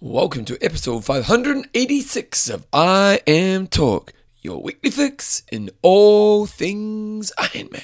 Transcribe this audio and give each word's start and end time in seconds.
Welcome 0.00 0.44
to 0.44 0.56
episode 0.64 1.04
586 1.04 2.50
of 2.50 2.66
IM 2.72 3.66
Talk, 3.66 4.12
your 4.40 4.62
weekly 4.62 4.92
fix 4.92 5.42
in 5.50 5.70
all 5.82 6.46
things 6.46 7.32
Iron 7.36 7.68
Man. 7.72 7.82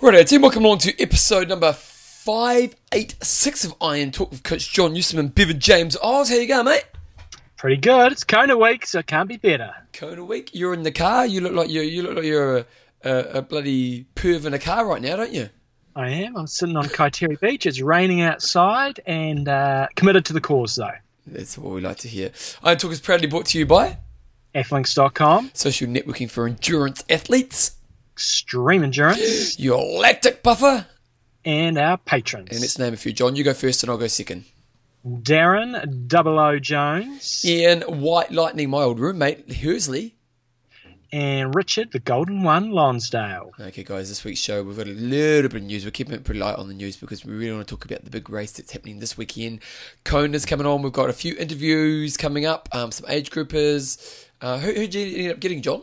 Right, 0.00 0.26
team, 0.26 0.40
welcome 0.40 0.64
along 0.64 0.78
to 0.78 0.98
episode 0.98 1.50
number 1.50 1.74
586 2.22 3.64
of 3.64 3.74
Iron 3.80 4.12
Talk 4.12 4.30
with 4.30 4.44
Coach 4.44 4.72
John 4.72 4.92
Newsom 4.92 5.18
and 5.18 5.34
Bevan 5.34 5.58
James 5.58 5.96
Oz. 6.00 6.28
How 6.28 6.36
you 6.36 6.46
going, 6.46 6.66
mate? 6.66 6.84
Pretty 7.56 7.78
good. 7.78 8.12
It's 8.12 8.22
Kona 8.22 8.56
week, 8.56 8.86
so 8.86 9.00
it 9.00 9.08
can't 9.08 9.28
be 9.28 9.38
better. 9.38 9.74
Kona 9.92 10.24
week. 10.24 10.50
You're 10.52 10.72
in 10.72 10.84
the 10.84 10.92
car. 10.92 11.26
You 11.26 11.40
look 11.40 11.52
like 11.52 11.68
you're 11.68 11.82
you 11.82 12.04
look 12.04 12.14
like 12.14 12.24
you're 12.24 12.58
a, 12.58 12.66
a, 13.02 13.18
a 13.38 13.42
bloody 13.42 14.06
perv 14.14 14.44
in 14.44 14.54
a 14.54 14.60
car 14.60 14.86
right 14.86 15.02
now, 15.02 15.16
don't 15.16 15.32
you? 15.32 15.48
I 15.96 16.10
am. 16.10 16.36
I'm 16.36 16.46
sitting 16.46 16.76
on 16.76 16.84
Kaiteri 16.84 17.40
Beach. 17.40 17.66
It's 17.66 17.80
raining 17.80 18.20
outside 18.20 19.00
and 19.04 19.48
uh, 19.48 19.88
committed 19.96 20.24
to 20.26 20.32
the 20.32 20.40
cause, 20.40 20.76
though. 20.76 20.92
That's 21.26 21.58
what 21.58 21.74
we 21.74 21.80
like 21.80 21.98
to 21.98 22.08
hear. 22.08 22.30
Iron 22.62 22.78
Talk 22.78 22.92
is 22.92 23.00
proudly 23.00 23.26
brought 23.26 23.46
to 23.46 23.58
you 23.58 23.66
by 23.66 23.98
Flinks.com, 24.54 25.50
social 25.54 25.88
networking 25.88 26.30
for 26.30 26.46
endurance 26.46 27.02
athletes, 27.10 27.72
Extreme 28.12 28.84
Endurance, 28.84 29.58
your 29.58 29.82
lactic 29.98 30.44
buffer, 30.44 30.86
and 31.44 31.78
our 31.78 31.98
patrons. 31.98 32.48
and 32.50 32.60
let's 32.60 32.78
name 32.78 32.94
a 32.94 32.96
few. 32.96 33.12
John, 33.12 33.36
you 33.36 33.44
go 33.44 33.54
first, 33.54 33.82
and 33.82 33.90
I'll 33.90 33.98
go 33.98 34.06
second. 34.06 34.44
Darren 35.06 36.06
Double 36.06 36.38
O 36.38 36.58
Jones 36.60 37.44
Ian 37.44 37.80
White 37.82 38.30
Lightning, 38.30 38.70
my 38.70 38.82
old 38.82 39.00
roommate 39.00 39.52
Hursley. 39.52 40.14
and 41.12 41.52
Richard 41.54 41.90
the 41.90 41.98
Golden 41.98 42.44
One 42.44 42.70
Lonsdale. 42.70 43.50
Okay, 43.58 43.82
guys, 43.82 44.08
this 44.08 44.22
week's 44.24 44.38
show 44.38 44.62
we've 44.62 44.76
got 44.76 44.86
a 44.86 44.90
little 44.90 45.50
bit 45.50 45.60
of 45.60 45.66
news. 45.66 45.84
We're 45.84 45.90
keeping 45.90 46.14
it 46.14 46.22
pretty 46.22 46.38
light 46.38 46.56
on 46.56 46.68
the 46.68 46.74
news 46.74 46.96
because 46.96 47.24
we 47.24 47.32
really 47.34 47.52
want 47.52 47.66
to 47.66 47.74
talk 47.74 47.84
about 47.84 48.04
the 48.04 48.10
big 48.10 48.30
race 48.30 48.52
that's 48.52 48.70
happening 48.72 49.00
this 49.00 49.18
weekend. 49.18 49.58
Kona's 50.04 50.46
coming 50.46 50.66
on. 50.66 50.82
We've 50.82 50.92
got 50.92 51.10
a 51.10 51.12
few 51.12 51.34
interviews 51.36 52.16
coming 52.16 52.46
up, 52.46 52.68
um, 52.72 52.92
some 52.92 53.10
age 53.10 53.30
groupers. 53.30 54.26
Uh, 54.40 54.58
who 54.58 54.72
who 54.72 54.86
did 54.86 54.94
you 54.94 55.24
end 55.24 55.32
up 55.32 55.40
getting, 55.40 55.62
John? 55.62 55.82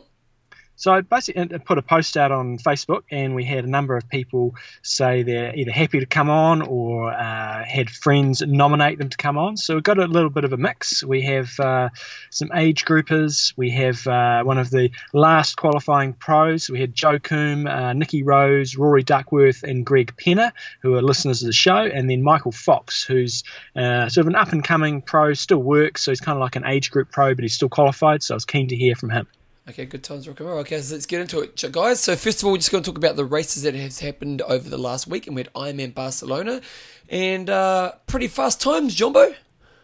So 0.80 0.90
I 0.90 1.02
basically 1.02 1.58
put 1.58 1.76
a 1.76 1.82
post 1.82 2.16
out 2.16 2.32
on 2.32 2.56
Facebook, 2.56 3.02
and 3.10 3.34
we 3.34 3.44
had 3.44 3.66
a 3.66 3.68
number 3.68 3.98
of 3.98 4.08
people 4.08 4.54
say 4.80 5.22
they're 5.22 5.54
either 5.54 5.70
happy 5.70 6.00
to 6.00 6.06
come 6.06 6.30
on 6.30 6.62
or 6.62 7.12
uh, 7.12 7.62
had 7.66 7.90
friends 7.90 8.40
nominate 8.40 8.98
them 8.98 9.10
to 9.10 9.16
come 9.18 9.36
on. 9.36 9.58
So 9.58 9.74
we've 9.74 9.82
got 9.82 9.98
a 9.98 10.06
little 10.06 10.30
bit 10.30 10.44
of 10.44 10.54
a 10.54 10.56
mix. 10.56 11.04
We 11.04 11.20
have 11.24 11.50
uh, 11.60 11.90
some 12.30 12.48
age 12.54 12.86
groupers. 12.86 13.52
We 13.58 13.72
have 13.72 14.06
uh, 14.06 14.42
one 14.42 14.56
of 14.56 14.70
the 14.70 14.90
last 15.12 15.58
qualifying 15.58 16.14
pros. 16.14 16.70
We 16.70 16.80
had 16.80 16.94
Joe 16.94 17.18
Coombe, 17.18 17.66
uh, 17.66 17.92
Nikki 17.92 18.22
Rose, 18.22 18.74
Rory 18.74 19.02
Duckworth, 19.02 19.62
and 19.62 19.84
Greg 19.84 20.14
Penner, 20.16 20.50
who 20.80 20.94
are 20.94 21.02
listeners 21.02 21.42
of 21.42 21.46
the 21.48 21.52
show, 21.52 21.76
and 21.76 22.08
then 22.08 22.22
Michael 22.22 22.52
Fox, 22.52 23.04
who's 23.04 23.44
uh, 23.76 24.08
sort 24.08 24.24
of 24.24 24.28
an 24.28 24.34
up 24.34 24.52
and 24.52 24.64
coming 24.64 25.02
pro, 25.02 25.34
still 25.34 25.62
works. 25.62 26.04
So 26.04 26.10
he's 26.10 26.22
kind 26.22 26.36
of 26.36 26.40
like 26.40 26.56
an 26.56 26.64
age 26.64 26.90
group 26.90 27.10
pro, 27.12 27.34
but 27.34 27.42
he's 27.42 27.54
still 27.54 27.68
qualified. 27.68 28.22
So 28.22 28.32
I 28.32 28.36
was 28.36 28.46
keen 28.46 28.68
to 28.68 28.76
hear 28.76 28.94
from 28.94 29.10
him. 29.10 29.26
Okay, 29.70 29.86
good 29.86 30.02
times, 30.02 30.26
rock 30.26 30.40
and 30.40 30.48
roll. 30.48 30.58
Okay, 30.58 30.80
so 30.80 30.94
let's 30.94 31.06
get 31.06 31.20
into 31.20 31.38
it, 31.38 31.62
guys. 31.70 32.00
So 32.00 32.16
first 32.16 32.40
of 32.40 32.44
all, 32.44 32.50
we're 32.50 32.58
just 32.58 32.72
going 32.72 32.82
to 32.82 32.90
talk 32.90 32.98
about 32.98 33.14
the 33.14 33.24
races 33.24 33.62
that 33.62 33.76
has 33.76 34.00
happened 34.00 34.42
over 34.42 34.68
the 34.68 34.76
last 34.76 35.06
week, 35.06 35.28
and 35.28 35.36
we 35.36 35.42
had 35.42 35.52
Ironman 35.54 35.94
Barcelona, 35.94 36.60
and 37.08 37.48
uh, 37.48 37.92
pretty 38.08 38.26
fast 38.26 38.60
times, 38.60 38.96
Jumbo. 38.96 39.32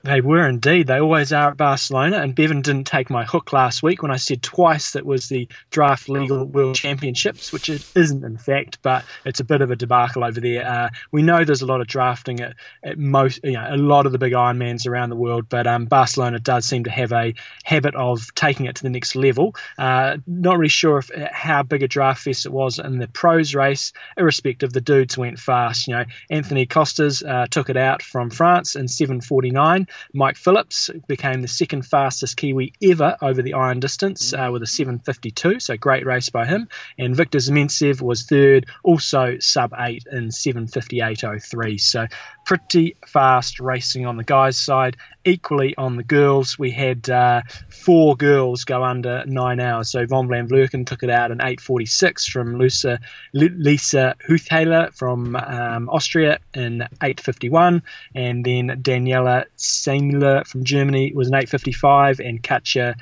They 0.06 0.20
were 0.20 0.46
indeed. 0.46 0.86
They 0.86 1.00
always 1.00 1.32
are 1.32 1.50
at 1.50 1.56
Barcelona. 1.56 2.18
And 2.18 2.32
Bevan 2.32 2.62
didn't 2.62 2.86
take 2.86 3.10
my 3.10 3.24
hook 3.24 3.52
last 3.52 3.82
week 3.82 4.02
when 4.02 4.12
I 4.12 4.18
said 4.18 4.40
twice 4.40 4.92
that 4.92 5.04
was 5.04 5.28
the 5.28 5.48
draft 5.70 6.08
legal 6.08 6.44
world 6.44 6.76
championships, 6.76 7.52
which 7.52 7.68
it 7.68 7.84
isn't 7.96 8.24
in 8.24 8.38
fact, 8.38 8.78
but 8.82 9.04
it's 9.24 9.40
a 9.40 9.44
bit 9.44 9.62
of 9.62 9.72
a 9.72 9.76
debacle 9.76 10.22
over 10.22 10.40
there. 10.40 10.64
Uh, 10.64 10.88
we 11.10 11.22
know 11.22 11.44
there's 11.44 11.62
a 11.62 11.66
lot 11.66 11.80
of 11.80 11.88
drafting 11.88 12.38
at, 12.38 12.54
at 12.84 12.98
most, 12.98 13.40
you 13.42 13.54
know, 13.54 13.66
a 13.68 13.76
lot 13.76 14.06
of 14.06 14.12
the 14.12 14.18
big 14.18 14.32
Ironmans 14.32 14.86
around 14.86 15.10
the 15.10 15.16
world, 15.16 15.48
but 15.48 15.66
um, 15.66 15.86
Barcelona 15.86 16.38
does 16.38 16.66
seem 16.66 16.84
to 16.84 16.90
have 16.90 17.12
a 17.12 17.34
habit 17.64 17.96
of 17.96 18.32
taking 18.36 18.66
it 18.66 18.76
to 18.76 18.84
the 18.84 18.90
next 18.90 19.16
level. 19.16 19.56
Uh, 19.76 20.18
not 20.24 20.56
really 20.56 20.68
sure 20.68 20.98
if, 20.98 21.10
how 21.32 21.64
big 21.64 21.82
a 21.82 21.88
draft 21.88 22.22
fest 22.22 22.46
it 22.46 22.52
was 22.52 22.78
in 22.78 22.98
the 22.98 23.08
pros 23.08 23.56
race, 23.56 23.92
irrespective. 24.16 24.72
The 24.72 24.80
dudes 24.80 25.18
went 25.18 25.40
fast. 25.40 25.88
You 25.88 25.94
know, 25.96 26.04
Antony 26.30 26.66
Costes 26.66 27.24
uh, 27.24 27.48
took 27.50 27.70
it 27.70 27.76
out 27.76 28.02
from 28.02 28.30
France 28.30 28.76
in 28.76 28.86
7:49. 28.86 29.88
Mike 30.12 30.36
Phillips 30.36 30.90
became 31.06 31.42
the 31.42 31.48
second 31.48 31.82
fastest 31.82 32.36
Kiwi 32.36 32.72
ever 32.82 33.16
over 33.22 33.42
the 33.42 33.54
iron 33.54 33.80
distance 33.80 34.32
uh, 34.32 34.48
with 34.52 34.62
a 34.62 34.66
7:52. 34.66 35.60
So 35.60 35.76
great 35.76 36.06
race 36.06 36.30
by 36.30 36.46
him. 36.46 36.68
And 36.98 37.16
Victor 37.16 37.38
Zyemtsev 37.38 38.00
was 38.00 38.24
third, 38.24 38.66
also 38.82 39.38
sub 39.38 39.72
eight 39.78 40.04
in 40.10 40.28
7:58.03. 40.28 41.80
So 41.80 42.06
pretty 42.46 42.96
fast 43.04 43.58
racing 43.58 44.06
on 44.06 44.16
the 44.16 44.24
guys' 44.24 44.58
side. 44.58 44.96
Equally 45.24 45.74
on 45.76 45.96
the 45.96 46.04
girls, 46.04 46.56
we 46.56 46.70
had 46.70 47.10
uh, 47.10 47.42
four 47.68 48.16
girls 48.16 48.64
go 48.64 48.84
under 48.84 49.24
nine 49.26 49.58
hours. 49.58 49.90
So 49.90 50.06
Von 50.06 50.28
Vlerken 50.28 50.86
took 50.86 51.02
it 51.02 51.10
out 51.10 51.32
in 51.32 51.38
8:46 51.38 52.30
from 52.30 52.58
Lisa, 52.58 53.00
Lisa 53.34 54.14
Huthaler 54.26 54.94
from 54.94 55.34
um, 55.34 55.90
Austria 55.90 56.38
in 56.54 56.86
8:51, 57.02 57.82
and 58.14 58.44
then 58.44 58.68
Daniela 58.80 59.44
Sämmler 59.58 60.46
from 60.46 60.64
Germany 60.64 61.12
was 61.14 61.28
in 61.28 61.34
8:55, 61.34 62.26
and 62.26 62.42
Katja 62.42 62.94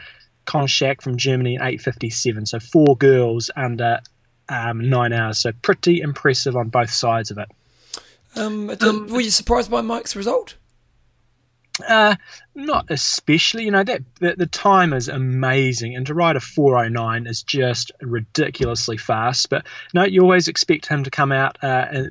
Konschak 0.47 1.03
from 1.03 1.19
Germany 1.19 1.57
in 1.57 1.61
8:57. 1.61 2.49
So 2.49 2.59
four 2.59 2.97
girls 2.97 3.51
under 3.55 4.01
um, 4.49 4.89
nine 4.89 5.13
hours. 5.13 5.39
So 5.39 5.53
pretty 5.53 6.01
impressive 6.01 6.57
on 6.57 6.71
both 6.71 6.91
sides 6.91 7.31
of 7.31 7.37
it. 7.37 7.49
Um, 8.37 8.67
did- 8.69 9.11
were 9.11 9.21
you 9.21 9.31
surprised 9.31 9.71
by 9.71 9.81
Mike's 9.81 10.17
result? 10.17 10.57
Uh, 11.87 12.15
not 12.55 12.87
especially. 12.89 13.65
You 13.65 13.73
know 13.73 13.83
that 13.83 14.03
the, 14.21 14.35
the 14.37 14.47
time 14.47 14.93
is 14.93 15.09
amazing, 15.09 15.97
and 15.97 16.07
to 16.07 16.15
ride 16.15 16.37
a 16.37 16.41
409 16.41 17.27
is 17.27 17.43
just 17.43 17.91
ridiculously 18.01 18.97
fast. 18.97 19.51
But 19.51 19.67
no, 19.93 20.05
you 20.05 20.23
always 20.23 20.47
expect 20.47 20.87
him 20.87 21.03
to 21.03 21.11
come 21.11 21.33
out 21.33 21.59
uh, 21.63 22.05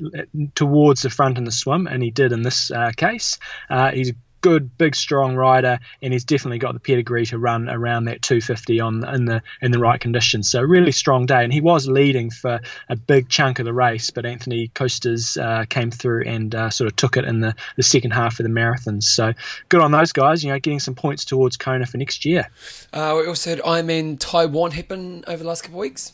towards 0.54 1.04
the 1.04 1.10
front 1.10 1.38
in 1.38 1.46
the 1.46 1.52
swim, 1.52 1.88
and 1.88 2.04
he 2.04 2.12
did 2.12 2.34
in 2.34 2.42
this 2.42 2.72
uh, 2.72 2.92
case. 2.96 3.40
Uh, 3.70 3.92
he's 3.92 4.12
good, 4.44 4.78
big, 4.78 4.94
strong 4.94 5.36
rider, 5.36 5.80
and 6.02 6.14
he's 6.14 6.26
definitely 6.26 6.60
got 6.60 6.74
the 6.74 6.80
pedigree 6.80 7.26
to 7.26 7.40
run 7.40 7.70
around 7.70 8.06
that 8.06 8.22
250 8.22 8.80
on 8.82 9.08
in 9.16 9.26
the 9.26 9.42
in 9.62 9.72
the 9.72 9.80
right 9.80 10.00
conditions. 10.00 10.52
So 10.52 10.62
really 10.62 10.92
strong 10.92 11.26
day, 11.26 11.44
and 11.44 11.52
he 11.52 11.62
was 11.62 11.88
leading 11.88 12.30
for 12.30 12.60
a 12.90 12.96
big 12.96 13.30
chunk 13.30 13.60
of 13.60 13.66
the 13.66 13.74
race, 13.74 14.12
but 14.12 14.26
Antony 14.26 14.68
Costes 14.68 15.38
uh, 15.38 15.66
came 15.68 15.90
through 15.90 16.26
and 16.26 16.54
uh, 16.54 16.70
sort 16.70 16.88
of 16.88 16.96
took 16.96 17.18
it 17.18 17.26
in 17.26 17.40
the, 17.40 17.56
the 17.78 17.84
second 17.84 18.12
half 18.12 18.40
of 18.40 18.44
the 18.44 18.50
marathon. 18.50 19.02
So 19.02 19.34
good 19.70 19.82
on 19.82 19.92
those 19.92 20.12
guys, 20.12 20.44
you 20.44 20.52
know, 20.52 20.60
getting 20.60 20.82
some 20.82 20.94
points 20.94 21.26
towards 21.26 21.58
Kona 21.58 21.86
for 21.86 21.98
next 21.98 22.26
year. 22.26 22.50
Uh, 22.92 23.16
we 23.18 23.28
also 23.28 23.50
had 23.50 23.60
Ironman 23.62 24.20
Taiwan 24.20 24.72
happen 24.72 25.24
over 25.26 25.42
the 25.42 25.48
last 25.48 25.64
couple 25.64 25.80
of 25.80 25.82
weeks. 25.82 26.12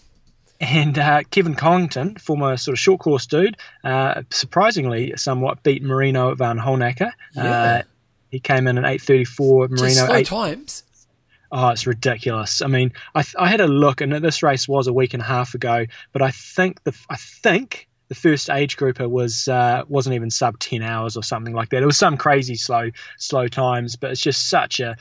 And 0.62 1.00
uh, 1.00 1.24
Kevin 1.32 1.56
Collington, 1.56 2.20
former 2.20 2.58
sort 2.58 2.74
of 2.74 2.80
short 2.80 3.00
course 3.00 3.26
dude, 3.26 3.58
uh, 3.84 4.24
surprisingly 4.30 5.14
somewhat 5.16 5.64
beat 5.64 5.82
Marino 5.82 6.36
Vanhoenacker. 6.36 7.12
Yeah. 7.34 7.84
He 8.30 8.40
came 8.40 8.68
in 8.68 8.78
at 8.78 8.84
8:34. 8.84 9.70
Just 9.70 9.82
Marino 9.82 10.06
slow 10.06 10.16
8, 10.16 10.26
times. 10.26 10.84
Oh, 11.52 11.70
it's 11.70 11.88
ridiculous. 11.88 12.62
I 12.62 12.68
mean, 12.68 12.94
I, 13.16 13.24
I 13.38 13.48
had 13.48 13.60
a 13.60 13.68
look, 13.68 14.02
and 14.02 14.14
this 14.14 14.44
race 14.44 14.68
was 14.68 14.88
a 14.88 14.94
week 14.94 15.14
and 15.14 15.22
a 15.22 15.26
half 15.26 15.56
ago, 15.56 15.86
but 16.14 16.22
I 16.22 16.32
think 16.32 16.84
the 16.84 16.96
I 17.10 17.16
think 17.16 17.88
the 18.08 18.16
first 18.16 18.50
age 18.50 18.78
grouper 18.78 19.10
was 19.10 19.48
uh, 19.48 19.84
wasn't 19.88 20.16
even 20.16 20.30
sub 20.30 20.60
ten 20.60 20.84
hours 20.84 21.18
or 21.18 21.24
something 21.24 21.54
like 21.54 21.70
that. 21.70 21.82
It 21.82 21.86
was 21.88 21.98
some 21.98 22.18
crazy 22.18 22.56
slow 22.56 22.92
slow 23.18 23.48
times, 23.48 23.96
but 23.96 24.12
it's 24.12 24.22
just 24.22 24.48
such 24.50 24.80
a, 24.80 24.96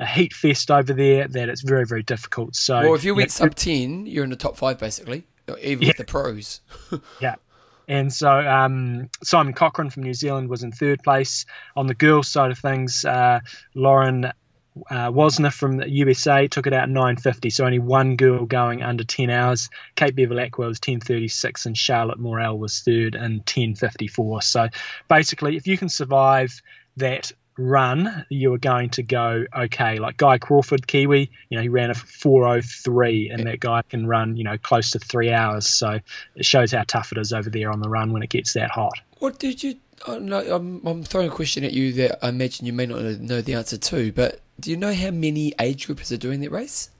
a 0.00 0.06
heat 0.06 0.32
fest 0.32 0.70
over 0.72 0.92
there 0.92 1.28
that 1.28 1.48
it's 1.48 1.62
very 1.62 1.86
very 1.86 2.02
difficult. 2.02 2.56
So 2.56 2.80
Well, 2.80 2.94
if 2.94 3.04
you 3.04 3.14
went 3.14 3.28
know, 3.28 3.46
sub 3.46 3.54
10, 3.54 4.06
you're 4.06 4.24
in 4.24 4.30
the 4.30 4.36
top 4.36 4.56
five, 4.56 4.78
basically, 4.78 5.24
even 5.60 5.86
with 5.86 5.98
the 5.98 6.04
pros. 6.04 6.60
Yeah. 7.20 7.36
And 7.88 8.12
so 8.12 8.30
um, 8.30 9.08
Simon 9.22 9.52
Cochrane 9.52 9.90
from 9.90 10.02
New 10.04 10.14
Zealand 10.14 10.48
was 10.48 10.62
in 10.62 10.72
third 10.72 11.02
place. 11.02 11.46
On 11.76 11.86
the 11.86 11.94
girls' 11.94 12.28
side 12.28 12.50
of 12.50 12.58
things, 12.58 13.04
uh, 13.04 13.40
Lauren 13.74 14.32
uh, 14.90 15.50
from 15.50 15.76
the 15.76 15.90
USA 15.90 16.46
took 16.48 16.66
it 16.66 16.72
out 16.72 16.88
9.50, 16.88 17.52
so 17.52 17.64
only 17.64 17.78
one 17.78 18.16
girl 18.16 18.46
going 18.46 18.82
under 18.82 19.04
10 19.04 19.30
hours. 19.30 19.68
Kate 19.96 20.16
Bevilacqua 20.16 20.66
was 20.66 20.80
10.36 20.80 21.66
and 21.66 21.76
Charlotte 21.76 22.18
Morel 22.18 22.58
was 22.58 22.80
third 22.80 23.14
in 23.14 23.40
10.54. 23.40 24.42
So 24.42 24.68
basically, 25.08 25.56
if 25.56 25.66
you 25.66 25.76
can 25.76 25.88
survive 25.88 26.60
that 26.96 27.32
run, 27.62 28.26
you 28.28 28.52
are 28.54 28.58
going 28.58 28.90
to 28.90 29.02
go 29.02 29.44
okay. 29.56 29.98
Like 29.98 30.16
Guy 30.16 30.38
Crawford, 30.38 30.86
Kiwi, 30.86 31.30
you 31.48 31.56
know, 31.56 31.62
he 31.62 31.68
ran 31.68 31.90
a 31.90 31.94
403, 31.94 33.30
and 33.30 33.46
that 33.46 33.60
guy 33.60 33.82
can 33.82 34.06
run, 34.06 34.36
you 34.36 34.44
know, 34.44 34.58
close 34.58 34.90
to 34.92 34.98
three 34.98 35.32
hours. 35.32 35.66
So 35.66 36.00
it 36.34 36.44
shows 36.44 36.72
how 36.72 36.84
tough 36.86 37.12
it 37.12 37.18
is 37.18 37.32
over 37.32 37.50
there 37.50 37.70
on 37.70 37.80
the 37.80 37.88
run 37.88 38.12
when 38.12 38.22
it 38.22 38.30
gets 38.30 38.54
that 38.54 38.70
hot. 38.70 39.00
What 39.18 39.38
did 39.38 39.62
you? 39.62 39.76
Oh, 40.06 40.18
no, 40.18 40.40
I'm, 40.40 40.84
I'm 40.84 41.04
throwing 41.04 41.28
a 41.28 41.32
question 41.32 41.62
at 41.64 41.72
you 41.72 41.92
that 41.92 42.24
I 42.24 42.28
imagine 42.28 42.66
you 42.66 42.72
may 42.72 42.86
not 42.86 43.00
know 43.20 43.40
the 43.40 43.54
answer 43.54 43.78
to, 43.78 44.12
but 44.12 44.40
do 44.58 44.70
you 44.70 44.76
know 44.76 44.92
how 44.92 45.10
many 45.10 45.54
age 45.60 45.86
groupers 45.86 46.10
are 46.10 46.16
doing 46.16 46.40
that 46.40 46.50
race? 46.50 46.90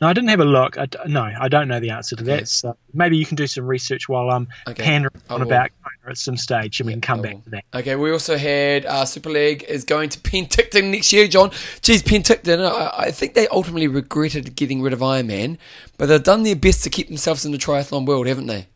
No, 0.00 0.08
I 0.08 0.12
didn't 0.12 0.28
have 0.28 0.40
a 0.40 0.44
look. 0.44 0.76
I, 0.78 0.86
no, 1.06 1.22
I 1.22 1.48
don't 1.48 1.68
know 1.68 1.80
the 1.80 1.90
answer 1.90 2.16
to 2.16 2.22
okay. 2.22 2.36
that. 2.36 2.48
So 2.48 2.76
maybe 2.92 3.16
you 3.16 3.24
can 3.24 3.36
do 3.36 3.46
some 3.46 3.66
research 3.66 4.08
while 4.08 4.30
I'm 4.30 4.48
okay. 4.66 4.82
pandering 4.82 5.22
on 5.30 5.42
about 5.42 5.70
at 6.08 6.18
some 6.18 6.36
stage, 6.36 6.80
and 6.80 6.88
yep, 6.88 6.96
we 6.96 7.00
can 7.00 7.00
come 7.00 7.22
back 7.22 7.44
to 7.44 7.50
that. 7.50 7.64
Okay, 7.74 7.96
we 7.96 8.10
also 8.10 8.36
had 8.36 8.86
uh, 8.86 9.04
Super 9.04 9.30
League 9.30 9.64
is 9.64 9.84
going 9.84 10.08
to 10.10 10.18
Penticton 10.20 10.90
next 10.90 11.12
year, 11.12 11.28
John. 11.28 11.50
Geez, 11.82 12.02
Penticton, 12.02 12.60
I, 12.60 13.06
I 13.06 13.10
think 13.10 13.34
they 13.34 13.48
ultimately 13.48 13.88
regretted 13.88 14.54
getting 14.56 14.82
rid 14.82 14.92
of 14.92 15.00
Ironman, 15.00 15.58
but 15.98 16.06
they've 16.06 16.22
done 16.22 16.42
their 16.42 16.56
best 16.56 16.84
to 16.84 16.90
keep 16.90 17.08
themselves 17.08 17.44
in 17.44 17.52
the 17.52 17.58
triathlon 17.58 18.06
world, 18.06 18.26
haven't 18.26 18.46
they? 18.46 18.66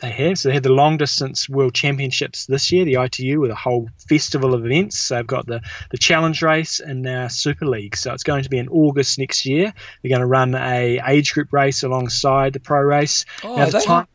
They 0.00 0.10
have. 0.10 0.38
So 0.38 0.48
they 0.48 0.54
had 0.54 0.62
the 0.62 0.72
long 0.72 0.96
distance 0.96 1.48
world 1.48 1.74
championships 1.74 2.46
this 2.46 2.70
year, 2.70 2.84
the 2.84 3.02
ITU, 3.02 3.40
with 3.40 3.50
a 3.50 3.56
whole 3.56 3.88
festival 4.08 4.54
of 4.54 4.64
events. 4.64 4.98
So 4.98 5.16
they've 5.16 5.26
got 5.26 5.46
the, 5.46 5.60
the 5.90 5.98
challenge 5.98 6.40
race 6.40 6.78
and 6.78 7.02
now 7.02 7.26
Super 7.26 7.66
League. 7.66 7.96
So 7.96 8.12
it's 8.12 8.22
going 8.22 8.44
to 8.44 8.48
be 8.48 8.58
in 8.58 8.68
August 8.68 9.18
next 9.18 9.44
year. 9.44 9.72
They're 10.02 10.08
going 10.08 10.20
to 10.20 10.26
run 10.26 10.54
a 10.54 11.00
age 11.04 11.34
group 11.34 11.52
race 11.52 11.82
alongside 11.82 12.52
the 12.52 12.60
pro 12.60 12.80
race. 12.80 13.24
Oh, 13.42 13.56
now, 13.56 13.66
the 13.66 13.80
time, 13.80 14.06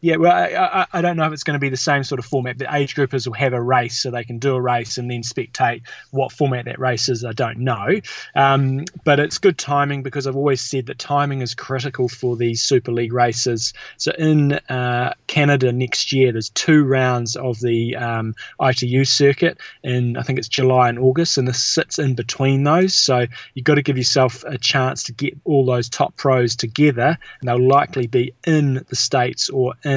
yeah, 0.00 0.16
well, 0.16 0.32
I, 0.32 0.86
I, 0.92 1.02
don't 1.02 1.16
know 1.16 1.26
if 1.26 1.32
it's 1.32 1.44
going 1.44 1.54
to 1.54 1.60
be 1.60 1.68
the 1.68 1.76
same 1.76 2.04
sort 2.04 2.18
of 2.18 2.24
format. 2.24 2.56
The 2.56 2.74
age 2.74 2.94
groupers 2.94 3.26
will 3.26 3.34
have 3.34 3.52
a 3.52 3.60
race, 3.60 4.00
so 4.00 4.10
they 4.10 4.24
can 4.24 4.38
do 4.38 4.54
a 4.54 4.60
race 4.60 4.96
and 4.96 5.10
then 5.10 5.22
spectate 5.22 5.82
what 6.10 6.32
format 6.32 6.64
that 6.64 6.78
race 6.78 7.10
is. 7.10 7.24
I 7.24 7.32
don't 7.32 7.58
know, 7.58 8.00
um, 8.34 8.84
but 9.04 9.20
it's 9.20 9.38
good 9.38 9.58
timing 9.58 10.02
because 10.02 10.26
I've 10.26 10.36
always 10.36 10.62
said 10.62 10.86
that 10.86 10.98
timing 10.98 11.42
is 11.42 11.54
critical 11.54 12.08
for 12.08 12.36
these 12.36 12.62
Super 12.62 12.92
League 12.92 13.12
races. 13.12 13.74
So 13.98 14.12
in 14.12 14.52
uh, 14.52 15.14
Canada 15.26 15.70
next 15.70 16.12
year, 16.12 16.32
there's 16.32 16.48
two 16.48 16.84
rounds 16.84 17.36
of 17.36 17.60
the 17.60 17.96
um, 17.96 18.34
ITU 18.60 19.04
circuit, 19.04 19.58
and 19.84 20.16
I 20.16 20.22
think 20.22 20.38
it's 20.38 20.48
July 20.48 20.88
and 20.88 20.98
August, 20.98 21.36
and 21.36 21.46
this 21.46 21.62
sits 21.62 21.98
in 21.98 22.14
between 22.14 22.64
those. 22.64 22.94
So 22.94 23.26
you've 23.52 23.64
got 23.64 23.74
to 23.74 23.82
give 23.82 23.98
yourself 23.98 24.44
a 24.44 24.56
chance 24.56 25.04
to 25.04 25.12
get 25.12 25.36
all 25.44 25.66
those 25.66 25.90
top 25.90 26.16
pros 26.16 26.56
together, 26.56 27.18
and 27.40 27.48
they'll 27.48 27.68
likely 27.68 28.06
be 28.06 28.32
in 28.46 28.86
the 28.88 28.96
states 28.96 29.50
or 29.50 29.74
in 29.84 29.89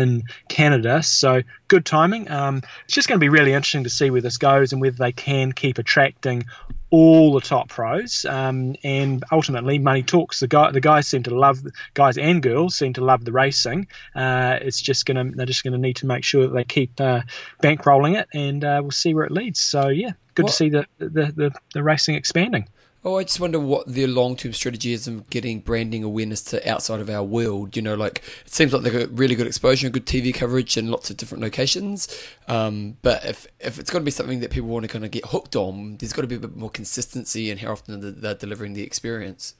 Canada. 0.50 1.04
So 1.04 1.42
good 1.68 1.86
timing. 1.86 2.30
Um, 2.30 2.62
it's 2.86 2.94
just 2.94 3.08
going 3.08 3.20
to 3.20 3.24
be 3.24 3.30
really 3.30 3.54
interesting 3.54 3.84
to 3.84 3.90
see 3.90 4.10
where 4.10 4.22
this 4.22 4.38
goes 4.38 4.74
and 4.74 4.82
whether 4.82 4.98
they 4.98 5.12
can 5.12 5.52
keep 5.52 5.78
attracting 5.78 6.46
all 6.94 7.34
the 7.34 7.42
top 7.42 7.70
pros. 7.70 8.24
Um, 8.24 8.76
and 8.84 9.24
ultimately, 9.32 9.80
money 9.80 10.04
talks. 10.04 10.40
The 10.40 10.48
guy, 10.48 10.72
the 10.72 10.80
guys 10.80 11.08
seem 11.08 11.24
to 11.24 11.36
love 11.36 11.60
guys 11.96 12.20
and 12.20 12.42
girls 12.42 12.76
seem 12.76 12.94
to 12.94 13.04
love 13.04 13.26
the 13.26 13.32
racing. 13.32 13.88
Uh, 14.16 14.60
it's 14.62 14.80
just 14.80 15.06
going 15.08 15.32
to 15.32 15.36
they're 15.36 15.48
just 15.48 15.64
going 15.64 15.74
to 15.74 15.80
need 15.80 15.98
to 15.98 16.06
make 16.06 16.24
sure 16.24 16.44
that 16.44 16.54
they 16.54 16.64
keep 16.64 17.02
uh, 17.02 17.22
bankrolling 17.64 18.20
it, 18.20 18.28
and 18.34 18.64
uh, 18.64 18.80
we'll 18.82 18.92
see 18.92 19.16
where 19.16 19.26
it 19.26 19.32
leads. 19.32 19.60
So 19.60 19.90
yeah, 19.90 20.12
good 20.36 20.44
what? 20.44 20.50
to 20.52 20.56
see 20.56 20.70
the, 20.70 20.86
the 21.00 21.34
the, 21.36 21.52
the 21.74 21.84
racing 21.84 22.14
expanding. 22.14 22.68
Oh, 23.06 23.18
I 23.18 23.24
just 23.24 23.42
wonder 23.42 23.60
what 23.60 23.86
their 23.86 24.08
long 24.08 24.38
term 24.38 24.54
strategy 24.54 24.94
is 24.94 25.08
of 25.08 25.30
getting 25.30 25.60
branding 25.60 26.06
awareness 26.06 26.42
to 26.44 26.70
outside 26.70 27.02
of 27.02 27.10
our 27.10 27.24
world. 27.24 27.76
You 27.76 27.82
know, 27.82 27.96
like 27.96 28.24
it 28.46 28.54
seems 28.54 28.72
like 28.72 28.84
they've 28.84 28.94
got 28.94 29.18
really 29.18 29.36
good 29.36 29.48
exposure 29.48 29.88
and 29.88 29.94
good 29.94 30.06
TV 30.06 30.34
coverage 30.34 30.78
in 30.78 30.90
lots 30.90 31.10
of 31.10 31.18
different 31.18 31.44
locations. 31.44 32.08
Um, 32.48 32.96
but 33.02 33.26
if 33.26 33.46
if 33.60 33.78
it's 33.78 33.90
got 33.90 34.00
to 34.00 34.06
be 34.06 34.12
something 34.12 34.40
that 34.40 34.52
people 34.52 34.70
want 34.70 34.84
to 34.84 34.88
kind 34.88 35.04
of 35.04 35.12
get 35.12 35.26
hooked 35.26 35.58
on, 35.58 35.98
there's 35.98 36.14
got 36.14 36.22
to 36.22 36.30
be 36.30 36.36
a 36.36 36.40
bit 36.40 36.56
more 36.56 36.70
consistency 36.70 37.52
in 37.52 37.58
how 37.58 37.74
often 37.74 38.22
they're 38.22 38.36
delivering 38.36 38.72
the 38.72 38.84
experience. 38.84 39.56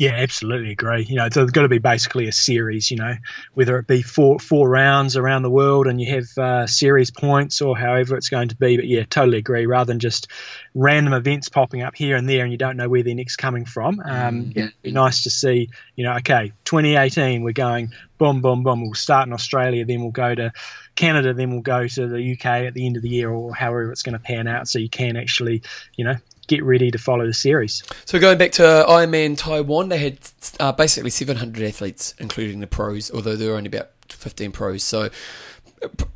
Yeah, 0.00 0.12
absolutely 0.12 0.70
agree. 0.70 1.04
You 1.04 1.16
know, 1.16 1.26
it's 1.26 1.36
got 1.36 1.60
to 1.60 1.68
be 1.68 1.76
basically 1.76 2.26
a 2.26 2.32
series. 2.32 2.90
You 2.90 2.96
know, 2.96 3.16
whether 3.52 3.76
it 3.76 3.86
be 3.86 4.00
four 4.00 4.38
four 4.38 4.66
rounds 4.66 5.18
around 5.18 5.42
the 5.42 5.50
world 5.50 5.86
and 5.86 6.00
you 6.00 6.14
have 6.14 6.38
uh, 6.38 6.66
series 6.66 7.10
points 7.10 7.60
or 7.60 7.76
however 7.76 8.16
it's 8.16 8.30
going 8.30 8.48
to 8.48 8.56
be. 8.56 8.76
But 8.76 8.86
yeah, 8.86 9.04
totally 9.04 9.36
agree. 9.36 9.66
Rather 9.66 9.92
than 9.92 9.98
just 9.98 10.28
random 10.74 11.12
events 11.12 11.50
popping 11.50 11.82
up 11.82 11.94
here 11.94 12.16
and 12.16 12.26
there 12.26 12.44
and 12.44 12.50
you 12.50 12.56
don't 12.56 12.78
know 12.78 12.88
where 12.88 13.02
they're 13.02 13.14
next 13.14 13.36
coming 13.36 13.66
from. 13.66 14.00
Um, 14.00 14.06
mm-hmm. 14.06 14.58
yeah, 14.58 14.64
it'd 14.68 14.82
be 14.82 14.90
nice 14.90 15.24
to 15.24 15.30
see. 15.30 15.68
You 15.96 16.04
know, 16.04 16.14
okay, 16.14 16.54
2018, 16.64 17.42
we're 17.42 17.52
going 17.52 17.92
boom, 18.16 18.40
boom, 18.40 18.62
boom. 18.62 18.82
We'll 18.82 18.94
start 18.94 19.26
in 19.26 19.34
Australia, 19.34 19.84
then 19.84 20.00
we'll 20.00 20.12
go 20.12 20.34
to 20.34 20.52
Canada, 20.94 21.34
then 21.34 21.50
we'll 21.50 21.60
go 21.60 21.86
to 21.86 22.06
the 22.06 22.32
UK 22.32 22.46
at 22.46 22.72
the 22.74 22.86
end 22.86 22.96
of 22.96 23.02
the 23.02 23.08
year 23.08 23.30
or 23.30 23.54
however 23.54 23.92
it's 23.92 24.02
going 24.02 24.14
to 24.14 24.18
pan 24.18 24.46
out. 24.46 24.66
So 24.66 24.78
you 24.78 24.88
can 24.88 25.16
actually, 25.16 25.62
you 25.96 26.04
know, 26.04 26.16
get 26.50 26.64
ready 26.64 26.90
to 26.90 26.98
follow 26.98 27.24
the 27.24 27.32
series. 27.32 27.82
So 28.04 28.18
going 28.18 28.36
back 28.36 28.50
to 28.52 28.62
Ironman 28.62 29.38
Taiwan, 29.38 29.88
they 29.88 29.98
had 29.98 30.18
uh, 30.58 30.72
basically 30.72 31.10
700 31.10 31.62
athletes, 31.62 32.12
including 32.18 32.58
the 32.58 32.66
pros, 32.66 33.10
although 33.12 33.36
there 33.36 33.52
were 33.52 33.56
only 33.56 33.68
about 33.68 33.90
15 34.08 34.50
pros. 34.50 34.82
So 34.82 35.10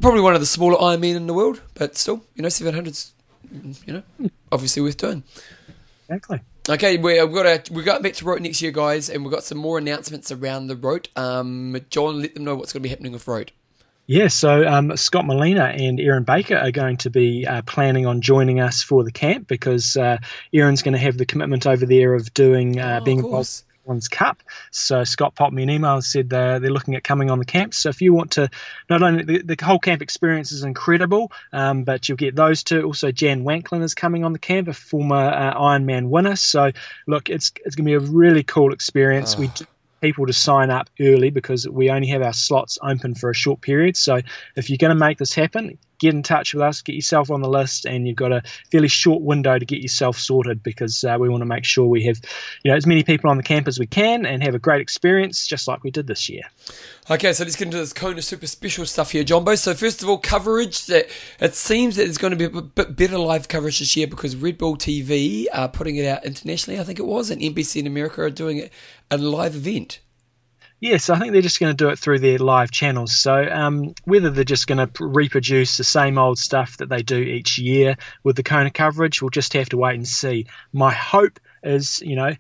probably 0.01 0.21
one 0.21 0.35
of 0.35 0.41
the 0.41 0.47
smaller 0.47 0.77
Ironman 0.77 1.15
in 1.15 1.29
the 1.29 1.35
world, 1.35 1.63
but 1.75 1.97
still, 1.97 2.25
you 2.35 2.43
know, 2.43 2.49
700's, 2.49 3.13
you 3.87 3.93
know, 3.93 4.31
obviously 4.51 4.83
worth 4.83 4.97
doing. 4.97 5.23
Exactly. 6.09 6.41
Okay, 6.69 6.97
we've 6.97 7.33
got 7.33 7.47
a, 7.47 7.73
we 7.73 7.85
got 7.85 8.03
back 8.03 8.15
to 8.15 8.25
Roth 8.25 8.41
next 8.41 8.61
year, 8.61 8.73
guys, 8.73 9.09
and 9.09 9.23
we've 9.23 9.33
got 9.33 9.45
some 9.45 9.59
more 9.59 9.79
announcements 9.79 10.33
around 10.33 10.67
the 10.67 10.77
Roth. 10.77 11.07
Um, 11.17 11.79
John, 11.91 12.21
let 12.21 12.35
them 12.35 12.45
know 12.45 12.57
what's 12.57 12.73
going 12.73 12.81
to 12.81 12.85
be 12.85 12.89
happening 12.89 13.13
with 13.13 13.29
Roth. 13.29 13.51
Yeah, 14.07 14.29
so 14.29 14.67
um, 14.67 14.97
Scott 14.97 15.25
Molina 15.25 15.65
and 15.65 15.99
Erin 15.99 16.25
Baker 16.25 16.57
are 16.57 16.71
going 16.71 16.99
to 16.99 17.11
be 17.11 17.47
uh, 17.47 17.63
planning 17.63 18.07
on 18.07 18.21
joining 18.21 18.61
us 18.61 18.83
for 18.83 19.03
the 19.03 19.13
camp 19.13 19.49
because 19.49 19.97
uh, 19.97 20.19
Erin's 20.53 20.83
going 20.83 20.93
to 20.93 20.99
have 20.99 21.17
the 21.17 21.25
commitment 21.25 21.67
over 21.67 21.87
there 21.87 22.15
of 22.15 22.35
doing 22.35 22.79
uh, 22.79 22.99
oh, 23.01 23.05
being 23.05 23.19
involved 23.21 23.63
one's 23.85 24.09
cup. 24.09 24.43
So 24.71 25.05
Scott 25.05 25.35
popped 25.35 25.53
me 25.53 25.63
an 25.63 25.71
email 25.71 25.95
and 25.95 26.05
said 26.05 26.33
uh, 26.33 26.59
they're 26.59 26.71
looking 26.71 26.95
at 26.95 27.05
coming 27.05 27.31
on 27.31 27.39
the 27.39 27.45
camp. 27.45 27.75
So 27.75 27.89
if 27.89 28.01
you 28.01 28.13
want 28.13 28.33
to, 28.33 28.49
not 28.89 29.03
only 29.03 29.25
the, 29.25 29.43
the 29.43 29.65
whole 29.65 29.79
camp 29.79 30.03
experience 30.03 30.53
is 30.53 30.65
incredible, 30.65 31.33
um, 31.53 31.85
but 31.85 32.09
you'll 32.09 32.17
get 32.17 32.35
those 32.35 32.63
two. 32.63 32.83
Also, 32.83 33.13
Jan 33.13 33.45
Wanklin 33.45 33.83
is 33.83 33.95
coming 33.95 34.25
on 34.25 34.33
the 34.33 34.39
camp, 34.39 34.69
a 34.69 34.73
former 34.73 35.17
uh, 35.17 35.55
Ironman 35.55 36.09
winner. 36.09 36.37
So 36.37 36.73
look, 37.07 37.31
it's 37.31 37.53
it's 37.65 37.77
going 37.77 37.87
to 37.87 37.99
be 37.99 38.07
a 38.07 38.11
really 38.11 38.43
cool 38.43 38.73
experience. 38.73 39.37
Oh. 39.37 39.41
We 39.41 39.49
do 39.49 39.65
people 40.05 40.27
to 40.27 40.35
sign 40.35 40.71
up 40.71 40.91
early 41.01 41.31
because 41.31 41.67
we 41.67 41.89
only 41.89 42.09
have 42.09 42.21
our 42.21 42.35
slots 42.35 42.79
open 42.83 43.15
for 43.15 43.31
a 43.31 43.35
short 43.35 43.63
period. 43.63 43.97
So 43.97 44.21
if 44.55 44.69
you're 44.69 44.77
going 44.77 44.91
to 44.91 44.95
make 44.95 45.17
this 45.17 45.33
happen, 45.33 45.79
get 45.99 46.13
in 46.13 46.23
touch 46.23 46.53
with 46.53 46.63
us, 46.63 46.83
get 46.83 46.95
yourself 46.95 47.31
on 47.31 47.41
the 47.41 47.49
list, 47.49 47.87
and 47.87 48.07
you've 48.07 48.17
got 48.17 48.31
a 48.31 48.43
fairly 48.71 48.89
short 48.89 49.23
window 49.23 49.59
to 49.59 49.65
get 49.65 49.81
yourself 49.81 50.19
sorted 50.19 50.63
because 50.63 51.05
uh, 51.05 51.17
we 51.19 51.31
want 51.31 51.41
to 51.41 51.47
make 51.47 51.65
sure 51.65 51.87
we 51.87 52.05
have, 52.05 52.21
you 52.63 52.71
know, 52.71 52.77
as 52.77 52.87
many 52.87 53.03
people 53.03 53.31
on 53.31 53.39
the 53.39 53.43
camp 53.43 53.67
as 53.67 53.79
we 53.79 53.87
can 53.87 54.27
and 54.27 54.43
have 54.43 54.55
a 54.55 54.59
great 54.59 54.83
experience, 54.83 55.47
just 55.47 55.67
like 55.67 55.83
we 55.83 55.91
did 55.91 56.07
this 56.07 56.29
year. 56.29 56.43
Okay, 57.11 57.35
so 57.35 57.45
let's 57.45 57.57
get 57.57 57.67
into 57.67 57.77
this 57.77 57.93
Kona 57.93 58.23
Super 58.23 58.47
Special 58.47 58.87
stuff 58.87 59.11
here, 59.11 59.25
Jumbo. 59.25 59.57
So 59.57 59.75
first 59.75 60.03
of 60.03 60.09
all, 60.09 60.17
coverage 60.17 60.87
that 60.87 61.07
it 61.39 61.55
seems 61.55 61.97
that 61.97 62.05
there's 62.05 62.17
going 62.17 62.31
to 62.31 62.49
be 62.49 62.59
a 62.59 62.63
bit 62.63 62.97
better 62.97 63.19
live 63.19 63.47
coverage 63.47 63.81
this 63.81 63.95
year 63.95 64.07
because 64.07 64.35
Red 64.35 64.57
Bull 64.57 64.79
TV 64.79 65.45
are 65.53 65.69
putting 65.69 65.97
it 65.97 66.07
out 66.07 66.25
internationally. 66.25 66.81
I 66.81 66.83
think 66.83 66.99
it 66.99 67.05
was, 67.05 67.29
and 67.29 67.43
NBC 67.43 67.81
in 67.81 67.87
America 67.87 68.23
are 68.23 68.31
doing 68.31 68.57
it 68.57 68.73
a 69.11 69.19
live 69.19 69.55
event. 69.55 70.01
Yes, 70.81 71.11
I 71.11 71.19
think 71.19 71.33
they're 71.33 71.43
just 71.43 71.61
going 71.61 71.77
to 71.77 71.85
do 71.85 71.91
it 71.91 71.99
through 71.99 72.21
their 72.21 72.39
live 72.39 72.71
channels. 72.71 73.15
So 73.15 73.35
um, 73.35 73.95
whether 74.05 74.31
they're 74.31 74.45
just 74.45 74.67
going 74.67 74.89
to 74.89 75.05
reproduce 75.05 75.77
the 75.77 75.85
same 75.85 76.17
old 76.17 76.39
stuff 76.39 76.79
that 76.79 76.89
they 76.89 77.03
do 77.03 77.19
each 77.19 77.59
year 77.59 77.99
with 78.23 78.37
the 78.37 78.43
Kona 78.43 78.71
coverage, 78.71 79.21
we'll 79.21 79.29
just 79.29 79.53
have 79.53 79.69
to 79.69 79.77
wait 79.77 79.97
and 79.97 80.09
see. 80.09 80.47
My 80.73 80.93
hope 80.93 81.39
is, 81.63 82.01
you 82.01 82.17
know, 82.17 82.33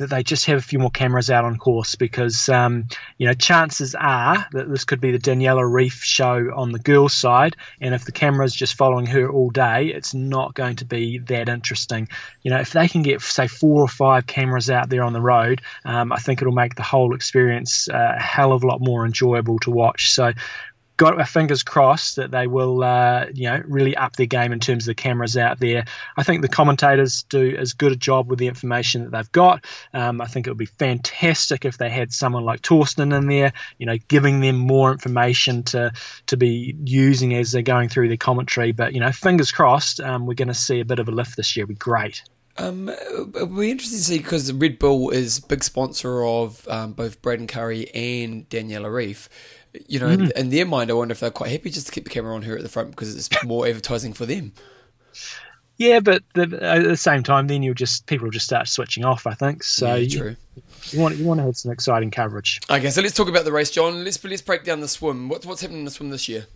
that 0.00 0.08
they 0.08 0.22
just 0.22 0.46
have 0.46 0.58
a 0.58 0.62
few 0.62 0.78
more 0.78 0.90
cameras 0.90 1.30
out 1.30 1.44
on 1.44 1.58
course 1.58 1.94
because 1.94 2.48
um, 2.48 2.88
you 3.18 3.26
know 3.26 3.34
chances 3.34 3.94
are 3.94 4.46
that 4.52 4.68
this 4.68 4.84
could 4.84 5.00
be 5.00 5.12
the 5.12 5.18
Daniela 5.18 5.62
Ryf 5.62 6.02
show 6.02 6.50
on 6.54 6.72
the 6.72 6.78
girls' 6.78 7.12
side, 7.12 7.56
and 7.80 7.94
if 7.94 8.04
the 8.04 8.12
camera's 8.12 8.54
just 8.54 8.74
following 8.74 9.06
her 9.06 9.30
all 9.30 9.50
day, 9.50 9.88
it's 9.88 10.14
not 10.14 10.54
going 10.54 10.76
to 10.76 10.86
be 10.86 11.18
that 11.18 11.48
interesting. 11.48 12.08
You 12.42 12.50
know, 12.50 12.60
if 12.60 12.72
they 12.72 12.88
can 12.88 13.02
get 13.02 13.20
say 13.20 13.46
four 13.46 13.82
or 13.82 13.88
five 13.88 14.26
cameras 14.26 14.70
out 14.70 14.88
there 14.88 15.04
on 15.04 15.12
the 15.12 15.20
road, 15.20 15.60
um, 15.84 16.12
I 16.12 16.18
think 16.18 16.40
it'll 16.40 16.52
make 16.52 16.74
the 16.74 16.82
whole 16.82 17.14
experience 17.14 17.88
uh, 17.88 18.14
a 18.16 18.20
hell 18.20 18.52
of 18.52 18.64
a 18.64 18.66
lot 18.66 18.80
more 18.80 19.04
enjoyable 19.04 19.58
to 19.60 19.70
watch. 19.70 20.10
So 20.10 20.32
got 21.00 21.18
our 21.18 21.24
fingers 21.24 21.62
crossed 21.62 22.16
that 22.16 22.30
they 22.30 22.46
will, 22.46 22.84
uh, 22.84 23.24
you 23.32 23.48
know, 23.48 23.62
really 23.66 23.96
up 23.96 24.16
their 24.16 24.26
game 24.26 24.52
in 24.52 24.60
terms 24.60 24.82
of 24.82 24.88
the 24.88 24.94
cameras 24.94 25.34
out 25.34 25.58
there. 25.58 25.86
I 26.14 26.22
think 26.24 26.42
the 26.42 26.48
commentators 26.48 27.22
do 27.22 27.56
as 27.56 27.72
good 27.72 27.92
a 27.92 27.96
job 27.96 28.28
with 28.28 28.38
the 28.38 28.48
information 28.48 29.04
that 29.04 29.10
they've 29.10 29.32
got. 29.32 29.64
Um, 29.94 30.20
I 30.20 30.26
think 30.26 30.46
it 30.46 30.50
would 30.50 30.58
be 30.58 30.66
fantastic 30.66 31.64
if 31.64 31.78
they 31.78 31.88
had 31.88 32.12
someone 32.12 32.44
like 32.44 32.60
Thorsten 32.60 33.12
in 33.12 33.28
there, 33.28 33.54
you 33.78 33.86
know, 33.86 33.96
giving 34.08 34.40
them 34.40 34.56
more 34.56 34.92
information 34.92 35.62
to 35.62 35.92
to 36.26 36.36
be 36.36 36.76
using 36.84 37.34
as 37.34 37.52
they're 37.52 37.62
going 37.62 37.88
through 37.88 38.08
their 38.08 38.18
commentary. 38.18 38.72
But 38.72 38.92
you 38.92 39.00
know, 39.00 39.10
fingers 39.10 39.52
crossed, 39.52 40.00
um, 40.00 40.26
we're 40.26 40.34
going 40.34 40.48
to 40.48 40.54
see 40.54 40.80
a 40.80 40.84
bit 40.84 40.98
of 40.98 41.08
a 41.08 41.12
lift 41.12 41.34
this 41.34 41.56
year. 41.56 41.64
It'd 41.64 41.76
be 41.76 41.78
great. 41.78 42.22
Um, 42.58 42.90
it'll 42.90 43.46
be 43.46 43.70
interesting 43.70 44.00
to 44.00 44.04
see 44.04 44.18
because 44.18 44.52
Red 44.52 44.78
Bull 44.78 45.08
is 45.08 45.40
big 45.40 45.64
sponsor 45.64 46.22
of 46.22 46.68
um, 46.68 46.92
both 46.92 47.22
Braden 47.22 47.46
Currie 47.46 47.88
and 47.94 48.46
Daniela 48.50 48.90
Ryf 48.90 49.28
you 49.86 49.98
know, 50.00 50.08
mm. 50.08 50.14
in, 50.14 50.32
in, 50.36 50.50
their 50.50 50.66
mind, 50.66 50.90
I 50.90 50.94
wonder 50.94 51.12
if 51.12 51.20
they're 51.20 51.30
quite 51.30 51.50
happy 51.50 51.70
just 51.70 51.86
to 51.86 51.92
keep 51.92 52.04
the 52.04 52.10
camera 52.10 52.34
on 52.34 52.42
her 52.42 52.56
at 52.56 52.62
the 52.62 52.68
front 52.68 52.90
because 52.90 53.14
it's 53.16 53.28
more 53.44 53.66
advertising 53.66 54.12
for 54.12 54.26
them. 54.26 54.52
Yeah, 55.76 56.00
but 56.00 56.22
the, 56.34 56.42
at 56.62 56.82
the 56.82 56.96
same 56.96 57.22
time, 57.22 57.46
then 57.46 57.62
you'll 57.62 57.72
just 57.72 58.06
people 58.06 58.26
will 58.26 58.32
just 58.32 58.44
start 58.44 58.68
switching 58.68 59.04
off. 59.04 59.26
I 59.26 59.32
think 59.32 59.62
so. 59.62 59.94
Yeah, 59.94 60.18
true. 60.18 60.36
You, 60.54 60.62
you, 60.90 61.00
want 61.00 61.16
you 61.16 61.24
want 61.24 61.38
to 61.38 61.44
have 61.44 61.56
some 61.56 61.72
exciting 61.72 62.10
coverage. 62.10 62.60
Okay, 62.68 62.90
so 62.90 63.00
let's 63.00 63.14
talk 63.14 63.28
about 63.28 63.46
the 63.46 63.52
race, 63.52 63.70
John. 63.70 64.04
Let's 64.04 64.22
let's 64.22 64.42
break 64.42 64.64
down 64.64 64.80
the 64.80 64.88
swim. 64.88 65.30
What's 65.30 65.46
what's 65.46 65.62
happening 65.62 65.80
in 65.80 65.84
the 65.86 65.90
swim 65.90 66.10
this 66.10 66.28
year? 66.28 66.46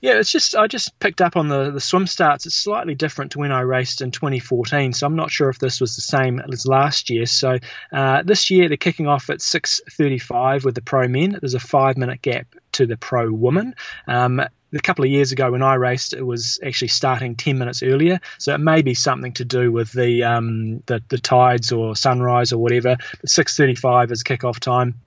Yeah, 0.00 0.18
it's 0.18 0.30
just 0.30 0.54
I 0.54 0.68
just 0.68 0.96
picked 1.00 1.20
up 1.20 1.36
on 1.36 1.48
the 1.48 1.72
the 1.72 1.80
swim 1.80 2.06
starts. 2.06 2.46
It's 2.46 2.54
slightly 2.54 2.94
different 2.94 3.32
to 3.32 3.38
when 3.40 3.50
I 3.50 3.60
raced 3.62 4.00
in 4.00 4.12
2014, 4.12 4.92
so 4.92 5.06
I'm 5.06 5.16
not 5.16 5.30
sure 5.30 5.48
if 5.48 5.58
this 5.58 5.80
was 5.80 5.96
the 5.96 6.02
same 6.02 6.40
as 6.40 6.66
last 6.66 7.10
year. 7.10 7.26
So 7.26 7.58
uh, 7.92 8.22
this 8.22 8.48
year 8.50 8.68
they're 8.68 8.76
kicking 8.76 9.08
off 9.08 9.28
at 9.28 9.40
6:35 9.40 10.64
with 10.64 10.76
the 10.76 10.82
pro 10.82 11.08
men. 11.08 11.36
There's 11.40 11.54
a 11.54 11.60
five 11.60 11.96
minute 11.96 12.22
gap 12.22 12.46
to 12.72 12.86
the 12.86 12.96
pro 12.96 13.32
woman. 13.32 13.74
Um, 14.06 14.40
a 14.40 14.78
couple 14.80 15.04
of 15.04 15.10
years 15.10 15.32
ago 15.32 15.50
when 15.50 15.62
I 15.62 15.74
raced, 15.74 16.12
it 16.12 16.22
was 16.22 16.60
actually 16.64 16.88
starting 16.88 17.36
10 17.36 17.58
minutes 17.58 17.82
earlier. 17.82 18.20
So 18.36 18.54
it 18.54 18.58
may 18.58 18.82
be 18.82 18.94
something 18.94 19.32
to 19.34 19.44
do 19.44 19.72
with 19.72 19.90
the 19.92 20.22
um, 20.22 20.78
the, 20.86 21.02
the 21.08 21.18
tides 21.18 21.72
or 21.72 21.96
sunrise 21.96 22.52
or 22.52 22.58
whatever. 22.58 22.96
But 23.20 23.30
6:35 23.30 24.12
is 24.12 24.22
kickoff 24.22 24.60
time. 24.60 25.00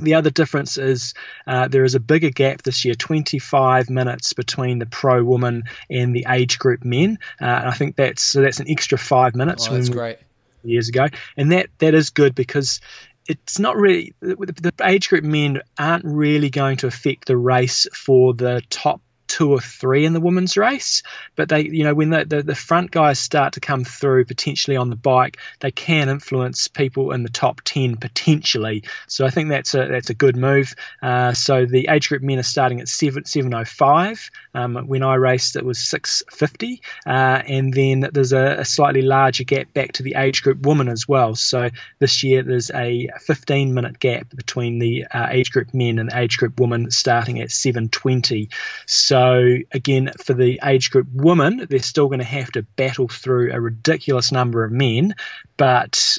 The 0.00 0.14
other 0.14 0.30
difference 0.30 0.78
is 0.78 1.14
uh, 1.46 1.68
there 1.68 1.84
is 1.84 1.94
a 1.94 2.00
bigger 2.00 2.30
gap 2.30 2.62
this 2.62 2.84
year, 2.84 2.94
25 2.94 3.90
minutes 3.90 4.32
between 4.32 4.78
the 4.78 4.86
pro 4.86 5.22
woman 5.22 5.64
and 5.90 6.14
the 6.14 6.26
age 6.28 6.58
group 6.58 6.84
men. 6.84 7.18
Uh, 7.40 7.44
and 7.44 7.68
I 7.68 7.72
think 7.72 7.96
that's 7.96 8.22
so 8.22 8.42
that's 8.42 8.60
an 8.60 8.66
extra 8.68 8.98
five 8.98 9.34
minutes. 9.34 9.68
Oh, 9.68 9.74
that's 9.74 9.88
great. 9.88 10.18
Years 10.64 10.88
ago, 10.88 11.06
and 11.36 11.52
that 11.52 11.68
that 11.78 11.94
is 11.94 12.10
good 12.10 12.34
because 12.34 12.80
it's 13.28 13.58
not 13.58 13.76
really 13.76 14.14
the 14.20 14.72
age 14.82 15.08
group 15.08 15.22
men 15.22 15.60
aren't 15.78 16.04
really 16.04 16.50
going 16.50 16.78
to 16.78 16.86
affect 16.86 17.26
the 17.26 17.36
race 17.36 17.86
for 17.92 18.34
the 18.34 18.62
top 18.70 19.00
two 19.28 19.52
or 19.52 19.60
three 19.60 20.04
in 20.04 20.12
the 20.12 20.20
women's 20.20 20.56
race. 20.56 21.02
But 21.36 21.48
they, 21.48 21.62
you 21.62 21.84
know, 21.84 21.94
when 21.94 22.10
the, 22.10 22.24
the, 22.24 22.42
the, 22.42 22.54
front 22.54 22.90
guys 22.90 23.18
start 23.18 23.52
to 23.54 23.60
come 23.60 23.84
through 23.84 24.24
potentially 24.24 24.76
on 24.76 24.90
the 24.90 24.96
bike, 24.96 25.38
they 25.60 25.70
can 25.70 26.08
influence 26.08 26.66
people 26.66 27.12
in 27.12 27.22
the 27.22 27.28
top 27.28 27.60
ten 27.62 27.96
potentially. 27.96 28.84
So 29.06 29.24
I 29.24 29.30
think 29.30 29.50
that's 29.50 29.74
a 29.74 29.86
that's 29.86 30.10
a 30.10 30.14
good 30.14 30.36
move. 30.36 30.74
Uh, 31.00 31.34
so 31.34 31.66
the 31.66 31.88
age 31.88 32.08
group 32.08 32.22
men 32.22 32.38
are 32.38 32.42
starting 32.42 32.80
at 32.80 32.88
seven 32.88 33.24
seven 33.24 33.54
oh 33.54 33.64
five. 33.64 34.30
Um, 34.54 34.74
when 34.86 35.02
I 35.02 35.14
raced, 35.14 35.56
it 35.56 35.64
was 35.64 35.78
six 35.78 36.22
fifty, 36.30 36.82
uh, 37.06 37.42
and 37.46 37.72
then 37.72 38.08
there's 38.12 38.32
a, 38.32 38.60
a, 38.60 38.64
slightly 38.64 39.02
larger 39.02 39.44
gap 39.44 39.72
back 39.72 39.92
to 39.92 40.02
the 40.02 40.14
age 40.16 40.42
group 40.42 40.66
women 40.66 40.88
as 40.88 41.06
well. 41.06 41.34
So 41.34 41.70
this 41.98 42.22
year 42.22 42.42
there's 42.42 42.70
a 42.70 43.08
15 43.20 43.74
minute 43.74 43.98
gap 43.98 44.28
between 44.34 44.78
the 44.78 45.06
uh, 45.10 45.28
age 45.30 45.52
group 45.52 45.74
men 45.74 45.98
and 45.98 46.10
the 46.10 46.18
age 46.18 46.38
group 46.38 46.58
women 46.58 46.90
starting 46.90 47.40
at 47.40 47.50
720. 47.50 48.48
So 48.86 49.17
so 49.18 49.58
again, 49.72 50.12
for 50.24 50.32
the 50.32 50.60
age 50.62 50.90
group 50.90 51.08
women, 51.12 51.66
they're 51.68 51.80
still 51.80 52.06
going 52.06 52.20
to 52.20 52.24
have 52.24 52.52
to 52.52 52.62
battle 52.62 53.08
through 53.08 53.52
a 53.52 53.60
ridiculous 53.60 54.30
number 54.30 54.64
of 54.64 54.70
men, 54.70 55.14
but 55.56 56.18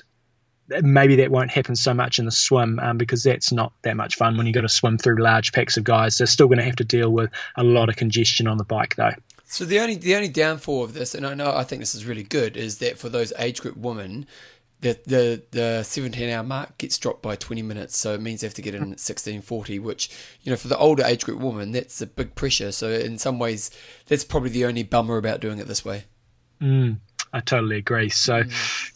maybe 0.67 1.17
that 1.17 1.31
won't 1.31 1.49
happen 1.49 1.75
so 1.77 1.93
much 1.93 2.19
in 2.19 2.25
the 2.25 2.31
swim 2.31 2.77
um, 2.79 2.97
because 2.97 3.23
that's 3.23 3.53
not 3.53 3.71
that 3.83 3.95
much 3.95 4.15
fun 4.15 4.37
when 4.37 4.47
you've 4.47 4.53
got 4.53 4.61
to 4.61 4.69
swim 4.69 4.97
through 4.97 5.15
large 5.15 5.53
packs 5.53 5.77
of 5.77 5.85
guys. 5.85 6.17
They're 6.17 6.27
still 6.27 6.47
going 6.47 6.57
to 6.57 6.65
have 6.65 6.75
to 6.77 6.83
deal 6.83 7.09
with 7.09 7.31
a 7.55 7.63
lot 7.63 7.87
of 7.87 7.95
congestion 7.95 8.47
on 8.47 8.57
the 8.57 8.65
bike, 8.65 8.95
though. 8.95 9.13
So 9.45 9.63
the 9.63 9.79
only 9.79 9.95
the 9.95 10.15
only 10.15 10.27
downfall 10.27 10.83
of 10.83 10.93
this, 10.93 11.15
and 11.15 11.25
I 11.25 11.33
know 11.33 11.55
I 11.55 11.63
think 11.63 11.81
this 11.81 11.95
is 11.95 12.05
really 12.05 12.23
good, 12.23 12.57
is 12.57 12.79
that 12.79 12.97
for 12.97 13.07
those 13.07 13.31
age 13.39 13.61
group 13.61 13.77
women, 13.77 14.27
the 14.81 14.99
the 15.05 15.43
the 15.51 15.83
17 15.83 16.29
hour 16.29 16.43
mark 16.43 16.77
gets 16.77 16.97
dropped 16.97 17.21
by 17.21 17.35
20 17.35 17.61
minutes 17.61 17.97
so 17.97 18.13
it 18.13 18.21
means 18.21 18.41
they 18.41 18.47
have 18.47 18.53
to 18.53 18.61
get 18.61 18.73
in 18.73 18.81
at 18.81 18.87
1640 18.87 19.79
which 19.79 20.09
you 20.41 20.49
know 20.49 20.55
for 20.55 20.67
the 20.67 20.77
older 20.77 21.03
age 21.03 21.25
group 21.25 21.39
woman 21.39 21.71
that's 21.71 22.01
a 22.01 22.07
big 22.07 22.35
pressure 22.35 22.71
so 22.71 22.89
in 22.89 23.17
some 23.17 23.39
ways 23.39 23.71
that's 24.07 24.23
probably 24.23 24.49
the 24.49 24.65
only 24.65 24.83
bummer 24.83 25.17
about 25.17 25.41
doing 25.41 25.59
it 25.59 25.67
this 25.67 25.83
way 25.83 26.05
mm. 26.61 26.97
I 27.31 27.41
totally 27.41 27.77
agree. 27.77 28.09
So, 28.09 28.41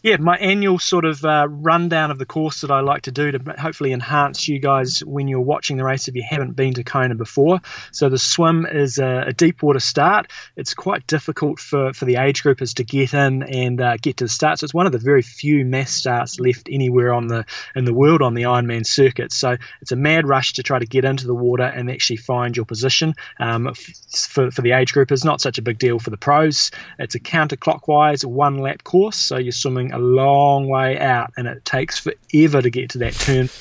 yeah, 0.02 0.18
my 0.18 0.36
annual 0.38 0.80
sort 0.80 1.06
of 1.06 1.24
uh, 1.24 1.48
rundown 1.48 2.10
of 2.10 2.18
the 2.18 2.26
course 2.26 2.62
that 2.62 2.72
I 2.72 2.80
like 2.80 3.04
to 3.04 3.12
do 3.12 3.32
to 3.32 3.40
hopefully 3.60 3.94
enhance 3.94 4.48
you 4.48 4.58
guys 4.58 5.04
when 5.06 5.28
you're 5.28 5.42
watching 5.42 5.78
the 5.78 5.84
race 5.84 6.08
if 6.08 6.16
you 6.16 6.24
haven't 6.28 6.56
been 6.56 6.74
to 6.74 6.84
Kona 6.84 7.14
before. 7.14 7.60
So, 7.92 8.10
the 8.10 8.18
swim 8.18 8.66
is 8.66 8.98
a, 8.98 9.26
a 9.28 9.34
deep 9.34 9.62
water 9.62 9.80
start. 9.80 10.32
It's 10.56 10.74
quite 10.74 11.06
difficult 11.06 11.60
for, 11.60 11.94
for 11.94 12.06
the 12.06 12.16
age 12.16 12.44
groupers 12.44 12.76
to 12.76 12.84
get 12.84 13.14
in 13.14 13.44
and 13.44 13.80
uh, 13.80 13.98
get 13.98 14.18
to 14.18 14.26
the 14.26 14.30
start. 14.30 14.60
So, 14.60 14.66
it's 14.66 14.74
one 14.74 14.88
of 14.88 14.92
the 14.92 14.98
very 14.98 15.22
few 15.22 15.64
mass 15.64 15.92
starts 15.92 16.40
left 16.40 16.70
anywhere 16.72 17.14
on 17.14 17.28
the 17.28 17.46
in 17.76 17.86
the 17.86 17.94
world 17.94 18.24
on 18.24 18.34
the 18.34 18.44
Ironman 18.44 18.86
circuit. 18.86 19.32
So, 19.32 19.58
it's 19.82 19.92
a 19.92 19.96
mad 19.96 20.28
rush 20.28 20.54
to 20.54 20.64
try 20.64 20.80
to 20.80 20.88
get 20.88 21.06
into 21.06 21.28
the 21.28 21.36
water 21.36 21.64
and 21.64 21.92
actually 21.92 22.18
find 22.18 22.58
your 22.58 22.66
position. 22.66 23.14
Um, 23.40 23.74
for, 23.76 24.50
for 24.50 24.62
the 24.64 24.72
age 24.72 24.94
groupers, 24.94 25.24
not 25.24 25.40
such 25.40 25.60
a 25.60 25.62
big 25.62 25.78
deal 25.78 26.00
for 26.00 26.10
the 26.10 26.18
pros. 26.18 26.72
It's 26.98 27.16
a 27.16 27.20
counterclockwise 27.20 28.23
a 28.24 28.30
one 28.30 28.58
lap 28.58 28.84
course, 28.84 29.18
so 29.18 29.38
you're 29.38 29.52
swimming 29.52 29.92
a 29.92 30.00
long 30.00 30.68
way 30.68 30.98
out, 31.00 31.32
and 31.38 31.48
it 31.48 31.64
takes 31.66 32.00
forever 32.00 32.62
to 32.62 32.70
get 32.70 32.92
to 32.92 33.00
that 33.00 33.14
turn. 33.14 33.50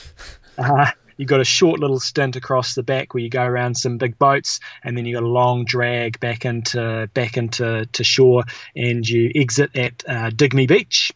Uh, 0.59 0.85
you've 1.17 1.31
got 1.31 1.41
a 1.41 1.45
short 1.45 1.81
little 1.81 1.99
stint 1.99 2.37
across 2.37 2.75
the 2.75 2.83
back 2.83 3.15
where 3.15 3.23
you 3.23 3.31
go 3.31 3.43
around 3.43 3.75
some 3.75 3.97
big 3.97 4.19
boats, 4.19 4.61
and 4.85 4.95
then 4.95 5.07
you 5.07 5.15
got 5.15 5.23
a 5.23 5.27
long 5.27 5.65
drag 5.65 6.21
back 6.21 6.45
into 6.45 7.09
back 7.15 7.39
into 7.39 7.87
to 7.87 8.05
shore, 8.05 8.45
and 8.77 9.09
you 9.09 9.33
exit 9.35 9.75
at 9.75 10.05
uh, 10.07 10.29
Dig 10.29 10.53
Me 10.53 10.67
Beach 10.67 11.11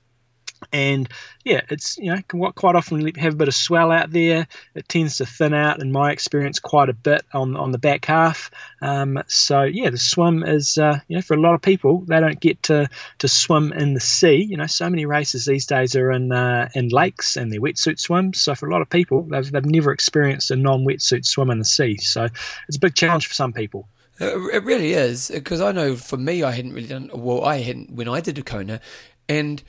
and 0.72 1.08
yeah, 1.44 1.62
it's 1.68 1.98
you 1.98 2.14
know 2.14 2.22
quite 2.52 2.74
often 2.74 3.02
we 3.02 3.12
have 3.18 3.34
a 3.34 3.36
bit 3.36 3.48
of 3.48 3.54
swell 3.54 3.90
out 3.90 4.10
there. 4.10 4.46
It 4.74 4.88
tends 4.88 5.18
to 5.18 5.26
thin 5.26 5.54
out, 5.54 5.80
in 5.80 5.92
my 5.92 6.12
experience, 6.12 6.58
quite 6.58 6.88
a 6.88 6.94
bit 6.94 7.24
on 7.32 7.56
on 7.56 7.72
the 7.72 7.78
back 7.78 8.04
half. 8.06 8.50
Um, 8.80 9.22
so 9.28 9.62
yeah, 9.62 9.90
the 9.90 9.98
swim 9.98 10.42
is 10.42 10.78
uh, 10.78 10.98
you 11.08 11.16
know 11.16 11.22
for 11.22 11.34
a 11.34 11.40
lot 11.40 11.54
of 11.54 11.62
people 11.62 12.00
they 12.06 12.20
don't 12.20 12.40
get 12.40 12.64
to 12.64 12.88
to 13.18 13.28
swim 13.28 13.72
in 13.72 13.94
the 13.94 14.00
sea. 14.00 14.44
You 14.48 14.56
know, 14.56 14.66
so 14.66 14.90
many 14.90 15.06
races 15.06 15.44
these 15.44 15.66
days 15.66 15.96
are 15.96 16.10
in 16.10 16.32
uh, 16.32 16.68
in 16.74 16.88
lakes 16.88 17.36
and 17.36 17.52
they're 17.52 17.60
wetsuit 17.60 17.98
swims. 17.98 18.40
So 18.40 18.54
for 18.54 18.68
a 18.68 18.72
lot 18.72 18.82
of 18.82 18.90
people, 18.90 19.22
they've 19.22 19.50
they've 19.50 19.64
never 19.64 19.92
experienced 19.92 20.50
a 20.50 20.56
non 20.56 20.84
wetsuit 20.84 21.24
swim 21.24 21.50
in 21.50 21.58
the 21.58 21.64
sea. 21.64 21.96
So 21.98 22.24
it's 22.68 22.76
a 22.76 22.80
big 22.80 22.94
challenge 22.94 23.26
for 23.26 23.34
some 23.34 23.52
people. 23.52 23.88
It 24.18 24.64
really 24.64 24.92
is 24.92 25.30
because 25.32 25.60
I 25.60 25.72
know 25.72 25.94
for 25.94 26.16
me, 26.16 26.42
I 26.42 26.52
hadn't 26.52 26.72
really 26.72 26.88
done 26.88 27.10
well. 27.12 27.44
I 27.44 27.58
hadn't 27.58 27.92
when 27.92 28.08
I 28.08 28.20
did 28.20 28.38
a 28.38 28.42
Kona, 28.42 28.80
and 29.28 29.62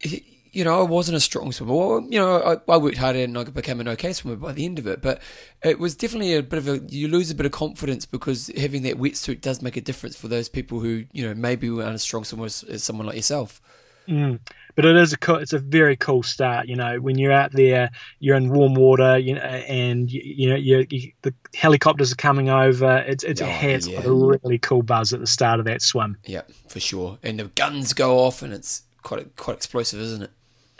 you 0.00 0.64
know, 0.64 0.80
I 0.80 0.84
wasn't 0.84 1.18
a 1.18 1.20
strong 1.20 1.52
swimmer. 1.52 1.74
Well, 1.74 2.06
you 2.08 2.18
know, 2.18 2.60
I, 2.68 2.72
I, 2.72 2.78
worked 2.78 2.96
hard 2.96 3.14
and 3.14 3.36
I 3.36 3.44
became 3.44 3.78
an 3.78 3.88
okay 3.88 4.14
swimmer 4.14 4.36
by 4.36 4.52
the 4.52 4.64
end 4.64 4.78
of 4.78 4.86
it. 4.86 5.02
But 5.02 5.20
it 5.62 5.78
was 5.78 5.94
definitely 5.94 6.34
a 6.34 6.42
bit 6.42 6.56
of 6.58 6.66
a, 6.66 6.78
you 6.78 7.08
lose 7.08 7.30
a 7.30 7.34
bit 7.34 7.44
of 7.44 7.52
confidence 7.52 8.06
because 8.06 8.50
having 8.56 8.82
that 8.84 8.96
wetsuit 8.96 9.42
does 9.42 9.60
make 9.60 9.76
a 9.76 9.82
difference 9.82 10.16
for 10.16 10.28
those 10.28 10.48
people 10.48 10.80
who, 10.80 11.04
you 11.12 11.26
know, 11.28 11.34
maybe 11.34 11.68
aren't 11.68 11.92
as 11.92 12.02
strong 12.02 12.24
swimmer 12.24 12.46
as, 12.46 12.62
as 12.62 12.82
someone 12.82 13.06
like 13.06 13.16
yourself. 13.16 13.60
Mm. 14.08 14.38
But 14.76 14.84
it 14.86 14.96
is 14.96 15.12
a 15.12 15.18
cool, 15.18 15.36
it's 15.36 15.52
a 15.52 15.58
very 15.58 15.96
cool 15.96 16.22
start. 16.22 16.68
You 16.68 16.76
know, 16.76 17.00
when 17.00 17.18
you're 17.18 17.32
out 17.32 17.52
there, 17.52 17.90
you're 18.20 18.36
in 18.36 18.50
warm 18.50 18.74
water, 18.74 19.18
you 19.18 19.34
know, 19.34 19.40
and 19.40 20.10
you, 20.10 20.22
you 20.24 20.48
know 20.48 20.56
you, 20.56 20.86
you, 20.88 21.12
the 21.20 21.34
helicopters 21.54 22.12
are 22.12 22.16
coming 22.16 22.48
over. 22.48 23.04
It's, 23.06 23.24
it's 23.24 23.42
oh, 23.42 23.46
it 23.46 23.50
has 23.50 23.88
yeah. 23.88 24.02
a 24.02 24.10
really 24.10 24.58
cool 24.58 24.82
buzz 24.82 25.12
at 25.12 25.20
the 25.20 25.26
start 25.26 25.60
of 25.60 25.66
that 25.66 25.82
swim. 25.82 26.16
Yeah, 26.24 26.42
for 26.68 26.80
sure. 26.80 27.18
And 27.22 27.40
the 27.40 27.44
guns 27.44 27.92
go 27.92 28.18
off, 28.18 28.42
and 28.42 28.52
it's 28.52 28.82
quite 29.06 29.36
quite 29.36 29.56
explosive, 29.58 30.00
isn't 30.00 30.22
it? 30.24 30.30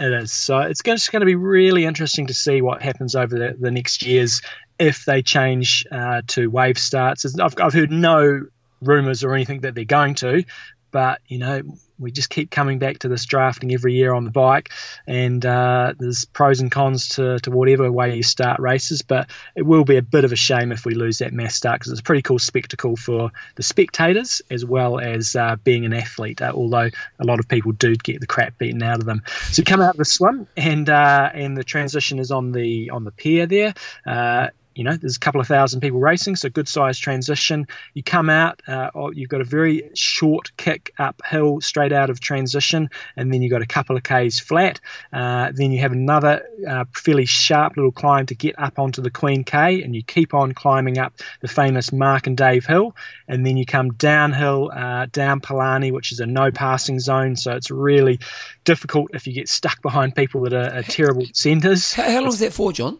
It 0.00 0.12
is. 0.12 0.32
So 0.32 0.58
it's 0.58 0.82
just 0.82 1.12
going 1.12 1.20
to 1.20 1.26
be 1.26 1.36
really 1.36 1.84
interesting 1.84 2.26
to 2.26 2.34
see 2.34 2.60
what 2.60 2.82
happens 2.82 3.14
over 3.14 3.38
the, 3.38 3.56
the 3.58 3.70
next 3.70 4.02
years 4.02 4.42
if 4.78 5.04
they 5.04 5.22
change 5.22 5.86
uh, 5.90 6.22
to 6.26 6.50
wave 6.50 6.76
starts. 6.76 7.24
I've, 7.38 7.54
I've 7.58 7.72
heard 7.72 7.90
no 7.90 8.42
rumours 8.82 9.24
or 9.24 9.32
anything 9.32 9.60
that 9.60 9.74
they're 9.74 9.84
going 9.84 10.16
to, 10.16 10.44
but 10.90 11.20
you 11.28 11.38
know 11.38 11.62
we 11.98 12.10
just 12.10 12.30
keep 12.30 12.50
coming 12.50 12.78
back 12.78 13.00
to 13.00 13.08
this 13.08 13.24
drafting 13.24 13.72
every 13.72 13.94
year 13.94 14.12
on 14.12 14.24
the 14.24 14.30
bike, 14.30 14.70
and 15.06 15.44
uh, 15.44 15.94
there's 15.98 16.24
pros 16.24 16.60
and 16.60 16.70
cons 16.70 17.10
to, 17.10 17.38
to 17.40 17.50
whatever 17.50 17.90
way 17.90 18.16
you 18.16 18.22
start 18.22 18.60
races. 18.60 19.02
But 19.02 19.30
it 19.54 19.62
will 19.62 19.84
be 19.84 19.96
a 19.96 20.02
bit 20.02 20.24
of 20.24 20.32
a 20.32 20.36
shame 20.36 20.72
if 20.72 20.84
we 20.84 20.94
lose 20.94 21.18
that 21.18 21.32
mass 21.32 21.54
start 21.54 21.80
because 21.80 21.92
it's 21.92 22.00
a 22.00 22.04
pretty 22.04 22.22
cool 22.22 22.38
spectacle 22.38 22.96
for 22.96 23.30
the 23.54 23.62
spectators 23.62 24.42
as 24.50 24.64
well 24.64 24.98
as 24.98 25.36
uh, 25.36 25.56
being 25.64 25.84
an 25.84 25.92
athlete. 25.92 26.42
Uh, 26.42 26.52
although 26.54 26.90
a 27.18 27.24
lot 27.24 27.38
of 27.38 27.48
people 27.48 27.72
do 27.72 27.94
get 27.96 28.20
the 28.20 28.26
crap 28.26 28.58
beaten 28.58 28.82
out 28.82 29.00
of 29.00 29.06
them. 29.06 29.22
So 29.50 29.62
come 29.62 29.80
out 29.80 29.90
of 29.90 29.96
the 29.96 30.04
swim, 30.04 30.46
and 30.56 30.88
uh, 30.88 31.30
and 31.32 31.56
the 31.56 31.64
transition 31.64 32.18
is 32.18 32.30
on 32.30 32.52
the 32.52 32.90
on 32.90 33.04
the 33.04 33.10
pier 33.12 33.46
there 33.46 33.74
uh, 34.06 34.48
you 34.76 34.84
know, 34.84 34.94
there's 34.94 35.16
a 35.16 35.20
couple 35.20 35.40
of 35.40 35.46
thousand 35.46 35.80
people 35.80 35.98
racing, 35.98 36.36
so 36.36 36.50
good 36.50 36.68
sized 36.68 37.02
transition. 37.02 37.66
You 37.94 38.02
come 38.02 38.28
out, 38.28 38.60
uh, 38.68 38.90
oh, 38.94 39.10
you've 39.10 39.30
got 39.30 39.40
a 39.40 39.44
very 39.44 39.90
short 39.94 40.52
kick 40.58 40.92
uphill 40.98 41.62
straight 41.62 41.92
out 41.92 42.10
of 42.10 42.20
transition, 42.20 42.90
and 43.16 43.32
then 43.32 43.40
you've 43.40 43.50
got 43.50 43.62
a 43.62 43.66
couple 43.66 43.96
of 43.96 44.02
Ks 44.02 44.38
flat. 44.38 44.80
Uh, 45.12 45.50
then 45.54 45.72
you 45.72 45.80
have 45.80 45.92
another 45.92 46.46
uh, 46.68 46.84
fairly 46.94 47.24
sharp 47.24 47.76
little 47.76 47.90
climb 47.90 48.26
to 48.26 48.34
get 48.34 48.58
up 48.58 48.78
onto 48.78 49.00
the 49.00 49.10
Queen 49.10 49.44
K, 49.44 49.82
and 49.82 49.96
you 49.96 50.02
keep 50.02 50.34
on 50.34 50.52
climbing 50.52 50.98
up 50.98 51.14
the 51.40 51.48
famous 51.48 51.90
Mark 51.90 52.26
and 52.26 52.36
Dave 52.36 52.66
Hill, 52.66 52.94
and 53.26 53.46
then 53.46 53.56
you 53.56 53.64
come 53.64 53.94
downhill 53.94 54.70
uh, 54.74 55.06
down 55.06 55.40
Palani, 55.40 55.90
which 55.90 56.12
is 56.12 56.20
a 56.20 56.26
no 56.26 56.50
passing 56.50 57.00
zone, 57.00 57.34
so 57.34 57.52
it's 57.52 57.70
really 57.70 58.20
difficult 58.64 59.12
if 59.14 59.26
you 59.26 59.32
get 59.32 59.48
stuck 59.48 59.80
behind 59.80 60.14
people 60.14 60.42
that 60.42 60.52
are, 60.52 60.80
are 60.80 60.82
terrible 60.82 61.24
centres. 61.32 61.94
How, 61.94 62.10
how 62.10 62.20
long 62.20 62.28
is 62.28 62.40
that 62.40 62.52
for, 62.52 62.72
John? 62.72 62.98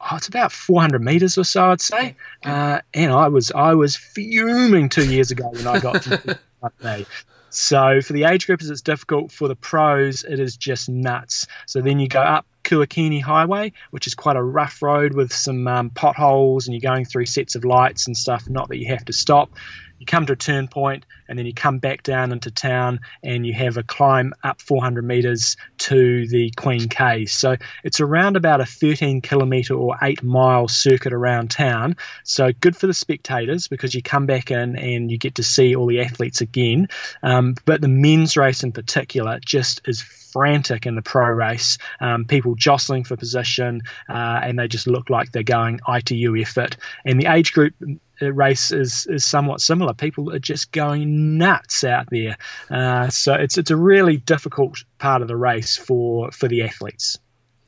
Oh, 0.00 0.16
it's 0.16 0.28
about 0.28 0.52
400 0.52 1.02
meters 1.02 1.38
or 1.38 1.44
so, 1.44 1.70
I'd 1.70 1.80
say. 1.80 2.16
Uh, 2.44 2.80
and 2.94 3.12
I 3.12 3.28
was 3.28 3.50
I 3.52 3.74
was 3.74 3.96
fuming 3.96 4.88
two 4.88 5.08
years 5.08 5.30
ago 5.30 5.48
when 5.50 5.66
I 5.66 5.80
got 5.80 6.02
to 6.02 6.38
day. 6.82 7.06
So 7.50 8.00
for 8.02 8.12
the 8.12 8.24
age 8.24 8.46
groupers, 8.46 8.70
it's 8.70 8.82
difficult. 8.82 9.32
For 9.32 9.48
the 9.48 9.56
pros, 9.56 10.24
it 10.24 10.38
is 10.38 10.56
just 10.56 10.88
nuts. 10.88 11.46
So 11.66 11.80
then 11.80 11.98
you 11.98 12.08
go 12.08 12.20
up 12.20 12.46
Kuakini 12.62 13.22
Highway, 13.22 13.72
which 13.90 14.06
is 14.06 14.14
quite 14.14 14.36
a 14.36 14.42
rough 14.42 14.82
road 14.82 15.14
with 15.14 15.32
some 15.32 15.66
um, 15.66 15.90
potholes, 15.90 16.66
and 16.66 16.74
you're 16.74 16.92
going 16.92 17.06
through 17.06 17.26
sets 17.26 17.54
of 17.54 17.64
lights 17.64 18.06
and 18.06 18.16
stuff. 18.16 18.48
Not 18.48 18.68
that 18.68 18.76
you 18.76 18.88
have 18.88 19.06
to 19.06 19.12
stop 19.12 19.50
you 19.98 20.06
come 20.06 20.26
to 20.26 20.32
a 20.32 20.36
turn 20.36 20.68
point 20.68 21.04
and 21.28 21.38
then 21.38 21.46
you 21.46 21.54
come 21.54 21.78
back 21.78 22.02
down 22.02 22.32
into 22.32 22.50
town 22.50 23.00
and 23.22 23.46
you 23.46 23.52
have 23.52 23.76
a 23.76 23.82
climb 23.82 24.32
up 24.42 24.62
400 24.62 25.04
meters 25.04 25.56
to 25.78 26.26
the 26.28 26.50
Queen 26.56 26.88
K. 26.88 27.26
So 27.26 27.56
it's 27.84 28.00
around 28.00 28.36
about 28.36 28.60
a 28.60 28.66
13 28.66 29.20
kilometer 29.20 29.74
or 29.74 29.96
8 30.00 30.22
mile 30.22 30.68
circuit 30.68 31.12
around 31.12 31.50
town. 31.50 31.96
So 32.24 32.52
good 32.52 32.76
for 32.76 32.86
the 32.86 32.94
spectators 32.94 33.68
because 33.68 33.94
you 33.94 34.02
come 34.02 34.26
back 34.26 34.50
in 34.50 34.76
and 34.76 35.10
you 35.10 35.18
get 35.18 35.36
to 35.36 35.42
see 35.42 35.74
all 35.74 35.86
the 35.86 36.00
athletes 36.00 36.40
again. 36.40 36.88
Um, 37.22 37.54
but 37.64 37.80
the 37.80 37.88
men's 37.88 38.36
race 38.36 38.62
in 38.62 38.72
particular 38.72 39.40
just 39.44 39.82
is 39.86 40.02
frantic 40.32 40.86
in 40.86 40.94
the 40.94 41.02
pro 41.02 41.28
race. 41.28 41.78
Um, 42.00 42.24
people 42.24 42.54
jostling 42.54 43.04
for 43.04 43.16
position, 43.16 43.82
uh, 44.08 44.40
and 44.42 44.58
they 44.58 44.68
just 44.68 44.86
look 44.86 45.10
like 45.10 45.32
they're 45.32 45.42
going 45.42 45.80
ITU 45.88 46.36
effort. 46.36 46.76
And 47.04 47.20
the 47.20 47.32
age 47.32 47.52
group 47.52 47.74
race 48.20 48.72
is, 48.72 49.06
is 49.08 49.24
somewhat 49.24 49.60
similar. 49.60 49.94
People 49.94 50.32
are 50.32 50.38
just 50.38 50.72
going 50.72 51.38
nuts 51.38 51.84
out 51.84 52.08
there. 52.10 52.36
Uh, 52.70 53.08
so 53.08 53.34
it's 53.34 53.58
it's 53.58 53.70
a 53.70 53.76
really 53.76 54.16
difficult 54.16 54.84
part 54.98 55.22
of 55.22 55.28
the 55.28 55.36
race 55.36 55.76
for 55.76 56.30
for 56.30 56.48
the 56.48 56.62
athletes. 56.62 57.18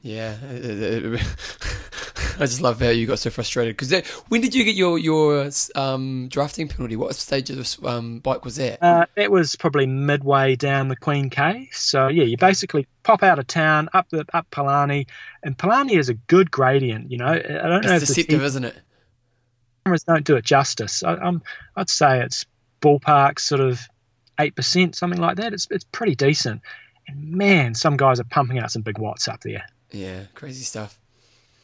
Yeah, 0.03 0.35
I 2.41 2.47
just 2.47 2.63
love 2.63 2.81
how 2.81 2.89
you 2.89 3.07
got 3.07 3.19
so 3.19 3.29
frustrated. 3.29 3.77
Because 3.77 4.03
when 4.29 4.41
did 4.41 4.55
you 4.55 4.65
get 4.65 4.75
your 4.75 4.99
your 4.99 5.51
um, 5.75 6.29
drafting 6.31 6.69
penalty? 6.69 6.97
What 6.97 7.15
stage 7.17 7.51
of 7.51 7.57
this 7.57 7.79
um, 7.85 8.21
bike 8.21 8.43
was 8.43 8.57
that? 8.57 8.83
Uh, 8.83 9.05
that 9.17 9.31
was 9.31 9.57
probably 9.57 9.85
midway 9.85 10.57
down 10.57 10.89
the 10.89 10.97
Queen 10.97 11.29
K. 11.29 11.69
So 11.73 12.09
yeah, 12.09 12.25
you 12.25 12.39
basically 12.39 12.87
pop 13.03 13.23
out 13.23 13.39
of 13.39 13.47
town 13.47 13.91
up 13.93 14.09
the 14.09 14.25
up 14.33 14.51
Palani, 14.51 15.07
and 15.43 15.57
Palani 15.57 15.99
is 15.99 16.09
a 16.09 16.15
good 16.15 16.51
gradient. 16.51 17.11
You 17.11 17.19
know, 17.19 17.27
I 17.27 17.39
don't 17.39 17.85
it's 17.85 17.87
know. 17.87 17.97
It's 17.97 18.07
deceptive, 18.07 18.43
isn't 18.43 18.65
it? 18.65 18.77
Cameras 19.85 20.05
don't 20.05 20.25
do 20.25 20.37
it 20.37 20.45
justice. 20.45 21.03
I, 21.03 21.15
um, 21.15 21.43
I'd 21.77 21.91
say 21.91 22.23
it's 22.23 22.47
ballpark 22.81 23.39
sort 23.39 23.61
of 23.61 23.81
eight 24.39 24.57
percent, 24.57 24.97
something 24.97 25.21
like 25.21 25.37
that. 25.37 25.53
It's 25.53 25.69
it's 25.71 25.85
pretty 25.85 26.15
decent. 26.15 26.63
And 27.07 27.33
man, 27.33 27.75
some 27.75 27.97
guys 27.97 28.21
are 28.21 28.25
pumping 28.25 28.59
out 28.59 28.71
some 28.71 28.83
big 28.83 28.99
watts 28.99 29.29
up 29.29 29.41
there. 29.41 29.65
Yeah, 29.91 30.25
crazy 30.35 30.65
stuff. 30.65 30.99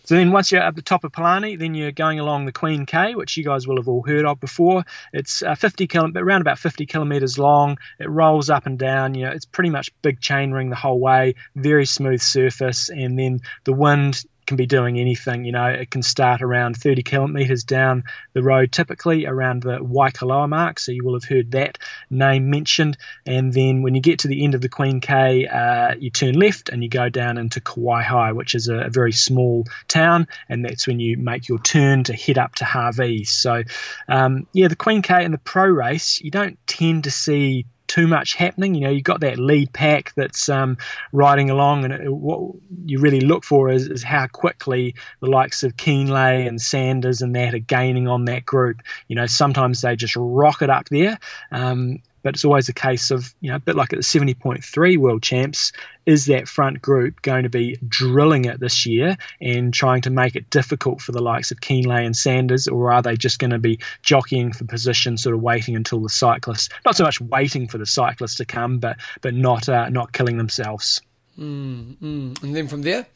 So 0.06 0.14
then 0.14 0.30
once 0.30 0.52
you're 0.52 0.62
at 0.62 0.76
the 0.76 0.82
top 0.82 1.02
of 1.02 1.11
Palani, 1.11 1.58
then 1.58 1.75
you're 1.75 1.90
going 1.90 2.20
along 2.20 2.46
the 2.46 2.52
Queen 2.52 2.87
K, 2.87 3.16
which 3.16 3.37
you 3.37 3.42
guys 3.42 3.66
will 3.66 3.76
have 3.76 3.88
all 3.88 4.04
heard 4.06 4.25
of 4.25 4.38
before. 4.38 4.85
It's 5.12 5.42
uh, 5.42 5.56
50 5.56 5.88
kil- 5.88 6.12
around 6.16 6.42
about 6.42 6.61
50 6.61 6.87
kilometers 6.87 7.40
long. 7.40 7.78
It 7.99 8.08
rolls 8.08 8.49
up 8.49 8.66
and 8.66 8.78
down. 8.78 9.14
You 9.14 9.25
know, 9.25 9.32
it's 9.32 9.46
pretty 9.46 9.70
much 9.70 9.90
big 10.02 10.20
chain 10.20 10.52
ring 10.52 10.70
the 10.70 10.76
whole 10.76 11.00
way. 11.00 11.35
Very 11.56 11.87
smooth 11.87 12.20
surface, 12.20 12.88
and 12.88 13.18
then 13.18 13.40
the 13.64 13.73
wind 13.73 14.25
can 14.46 14.56
be 14.56 14.66
doing 14.66 14.98
anything. 14.98 15.44
You 15.44 15.52
know, 15.52 15.66
it 15.66 15.90
can 15.90 16.02
start 16.02 16.42
around 16.42 16.76
30 16.76 17.02
kilometres 17.02 17.64
down 17.64 18.04
the 18.32 18.42
road, 18.42 18.72
typically 18.72 19.26
around 19.26 19.62
the 19.62 19.78
Waikoloa 19.78 20.48
mark. 20.48 20.78
So 20.78 20.92
you 20.92 21.04
will 21.04 21.14
have 21.14 21.24
heard 21.24 21.52
that 21.52 21.78
name 22.10 22.50
mentioned. 22.50 22.96
And 23.24 23.52
then 23.52 23.82
when 23.82 23.94
you 23.94 24.00
get 24.00 24.20
to 24.20 24.28
the 24.28 24.44
end 24.44 24.54
of 24.54 24.60
the 24.60 24.68
Queen 24.68 25.00
K, 25.00 25.46
uh, 25.46 25.94
you 25.98 26.10
turn 26.10 26.34
left 26.34 26.68
and 26.68 26.82
you 26.82 26.88
go 26.88 27.08
down 27.08 27.38
into 27.38 27.60
Kawaihae, 27.60 28.34
which 28.34 28.54
is 28.54 28.68
a, 28.68 28.86
a, 28.86 28.90
very 28.90 29.12
small 29.12 29.64
town. 29.88 30.28
And 30.48 30.64
that's 30.64 30.86
when 30.86 31.00
you 31.00 31.16
make 31.16 31.48
your 31.48 31.58
turn 31.58 32.04
to 32.04 32.14
head 32.14 32.38
up 32.38 32.54
to 32.56 32.64
Hawi. 32.64 33.24
So, 33.24 33.62
um, 34.08 34.46
yeah, 34.52 34.68
the 34.68 34.76
Queen 34.76 35.02
K 35.02 35.24
and 35.24 35.34
the 35.34 35.38
pro 35.38 35.66
race, 35.66 36.20
you 36.20 36.30
don't 36.30 36.58
tend 36.66 37.04
to 37.04 37.10
see 37.10 37.66
too 37.86 38.06
much 38.06 38.34
happening. 38.34 38.74
You 38.74 38.82
know, 38.82 38.90
you've 38.90 39.04
got 39.04 39.20
that 39.20 39.38
lead 39.38 39.72
pack 39.72 40.12
that's 40.14 40.48
um, 40.48 40.78
riding 41.12 41.50
along, 41.50 41.84
and 41.84 41.92
it, 41.92 42.12
what 42.12 42.54
you 42.84 43.00
really 43.00 43.20
look 43.20 43.44
for 43.44 43.70
is, 43.70 43.88
is 43.88 44.02
how 44.02 44.26
quickly 44.26 44.94
the 45.20 45.30
likes 45.30 45.62
of 45.62 45.76
Kienle 45.76 46.46
and 46.46 46.60
Sanders 46.60 47.22
and 47.22 47.34
that 47.36 47.54
are 47.54 47.58
gaining 47.58 48.08
on 48.08 48.26
that 48.26 48.44
group. 48.44 48.82
You 49.08 49.16
know, 49.16 49.26
sometimes 49.26 49.80
they 49.80 49.96
just 49.96 50.16
rocket 50.16 50.70
up 50.70 50.88
there. 50.88 51.18
Um, 51.50 52.02
but 52.26 52.35
it's 52.35 52.45
always 52.45 52.68
a 52.68 52.73
case 52.73 53.12
of, 53.12 53.33
you 53.40 53.50
know, 53.50 53.54
a 53.54 53.61
bit 53.61 53.76
like 53.76 53.92
at 53.92 54.00
the 54.00 54.02
70.3 54.02 54.99
World 54.99 55.23
Champs, 55.23 55.71
is 56.06 56.26
that 56.26 56.49
front 56.49 56.83
group 56.83 57.23
going 57.23 57.45
to 57.45 57.49
be 57.49 57.78
drilling 57.87 58.47
it 58.47 58.58
this 58.58 58.84
year 58.84 59.17
and 59.41 59.73
trying 59.73 60.00
to 60.00 60.10
make 60.10 60.34
it 60.34 60.50
difficult 60.50 61.00
for 61.00 61.12
the 61.12 61.23
likes 61.23 61.52
of 61.52 61.60
Kienle 61.60 62.04
and 62.04 62.17
Sanders, 62.17 62.67
or 62.67 62.91
are 62.91 63.00
they 63.00 63.17
just 63.17 63.39
going 63.39 63.52
to 63.52 63.60
be 63.60 63.78
jockeying 64.02 64.52
for 64.52 64.65
position, 64.65 65.17
sort 65.17 65.36
of 65.36 65.41
waiting 65.41 65.76
until 65.76 66.00
the 66.00 66.08
cyclist, 66.08 66.73
not 66.84 66.97
so 66.97 67.04
much 67.04 67.21
waiting 67.21 67.69
for 67.69 67.78
the 67.78 67.86
cyclist 67.86 68.39
to 68.39 68.45
come, 68.45 68.80
but 68.80 68.97
but 69.21 69.32
not 69.32 69.69
uh, 69.69 69.89
not 69.89 70.12
killing 70.12 70.36
themselves. 70.36 71.02
Mm, 71.39 71.97
mm. 71.99 72.43
And 72.43 72.56
then 72.56 72.67
from 72.67 72.82
there, 72.82 73.06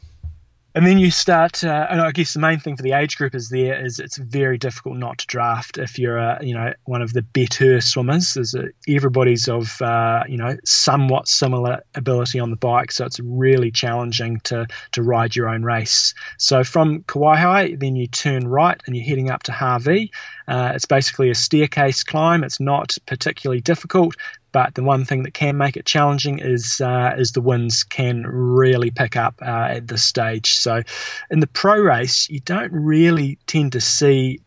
and 0.74 0.86
then 0.86 0.98
you 0.98 1.10
start, 1.10 1.64
uh, 1.64 1.86
and 1.90 2.00
I 2.00 2.12
guess 2.12 2.34
the 2.34 2.40
main 2.40 2.60
thing 2.60 2.76
for 2.76 2.82
the 2.82 2.92
age 2.92 3.16
group 3.16 3.34
is 3.34 3.48
there 3.48 3.84
is 3.84 3.98
it's 3.98 4.16
very 4.16 4.58
difficult 4.58 4.96
not 4.96 5.18
to 5.18 5.26
draft 5.26 5.78
if 5.78 5.98
you're 5.98 6.18
a, 6.18 6.38
you 6.42 6.54
know 6.54 6.72
one 6.84 7.02
of 7.02 7.12
the 7.12 7.22
better 7.22 7.80
swimmers. 7.80 8.34
There's 8.34 8.54
a, 8.54 8.68
everybody's 8.88 9.48
of 9.48 9.80
uh, 9.82 10.24
you 10.28 10.36
know 10.36 10.56
somewhat 10.64 11.28
similar 11.28 11.82
ability 11.94 12.38
on 12.38 12.50
the 12.50 12.56
bike, 12.56 12.92
so 12.92 13.04
it's 13.04 13.20
really 13.20 13.70
challenging 13.70 14.40
to 14.44 14.66
to 14.92 15.02
ride 15.02 15.34
your 15.34 15.48
own 15.48 15.62
race. 15.62 16.14
So 16.38 16.62
from 16.62 17.02
Kawaihae, 17.02 17.78
then 17.78 17.96
you 17.96 18.06
turn 18.06 18.46
right 18.46 18.80
and 18.86 18.94
you're 18.94 19.04
heading 19.04 19.30
up 19.30 19.42
to 19.44 19.52
Hawi 19.52 20.10
Uh, 20.46 20.72
it's 20.74 20.86
basically 20.86 21.30
a 21.30 21.34
staircase 21.34 22.04
climb. 22.04 22.44
It's 22.44 22.60
not 22.60 22.96
particularly 23.06 23.60
difficult, 23.60 24.16
but 24.52 24.74
the 24.74 24.82
one 24.82 25.04
thing 25.04 25.22
that 25.24 25.34
can 25.34 25.56
make 25.56 25.76
it 25.76 25.86
challenging 25.86 26.38
is 26.38 26.80
uh, 26.80 27.14
is 27.18 27.32
the 27.32 27.40
winds 27.40 27.84
can 27.84 28.24
really 28.26 28.90
pick 28.90 29.16
up 29.16 29.36
uh, 29.42 29.68
at 29.70 29.86
this 29.86 30.02
stage. 30.02 30.54
So 30.54 30.82
in 31.30 31.40
the 31.40 31.46
pro 31.46 31.78
race, 31.78 32.28
you 32.28 32.40
don't 32.40 32.72
really 32.72 33.38
tend 33.46 33.72
to 33.72 33.80
see 33.80 34.40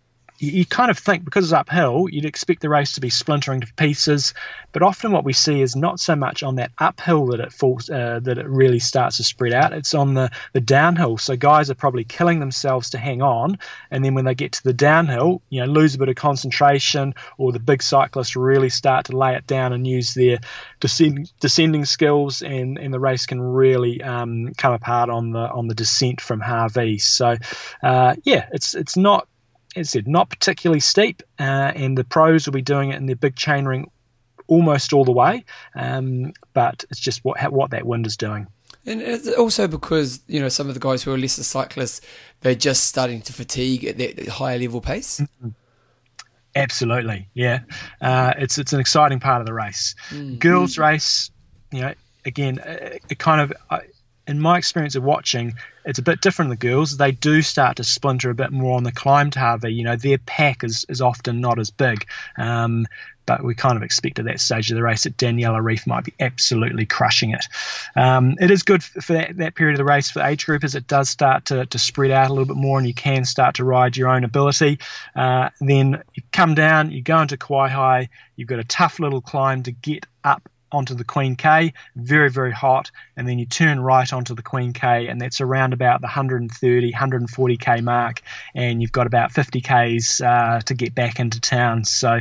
you, 0.52 0.66
kind 0.66 0.92
of 0.92 0.98
think 0.98 1.26
because 1.26 1.46
it's 1.46 1.54
uphill, 1.54 2.08
you'd 2.10 2.26
expect 2.26 2.62
the 2.62 2.70
race 2.70 2.94
to 2.94 3.02
be 3.02 3.10
splintering 3.10 3.62
to 3.62 3.74
pieces. 3.74 4.34
But 4.72 4.82
often 4.82 5.12
what 5.12 5.24
we 5.24 5.34
see 5.34 5.62
is 5.62 5.76
not 5.76 6.00
so 6.00 6.16
much 6.16 6.44
on 6.44 6.56
that 6.56 6.72
uphill 6.78 7.28
that 7.28 7.40
it 7.40 7.54
falls, 7.54 7.90
uh, 7.90 8.20
that 8.24 8.38
it 8.38 8.48
really 8.48 8.80
starts 8.80 9.18
to 9.18 9.24
spread 9.24 9.54
out. 9.54 9.74
It's 9.74 9.94
on 9.94 10.14
the, 10.14 10.32
the 10.54 10.62
downhill. 10.62 11.18
So 11.18 11.36
guys 11.36 11.70
are 11.70 11.76
probably 11.76 12.04
killing 12.04 12.40
themselves 12.40 12.92
to 12.92 12.98
hang 12.98 13.22
on, 13.22 13.60
and 13.92 14.04
then 14.04 14.16
when 14.16 14.26
they 14.26 14.36
get 14.36 14.54
to 14.54 14.64
the 14.64 14.74
downhill, 14.74 15.42
you 15.50 15.62
know, 15.62 15.72
lose 15.72 15.96
a 15.96 15.98
bit 15.98 16.10
of 16.10 16.16
concentration, 16.16 17.14
or 17.38 17.52
the 17.52 17.60
big 17.60 17.84
cyclists 17.84 18.36
really 18.36 18.70
start 18.70 19.06
to 19.06 19.18
lay 19.18 19.36
it 19.36 19.46
down 19.48 19.74
and 19.74 19.86
use 19.86 20.14
their 20.14 20.40
descend, 20.80 21.32
descending 21.40 21.86
skills, 21.86 22.42
and, 22.42 22.78
and 22.78 22.94
the 22.94 23.00
race 23.00 23.26
can 23.26 23.42
really 23.42 24.02
um, 24.02 24.54
come 24.58 24.74
apart 24.74 25.10
on 25.10 25.32
the 25.32 25.40
on 25.40 25.68
the 25.68 25.76
descent 25.76 26.22
from 26.22 26.42
Hawi. 26.42 26.98
So 27.00 27.36
uh, 27.82 28.16
yeah, 28.24 28.48
it's 28.52 28.76
it's 28.76 28.98
not 28.98 29.28
as 29.76 29.90
said, 29.90 30.08
not 30.08 30.30
particularly 30.30 30.80
steep, 30.80 31.24
uh, 31.40 31.44
and 31.44 31.98
the 31.98 32.04
pros 32.04 32.46
will 32.46 32.54
be 32.54 32.62
doing 32.62 32.92
it 32.92 32.96
in 32.96 33.06
their 33.06 33.16
big 33.16 33.36
chain 33.36 33.66
ring 33.66 33.90
almost 34.48 34.94
all 34.94 35.06
the 35.06 35.12
way. 35.12 35.46
Um, 35.76 36.34
but 36.54 36.86
it's 36.90 37.00
just 37.00 37.24
what 37.24 37.42
what 37.52 37.72
that 37.72 37.86
wind 37.86 38.06
is 38.06 38.18
doing. 38.18 38.48
And 38.86 39.02
it's 39.02 39.28
also 39.30 39.68
because 39.68 40.22
you 40.28 40.40
know 40.40 40.50
some 40.50 40.68
of 40.68 40.74
the 40.74 40.80
guys 40.80 41.04
who 41.04 41.14
are 41.14 41.18
lesser 41.18 41.44
cyclists, 41.44 42.02
they're 42.42 42.56
just 42.56 42.86
starting 42.86 43.22
to 43.24 43.34
fatigue 43.34 43.86
at 43.86 43.98
that 43.98 44.28
higher 44.28 44.60
level 44.60 44.82
pace. 44.82 45.20
Mm-hmm. 45.22 45.50
Absolutely, 46.56 47.30
yeah. 47.34 47.62
Uh, 48.02 48.34
it's 48.38 48.58
it's 48.58 48.74
an 48.74 48.80
exciting 48.80 49.20
part 49.20 49.42
of 49.42 49.48
the 49.48 49.54
race. 49.54 49.96
Mm-hmm. 50.10 50.36
Girls 50.36 50.78
race, 50.78 51.32
you 51.72 51.82
know, 51.82 51.94
again, 52.26 52.60
it, 52.60 53.04
it 53.10 53.20
kind 53.20 53.42
of. 53.42 53.54
In 54.26 54.40
my 54.40 54.58
experience 54.58 54.96
of 54.96 55.04
watching, 55.04 55.56
it's 55.84 56.00
a 56.00 56.04
bit 56.04 56.22
different 56.22 56.50
the 56.50 56.56
girls. 56.56 56.96
They 56.96 57.12
do 57.12 57.42
start 57.42 57.78
to 57.78 57.84
splinter 57.84 58.30
a 58.30 58.36
bit 58.36 58.52
more 58.52 58.78
on 58.78 58.84
the 58.84 58.92
climb 58.92 59.32
to 59.32 59.40
Hawi. 59.40 59.74
You 59.74 59.84
know, 59.84 59.98
their 59.98 60.18
pack 60.18 60.64
is, 60.64 60.86
is 60.88 61.02
often 61.02 61.42
not 61.42 61.60
as 61.60 61.72
big. 61.72 62.08
Um, 62.38 62.88
but 63.26 63.44
we 63.44 63.56
kind 63.56 63.78
of 63.78 63.84
expect 63.84 64.20
at 64.20 64.26
that 64.26 64.40
stage 64.40 64.70
of 64.72 64.76
the 64.76 64.84
race 64.84 65.04
that 65.04 65.18
Daniela 65.18 65.62
Ryf 65.62 65.88
might 65.88 66.04
be 66.04 66.14
absolutely 66.20 66.86
crushing 66.86 67.32
it. 67.32 67.46
Um, 67.96 68.36
it 68.40 68.52
is 68.52 68.64
good 68.64 68.84
for 68.84 69.14
that, 69.14 69.38
that, 69.38 69.56
period 69.56 69.74
of 69.74 69.78
the 69.78 69.86
race 69.86 70.12
for 70.12 70.20
the 70.20 70.28
age 70.28 70.46
group 70.46 70.64
as 70.64 70.76
it 70.76 70.88
does 70.88 71.10
start 71.10 71.46
to, 71.46 71.66
to 71.66 71.80
spread 71.80 72.12
out 72.12 72.30
a 72.30 72.34
little 72.34 72.46
bit 72.46 72.58
more 72.58 72.78
and 72.78 72.88
you 72.88 72.94
can 72.94 73.26
start 73.26 73.56
to 73.56 73.64
ride 73.64 73.96
your 73.96 74.10
own 74.10 74.24
ability. 74.24 74.80
Uh, 75.16 75.50
then 75.62 76.04
you 76.14 76.24
come 76.32 76.54
down, 76.56 76.92
you 76.92 77.02
go 77.02 77.22
into 77.22 77.38
Kawaihae, 77.38 78.10
you've 78.36 78.50
got 78.50 78.60
a 78.60 78.66
tough 78.66 79.00
little 79.00 79.22
climb 79.22 79.64
to 79.64 79.72
get 79.72 80.06
up 80.24 80.50
onto 80.74 80.96
the 80.96 81.04
Queen 81.04 81.36
K, 81.36 81.74
very, 81.96 82.30
very 82.30 82.52
hot, 82.52 82.92
and 83.16 83.28
then 83.28 83.40
you 83.40 83.46
turn 83.46 83.80
right 83.80 84.12
onto 84.12 84.36
the 84.36 84.42
Queen 84.42 84.74
K, 84.74 85.08
and 85.08 85.20
that's 85.20 85.42
around 85.42 85.74
about 85.74 86.02
the 86.02 86.08
130, 86.08 86.92
140k 86.92 87.84
mark, 87.84 88.22
and 88.56 88.82
you've 88.82 88.92
got 88.92 89.08
about 89.08 89.32
50 89.32 89.62
k's 89.62 90.22
uh, 90.22 90.62
to 90.66 90.74
get 90.74 90.96
back 90.96 91.20
into 91.20 91.40
town. 91.40 91.84
So 91.86 92.20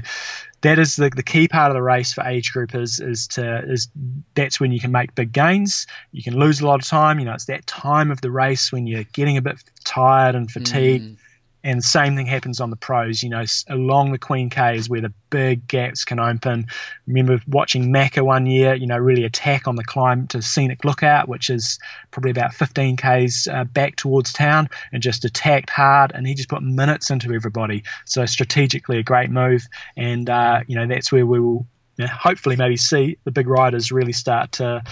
that 0.63 0.79
is 0.79 0.97
the, 0.97 1.11
the 1.11 1.23
key 1.23 1.49
part 1.49 1.71
of 1.71 1.75
the 1.75 1.83
race 1.83 2.13
for 2.13 2.25
age 2.25 2.53
group 2.53 2.75
is 2.75 3.01
is 3.01 3.27
to 3.29 3.59
is 3.69 3.89
that's 4.35 4.61
when 4.61 4.73
you 4.73 4.81
can 4.81 4.93
make 4.93 5.15
big 5.15 5.33
gains. 5.33 5.87
You 6.13 6.23
can 6.23 6.39
lose 6.39 6.61
a 6.61 6.67
lot 6.67 6.81
of 6.81 6.87
time. 6.87 7.19
You 7.19 7.25
know, 7.25 7.35
it's 7.35 7.47
that 7.47 7.67
time 7.67 8.11
of 8.11 8.21
the 8.21 8.31
race 8.31 8.71
when 8.71 8.87
you're 8.87 9.05
getting 9.13 9.37
a 9.37 9.43
bit 9.43 9.63
tired 9.85 10.35
and 10.35 10.51
fatigued. 10.51 11.05
Mm 11.05 11.19
And 11.65 11.83
same 11.83 12.17
thing 12.17 12.27
happens 12.27 12.61
on 12.61 12.71
the 12.71 12.77
pros. 12.77 13.23
You 13.23 13.31
know, 13.31 13.45
along 13.69 14.13
the 14.13 14.19
Queen 14.19 14.51
K 14.51 14.77
is 14.77 14.89
where 14.89 15.01
the 15.01 15.13
big 15.31 15.67
gaps 15.69 16.05
can 16.05 16.19
open. 16.19 16.67
Remember 17.07 17.41
watching 17.47 17.93
Macca 17.93 18.23
one 18.23 18.47
year, 18.47 18.75
you 18.75 18.87
know, 18.87 18.99
really 18.99 19.25
attack 19.25 19.69
on 19.69 19.77
the 19.77 19.85
climb 19.85 20.27
to 20.29 20.43
Scenic 20.43 20.85
Lookout, 20.85 21.29
which 21.29 21.51
is 21.51 21.79
probably 22.11 22.31
about 22.31 22.55
15 22.55 22.97
Ks 22.97 23.47
uh, 23.47 23.65
back 23.65 23.97
towards 23.97 24.33
town, 24.33 24.69
and 24.93 25.03
just 25.03 25.25
attacked 25.25 25.71
hard. 25.71 26.13
And 26.15 26.27
he 26.27 26.35
just 26.35 26.49
put 26.49 26.63
minutes 26.63 27.11
into 27.11 27.33
everybody. 27.33 27.85
So 28.05 28.27
strategically, 28.27 28.99
a 28.99 29.03
great 29.03 29.31
move. 29.31 29.67
And, 29.97 30.29
uh, 30.29 30.61
you 30.67 30.77
know, 30.77 30.87
that's 30.87 31.13
where 31.13 31.27
we 31.27 31.41
will 31.41 31.67
you 31.97 32.07
know, 32.07 32.11
hopefully 32.13 32.57
maybe 32.57 32.77
see 32.77 33.19
the 33.25 33.31
big 33.31 33.47
riders 33.47 33.93
really 33.93 34.13
start 34.13 34.53
to, 34.53 34.83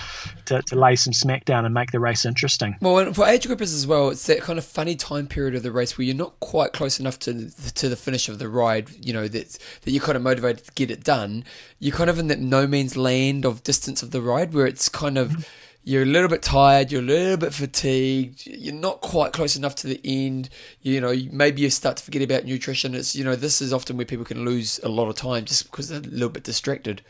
to, 0.47 0.63
to 0.63 0.77
lay 0.77 0.97
some 0.97 1.13
smackdown 1.13 1.65
and 1.65 1.73
make 1.73 1.93
the 1.93 2.01
race 2.01 2.25
interesting. 2.25 2.77
Well, 2.81 3.13
for 3.13 3.27
age 3.27 3.47
groupers 3.47 3.75
as 3.75 3.87
well, 3.87 4.11
it's 4.11 4.27
that 4.27 4.41
kind 4.41 4.59
of 4.59 4.65
funny 4.65 4.97
time 4.97 5.27
period 5.27 5.55
of 5.55 5.63
the 5.63 5.73
race 5.73 5.97
where 5.97 6.05
you're 6.05 6.15
not 6.15 6.39
quite 6.41 6.73
close 6.73 7.01
enough 7.01 7.19
to 7.21 7.33
the, 7.33 7.71
to 7.73 7.89
the 7.89 7.97
finish 7.97 8.29
of 8.29 8.39
the 8.39 8.49
ride. 8.49 8.91
You 9.05 9.13
know 9.13 9.29
that 9.29 9.59
that 9.83 9.91
you're 9.91 10.03
kind 10.03 10.17
of 10.17 10.23
motivated 10.23 10.65
to 10.67 10.73
get 10.73 10.91
it 10.91 11.03
done. 11.03 11.45
You're 11.79 11.97
kind 11.97 12.11
of 12.11 12.19
in 12.19 12.29
that 12.29 12.39
no 12.39 12.67
means 12.67 12.97
land 12.97 13.45
of 13.45 13.63
distance 13.63 14.03
of 14.03 14.11
the 14.11 14.21
ride 14.21 14.53
where 14.53 14.67
it's 14.67 14.89
kind 14.89 15.19
of. 15.19 15.31
Mm-hmm 15.31 15.43
you're 15.83 16.03
a 16.03 16.07
little 16.07 16.29
bit 16.29 16.43
tired, 16.43 16.93
you're 16.93 17.01
a 17.01 17.05
little 17.05 17.37
bit 17.37 17.55
fatigued, 17.55 18.47
you're 18.47 18.75
not 18.75 19.01
quite 19.01 19.33
close 19.33 19.57
enough 19.57 19.75
to 19.77 19.87
the 19.87 20.01
end. 20.05 20.51
You 20.83 21.01
know, 21.01 21.15
maybe 21.31 21.63
you 21.63 21.71
start 21.71 21.97
to 21.97 22.05
forget 22.05 22.23
about 22.23 22.45
nutrition. 22.45 22.95
It's 22.95 23.17
you 23.17 23.25
know, 23.25 23.37
this 23.37 23.63
is 23.63 23.73
often 23.73 23.97
where 23.97 24.07
people 24.07 24.25
can 24.25 24.45
lose 24.45 24.79
a 24.83 24.89
lot 24.89 25.09
of 25.09 25.17
time 25.17 25.45
just 25.45 25.71
because 25.71 25.89
they're 25.89 26.01
a 26.01 26.03
little 26.03 26.29
bit 26.29 26.45
distracted. 26.45 27.03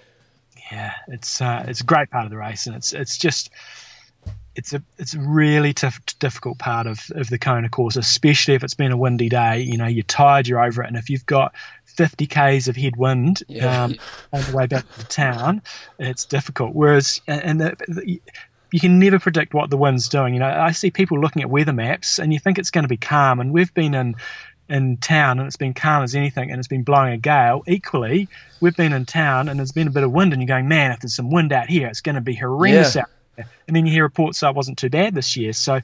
Yeah, 0.70 0.92
it's 1.08 1.40
uh, 1.40 1.64
it's 1.66 1.80
a 1.80 1.84
great 1.84 2.10
part 2.10 2.24
of 2.24 2.30
the 2.30 2.36
race, 2.36 2.66
and 2.66 2.76
it's 2.76 2.92
it's 2.92 3.18
just 3.18 3.50
it's 4.54 4.72
a 4.72 4.82
it's 4.98 5.14
a 5.14 5.18
really 5.18 5.72
tough, 5.72 6.00
difficult 6.18 6.58
part 6.58 6.86
of, 6.86 7.00
of 7.14 7.28
the 7.28 7.38
Kona 7.38 7.68
course, 7.68 7.96
especially 7.96 8.54
if 8.54 8.62
it's 8.62 8.74
been 8.74 8.92
a 8.92 8.96
windy 8.96 9.28
day. 9.28 9.60
You 9.62 9.78
know, 9.78 9.86
you're 9.86 10.02
tired, 10.04 10.46
you're 10.46 10.62
over 10.62 10.82
it, 10.82 10.88
and 10.88 10.96
if 10.96 11.10
you've 11.10 11.26
got 11.26 11.54
50 11.86 12.26
k's 12.26 12.68
of 12.68 12.76
headwind 12.76 13.42
yeah. 13.48 13.84
um, 13.84 13.96
on 14.32 14.42
the 14.42 14.56
way 14.56 14.66
back 14.66 14.84
to 14.94 15.04
town, 15.06 15.62
it's 15.98 16.24
difficult. 16.24 16.74
Whereas, 16.74 17.20
and 17.26 17.60
the, 17.60 17.76
the, 17.88 18.22
you 18.72 18.80
can 18.80 18.98
never 18.98 19.18
predict 19.18 19.54
what 19.54 19.70
the 19.70 19.76
wind's 19.76 20.08
doing. 20.08 20.34
You 20.34 20.40
know, 20.40 20.48
I 20.48 20.72
see 20.72 20.90
people 20.90 21.20
looking 21.20 21.42
at 21.42 21.50
weather 21.50 21.72
maps 21.72 22.18
and 22.18 22.32
you 22.32 22.38
think 22.38 22.58
it's 22.58 22.70
going 22.70 22.84
to 22.84 22.88
be 22.88 22.96
calm, 22.96 23.40
and 23.40 23.52
we've 23.52 23.72
been 23.74 23.94
in 23.94 24.16
in 24.70 24.96
town 24.98 25.40
and 25.40 25.46
it's 25.48 25.56
been 25.56 25.74
calm 25.74 26.04
as 26.04 26.14
anything 26.14 26.50
and 26.50 26.58
it's 26.58 26.68
been 26.68 26.84
blowing 26.84 27.12
a 27.12 27.18
gale. 27.18 27.62
Equally, 27.66 28.28
we've 28.60 28.76
been 28.76 28.92
in 28.92 29.04
town 29.04 29.48
and 29.48 29.58
there's 29.58 29.72
been 29.72 29.88
a 29.88 29.90
bit 29.90 30.04
of 30.04 30.12
wind 30.12 30.32
and 30.32 30.40
you're 30.40 30.46
going, 30.46 30.68
man, 30.68 30.92
if 30.92 31.00
there's 31.00 31.16
some 31.16 31.28
wind 31.28 31.52
out 31.52 31.68
here, 31.68 31.88
it's 31.88 32.02
going 32.02 32.14
to 32.14 32.20
be 32.20 32.34
horrendous 32.34 32.94
yeah. 32.94 33.02
out 33.02 33.08
there. 33.34 33.48
And 33.66 33.76
then 33.76 33.84
you 33.84 33.92
hear 33.92 34.04
reports 34.04 34.40
that 34.40 34.50
it 34.50 34.56
wasn't 34.56 34.78
too 34.78 34.88
bad 34.88 35.12
this 35.12 35.36
year. 35.36 35.52
So 35.52 35.80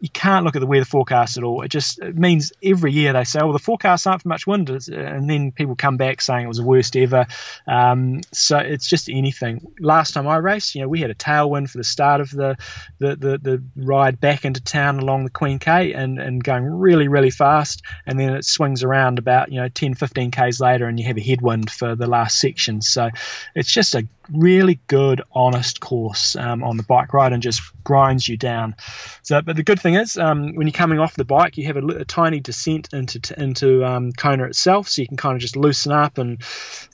you 0.00 0.08
can't 0.08 0.44
look 0.44 0.54
at 0.54 0.60
the 0.60 0.66
weather 0.66 0.84
forecast 0.84 1.38
at 1.38 1.44
all. 1.44 1.62
It 1.62 1.68
just 1.68 1.98
it 1.98 2.16
means 2.16 2.52
every 2.62 2.92
year 2.92 3.12
they 3.12 3.24
say, 3.24 3.40
"Oh, 3.42 3.52
the 3.52 3.58
forecasts 3.58 4.06
aren't 4.06 4.22
for 4.22 4.28
much 4.28 4.46
wind," 4.46 4.70
and 4.70 5.28
then 5.28 5.50
people 5.50 5.74
come 5.74 5.96
back 5.96 6.20
saying 6.20 6.44
it 6.44 6.48
was 6.48 6.58
the 6.58 6.64
worst 6.64 6.96
ever. 6.96 7.26
Um, 7.66 8.20
so 8.32 8.58
it's 8.58 8.88
just 8.88 9.08
anything. 9.08 9.72
Last 9.80 10.14
time 10.14 10.28
I 10.28 10.36
raced, 10.36 10.74
you 10.74 10.82
know, 10.82 10.88
we 10.88 11.00
had 11.00 11.10
a 11.10 11.14
tailwind 11.14 11.70
for 11.70 11.78
the 11.78 11.84
start 11.84 12.20
of 12.20 12.30
the 12.30 12.56
the, 12.98 13.16
the, 13.16 13.38
the 13.38 13.62
ride 13.76 14.20
back 14.20 14.44
into 14.44 14.62
town 14.62 15.00
along 15.00 15.24
the 15.24 15.30
Queen 15.30 15.58
K 15.58 15.92
and, 15.92 16.20
and 16.20 16.42
going 16.42 16.64
really 16.64 17.08
really 17.08 17.30
fast, 17.30 17.82
and 18.06 18.20
then 18.20 18.34
it 18.34 18.44
swings 18.44 18.84
around 18.84 19.18
about 19.18 19.50
you 19.50 19.60
know 19.60 19.68
10 19.68 19.94
15 19.94 20.30
k's 20.30 20.60
later, 20.60 20.86
and 20.86 21.00
you 21.00 21.06
have 21.06 21.18
a 21.18 21.22
headwind 21.22 21.70
for 21.70 21.96
the 21.96 22.06
last 22.06 22.38
section. 22.40 22.82
So 22.82 23.10
it's 23.54 23.72
just 23.72 23.96
a 23.96 24.06
really 24.32 24.80
good, 24.86 25.22
honest 25.32 25.80
course 25.80 26.36
um, 26.36 26.62
on 26.62 26.76
the 26.76 26.82
bike 26.82 27.12
ride 27.12 27.32
and 27.32 27.42
just 27.42 27.62
grinds 27.84 28.28
you 28.28 28.36
down. 28.36 28.76
So, 29.22 29.40
but 29.42 29.56
the 29.56 29.62
good 29.62 29.80
thing 29.80 29.94
is, 29.94 30.16
um, 30.16 30.54
when 30.54 30.66
you're 30.66 30.72
coming 30.72 30.98
off 30.98 31.14
the 31.14 31.24
bike, 31.24 31.56
you 31.56 31.66
have 31.66 31.76
a, 31.76 31.86
a 31.86 32.04
tiny 32.04 32.40
descent 32.40 32.88
into 32.92 33.40
into 33.40 33.84
um, 33.84 34.12
Kona 34.12 34.44
itself, 34.44 34.88
so 34.88 35.02
you 35.02 35.08
can 35.08 35.16
kind 35.16 35.34
of 35.34 35.40
just 35.40 35.56
loosen 35.56 35.92
up 35.92 36.18
and 36.18 36.42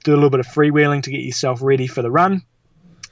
do 0.05 0.13
a 0.13 0.17
little 0.17 0.31
bit 0.31 0.41
of 0.41 0.47
freewheeling 0.47 1.03
to 1.03 1.11
get 1.11 1.21
yourself 1.21 1.63
ready 1.63 1.87
for 1.87 2.03
the 2.03 2.11
run. 2.11 2.43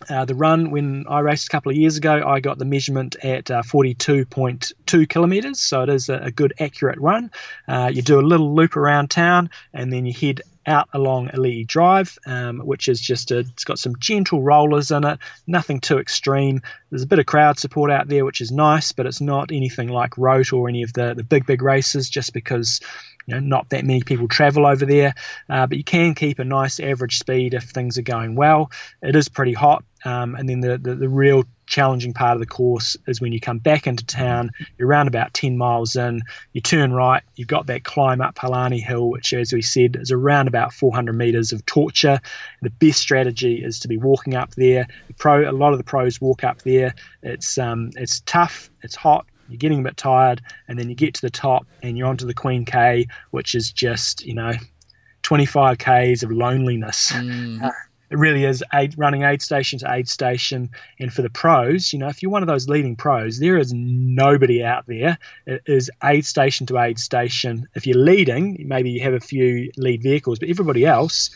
Uh, 0.09 0.25
the 0.25 0.35
run, 0.35 0.71
when 0.71 1.05
I 1.09 1.21
raced 1.21 1.47
a 1.47 1.51
couple 1.51 1.71
of 1.71 1.77
years 1.77 1.97
ago, 1.97 2.23
I 2.27 2.41
got 2.41 2.59
the 2.59 2.65
measurement 2.65 3.17
at 3.23 3.51
uh, 3.51 3.63
42.2 3.63 5.09
kilometres, 5.09 5.61
so 5.61 5.83
it 5.83 5.89
is 5.89 6.09
a, 6.09 6.15
a 6.15 6.31
good, 6.31 6.55
accurate 6.59 6.99
run. 7.01 7.31
Uh, 7.69 7.91
you 7.93 8.03
do 8.03 8.19
a 8.19 8.23
little 8.23 8.55
loop 8.55 8.77
around 8.77 9.11
town, 9.11 9.51
and 9.73 9.93
then 9.93 10.05
you 10.05 10.13
head 10.13 10.43
out 10.66 10.88
along 10.92 11.29
Ali'i 11.29 11.66
Drive, 11.66 12.18
um, 12.27 12.61
which 12.61 12.88
is 12.88 13.01
just 13.01 13.31
a, 13.31 13.40
it's 13.40 13.64
got 13.64 13.79
some 13.79 13.96
gentle 13.98 14.42
rollers 14.42 14.90
in 14.90 15.05
it, 15.05 15.18
nothing 15.46 15.81
too 15.81 15.98
extreme. 15.98 16.62
There's 16.90 17.03
a 17.03 17.07
bit 17.07 17.18
of 17.18 17.27
crowd 17.27 17.59
support 17.59 17.90
out 17.90 18.09
there, 18.09 18.25
which 18.25 18.40
is 18.40 18.51
nice, 18.51 18.92
but 18.92 19.07
it's 19.07 19.20
not 19.20 19.53
anything 19.53 19.88
like 19.88 20.18
Roth 20.18 20.53
or 20.53 20.68
any 20.68 20.83
of 20.83 20.92
the, 20.92 21.14
the 21.14 21.25
big, 21.25 21.46
big 21.46 21.62
races 21.62 22.09
just 22.09 22.33
because 22.33 22.81
you 23.27 23.35
know, 23.35 23.40
not 23.40 23.70
that 23.70 23.85
many 23.85 24.03
people 24.03 24.29
travel 24.29 24.66
over 24.66 24.85
there, 24.85 25.14
uh, 25.48 25.66
but 25.66 25.79
you 25.79 25.85
can 25.85 26.14
keep 26.14 26.38
a 26.38 26.44
nice 26.44 26.81
average 26.81 27.18
speed 27.18 27.55
if 27.55 27.64
things 27.64 27.98
are 27.98 28.03
going 28.03 28.35
well. 28.35 28.70
It 29.01 29.16
is 29.16 29.29
pretty 29.29 29.53
hot, 29.53 29.85
um, 30.05 30.35
and 30.35 30.49
then 30.49 30.61
the, 30.61 30.79
the, 30.79 30.95
the 30.95 31.09
real 31.09 31.45
challenging 31.67 32.12
part 32.12 32.35
of 32.35 32.41
the 32.41 32.47
course 32.47 32.97
is 33.07 33.21
when 33.21 33.33
you 33.33 33.41
come 33.41 33.59
back 33.59 33.87
into 33.87 34.05
town, 34.05 34.51
you're 34.77 34.88
around 34.88 35.09
about 35.09 35.33
10 35.33 35.57
miles 35.57 35.97
in, 35.97 36.23
you 36.53 36.61
turn 36.61 36.93
right, 36.93 37.23
you've 37.35 37.49
got 37.49 37.67
that 37.67 37.85
climb 37.85 38.21
up 38.21 38.35
Palani 38.35 38.83
Hill, 38.83 39.09
which, 39.09 39.33
as 39.33 39.53
we 39.53 39.62
said, 39.62 39.97
is 39.97 40.11
around 40.11 40.49
about 40.49 40.73
400 40.73 41.12
meters 41.12 41.53
of 41.53 41.65
torture. 41.65 42.21
The 42.61 42.71
best 42.71 43.01
strategy 43.01 43.65
is 43.65 43.81
to 43.81 43.88
be 43.88 43.97
walking 43.97 44.35
up 44.35 44.55
there. 44.55 44.87
The 45.09 45.15
pro, 45.15 45.49
a 45.49 45.53
lot 45.53 45.73
of 45.73 45.79
the 45.79 45.85
pros 45.85 46.21
walk 46.21 46.45
up 46.45 46.62
there. 46.62 46.95
It's 47.23 47.57
um, 47.59 47.91
it's 47.97 48.21
tough, 48.21 48.71
it's 48.83 48.97
hot, 48.97 49.27
you're 49.49 49.59
getting 49.59 49.81
a 49.81 49.83
bit 49.83 49.97
tired, 49.97 50.43
and 50.69 50.79
then 50.79 50.88
you 50.88 50.95
get 50.95 51.15
to 51.15 51.23
the 51.23 51.31
top 51.31 51.67
and 51.83 51.97
you're 51.97 52.09
onto 52.09 52.27
the 52.27 52.35
Queen 52.35 52.65
K, 52.65 53.07
which 53.31 53.55
is 53.55 53.71
just, 53.71 54.25
you 54.25 54.35
know, 54.35 54.53
25 55.23 55.79
Ks 55.79 56.23
of 56.23 56.33
loneliness. 56.33 57.12
Mm. 57.12 57.71
It 58.12 58.18
really 58.18 58.44
is 58.44 58.62
aid, 58.75 58.94
running 58.98 59.22
aid 59.22 59.40
station 59.40 59.79
to 59.79 59.90
aid 59.90 60.07
station. 60.07 60.68
And 61.01 61.11
for 61.11 61.22
the 61.22 61.31
pros, 61.31 61.94
you 61.94 61.98
know, 61.98 62.09
if 62.09 62.22
you're 62.22 62.31
one 62.31 62.42
of 62.42 62.46
those 62.46 62.68
leading 62.68 62.94
pros, 62.94 63.38
there 63.38 63.57
is 63.57 63.72
nobody 63.72 64.62
out 64.62 64.87
there. 64.87 65.16
It 65.46 65.62
is 65.64 65.90
aid 66.05 66.27
station 66.27 66.66
to 66.66 66.79
aid 66.79 66.98
station. 66.98 67.68
If 67.75 67.87
you're 67.87 67.96
leading, 67.96 68.68
maybe 68.68 68.90
you 68.90 69.01
have 69.03 69.14
a 69.14 69.20
few 69.20 69.72
lead 69.79 70.03
vehicles, 70.03 70.38
but 70.38 70.51
everybody 70.51 70.85
else, 70.85 71.31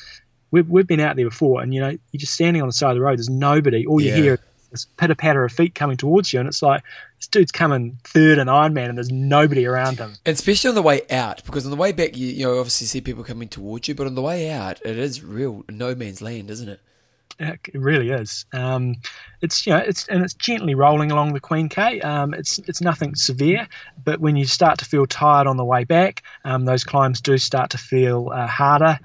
we've, 0.50 0.68
we've 0.68 0.86
been 0.86 1.00
out 1.00 1.16
there 1.16 1.24
before, 1.24 1.62
and 1.62 1.72
you 1.72 1.80
know, 1.80 1.88
you're 1.88 2.18
just 2.18 2.34
standing 2.34 2.60
on 2.60 2.68
the 2.68 2.74
side 2.74 2.90
of 2.90 2.96
the 2.96 3.00
road. 3.00 3.16
There's 3.16 3.30
nobody. 3.30 3.86
All 3.86 3.98
you 3.98 4.10
yeah. 4.10 4.16
hear 4.16 4.40
this 4.76 4.86
pitter 4.96 5.14
patter 5.14 5.44
of 5.44 5.52
feet 5.52 5.74
coming 5.74 5.96
towards 5.96 6.32
you, 6.32 6.40
and 6.40 6.48
it's 6.48 6.62
like 6.62 6.82
this 7.18 7.28
dude's 7.28 7.52
coming 7.52 7.98
third 8.04 8.38
in 8.38 8.46
Ironman, 8.46 8.88
and 8.88 8.98
there's 8.98 9.10
nobody 9.10 9.66
around 9.66 9.98
him. 9.98 10.14
And 10.24 10.34
especially 10.34 10.68
on 10.68 10.74
the 10.74 10.82
way 10.82 11.02
out, 11.10 11.44
because 11.44 11.64
on 11.64 11.70
the 11.70 11.76
way 11.76 11.92
back, 11.92 12.16
you, 12.16 12.28
you 12.28 12.44
know, 12.44 12.58
obviously 12.58 12.86
see 12.86 13.00
people 13.00 13.24
coming 13.24 13.48
towards 13.48 13.88
you, 13.88 13.94
but 13.94 14.06
on 14.06 14.14
the 14.14 14.22
way 14.22 14.50
out, 14.50 14.80
it 14.84 14.98
is 14.98 15.22
real 15.22 15.64
no 15.68 15.94
man's 15.94 16.20
land, 16.20 16.50
isn't 16.50 16.68
it? 16.68 16.80
It 17.38 17.60
really 17.74 18.10
is. 18.10 18.46
Um, 18.52 18.96
it's 19.42 19.66
you 19.66 19.72
know 19.74 19.78
it's 19.78 20.08
and 20.08 20.24
it's 20.24 20.32
gently 20.34 20.74
rolling 20.74 21.12
along 21.12 21.34
the 21.34 21.40
Queen 21.40 21.68
K. 21.68 22.00
Um, 22.00 22.32
it's 22.32 22.58
it's 22.60 22.80
nothing 22.80 23.14
severe, 23.14 23.68
but 24.02 24.20
when 24.20 24.36
you 24.36 24.46
start 24.46 24.78
to 24.78 24.86
feel 24.86 25.06
tired 25.06 25.46
on 25.46 25.58
the 25.58 25.64
way 25.64 25.84
back, 25.84 26.22
um, 26.44 26.64
those 26.64 26.84
climbs 26.84 27.20
do 27.20 27.36
start 27.36 27.70
to 27.70 27.78
feel 27.78 28.30
uh, 28.32 28.46
harder. 28.46 28.98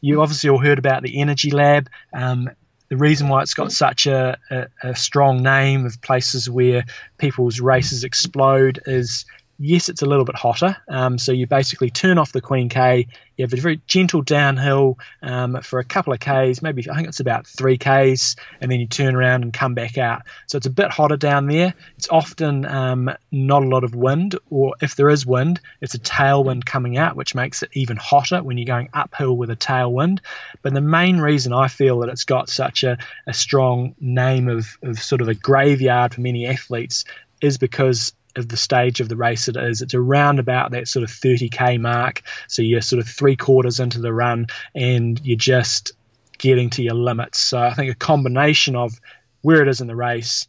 You 0.00 0.22
obviously 0.22 0.50
all 0.50 0.58
heard 0.58 0.78
about 0.78 1.02
the 1.02 1.20
Energy 1.20 1.50
Lab. 1.50 1.90
Um, 2.12 2.50
the 2.88 2.96
reason 2.96 3.28
why 3.28 3.42
it's 3.42 3.54
got 3.54 3.72
such 3.72 4.06
a, 4.06 4.38
a, 4.50 4.66
a, 4.82 4.94
strong 4.94 5.42
name 5.42 5.86
of 5.86 6.00
places 6.02 6.50
where 6.50 6.84
people's 7.18 7.60
races 7.60 8.04
explode 8.04 8.80
is 8.86 9.24
yes, 9.58 9.88
it's 9.88 10.02
a 10.02 10.06
little 10.06 10.24
bit 10.24 10.34
hotter. 10.34 10.76
Um, 10.88 11.18
so 11.18 11.32
you 11.32 11.46
basically 11.46 11.90
turn 11.90 12.18
off 12.18 12.32
the 12.32 12.40
Queen 12.40 12.68
K. 12.68 13.08
Have 13.38 13.52
a 13.52 13.56
very 13.56 13.80
gentle 13.86 14.22
downhill 14.22 14.98
um, 15.22 15.60
for 15.62 15.80
a 15.80 15.84
couple 15.84 16.12
of 16.12 16.20
Ks, 16.20 16.62
maybe 16.62 16.88
I 16.88 16.94
think 16.94 17.08
it's 17.08 17.20
about 17.20 17.46
three 17.46 17.78
Ks, 17.78 18.36
and 18.60 18.70
then 18.70 18.80
you 18.80 18.86
turn 18.86 19.16
around 19.16 19.42
and 19.42 19.52
come 19.52 19.74
back 19.74 19.98
out. 19.98 20.22
So 20.46 20.56
it's 20.56 20.66
a 20.66 20.70
bit 20.70 20.90
hotter 20.90 21.16
down 21.16 21.46
there. 21.46 21.74
It's 21.96 22.08
often 22.08 22.64
um, 22.64 23.10
not 23.32 23.64
a 23.64 23.68
lot 23.68 23.84
of 23.84 23.94
wind, 23.94 24.38
or 24.50 24.74
if 24.80 24.96
there 24.96 25.08
is 25.08 25.26
wind, 25.26 25.60
it's 25.80 25.94
a 25.94 25.98
tailwind 25.98 26.64
coming 26.64 26.96
out, 26.96 27.16
which 27.16 27.34
makes 27.34 27.62
it 27.62 27.70
even 27.72 27.96
hotter 27.96 28.42
when 28.42 28.56
you're 28.56 28.66
going 28.66 28.90
uphill 28.92 29.36
with 29.36 29.50
a 29.50 29.56
tailwind. 29.56 30.20
But 30.62 30.74
the 30.74 30.80
main 30.80 31.18
reason 31.18 31.52
I 31.52 31.68
feel 31.68 32.00
that 32.00 32.10
it's 32.10 32.24
got 32.24 32.48
such 32.48 32.84
a, 32.84 32.98
a 33.26 33.34
strong 33.34 33.94
name 34.00 34.48
of, 34.48 34.78
of 34.82 35.00
sort 35.00 35.20
of 35.20 35.28
a 35.28 35.34
graveyard 35.34 36.14
for 36.14 36.20
many 36.20 36.46
athletes 36.46 37.04
is 37.40 37.58
because 37.58 38.12
of 38.36 38.48
the 38.48 38.56
stage 38.56 39.00
of 39.00 39.08
the 39.08 39.16
race 39.16 39.48
it 39.48 39.56
is. 39.56 39.82
It's 39.82 39.94
around 39.94 40.38
about 40.38 40.72
that 40.72 40.88
sort 40.88 41.02
of 41.02 41.10
30k 41.10 41.80
mark. 41.80 42.22
So 42.48 42.62
you're 42.62 42.80
sort 42.80 43.00
of 43.00 43.08
three 43.08 43.36
quarters 43.36 43.80
into 43.80 44.00
the 44.00 44.12
run 44.12 44.46
and 44.74 45.20
you're 45.24 45.36
just 45.36 45.92
getting 46.38 46.70
to 46.70 46.82
your 46.82 46.94
limits. 46.94 47.38
So 47.38 47.58
I 47.58 47.74
think 47.74 47.90
a 47.90 47.94
combination 47.94 48.76
of 48.76 49.00
where 49.42 49.62
it 49.62 49.68
is 49.68 49.80
in 49.80 49.86
the 49.86 49.96
race, 49.96 50.46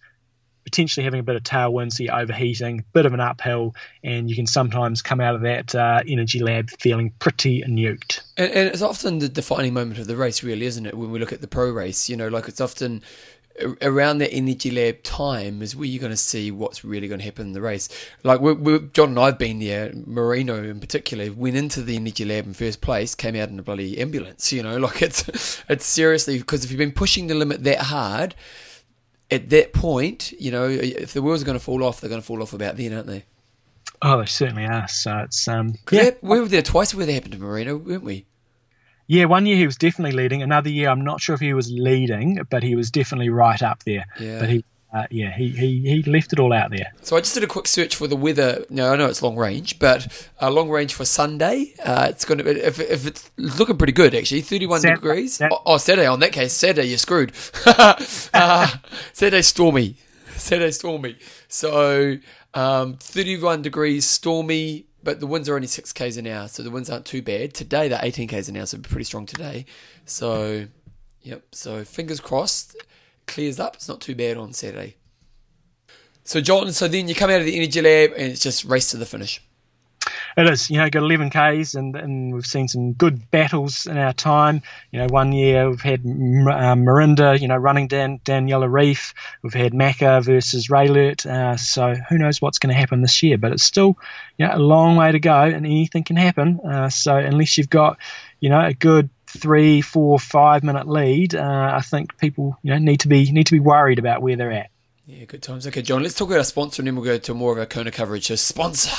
potentially 0.64 1.04
having 1.04 1.20
a 1.20 1.24
bit 1.24 1.36
of 1.36 1.44
tailwind, 1.44 1.94
so 1.94 2.04
you're 2.04 2.16
overheating, 2.16 2.84
bit 2.92 3.06
of 3.06 3.14
an 3.14 3.20
uphill, 3.20 3.76
and 4.04 4.30
you 4.30 4.36
can 4.36 4.48
sometimes 4.48 5.02
come 5.02 5.22
out 5.22 5.36
of 5.36 5.42
that 5.42 5.76
uh, 5.76 6.02
energy 6.08 6.40
lab 6.40 6.70
feeling 6.72 7.12
pretty 7.20 7.62
nuked. 7.64 8.22
And, 8.36 8.52
and, 8.52 8.70
it's 8.70 8.82
often 8.82 9.20
the 9.20 9.30
defining 9.30 9.74
moment 9.74 10.00
of 10.00 10.08
the 10.08 10.16
race, 10.16 10.44
really, 10.44 10.66
isn't 10.66 10.86
it? 10.86 10.96
When 10.96 11.12
we 11.12 11.20
look 11.20 11.32
at 11.32 11.42
the 11.42 11.48
pro 11.48 11.70
race, 11.70 12.10
you 12.10 12.18
know, 12.18 12.30
like 12.30 12.48
it's 12.48 12.62
often 12.62 13.04
around 13.82 14.18
the 14.18 14.32
Energy 14.32 14.72
Lab 14.72 15.02
time 15.04 15.62
is 15.62 15.76
where 15.76 15.88
you're 15.88 16.02
going 16.02 16.12
to 16.12 16.18
see 16.18 16.52
what's 16.52 16.84
really 16.84 17.08
going 17.08 17.20
to 17.20 17.26
happen 17.26 17.48
in 17.48 17.54
the 17.54 17.62
race. 17.62 17.90
Like 18.24 18.42
we 18.42 18.54
we 18.54 18.80
John 18.94 19.10
and 19.10 19.20
I've 19.20 19.38
been 19.38 19.60
there. 19.60 19.92
Marino 20.06 20.64
in 20.64 20.80
particular 20.80 21.32
went 21.32 21.56
into 21.56 21.82
the 21.82 21.96
Energy 21.96 22.26
Lab 22.26 22.46
in 22.46 22.54
first 22.54 22.82
place, 22.82 23.16
came 23.16 23.36
out 23.36 23.50
in 23.50 23.60
a 23.60 23.64
bloody 23.64 24.00
ambulance. 24.00 24.52
You 24.52 24.64
know, 24.64 24.78
like 24.86 25.02
it's 25.02 25.64
it's 25.70 25.86
seriously 25.86 26.38
because 26.38 26.66
if 26.66 26.72
you've 26.72 26.78
been 26.78 26.92
pushing 26.92 27.28
the 27.28 27.36
limit 27.36 27.64
that 27.64 27.80
hard, 27.80 28.36
at 29.32 29.50
that 29.50 29.74
point, 29.74 30.34
you 30.34 30.52
know, 30.52 30.68
if 30.68 31.14
the 31.14 31.22
wheels 31.22 31.42
are 31.42 31.46
going 31.46 31.58
to 31.58 31.64
fall 31.64 31.84
off, 31.84 32.02
they're 32.02 32.10
going 32.10 32.22
to 32.22 32.28
fall 32.28 32.42
off 32.42 32.54
about 32.54 32.78
then, 32.78 32.94
aren't 32.94 33.08
they? 33.08 33.26
Oh, 34.02 34.20
they 34.20 34.26
certainly 34.26 34.66
are. 34.66 34.88
So 34.88 35.20
it's 35.20 35.48
um, 35.48 35.76
yeah. 35.90 36.12
we 36.22 36.40
were 36.40 36.48
there 36.48 36.62
twice 36.62 36.94
where 36.94 37.06
they 37.06 37.14
happened 37.14 37.34
to 37.34 37.40
Marino, 37.40 37.78
weren't 37.78 38.04
we? 38.04 38.26
Yeah, 39.08 39.26
one 39.26 39.46
year 39.46 39.58
he 39.58 39.66
was 39.66 39.78
definitely 39.78 40.16
leading. 40.18 40.42
Another 40.42 40.70
year, 40.70 40.90
I'm 40.90 41.04
not 41.04 41.22
sure 41.22 41.36
if 41.36 41.42
he 41.42 41.54
was 41.54 41.72
leading, 41.72 42.46
but 42.50 42.64
he 42.64 42.76
was 42.76 42.90
definitely 42.90 43.30
right 43.30 43.62
up 43.62 43.84
there. 43.84 44.06
Yeah. 44.20 44.40
But 44.40 44.50
he, 44.50 44.66
uh, 44.94 45.06
yeah, 45.12 45.32
he, 45.36 45.50
he, 45.50 45.82
he 45.82 46.04
left 46.04 46.34
it 46.34 46.40
all 46.40 46.54
out 46.54 46.72
there. 46.72 46.92
So 47.02 47.16
I 47.16 47.20
just 47.20 47.34
did 47.34 47.44
a 47.44 47.48
quick 47.48 47.68
search 47.68 47.96
for 47.96 48.08
the 48.08 48.16
weather. 48.16 48.66
Now 48.70 48.94
I 48.94 48.96
know 48.96 49.08
it's 49.08 49.22
long 49.22 49.36
range, 49.36 49.78
but 49.78 50.28
uh, 50.42 50.50
long 50.50 50.70
range 50.70 50.94
for 50.94 51.06
Sunday, 51.06 51.74
uh, 51.84 52.08
it's 52.10 52.26
going 52.26 52.38
to 52.38 52.44
be 52.44 52.52
if, 52.52 52.80
if 52.80 53.06
it's 53.06 53.30
looking 53.38 53.78
pretty 53.78 53.94
good 53.94 54.16
actually, 54.16 54.42
31 54.42 54.80
Saturday, 54.80 54.96
degrees. 54.96 55.34
Saturday. 55.36 55.56
Oh, 55.56 55.74
oh, 55.74 55.78
Saturday. 55.78 56.08
On 56.08 56.20
that 56.22 56.32
case, 56.32 56.54
Saturday 56.54 56.88
you're 56.88 56.98
screwed. 56.98 57.34
uh, 57.66 58.68
Saturday 59.14 59.42
stormy. 59.42 59.98
Saturday 60.36 60.72
stormy. 60.72 61.18
So 61.48 62.18
um, 62.54 62.96
31 62.96 63.62
degrees, 63.62 64.06
stormy 64.06 64.85
but 65.06 65.20
the 65.22 65.28
winds 65.28 65.48
are 65.48 65.56
only 65.56 65.68
6 65.68 65.94
k's 65.94 66.18
an 66.18 66.28
hour, 66.28 66.50
so 66.50 66.64
the 66.64 66.72
winds 66.72 66.90
aren't 66.90 67.06
too 67.06 67.22
bad. 67.22 67.54
Today 67.54 67.88
they're 67.88 68.00
18 68.02 68.28
k's 68.28 68.50
an 68.50 68.58
hour, 68.58 68.66
so 68.66 68.80
pretty 68.80 69.06
strong 69.06 69.26
today. 69.26 69.66
So, 70.06 70.66
yep. 71.22 71.44
So 71.54 71.86
fingers 71.86 72.20
crossed, 72.20 72.76
clears 73.28 73.60
up. 73.60 73.76
It's 73.76 73.88
not 73.88 74.02
too 74.02 74.16
bad 74.16 74.36
on 74.36 74.52
Saturday. 74.52 74.96
So 76.24 76.42
John, 76.42 76.72
so 76.74 76.88
then 76.88 77.08
you 77.08 77.14
come 77.14 77.30
out 77.30 77.40
of 77.40 77.46
the 77.46 77.56
energy 77.56 77.82
lab 77.82 78.14
and 78.14 78.32
it's 78.32 78.42
just 78.42 78.66
race 78.66 78.90
to 78.92 78.98
the 78.98 79.06
finish. 79.06 79.42
It 80.38 80.50
is, 80.50 80.70
you 80.70 80.78
know, 80.78 80.90
got 80.90 81.02
11 81.04 81.30
Ks 81.30 81.76
and, 81.76 81.96
and 81.96 82.34
we've 82.34 82.46
seen 82.46 82.68
some 82.68 82.92
good 82.92 83.32
battles 83.32 83.86
in 83.86 83.98
our 83.98 84.12
time. 84.12 84.62
You 84.92 85.00
know, 85.00 85.08
one 85.08 85.32
year 85.32 85.70
we've 85.70 85.82
had 85.82 86.02
uh, 86.02 86.76
Mirinda, 86.76 87.40
you 87.40 87.48
know, 87.48 87.56
running 87.56 87.88
down 87.88 88.20
Daniela 88.20 88.70
Ryf. 88.70 89.14
We've 89.44 89.54
had 89.54 89.72
Macca 89.72 90.24
versus 90.24 90.68
Raelert. 90.68 91.26
Uh, 91.26 91.56
so 91.56 91.96
who 92.10 92.18
knows 92.18 92.42
what's 92.42 92.60
going 92.60 92.74
to 92.74 92.80
happen 92.80 93.02
this 93.02 93.24
year? 93.24 93.38
But 93.38 93.54
it's 93.54 93.64
still, 93.64 93.98
you 94.38 94.46
know, 94.46 94.56
a 94.56 94.60
long 94.60 94.98
way 94.98 95.14
to 95.14 95.20
go 95.20 95.42
and 95.42 95.66
anything 95.66 96.04
can 96.04 96.18
happen. 96.18 96.60
Uh, 96.60 96.90
so 96.90 97.16
unless 97.16 97.58
you've 97.58 97.70
got, 97.70 97.98
you 98.42 98.50
know, 98.50 98.60
a 98.60 98.74
good 98.74 99.10
three, 99.28 99.80
four, 99.80 100.20
five 100.20 100.64
minute 100.66 100.88
lead, 100.88 101.34
uh, 101.34 101.72
I 101.76 101.82
think 101.82 102.18
people, 102.18 102.58
you 102.62 102.72
know, 102.72 102.78
need 102.78 103.02
to 103.02 103.08
be 103.08 103.32
need 103.32 103.48
to 103.48 103.54
be 103.54 103.60
worried 103.60 104.00
about 104.00 104.22
where 104.22 104.36
they're 104.36 104.52
at. 104.52 104.70
Yeah, 105.08 105.24
good 105.26 105.44
times. 105.44 105.66
Okay, 105.68 105.82
John, 105.82 106.04
let's 106.04 106.16
talk 106.16 106.28
about 106.28 106.40
our 106.40 106.44
sponsor 106.44 106.82
and 106.82 106.88
then 106.88 106.96
we'll 106.96 107.06
go 107.06 107.18
to 107.18 107.34
more 107.34 107.54
of 107.54 107.60
our 107.60 107.66
Kona 107.66 107.92
coverage. 107.92 108.28
So, 108.28 108.36
sponsor. 108.36 108.92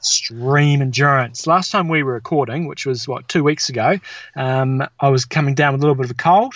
Extreme 0.00 0.80
endurance. 0.80 1.46
Last 1.46 1.70
time 1.72 1.88
we 1.88 2.02
were 2.02 2.14
recording, 2.14 2.66
which 2.66 2.86
was 2.86 3.06
what 3.06 3.28
two 3.28 3.44
weeks 3.44 3.68
ago, 3.68 3.98
um, 4.34 4.82
I 4.98 5.10
was 5.10 5.26
coming 5.26 5.54
down 5.54 5.74
with 5.74 5.82
a 5.82 5.84
little 5.84 5.94
bit 5.94 6.06
of 6.06 6.12
a 6.12 6.14
cold. 6.14 6.54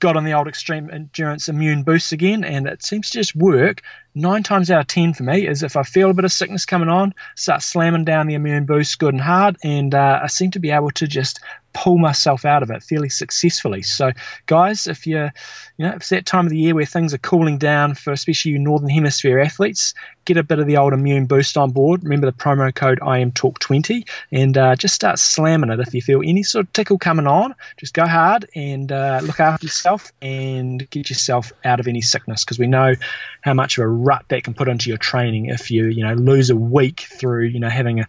Got 0.00 0.16
on 0.16 0.24
the 0.24 0.32
old 0.32 0.48
extreme 0.48 0.90
endurance 0.90 1.48
immune 1.48 1.84
boost 1.84 2.10
again, 2.10 2.42
and 2.42 2.66
it 2.66 2.82
seems 2.82 3.10
to 3.10 3.18
just 3.18 3.36
work 3.36 3.82
nine 4.16 4.42
times 4.42 4.68
out 4.68 4.80
of 4.80 4.86
ten 4.88 5.14
for 5.14 5.22
me. 5.22 5.46
Is 5.46 5.62
if 5.62 5.76
I 5.76 5.84
feel 5.84 6.10
a 6.10 6.14
bit 6.14 6.24
of 6.24 6.32
sickness 6.32 6.66
coming 6.66 6.88
on, 6.88 7.14
start 7.36 7.62
slamming 7.62 8.04
down 8.04 8.26
the 8.26 8.34
immune 8.34 8.66
boost 8.66 8.98
good 8.98 9.14
and 9.14 9.22
hard, 9.22 9.58
and 9.62 9.94
uh, 9.94 10.18
I 10.24 10.26
seem 10.26 10.50
to 10.50 10.58
be 10.58 10.72
able 10.72 10.90
to 10.90 11.06
just 11.06 11.38
pull 11.72 11.98
myself 11.98 12.44
out 12.44 12.62
of 12.62 12.70
it 12.70 12.82
fairly 12.82 13.08
successfully. 13.08 13.82
So, 13.82 14.12
guys, 14.46 14.86
if 14.86 15.06
you're, 15.06 15.32
you 15.76 15.86
know, 15.86 15.92
it's 15.92 16.08
that 16.10 16.26
time 16.26 16.46
of 16.46 16.50
the 16.50 16.58
year 16.58 16.74
where 16.74 16.84
things 16.84 17.14
are 17.14 17.18
cooling 17.18 17.58
down 17.58 17.94
for 17.94 18.12
especially 18.12 18.52
you 18.52 18.58
Northern 18.58 18.88
Hemisphere 18.88 19.38
athletes, 19.38 19.94
get 20.24 20.36
a 20.36 20.42
bit 20.42 20.58
of 20.58 20.66
the 20.66 20.76
old 20.76 20.92
immune 20.92 21.26
boost 21.26 21.56
on 21.56 21.70
board. 21.70 22.02
Remember 22.04 22.26
the 22.26 22.36
promo 22.36 22.74
code 22.74 23.00
IMTalk20 23.00 24.08
and 24.30 24.56
uh, 24.56 24.76
just 24.76 24.94
start 24.94 25.18
slamming 25.18 25.70
it. 25.70 25.80
If 25.80 25.94
you 25.94 26.02
feel 26.02 26.22
any 26.24 26.42
sort 26.42 26.66
of 26.66 26.72
tickle 26.72 26.98
coming 26.98 27.26
on, 27.26 27.54
just 27.76 27.94
go 27.94 28.06
hard 28.06 28.48
and 28.54 28.90
uh, 28.92 29.20
look 29.22 29.40
after 29.40 29.66
yourself 29.66 30.12
and 30.20 30.88
get 30.90 31.10
yourself 31.10 31.52
out 31.64 31.80
of 31.80 31.88
any 31.88 32.00
sickness 32.00 32.44
because 32.44 32.58
we 32.58 32.66
know 32.66 32.94
how 33.40 33.54
much 33.54 33.78
of 33.78 33.84
a 33.84 33.88
rut 33.88 34.24
that 34.28 34.44
can 34.44 34.54
put 34.54 34.68
into 34.68 34.88
your 34.88 34.98
training 34.98 35.46
if 35.46 35.70
you, 35.70 35.86
you 35.86 36.04
know, 36.04 36.14
lose 36.14 36.50
a 36.50 36.56
week 36.56 37.00
through, 37.00 37.44
you 37.44 37.58
know, 37.58 37.68
having 37.68 38.00
a, 38.00 38.06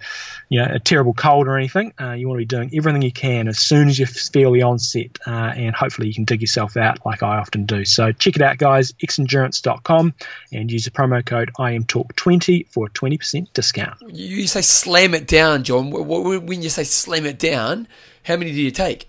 you 0.49 0.59
know, 0.59 0.67
a 0.69 0.79
terrible 0.79 1.13
cold 1.13 1.47
or 1.47 1.57
anything. 1.57 1.93
Uh, 1.99 2.11
you 2.11 2.27
want 2.27 2.37
to 2.37 2.41
be 2.41 2.45
doing 2.45 2.69
everything 2.75 3.01
you 3.01 3.11
can 3.11 3.47
as 3.53 3.59
soon 3.59 3.87
as 3.87 3.99
you 3.99 4.07
feel 4.07 4.51
the 4.51 4.63
onset, 4.63 5.19
uh, 5.27 5.53
and 5.55 5.75
hopefully 5.75 6.07
you 6.07 6.13
can 6.15 6.25
dig 6.25 6.41
yourself 6.41 6.75
out 6.75 7.05
like 7.05 7.21
I 7.21 7.37
often 7.37 7.67
do. 7.67 7.85
So 7.85 8.11
check 8.11 8.35
it 8.35 8.41
out, 8.41 8.57
guys, 8.57 8.93
xendurance.com, 8.93 10.15
and 10.51 10.71
use 10.71 10.85
the 10.85 10.91
promo 10.91 11.23
code 11.23 11.51
IMTalk20 11.59 12.67
for 12.67 12.87
a 12.87 12.89
20% 12.89 13.53
discount. 13.53 14.01
You 14.07 14.47
say 14.47 14.61
slam 14.61 15.13
it 15.13 15.27
down, 15.27 15.63
John. 15.63 15.91
When 15.91 16.63
you 16.63 16.69
say 16.69 16.83
slam 16.83 17.27
it 17.27 17.37
down, 17.37 17.87
how 18.23 18.37
many 18.37 18.51
do 18.51 18.61
you 18.61 18.71
take? 18.71 19.07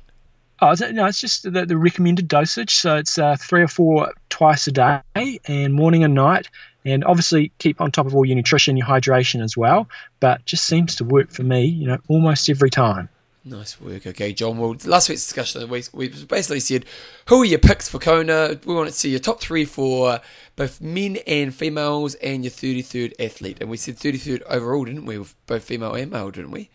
Oh, 0.60 0.74
no, 0.92 1.06
it's 1.06 1.20
just 1.20 1.50
the, 1.50 1.64
the 1.64 1.76
recommended 1.76 2.28
dosage. 2.28 2.76
So 2.76 2.96
it's 2.96 3.18
uh, 3.18 3.36
three 3.38 3.62
or 3.62 3.68
four 3.68 4.12
twice 4.28 4.66
a 4.66 4.72
day, 4.72 5.40
and 5.46 5.72
morning 5.72 6.04
and 6.04 6.14
night. 6.14 6.50
And 6.84 7.02
obviously, 7.04 7.50
keep 7.58 7.80
on 7.80 7.92
top 7.92 8.06
of 8.06 8.14
all 8.14 8.26
your 8.26 8.36
nutrition, 8.36 8.76
your 8.76 8.86
hydration 8.86 9.42
as 9.42 9.56
well. 9.56 9.88
But 10.20 10.44
just 10.44 10.64
seems 10.64 10.96
to 10.96 11.04
work 11.04 11.30
for 11.30 11.42
me, 11.42 11.64
you 11.64 11.86
know, 11.86 11.98
almost 12.08 12.50
every 12.50 12.70
time. 12.70 13.08
Nice 13.46 13.78
work. 13.78 14.06
Okay, 14.06 14.32
John. 14.32 14.56
Well, 14.56 14.74
last 14.86 15.10
week's 15.10 15.22
discussion, 15.22 15.68
we, 15.68 15.82
we 15.92 16.08
basically 16.08 16.60
said, 16.60 16.86
who 17.26 17.42
are 17.42 17.44
your 17.44 17.58
picks 17.58 17.88
for 17.88 17.98
Kona? 17.98 18.58
We 18.64 18.74
want 18.74 18.88
to 18.88 18.94
see 18.94 19.10
your 19.10 19.20
top 19.20 19.40
three 19.40 19.66
for 19.66 20.20
both 20.56 20.80
men 20.80 21.18
and 21.26 21.54
females 21.54 22.14
and 22.16 22.42
your 22.42 22.50
33rd 22.50 23.12
athlete. 23.20 23.58
And 23.60 23.68
we 23.68 23.76
said 23.76 23.96
33rd 23.96 24.42
overall, 24.48 24.86
didn't 24.86 25.04
we? 25.04 25.18
With 25.18 25.34
both 25.46 25.64
female 25.64 25.92
and 25.92 26.10
male, 26.10 26.30
didn't 26.30 26.52
we? 26.52 26.70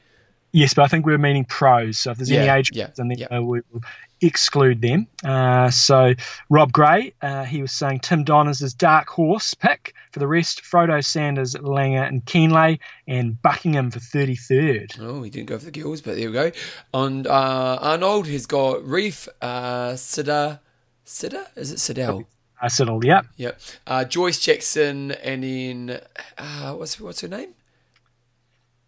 Yes, 0.52 0.76
but 0.76 0.84
I 0.84 0.88
think 0.88 1.08
we 1.08 1.12
were 1.12 1.18
meaning 1.18 1.46
pros. 1.46 1.98
So 1.98 2.12
if 2.12 2.18
there's 2.18 2.30
yeah, 2.30 2.42
any 2.42 2.60
age 2.60 2.72
yeah, 2.74 2.90
then 2.96 3.12
yeah. 3.16 3.28
uh, 3.36 3.42
we 3.42 3.62
will 3.72 3.82
exclude 4.22 4.82
them. 4.82 5.08
Uh, 5.24 5.70
so 5.72 6.14
Rob 6.50 6.72
Gray, 6.72 7.14
uh, 7.22 7.46
he 7.46 7.62
was 7.62 7.72
saying 7.72 8.02
Tim 8.02 8.24
Don 8.24 8.48
is 8.48 8.60
his 8.60 8.74
dark 8.74 9.08
horse 9.10 9.54
pick. 9.54 9.94
For 10.12 10.20
the 10.20 10.28
rest, 10.28 10.64
Frodo 10.64 11.04
Sanders, 11.06 11.56
Lange, 11.60 11.98
and 11.98 12.26
Kienle, 12.26 12.80
and 13.08 13.40
Buckingham 13.42 13.92
for 13.92 14.00
33rd. 14.00 15.00
Oh, 15.00 15.22
he 15.22 15.30
didn't 15.30 15.48
go 15.48 15.60
for 15.60 15.66
the 15.66 15.72
girls, 15.72 16.02
but 16.02 16.16
there 16.18 16.28
we 16.30 16.34
go. 16.34 16.52
And 16.94 17.28
uh, 17.28 17.78
Arnold 17.80 18.28
has 18.28 18.48
got 18.48 18.78
Ryf, 18.80 19.28
uh, 19.42 19.92
Sida, 19.92 20.60
Sida? 21.06 21.46
Is 21.56 21.72
it 21.72 21.80
Sidell? 21.80 22.24
Uh, 22.62 22.66
Siddle, 22.66 23.04
yep. 23.04 23.26
Yep. 23.38 23.60
Uh, 23.86 24.04
Joyce 24.06 24.40
Jackson, 24.40 25.12
and 25.12 25.44
then, 25.44 26.00
uh, 26.38 26.74
what's, 26.74 27.00
what's 27.00 27.22
her 27.22 27.28
name? 27.28 27.54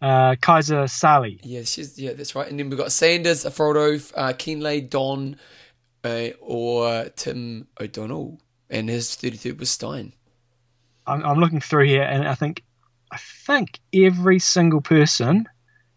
uh, 0.02 0.34
Kaisa 0.40 0.88
Sali. 0.88 1.38
Yeah, 1.42 1.62
she's 1.62 1.98
yeah, 1.98 2.12
that's 2.12 2.34
right. 2.34 2.48
And 2.50 2.58
then 2.58 2.68
we've 2.68 2.78
got 2.78 2.92
Sanders, 2.92 3.44
Frodo, 3.44 4.12
uh, 4.16 4.32
Kienle, 4.32 4.90
Don, 4.90 5.36
uh, 6.04 6.30
or 6.40 7.08
Tim 7.14 7.68
O'Donnell, 7.80 8.40
and 8.68 8.88
his 8.88 9.10
33rd 9.10 9.60
was 9.60 9.70
Stein. 9.70 10.12
I'm, 11.12 11.24
I'm 11.24 11.38
looking 11.38 11.60
through 11.60 11.86
here, 11.86 12.02
and 12.02 12.26
I 12.26 12.34
think 12.34 12.62
I 13.10 13.18
think 13.18 13.80
every 13.92 14.38
single 14.38 14.80
person 14.80 15.48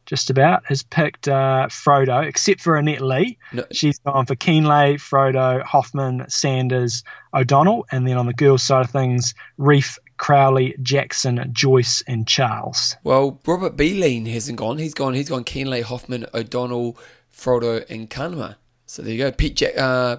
just 0.06 0.30
about 0.30 0.66
has 0.68 0.84
picked 0.84 1.28
uh, 1.28 1.68
Frodo, 1.70 2.28
except 2.28 2.62
for 2.62 2.76
Annette 2.76 3.02
Lee. 3.02 3.38
No. 3.54 3.66
She's 3.72 3.98
gone 4.00 4.26
for 4.26 4.36
Kienle, 4.36 4.96
Frodo, 4.96 5.64
Hoffman, 5.64 6.26
Sanders, 6.30 7.04
O'Donnell, 7.34 7.86
and 7.92 8.08
then 8.08 8.18
on 8.18 8.28
the 8.28 8.34
girls' 8.34 8.64
side 8.64 8.86
of 8.86 8.92
things, 8.92 9.34
Ryf, 9.58 9.98
Crowley, 10.18 10.76
Jackson, 10.82 11.50
Joyce, 11.52 12.04
and 12.08 12.28
Charles. 12.28 12.96
Well, 13.04 13.42
Robert 13.46 13.76
B. 13.76 13.94
Beeline 13.94 14.26
hasn't 14.28 14.60
gone. 14.60 14.78
He's 14.78 14.94
gone. 14.94 15.14
He's 15.14 15.30
gone. 15.30 15.44
Kienle, 15.44 15.82
Hoffman, 15.82 16.26
O'Donnell, 16.34 16.98
Frodo, 17.34 17.84
and 17.90 18.10
Kanma. 18.10 18.58
So 18.86 19.02
there 19.02 19.14
you 19.14 19.18
go. 19.18 19.32
Pete 19.32 19.56
Jack. 19.56 19.78
Uh, 19.78 20.18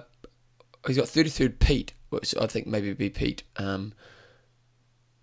he's 0.85 0.97
got 0.97 1.07
thirty 1.07 1.29
third 1.29 1.59
Pete, 1.59 1.93
which 2.09 2.35
I 2.35 2.47
think 2.47 2.67
maybe 2.67 2.93
be 2.93 3.09
Pete. 3.09 3.43
Um, 3.55 3.93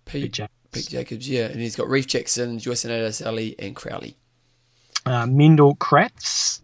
Pete, 0.05 0.23
Pete 0.23 0.31
Jacobs. 0.33 0.53
Pete 0.71 0.89
Jacobs, 0.89 1.29
yeah, 1.29 1.45
and 1.45 1.59
he's 1.59 1.75
got 1.75 1.87
Ryf 1.87 2.07
Jackson, 2.07 2.59
Joyce 2.59 2.85
and 2.85 3.13
Sali, 3.13 3.55
and 3.59 3.75
Crowley. 3.75 4.15
Uh, 5.05 5.25
Mendel 5.25 5.75
Kratz. 5.75 6.61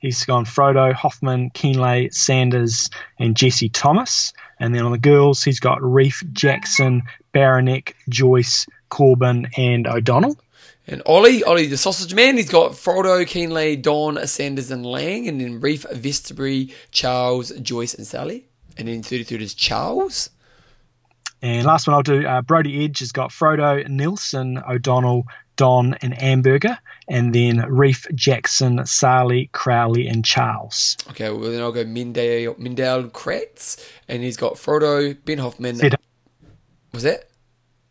He's 0.00 0.24
gone 0.24 0.46
Frodo, 0.46 0.92
Hoffman, 0.92 1.50
Kienle, 1.50 2.12
Sanders, 2.12 2.88
and 3.18 3.36
Jesse 3.36 3.68
Thomas. 3.68 4.32
And 4.58 4.74
then 4.74 4.84
on 4.84 4.92
the 4.92 4.98
girls, 4.98 5.42
he's 5.42 5.60
got 5.60 5.78
Ryf, 5.80 6.32
Jackson, 6.32 7.02
Baranek, 7.34 7.92
Joyce, 8.08 8.66
Corbin, 8.88 9.48
and 9.56 9.86
O'Donnell. 9.86 10.38
And 10.86 11.02
Ollie, 11.06 11.44
Ollie 11.44 11.66
the 11.66 11.76
sausage 11.76 12.14
man, 12.14 12.36
he's 12.36 12.50
got 12.50 12.72
Frodo, 12.72 13.22
Kienle, 13.24 13.80
Don, 13.80 14.26
Sanders, 14.26 14.70
and 14.70 14.84
Lang. 14.84 15.28
And 15.28 15.40
then 15.40 15.60
Ryf, 15.60 15.86
Vesterby, 15.92 16.72
Charles, 16.90 17.50
Joyce, 17.50 17.94
and 17.94 18.06
Sali. 18.06 18.46
And 18.76 18.88
then 18.88 19.02
33 19.02 19.42
is 19.42 19.54
Charles. 19.54 20.30
And 21.42 21.64
last 21.66 21.86
one 21.86 21.94
I'll 21.94 22.02
do, 22.02 22.26
uh, 22.26 22.42
Brody 22.42 22.84
Edge 22.84 22.98
has 22.98 23.12
got 23.12 23.30
Frodo, 23.30 23.86
Nilsson, 23.88 24.58
O'Donnell, 24.68 25.26
Don, 25.56 25.94
and 26.02 26.14
Amberger, 26.14 26.78
and 27.08 27.34
then 27.34 27.58
Ryf, 27.58 28.14
Jackson, 28.14 28.84
Sali, 28.86 29.48
Crowley, 29.52 30.06
and 30.06 30.24
Charles. 30.24 30.96
Okay, 31.10 31.30
well 31.30 31.50
then 31.50 31.60
I'll 31.60 31.72
go 31.72 31.84
Mindale, 31.84 32.58
Mindale 32.58 33.10
Kratz, 33.10 33.82
and 34.08 34.22
he's 34.22 34.36
got 34.36 34.54
Frodo, 34.54 35.16
Ben 35.24 35.38
Hoffman. 35.38 35.80
Was 36.92 37.02
that? 37.04 37.24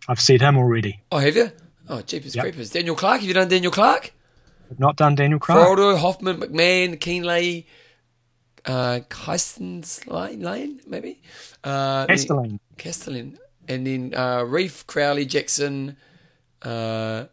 I've 0.07 0.19
said 0.19 0.41
him 0.41 0.57
already. 0.57 1.01
Oh, 1.11 1.19
have 1.19 1.35
you? 1.35 1.51
Oh, 1.87 2.01
Jeepers 2.01 2.35
Yep. 2.35 2.43
Creepers. 2.43 2.69
Daniel 2.71 2.95
Clark. 2.95 3.21
Have 3.21 3.27
you 3.27 3.33
done 3.33 3.47
Daniel 3.47 3.71
Clark? 3.71 4.13
I've 4.69 4.79
not 4.79 4.95
done 4.95 5.15
Daniel 5.15 5.39
Clark. 5.39 5.77
Frodo, 5.77 5.97
Hoffman, 5.97 6.37
McMahon, 6.39 6.97
Kienle, 6.99 7.65
uh, 8.65 8.99
Keistens 9.09 10.05
Lane, 10.07 10.41
Lane, 10.41 10.81
maybe? 10.87 11.21
Uh, 11.63 12.05
Castellane. 12.07 12.59
Castellan. 12.79 13.37
And 13.67 13.85
then 13.85 14.13
uh, 14.15 14.39
Ryf, 14.39 14.87
Crowley, 14.87 15.25
Jackson, 15.25 15.95
uh, 16.63 17.25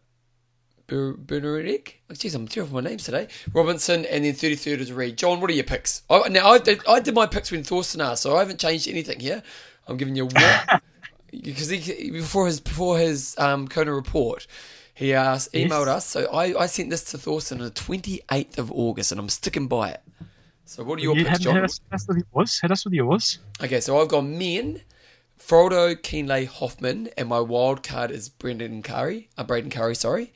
Ber- 0.87 1.15
Bernardic. 1.15 1.95
Oh, 2.11 2.15
jeez, 2.15 2.35
I'm 2.35 2.47
terrible 2.47 2.75
with 2.75 2.85
my 2.85 2.91
names 2.91 3.05
today. 3.05 3.29
Robinson, 3.55 4.05
and 4.05 4.25
then 4.25 4.35
33rd 4.35 4.79
is 4.81 4.93
Reed. 4.93 5.17
John, 5.17 5.41
what 5.41 5.49
are 5.51 5.55
your 5.55 5.65
picks? 5.65 6.03
I, 6.11 6.29
now, 6.29 6.51
I 6.51 6.59
did, 6.59 6.81
I 6.87 7.01
did 7.01 7.15
my 7.15 7.27
picks 7.27 7.51
when 7.51 7.63
Thorsten 7.65 8.01
asked, 8.03 8.23
so 8.23 8.37
I 8.37 8.41
haven't 8.41 8.61
changed 8.61 8.87
anything 8.87 9.21
here. 9.21 9.43
I'm 9.89 9.97
giving 9.97 10.17
you 10.17 10.27
what. 10.27 10.83
Because 11.33 11.69
he, 11.69 12.11
before 12.13 12.47
his 12.47 12.61
before 12.61 12.99
his 12.99 13.35
um, 13.37 13.69
Kona 13.69 13.93
report, 13.93 14.47
he 14.95 15.13
asked, 15.13 15.53
emailed 15.53 15.89
us. 15.89 16.07
So 16.07 16.25
I, 16.33 16.63
I 16.63 16.67
sent 16.67 16.89
this 16.89 17.05
to 17.11 17.19
Thorsten 17.19 17.59
on 17.59 17.65
the 17.65 17.71
28th 17.73 18.57
of 18.57 18.73
August, 18.73 19.11
and 19.11 19.21
I'm 19.21 19.29
sticking 19.29 19.67
by 19.67 19.91
it. 19.91 20.03
So 20.65 20.83
what 20.85 20.99
are 20.99 21.03
your 21.03 21.17
You 21.17 21.25
picks, 21.27 21.41
John? 21.41 21.57
hit, 21.57 21.65
us, 21.65 21.81
hit 21.91 21.95
us 21.95 22.09
with 22.09 22.23
yours. 22.33 22.61
Hit 22.61 22.71
us 22.71 22.85
with 22.85 22.95
yours. 22.95 23.39
Okay, 23.63 23.81
so 23.81 24.01
I've 24.01 24.09
got 24.09 24.23
men, 24.25 24.81
Frodo, 25.39 25.95
Kienle, 25.95 26.47
Hoffman, 26.47 27.09
and 27.17 27.29
my 27.29 27.41
wild 27.41 27.83
card 27.83 28.11
is 28.11 28.29
Brendan 28.29 28.83
Curry. 28.83 29.29
Uh, 29.39 29.45
Braden 29.45 29.71
Currie, 29.71 29.95
sorry. 29.95 30.33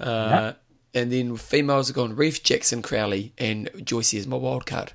Uh, 0.00 0.52
And 0.94 1.10
then 1.10 1.36
females 1.36 1.88
have 1.88 1.96
gone 1.96 2.14
Ryf, 2.14 2.42
Jackson, 2.44 2.80
Crowley, 2.80 3.32
and 3.36 3.68
Joycey 3.72 4.16
is 4.16 4.26
my 4.28 4.36
wild 4.36 4.64
card. 4.64 4.92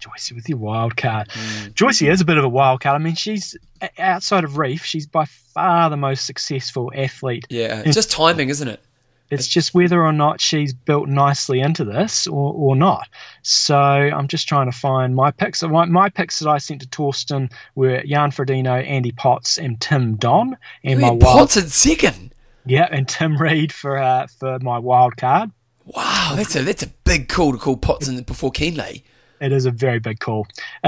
Joycey 0.00 0.34
with 0.34 0.48
your 0.48 0.58
wild 0.58 0.96
card. 0.96 1.28
Mm. 1.30 1.72
Joycey 1.72 2.10
is 2.12 2.20
a 2.20 2.24
bit 2.24 2.36
of 2.36 2.44
a 2.44 2.48
wild 2.48 2.80
card. 2.80 3.00
I 3.00 3.02
mean, 3.02 3.14
she's 3.14 3.56
outside 3.98 4.44
of 4.44 4.52
Ryf, 4.52 4.82
she's 4.82 5.06
by 5.06 5.24
far 5.24 5.88
the 5.90 5.96
most 5.96 6.26
successful 6.26 6.92
athlete. 6.94 7.46
Yeah, 7.48 7.82
it's 7.84 7.94
just 7.94 8.10
timing, 8.10 8.50
isn't 8.50 8.68
it? 8.68 8.80
It's 9.30 9.46
just 9.46 9.74
whether 9.74 10.04
or 10.04 10.12
not 10.12 10.40
she's 10.40 10.72
built 10.72 11.08
nicely 11.08 11.60
into 11.60 11.84
this 11.84 12.26
or, 12.26 12.52
or 12.54 12.76
not. 12.76 13.08
So 13.42 13.76
I'm 13.76 14.28
just 14.28 14.48
trying 14.48 14.70
to 14.70 14.76
find 14.76 15.14
my 15.14 15.30
picks. 15.30 15.62
My, 15.62 15.84
my 15.84 16.08
picks 16.08 16.38
that 16.38 16.48
I 16.48 16.58
sent 16.58 16.80
to 16.80 16.88
Thorsten 16.88 17.50
were 17.74 18.02
Jan 18.04 18.30
Frodeno, 18.30 18.84
Andy 18.86 19.12
Potts, 19.12 19.58
and 19.58 19.80
Tim 19.80 20.16
Don. 20.16 20.56
And 20.82 21.00
my 21.00 21.10
wild, 21.10 21.20
Potts 21.20 21.56
in 21.56 21.68
second. 21.68 22.34
yeah, 22.64 22.88
and 22.90 23.06
Tim 23.06 23.36
Reed 23.36 23.72
for 23.72 23.98
uh, 23.98 24.26
for 24.38 24.58
my 24.60 24.78
wild 24.78 25.16
card. 25.16 25.50
Wow, 25.84 26.34
that's 26.36 26.54
a 26.56 26.62
that's 26.62 26.82
a 26.82 26.88
big 27.04 27.28
call 27.28 27.52
to 27.52 27.58
call 27.58 27.76
Potts 27.76 28.08
in 28.08 28.22
before 28.22 28.52
Kienle. 28.52 29.02
It 29.40 29.52
is 29.52 29.66
a 29.66 29.70
very 29.70 29.98
big 29.98 30.18
call. 30.20 30.46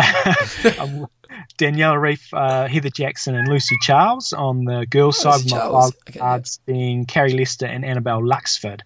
Um, 0.79 1.07
Danielle 1.57 1.95
Ryf, 1.95 2.33
uh, 2.33 2.67
Heather 2.67 2.91
Jackson, 2.91 3.35
and 3.37 3.49
Lucy 3.49 3.77
Charles 3.81 4.33
on 4.33 4.65
the 4.65 4.85
girls' 4.89 5.25
Oh, 5.25 5.31
side. 5.31 5.43
Lucy 5.45 5.55
My 5.55 5.69
wild 5.69 5.95
Okay, 6.09 6.19
cards 6.19 6.61
being 6.67 7.05
Carrie 7.07 7.33
Lester 7.33 7.67
and 7.67 7.85
Annabel 7.85 8.21
Luxford. 8.21 8.81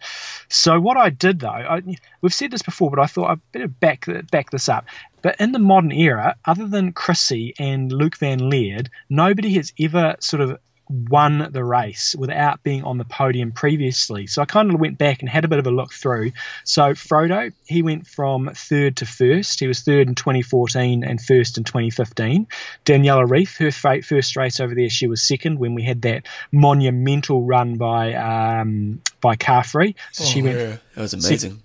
So 0.49 0.79
what 0.79 0.97
I 0.97 1.11
did 1.11 1.41
though, 1.41 1.49
I, 1.49 1.83
we've 2.21 2.35
said 2.35 2.51
this 2.51 2.63
before, 2.63 2.91
but 2.91 2.99
I 3.01 3.07
thought 3.07 3.31
I'd 3.31 3.53
better 3.53 3.69
back 3.69 4.07
back 4.31 4.51
this 4.51 4.69
up. 4.69 4.85
But 5.23 5.37
in 5.41 5.53
the 5.53 5.59
modern 5.59 5.93
era, 5.93 6.37
other 6.45 6.67
than 6.69 6.93
Chrissy 6.93 7.55
and 7.59 7.91
Luke 7.91 8.17
Van 8.19 8.41
Lierde, 8.41 8.89
nobody 9.09 9.55
has 9.55 9.73
ever 9.81 10.17
sort 10.21 10.43
of 10.43 10.59
won 10.95 11.49
the 11.53 11.65
race 11.65 12.15
without 12.17 12.63
being 12.63 12.85
on 12.85 12.99
the 12.99 13.05
podium 13.05 13.53
previously. 13.53 14.27
So 14.27 14.43
I 14.43 14.45
kind 14.45 14.73
of 14.73 14.81
went 14.81 14.99
back 14.99 15.21
and 15.21 15.29
had 15.29 15.45
a 15.45 15.49
bit 15.49 15.59
of 15.59 15.67
a 15.67 15.71
look 15.71 15.93
through. 15.93 16.33
So 16.65 16.93
Frodo, 16.93 17.53
he 17.67 17.83
went 17.83 18.07
from 18.07 18.51
third 18.55 18.97
to 18.99 19.07
first. 19.07 19.61
He 19.61 19.67
was 19.67 19.81
third 19.81 20.09
in 20.09 20.15
2014 20.15 21.05
and 21.05 21.21
first 21.21 21.59
in 21.59 21.65
2015. 21.65 22.47
Daniela 22.85 23.27
Ryf, 23.27 23.59
her 23.59 23.71
fa- 23.71 24.03
first 24.03 24.37
race 24.37 24.61
over 24.61 24.75
there, 24.75 24.89
she 24.89 25.07
was 25.07 25.23
second 25.23 25.59
when 25.59 25.75
we 25.75 25.83
had 25.83 26.03
that 26.03 26.27
monumental 26.53 27.43
run 27.43 27.77
by 27.77 28.15
um, 28.15 29.01
by 29.21 29.37
Carfrae. 29.37 29.95
So 30.13 30.25
she 30.25 30.43
went 30.43 30.55
Oh, 30.57 30.61
yeah. 30.61 30.77
That 30.95 31.03
was 31.03 31.15
amazing. 31.15 31.63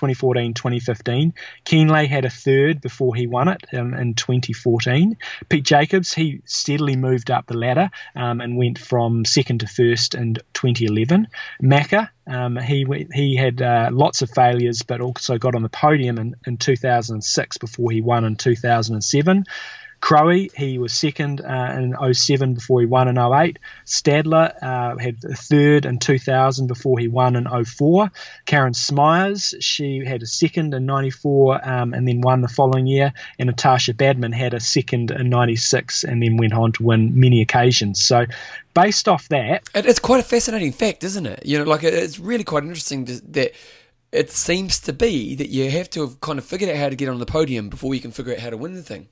2014 0.00 0.54
2015. 0.54 1.34
Kienle 1.66 2.08
had 2.08 2.24
a 2.24 2.30
third 2.30 2.80
before 2.80 3.14
he 3.14 3.26
won 3.26 3.48
it 3.48 3.62
um, 3.74 3.92
in 3.92 4.14
2014. 4.14 5.18
Pete 5.50 5.64
Jacobs, 5.64 6.14
he 6.14 6.40
steadily 6.46 6.96
moved 6.96 7.30
up 7.30 7.46
the 7.46 7.56
ladder 7.56 7.90
um, 8.16 8.40
and 8.40 8.56
went 8.56 8.78
from 8.78 9.26
second 9.26 9.60
to 9.60 9.66
first 9.66 10.14
in 10.14 10.36
2011. 10.54 11.28
Macca, 11.62 12.08
um, 12.26 12.56
he 12.56 12.86
he 13.12 13.36
had 13.36 13.60
uh, 13.60 13.90
lots 13.92 14.22
of 14.22 14.30
failures, 14.30 14.82
but 14.82 15.02
also 15.02 15.36
got 15.36 15.54
on 15.54 15.62
the 15.62 15.68
podium 15.68 16.18
in, 16.18 16.34
in 16.46 16.56
2006 16.56 17.58
before 17.58 17.90
he 17.90 18.00
won 18.00 18.24
in 18.24 18.36
2007. 18.36 19.44
Crowe, 20.00 20.48
he 20.56 20.78
was 20.78 20.92
second 20.92 21.40
uh, 21.42 21.76
in 21.78 22.14
07 22.14 22.54
before 22.54 22.80
he 22.80 22.86
won 22.86 23.08
in 23.08 23.18
08. 23.18 23.58
Stadler 23.84 24.54
uh, 24.62 24.96
had 24.96 25.20
third 25.20 25.84
in 25.84 25.98
2000 25.98 26.66
before 26.66 26.98
he 26.98 27.06
won 27.06 27.36
in 27.36 27.46
04. 27.64 28.10
Karen 28.46 28.72
Smyers, 28.72 29.54
she 29.60 30.02
had 30.04 30.22
a 30.22 30.26
second 30.26 30.72
in 30.72 30.86
94 30.86 31.68
um, 31.68 31.92
and 31.92 32.08
then 32.08 32.22
won 32.22 32.40
the 32.40 32.48
following 32.48 32.86
year. 32.86 33.12
And 33.38 33.48
Natasha 33.48 33.92
Badman 33.92 34.32
had 34.32 34.54
a 34.54 34.60
second 34.60 35.10
in 35.10 35.28
96 35.28 36.04
and 36.04 36.22
then 36.22 36.38
went 36.38 36.54
on 36.54 36.72
to 36.72 36.82
win 36.82 37.20
many 37.20 37.42
occasions. 37.42 38.02
So, 38.02 38.24
based 38.72 39.06
off 39.06 39.28
that, 39.28 39.68
it's 39.74 39.98
quite 39.98 40.20
a 40.20 40.26
fascinating 40.26 40.72
fact, 40.72 41.04
isn't 41.04 41.26
it? 41.26 41.44
You 41.44 41.58
know, 41.58 41.64
like 41.64 41.84
it's 41.84 42.18
really 42.18 42.44
quite 42.44 42.62
interesting 42.62 43.04
that 43.04 43.52
it 44.12 44.30
seems 44.30 44.80
to 44.80 44.92
be 44.92 45.34
that 45.34 45.50
you 45.50 45.70
have 45.70 45.90
to 45.90 46.00
have 46.00 46.20
kind 46.20 46.38
of 46.38 46.44
figured 46.44 46.70
out 46.70 46.76
how 46.76 46.88
to 46.88 46.96
get 46.96 47.08
on 47.08 47.18
the 47.18 47.26
podium 47.26 47.68
before 47.68 47.94
you 47.94 48.00
can 48.00 48.10
figure 48.10 48.32
out 48.32 48.40
how 48.40 48.50
to 48.50 48.56
win 48.56 48.74
the 48.74 48.82
thing. 48.82 49.08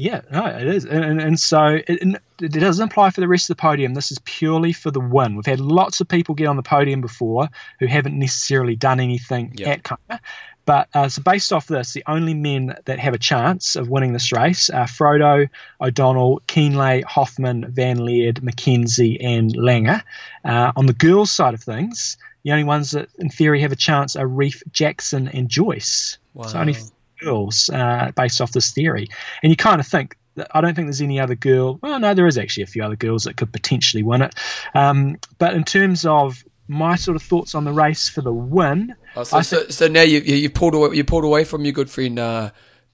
Yeah, 0.00 0.22
no, 0.32 0.46
it 0.46 0.66
is, 0.66 0.86
and, 0.86 1.04
and, 1.04 1.20
and 1.20 1.38
so 1.38 1.78
it, 1.86 2.20
it 2.40 2.52
doesn't 2.52 2.90
apply 2.90 3.10
for 3.10 3.20
the 3.20 3.28
rest 3.28 3.50
of 3.50 3.56
the 3.58 3.60
podium. 3.60 3.92
This 3.92 4.10
is 4.10 4.18
purely 4.24 4.72
for 4.72 4.90
the 4.90 4.98
win. 5.00 5.36
We've 5.36 5.44
had 5.44 5.60
lots 5.60 6.00
of 6.00 6.08
people 6.08 6.34
get 6.34 6.46
on 6.46 6.56
the 6.56 6.62
podium 6.62 7.02
before 7.02 7.48
who 7.78 7.86
haven't 7.86 8.18
necessarily 8.18 8.76
done 8.76 8.98
anything 8.98 9.52
Yeah. 9.56 9.70
at 9.70 9.82
Kona. 9.82 10.20
But 10.64 10.88
uh, 10.94 11.08
so 11.08 11.20
based 11.22 11.52
off 11.52 11.66
this, 11.66 11.92
the 11.92 12.04
only 12.06 12.32
men 12.32 12.76
that 12.86 12.98
have 12.98 13.12
a 13.12 13.18
chance 13.18 13.76
of 13.76 13.88
winning 13.88 14.12
this 14.14 14.32
race 14.32 14.70
are 14.70 14.86
Frodo, 14.86 15.48
O'Donnell, 15.80 16.40
Kienle, 16.46 17.04
Hoffman, 17.04 17.66
Van 17.70 17.98
Lierde, 17.98 18.40
McKenzie, 18.40 19.18
and 19.22 19.54
Lange. 19.54 20.00
Uh, 20.44 20.72
on 20.76 20.86
the 20.86 20.92
girls' 20.94 21.30
side 21.32 21.52
of 21.54 21.62
things, 21.62 22.16
the 22.44 22.52
only 22.52 22.64
ones 22.64 22.92
that 22.92 23.08
in 23.18 23.28
theory 23.28 23.60
have 23.62 23.72
a 23.72 23.76
chance 23.76 24.16
are 24.16 24.26
Ryf, 24.26 24.62
Jackson, 24.72 25.28
and 25.28 25.48
Joyce. 25.48 26.18
So 26.48 26.58
only 26.58 26.72
Wow. 26.74 26.78
Girls 27.20 27.70
uh, 27.72 28.10
based 28.16 28.40
off 28.40 28.52
this 28.52 28.72
theory. 28.72 29.08
And 29.42 29.50
you 29.50 29.56
kind 29.56 29.80
of 29.80 29.86
think 29.86 30.16
I 30.54 30.60
don't 30.60 30.74
think 30.74 30.86
there's 30.86 31.00
any 31.02 31.20
other 31.20 31.34
girl. 31.34 31.78
Well, 31.82 31.98
no, 32.00 32.14
there 32.14 32.26
is 32.26 32.38
actually 32.38 32.62
a 32.62 32.66
few 32.66 32.82
other 32.82 32.96
girls 32.96 33.24
that 33.24 33.36
could 33.36 33.52
potentially 33.52 34.02
win 34.02 34.22
it. 34.22 34.34
Um, 34.74 35.16
but 35.38 35.54
in 35.54 35.64
terms 35.64 36.06
of 36.06 36.42
my 36.68 36.94
sort 36.96 37.16
of 37.16 37.22
thoughts 37.22 37.54
on 37.54 37.64
the 37.64 37.72
race 37.72 38.08
for 38.08 38.22
the 38.22 38.32
win, 38.32 38.94
Oh, 39.16 39.24
so, 39.24 39.38
I 39.38 39.42
so, 39.42 39.68
so 39.68 39.88
now 39.88 40.02
you 40.02 40.20
you 40.20 40.36
you 40.36 40.50
pulled 40.50 40.74
away 40.74 40.94
you 40.96 41.04
pulled 41.04 41.24
away 41.24 41.44
from 41.44 41.64
your 41.64 41.72
good 41.72 41.90
friend 41.90 42.18
uh, 42.18 42.50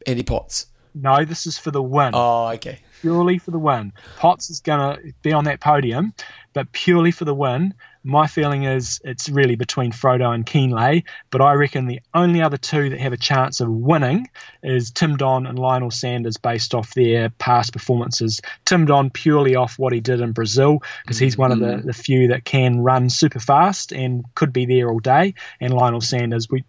Andy 0.07 0.23
Potts. 0.23 0.67
no, 0.95 1.25
this 1.25 1.47
is 1.47 1.59
for 1.59 1.71
the 1.71 1.83
win. 1.83 2.13
Oh, 2.15 2.49
okay. 2.55 2.81
Purely 3.03 3.37
for 3.37 3.51
the 3.51 3.59
win. 3.59 3.93
Potts 4.17 4.49
is 4.49 4.61
going 4.61 4.81
to 4.81 5.13
be 5.23 5.33
on 5.35 5.45
that 5.45 5.61
podium, 5.61 6.15
but 6.55 6.73
purely 6.73 7.11
for 7.11 7.27
the 7.27 7.35
win. 7.35 7.75
My 8.07 8.29
feeling 8.29 8.63
is 8.63 9.01
it's 9.03 9.29
really 9.29 9.57
between 9.57 9.91
Frodo 9.91 10.33
and 10.33 10.47
Kienle, 10.47 11.03
but 11.33 11.41
I 11.41 11.55
reckon 11.55 11.87
the 11.87 12.01
only 12.15 12.41
other 12.41 12.57
two 12.57 12.91
that 12.91 13.01
have 13.01 13.13
a 13.13 13.17
chance 13.17 13.61
of 13.61 13.69
winning 13.69 14.29
is 14.63 14.93
Tim 14.93 15.17
Don 15.17 15.45
and 15.45 15.59
Lionel 15.59 15.91
Sanders 15.91 16.37
based 16.37 16.73
off 16.73 16.95
their 16.95 17.31
past 17.31 17.73
performances. 17.73 18.41
Tim 18.65 18.87
Don 18.87 19.11
purely 19.11 19.57
off 19.57 19.77
what 19.77 19.93
he 19.93 19.99
did 19.99 20.21
in 20.21 20.31
Brazil, 20.31 20.85
because 21.03 21.19
he's 21.19 21.37
one 21.37 21.51
of 21.51 21.59
the, 21.59 21.83
the 21.85 21.93
few 21.93 22.29
that 22.29 22.45
can 22.45 22.79
run 22.79 23.11
super 23.11 23.41
fast 23.41 23.93
and 23.93 24.25
could 24.37 24.53
be 24.53 24.67
there 24.67 24.89
all 24.89 25.01
day. 25.01 25.35
And 25.61 25.75
Lionel 25.75 26.01
Sanders, 26.01 26.49
we 26.49 26.63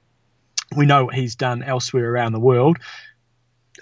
we 0.76 0.88
know 0.88 1.06
what 1.06 1.14
he's 1.14 1.36
done 1.36 1.62
elsewhere 1.62 2.10
around 2.10 2.32
the 2.32 2.40
world. 2.40 2.80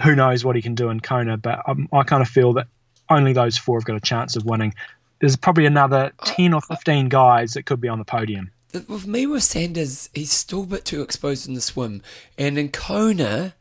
Who 0.03 0.13
knows 0.13 0.43
what 0.43 0.57
he 0.57 0.61
can 0.61 0.75
do 0.75 0.89
in 0.89 0.99
Kona, 0.99 1.37
but 1.37 1.61
um, 1.69 1.87
I 1.93 2.03
kind 2.03 2.21
of 2.21 2.27
feel 2.27 2.53
that 2.53 2.67
only 3.09 3.31
those 3.31 3.57
four 3.57 3.79
have 3.79 3.85
got 3.85 3.95
a 3.95 4.01
chance 4.01 4.35
of 4.35 4.43
winning. 4.43 4.73
There's 5.19 5.35
probably 5.35 5.65
another 5.65 6.11
10 6.25 6.53
or 6.53 6.61
15 6.61 7.09
guys 7.09 7.53
that 7.53 7.65
could 7.65 7.81
be 7.81 7.87
on 7.87 7.99
the 7.99 8.05
podium. 8.05 8.51
With 8.87 9.07
me 9.07 9.25
with 9.25 9.43
Sanders, 9.43 10.09
he's 10.13 10.31
still 10.31 10.63
a 10.63 10.67
bit 10.67 10.85
too 10.85 11.01
exposed 11.01 11.47
in 11.47 11.53
the 11.53 11.61
swim, 11.61 12.01
and 12.37 12.57
in 12.57 12.69
Kona, 12.69 13.55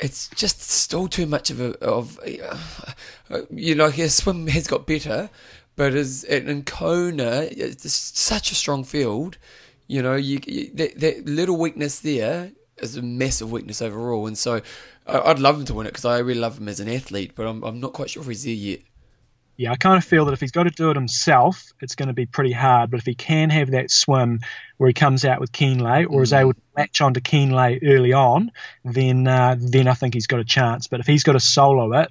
it's 0.00 0.28
just 0.30 0.62
still 0.62 1.06
too 1.06 1.26
much 1.26 1.50
of 1.50 1.60
a 1.60 1.78
of 1.78 2.18
uh, 3.30 3.42
you 3.50 3.76
know 3.76 3.88
his 3.88 4.14
swim 4.16 4.48
has 4.48 4.66
got 4.66 4.84
better, 4.84 5.30
but 5.76 5.94
as 5.94 6.24
in 6.24 6.64
Kona, 6.64 7.46
it's 7.52 7.92
such 7.92 8.50
a 8.50 8.56
strong 8.56 8.82
field. 8.82 9.38
You 9.86 10.02
know, 10.02 10.16
you, 10.16 10.40
you 10.44 10.70
that, 10.74 10.98
that 10.98 11.26
little 11.26 11.56
weakness 11.56 12.00
there 12.00 12.50
is 12.78 12.96
a 12.96 13.02
massive 13.02 13.52
weakness 13.52 13.80
overall, 13.80 14.26
and 14.26 14.36
so 14.36 14.60
I- 15.06 15.20
I'd 15.20 15.38
love 15.38 15.58
him 15.58 15.66
to 15.66 15.74
win 15.74 15.86
it 15.86 15.90
because 15.90 16.04
I 16.04 16.18
really 16.18 16.40
love 16.40 16.58
him 16.58 16.68
as 16.68 16.80
an 16.80 16.88
athlete, 16.88 17.32
but 17.36 17.46
I'm 17.46 17.62
I'm 17.62 17.78
not 17.78 17.92
quite 17.92 18.10
sure 18.10 18.22
if 18.22 18.28
he's 18.28 18.42
there 18.42 18.54
yet. 18.54 18.80
Yeah, 19.60 19.72
I 19.72 19.76
kind 19.76 19.98
of 19.98 20.04
feel 20.04 20.24
that 20.24 20.32
if 20.32 20.40
he's 20.40 20.52
got 20.52 20.62
to 20.62 20.70
do 20.70 20.88
it 20.88 20.96
himself, 20.96 21.70
it's 21.82 21.94
going 21.94 22.06
to 22.06 22.14
be 22.14 22.24
pretty 22.24 22.52
hard. 22.52 22.90
But 22.90 22.98
if 23.00 23.04
he 23.04 23.14
can 23.14 23.50
have 23.50 23.72
that 23.72 23.90
swim 23.90 24.40
where 24.78 24.88
he 24.88 24.94
comes 24.94 25.26
out 25.26 25.38
with 25.38 25.52
Kienle 25.52 26.06
or 26.08 26.22
is 26.22 26.32
Mm. 26.32 26.40
able 26.40 26.54
to 26.54 26.60
latch 26.78 27.02
onto 27.02 27.20
Kienle 27.20 27.78
early 27.84 28.14
on, 28.14 28.52
then 28.86 29.26
uh, 29.28 29.56
then 29.60 29.86
I 29.86 29.92
think 29.92 30.14
he's 30.14 30.26
got 30.26 30.40
a 30.40 30.44
chance. 30.44 30.86
But 30.86 31.00
if 31.00 31.06
he's 31.06 31.24
got 31.24 31.32
to 31.32 31.40
solo 31.40 31.92
it, 32.00 32.08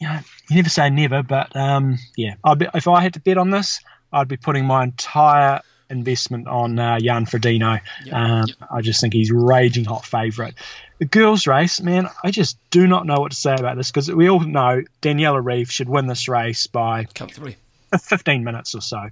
you 0.00 0.08
know, 0.08 0.18
you 0.50 0.56
never 0.56 0.68
say 0.68 0.90
never. 0.90 1.22
But 1.22 1.54
um, 1.54 1.96
yeah, 2.16 2.34
I'd 2.42 2.58
be, 2.58 2.66
if 2.74 2.88
I 2.88 3.00
had 3.02 3.14
to 3.14 3.20
bet 3.20 3.38
on 3.38 3.50
this, 3.50 3.80
I'd 4.12 4.26
be 4.26 4.36
putting 4.36 4.66
my 4.66 4.82
entire 4.82 5.60
investment 5.90 6.48
on 6.48 6.78
uh, 6.78 6.98
Jan 6.98 7.26
Frodeno. 7.26 7.80
Yeah, 8.04 8.42
Um, 8.42 8.46
I 8.70 8.80
just 8.80 9.00
think 9.00 9.14
he's 9.14 9.30
raging 9.30 9.84
hot 9.84 10.04
favourite. 10.04 10.54
The 10.98 11.04
girls' 11.04 11.46
race, 11.46 11.80
man, 11.80 12.08
I 12.22 12.30
just 12.30 12.58
do 12.70 12.86
not 12.86 13.06
know 13.06 13.16
what 13.16 13.32
to 13.32 13.36
say 13.36 13.54
about 13.54 13.76
this 13.76 13.90
because 13.90 14.10
we 14.10 14.28
all 14.28 14.40
know 14.40 14.82
Daniela 15.02 15.42
Ryf 15.42 15.70
should 15.70 15.88
win 15.88 16.06
this 16.06 16.28
race 16.28 16.66
by 16.66 17.04
Comfortably. 17.14 17.56
15 18.00 18.44
minutes 18.44 18.74
or 18.74 18.80
so. 18.80 19.08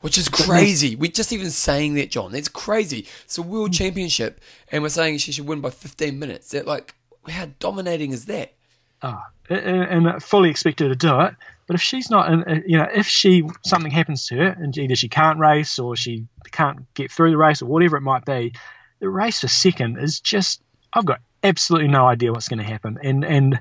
Which 0.00 0.18
is 0.18 0.28
crazy. 0.28 0.96
We're 0.96 1.12
just 1.12 1.32
even 1.32 1.50
saying 1.50 1.94
that, 1.94 2.10
John. 2.10 2.32
That's 2.32 2.48
crazy. 2.48 3.06
It's 3.24 3.38
a 3.38 3.42
world 3.42 3.72
championship, 3.72 4.40
and 4.72 4.82
we're 4.82 4.88
saying 4.88 5.18
she 5.18 5.30
should 5.30 5.46
win 5.46 5.60
by 5.60 5.70
15 5.70 6.18
minutes. 6.18 6.50
That 6.50 6.66
like, 6.66 6.94
how 7.28 7.48
dominating 7.60 8.10
is 8.10 8.24
that? 8.26 8.52
Ah, 9.00 9.28
and 9.48 10.06
and 10.06 10.22
fully 10.22 10.50
expect 10.50 10.80
her 10.80 10.88
to 10.88 10.96
do 10.96 11.20
it. 11.20 11.34
But 11.66 11.74
if 11.76 11.82
she's 11.82 12.10
not, 12.10 12.30
and, 12.30 12.44
uh, 12.46 12.60
you 12.66 12.78
know, 12.78 12.88
if 12.92 13.06
she 13.06 13.44
something 13.64 13.90
happens 13.90 14.26
to 14.26 14.36
her 14.36 14.48
and 14.48 14.76
either 14.76 14.96
she 14.96 15.08
can't 15.08 15.38
race 15.38 15.78
or 15.78 15.96
she 15.96 16.26
can't 16.50 16.92
get 16.94 17.10
through 17.10 17.30
the 17.30 17.36
race 17.36 17.62
or 17.62 17.66
whatever 17.66 17.96
it 17.96 18.02
might 18.02 18.24
be, 18.24 18.54
the 19.00 19.08
race 19.08 19.40
for 19.40 19.48
second 19.48 19.98
is 19.98 20.20
just 20.20 20.60
I've 20.92 21.06
got 21.06 21.20
absolutely 21.42 21.88
no 21.88 22.06
idea 22.06 22.32
what's 22.32 22.48
going 22.48 22.58
to 22.58 22.64
happen. 22.64 22.98
And 23.02 23.24
and 23.24 23.60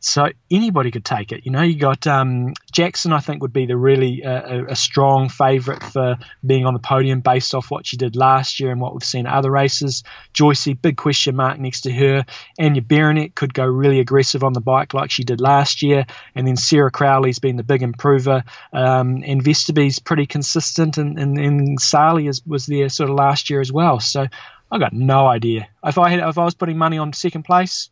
so 0.00 0.28
anybody 0.50 0.90
could 0.90 1.04
take 1.04 1.32
it. 1.32 1.46
You 1.46 1.52
know, 1.52 1.62
you 1.62 1.76
got 1.76 2.06
um, 2.06 2.52
Jackson. 2.70 3.12
I 3.12 3.20
think 3.20 3.42
would 3.42 3.52
be 3.52 3.66
the 3.66 3.76
really 3.76 4.24
uh, 4.24 4.64
a, 4.68 4.76
strong 4.76 5.28
favourite 5.28 5.82
for 5.82 6.16
being 6.44 6.66
on 6.66 6.74
the 6.74 6.80
podium 6.80 7.20
based 7.20 7.54
off 7.54 7.70
what 7.70 7.86
she 7.86 7.96
did 7.96 8.14
last 8.14 8.60
year 8.60 8.70
and 8.70 8.80
what 8.80 8.92
we've 8.92 9.02
seen 9.02 9.26
at 9.26 9.32
other 9.32 9.50
races. 9.50 10.04
Joycey, 10.34 10.80
big 10.80 10.96
question 10.96 11.34
mark 11.34 11.58
next 11.58 11.82
to 11.82 11.92
her. 11.92 12.24
Anja 12.60 12.86
Beranek 12.86 13.34
could 13.34 13.54
go 13.54 13.64
really 13.64 14.00
aggressive 14.00 14.44
on 14.44 14.52
the 14.52 14.60
bike 14.60 14.94
like 14.94 15.10
she 15.10 15.24
did 15.24 15.40
last 15.40 15.82
year. 15.82 16.06
And 16.34 16.46
then 16.46 16.56
Sarah 16.56 16.90
Crowley's 16.90 17.38
been 17.38 17.56
the 17.56 17.64
big 17.64 17.82
improver. 17.82 18.44
Um, 18.72 19.22
and 19.26 19.42
Vesterby's 19.42 19.98
pretty 19.98 20.26
consistent, 20.26 20.98
and, 20.98 21.18
and, 21.18 21.38
and 21.38 21.80
Sali 21.80 22.26
is, 22.26 22.44
was 22.46 22.66
there 22.66 22.88
sort 22.88 23.10
of 23.10 23.16
last 23.16 23.50
year 23.50 23.60
as 23.60 23.72
well. 23.72 23.98
So 24.00 24.26
I 24.70 24.78
got 24.78 24.92
no 24.92 25.26
idea. 25.26 25.68
If 25.84 25.98
I 25.98 26.10
had, 26.10 26.20
if 26.20 26.38
I 26.38 26.44
was 26.44 26.54
putting 26.54 26.78
money 26.78 26.98
on 26.98 27.12
second 27.12 27.44
place, 27.44 27.90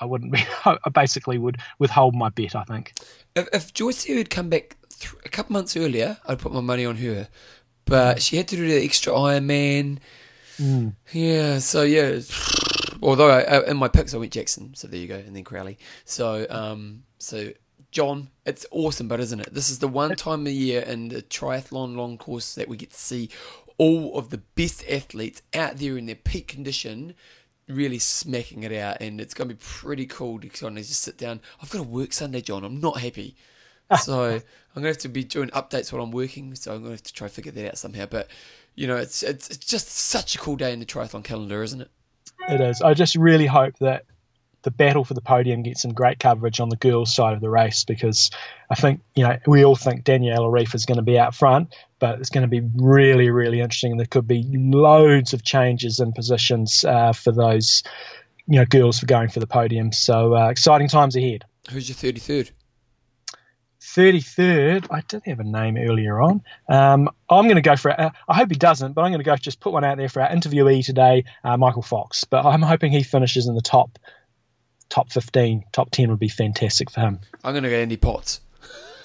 I 0.00 0.04
wouldn't 0.04 0.32
be. 0.32 0.40
I 0.64 0.76
basically 0.92 1.38
would 1.38 1.58
withhold 1.78 2.14
my 2.14 2.28
bet. 2.28 2.54
I 2.54 2.64
think. 2.64 2.92
If, 3.34 3.48
if 3.52 3.74
Joyce 3.74 4.04
had 4.04 4.30
come 4.30 4.48
back 4.48 4.76
th- 4.98 5.14
a 5.24 5.28
couple 5.28 5.52
months 5.54 5.76
earlier, 5.76 6.18
I'd 6.26 6.38
put 6.38 6.52
my 6.52 6.60
money 6.60 6.84
on 6.84 6.96
her. 6.96 7.28
But 7.84 8.20
she 8.22 8.36
had 8.36 8.48
to 8.48 8.56
do 8.56 8.66
the 8.68 8.84
extra 8.84 9.12
Ironman. 9.12 9.98
Yeah, 11.12 11.58
so 11.58 11.82
yeah. 11.82 12.20
Although 13.02 13.30
I, 13.30 13.40
I- 13.42 13.70
in 13.70 13.76
my 13.76 13.88
picks 13.88 14.12
I 14.14 14.18
went 14.18 14.32
Jackson, 14.32 14.74
so 14.74 14.88
there 14.88 14.98
you 15.00 15.06
go, 15.06 15.16
and 15.16 15.34
then 15.34 15.44
Crowley. 15.44 15.78
So 16.04 16.46
um, 16.50 17.04
so 17.18 17.50
John, 17.90 18.30
it's 18.44 18.66
awesome, 18.70 19.08
but 19.08 19.20
isn't 19.20 19.40
it? 19.40 19.54
This 19.54 19.70
is 19.70 19.78
the 19.78 19.88
one 19.88 20.14
time 20.16 20.46
a 20.46 20.50
year 20.50 20.80
in 20.82 21.08
the 21.08 21.22
triathlon 21.22 21.96
long 21.96 22.18
course 22.18 22.54
that 22.56 22.68
we 22.68 22.76
get 22.76 22.90
to 22.90 22.98
see 22.98 23.30
all 23.78 24.18
of 24.18 24.30
the 24.30 24.38
best 24.38 24.84
athletes 24.90 25.40
out 25.54 25.76
there 25.76 25.96
in 25.96 26.06
their 26.06 26.16
peak 26.16 26.48
condition, 26.48 27.14
really 27.68 27.98
smacking 27.98 28.62
it 28.62 28.72
out, 28.72 29.00
and 29.00 29.20
it's 29.20 29.34
going 29.34 29.48
to 29.48 29.54
be 29.54 29.60
pretty 29.62 30.06
cool 30.06 30.40
to 30.40 30.48
kind 30.48 30.78
of 30.78 30.84
just 30.84 31.02
sit 31.02 31.18
down. 31.18 31.40
I've 31.62 31.70
got 31.70 31.78
to 31.78 31.88
work 31.88 32.12
Sunday, 32.12 32.40
John. 32.40 32.64
I'm 32.64 32.80
not 32.80 33.00
happy. 33.00 33.36
So 34.02 34.34
I'm 34.34 34.42
gonna 34.74 34.88
have 34.88 34.98
to 34.98 35.08
be 35.08 35.24
doing 35.24 35.48
updates 35.48 35.92
while 35.92 36.02
I'm 36.02 36.10
working. 36.10 36.54
So 36.54 36.74
I'm 36.74 36.80
gonna 36.80 36.90
have 36.90 37.02
to 37.04 37.12
try 37.12 37.26
to 37.26 37.32
figure 37.32 37.52
that 37.52 37.68
out 37.68 37.78
somehow. 37.78 38.04
But 38.04 38.28
you 38.74 38.86
know, 38.86 38.96
it's 38.96 39.22
it's, 39.22 39.48
it's 39.48 39.66
just 39.66 39.88
such 39.88 40.34
a 40.34 40.38
cool 40.38 40.56
day 40.56 40.72
in 40.72 40.78
the 40.78 40.86
triathlon 40.86 41.24
calendar, 41.24 41.62
isn't 41.62 41.80
it? 41.80 41.90
It 42.48 42.60
is. 42.60 42.82
I 42.82 42.94
just 42.94 43.16
really 43.16 43.46
hope 43.46 43.78
that 43.78 44.04
the 44.62 44.70
battle 44.70 45.04
for 45.04 45.14
the 45.14 45.20
podium 45.20 45.62
gets 45.62 45.82
some 45.82 45.94
great 45.94 46.18
coverage 46.18 46.60
on 46.60 46.68
the 46.68 46.76
girls' 46.76 47.14
side 47.14 47.32
of 47.32 47.40
the 47.40 47.48
race 47.48 47.84
because 47.84 48.30
I 48.70 48.74
think 48.74 49.00
you 49.14 49.24
know 49.24 49.38
we 49.46 49.64
all 49.64 49.76
think 49.76 50.04
Danielle 50.04 50.44
Ryf 50.44 50.74
is 50.74 50.84
going 50.84 50.98
to 50.98 51.02
be 51.02 51.18
out 51.18 51.34
front, 51.34 51.74
but 51.98 52.20
it's 52.20 52.30
going 52.30 52.42
to 52.42 52.48
be 52.48 52.62
really 52.76 53.30
really 53.30 53.60
interesting. 53.60 53.96
There 53.96 54.06
could 54.06 54.26
be 54.26 54.44
loads 54.54 55.32
of 55.32 55.42
changes 55.42 56.00
in 56.00 56.12
positions 56.12 56.84
uh, 56.84 57.12
for 57.12 57.32
those 57.32 57.82
you 58.46 58.58
know 58.58 58.64
girls 58.64 58.98
for 58.98 59.06
going 59.06 59.28
for 59.28 59.40
the 59.40 59.46
podium. 59.46 59.92
So 59.92 60.36
uh, 60.36 60.48
exciting 60.48 60.88
times 60.88 61.16
ahead. 61.16 61.44
Who's 61.70 61.88
your 61.88 61.96
thirty 61.96 62.20
third? 62.20 62.50
33rd, 63.80 64.86
I 64.90 65.00
did 65.08 65.22
have 65.24 65.40
a 65.40 65.44
name 65.44 65.76
earlier 65.78 66.20
on. 66.20 66.42
Um, 66.68 67.08
I'm 67.30 67.44
going 67.44 67.56
to 67.56 67.62
go 67.62 67.74
for, 67.74 67.98
uh, 67.98 68.10
I 68.28 68.34
hope 68.34 68.50
he 68.50 68.56
doesn't, 68.56 68.92
but 68.92 69.02
I'm 69.02 69.10
going 69.10 69.20
to 69.20 69.24
go 69.24 69.34
just 69.36 69.60
put 69.60 69.72
one 69.72 69.82
out 69.82 69.96
there 69.96 70.08
for 70.08 70.20
our 70.20 70.28
interviewee 70.28 70.84
today, 70.84 71.24
uh, 71.42 71.56
Michael 71.56 71.82
Fox. 71.82 72.24
But 72.24 72.44
I'm 72.44 72.60
hoping 72.60 72.92
he 72.92 73.02
finishes 73.02 73.46
in 73.46 73.54
the 73.54 73.62
top 73.62 73.98
top 74.88 75.12
15, 75.12 75.64
top 75.72 75.90
10 75.90 76.10
would 76.10 76.18
be 76.18 76.28
fantastic 76.28 76.90
for 76.90 77.00
him. 77.00 77.20
I'm 77.44 77.54
gonna 77.54 77.70
go 77.70 77.76
Andy 77.76 77.96
Potts. 77.96 78.40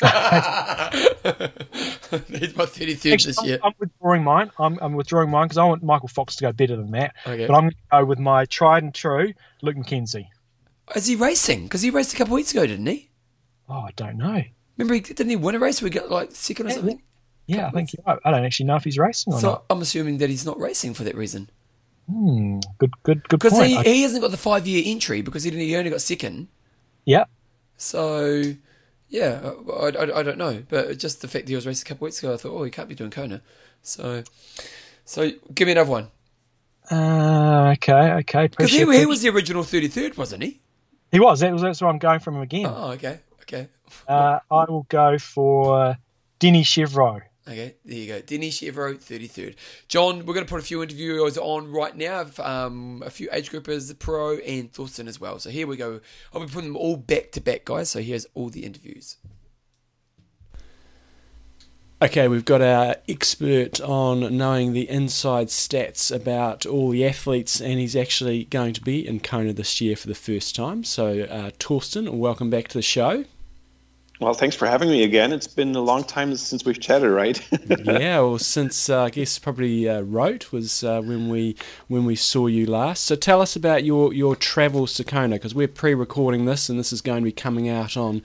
He's 2.28 2.56
my 2.56 2.66
thirty 2.66 2.96
third 2.96 3.14
Actually, 3.14 3.30
this 3.32 3.40
I'm, 3.40 3.46
year. 3.46 3.60
I'm 3.64 3.74
withdrawing 3.80 4.24
mine. 4.24 4.52
I'm, 4.60 4.78
I'm 4.82 4.94
withdrawing 4.94 5.30
mine 5.32 5.46
because 5.46 5.58
I 5.58 5.66
want 5.66 5.84
Michael 5.84 6.08
Fox 6.08 6.36
to 6.38 6.44
go 6.44 6.52
better 6.52 6.76
than 6.76 6.92
that. 6.92 7.16
Okay. 7.26 7.48
But 7.48 7.54
I'm 7.54 7.62
going 7.64 7.72
to 7.72 7.78
go 7.92 8.06
with 8.06 8.20
my 8.20 8.46
tried 8.46 8.84
and 8.84 8.94
true 8.94 9.34
Luke 9.62 9.76
McKenzie. 9.76 10.28
Is 10.96 11.08
he 11.08 11.16
racing? 11.16 11.64
Because 11.64 11.82
he 11.82 11.90
raced 11.90 12.14
a 12.14 12.18
couple 12.18 12.34
of 12.34 12.38
weeks 12.38 12.52
ago, 12.52 12.66
didn't 12.68 12.86
he? 12.86 13.10
Oh, 13.70 13.80
I 13.80 13.92
don't 13.96 14.18
know. 14.18 14.42
Remember, 14.78 14.94
he, 14.96 15.00
didn't 15.02 15.30
he 15.30 15.36
win 15.36 15.56
a 15.56 15.60
race? 15.60 15.82
We 15.82 15.90
got 15.90 16.12
like 16.12 16.32
second 16.34 16.68
or 16.68 16.70
Yeah, 16.70 16.76
something. 16.76 17.02
Yeah, 17.46 17.68
I 17.68 17.72
think 17.72 17.90
you're. 17.94 18.20
I 18.24 18.32
don't 18.32 18.46
actually 18.46 18.68
know 18.68 18.76
if 18.76 18.84
he's 18.84 18.98
racing 18.98 19.34
or 19.34 19.40
So 19.40 19.50
not. 19.52 19.66
I'm 19.70 19.82
assuming 19.82 20.18
that 20.20 20.30
he's 20.30 20.46
not 20.46 20.60
racing 20.60 20.94
for 20.94 21.04
that 21.04 21.16
reason. 21.16 21.50
Hmm, 22.10 22.60
good, 22.80 22.92
good, 23.04 23.28
good 23.30 23.40
Because 23.40 23.58
he, 23.66 23.78
I- 23.78 23.84
he 23.84 24.02
hasn't 24.04 24.22
got 24.22 24.32
the 24.32 24.38
five 24.38 24.68
year 24.68 24.84
entry 24.86 25.22
because 25.22 25.44
he 25.44 25.52
didn't. 25.52 25.64
He 25.66 25.76
only 25.76 25.90
got 25.90 26.02
second. 26.02 26.48
yeah, 27.06 27.26
So, 27.78 28.54
yeah, 29.14 29.52
I, 29.72 29.88
I, 29.88 30.20
I 30.20 30.24
don't 30.24 30.38
know, 30.38 30.64
but 30.68 30.98
just 30.98 31.22
the 31.22 31.28
fact 31.28 31.46
that 31.46 31.50
he 31.50 31.56
was 31.56 31.68
racing 31.68 31.86
a 31.86 31.90
couple 31.90 32.06
of 32.06 32.10
weeks 32.10 32.20
ago, 32.20 32.34
I 32.34 32.38
thought, 32.38 32.52
oh, 32.52 32.64
he 32.64 32.72
can't 32.72 32.90
be 32.90 32.96
doing 32.96 33.12
Kona. 33.12 33.42
So, 33.82 34.24
so 35.06 35.32
give 35.54 35.68
me 35.68 35.74
another 35.74 35.92
one 35.92 36.10
uh, 36.92 37.74
okay, 37.78 38.12
okay. 38.14 38.48
because 38.48 38.72
he, 38.72 38.80
he 38.80 39.06
was 39.06 39.22
the 39.22 39.30
original 39.30 39.64
thirty 39.64 39.88
third, 39.88 40.18
wasn't 40.18 40.44
he? 40.44 40.60
He 41.12 41.20
was. 41.20 41.40
That 41.40 41.54
was 41.54 41.62
that's 41.62 41.82
where 41.82 41.90
I'm 41.90 42.00
going 42.00 42.20
from 42.20 42.36
him 42.36 42.42
again. 42.42 42.66
Oh, 42.68 42.92
okay, 42.92 43.20
okay, 43.44 43.68
Uh, 44.08 44.40
I 44.52 44.66
will 44.66 44.86
go 44.90 45.18
for 45.18 45.96
Denny 46.40 46.64
Chevrot. 46.64 47.22
Okay. 47.46 47.76
There 47.84 47.98
you 47.98 48.08
go, 48.08 48.22
Dennis 48.22 48.60
thirty 48.60 49.28
third. 49.28 49.56
John, 49.90 50.26
we're 50.26 50.34
going 50.34 50.46
to 50.46 50.50
put 50.50 50.62
a 50.62 50.66
few 50.66 50.82
interviewers 50.82 51.38
on 51.38 51.72
right 51.72 51.96
now. 51.96 52.26
Um, 52.40 53.04
a 53.06 53.10
few 53.10 53.28
age 53.34 53.52
groupers, 53.52 53.90
the 53.90 53.96
Pro 53.96 54.38
and 54.38 54.72
Thorsten 54.72 55.10
as 55.10 55.20
well. 55.20 55.40
So 55.40 55.50
here 55.50 55.68
we 55.68 55.76
go. 55.76 56.00
I'll 56.34 56.40
be 56.40 56.48
putting 56.48 56.72
them 56.72 56.78
all 56.78 56.96
back 56.96 57.32
to 57.34 57.42
back, 57.42 57.66
guys. 57.66 57.90
So 57.90 58.02
here's 58.02 58.26
all 58.34 58.50
the 58.50 58.64
interviews. 58.64 59.18
Okay, 62.02 62.28
we've 62.28 62.44
got 62.44 62.62
our 62.62 62.98
expert 63.08 63.80
on 63.80 64.38
knowing 64.38 64.74
the 64.74 64.90
inside 64.90 65.48
stats 65.48 66.14
about 66.14 66.66
all 66.66 66.90
the 66.90 67.06
athletes, 67.06 67.62
and 67.62 67.80
he's 67.80 67.96
actually 67.96 68.44
going 68.44 68.74
to 68.74 68.82
be 68.82 69.08
in 69.08 69.22
Kona 69.22 69.54
this 69.54 69.80
year 69.80 69.96
for 69.96 70.08
the 70.08 70.16
first 70.16 70.54
time. 70.54 70.84
So, 70.84 71.22
uh, 71.22 71.52
Thorsten, 71.60 72.20
welcome 72.20 72.50
back 72.50 72.68
to 72.70 72.78
the 72.78 72.82
show. 72.82 73.24
Well, 74.24 74.34
thanks 74.34 74.56
for 74.56 74.70
having 74.70 74.90
me 74.90 75.04
again. 75.04 75.34
It's 75.34 75.48
been 75.48 75.76
a 75.76 75.82
long 75.82 76.06
time 76.06 76.34
since 76.38 76.64
we've 76.64 76.80
chatted, 76.80 77.12
right? 77.12 77.46
yeah, 77.84 78.22
well, 78.22 78.40
since 78.40 78.90
uh, 78.90 79.04
I 79.04 79.10
guess 79.10 79.38
probably 79.38 79.90
uh, 79.90 80.00
Roth 80.00 80.54
was 80.54 80.82
uh, 80.82 81.02
when 81.02 81.28
we 81.28 81.58
when 81.90 82.06
we 82.06 82.16
saw 82.16 82.48
you 82.48 82.66
last. 82.66 83.04
So, 83.04 83.18
tell 83.18 83.42
us 83.42 83.58
about 83.58 83.84
your 83.84 84.14
your 84.14 84.38
travels 84.38 84.94
to 84.94 85.04
Kona 85.04 85.36
because 85.36 85.54
we're 85.54 85.68
pre-recording 85.68 86.46
this, 86.46 86.70
and 86.70 86.80
this 86.80 86.94
is 86.94 87.02
going 87.02 87.22
to 87.22 87.26
be 87.26 87.34
coming 87.34 87.68
out 87.68 87.98
on 87.98 88.22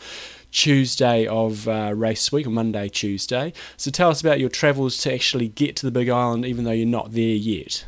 Tuesday 0.53 1.27
of 1.27 1.67
uh, 1.67 1.93
race 1.97 2.31
week 2.31 2.47
or 2.47 2.51
Monday, 2.51 2.89
Tuesday. 2.89 3.53
So, 3.77 3.91
tell 3.91 4.11
us 4.11 4.21
about 4.21 4.39
your 4.39 4.51
travels 4.51 4.99
to 4.99 5.13
actually 5.13 5.49
get 5.49 5.75
to 5.77 5.87
the 5.87 5.91
Big 5.91 6.09
Island, 6.09 6.47
even 6.47 6.65
though 6.65 6.71
you're 6.71 6.87
not 6.87 7.11
there 7.11 7.25
yet. 7.25 7.87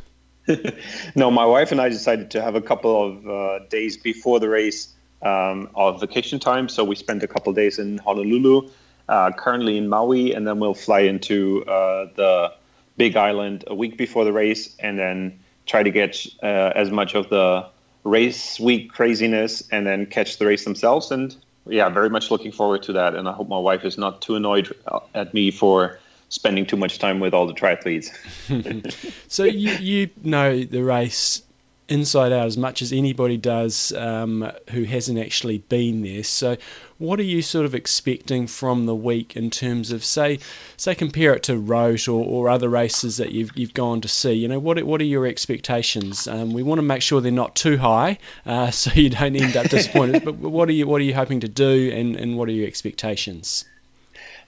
no, 1.14 1.30
my 1.30 1.44
wife 1.44 1.70
and 1.70 1.80
I 1.80 1.88
decided 1.88 2.32
to 2.32 2.42
have 2.42 2.56
a 2.56 2.60
couple 2.60 3.04
of 3.04 3.28
uh, 3.28 3.66
days 3.68 3.96
before 3.96 4.40
the 4.40 4.48
race 4.48 4.96
um, 5.22 5.68
of 5.74 6.00
vacation 6.00 6.38
time. 6.38 6.68
So 6.68 6.84
we 6.84 6.94
spent 6.94 7.22
a 7.22 7.28
couple 7.28 7.52
days 7.52 7.78
in 7.78 7.98
Honolulu, 7.98 8.68
uh, 9.08 9.32
currently 9.32 9.76
in 9.76 9.88
Maui, 9.88 10.34
and 10.34 10.46
then 10.46 10.60
we'll 10.60 10.74
fly 10.74 11.00
into 11.00 11.64
uh, 11.64 12.08
the 12.14 12.52
Big 12.96 13.16
Island 13.16 13.64
a 13.66 13.74
week 13.74 13.96
before 13.96 14.24
the 14.24 14.32
race, 14.32 14.74
and 14.78 14.98
then 14.98 15.38
try 15.66 15.82
to 15.82 15.90
get 15.90 16.26
uh, 16.42 16.72
as 16.74 16.90
much 16.90 17.14
of 17.14 17.28
the 17.28 17.66
race 18.04 18.58
week 18.58 18.92
craziness, 18.92 19.62
and 19.70 19.86
then 19.86 20.06
catch 20.06 20.38
the 20.38 20.46
race 20.46 20.64
themselves. 20.64 21.10
And 21.10 21.34
yeah, 21.66 21.88
very 21.88 22.10
much 22.10 22.30
looking 22.30 22.52
forward 22.52 22.82
to 22.84 22.92
that. 22.94 23.14
And 23.14 23.28
I 23.28 23.32
hope 23.32 23.48
my 23.48 23.58
wife 23.58 23.84
is 23.84 23.98
not 23.98 24.22
too 24.22 24.36
annoyed 24.36 24.74
at 25.14 25.34
me 25.34 25.50
for 25.50 25.98
spending 26.28 26.64
too 26.64 26.76
much 26.76 26.98
time 26.98 27.20
with 27.20 27.34
all 27.34 27.46
the 27.46 27.54
triathletes. 27.54 28.10
So 29.28 29.44
you 29.44 29.72
you 29.72 30.10
know 30.22 30.64
the 30.64 30.82
race 30.82 31.42
inside 31.90 32.32
out 32.32 32.46
as 32.46 32.56
much 32.56 32.80
as 32.80 32.92
anybody 32.92 33.36
does 33.36 33.92
um, 33.92 34.50
who 34.70 34.84
hasn't 34.84 35.18
actually 35.18 35.58
been 35.58 36.02
there. 36.02 36.22
So, 36.22 36.56
what 36.98 37.18
are 37.18 37.24
you 37.24 37.42
sort 37.42 37.66
of 37.66 37.74
expecting 37.74 38.46
from 38.46 38.86
the 38.86 38.94
week 38.94 39.34
in 39.34 39.50
terms 39.50 39.90
of 39.90 40.04
say, 40.04 40.38
say 40.76 40.94
compare 40.94 41.34
it 41.34 41.42
to 41.44 41.56
Roth 41.56 42.08
or, 42.08 42.24
or 42.24 42.48
other 42.48 42.68
races 42.68 43.16
that 43.16 43.32
you've 43.32 43.50
you've 43.56 43.74
gone 43.74 44.00
to 44.00 44.08
see? 44.08 44.32
You 44.32 44.48
know, 44.48 44.58
what 44.58 44.82
what 44.84 45.00
are 45.00 45.04
your 45.04 45.26
expectations? 45.26 46.28
Um, 46.28 46.52
we 46.52 46.62
want 46.62 46.78
to 46.78 46.82
make 46.82 47.02
sure 47.02 47.20
they're 47.20 47.32
not 47.32 47.56
too 47.56 47.78
high, 47.78 48.18
uh, 48.46 48.70
so 48.70 48.92
you 48.92 49.10
don't 49.10 49.36
end 49.36 49.56
up 49.56 49.68
disappointed. 49.68 50.24
but 50.24 50.36
what 50.36 50.68
are 50.68 50.72
you 50.72 50.86
what 50.86 51.00
are 51.00 51.04
you 51.04 51.14
hoping 51.14 51.40
to 51.40 51.48
do, 51.48 51.90
and, 51.92 52.16
and 52.16 52.38
what 52.38 52.48
are 52.48 52.52
your 52.52 52.66
expectations? 52.66 53.64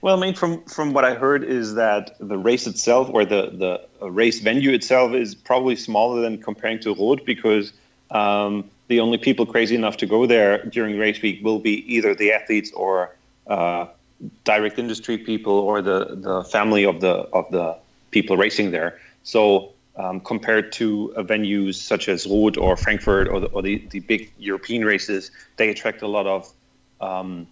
Well, 0.03 0.17
I 0.17 0.19
mean, 0.19 0.35
from 0.35 0.61
from 0.65 0.91
what 0.91 1.05
I 1.05 1.13
heard 1.13 1.45
is 1.45 1.75
that 1.75 2.17
the 2.19 2.37
race 2.37 2.67
itself, 2.67 3.09
or 3.13 3.23
the 3.23 3.79
the 4.01 4.09
race 4.09 4.41
venue 4.41 4.73
itself, 4.73 5.13
is 5.13 5.33
probably 5.33 5.77
smaller 5.77 6.19
than 6.19 6.43
comparing 6.43 6.79
to 6.79 6.93
Roth 6.93 7.23
because 7.23 7.71
um, 8.11 8.69
the 8.89 8.99
only 8.99 9.17
people 9.17 9.45
crazy 9.45 9.75
enough 9.75 9.95
to 9.97 10.05
go 10.05 10.25
there 10.25 10.65
during 10.65 10.99
race 10.99 11.21
week 11.21 11.41
will 11.41 11.59
be 11.59 11.75
either 11.95 12.13
the 12.13 12.33
athletes 12.33 12.73
or 12.73 13.15
uh, 13.47 13.85
direct 14.43 14.77
industry 14.77 15.17
people 15.17 15.57
or 15.57 15.81
the 15.81 16.17
the 16.27 16.43
family 16.43 16.83
of 16.83 16.99
the 16.99 17.13
of 17.31 17.49
the 17.51 17.77
people 18.11 18.35
racing 18.35 18.71
there. 18.71 18.99
So 19.23 19.71
um, 19.95 20.19
compared 20.19 20.73
to 20.73 21.13
venues 21.19 21.75
such 21.75 22.09
as 22.09 22.27
Roth 22.27 22.57
or 22.57 22.75
Frankfurt 22.75 23.29
or 23.29 23.39
the, 23.39 23.47
or 23.47 23.61
the, 23.61 23.77
the 23.91 24.01
big 24.01 24.33
European 24.37 24.83
races, 24.83 25.31
they 25.55 25.69
attract 25.69 26.01
a 26.01 26.09
lot 26.09 26.27
of 26.27 26.51
um, 26.99 27.47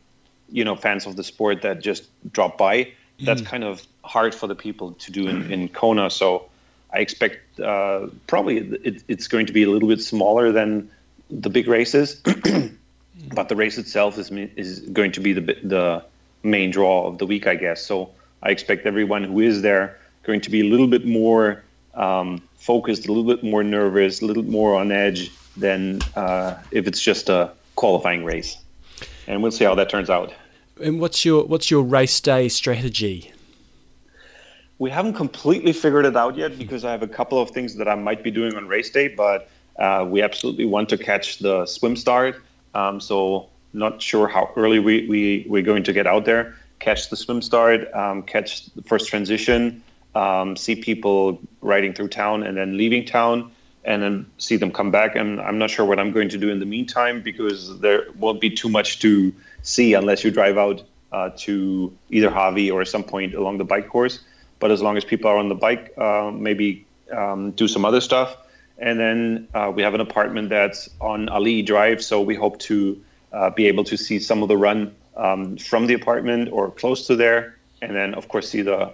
you 0.52 0.64
know 0.64 0.76
fans 0.76 1.06
of 1.06 1.16
the 1.16 1.24
sport 1.24 1.62
that 1.62 1.82
just 1.82 2.08
drop 2.32 2.58
by. 2.58 2.84
Mm. 2.84 3.26
That's 3.26 3.42
kind 3.42 3.64
of 3.64 3.86
hard 4.04 4.34
for 4.36 4.48
the 4.48 4.56
people 4.56 4.94
to 4.94 5.12
do 5.12 5.28
in, 5.28 5.52
in 5.52 5.70
Kona. 5.70 6.10
So 6.10 6.50
I 6.94 7.00
expect 7.00 7.60
uh, 7.60 8.08
probably 8.28 8.58
it, 8.58 9.04
it's 9.08 9.28
going 9.28 9.46
to 9.46 9.54
be 9.54 9.64
a 9.64 9.70
little 9.70 9.88
bit 9.88 10.02
smaller 10.02 10.52
than 10.52 10.90
the 11.30 11.50
big 11.50 11.68
races, 11.68 12.16
but 13.34 13.50
the 13.50 13.56
race 13.56 13.78
itself 13.78 14.18
is 14.18 14.32
is 14.32 14.80
going 14.80 15.12
to 15.14 15.20
be 15.20 15.34
the 15.34 15.42
the 15.64 16.04
main 16.44 16.72
draw 16.72 17.08
of 17.08 17.18
the 17.18 17.26
week, 17.26 17.48
I 17.48 17.56
guess. 17.56 17.86
So 17.86 18.12
I 18.44 18.50
expect 18.50 18.86
everyone 18.86 19.24
who 19.24 19.40
is 19.40 19.62
there 19.62 19.98
going 20.24 20.42
to 20.42 20.50
be 20.50 20.62
a 20.62 20.70
little 20.70 20.88
bit 20.88 21.06
more 21.06 21.64
um, 21.94 22.42
focused, 22.58 23.08
a 23.08 23.12
little 23.12 23.24
bit 23.24 23.44
more 23.44 23.64
nervous, 23.64 24.22
a 24.22 24.26
little 24.26 24.44
more 24.44 24.76
on 24.76 24.92
edge 24.92 25.32
than 25.58 26.02
uh, 26.16 26.58
if 26.72 26.88
it's 26.88 27.02
just 27.02 27.30
a 27.30 27.52
qualifying 27.76 28.24
race. 28.24 28.58
And 29.32 29.42
we'll 29.42 29.52
see 29.52 29.64
how 29.64 29.76
that 29.76 29.90
turns 29.90 30.10
out. 30.10 30.34
And 30.84 31.00
what's 31.00 31.24
your 31.24 31.46
what's 31.46 31.72
your 31.72 31.84
race 31.84 32.20
day 32.20 32.50
strategy? 32.50 33.32
We 34.78 34.90
haven't 34.90 35.14
completely 35.14 35.72
figured 35.72 36.06
it 36.06 36.18
out 36.18 36.36
yet 36.36 36.58
because 36.58 36.84
I 36.84 36.92
have 36.92 37.02
a 37.02 37.08
couple 37.08 37.40
of 37.40 37.52
things 37.52 37.76
that 37.76 37.88
I 37.88 37.96
might 37.96 38.24
be 38.24 38.32
doing 38.32 38.56
on 38.56 38.68
race 38.68 38.90
day, 38.90 39.08
but 39.08 39.50
uh, 39.80 40.06
we 40.06 40.22
absolutely 40.22 40.66
want 40.66 40.90
to 40.90 40.98
catch 40.98 41.40
the 41.40 41.66
swim 41.66 41.96
start. 41.96 42.42
Um, 42.74 43.00
so 43.00 43.48
not 43.72 44.02
sure 44.02 44.28
how 44.28 44.52
early 44.58 44.80
we, 44.80 45.08
we 45.08 45.46
we're 45.48 45.62
going 45.62 45.84
to 45.84 45.94
get 45.94 46.08
out 46.08 46.26
there, 46.26 46.56
catch 46.80 47.10
the 47.10 47.16
swim 47.16 47.42
start, 47.42 47.90
um, 47.94 48.24
catch 48.24 48.66
the 48.74 48.82
first 48.82 49.08
transition, 49.08 49.82
um, 50.14 50.58
see 50.58 50.76
people 50.76 51.40
riding 51.62 51.94
through 51.94 52.10
town 52.10 52.44
and 52.44 52.58
then 52.58 52.76
leaving 52.76 53.06
town, 53.06 53.50
and 53.84 54.02
then 54.02 54.26
see 54.38 54.58
them 54.58 54.72
come 54.72 54.92
back. 54.92 55.16
And 55.16 55.40
I'm 55.42 55.58
not 55.58 55.70
sure 55.70 55.86
what 55.86 56.00
I'm 56.00 56.12
going 56.12 56.30
to 56.30 56.38
do 56.38 56.50
in 56.50 56.60
the 56.60 56.66
meantime 56.66 57.22
because 57.22 57.80
there 57.80 58.06
won't 58.18 58.40
be 58.40 58.50
too 58.50 58.70
much 58.70 59.00
to 59.00 59.34
see 59.64 59.94
unless 59.94 60.24
you 60.24 60.32
drive 60.32 60.58
out 60.58 60.84
uh, 61.12 61.32
to 61.38 61.96
either 62.10 62.30
Hawi 62.30 62.72
or 62.72 62.86
some 62.86 63.04
point 63.04 63.34
along 63.34 63.58
the 63.58 63.66
bike 63.66 63.90
course. 63.90 64.20
But 64.60 64.72
as 64.72 64.82
long 64.82 64.98
as 64.98 65.04
people 65.04 65.30
are 65.30 65.38
on 65.38 65.50
the 65.50 65.56
bike, 65.56 65.94
uh, 65.98 66.32
maybe 66.32 66.86
um, 67.12 67.52
do 67.52 67.68
some 67.68 67.86
other 67.86 68.02
stuff. 68.02 68.38
And 68.78 69.00
then 69.00 69.48
uh, 69.54 69.72
we 69.74 69.84
have 69.84 69.94
an 69.94 70.02
apartment 70.02 70.50
that's 70.50 70.90
on 71.00 71.28
Ali'i 71.28 71.66
Drive, 71.66 72.04
so 72.04 72.22
we 72.22 72.36
hope 72.36 72.60
to 72.60 73.02
uh, 73.32 73.50
be 73.50 73.68
able 73.68 73.84
to 73.86 73.98
see 73.98 74.20
some 74.20 74.42
of 74.42 74.50
the 74.50 74.58
run 74.58 74.96
um, 75.16 75.58
from 75.58 75.88
the 75.88 75.94
apartment 75.94 76.50
or 76.52 76.72
close 76.72 77.08
to 77.08 77.16
there. 77.16 77.58
And 77.82 77.96
then, 77.96 78.14
of 78.14 78.28
course, 78.28 78.50
see 78.50 78.62
the 78.62 78.94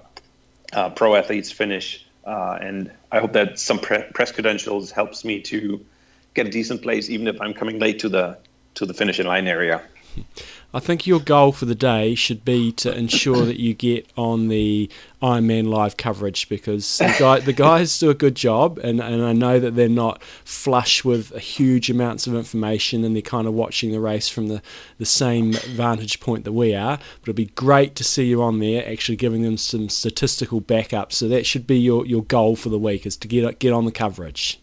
uh, 0.73 0.89
pro 0.91 1.15
athletes 1.15 1.51
finish. 1.51 2.06
Uh, 2.27 2.57
and 2.61 2.91
I 3.09 3.19
hope 3.19 3.33
that 3.33 3.57
some 3.57 3.79
pre- 3.79 4.03
press 4.13 4.33
credentials 4.33 4.91
helps 4.91 5.23
me 5.23 5.41
to 5.43 5.85
get 6.33 6.45
a 6.45 6.49
decent 6.49 6.81
place, 6.81 7.09
even 7.09 7.27
if 7.27 7.39
I'm 7.39 7.53
coming 7.53 7.79
late 7.79 7.99
to 7.99 8.09
the 8.09 8.37
to 8.75 8.85
the 8.85 8.93
finishing 8.93 9.25
line 9.25 9.47
area. 9.47 9.81
I 10.73 10.79
think 10.79 11.07
your 11.07 11.21
goal 11.21 11.53
for 11.53 11.65
the 11.65 11.75
day 11.75 12.13
should 12.13 12.43
be 12.43 12.73
to 12.73 12.95
ensure 12.95 13.45
that 13.45 13.57
you 13.57 13.73
get 13.73 14.05
on 14.17 14.49
the 14.49 14.89
Ironman 15.21 15.67
live 15.67 15.95
coverage 15.95 16.49
because 16.49 16.97
the, 16.97 17.15
guy, 17.17 17.39
the 17.39 17.53
guys 17.53 17.97
do 17.97 18.09
a 18.09 18.13
good 18.13 18.35
job, 18.35 18.77
and, 18.79 18.99
and 18.99 19.23
I 19.23 19.31
know 19.31 19.61
that 19.61 19.75
they're 19.75 19.87
not 19.87 20.21
flush 20.43 21.05
with 21.05 21.35
huge 21.37 21.89
amounts 21.89 22.27
of 22.27 22.35
information 22.35 23.05
and 23.05 23.15
they're 23.15 23.21
kind 23.21 23.47
of 23.47 23.53
watching 23.53 23.93
the 23.93 24.01
race 24.01 24.27
from 24.27 24.49
the, 24.49 24.61
the 24.97 25.05
same 25.05 25.53
vantage 25.53 26.19
point 26.19 26.43
that 26.43 26.51
we 26.51 26.75
are. 26.75 26.97
But 27.21 27.29
it'd 27.29 27.35
be 27.37 27.45
great 27.45 27.95
to 27.95 28.03
see 28.03 28.25
you 28.25 28.43
on 28.43 28.59
there 28.59 28.87
actually 28.87 29.15
giving 29.15 29.43
them 29.43 29.55
some 29.55 29.87
statistical 29.87 30.59
backup. 30.59 31.13
So 31.13 31.29
that 31.29 31.45
should 31.45 31.65
be 31.65 31.79
your, 31.79 32.05
your 32.05 32.23
goal 32.23 32.57
for 32.57 32.67
the 32.67 32.79
week 32.79 33.05
is 33.05 33.15
to 33.17 33.27
get, 33.29 33.59
get 33.59 33.71
on 33.71 33.85
the 33.85 33.91
coverage. 33.91 34.59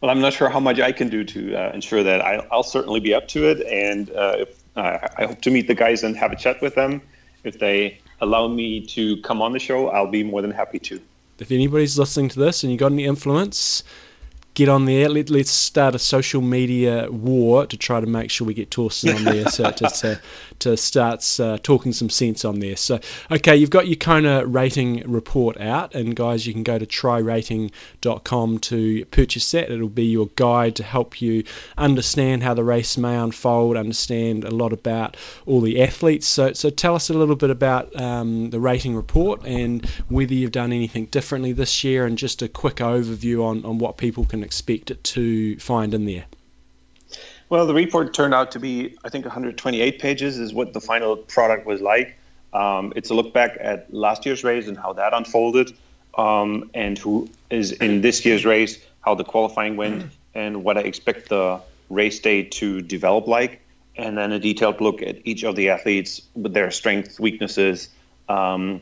Well, 0.00 0.10
I'm 0.10 0.20
not 0.20 0.32
sure 0.32 0.48
how 0.48 0.60
much 0.60 0.78
I 0.78 0.92
can 0.92 1.08
do 1.08 1.24
to 1.24 1.56
uh, 1.56 1.72
ensure 1.72 2.04
that. 2.04 2.20
I, 2.20 2.46
will 2.52 2.62
certainly 2.62 3.00
be 3.00 3.14
up 3.14 3.26
to 3.28 3.48
it, 3.48 3.66
and 3.66 4.10
uh, 4.10 4.36
if, 4.38 4.57
uh, 4.78 5.08
I 5.16 5.26
hope 5.26 5.40
to 5.42 5.50
meet 5.50 5.66
the 5.66 5.74
guys 5.74 6.02
and 6.04 6.16
have 6.16 6.32
a 6.32 6.36
chat 6.36 6.60
with 6.62 6.74
them. 6.74 7.02
If 7.44 7.58
they 7.58 7.98
allow 8.20 8.48
me 8.48 8.84
to 8.86 9.20
come 9.22 9.42
on 9.42 9.52
the 9.52 9.58
show, 9.58 9.88
I'll 9.88 10.06
be 10.06 10.22
more 10.22 10.42
than 10.42 10.50
happy 10.50 10.78
to. 10.80 11.00
If 11.38 11.52
anybody's 11.52 11.98
listening 11.98 12.28
to 12.30 12.38
this 12.38 12.62
and 12.62 12.72
you 12.72 12.78
got 12.78 12.92
any 12.92 13.04
influence, 13.04 13.84
get 14.54 14.68
on 14.68 14.86
there. 14.86 15.08
Let, 15.08 15.30
us 15.30 15.50
start 15.50 15.94
a 15.94 15.98
social 15.98 16.42
media 16.42 17.08
war 17.10 17.66
to 17.66 17.76
try 17.76 18.00
to 18.00 18.06
make 18.06 18.30
sure 18.30 18.46
we 18.46 18.54
get 18.54 18.74
Thorsten 18.74 19.14
on 19.14 19.24
there 19.24 19.46
so 19.48 19.70
to, 19.70 19.88
to, 19.88 20.20
to 20.60 20.76
start 20.76 21.38
uh, 21.40 21.58
talking 21.62 21.92
some 21.92 22.10
sense 22.10 22.44
on 22.44 22.60
there. 22.60 22.76
So, 22.76 23.00
okay, 23.30 23.56
you've 23.56 23.70
got 23.70 23.86
your 23.88 23.96
Kona 23.96 24.46
rating 24.46 25.02
report 25.10 25.60
out, 25.60 25.94
and 25.94 26.14
guys, 26.14 26.46
you 26.46 26.52
can 26.52 26.62
go 26.62 26.78
to 26.78 26.86
trirating.com 26.86 28.58
to 28.58 29.04
purchase 29.06 29.50
that. 29.52 29.70
It'll 29.70 29.88
be 29.88 30.06
your 30.06 30.28
guide 30.36 30.76
to 30.76 30.82
help 30.82 31.20
you 31.20 31.44
understand 31.76 32.42
how 32.42 32.54
the 32.54 32.64
race 32.64 32.96
may 32.96 33.16
unfold, 33.16 33.76
understand 33.76 34.44
a 34.44 34.50
lot 34.50 34.72
about 34.72 35.16
all 35.46 35.60
the 35.60 35.82
athletes. 35.82 36.26
So, 36.26 36.52
so 36.52 36.70
tell 36.70 36.94
us 36.94 37.10
a 37.10 37.14
little 37.14 37.36
bit 37.36 37.50
about 37.50 37.94
um, 38.00 38.50
the 38.50 38.60
rating 38.60 38.94
report 38.94 39.44
and 39.44 39.84
whether 40.08 40.34
you've 40.34 40.52
done 40.52 40.72
anything 40.72 41.06
differently 41.06 41.52
this 41.52 41.84
year, 41.84 42.06
and 42.06 42.18
just 42.18 42.42
a 42.42 42.48
quick 42.48 42.76
overview 42.76 43.44
on, 43.44 43.64
on 43.64 43.78
what 43.78 43.96
people 43.96 44.24
can 44.24 44.42
expect 44.42 44.90
it 44.90 45.02
to 45.04 45.58
find 45.58 45.94
in 45.94 46.04
there? 46.04 46.24
Well, 47.48 47.66
the 47.66 47.74
report 47.74 48.12
turned 48.12 48.34
out 48.34 48.52
to 48.52 48.60
be, 48.60 48.96
I 49.04 49.08
think, 49.08 49.24
128 49.24 49.98
pages 49.98 50.38
is 50.38 50.52
what 50.52 50.74
the 50.74 50.80
final 50.80 51.16
product 51.16 51.66
was 51.66 51.80
like. 51.80 52.18
Um, 52.52 52.92
it's 52.94 53.10
a 53.10 53.14
look 53.14 53.32
back 53.32 53.56
at 53.58 53.92
last 53.92 54.26
year's 54.26 54.44
race 54.44 54.68
and 54.68 54.76
how 54.76 54.92
that 54.94 55.14
unfolded, 55.14 55.72
um, 56.16 56.70
and 56.74 56.98
who 56.98 57.30
is 57.48 57.72
in 57.72 58.02
this 58.02 58.24
year's 58.24 58.44
race, 58.44 58.78
how 59.00 59.14
the 59.14 59.24
qualifying 59.24 59.76
went, 59.76 60.10
and 60.34 60.62
what 60.62 60.76
I 60.76 60.82
expect 60.82 61.30
the 61.30 61.60
race 61.88 62.18
day 62.18 62.42
to 62.44 62.82
develop 62.82 63.26
like. 63.26 63.62
And 63.96 64.16
then 64.16 64.30
a 64.32 64.38
detailed 64.38 64.80
look 64.80 65.02
at 65.02 65.16
each 65.24 65.42
of 65.42 65.56
the 65.56 65.70
athletes 65.70 66.22
with 66.34 66.52
their 66.52 66.70
strengths, 66.70 67.18
weaknesses, 67.18 67.88
um, 68.28 68.80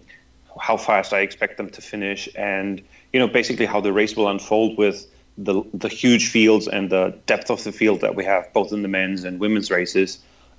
how 0.60 0.76
fast 0.76 1.12
I 1.12 1.20
expect 1.20 1.56
them 1.56 1.70
to 1.70 1.82
finish, 1.82 2.28
and 2.34 2.82
you 3.12 3.20
know 3.20 3.28
basically 3.28 3.66
how 3.66 3.80
the 3.80 3.92
race 3.92 4.16
will 4.16 4.28
unfold 4.28 4.76
with 4.76 5.06
the 5.38 5.62
the 5.74 5.88
huge 5.88 6.28
fields 6.28 6.66
and 6.68 6.90
the 6.90 7.14
depth 7.26 7.50
of 7.50 7.62
the 7.64 7.72
field 7.72 8.00
that 8.00 8.14
we 8.14 8.24
have 8.24 8.52
both 8.52 8.72
in 8.72 8.82
the 8.82 8.88
men's 8.88 9.24
and 9.24 9.38
women's 9.38 9.70
races, 9.70 10.18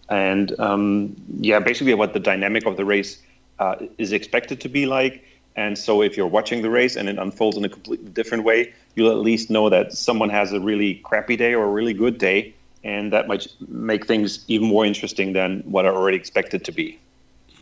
and 0.10 0.58
um, 0.60 1.16
yeah, 1.40 1.60
basically 1.60 1.94
what 1.94 2.14
the 2.14 2.20
dynamic 2.20 2.66
of 2.66 2.78
the 2.78 2.86
race 2.86 3.22
uh, 3.60 3.76
is 3.98 4.12
expected 4.12 4.62
to 4.62 4.70
be 4.70 4.86
like. 4.86 5.24
And 5.56 5.76
so, 5.76 6.04
if 6.04 6.16
you're 6.16 6.28
watching 6.28 6.62
the 6.62 6.70
race 6.70 6.96
and 6.96 7.10
it 7.10 7.18
unfolds 7.18 7.58
in 7.58 7.66
a 7.66 7.70
completely 7.70 8.10
different 8.10 8.44
way, 8.44 8.74
you'll 8.94 9.10
at 9.10 9.18
least 9.18 9.50
know 9.50 9.70
that 9.70 9.92
someone 9.94 10.30
has 10.30 10.54
a 10.54 10.60
really 10.60 10.96
crappy 10.96 11.36
day 11.36 11.56
or 11.56 11.66
a 11.66 11.72
really 11.72 11.94
good 11.94 12.20
day, 12.20 12.54
and 12.84 13.12
that 13.12 13.28
might 13.28 13.48
make 13.68 14.06
things 14.06 14.46
even 14.48 14.68
more 14.68 14.86
interesting 14.86 15.34
than 15.34 15.62
what 15.62 15.86
are 15.86 15.96
already 15.96 16.18
expected 16.18 16.64
to 16.66 16.72
be. 16.72 17.00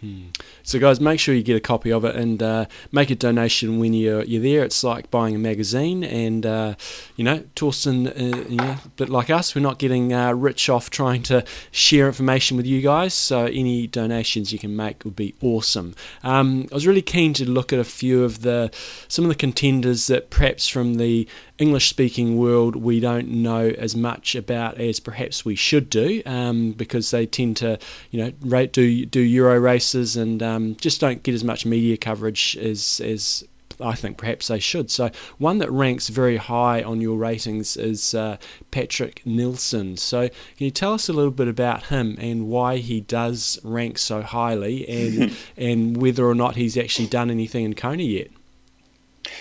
Hmm. 0.01 0.25
So, 0.65 0.79
guys, 0.79 0.99
make 0.99 1.19
sure 1.19 1.35
you 1.35 1.43
get 1.43 1.55
a 1.55 1.59
copy 1.59 1.91
of 1.91 2.03
it 2.05 2.15
and 2.15 2.41
uh, 2.41 2.65
make 2.91 3.11
a 3.11 3.15
donation 3.15 3.79
when 3.79 3.93
you're, 3.93 4.23
you're 4.23 4.41
there. 4.41 4.63
It's 4.63 4.83
like 4.83 5.11
buying 5.11 5.35
a 5.35 5.37
magazine, 5.37 6.03
and 6.03 6.43
uh, 6.43 6.73
you 7.15 7.23
know, 7.23 7.43
Thorsten, 7.55 8.07
uh, 8.07 8.45
you 8.49 8.55
know, 8.55 8.75
a 8.83 8.89
bit 8.95 9.07
like 9.07 9.29
us, 9.29 9.53
we're 9.53 9.61
not 9.61 9.77
getting 9.77 10.11
uh, 10.11 10.33
rich 10.33 10.67
off 10.67 10.89
trying 10.89 11.21
to 11.23 11.45
share 11.69 12.07
information 12.07 12.57
with 12.57 12.65
you 12.65 12.81
guys. 12.81 13.13
So, 13.13 13.45
any 13.45 13.85
donations 13.85 14.51
you 14.51 14.57
can 14.57 14.75
make 14.75 15.05
would 15.05 15.15
be 15.15 15.35
awesome. 15.39 15.93
Um, 16.23 16.67
I 16.71 16.73
was 16.73 16.87
really 16.87 17.03
keen 17.03 17.33
to 17.35 17.47
look 17.47 17.71
at 17.71 17.77
a 17.77 17.83
few 17.83 18.23
of 18.23 18.41
the 18.41 18.71
some 19.07 19.23
of 19.23 19.29
the 19.29 19.35
contenders 19.35 20.07
that 20.07 20.31
perhaps 20.31 20.67
from 20.67 20.95
the 20.95 21.27
English 21.57 21.89
speaking 21.89 22.37
world 22.37 22.75
we 22.75 22.99
don't 22.99 23.29
know 23.29 23.67
as 23.77 23.95
much 23.95 24.35
about 24.35 24.77
as 24.77 24.99
perhaps 24.99 25.45
we 25.45 25.55
should 25.55 25.89
do 25.89 26.21
um, 26.25 26.71
because 26.73 27.11
they 27.11 27.25
tend 27.25 27.55
to, 27.57 27.79
you 28.11 28.19
know, 28.19 28.65
do 28.65 29.05
do 29.05 29.21
Euro 29.21 29.57
races 29.59 30.17
and 30.17 30.43
um, 30.43 30.54
just 30.79 31.01
don't 31.01 31.23
get 31.23 31.35
as 31.35 31.43
much 31.43 31.65
media 31.65 31.97
coverage 31.97 32.57
as 32.57 33.01
as 33.03 33.43
I 33.79 33.95
think 33.95 34.17
perhaps 34.17 34.47
they 34.47 34.59
should. 34.59 34.89
So 34.89 35.11
one 35.37 35.59
that 35.59 35.71
ranks 35.71 36.09
very 36.09 36.37
high 36.37 36.81
on 36.81 37.01
your 37.01 37.17
ratings 37.17 37.77
is 37.77 38.13
uh, 38.13 38.37
Patrick 38.71 39.21
Nilsson. 39.25 39.97
So 39.97 40.27
can 40.29 40.65
you 40.65 40.71
tell 40.71 40.93
us 40.93 41.09
a 41.09 41.13
little 41.13 41.31
bit 41.31 41.47
about 41.47 41.87
him 41.87 42.17
and 42.19 42.47
why 42.47 42.77
he 42.77 43.01
does 43.01 43.59
rank 43.63 43.97
so 43.97 44.21
highly, 44.21 44.87
and 44.87 45.35
and 45.57 45.97
whether 45.97 46.25
or 46.25 46.35
not 46.35 46.55
he's 46.55 46.77
actually 46.77 47.07
done 47.07 47.29
anything 47.29 47.65
in 47.65 47.73
Kona 47.73 48.03
yet? 48.03 48.29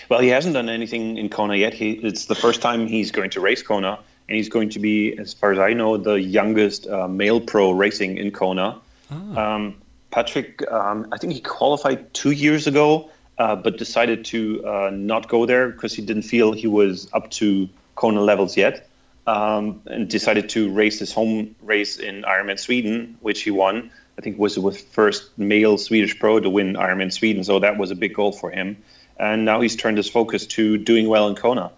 Well, 0.09 0.19
he 0.19 0.29
hasn't 0.29 0.53
done 0.53 0.69
anything 0.69 1.17
in 1.17 1.29
Kona 1.29 1.55
yet. 1.55 1.73
He, 1.73 1.91
it's 1.91 2.25
the 2.25 2.35
first 2.35 2.61
time 2.61 2.87
he's 2.87 3.11
going 3.11 3.29
to 3.31 3.39
race 3.39 3.61
Kona, 3.61 3.99
and 4.27 4.35
he's 4.35 4.49
going 4.49 4.69
to 4.69 4.79
be, 4.79 5.17
as 5.17 5.33
far 5.33 5.51
as 5.51 5.59
I 5.59 5.73
know, 5.73 5.97
the 5.97 6.15
youngest 6.15 6.87
uh, 6.87 7.07
male 7.07 7.39
pro 7.39 7.71
racing 7.71 8.17
in 8.17 8.31
Kona. 8.31 8.79
Ah. 9.11 9.55
Um, 9.55 9.75
Patrick, 10.15 10.63
um, 10.71 11.09
I 11.11 11.17
think 11.17 11.33
he 11.33 11.41
qualified 11.41 12.13
two 12.13 12.31
years 12.31 12.67
ago, 12.67 13.09
uh, 13.37 13.55
but 13.57 13.77
decided 13.77 14.25
to 14.25 14.65
uh, 14.65 14.89
not 14.91 15.27
go 15.27 15.45
there 15.45 15.69
because 15.69 15.93
he 15.93 16.01
didn't 16.01 16.23
feel 16.23 16.53
he 16.53 16.67
was 16.67 17.09
up 17.11 17.29
to 17.31 17.69
Kona 17.95 18.21
levels 18.21 18.55
yet, 18.55 18.87
um, 19.27 19.81
and 19.85 20.09
decided 20.09 20.49
to 20.49 20.71
race 20.71 20.99
his 20.99 21.11
home 21.11 21.55
race 21.61 21.97
in 21.97 22.23
Ironman 22.23 22.57
Sweden, 22.57 23.17
which 23.19 23.41
he 23.43 23.51
won. 23.51 23.91
I 24.17 24.21
think 24.21 24.39
was 24.39 24.55
the 24.55 24.71
first 24.71 25.37
male 25.37 25.77
Swedish 25.77 26.17
pro 26.17 26.39
to 26.39 26.49
win 26.49 26.75
Ironman 26.75 27.11
Sweden, 27.11 27.43
so 27.43 27.59
that 27.59 27.77
was 27.77 27.91
a 27.91 27.95
big 27.95 28.13
goal 28.13 28.31
for 28.31 28.49
him 28.49 28.77
and 29.17 29.45
now 29.45 29.61
he's 29.61 29.75
turned 29.75 29.97
his 29.97 30.09
focus 30.09 30.45
to 30.45 30.77
doing 30.77 31.07
well 31.07 31.27
in 31.27 31.35
Kona. 31.35 31.71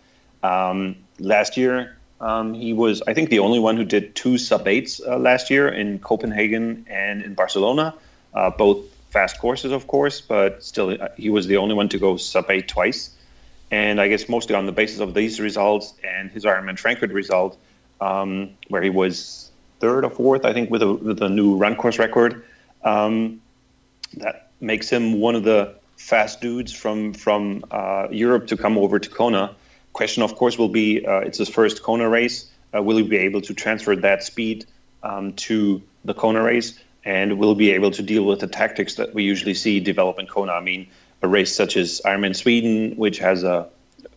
Um, 0.43 0.97
last 1.19 1.57
year, 1.57 1.97
um, 2.19 2.53
he 2.53 2.73
was, 2.73 3.01
I 3.07 3.13
think, 3.13 3.29
the 3.29 3.39
only 3.39 3.59
one 3.59 3.77
who 3.77 3.85
did 3.85 4.15
two 4.15 4.37
sub 4.37 4.67
eights 4.67 4.99
uh, 4.99 5.17
last 5.17 5.49
year 5.49 5.67
in 5.67 5.99
Copenhagen 5.99 6.85
and 6.89 7.21
in 7.21 7.35
Barcelona, 7.35 7.93
uh, 8.37 8.51
both 8.51 8.85
fast 9.09 9.39
courses, 9.39 9.71
of 9.71 9.87
course, 9.87 10.21
but 10.21 10.63
still, 10.63 10.89
uh, 10.91 11.07
he 11.17 11.29
was 11.29 11.47
the 11.47 11.57
only 11.57 11.73
one 11.73 11.89
to 11.89 11.97
go 11.97 12.17
sub 12.17 12.49
eight 12.51 12.67
twice. 12.67 13.09
And 13.71 13.99
I 13.99 14.07
guess 14.07 14.29
mostly 14.29 14.55
on 14.55 14.65
the 14.65 14.71
basis 14.71 14.99
of 14.99 15.13
these 15.13 15.39
results 15.39 15.93
and 16.03 16.29
his 16.31 16.45
Ironman 16.45 16.77
Frankfurt 16.77 17.11
result, 17.11 17.57
um, 17.99 18.51
where 18.69 18.83
he 18.83 18.91
was 18.91 19.49
third 19.79 20.05
or 20.05 20.11
fourth, 20.11 20.45
I 20.45 20.53
think, 20.53 20.69
with 20.69 20.83
a, 20.83 20.93
with 20.93 21.21
a 21.21 21.29
new 21.29 21.57
run 21.57 21.75
course 21.75 21.97
record, 21.97 22.43
um, 22.83 23.41
that 24.17 24.51
makes 24.61 24.87
him 24.89 25.19
one 25.19 25.35
of 25.35 25.43
the 25.43 25.75
fast 25.97 26.39
dudes 26.39 26.71
from 26.71 27.13
from 27.13 27.65
uh, 27.71 28.07
Europe 28.11 28.47
to 28.47 28.57
come 28.57 28.77
over 28.77 28.99
to 28.99 29.09
Kona. 29.09 29.55
Question, 29.93 30.21
of 30.23 30.35
course, 30.35 30.57
will 30.59 30.69
be 30.69 31.05
uh, 31.05 31.27
it's 31.27 31.39
his 31.39 31.49
first 31.49 31.81
Kona 31.81 32.07
race. 32.07 32.45
Uh, 32.73 32.83
will 32.83 32.97
he 32.97 33.03
be 33.03 33.17
able 33.17 33.41
to 33.41 33.53
transfer 33.53 33.95
that 33.95 34.23
speed 34.23 34.65
um, 35.01 35.33
to 35.33 35.81
the 36.05 36.13
Kona 36.13 36.43
race? 36.43 36.79
And 37.07 37.39
will 37.39 37.55
be 37.55 37.71
able 37.71 37.91
to 37.91 38.03
deal 38.03 38.23
with 38.23 38.41
the 38.41 38.47
tactics 38.47 38.95
that 38.95 39.13
we 39.13 39.23
usually 39.23 39.53
see 39.53 39.79
develop 39.79 40.19
in 40.19 40.27
Kona? 40.27 40.51
I 40.51 40.61
mean, 40.61 40.89
a 41.21 41.27
race 41.27 41.55
such 41.55 41.77
as 41.77 42.01
Ironman 42.03 42.35
Sweden, 42.35 42.97
which 42.97 43.19
has 43.19 43.43
a 43.43 43.69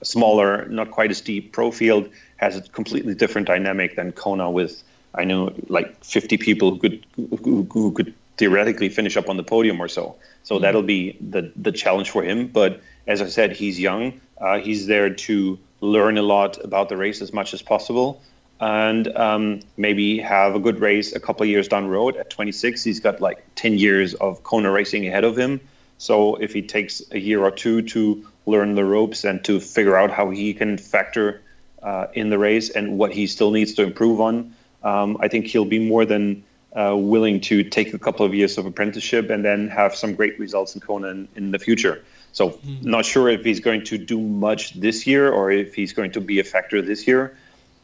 smaller, 0.03 0.66
not 0.66 0.91
quite 0.91 1.11
as 1.11 1.20
deep 1.20 1.53
pro 1.53 1.70
field, 1.70 2.09
has 2.36 2.57
a 2.57 2.62
completely 2.62 3.14
different 3.14 3.47
dynamic 3.47 3.95
than 3.95 4.11
Kona 4.11 4.51
with 4.51 4.82
I 5.14 5.24
know 5.24 5.53
like 5.68 6.05
50 6.05 6.36
people 6.38 6.70
who 6.72 6.78
could 6.78 7.07
who, 7.16 7.66
who 7.70 7.93
could 7.93 8.14
theoretically 8.36 8.88
finish 8.88 9.16
up 9.16 9.28
on 9.28 9.36
the 9.36 9.43
podium 9.43 9.80
or 9.80 9.88
so. 9.88 10.16
So 10.43 10.55
mm-hmm. 10.55 10.62
that'll 10.62 10.82
be 10.82 11.16
the 11.20 11.53
the 11.57 11.72
challenge 11.72 12.11
for 12.11 12.22
him. 12.22 12.49
But 12.49 12.80
as 13.07 13.22
I 13.22 13.28
said, 13.28 13.53
he's 13.53 13.78
young. 13.78 14.20
Uh, 14.41 14.59
he's 14.59 14.86
there 14.86 15.11
to 15.11 15.59
learn 15.80 16.18
a 16.18 16.22
lot 16.22 16.62
about 16.64 16.88
the 16.88 16.97
race 16.97 17.20
as 17.22 17.32
much 17.32 17.55
as 17.55 17.62
possible, 17.62 18.22
and 18.61 19.08
um, 19.16 19.61
maybe 19.76 20.18
have 20.18 20.54
a 20.54 20.61
good 20.61 20.80
race 20.80 21.14
a 21.14 21.20
couple 21.20 21.44
of 21.44 21.48
years 21.48 21.68
down 21.68 21.84
the 21.84 21.88
road. 21.88 22.16
At 22.16 22.28
26, 22.28 22.84
he's 22.84 23.00
got 23.00 23.20
like 23.20 23.42
10 23.54 23.78
years 23.78 24.14
of 24.14 24.42
Kona 24.42 24.70
racing 24.70 25.06
ahead 25.06 25.24
of 25.24 25.36
him. 25.36 25.61
So 25.96 26.36
if 26.36 26.52
he 26.52 26.62
takes 26.62 27.02
a 27.11 27.18
year 27.18 27.42
or 27.42 27.50
two 27.50 27.82
to 27.82 28.26
learn 28.46 28.74
the 28.74 28.84
ropes 28.84 29.24
and 29.24 29.42
to 29.44 29.61
figure 29.61 29.96
out 29.96 30.11
how 30.11 30.30
he 30.30 30.54
can 30.54 30.76
factor 30.76 31.42
uh, 31.82 32.08
in 32.12 32.28
the 32.28 32.38
race 32.38 32.68
and 32.70 32.98
what 32.98 33.12
he 33.12 33.26
still 33.26 33.50
needs 33.50 33.74
to 33.74 33.82
improve 33.82 34.20
on, 34.20 34.54
um, 34.82 35.16
I 35.20 35.28
think 35.28 35.46
he'll 35.46 35.64
be 35.64 35.78
more 35.78 36.04
than 36.04 36.44
uh, 36.74 36.94
willing 36.96 37.40
to 37.40 37.64
take 37.64 37.94
a 37.94 37.98
couple 37.98 38.24
of 38.24 38.34
years 38.34 38.58
of 38.58 38.66
apprenticeship 38.66 39.30
and 39.30 39.44
then 39.44 39.68
have 39.68 39.94
some 39.94 40.14
great 40.14 40.38
results 40.38 40.74
in 40.74 40.80
Kona 40.80 41.08
in, 41.08 41.28
in 41.34 41.50
the 41.50 41.58
future. 41.58 42.04
So, 42.32 42.50
mm-hmm. 42.50 42.90
not 42.90 43.04
sure 43.04 43.28
if 43.28 43.44
he's 43.44 43.61
going 43.61 43.84
to 43.86 43.98
do 43.98 44.20
much 44.20 44.74
this 44.74 45.06
year 45.06 45.32
or 45.32 45.50
if 45.50 45.74
he's 45.74 45.92
going 45.92 46.12
to 46.12 46.20
be 46.20 46.38
a 46.38 46.44
factor 46.44 46.80
this 46.80 47.06
year, 47.08 47.36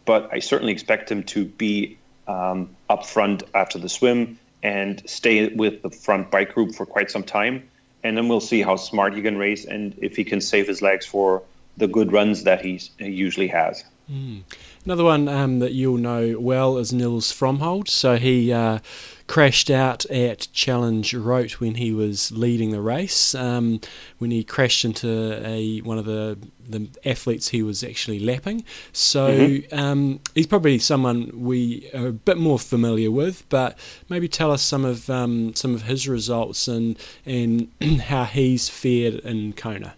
but 0.07 0.31
I 0.33 0.39
certainly 0.39 0.73
expect 0.73 1.11
him 1.11 1.25
to 1.25 1.45
be 1.45 1.99
um, 2.27 2.75
up 2.89 3.05
front 3.05 3.43
after 3.55 3.79
the 3.79 3.91
swim 3.91 4.39
and 4.63 5.03
stay 5.09 5.49
with 5.49 5.83
the 5.83 5.91
front 5.91 6.31
bike 6.31 6.55
group 6.55 6.75
for 6.75 6.87
quite 6.87 7.11
some 7.11 7.23
time. 7.23 7.69
And 8.03 8.17
then 8.17 8.29
we'll 8.29 8.41
see 8.41 8.63
how 8.63 8.77
smart 8.77 9.15
he 9.15 9.23
can 9.23 9.37
race 9.37 9.65
and 9.65 9.95
if 10.01 10.17
he 10.17 10.25
can 10.25 10.41
save 10.41 10.67
his 10.67 10.81
legs 10.81 11.05
for 11.05 11.43
the 11.77 11.87
good 11.87 12.13
runs 12.13 12.45
that 12.45 12.65
he 12.65 12.81
usually 12.99 13.49
has. 13.49 13.85
Mm. 14.11 14.43
Another 14.85 15.05
one 15.05 15.29
um, 15.29 15.59
that 15.59 15.73
you'll 15.73 15.99
know 15.99 16.37
well 16.39 16.79
is 16.79 16.93
Nils 16.93 17.33
Frommhold. 17.33 17.89
So 17.89 18.17
he 18.17 18.53
uh, 18.53 18.79
crashed 19.27 19.71
out 19.71 20.05
at 20.07 20.49
Challenge 20.53 21.15
Roth 21.15 21.61
when 21.61 21.77
he 21.77 21.93
was 21.93 22.31
leading 22.33 22.71
the 22.71 22.81
race. 22.81 23.35
Um, 23.35 23.81
when 24.19 24.31
he 24.31 24.45
crashed 24.45 24.85
into 24.85 25.41
a 25.47 25.79
one 25.81 25.99
of 25.99 26.05
the 26.05 26.39
the 26.69 26.89
athletes 27.05 27.49
he 27.49 27.63
was 27.63 27.85
actually 27.85 28.19
lapping. 28.19 28.65
So 28.93 29.31
mm-hmm. 29.31 29.79
um, 29.79 30.21
he's 30.35 30.47
probably 30.47 30.79
someone 30.79 31.31
we 31.35 31.89
are 31.95 32.09
a 32.09 32.13
bit 32.13 32.39
more 32.39 32.59
familiar 32.59 33.11
with. 33.11 33.49
But 33.49 33.79
maybe 34.09 34.29
tell 34.29 34.51
us 34.51 34.63
some 34.63 34.85
of 34.85 35.09
um, 35.11 35.55
some 35.55 35.75
of 35.75 35.83
his 35.83 36.09
results 36.09 36.69
and 36.69 36.99
and 37.25 37.71
how 38.03 38.25
he's 38.25 38.69
fared 38.69 39.15
in 39.17 39.53
Kona. 39.53 39.95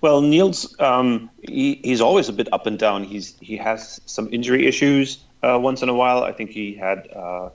Well, 0.00 0.20
Nils, 0.20 0.78
um, 0.80 1.30
he, 1.42 1.80
he's 1.82 2.02
always 2.02 2.28
a 2.28 2.32
bit 2.32 2.52
up 2.52 2.66
and 2.66 2.78
down. 2.78 3.04
He's 3.04 3.36
he 3.40 3.56
has 3.56 4.00
some 4.04 4.28
injury 4.32 4.66
issues 4.66 5.18
uh, 5.42 5.58
once 5.58 5.82
in 5.82 5.88
a 5.88 5.94
while. 5.94 6.22
I 6.22 6.32
think 6.32 6.50
he 6.50 6.74
had 6.74 7.08
uh, 7.14 7.48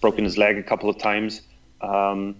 broken 0.00 0.24
his 0.24 0.38
leg 0.38 0.58
a 0.58 0.62
couple 0.62 0.88
of 0.88 0.98
times. 0.98 1.42
Um, 1.80 2.36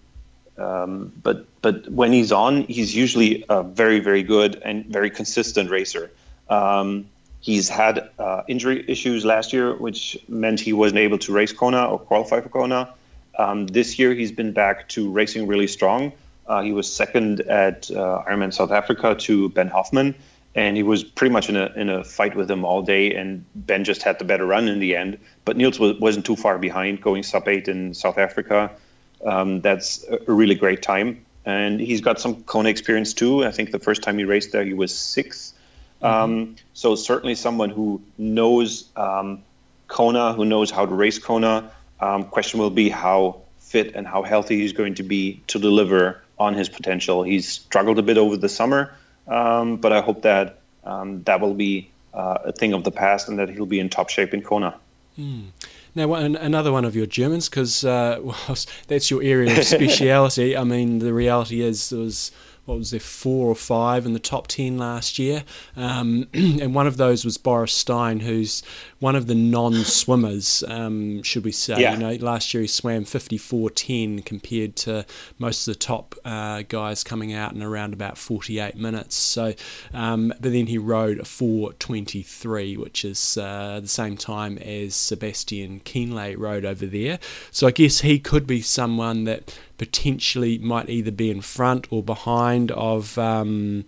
um, 0.59 1.13
but 1.23 1.47
but 1.63 1.89
when 1.89 2.13
he's 2.13 2.33
on, 2.33 2.65
he's 2.65 2.95
usually 2.95 3.45
a 3.49 3.63
very 3.63 4.01
very 4.01 4.23
good 4.23 4.61
and 4.65 4.87
very 4.87 5.11
consistent 5.11 5.71
racer. 5.71 6.11
Um, 6.49 7.07
he's 7.41 7.69
had 7.69 8.11
uh, 8.19 8.43
injury 8.49 8.85
issues 8.89 9.25
last 9.25 9.53
year, 9.53 9.75
which 9.75 10.19
meant 10.29 10.61
he 10.61 10.73
wasn't 10.73 10.99
able 10.99 11.19
to 11.19 11.33
race 11.33 11.53
Kona 11.53 11.87
or 11.87 11.99
qualify 11.99 12.41
for 12.41 12.49
Kona. 12.49 12.93
Um, 13.39 13.67
this 13.67 13.99
year, 13.99 14.13
he's 14.13 14.33
been 14.33 14.53
back 14.53 14.89
to 14.91 15.11
racing 15.11 15.47
really 15.47 15.67
strong. 15.67 16.13
Uh, 16.47 16.63
he 16.63 16.73
was 16.73 16.93
second 16.93 17.41
at 17.43 17.91
uh, 17.91 18.25
Ironman 18.29 18.53
South 18.53 18.73
Africa 18.73 19.15
to 19.15 19.49
Ben 19.51 19.69
Hoffman, 19.69 20.15
and 20.55 20.77
he 20.77 20.83
was 20.83 21.05
pretty 21.05 21.33
much 21.33 21.49
in 21.49 21.57
a 21.57 21.73
in 21.77 21.89
a 21.89 22.03
fight 22.03 22.35
with 22.35 22.51
him 22.51 22.65
all 22.65 22.83
day. 22.83 23.15
And 23.15 23.45
Ben 23.55 23.85
just 23.85 24.03
had 24.03 24.19
the 24.19 24.25
better 24.25 24.47
run 24.47 24.69
in 24.69 24.81
the 24.81 24.97
end. 24.97 25.19
But 25.45 25.57
Nils 25.57 25.79
was, 25.79 25.99
wasn't 25.99 26.27
too 26.27 26.37
far 26.37 26.59
behind, 26.59 27.01
going 27.01 27.23
sub 27.23 27.49
eight 27.49 27.69
in 27.69 27.95
South 27.95 28.19
Africa. 28.19 28.71
Um, 29.25 29.61
that's 29.61 30.05
a 30.09 30.33
really 30.33 30.55
great 30.55 30.83
time, 30.83 31.25
and 31.45 31.79
he's 31.79 32.01
got 32.01 32.21
some 32.21 32.43
Kona 32.45 32.71
experience 32.71 33.13
too. 33.13 33.45
I 33.45 33.51
think 33.51 33.71
the 33.71 33.79
first 33.79 34.03
time 34.03 34.19
he 34.19 34.25
raced 34.25 34.53
there, 34.53 34.65
he 34.65 34.73
was 34.73 34.93
6th 34.93 35.53
mm-hmm. 36.03 36.07
um, 36.07 36.57
so 36.73 36.97
certainly 36.97 37.35
someone 37.35 37.69
who 37.69 38.01
knows 38.17 38.89
um, 38.97 39.43
Kona, 39.89 40.33
who 40.33 40.47
knows 40.47 40.71
how 40.71 40.87
to 40.87 40.95
race 40.95 41.19
Kona. 41.19 41.71
Um, 42.01 42.25
question 42.25 42.61
will 42.61 42.71
be 42.71 42.89
how 42.89 43.43
fit 43.59 43.95
and 43.95 44.07
how 44.07 44.23
healthy 44.23 44.59
he's 44.59 44.73
going 44.73 44.95
to 44.95 45.03
be 45.03 45.43
to 45.49 45.59
deliver 45.59 46.23
on 46.39 46.55
his 46.55 46.69
potential. 46.69 47.23
He's 47.23 47.47
struggled 47.47 47.99
a 47.99 48.03
bit 48.03 48.17
over 48.17 48.37
the 48.37 48.49
summer, 48.49 48.95
um, 49.31 49.77
but 49.77 49.93
I 49.93 50.01
hope 50.01 50.23
that 50.23 50.61
um, 50.85 51.23
that 51.23 51.41
will 51.41 51.55
be 51.55 51.91
uh, 52.13 52.39
a 52.45 52.53
thing 52.53 52.73
of 52.73 52.85
the 52.85 52.91
past 52.91 53.29
and 53.29 53.39
that 53.39 53.49
he'll 53.49 53.67
be 53.67 53.81
in 53.81 53.89
top 53.89 54.11
shape 54.11 54.35
in 54.35 54.43
Kona. 54.43 54.75
Mm. 55.19 55.49
Now, 55.95 56.15
another 56.15 56.71
one 56.71 56.85
of 56.85 56.95
your 56.95 57.07
Germans, 57.07 57.49
because 57.49 57.85
uh, 57.85 58.21
well, 58.23 58.37
that's 58.89 59.11
your 59.11 59.23
area 59.23 59.59
of 59.59 59.65
speciality. 59.79 60.57
I 60.57 60.65
mean, 60.65 60.99
the 60.99 61.13
reality 61.13 61.63
is 61.63 61.91
there 61.91 62.01
was 62.01 62.33
what 62.65 62.79
was 62.79 62.91
there 62.91 63.01
four 63.01 63.49
or 63.49 63.55
five 63.55 64.07
in 64.07 64.13
the 64.13 64.19
top 64.19 64.47
ten 64.47 64.79
last 64.79 65.19
year, 65.19 65.45
um, 65.77 66.29
and 66.35 66.75
one 66.75 66.87
of 66.87 66.97
those 66.97 67.25
was 67.25 67.37
Boris 67.37 67.73
Stein, 67.73 68.21
who's 68.21 68.63
one 69.01 69.17
of 69.17 69.27
the 69.27 69.35
non-swimmers, 69.35 70.63
um, 70.69 71.23
should 71.23 71.45
we 71.45 71.53
say? 71.53 71.81
Yeah. 71.81 71.95
You 71.95 71.99
know, 71.99 72.13
last 72.25 72.53
year 72.53 72.61
he 72.61 72.67
swam 72.67 73.05
54.10 73.05 74.25
compared 74.25 74.77
to 74.77 75.07
most 75.39 75.67
of 75.67 75.75
the 75.75 75.79
top 75.79 76.15
uh, 76.25 76.63
guys 76.69 77.03
coming 77.03 77.33
out 77.33 77.53
in 77.53 77.63
around 77.63 77.95
about 77.95 78.19
48 78.19 78.77
minutes. 78.77 79.17
So, 79.17 79.55
um, 79.95 80.29
but 80.41 80.53
then 80.53 80.67
he 80.67 80.79
rode 80.79 81.19
a 81.19 81.25
4.23, 81.25 82.77
which 82.77 83.05
is 83.05 83.39
uh, 83.39 83.81
the 83.81 83.89
same 83.89 84.17
time 84.17 84.59
as 84.59 84.95
Sebastian 84.95 85.81
Kienle 85.81 86.37
rode 86.39 86.65
over 86.65 86.87
there. 86.87 87.19
So 87.51 87.67
I 87.67 87.71
guess 87.71 88.01
he 88.01 88.19
could 88.19 88.47
be 88.47 88.61
someone 88.61 89.25
that 89.25 89.59
potentially 89.81 90.59
might 90.59 90.91
either 90.91 91.11
be 91.11 91.31
in 91.31 91.41
front 91.41 91.91
or 91.91 92.03
behind 92.03 92.71
of. 92.73 93.17
Um, 93.17 93.87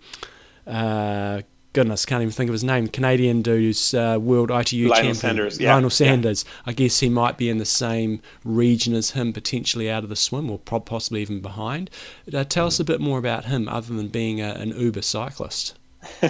uh, 0.66 1.43
goodness, 1.74 2.07
can't 2.07 2.22
even 2.22 2.32
think 2.32 2.49
of 2.49 2.55
his 2.55 2.64
name. 2.64 2.88
Canadian 2.88 3.43
dude 3.43 3.61
who's 3.61 3.93
uh, 3.93 4.16
world 4.18 4.51
ITU 4.51 4.88
Lionel 4.88 4.95
champion. 4.95 5.14
Sanders, 5.14 5.61
yeah. 5.61 5.74
Lionel 5.74 5.90
Sanders. 5.90 6.47
I 6.64 6.72
guess 6.72 7.01
he 7.01 7.11
might 7.11 7.36
be 7.36 7.51
in 7.51 7.59
the 7.59 7.66
same 7.66 8.22
region 8.43 8.95
as 8.95 9.11
him, 9.11 9.34
potentially 9.34 9.90
out 9.90 10.03
of 10.03 10.09
the 10.09 10.16
swim, 10.16 10.51
or 10.51 10.59
possibly 10.59 11.20
even 11.20 11.43
behind. 11.43 11.90
Uh, 12.32 12.45
tell 12.45 12.66
us 12.66 12.80
a 12.80 12.84
bit 12.84 12.99
more 12.99 13.18
about 13.18 13.45
him, 13.45 13.68
other 13.68 13.93
than 13.93 14.09
being 14.09 14.40
a, 14.40 14.55
an 14.55 14.70
Uber 14.70 15.03
cyclist. 15.03 15.76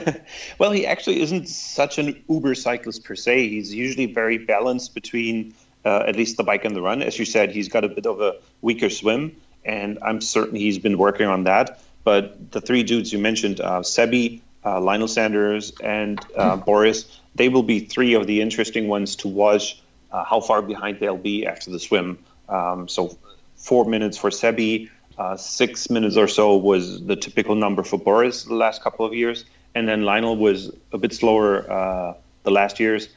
well, 0.59 0.73
he 0.73 0.85
actually 0.85 1.21
isn't 1.21 1.49
such 1.49 1.99
an 1.99 2.21
Uber 2.29 2.57
cyclist 2.57 3.05
per 3.05 3.15
se. 3.15 3.49
He's 3.49 3.73
usually 3.73 4.07
very 4.07 4.39
balanced 4.39 4.93
between 4.93 5.55
uh, 5.85 6.05
at 6.07 6.17
least 6.17 6.37
the 6.37 6.45
bike 6.45 6.65
and 6.65 6.75
the 6.75 6.83
run. 6.83 7.01
As 7.01 7.17
you 7.17 7.25
said, 7.25 7.53
he's 7.53 7.69
got 7.69 7.85
a 7.85 7.89
bit 7.89 8.07
of 8.07 8.21
a 8.21 8.35
weaker 8.61 8.91
swim, 8.91 9.37
and 9.65 9.99
I'm 10.03 10.21
certain 10.21 10.57
he's 10.57 10.79
been 10.79 10.99
working 10.99 11.27
on 11.27 11.45
that. 11.45 11.81
But 12.05 12.51
the 12.51 12.61
three 12.61 12.83
dudes 12.83 13.13
you 13.13 13.19
mentioned, 13.19 13.61
uh, 13.61 13.81
Sebi, 13.81 14.41
uh, 14.65 14.81
Lionel 14.81 15.09
Sanders, 15.09 15.73
and 15.83 16.21
uh, 16.37 16.57
Boris, 16.57 17.21
they 17.35 17.49
will 17.49 17.63
be 17.63 17.81
three 17.81 18.15
of 18.15 18.27
the 18.27 18.41
interesting 18.41 18.89
ones 18.89 19.17
to 19.17 19.29
watch 19.29 19.81
uh, 20.11 20.25
how 20.25 20.41
far 20.41 20.63
behind 20.63 21.01
they'll 21.01 21.17
be 21.17 21.47
after 21.47 21.71
the 21.71 21.79
swim. 21.79 22.19
Um, 22.49 22.89
so, 22.89 23.17
four 23.57 23.85
minutes 23.85 24.19
for 24.19 24.31
Sebi, 24.31 24.91
uh, 25.19 25.37
six 25.37 25.91
minutes 25.91 26.17
or 26.17 26.29
so 26.29 26.57
was 26.57 27.05
the 27.05 27.17
typical 27.17 27.55
number 27.55 27.83
for 27.83 27.99
Boris 27.99 28.45
the 28.45 28.55
last 28.55 28.83
couple 28.83 29.07
of 29.07 29.15
years. 29.15 29.45
And 29.75 29.89
then 29.89 30.03
Lionel 30.03 30.37
was 30.37 30.71
a 30.93 30.99
bit 30.99 31.15
slower 31.15 31.71
uh, 31.71 32.15
the 32.43 32.51
last 32.51 32.81
years. 32.81 33.09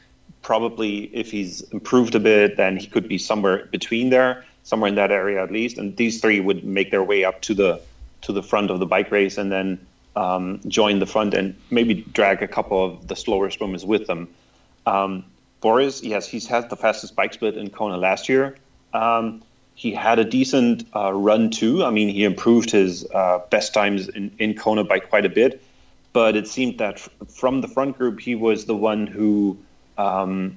Probably 0.42 1.04
if 1.14 1.30
he's 1.30 1.62
improved 1.72 2.14
a 2.14 2.20
bit, 2.20 2.56
then 2.56 2.76
he 2.76 2.86
could 2.86 3.08
be 3.08 3.18
somewhere 3.18 3.66
between 3.66 4.10
there, 4.10 4.44
somewhere 4.66 4.88
in 4.88 4.96
that 4.96 5.10
area 5.10 5.42
at 5.42 5.50
least. 5.50 5.78
And 5.78 5.96
these 5.96 6.20
three 6.20 6.40
would 6.40 6.62
make 6.64 6.90
their 6.90 7.02
way 7.02 7.24
up 7.24 7.40
to 7.42 7.54
the 7.54 7.80
to 8.22 8.32
the 8.32 8.42
front 8.42 8.70
of 8.70 8.78
the 8.80 8.86
bike 8.86 9.10
race 9.10 9.38
and 9.38 9.50
then 9.50 9.86
um, 10.14 10.60
join 10.66 10.98
the 10.98 11.06
front 11.06 11.34
and 11.34 11.54
maybe 11.70 11.94
drag 11.94 12.42
a 12.42 12.48
couple 12.48 12.84
of 12.84 13.06
the 13.06 13.16
slower 13.16 13.50
swimmers 13.50 13.84
with 13.84 14.06
them. 14.06 14.28
Um, 14.84 15.24
Boris, 15.60 16.02
yes, 16.02 16.28
he's 16.28 16.46
had 16.46 16.68
the 16.68 16.76
fastest 16.76 17.14
bike 17.16 17.34
split 17.34 17.56
in 17.56 17.70
Kona 17.70 17.96
last 17.96 18.28
year. 18.28 18.56
Um, 18.92 19.42
he 19.74 19.92
had 19.92 20.18
a 20.18 20.24
decent 20.24 20.84
uh, 20.94 21.12
run 21.12 21.50
too. 21.50 21.84
I 21.84 21.90
mean, 21.90 22.08
he 22.08 22.24
improved 22.24 22.70
his 22.70 23.06
uh, 23.14 23.40
best 23.50 23.74
times 23.74 24.08
in, 24.08 24.32
in 24.38 24.54
Kona 24.54 24.84
by 24.84 24.98
quite 25.00 25.26
a 25.26 25.28
bit 25.28 25.62
but 26.16 26.34
it 26.34 26.48
seemed 26.48 26.78
that 26.78 26.98
from 27.28 27.60
the 27.60 27.68
front 27.68 27.98
group, 27.98 28.20
he 28.20 28.34
was 28.34 28.64
the 28.64 28.74
one 28.74 29.06
who, 29.06 29.58
um, 29.98 30.56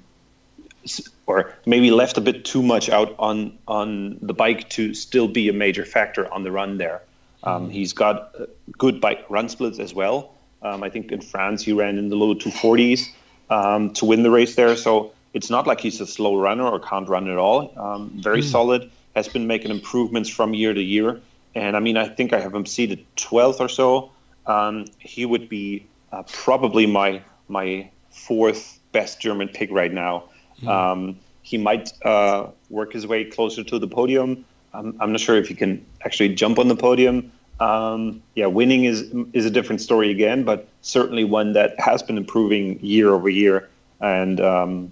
or 1.26 1.54
maybe 1.66 1.92
left 1.92 2.18
a 2.18 2.22
bit 2.22 2.46
too 2.46 2.64
much 2.64 2.90
out 2.90 3.16
on 3.20 3.58
on 3.68 4.18
the 4.22 4.34
bike 4.34 4.70
to 4.70 4.94
still 4.94 5.28
be 5.28 5.50
a 5.50 5.54
major 5.54 5.86
factor 5.86 6.32
on 6.32 6.44
the 6.44 6.52
run 6.52 6.78
there. 6.78 7.02
Um, 7.44 7.68
mm. 7.68 7.72
He's 7.72 7.94
got 7.94 8.36
good 8.78 9.00
bike 9.00 9.26
run 9.30 9.50
splits 9.50 9.80
as 9.80 9.94
well. 9.94 10.34
Um, 10.62 10.84
I 10.84 10.90
think 10.90 11.12
in 11.12 11.22
France 11.22 11.64
he 11.64 11.74
ran 11.74 11.98
in 11.98 12.10
the 12.10 12.16
low 12.16 12.36
240s 12.36 13.08
um, 13.50 13.94
to 13.94 14.06
win 14.06 14.24
the 14.24 14.32
race 14.32 14.56
there. 14.56 14.76
So 14.76 15.14
it's 15.34 15.50
not 15.50 15.68
like 15.68 15.80
he's 15.80 16.02
a 16.02 16.08
slow 16.08 16.36
runner 16.36 16.66
or 16.66 16.80
can't 16.80 17.08
run 17.08 17.30
at 17.30 17.38
all. 17.38 17.74
Um, 17.78 18.12
very 18.16 18.42
mm. 18.42 18.52
solid. 18.52 18.92
Has 19.16 19.28
been 19.28 19.48
making 19.48 19.72
improvements 19.72 20.30
from 20.30 20.54
year 20.54 20.74
to 20.74 20.82
year. 20.82 21.20
And 21.56 21.76
I 21.76 21.80
mean, 21.80 21.98
I 21.98 22.08
think 22.08 22.32
I 22.34 22.40
have 22.40 22.54
him 22.54 22.66
seated 22.66 23.06
12th 23.16 23.60
or 23.60 23.70
so 23.70 24.12
um, 24.50 24.86
he 24.98 25.26
would 25.26 25.48
be 25.48 25.86
uh, 26.12 26.24
probably 26.24 26.86
my 26.86 27.22
my 27.48 27.90
fourth 28.10 28.80
best 28.92 29.22
German 29.22 29.48
pick 29.48 29.72
right 29.72 29.94
now. 29.94 30.26
Mm. 30.62 30.68
Um, 30.68 31.20
he 31.42 31.58
might 31.58 31.92
uh, 32.04 32.48
work 32.70 32.94
his 32.94 33.08
way 33.08 33.26
closer 33.26 33.64
to 33.64 33.80
the 33.80 33.88
podium. 33.88 34.46
I'm, 34.74 34.96
I'm, 35.00 35.12
not 35.12 35.20
sure 35.20 35.36
if 35.38 35.48
he 35.48 35.56
can 35.56 35.86
actually 36.06 36.36
jump 36.36 36.60
on 36.60 36.68
the 36.68 36.76
podium. 36.76 37.32
Um, 37.60 38.22
yeah, 38.36 38.46
winning 38.46 38.86
is 38.86 39.12
is 39.34 39.46
a 39.46 39.50
different 39.50 39.82
story 39.82 40.12
again, 40.12 40.44
but 40.44 40.68
certainly 40.82 41.24
one 41.24 41.54
that 41.54 41.80
has 41.80 42.04
been 42.04 42.18
improving 42.18 42.80
year 42.82 43.10
over 43.10 43.30
year, 43.30 43.68
and 44.00 44.40
um, 44.40 44.92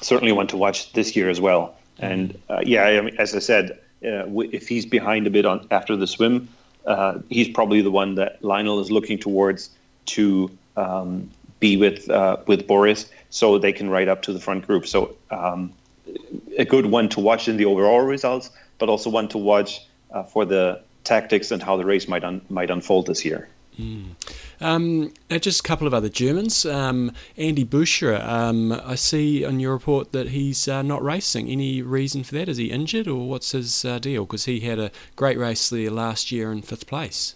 certainly 0.00 0.32
one 0.32 0.46
to 0.48 0.56
watch 0.56 0.92
this 0.92 1.16
year 1.16 1.28
as 1.28 1.40
well. 1.40 1.74
Mm. 1.98 2.10
And 2.10 2.42
uh, 2.48 2.60
yeah, 2.64 2.84
I 2.84 3.00
mean, 3.00 3.16
as 3.18 3.34
I 3.34 3.40
said, 3.40 3.78
uh, 4.04 4.24
if 4.40 4.68
he's 4.68 4.86
behind 4.86 5.26
a 5.26 5.30
bit 5.30 5.44
on 5.44 5.66
after 5.70 5.96
the 5.96 6.06
swim, 6.06 6.48
uh, 6.86 7.18
he's 7.28 7.48
probably 7.48 7.82
the 7.82 7.90
one 7.90 8.14
that 8.16 8.42
Lionel 8.42 8.80
is 8.80 8.90
looking 8.90 9.18
towards 9.18 9.70
to 10.06 10.50
um, 10.76 11.30
be 11.60 11.76
with 11.76 12.10
uh, 12.10 12.38
with 12.46 12.66
Boris, 12.66 13.10
so 13.32 13.58
they 13.58 13.72
can 13.72 13.88
ride 13.88 14.08
up 14.08 14.20
to 14.22 14.32
the 14.32 14.38
front 14.38 14.66
group. 14.66 14.86
So 14.86 15.16
um, 15.30 15.72
a 16.58 16.66
good 16.66 16.86
one 16.86 17.08
to 17.08 17.20
watch 17.20 17.48
in 17.48 17.56
the 17.56 17.64
overall 17.64 18.02
results, 18.02 18.50
but 18.78 18.88
also 18.90 19.08
one 19.08 19.26
to 19.28 19.38
watch 19.38 19.80
uh, 20.10 20.22
for 20.22 20.44
the 20.44 20.82
tactics 21.02 21.50
and 21.50 21.62
how 21.62 21.76
the 21.78 21.84
race 21.84 22.06
might 22.06 22.24
un- 22.24 22.42
might 22.50 22.70
unfold 22.70 23.06
this 23.06 23.24
year. 23.24 23.48
Mm. 23.80 24.10
Um, 24.60 25.14
just 25.40 25.60
a 25.60 25.62
couple 25.62 25.86
of 25.86 25.94
other 25.94 26.10
Germans. 26.10 26.66
Um, 26.66 27.12
Andi 27.38 27.66
Böcherer, 27.66 28.22
um, 28.22 28.70
I 28.70 28.96
see 28.96 29.46
on 29.46 29.60
your 29.60 29.72
report 29.72 30.12
that 30.12 30.28
he's 30.28 30.68
uh, 30.68 30.82
not 30.82 31.02
racing. 31.02 31.48
Any 31.48 31.80
reason 31.80 32.22
for 32.22 32.34
that? 32.34 32.50
Is 32.50 32.58
he 32.58 32.70
injured 32.70 33.08
or 33.08 33.26
what's 33.26 33.52
his 33.52 33.82
uh, 33.86 33.98
deal? 33.98 34.26
Because 34.26 34.44
he 34.44 34.60
had 34.60 34.78
a 34.78 34.92
great 35.16 35.38
race 35.38 35.70
there 35.70 35.90
last 35.90 36.30
year 36.30 36.52
in 36.52 36.60
fifth 36.60 36.86
place. 36.86 37.34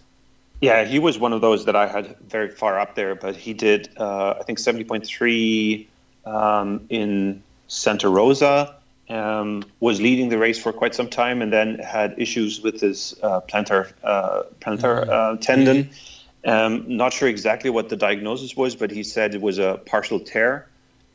Yeah, 0.61 0.85
he 0.85 0.99
was 0.99 1.19
one 1.19 1.33
of 1.33 1.41
those 1.41 1.65
that 1.65 1.75
I 1.75 1.87
had 1.87 2.17
very 2.19 2.49
far 2.49 2.79
up 2.79 2.95
there, 2.95 3.15
but 3.15 3.35
he 3.35 3.53
did, 3.53 3.89
uh, 3.97 4.35
I 4.39 4.43
think, 4.43 4.59
70.3 4.59 5.87
um, 6.25 6.85
in 6.89 7.43
Santa 7.67 8.09
Rosa. 8.09 8.75
Um, 9.09 9.63
was 9.79 10.01
leading 10.01 10.27
the 10.27 10.37
race 10.37 10.61
for 10.61 10.73
quite 10.73 10.93
some 10.93 11.07
time 11.07 11.41
and 11.41 11.53
then 11.53 11.79
had 11.79 12.15
issues 12.17 12.59
with 12.59 12.81
his 12.81 13.15
uh, 13.23 13.39
plantar 13.39 13.93
uh, 14.03 14.43
plantar 14.59 15.05
mm-hmm. 15.05 15.09
uh, 15.09 15.37
tendon. 15.37 15.85
Mm-hmm 15.85 16.17
um, 16.47 16.85
not 16.87 17.13
sure 17.13 17.27
exactly 17.27 17.69
what 17.69 17.89
the 17.89 17.97
diagnosis 17.97 18.55
was, 18.55 18.75
but 18.75 18.89
he 18.89 19.03
said 19.03 19.35
it 19.35 19.41
was 19.41 19.59
a 19.59 19.81
partial 19.85 20.19
tear 20.19 20.67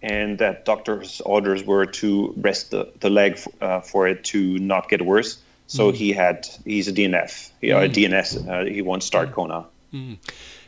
and 0.02 0.38
that 0.38 0.64
doctor's 0.64 1.20
orders 1.22 1.64
were 1.64 1.86
to 1.86 2.34
rest 2.36 2.70
the, 2.70 2.92
the 3.00 3.08
leg 3.08 3.34
f- 3.34 3.48
uh, 3.60 3.80
for 3.80 4.06
it 4.08 4.24
to 4.24 4.58
not 4.58 4.88
get 4.90 5.00
worse. 5.00 5.38
So 5.72 5.90
mm. 5.90 5.94
he 5.94 6.12
had, 6.12 6.46
he's 6.66 6.86
a 6.86 6.92
DNF, 6.92 7.50
mm. 7.62 7.84
a 7.84 7.88
DNS, 7.88 8.48
uh, 8.48 8.70
he 8.70 8.82
won't 8.82 9.02
start 9.02 9.30
mm. 9.30 9.32
Kona. 9.32 9.66
Mm. 9.92 10.18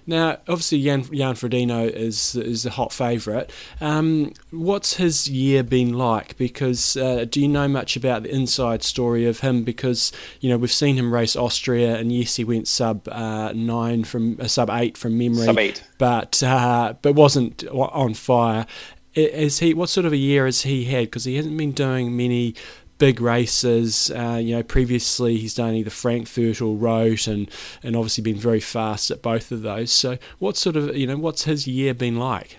Now, 0.07 0.39
obviously, 0.49 0.83
Jan, 0.83 1.03
Jan 1.03 1.35
Frodeno 1.35 1.91
is 1.91 2.37
is 2.37 2.67
a 2.67 2.71
hot 2.71 2.93
favourite. 2.93 3.51
Um, 3.81 4.33
what's 4.51 4.95
his 4.95 5.29
year 5.29 5.63
been 5.63 5.95
like? 5.95 6.37
Because 6.37 6.97
uh, 6.97 7.25
do 7.29 7.41
you 7.41 7.49
know 7.49 7.69
much 7.69 7.97
about 7.97 8.25
the 8.25 8.35
inside 8.35 8.83
story 8.83 9.27
of 9.27 9.41
him? 9.41 9.65
Because 9.65 10.13
you 10.41 10.51
know 10.51 10.59
we've 10.59 10.73
seen 10.73 10.97
him 10.97 11.13
race 11.13 11.37
Austria, 11.37 11.97
and 11.97 12.13
yes, 12.13 12.37
he 12.37 12.45
went 12.45 12.69
sub 12.69 13.09
uh, 13.09 13.53
nine 13.55 14.05
from 14.05 14.39
uh, 14.41 14.47
sub 14.47 14.69
eight 14.71 14.99
from 14.99 15.17
memory, 15.17 15.47
sub 15.47 15.59
eight, 15.59 15.83
but 15.97 16.43
uh, 16.43 16.95
but 17.01 17.15
wasn't 17.15 17.65
on 17.69 18.13
fire. 18.13 18.67
Is 19.15 19.61
he? 19.61 19.73
What 19.73 19.89
sort 19.89 20.07
of 20.07 20.13
a 20.13 20.19
year 20.19 20.45
has 20.45 20.63
he 20.63 20.85
had? 20.85 21.05
Because 21.07 21.25
he 21.25 21.37
hasn't 21.37 21.57
been 21.57 21.73
doing 21.73 22.17
many 22.17 22.55
big 22.99 23.21
races. 23.21 24.11
Uh, 24.11 24.41
you 24.43 24.57
know, 24.57 24.63
previously 24.63 25.37
he's 25.37 25.55
done 25.55 25.75
either 25.75 25.91
Frankfurt 25.91 26.61
or 26.61 26.77
Roth, 26.77 27.27
and 27.27 27.51
and 27.83 27.97
obviously 27.97 28.23
been 28.23 28.37
very 28.37 28.61
fast 28.61 29.11
at 29.11 29.23
both 29.23 29.53
of 29.53 29.63
those. 29.63 29.91
So, 29.91 30.19
what 30.39 30.57
sort 30.57 30.77
of 30.77 30.97
you 30.97 31.07
know, 31.07 31.17
what's 31.17 31.45
his 31.45 31.67
year 31.67 31.95
been 31.95 32.19
like? 32.19 32.59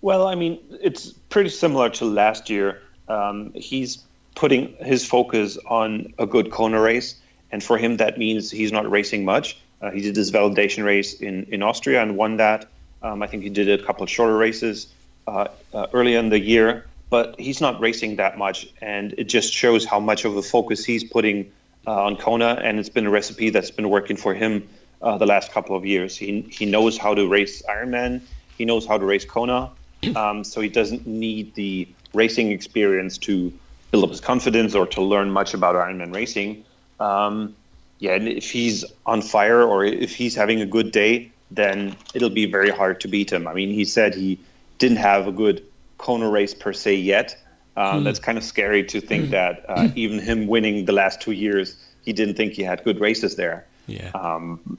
Well, 0.00 0.28
I 0.28 0.34
mean, 0.34 0.60
it's 0.80 1.12
pretty 1.28 1.50
similar 1.50 1.90
to 1.90 2.04
last 2.04 2.48
year. 2.48 2.80
Um, 3.08 3.52
he's 3.54 4.04
putting 4.34 4.74
his 4.80 5.04
focus 5.04 5.58
on 5.66 6.14
a 6.18 6.26
good 6.26 6.52
Kona 6.52 6.80
race, 6.80 7.16
and 7.50 7.62
for 7.62 7.78
him 7.78 7.96
that 7.96 8.18
means 8.18 8.50
he's 8.50 8.72
not 8.72 8.88
racing 8.90 9.24
much. 9.24 9.58
Uh, 9.80 9.90
he 9.90 10.00
did 10.00 10.14
this 10.14 10.30
validation 10.30 10.84
race 10.84 11.14
in 11.14 11.44
in 11.44 11.62
Austria 11.62 12.02
and 12.02 12.16
won 12.16 12.36
that. 12.36 12.66
Um, 13.02 13.22
I 13.22 13.28
think 13.28 13.44
he 13.44 13.48
did 13.48 13.68
a 13.68 13.84
couple 13.84 14.02
of 14.02 14.10
shorter 14.10 14.36
races 14.36 14.88
uh, 15.28 15.46
uh, 15.72 15.86
early 15.92 16.16
in 16.16 16.30
the 16.30 16.40
year 16.40 16.87
but 17.10 17.38
he's 17.38 17.60
not 17.60 17.80
racing 17.80 18.16
that 18.16 18.36
much, 18.38 18.68
and 18.80 19.14
it 19.16 19.24
just 19.24 19.52
shows 19.52 19.84
how 19.84 20.00
much 20.00 20.24
of 20.24 20.36
a 20.36 20.42
focus 20.42 20.84
he's 20.84 21.04
putting 21.04 21.52
uh, 21.86 22.04
on 22.04 22.16
Kona, 22.16 22.60
and 22.62 22.78
it's 22.78 22.88
been 22.88 23.06
a 23.06 23.10
recipe 23.10 23.50
that's 23.50 23.70
been 23.70 23.88
working 23.88 24.16
for 24.16 24.34
him 24.34 24.68
uh, 25.00 25.16
the 25.18 25.26
last 25.26 25.52
couple 25.52 25.76
of 25.76 25.86
years. 25.86 26.16
He 26.16 26.42
he 26.42 26.66
knows 26.66 26.98
how 26.98 27.14
to 27.14 27.26
race 27.28 27.62
Ironman, 27.62 28.20
he 28.56 28.64
knows 28.64 28.86
how 28.86 28.98
to 28.98 29.04
race 29.04 29.24
Kona, 29.24 29.70
um, 30.16 30.44
so 30.44 30.60
he 30.60 30.68
doesn't 30.68 31.06
need 31.06 31.54
the 31.54 31.88
racing 32.14 32.52
experience 32.52 33.18
to 33.18 33.52
build 33.90 34.04
up 34.04 34.10
his 34.10 34.20
confidence 34.20 34.74
or 34.74 34.86
to 34.86 35.02
learn 35.02 35.30
much 35.30 35.54
about 35.54 35.74
Ironman 35.76 36.14
racing. 36.14 36.64
Um, 37.00 37.56
yeah, 37.98 38.14
and 38.14 38.28
if 38.28 38.50
he's 38.50 38.84
on 39.06 39.22
fire 39.22 39.62
or 39.62 39.84
if 39.84 40.14
he's 40.14 40.34
having 40.34 40.60
a 40.60 40.66
good 40.66 40.92
day, 40.92 41.32
then 41.50 41.96
it'll 42.14 42.30
be 42.30 42.46
very 42.46 42.70
hard 42.70 43.00
to 43.00 43.08
beat 43.08 43.32
him. 43.32 43.48
I 43.48 43.54
mean, 43.54 43.70
he 43.70 43.84
said 43.84 44.14
he 44.14 44.38
didn't 44.78 44.98
have 44.98 45.26
a 45.26 45.32
good 45.32 45.64
Kona 45.98 46.28
race 46.30 46.54
per 46.54 46.72
se 46.72 46.96
yet. 46.96 47.36
Um, 47.76 47.98
hmm. 47.98 48.04
That's 48.04 48.18
kind 48.18 48.38
of 48.38 48.44
scary 48.44 48.84
to 48.84 49.00
think 49.00 49.26
hmm. 49.26 49.30
that 49.32 49.64
uh, 49.68 49.88
even 49.94 50.18
him 50.18 50.46
winning 50.46 50.86
the 50.86 50.92
last 50.92 51.20
two 51.20 51.32
years, 51.32 51.76
he 52.02 52.12
didn't 52.12 52.34
think 52.34 52.54
he 52.54 52.62
had 52.62 52.82
good 52.84 53.00
races 53.00 53.36
there. 53.36 53.66
Yeah. 53.86 54.10
Um, 54.14 54.78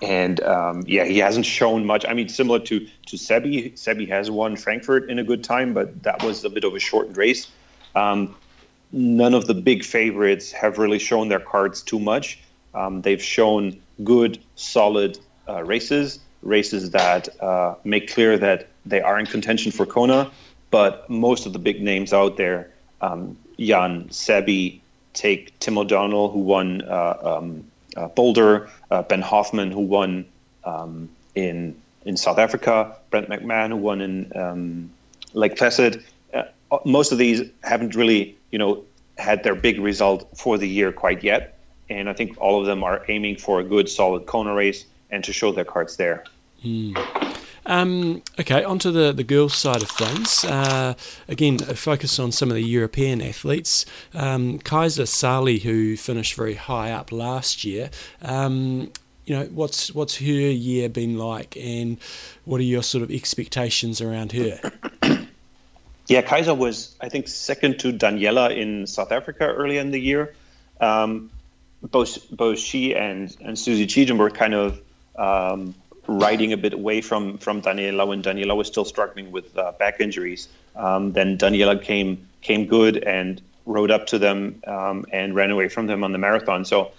and 0.00 0.40
um, 0.42 0.84
yeah, 0.86 1.04
he 1.04 1.18
hasn't 1.18 1.46
shown 1.46 1.84
much. 1.84 2.04
I 2.06 2.14
mean, 2.14 2.28
similar 2.28 2.60
to 2.60 2.80
to 3.06 3.16
Sebi, 3.16 3.72
Sebi 3.72 4.08
has 4.08 4.30
won 4.30 4.56
Frankfurt 4.56 5.10
in 5.10 5.18
a 5.18 5.24
good 5.24 5.42
time, 5.42 5.74
but 5.74 6.02
that 6.04 6.22
was 6.22 6.44
a 6.44 6.50
bit 6.50 6.64
of 6.64 6.74
a 6.74 6.78
shortened 6.78 7.16
race. 7.16 7.48
Um, 7.96 8.36
none 8.92 9.34
of 9.34 9.46
the 9.46 9.54
big 9.54 9.84
favorites 9.84 10.52
have 10.52 10.78
really 10.78 10.98
shown 10.98 11.28
their 11.28 11.40
cards 11.40 11.82
too 11.82 11.98
much. 11.98 12.38
Um, 12.74 13.02
they've 13.02 13.22
shown 13.22 13.80
good, 14.04 14.38
solid 14.54 15.18
uh, 15.48 15.64
races, 15.64 16.20
races 16.42 16.90
that 16.90 17.28
uh, 17.42 17.74
make 17.84 18.12
clear 18.12 18.38
that 18.38 18.68
they 18.86 19.00
are 19.00 19.18
in 19.18 19.26
contention 19.26 19.72
for 19.72 19.84
Kona. 19.84 20.30
But 20.70 21.08
most 21.08 21.46
of 21.46 21.52
the 21.52 21.58
big 21.58 21.82
names 21.82 22.12
out 22.12 22.36
there, 22.36 22.70
um, 23.00 23.36
Jan, 23.58 24.08
Sebi, 24.08 24.80
take 25.14 25.58
Tim 25.58 25.78
O'Donnell, 25.78 26.30
who 26.30 26.40
won 26.40 26.82
uh, 26.82 27.18
um, 27.22 27.64
uh, 27.96 28.08
Boulder, 28.08 28.70
uh, 28.90 29.02
Ben 29.02 29.22
Hoffman, 29.22 29.70
who 29.70 29.80
won 29.80 30.26
um, 30.64 31.08
in 31.34 31.74
in 32.04 32.16
South 32.16 32.38
Africa, 32.38 32.96
Brent 33.10 33.28
McMahon, 33.28 33.68
who 33.70 33.76
won 33.76 34.00
in 34.00 34.32
um, 34.36 34.90
Lake 35.34 35.56
Placid. 35.56 36.04
Uh, 36.32 36.44
most 36.84 37.12
of 37.12 37.18
these 37.18 37.42
haven't 37.62 37.94
really, 37.94 38.36
you 38.50 38.58
know, 38.58 38.84
had 39.18 39.42
their 39.42 39.54
big 39.54 39.80
result 39.80 40.28
for 40.36 40.56
the 40.58 40.68
year 40.68 40.92
quite 40.92 41.24
yet, 41.24 41.58
and 41.90 42.08
I 42.08 42.12
think 42.12 42.40
all 42.40 42.60
of 42.60 42.66
them 42.66 42.84
are 42.84 43.04
aiming 43.08 43.36
for 43.36 43.60
a 43.60 43.64
good, 43.64 43.88
solid 43.88 44.26
Kona 44.26 44.54
race 44.54 44.84
and 45.10 45.24
to 45.24 45.32
show 45.32 45.52
their 45.52 45.64
cards 45.64 45.96
there. 45.96 46.24
Mm. 46.64 47.27
Um, 47.68 48.22
okay, 48.40 48.64
onto 48.64 48.90
the, 48.90 49.12
the 49.12 49.22
girls' 49.22 49.54
side 49.54 49.82
of 49.82 49.90
things. 49.90 50.42
Uh, 50.44 50.94
again, 51.28 51.58
focus 51.58 52.18
on 52.18 52.32
some 52.32 52.48
of 52.48 52.54
the 52.54 52.62
European 52.62 53.20
athletes. 53.20 53.84
Um, 54.14 54.58
Kaisa 54.58 55.06
Sali, 55.06 55.58
who 55.58 55.96
finished 55.96 56.34
very 56.34 56.54
high 56.54 56.90
up 56.90 57.12
last 57.12 57.64
year. 57.64 57.90
Um, 58.22 58.90
you 59.26 59.36
know, 59.36 59.44
what's 59.52 59.94
what's 59.94 60.16
her 60.16 60.24
year 60.24 60.88
been 60.88 61.18
like, 61.18 61.58
and 61.58 61.98
what 62.46 62.58
are 62.60 62.64
your 62.64 62.82
sort 62.82 63.04
of 63.04 63.10
expectations 63.10 64.00
around 64.00 64.32
her? 64.32 64.60
Yeah, 66.08 66.22
Kaisa 66.22 66.54
was, 66.54 66.96
I 67.02 67.10
think, 67.10 67.28
second 67.28 67.80
to 67.80 67.92
Daniela 67.92 68.56
in 68.56 68.86
South 68.86 69.12
Africa 69.12 69.44
early 69.44 69.76
in 69.76 69.90
the 69.90 69.98
year. 69.98 70.34
Um, 70.80 71.28
both 71.82 72.30
both 72.30 72.58
she 72.58 72.96
and 72.96 73.36
and 73.42 73.58
Susie 73.58 73.86
Cheetham 73.86 74.16
were 74.16 74.30
kind 74.30 74.54
of 74.54 74.80
um, 75.16 75.74
riding 76.08 76.52
a 76.52 76.56
bit 76.56 76.72
away 76.72 77.00
from 77.00 77.38
from 77.38 77.62
Daniela 77.62 78.08
when 78.08 78.22
Daniela 78.22 78.56
was 78.56 78.66
still 78.66 78.84
struggling 78.84 79.30
with 79.30 79.56
uh, 79.56 79.72
back 79.78 80.00
injuries. 80.00 80.48
Um, 80.74 81.12
then 81.12 81.38
Daniela 81.38 81.80
came 81.80 82.26
came 82.40 82.66
good 82.66 82.96
and 82.96 83.40
rode 83.66 83.90
up 83.90 84.06
to 84.08 84.18
them 84.18 84.62
um, 84.66 85.04
and 85.12 85.34
ran 85.34 85.50
away 85.50 85.68
from 85.68 85.86
them 85.86 86.02
on 86.02 86.12
the 86.12 86.18
marathon. 86.18 86.64
So 86.64 86.92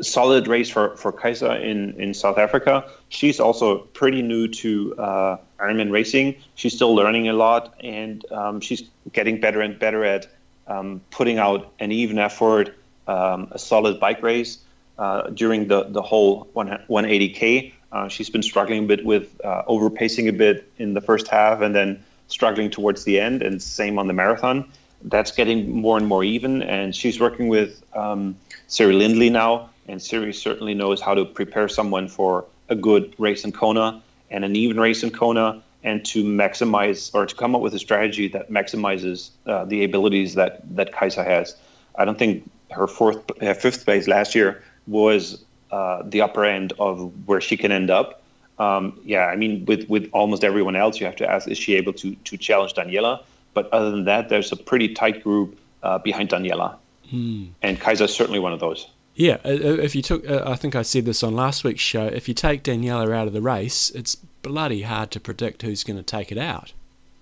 solid 0.00 0.46
race 0.46 0.70
for 0.70 0.96
for 0.96 1.12
Kaisa 1.12 1.60
in 1.60 2.00
in 2.00 2.14
South 2.14 2.38
Africa. 2.38 2.88
She's 3.08 3.40
also 3.40 3.78
pretty 3.78 4.22
new 4.22 4.48
to 4.48 4.94
uh, 4.96 5.36
Ironman 5.58 5.90
racing. 5.90 6.36
She's 6.54 6.74
still 6.74 6.94
learning 6.94 7.28
a 7.28 7.32
lot 7.32 7.74
and 7.80 8.24
um, 8.30 8.60
she's 8.60 8.84
getting 9.12 9.40
better 9.40 9.60
and 9.60 9.78
better 9.78 10.04
at 10.04 10.28
um, 10.68 11.00
putting 11.10 11.38
out 11.38 11.72
an 11.80 11.92
even 11.92 12.18
effort, 12.18 12.76
um, 13.08 13.48
a 13.50 13.58
solid 13.58 13.98
bike 13.98 14.22
race. 14.22 14.58
Uh, 14.98 15.28
during 15.28 15.68
the, 15.68 15.82
the 15.90 16.00
whole 16.00 16.46
180K. 16.56 17.74
Uh, 17.92 18.08
she's 18.08 18.30
been 18.30 18.42
struggling 18.42 18.84
a 18.84 18.86
bit 18.86 19.04
with 19.04 19.40
uh, 19.44 19.62
overpacing 19.68 20.28
a 20.28 20.32
bit 20.32 20.70
in 20.78 20.94
the 20.94 21.00
first 21.00 21.28
half 21.28 21.60
and 21.60 21.74
then 21.74 22.02
struggling 22.28 22.70
towards 22.70 23.04
the 23.04 23.20
end, 23.20 23.42
and 23.42 23.62
same 23.62 23.98
on 23.98 24.06
the 24.06 24.12
marathon. 24.12 24.70
That's 25.02 25.30
getting 25.30 25.70
more 25.70 25.96
and 25.96 26.06
more 26.06 26.24
even, 26.24 26.62
and 26.62 26.94
she's 26.94 27.20
working 27.20 27.48
with 27.48 27.82
um, 27.94 28.36
Siri 28.66 28.94
Lindley 28.94 29.30
now, 29.30 29.70
and 29.86 30.02
Siri 30.02 30.32
certainly 30.32 30.74
knows 30.74 31.00
how 31.00 31.14
to 31.14 31.24
prepare 31.24 31.68
someone 31.68 32.08
for 32.08 32.46
a 32.68 32.74
good 32.74 33.14
race 33.18 33.44
in 33.44 33.52
Kona 33.52 34.02
and 34.30 34.44
an 34.44 34.56
even 34.56 34.80
race 34.80 35.04
in 35.04 35.10
Kona, 35.10 35.62
and 35.84 36.04
to 36.06 36.24
maximize 36.24 37.14
or 37.14 37.26
to 37.26 37.34
come 37.34 37.54
up 37.54 37.60
with 37.60 37.72
a 37.74 37.78
strategy 37.78 38.26
that 38.28 38.50
maximizes 38.50 39.30
uh, 39.46 39.64
the 39.64 39.84
abilities 39.84 40.34
that 40.34 40.60
that 40.74 40.92
Kaisa 40.92 41.22
has. 41.22 41.56
I 41.94 42.04
don't 42.04 42.18
think 42.18 42.50
her 42.72 42.88
fourth, 42.88 43.22
her 43.40 43.54
fifth 43.54 43.84
place 43.84 44.08
last 44.08 44.34
year 44.34 44.62
was 44.88 45.44
uh, 45.76 46.02
the 46.04 46.22
upper 46.22 46.44
end 46.44 46.72
of 46.78 47.12
where 47.26 47.40
she 47.40 47.56
can 47.56 47.70
end 47.70 47.90
up. 47.90 48.22
Um, 48.58 48.98
yeah, 49.04 49.26
I 49.26 49.36
mean, 49.36 49.66
with 49.66 49.86
with 49.90 50.08
almost 50.12 50.42
everyone 50.42 50.76
else, 50.76 50.98
you 50.98 51.06
have 51.06 51.16
to 51.16 51.30
ask: 51.30 51.46
Is 51.48 51.58
she 51.58 51.74
able 51.74 51.92
to 51.94 52.14
to 52.14 52.36
challenge 52.38 52.72
Daniela? 52.72 53.22
But 53.52 53.64
other 53.72 53.90
than 53.90 54.04
that, 54.06 54.30
there's 54.30 54.50
a 54.52 54.56
pretty 54.56 54.88
tight 54.94 55.22
group 55.22 55.58
uh, 55.82 55.98
behind 55.98 56.30
Daniela, 56.30 56.76
hmm. 57.10 57.46
and 57.60 57.78
Kaisa 57.78 58.04
is 58.04 58.14
certainly 58.14 58.38
one 58.38 58.54
of 58.54 58.60
those. 58.60 58.88
Yeah, 59.14 59.38
uh, 59.44 59.48
uh, 59.48 59.86
if 59.88 59.94
you 59.94 60.02
took, 60.02 60.28
uh, 60.28 60.42
I 60.46 60.56
think 60.56 60.74
I 60.74 60.82
said 60.82 61.04
this 61.04 61.22
on 61.22 61.34
last 61.34 61.64
week's 61.64 61.82
show. 61.82 62.06
If 62.06 62.28
you 62.28 62.34
take 62.34 62.62
Daniela 62.62 63.14
out 63.14 63.26
of 63.26 63.34
the 63.34 63.42
race, 63.42 63.90
it's 63.90 64.14
bloody 64.14 64.82
hard 64.82 65.10
to 65.10 65.20
predict 65.20 65.62
who's 65.62 65.84
going 65.84 65.96
to 65.98 66.02
take 66.02 66.32
it 66.32 66.38
out. 66.38 66.72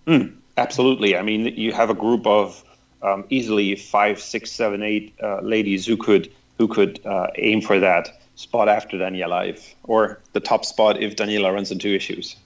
Mm, 0.06 0.36
absolutely. 0.56 1.16
I 1.16 1.22
mean, 1.22 1.46
you 1.56 1.72
have 1.72 1.90
a 1.90 1.94
group 1.94 2.26
of 2.26 2.64
um, 3.02 3.24
easily 3.30 3.74
five, 3.76 4.20
six, 4.20 4.52
seven, 4.52 4.82
eight 4.82 5.14
uh, 5.22 5.40
ladies 5.40 5.86
who 5.86 5.96
could 5.96 6.30
who 6.58 6.68
could 6.68 7.04
uh, 7.04 7.28
aim 7.36 7.60
for 7.60 7.80
that 7.80 8.20
spot 8.36 8.68
after 8.68 8.96
Daniela, 8.96 9.48
if, 9.48 9.74
or 9.84 10.20
the 10.32 10.40
top 10.40 10.64
spot 10.64 11.00
if 11.00 11.16
Daniela 11.16 11.52
runs 11.52 11.70
into 11.70 11.94
issues. 11.94 12.36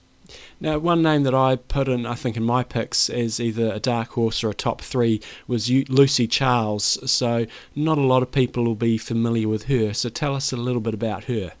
Now, 0.61 0.77
one 0.77 1.01
name 1.01 1.23
that 1.23 1.33
I 1.33 1.55
put 1.55 1.87
in, 1.87 2.05
I 2.05 2.15
think, 2.15 2.37
in 2.37 2.43
my 2.43 2.63
picks 2.63 3.09
is 3.09 3.39
either 3.39 3.71
a 3.73 3.79
dark 3.79 4.09
horse 4.09 4.43
or 4.43 4.49
a 4.49 4.53
top 4.53 4.81
three 4.81 5.21
was 5.47 5.69
Lucy 5.69 6.27
Charles. 6.27 6.99
So, 7.09 7.47
not 7.75 7.97
a 7.97 8.01
lot 8.01 8.21
of 8.21 8.31
people 8.31 8.65
will 8.65 8.75
be 8.75 8.97
familiar 8.97 9.47
with 9.47 9.63
her. 9.65 9.93
So, 9.93 10.09
tell 10.09 10.35
us 10.35 10.51
a 10.51 10.57
little 10.57 10.81
bit 10.81 10.93
about 10.93 11.23
her. 11.25 11.53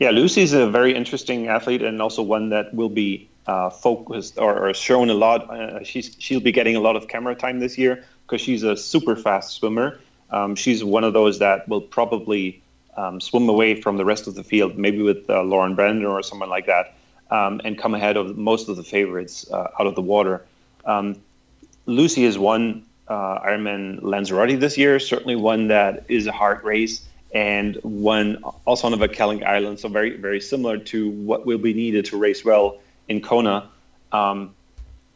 Yeah, 0.00 0.10
Lucy's 0.10 0.52
a 0.52 0.68
very 0.68 0.94
interesting 0.94 1.46
athlete 1.46 1.82
and 1.82 2.02
also 2.02 2.22
one 2.22 2.48
that 2.48 2.74
will 2.74 2.88
be 2.88 3.28
uh, 3.46 3.70
focused 3.70 4.38
or, 4.38 4.68
or, 4.68 4.74
shown 4.74 5.08
a 5.10 5.14
lot. 5.14 5.48
Uh, 5.48 5.84
she's 5.84 6.16
she'll 6.18 6.40
be 6.40 6.52
getting 6.52 6.74
a 6.74 6.80
lot 6.80 6.96
of 6.96 7.06
camera 7.06 7.34
time 7.34 7.60
this 7.60 7.78
year 7.78 8.04
because 8.26 8.40
she's 8.40 8.62
a 8.64 8.76
super 8.76 9.14
fast 9.14 9.52
swimmer 9.52 10.00
um, 10.32 10.54
she's 10.54 10.82
one 10.82 11.04
of 11.04 11.12
those 11.12 11.38
that 11.40 11.68
will 11.68 11.82
probably 11.82 12.61
um, 12.96 13.20
swim 13.20 13.48
away 13.48 13.80
from 13.80 13.96
the 13.96 14.04
rest 14.04 14.26
of 14.26 14.34
the 14.34 14.44
field, 14.44 14.76
maybe 14.76 15.02
with 15.02 15.28
uh, 15.28 15.42
Lauren 15.42 15.74
Brandon 15.74 16.06
or 16.06 16.22
someone 16.22 16.48
like 16.48 16.66
that, 16.66 16.94
um, 17.30 17.60
and 17.64 17.78
come 17.78 17.94
ahead 17.94 18.16
of 18.16 18.36
most 18.36 18.68
of 18.68 18.76
the 18.76 18.82
favorites 18.82 19.50
uh, 19.50 19.68
out 19.78 19.86
of 19.86 19.94
the 19.94 20.02
water. 20.02 20.44
Um, 20.84 21.16
Lucy 21.86 22.24
has 22.24 22.38
won 22.38 22.84
uh, 23.08 23.40
Ironman 23.40 24.02
Lanzarote 24.02 24.58
this 24.60 24.78
year, 24.78 24.98
certainly 24.98 25.36
one 25.36 25.68
that 25.68 26.04
is 26.08 26.26
a 26.26 26.32
hard 26.32 26.62
race 26.64 27.06
and 27.34 27.76
one 27.82 28.42
also 28.66 28.86
on 28.86 28.92
the 28.92 28.98
volcanic 28.98 29.42
Island, 29.42 29.80
so 29.80 29.88
very 29.88 30.16
very 30.16 30.40
similar 30.40 30.78
to 30.78 31.10
what 31.10 31.46
will 31.46 31.58
be 31.58 31.72
needed 31.72 32.04
to 32.06 32.18
race 32.18 32.44
well 32.44 32.78
in 33.08 33.20
Kona. 33.20 33.68
Um, 34.12 34.54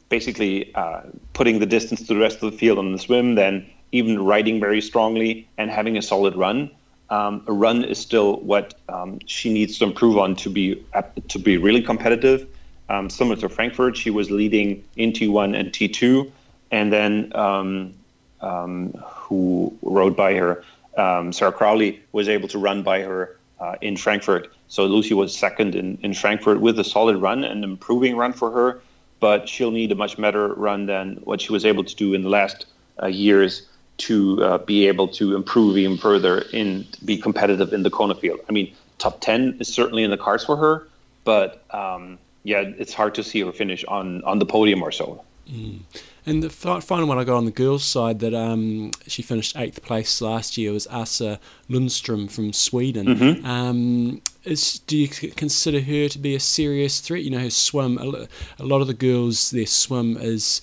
basically, 0.09 0.75
uh, 0.75 1.03
putting 1.35 1.59
the 1.59 1.67
distance 1.67 2.07
to 2.07 2.15
the 2.15 2.21
rest 2.21 2.43
of 2.43 2.51
the 2.51 2.57
field 2.57 2.79
on 2.79 2.93
the 2.93 2.99
swim, 2.99 3.35
then 3.35 3.67
even 3.93 4.25
riding 4.25 4.61
very 4.61 4.81
strongly 4.81 5.47
and 5.59 5.71
having 5.71 5.97
a 5.97 6.03
solid 6.03 6.37
run. 6.37 6.71
Um, 7.09 7.45
a 7.47 7.53
run 7.53 7.85
is 7.85 7.99
still 7.99 8.41
what 8.41 8.75
um, 8.89 9.21
she 9.27 9.53
needs 9.53 9.79
to 9.79 9.85
improve 9.85 10.19
on 10.19 10.35
to 10.37 10.51
be 10.51 10.85
to 11.29 11.39
be 11.39 11.57
really 11.57 11.83
competitive. 11.83 12.49
Um, 12.89 13.11
similar 13.11 13.37
to 13.37 13.49
Frankfurt, 13.49 13.97
she 13.97 14.11
was 14.11 14.31
leading 14.31 14.85
in 14.97 15.13
T1 15.13 15.59
and 15.59 15.73
T2, 15.73 16.31
and 16.71 16.93
then 16.93 17.33
um, 17.35 17.95
um, 18.41 18.93
who 19.05 19.77
rode 19.83 20.17
by 20.17 20.35
her, 20.35 20.65
um, 20.97 21.33
Sarah 21.33 21.53
Crowley, 21.53 22.01
was 22.13 22.29
able 22.29 22.49
to 22.49 22.59
run 22.59 22.83
by 22.83 23.01
her 23.01 23.37
uh, 23.61 23.77
in 23.81 23.97
Frankfurt. 23.97 24.53
So 24.69 24.87
Lucy 24.87 25.15
was 25.15 25.37
second 25.37 25.75
in, 25.75 25.99
in 26.03 26.15
Frankfurt 26.15 26.61
with 26.61 26.79
a 26.79 26.85
solid 26.85 27.17
run, 27.17 27.45
an 27.45 27.65
improving 27.65 28.17
run 28.17 28.33
for 28.33 28.51
her, 28.51 28.81
but 29.21 29.49
she'll 29.49 29.71
need 29.71 29.91
a 29.93 29.95
much 29.95 30.17
better 30.17 30.49
run 30.55 30.87
than 30.87 31.17
what 31.25 31.41
she 31.41 31.53
was 31.53 31.65
able 31.65 31.85
to 31.85 31.95
do 31.97 32.15
in 32.15 32.23
the 32.23 32.29
last 32.29 32.67
uh, 33.03 33.07
years 33.07 33.69
to 33.99 34.45
uh, 34.45 34.59
be 34.59 34.87
able 34.87 35.09
to 35.09 35.35
improve 35.35 35.79
even 35.79 35.97
further 35.97 36.45
and 36.53 36.87
be 37.05 37.17
competitive 37.17 37.73
in 37.73 37.83
the 37.83 37.91
Kona 37.91 38.15
field. 38.15 38.41
I 38.49 38.53
mean, 38.53 38.75
top 38.99 39.21
10 39.21 39.59
is 39.61 39.73
certainly 39.73 40.03
in 40.03 40.11
the 40.11 40.19
cards 40.19 40.45
for 40.45 40.57
her, 40.57 40.87
but 41.25 41.65
um, 41.75 42.19
yeah, 42.45 42.61
it's 42.61 42.93
hard 42.93 43.15
to 43.15 43.23
see 43.23 43.41
her 43.41 43.53
finish 43.53 43.85
on, 43.87 44.23
on 44.25 44.39
the 44.39 44.47
podium 44.47 44.83
or 44.83 44.93
so. 44.93 45.25
Mm. 45.51 45.81
And 46.29 46.43
the 46.43 46.51
final 46.51 47.07
one 47.07 47.19
I 47.19 47.25
got 47.25 47.37
on 47.37 47.45
the 47.45 47.53
girls' 47.53 47.85
side 47.85 48.19
that 48.19 48.35
um, 48.35 48.91
she 49.07 49.23
finished 49.23 49.57
eighth 49.57 49.81
place 49.83 50.21
last 50.21 50.59
year 50.59 50.73
was 50.73 50.89
Asa 50.89 51.39
Lundstrom 51.71 52.29
from 52.29 52.53
Sweden. 52.53 53.07
Mm-hmm. 53.07 53.47
Um, 53.47 54.23
is, 54.43 54.81
do 54.81 54.97
you 54.97 55.07
consider 55.07 55.81
her 55.81 56.09
to 56.09 56.19
be 56.19 56.35
a 56.35 56.41
serious 56.41 56.99
threat? 56.99 57.23
You 57.23 57.31
know, 57.31 57.39
her 57.39 57.51
swim, 57.51 57.97
a 57.99 58.65
lot 58.65 58.81
of 58.81 58.89
the 58.89 58.95
girls, 58.95 59.53
their 59.53 59.67
swim 59.67 60.17
is 60.17 60.61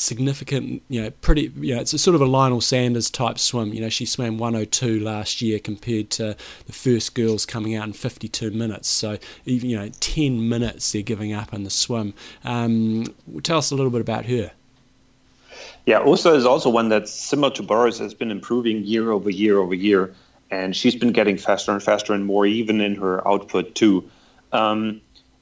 significant, 0.00 0.82
you 0.88 1.02
know, 1.02 1.10
pretty, 1.10 1.52
you 1.56 1.74
know, 1.74 1.80
it's 1.80 1.92
a 1.92 1.98
sort 1.98 2.14
of 2.14 2.20
a 2.20 2.26
Lionel 2.26 2.60
Sanders 2.60 3.10
type 3.10 3.38
swim. 3.38 3.72
You 3.72 3.82
know, 3.82 3.88
she 3.88 4.06
swam 4.06 4.38
102 4.38 5.00
last 5.00 5.42
year 5.42 5.58
compared 5.58 6.10
to 6.10 6.36
the 6.66 6.72
first 6.72 7.14
girls 7.14 7.44
coming 7.44 7.74
out 7.74 7.86
in 7.86 7.92
52 7.92 8.50
minutes. 8.50 8.88
So 8.88 9.18
even, 9.44 9.70
you 9.70 9.76
know, 9.76 9.90
10 10.00 10.48
minutes 10.48 10.92
they're 10.92 11.02
giving 11.02 11.32
up 11.32 11.52
in 11.52 11.64
the 11.64 11.70
swim. 11.70 12.14
Um, 12.44 13.04
tell 13.42 13.58
us 13.58 13.70
a 13.70 13.74
little 13.74 13.90
bit 13.90 14.00
about 14.00 14.26
her. 14.26 14.52
Yeah, 15.86 16.04
Usa 16.06 16.34
is 16.34 16.46
also 16.46 16.70
one 16.70 16.88
that's 16.88 17.12
similar 17.12 17.52
to 17.54 17.62
Boris, 17.62 17.98
has 17.98 18.14
been 18.14 18.30
improving 18.30 18.84
year 18.84 19.10
over 19.10 19.30
year 19.30 19.58
over 19.58 19.74
year. 19.74 20.14
And 20.50 20.74
she's 20.74 20.96
been 20.96 21.12
getting 21.12 21.36
faster 21.36 21.72
and 21.72 21.82
faster 21.82 22.12
and 22.12 22.24
more 22.24 22.44
even 22.44 22.80
in 22.80 22.96
her 22.96 23.26
output 23.26 23.74
too. 23.74 24.10
Um, 24.52 25.00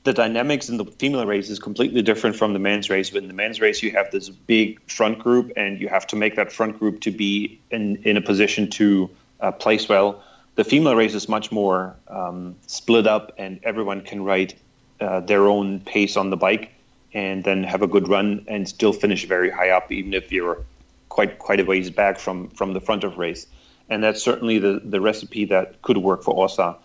the 0.08 0.14
dynamics 0.14 0.70
in 0.70 0.78
the 0.78 0.86
female 0.86 1.26
race 1.26 1.50
is 1.50 1.58
completely 1.58 2.00
different 2.00 2.34
from 2.34 2.54
the 2.54 2.58
men's 2.58 2.88
race. 2.88 3.10
But 3.10 3.24
in 3.24 3.28
the 3.28 3.34
men's 3.34 3.60
race, 3.60 3.82
you 3.82 3.90
have 3.90 4.10
this 4.10 4.30
big 4.30 4.80
front 4.90 5.18
group, 5.18 5.52
and 5.54 5.78
you 5.78 5.88
have 5.88 6.06
to 6.06 6.16
make 6.16 6.36
that 6.36 6.50
front 6.50 6.78
group 6.78 7.02
to 7.02 7.10
be 7.10 7.60
in, 7.70 7.96
in 8.04 8.16
a 8.16 8.22
position 8.22 8.70
to 8.70 9.10
uh, 9.40 9.52
place 9.52 9.86
well. 9.86 10.22
the 10.58 10.64
female 10.64 10.96
race 10.96 11.14
is 11.14 11.28
much 11.28 11.52
more 11.52 11.94
um, 12.08 12.56
split 12.66 13.06
up, 13.06 13.32
and 13.36 13.60
everyone 13.62 14.00
can 14.00 14.24
ride 14.24 14.54
uh, 14.98 15.20
their 15.20 15.46
own 15.46 15.78
pace 15.80 16.16
on 16.16 16.30
the 16.30 16.36
bike, 16.36 16.72
and 17.12 17.44
then 17.44 17.62
have 17.62 17.82
a 17.82 17.86
good 17.86 18.08
run 18.08 18.46
and 18.48 18.66
still 18.66 18.94
finish 18.94 19.26
very 19.26 19.50
high 19.50 19.70
up, 19.70 19.92
even 19.92 20.14
if 20.14 20.32
you're 20.32 20.64
quite 21.10 21.38
quite 21.38 21.60
a 21.60 21.64
ways 21.64 21.90
back 21.90 22.18
from 22.18 22.48
from 22.48 22.72
the 22.72 22.80
front 22.80 23.04
of 23.04 23.18
race. 23.18 23.46
And 23.90 24.02
that's 24.02 24.22
certainly 24.22 24.58
the 24.58 24.80
the 24.82 25.00
recipe 25.00 25.44
that 25.54 25.80
could 25.82 25.98
work 25.98 26.24
for 26.24 26.34
Osa. 26.44 26.76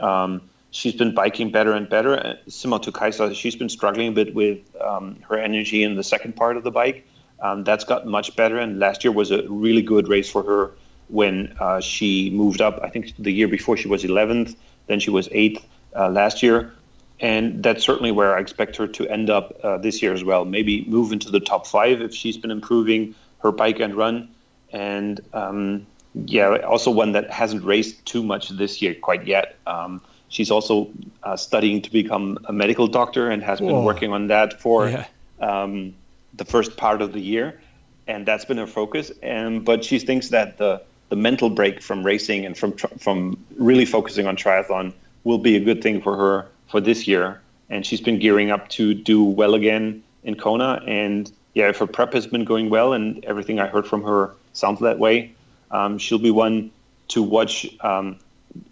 Um, 0.00 0.50
she's 0.72 0.94
been 0.94 1.14
biking 1.14 1.52
better 1.52 1.72
and 1.72 1.88
better. 1.88 2.18
Uh, 2.18 2.34
similar 2.48 2.82
to 2.82 2.90
Kaisa, 2.90 3.32
she's 3.34 3.54
been 3.54 3.68
struggling 3.68 4.08
a 4.08 4.12
bit 4.12 4.34
with 4.34 4.58
um, 4.80 5.16
her 5.28 5.38
energy 5.38 5.84
in 5.84 5.94
the 5.94 6.02
second 6.02 6.34
part 6.34 6.56
of 6.56 6.64
the 6.64 6.72
bike. 6.72 7.06
Um, 7.40 7.62
that's 7.62 7.84
got 7.84 8.06
much 8.06 8.34
better, 8.34 8.58
and 8.58 8.78
last 8.78 9.04
year 9.04 9.12
was 9.12 9.30
a 9.30 9.46
really 9.48 9.82
good 9.82 10.08
race 10.08 10.30
for 10.30 10.42
her 10.42 10.72
when 11.08 11.54
uh, 11.60 11.80
she 11.80 12.30
moved 12.30 12.60
up. 12.60 12.80
I 12.82 12.88
think 12.88 13.12
the 13.18 13.32
year 13.32 13.48
before 13.48 13.76
she 13.76 13.86
was 13.86 14.02
11th, 14.02 14.56
then 14.86 14.98
she 14.98 15.10
was 15.10 15.28
8th 15.28 15.62
uh, 15.94 16.08
last 16.08 16.42
year. 16.42 16.72
And 17.20 17.62
that's 17.62 17.84
certainly 17.84 18.10
where 18.10 18.36
I 18.36 18.40
expect 18.40 18.76
her 18.76 18.88
to 18.88 19.08
end 19.08 19.30
up 19.30 19.60
uh, 19.62 19.78
this 19.78 20.02
year 20.02 20.12
as 20.12 20.24
well. 20.24 20.44
Maybe 20.44 20.84
move 20.86 21.12
into 21.12 21.30
the 21.30 21.38
top 21.38 21.66
five 21.66 22.00
if 22.00 22.14
she's 22.14 22.36
been 22.36 22.50
improving 22.50 23.14
her 23.42 23.52
bike 23.52 23.78
and 23.78 23.94
run. 23.94 24.28
And 24.72 25.20
um, 25.32 25.86
yeah, 26.14 26.56
also 26.66 26.90
one 26.90 27.12
that 27.12 27.30
hasn't 27.30 27.62
raced 27.62 28.04
too 28.06 28.22
much 28.22 28.48
this 28.48 28.82
year 28.82 28.94
quite 28.94 29.26
yet. 29.26 29.56
Um, 29.66 30.00
she's 30.32 30.50
also 30.50 30.88
uh, 31.22 31.36
studying 31.36 31.82
to 31.82 31.92
become 31.92 32.38
a 32.46 32.52
medical 32.52 32.86
doctor 32.88 33.30
and 33.30 33.42
has 33.42 33.60
been 33.60 33.84
working 33.84 34.12
on 34.12 34.28
that 34.28 34.60
for 34.60 34.88
yeah. 34.88 35.06
um, 35.40 35.94
the 36.34 36.44
first 36.44 36.76
part 36.76 37.02
of 37.02 37.12
the 37.12 37.20
year. 37.20 37.60
And 38.08 38.26
that's 38.26 38.46
been 38.46 38.56
her 38.56 38.66
focus. 38.66 39.12
And 39.22 39.64
but 39.64 39.84
she 39.84 39.98
thinks 39.98 40.30
that 40.30 40.58
the 40.58 40.82
the 41.10 41.16
mental 41.16 41.50
break 41.50 41.82
from 41.82 42.02
racing 42.02 42.46
and 42.46 42.56
from 42.56 42.72
from 42.72 43.36
really 43.56 43.84
focusing 43.84 44.26
on 44.26 44.36
triathlon 44.36 44.94
will 45.24 45.38
be 45.38 45.54
a 45.56 45.60
good 45.60 45.82
thing 45.82 46.00
for 46.00 46.16
her 46.16 46.48
for 46.68 46.80
this 46.80 47.06
year. 47.06 47.40
And 47.68 47.86
she's 47.86 48.00
been 48.00 48.18
gearing 48.18 48.50
up 48.50 48.68
to 48.70 48.94
do 48.94 49.22
well 49.22 49.54
again 49.54 50.02
in 50.24 50.34
Kona. 50.34 50.82
And 50.86 51.30
yeah, 51.54 51.68
if 51.68 51.76
her 51.78 51.86
prep 51.86 52.12
has 52.14 52.26
been 52.26 52.44
going 52.44 52.70
well 52.70 52.92
and 52.94 53.24
everything 53.24 53.60
I 53.60 53.66
heard 53.66 53.86
from 53.86 54.02
her 54.02 54.34
sounds 54.54 54.80
that 54.80 54.98
way, 54.98 55.34
um, 55.70 55.98
she'll 55.98 56.18
be 56.18 56.30
one 56.30 56.70
to 57.08 57.22
watch. 57.22 57.68
Um, 57.80 58.16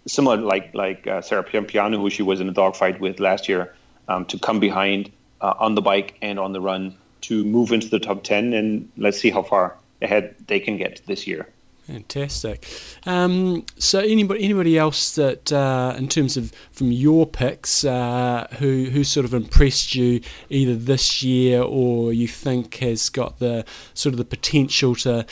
similar 0.07 0.37
like 0.37 0.73
like 0.73 1.07
uh, 1.07 1.21
Sarah 1.21 1.43
Piampiano, 1.43 1.97
who 1.97 2.09
she 2.09 2.23
was 2.23 2.39
in 2.39 2.49
a 2.49 2.53
dogfight 2.53 2.99
with 2.99 3.19
last 3.19 3.49
year, 3.49 3.73
um, 4.07 4.25
to 4.25 4.39
come 4.39 4.59
behind 4.59 5.11
uh, 5.41 5.53
on 5.59 5.75
the 5.75 5.81
bike 5.81 6.17
and 6.21 6.39
on 6.39 6.53
the 6.53 6.61
run 6.61 6.95
to 7.21 7.43
move 7.43 7.71
into 7.71 7.87
the 7.89 7.99
top 7.99 8.23
ten, 8.23 8.53
and 8.53 8.89
let's 8.97 9.19
see 9.19 9.29
how 9.29 9.43
far 9.43 9.75
ahead 10.01 10.35
they 10.47 10.59
can 10.59 10.77
get 10.77 11.01
this 11.05 11.27
year. 11.27 11.47
Fantastic. 11.87 12.67
Um, 13.05 13.65
so, 13.77 13.99
anybody 13.99 14.43
anybody 14.43 14.77
else 14.77 15.15
that, 15.15 15.51
uh, 15.51 15.95
in 15.97 16.07
terms 16.07 16.37
of 16.37 16.53
from 16.71 16.91
your 16.91 17.25
picks, 17.25 17.83
uh, 17.83 18.47
who 18.59 18.85
who 18.85 19.03
sort 19.03 19.25
of 19.25 19.33
impressed 19.33 19.95
you 19.95 20.21
either 20.49 20.75
this 20.75 21.21
year 21.23 21.61
or 21.61 22.13
you 22.13 22.27
think 22.27 22.75
has 22.77 23.09
got 23.09 23.39
the 23.39 23.65
sort 23.93 24.13
of 24.13 24.17
the 24.19 24.25
potential 24.25 24.95
to, 24.95 25.25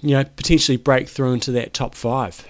you 0.00 0.10
know, 0.10 0.24
potentially 0.24 0.76
break 0.76 1.08
through 1.08 1.32
into 1.32 1.50
that 1.52 1.72
top 1.72 1.94
five? 1.94 2.46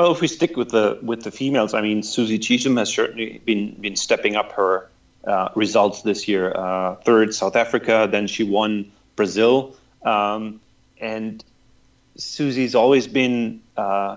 Well, 0.00 0.12
if 0.12 0.22
we 0.22 0.28
stick 0.28 0.56
with 0.56 0.70
the 0.70 0.98
with 1.02 1.24
the 1.24 1.30
females, 1.30 1.74
I 1.74 1.82
mean, 1.82 2.02
Susie 2.02 2.38
Cheetham 2.38 2.78
has 2.78 2.88
certainly 2.88 3.38
been 3.44 3.74
been 3.74 3.96
stepping 3.96 4.34
up 4.34 4.52
her 4.52 4.88
uh, 5.26 5.50
results 5.54 6.00
this 6.00 6.26
year. 6.26 6.50
Uh, 6.56 6.94
third, 6.94 7.34
South 7.34 7.54
Africa, 7.54 8.08
then 8.10 8.26
she 8.26 8.42
won 8.42 8.92
Brazil, 9.14 9.76
um, 10.02 10.62
and 10.98 11.44
Susie's 12.16 12.74
always 12.74 13.08
been, 13.08 13.60
uh, 13.76 14.16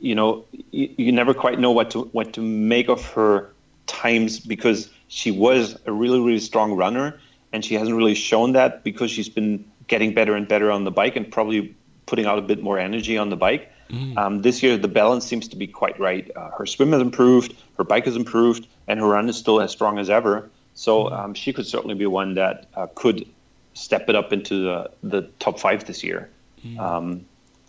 you 0.00 0.14
know, 0.14 0.44
you, 0.70 0.92
you, 0.98 1.12
never 1.12 1.32
quite 1.32 1.58
know 1.58 1.70
what 1.70 1.92
to 1.92 2.02
what 2.12 2.34
to 2.34 2.42
make 2.42 2.90
of 2.90 3.02
her 3.12 3.52
times 3.86 4.38
because 4.38 4.90
she 5.08 5.30
was 5.30 5.78
a 5.86 5.92
really 5.92 6.20
really 6.20 6.40
strong 6.40 6.72
runner, 6.72 7.18
and 7.54 7.64
she 7.64 7.74
hasn't 7.74 7.96
really 7.96 8.14
shown 8.14 8.52
that 8.52 8.84
because 8.84 9.10
she's 9.10 9.30
been 9.30 9.64
getting 9.86 10.12
better 10.12 10.34
and 10.34 10.46
better 10.46 10.70
on 10.70 10.84
the 10.84 10.90
bike 10.90 11.16
and 11.16 11.32
probably 11.32 11.74
putting 12.04 12.26
out 12.26 12.38
a 12.38 12.42
bit 12.42 12.62
more 12.62 12.78
energy 12.78 13.16
on 13.16 13.30
the 13.30 13.36
bike. 13.36 13.72
Mm. 13.90 14.16
Um, 14.16 14.42
this 14.42 14.62
year, 14.62 14.76
the 14.76 14.88
balance 14.88 15.26
seems 15.26 15.48
to 15.48 15.56
be 15.56 15.66
quite 15.66 15.98
right. 15.98 16.30
Uh, 16.34 16.50
her 16.50 16.66
swim 16.66 16.92
has 16.92 17.02
improved, 17.02 17.54
her 17.76 17.84
bike 17.84 18.04
has 18.04 18.16
improved, 18.16 18.66
and 18.86 19.00
her 19.00 19.06
run 19.06 19.28
is 19.28 19.36
still 19.36 19.60
as 19.60 19.70
strong 19.70 19.98
as 19.98 20.08
ever. 20.08 20.48
So 20.74 21.04
mm. 21.04 21.12
um, 21.12 21.34
she 21.34 21.52
could 21.52 21.66
certainly 21.66 21.94
be 21.94 22.06
one 22.06 22.34
that 22.34 22.68
uh, 22.74 22.86
could 22.94 23.26
step 23.74 24.08
it 24.08 24.14
up 24.14 24.32
into 24.32 24.64
the, 24.64 24.90
the 25.02 25.22
top 25.38 25.58
five 25.58 25.84
this 25.84 26.04
year. 26.04 26.30
Mm. 26.64 26.78
Um, 26.78 27.24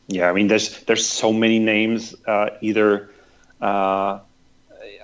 yeah, 0.08 0.30
I 0.30 0.34
mean, 0.34 0.48
there's 0.48 0.84
there's 0.84 1.08
so 1.08 1.32
many 1.32 1.60
names, 1.60 2.16
uh, 2.28 2.50
either 2.62 3.10
uh, 3.62 4.20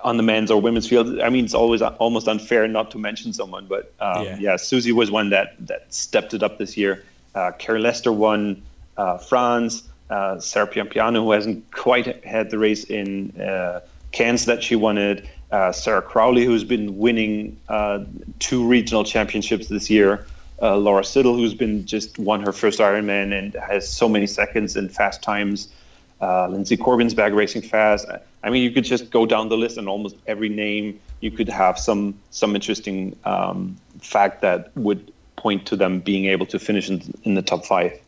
on 0.04 0.18
the 0.18 0.24
men's 0.24 0.52
or 0.52 0.62
women's 0.62 0.88
field. 0.88 1.20
I 1.22 1.30
mean, 1.30 1.46
it's 1.46 1.54
always 1.54 1.82
almost 1.82 2.28
unfair 2.28 2.68
not 2.68 2.92
to 2.92 2.98
mention 2.98 3.34
someone, 3.34 3.68
but 3.68 3.94
um, 4.00 4.26
yeah. 4.26 4.38
yeah. 4.40 4.56
Susie 4.58 4.92
was 4.92 5.10
one 5.10 5.30
that 5.30 5.56
that 5.68 5.94
stepped 5.94 6.34
it 6.34 6.44
up 6.44 6.58
this 6.58 6.76
year. 6.76 7.04
Uh, 7.34 7.52
Lester 7.70 8.12
won 8.12 8.64
uh, 8.98 9.18
France. 9.18 9.87
Uh, 10.10 10.40
Sarah 10.40 10.68
Piampiano, 10.68 11.24
who 11.24 11.32
hasn't 11.32 11.72
quite 11.72 12.24
had 12.24 12.50
the 12.50 12.58
race 12.58 12.86
in 12.86 13.40
uh, 13.40 13.82
Cairns 14.12 14.46
that 14.46 14.64
she 14.64 14.76
wanted. 14.76 15.28
Uh, 15.52 15.72
Sarah 15.72 16.02
Crowley, 16.02 16.46
who's 16.46 16.64
been 16.64 16.98
winning 16.98 17.60
uh, 17.70 18.04
two 18.40 18.68
regional 18.68 19.04
championships 19.04 19.68
this 19.68 19.90
year 19.90 20.26
uh, 20.62 20.76
Laura 20.76 21.04
Siddle, 21.04 21.36
who's 21.36 21.54
been 21.54 21.86
just 21.86 22.18
won 22.18 22.42
her 22.42 22.52
first 22.52 22.80
Ironman 22.80 23.38
and 23.38 23.54
has 23.56 23.90
so 23.90 24.10
many 24.10 24.28
seconds 24.28 24.76
and 24.76 24.92
fast 24.92 25.22
times. 25.22 25.70
Uh, 26.20 26.48
Lindsay 26.48 26.78
Corbin's 26.78 27.14
back 27.14 27.34
racing 27.34 27.62
fast. 27.62 28.08
I 28.44 28.50
mean, 28.50 28.64
you 28.64 28.72
could 28.72 28.86
just 28.86 29.12
go 29.12 29.26
down 29.26 29.50
the 29.50 29.58
list 29.58 29.78
and 29.78 29.88
almost 29.88 30.16
every 30.26 30.50
name 30.50 31.00
you 31.20 31.30
could 31.30 31.50
have 31.50 31.78
some 31.78 32.16
some 32.32 32.56
interesting 32.56 33.16
um, 33.24 33.78
fact 34.02 34.42
that 34.42 34.76
would 34.76 35.12
point 35.36 35.68
to 35.68 35.76
them 35.76 36.00
being 36.00 36.26
able 36.26 36.48
to 36.48 36.58
finish 36.58 36.90
in, 36.90 37.02
in 37.24 37.36
the 37.36 37.44
top 37.44 37.66
five. 37.66 38.00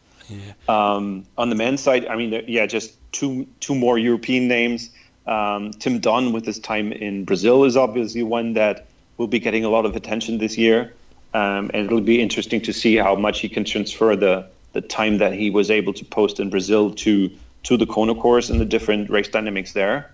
Um, 0.68 1.26
on 1.38 1.50
the 1.50 1.56
men's 1.56 1.82
side, 1.82 2.06
I 2.08 2.16
mean, 2.16 2.44
yeah, 2.48 2.66
just 2.66 2.94
two 3.12 3.48
two 3.60 3.76
more 3.76 3.98
European 3.98 4.48
names. 4.48 4.90
Um, 5.28 5.72
Tim 5.72 6.00
Don 6.00 6.34
with 6.34 6.46
his 6.46 6.60
time 6.60 6.92
in 6.92 7.26
Brazil 7.26 7.64
is 7.64 7.78
obviously 7.78 8.24
one 8.24 8.54
that 8.54 8.88
will 9.18 9.28
be 9.28 9.40
getting 9.40 9.66
a 9.66 9.70
lot 9.70 9.86
of 9.86 9.96
attention 9.96 10.38
this 10.38 10.58
year. 10.58 10.94
Um, 11.34 11.70
and 11.74 11.86
it'll 11.86 12.02
be 12.02 12.20
interesting 12.20 12.62
to 12.62 12.74
see 12.74 12.96
how 12.96 13.16
much 13.16 13.40
he 13.42 13.50
can 13.50 13.64
transfer 13.64 14.16
the 14.16 14.48
the 14.74 14.82
time 14.82 15.18
that 15.18 15.34
he 15.34 15.50
was 15.50 15.70
able 15.72 15.94
to 15.94 16.06
post 16.06 16.40
in 16.40 16.50
Brazil 16.50 16.92
to 16.92 17.30
to 17.64 17.78
the 17.78 17.86
Kona 17.86 18.16
course 18.16 18.50
and 18.50 18.60
the 18.60 18.66
different 18.66 19.10
race 19.10 19.28
dynamics 19.28 19.74
there. 19.74 20.12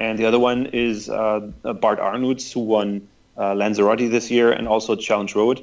And 0.00 0.18
the 0.18 0.26
other 0.26 0.38
one 0.38 0.66
is 0.66 1.08
uh, 1.10 1.40
Bart 1.80 1.98
Aernouts, 1.98 2.52
who 2.52 2.60
won 2.60 3.08
uh, 3.36 3.54
Lanzarote 3.54 4.10
this 4.10 4.30
year 4.30 4.52
and 4.52 4.68
also 4.68 4.96
Challenge 4.96 5.34
Roth. 5.34 5.60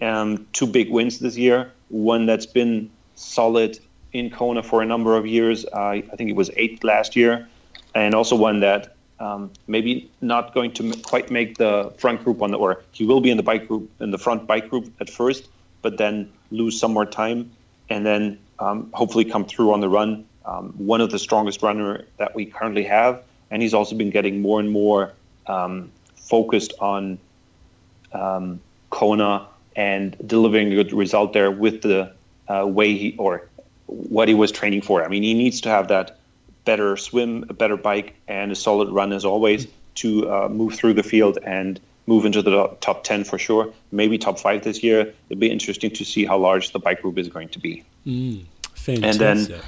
Um, 0.00 0.46
two 0.52 0.66
big 0.66 0.90
wins 0.90 1.18
this 1.18 1.36
year. 1.36 1.72
One 1.88 2.26
that's 2.26 2.46
been 2.46 2.90
solid 3.22 3.78
in 4.12 4.30
Kona 4.30 4.62
for 4.62 4.82
a 4.82 4.86
number 4.86 5.16
of 5.16 5.26
years. 5.26 5.64
I 5.66 6.02
think 6.16 6.30
it 6.30 6.36
was 6.36 6.50
eighth 6.56 6.84
last 6.84 7.16
year, 7.16 7.48
and 7.94 8.14
also 8.14 8.36
one 8.36 8.60
that 8.60 8.94
um, 9.22 9.52
maybe 9.68 10.10
not 10.20 10.52
going 10.52 10.72
to 10.72 10.92
quite 11.02 11.30
make 11.30 11.56
the 11.56 11.94
front 11.98 12.24
group 12.24 12.42
on 12.42 12.50
the, 12.50 12.58
or 12.58 12.82
he 12.90 13.06
will 13.06 13.20
be 13.20 13.30
in 13.30 13.36
the 13.36 13.42
bike 13.42 13.68
group, 13.68 13.88
in 14.00 14.10
the 14.10 14.18
front 14.18 14.46
bike 14.46 14.68
group 14.68 14.92
at 15.00 15.08
first, 15.08 15.48
but 15.80 15.96
then 15.96 16.30
lose 16.50 16.78
some 16.78 16.92
more 16.92 17.06
time 17.06 17.50
and 17.88 18.04
then 18.04 18.38
um, 18.58 18.90
hopefully 18.92 19.24
come 19.24 19.44
through 19.44 19.72
on 19.72 19.80
the 19.80 19.88
run. 19.88 20.24
Um, 20.44 20.72
one 20.76 21.00
of 21.00 21.10
the 21.10 21.18
strongest 21.18 21.62
runner 21.62 22.04
that 22.16 22.34
we 22.34 22.46
currently 22.46 22.84
have, 22.84 23.22
and 23.50 23.62
he's 23.62 23.74
also 23.74 23.94
been 23.94 24.10
getting 24.10 24.40
more 24.42 24.58
and 24.58 24.70
more 24.70 25.12
um, 25.46 25.92
focused 26.16 26.72
on 26.80 27.18
um, 28.12 28.60
Kona 28.90 29.46
and 29.76 30.16
delivering 30.26 30.72
a 30.72 30.74
good 30.74 30.92
result 30.92 31.32
there 31.32 31.50
with 31.50 31.82
the 31.82 32.12
uh, 32.48 32.66
way 32.66 32.96
he 32.96 33.16
or 33.18 33.48
what 33.86 34.28
he 34.28 34.34
was 34.34 34.50
training 34.52 34.82
for. 34.82 35.04
I 35.04 35.08
mean, 35.08 35.22
he 35.22 35.34
needs 35.34 35.60
to 35.62 35.68
have 35.68 35.88
that 35.88 36.18
better 36.64 36.96
swim, 36.96 37.44
a 37.48 37.52
better 37.52 37.76
bike, 37.76 38.14
and 38.28 38.52
a 38.52 38.54
solid 38.54 38.88
run 38.90 39.12
as 39.12 39.24
always 39.24 39.66
to 39.96 40.30
uh, 40.30 40.48
move 40.48 40.74
through 40.74 40.94
the 40.94 41.02
field 41.02 41.38
and 41.44 41.80
move 42.06 42.24
into 42.24 42.42
the 42.42 42.68
top 42.80 43.04
10 43.04 43.24
for 43.24 43.38
sure. 43.38 43.72
Maybe 43.90 44.18
top 44.18 44.38
five 44.38 44.64
this 44.64 44.82
year. 44.82 45.12
It'll 45.28 45.40
be 45.40 45.50
interesting 45.50 45.90
to 45.92 46.04
see 46.04 46.24
how 46.24 46.38
large 46.38 46.72
the 46.72 46.78
bike 46.78 47.02
group 47.02 47.18
is 47.18 47.28
going 47.28 47.48
to 47.50 47.58
be. 47.58 47.84
Mm, 48.06 48.44
and 48.86 49.14
then 49.14 49.60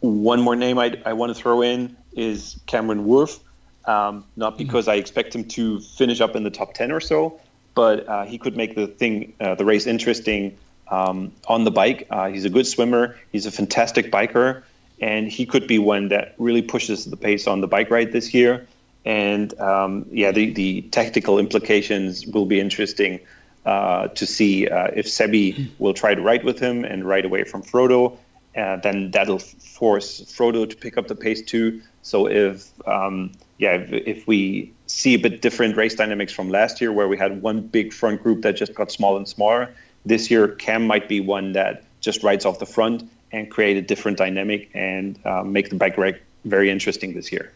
one 0.00 0.40
more 0.40 0.56
name 0.56 0.78
I, 0.78 0.96
I 1.04 1.12
want 1.12 1.34
to 1.34 1.34
throw 1.34 1.62
in 1.62 1.96
is 2.14 2.58
Cameron 2.66 3.06
Wurf. 3.06 3.40
Um, 3.84 4.24
not 4.36 4.54
mm. 4.54 4.58
because 4.58 4.86
mm. 4.86 4.92
I 4.92 4.94
expect 4.96 5.34
him 5.34 5.44
to 5.44 5.80
finish 5.80 6.20
up 6.20 6.36
in 6.36 6.42
the 6.42 6.50
top 6.50 6.74
10 6.74 6.92
or 6.92 7.00
so, 7.00 7.40
but 7.74 8.08
uh, 8.08 8.24
he 8.24 8.38
could 8.38 8.56
make 8.56 8.74
the 8.74 8.86
thing, 8.86 9.34
uh, 9.40 9.54
the 9.54 9.64
race 9.64 9.86
interesting 9.86 10.56
um, 10.90 11.32
on 11.46 11.64
the 11.64 11.70
bike. 11.70 12.06
Uh, 12.10 12.28
he's 12.28 12.44
a 12.44 12.50
good 12.50 12.66
swimmer. 12.66 13.16
He's 13.32 13.46
a 13.46 13.50
fantastic 13.50 14.10
biker 14.10 14.62
and 15.00 15.28
he 15.28 15.46
could 15.46 15.66
be 15.66 15.78
one 15.78 16.08
that 16.08 16.34
really 16.38 16.62
pushes 16.62 17.04
the 17.04 17.16
pace 17.16 17.46
on 17.46 17.60
the 17.60 17.68
bike 17.68 17.90
ride 17.90 18.12
this 18.12 18.34
year. 18.34 18.66
And 19.04 19.58
um, 19.60 20.06
yeah, 20.10 20.32
the, 20.32 20.50
the 20.50 20.82
tactical 20.82 21.38
implications 21.38 22.26
will 22.26 22.46
be 22.46 22.60
interesting 22.60 23.20
uh, 23.64 24.08
to 24.08 24.26
see 24.26 24.68
uh, 24.68 24.88
if 24.94 25.06
Sebi 25.06 25.68
will 25.78 25.94
try 25.94 26.14
to 26.14 26.20
ride 26.20 26.44
with 26.44 26.58
him 26.58 26.84
and 26.84 27.04
ride 27.04 27.24
away 27.24 27.44
from 27.44 27.62
Frodo, 27.62 28.16
uh, 28.56 28.76
then 28.76 29.10
that'll 29.12 29.38
force 29.38 30.20
Frodo 30.22 30.68
to 30.68 30.76
pick 30.76 30.98
up 30.98 31.06
the 31.06 31.14
pace 31.14 31.42
too. 31.42 31.80
So 32.02 32.26
if 32.26 32.72
um, 32.88 33.32
yeah, 33.58 33.74
if, 33.74 33.92
if, 33.92 34.26
we 34.26 34.72
see 34.86 35.14
a 35.14 35.18
bit 35.18 35.42
different 35.42 35.76
race 35.76 35.94
dynamics 35.94 36.32
from 36.32 36.48
last 36.48 36.80
year, 36.80 36.92
where 36.92 37.08
we 37.08 37.18
had 37.18 37.42
one 37.42 37.60
big 37.60 37.92
front 37.92 38.22
group 38.22 38.42
that 38.42 38.56
just 38.56 38.74
got 38.74 38.90
smaller 38.90 39.18
and 39.18 39.28
smaller, 39.28 39.74
this 40.08 40.30
year 40.30 40.48
Cam 40.48 40.86
might 40.86 41.08
be 41.08 41.20
one 41.20 41.52
that 41.52 41.84
just 42.00 42.22
rides 42.22 42.44
off 42.44 42.58
the 42.58 42.66
front 42.66 43.08
and 43.32 43.50
create 43.50 43.76
a 43.76 43.82
different 43.82 44.16
dynamic 44.16 44.70
and 44.74 45.18
uh, 45.24 45.42
make 45.42 45.68
the 45.70 45.76
bike 45.76 45.98
race 45.98 46.16
very 46.44 46.70
interesting 46.70 47.14
this 47.14 47.30
year. 47.30 47.52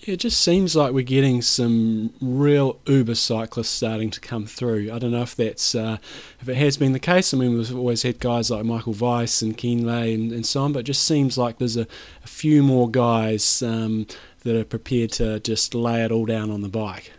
It 0.00 0.18
just 0.18 0.40
seems 0.40 0.76
like 0.76 0.92
we're 0.92 1.02
getting 1.02 1.42
some 1.42 2.14
real 2.20 2.78
Uber 2.86 3.16
cyclists 3.16 3.70
starting 3.70 4.10
to 4.10 4.20
come 4.20 4.46
through. 4.46 4.92
I 4.92 5.00
don't 5.00 5.10
know 5.10 5.22
if 5.22 5.34
that's 5.34 5.74
uh, 5.74 5.98
if 6.40 6.48
it 6.48 6.54
has 6.54 6.76
been 6.76 6.92
the 6.92 7.00
case. 7.00 7.34
I 7.34 7.36
mean, 7.36 7.58
we've 7.58 7.76
always 7.76 8.02
had 8.02 8.20
guys 8.20 8.48
like 8.48 8.64
Michael 8.64 8.92
Weiss 8.92 9.42
and 9.42 9.58
Kienle 9.58 10.14
and, 10.14 10.30
and 10.30 10.46
so 10.46 10.62
on, 10.62 10.72
but 10.72 10.80
it 10.80 10.84
just 10.84 11.02
seems 11.02 11.36
like 11.36 11.58
there's 11.58 11.76
a, 11.76 11.88
a 12.22 12.28
few 12.28 12.62
more 12.62 12.88
guys 12.88 13.60
um, 13.60 14.06
that 14.44 14.54
are 14.54 14.64
prepared 14.64 15.10
to 15.12 15.40
just 15.40 15.74
lay 15.74 16.04
it 16.04 16.12
all 16.12 16.26
down 16.26 16.52
on 16.52 16.60
the 16.60 16.68
bike. 16.68 17.12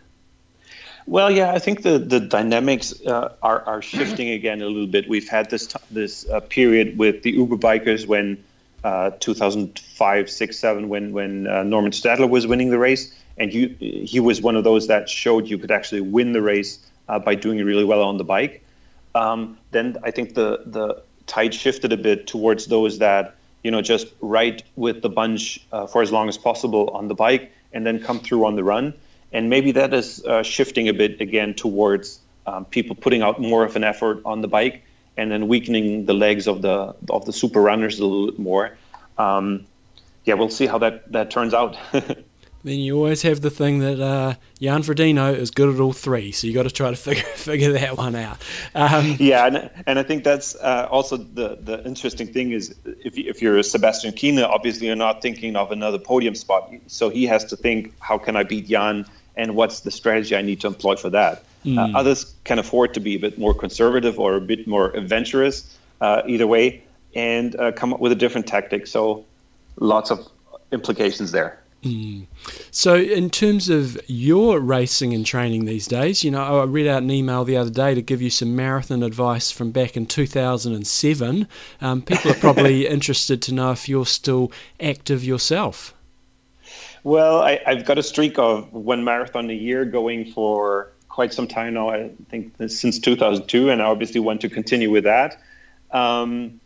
Well, 1.10 1.28
yeah, 1.28 1.52
I 1.52 1.58
think 1.58 1.82
the 1.82 1.98
the 1.98 2.20
dynamics 2.20 2.94
uh, 3.04 3.34
are 3.42 3.62
are 3.66 3.82
shifting 3.82 4.30
again 4.38 4.62
a 4.62 4.66
little 4.66 4.86
bit. 4.86 5.08
We've 5.08 5.28
had 5.28 5.50
this 5.50 5.66
t- 5.66 5.80
this 5.90 6.24
uh, 6.30 6.38
period 6.38 6.98
with 6.98 7.24
the 7.24 7.32
Uber 7.32 7.56
bikers 7.56 8.06
when 8.06 8.44
uh, 8.84 9.10
2005, 9.18 10.30
six, 10.30 10.56
seven, 10.56 10.88
when 10.88 11.12
when 11.12 11.48
uh, 11.48 11.64
Normann 11.64 11.90
Stadler 11.90 12.30
was 12.30 12.46
winning 12.46 12.70
the 12.70 12.78
race, 12.78 13.12
and 13.36 13.52
you, 13.52 13.74
he 13.80 14.20
was 14.20 14.40
one 14.40 14.54
of 14.54 14.62
those 14.62 14.86
that 14.86 15.08
showed 15.08 15.48
you 15.48 15.58
could 15.58 15.72
actually 15.72 16.00
win 16.00 16.30
the 16.30 16.40
race 16.40 16.78
uh, 17.08 17.18
by 17.18 17.34
doing 17.34 17.58
really 17.64 17.84
well 17.84 18.04
on 18.04 18.16
the 18.16 18.24
bike. 18.24 18.64
Um, 19.16 19.58
then 19.72 19.96
I 20.04 20.12
think 20.12 20.34
the 20.34 20.62
the 20.64 21.02
tide 21.26 21.54
shifted 21.54 21.92
a 21.92 21.96
bit 21.96 22.28
towards 22.28 22.66
those 22.66 22.98
that 22.98 23.34
you 23.64 23.72
know 23.72 23.82
just 23.82 24.06
ride 24.20 24.62
with 24.76 25.02
the 25.02 25.10
bunch 25.10 25.60
uh, 25.72 25.88
for 25.88 26.02
as 26.02 26.12
long 26.12 26.28
as 26.28 26.38
possible 26.38 26.90
on 26.90 27.08
the 27.08 27.16
bike 27.16 27.50
and 27.72 27.84
then 27.84 27.98
come 27.98 28.20
through 28.20 28.44
on 28.46 28.54
the 28.54 28.62
run, 28.62 28.94
and 29.32 29.50
maybe 29.50 29.72
that 29.72 29.94
is 29.94 30.24
uh, 30.24 30.42
shifting 30.42 30.88
a 30.88 30.92
bit 30.92 31.20
again 31.20 31.54
towards 31.54 32.20
um, 32.46 32.64
people 32.64 32.96
putting 32.96 33.22
out 33.22 33.40
more 33.40 33.64
of 33.64 33.76
an 33.76 33.84
effort 33.84 34.20
on 34.24 34.40
the 34.40 34.48
bike 34.48 34.82
and 35.16 35.30
then 35.30 35.48
weakening 35.48 36.06
the 36.06 36.14
legs 36.14 36.46
of 36.46 36.62
the 36.62 36.94
of 37.10 37.24
the 37.26 37.32
super 37.32 37.60
runners 37.60 37.98
a 37.98 38.06
little 38.06 38.26
bit 38.26 38.38
more. 38.38 38.76
Um, 39.18 39.66
yeah, 40.24 40.34
we'll 40.34 40.50
see 40.50 40.66
how 40.66 40.78
that 40.78 41.12
that 41.12 41.30
turns 41.30 41.54
out. 41.54 41.76
then 41.92 42.78
you 42.78 42.96
always 42.96 43.22
have 43.22 43.40
the 43.40 43.50
thing 43.50 43.78
that 43.80 44.00
uh, 44.00 44.34
Jan 44.60 44.82
Frodeno 44.82 45.34
is 45.34 45.50
good 45.50 45.74
at 45.74 45.80
all 45.80 45.92
three, 45.92 46.32
so 46.32 46.46
you 46.46 46.52
got 46.52 46.64
to 46.64 46.70
try 46.70 46.90
to 46.90 46.96
figure 47.08 47.22
figure 47.22 47.72
that 47.72 47.96
one 47.96 48.16
out. 48.16 48.38
Um, 48.74 49.16
yeah, 49.18 49.46
and, 49.46 49.70
and 49.86 49.98
I 49.98 50.02
think 50.02 50.24
that's 50.24 50.56
uh, 50.56 50.88
also 50.90 51.16
the 51.16 51.58
the 51.60 51.84
interesting 51.84 52.32
thing 52.32 52.52
is 52.52 52.74
if 52.84 53.16
if 53.16 53.42
you're 53.42 53.58
a 53.58 53.64
Sebastian 53.64 54.12
Kienle, 54.12 54.48
obviously 54.48 54.86
you're 54.86 54.96
not 54.96 55.22
thinking 55.22 55.56
of 55.56 55.72
another 55.72 55.98
podium 55.98 56.34
spot, 56.34 56.72
so 56.86 57.10
he 57.10 57.26
has 57.26 57.44
to 57.46 57.56
think 57.56 57.94
how 58.00 58.18
can 58.18 58.36
I 58.36 58.42
beat 58.42 58.68
Jan 58.68 59.06
and 59.40 59.56
what's 59.56 59.80
the 59.80 59.90
strategy 59.90 60.36
I 60.36 60.42
need 60.42 60.60
to 60.60 60.66
employ 60.66 60.96
for 60.96 61.08
that. 61.10 61.44
Mm. 61.64 61.78
Uh, 61.78 61.98
others 61.98 62.34
can 62.44 62.58
afford 62.58 62.92
to 62.94 63.00
be 63.00 63.14
a 63.14 63.18
bit 63.18 63.38
more 63.38 63.54
conservative 63.54 64.20
or 64.20 64.36
a 64.36 64.40
bit 64.40 64.66
more 64.66 64.90
adventurous, 64.90 65.76
uh, 66.02 66.22
either 66.26 66.46
way, 66.46 66.82
and 67.14 67.56
uh, 67.56 67.72
come 67.72 67.94
up 67.94 68.00
with 68.00 68.12
a 68.12 68.14
different 68.14 68.46
tactic. 68.46 68.86
So, 68.86 69.24
lots 69.76 70.10
of 70.10 70.28
implications 70.72 71.32
there. 71.32 71.58
Mm. 71.82 72.26
So, 72.70 72.96
in 72.96 73.30
terms 73.30 73.70
of 73.70 73.98
your 74.06 74.60
racing 74.60 75.14
and 75.14 75.24
training 75.24 75.64
these 75.64 75.86
days, 75.86 76.22
you 76.22 76.30
know, 76.30 76.60
I 76.60 76.64
read 76.64 76.86
out 76.86 77.02
an 77.02 77.10
email 77.10 77.44
the 77.44 77.56
other 77.56 77.70
day 77.70 77.94
to 77.94 78.02
give 78.02 78.20
you 78.20 78.28
some 78.28 78.54
marathon 78.54 79.02
advice 79.02 79.50
from 79.50 79.70
back 79.70 79.96
in 79.96 80.04
2007. 80.04 81.48
Um, 81.80 82.02
people 82.02 82.30
are 82.30 82.34
probably 82.34 82.86
interested 82.96 83.40
to 83.42 83.54
know 83.54 83.72
if 83.72 83.88
you're 83.88 84.04
still 84.04 84.52
active 84.78 85.24
yourself. 85.24 85.94
Well, 87.02 87.40
I, 87.40 87.60
have 87.64 87.84
got 87.84 87.98
a 87.98 88.02
streak 88.02 88.38
of 88.38 88.72
one 88.72 89.04
marathon 89.04 89.50
a 89.50 89.54
year 89.54 89.84
going 89.84 90.32
for 90.32 90.92
quite 91.08 91.32
some 91.32 91.48
time 91.48 91.74
now. 91.74 91.90
I 91.90 92.10
think 92.28 92.54
since 92.68 92.98
2002, 92.98 93.70
and 93.70 93.82
I 93.82 93.86
obviously 93.86 94.20
want 94.20 94.42
to 94.42 94.48
continue 94.48 94.90
with 94.90 95.04
that. 95.04 95.38
Um, 95.90 96.60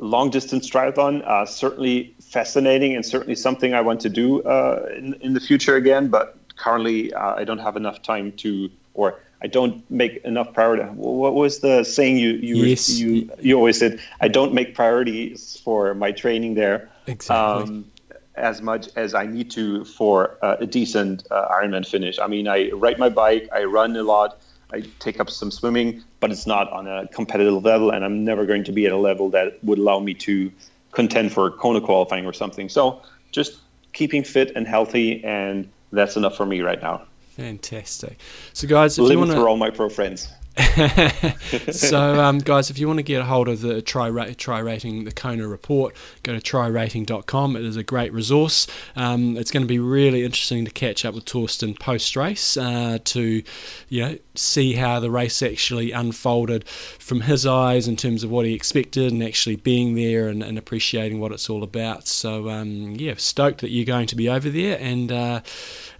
long 0.00 0.30
distance 0.30 0.68
triathlon, 0.68 1.26
uh, 1.26 1.46
certainly 1.46 2.14
fascinating 2.20 2.94
and 2.94 3.04
certainly 3.04 3.34
something 3.34 3.74
I 3.74 3.80
want 3.80 4.00
to 4.00 4.08
do 4.08 4.42
uh, 4.42 4.86
in, 4.96 5.14
in 5.14 5.32
the 5.34 5.40
future 5.40 5.76
again. 5.76 6.08
But 6.08 6.36
currently, 6.56 7.12
uh, 7.12 7.34
I 7.34 7.44
don't 7.44 7.58
have 7.58 7.76
enough 7.76 8.02
time 8.02 8.32
to, 8.38 8.70
or 8.94 9.20
I 9.42 9.46
don't 9.48 9.88
make 9.90 10.16
enough 10.24 10.54
priority. 10.54 10.84
What 10.84 11.34
was 11.34 11.60
the 11.60 11.84
saying 11.84 12.18
you 12.18 12.30
you 12.30 12.56
yes. 12.56 12.98
you 12.98 13.30
you 13.40 13.56
always 13.56 13.78
said? 13.78 14.00
I 14.20 14.28
don't 14.28 14.54
make 14.54 14.74
priorities 14.74 15.60
for 15.62 15.94
my 15.94 16.12
training 16.12 16.54
there. 16.54 16.88
Exactly. 17.06 17.74
Um, 17.76 17.90
as 18.36 18.62
much 18.62 18.88
as 18.96 19.14
I 19.14 19.26
need 19.26 19.50
to 19.52 19.84
for 19.84 20.38
uh, 20.42 20.56
a 20.60 20.66
decent 20.66 21.26
uh, 21.30 21.48
Ironman 21.48 21.86
finish. 21.86 22.18
I 22.18 22.26
mean, 22.26 22.48
I 22.48 22.70
ride 22.70 22.98
my 22.98 23.08
bike, 23.08 23.48
I 23.52 23.64
run 23.64 23.96
a 23.96 24.02
lot, 24.02 24.40
I 24.72 24.82
take 24.98 25.20
up 25.20 25.30
some 25.30 25.50
swimming, 25.50 26.02
but 26.20 26.30
it's 26.30 26.46
not 26.46 26.70
on 26.72 26.86
a 26.86 27.08
competitive 27.08 27.64
level, 27.64 27.90
and 27.90 28.04
I'm 28.04 28.24
never 28.24 28.46
going 28.46 28.64
to 28.64 28.72
be 28.72 28.86
at 28.86 28.92
a 28.92 28.96
level 28.96 29.30
that 29.30 29.62
would 29.64 29.78
allow 29.78 30.00
me 30.00 30.14
to 30.14 30.52
contend 30.92 31.32
for 31.32 31.50
Kona 31.50 31.80
qualifying 31.80 32.26
or 32.26 32.32
something. 32.32 32.68
So 32.68 33.02
just 33.32 33.58
keeping 33.92 34.24
fit 34.24 34.52
and 34.56 34.66
healthy, 34.66 35.24
and 35.24 35.68
that's 35.92 36.16
enough 36.16 36.36
for 36.36 36.46
me 36.46 36.60
right 36.60 36.80
now. 36.80 37.02
Fantastic. 37.36 38.18
So, 38.54 38.66
guys, 38.66 38.98
if 38.98 39.02
Living 39.02 39.12
you 39.12 39.18
want 39.20 39.30
to 39.32 39.36
for 39.36 39.48
all 39.48 39.56
my 39.56 39.70
pro 39.70 39.88
friends. 39.88 40.28
so, 41.70 42.18
um, 42.18 42.38
guys, 42.38 42.70
if 42.70 42.78
you 42.78 42.86
want 42.86 42.98
to 42.98 43.02
get 43.02 43.20
a 43.20 43.24
hold 43.24 43.46
of 43.46 43.60
the 43.60 43.82
try, 43.82 44.08
ra- 44.08 44.28
try 44.38 44.58
rating 44.58 45.04
the 45.04 45.12
Kona 45.12 45.46
report, 45.46 45.94
go 46.22 46.32
to 46.32 46.40
trirating.com. 46.40 47.56
It 47.56 47.64
is 47.64 47.76
a 47.76 47.82
great 47.82 48.10
resource. 48.12 48.66
Um, 48.94 49.36
it's 49.36 49.50
going 49.50 49.64
to 49.64 49.68
be 49.68 49.78
really 49.78 50.24
interesting 50.24 50.64
to 50.64 50.70
catch 50.70 51.04
up 51.04 51.14
with 51.14 51.24
Thorsten 51.24 51.74
post 51.74 52.16
race 52.16 52.56
uh, 52.56 52.98
to, 53.04 53.42
you 53.90 54.02
know, 54.02 54.18
see 54.34 54.74
how 54.74 54.98
the 54.98 55.10
race 55.10 55.42
actually 55.42 55.92
unfolded 55.92 56.66
from 56.66 57.22
his 57.22 57.44
eyes 57.44 57.86
in 57.86 57.96
terms 57.96 58.24
of 58.24 58.30
what 58.30 58.46
he 58.46 58.54
expected 58.54 59.12
and 59.12 59.22
actually 59.22 59.56
being 59.56 59.94
there 59.94 60.28
and, 60.28 60.42
and 60.42 60.56
appreciating 60.56 61.20
what 61.20 61.32
it's 61.32 61.50
all 61.50 61.62
about. 61.62 62.08
So, 62.08 62.48
um, 62.48 62.94
yeah, 62.96 63.14
stoked 63.18 63.60
that 63.60 63.70
you're 63.70 63.84
going 63.84 64.06
to 64.06 64.16
be 64.16 64.28
over 64.28 64.48
there 64.48 64.78
and 64.80 65.12
uh, 65.12 65.40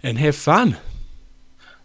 and 0.01 0.17
have 0.17 0.35
fun. 0.35 0.77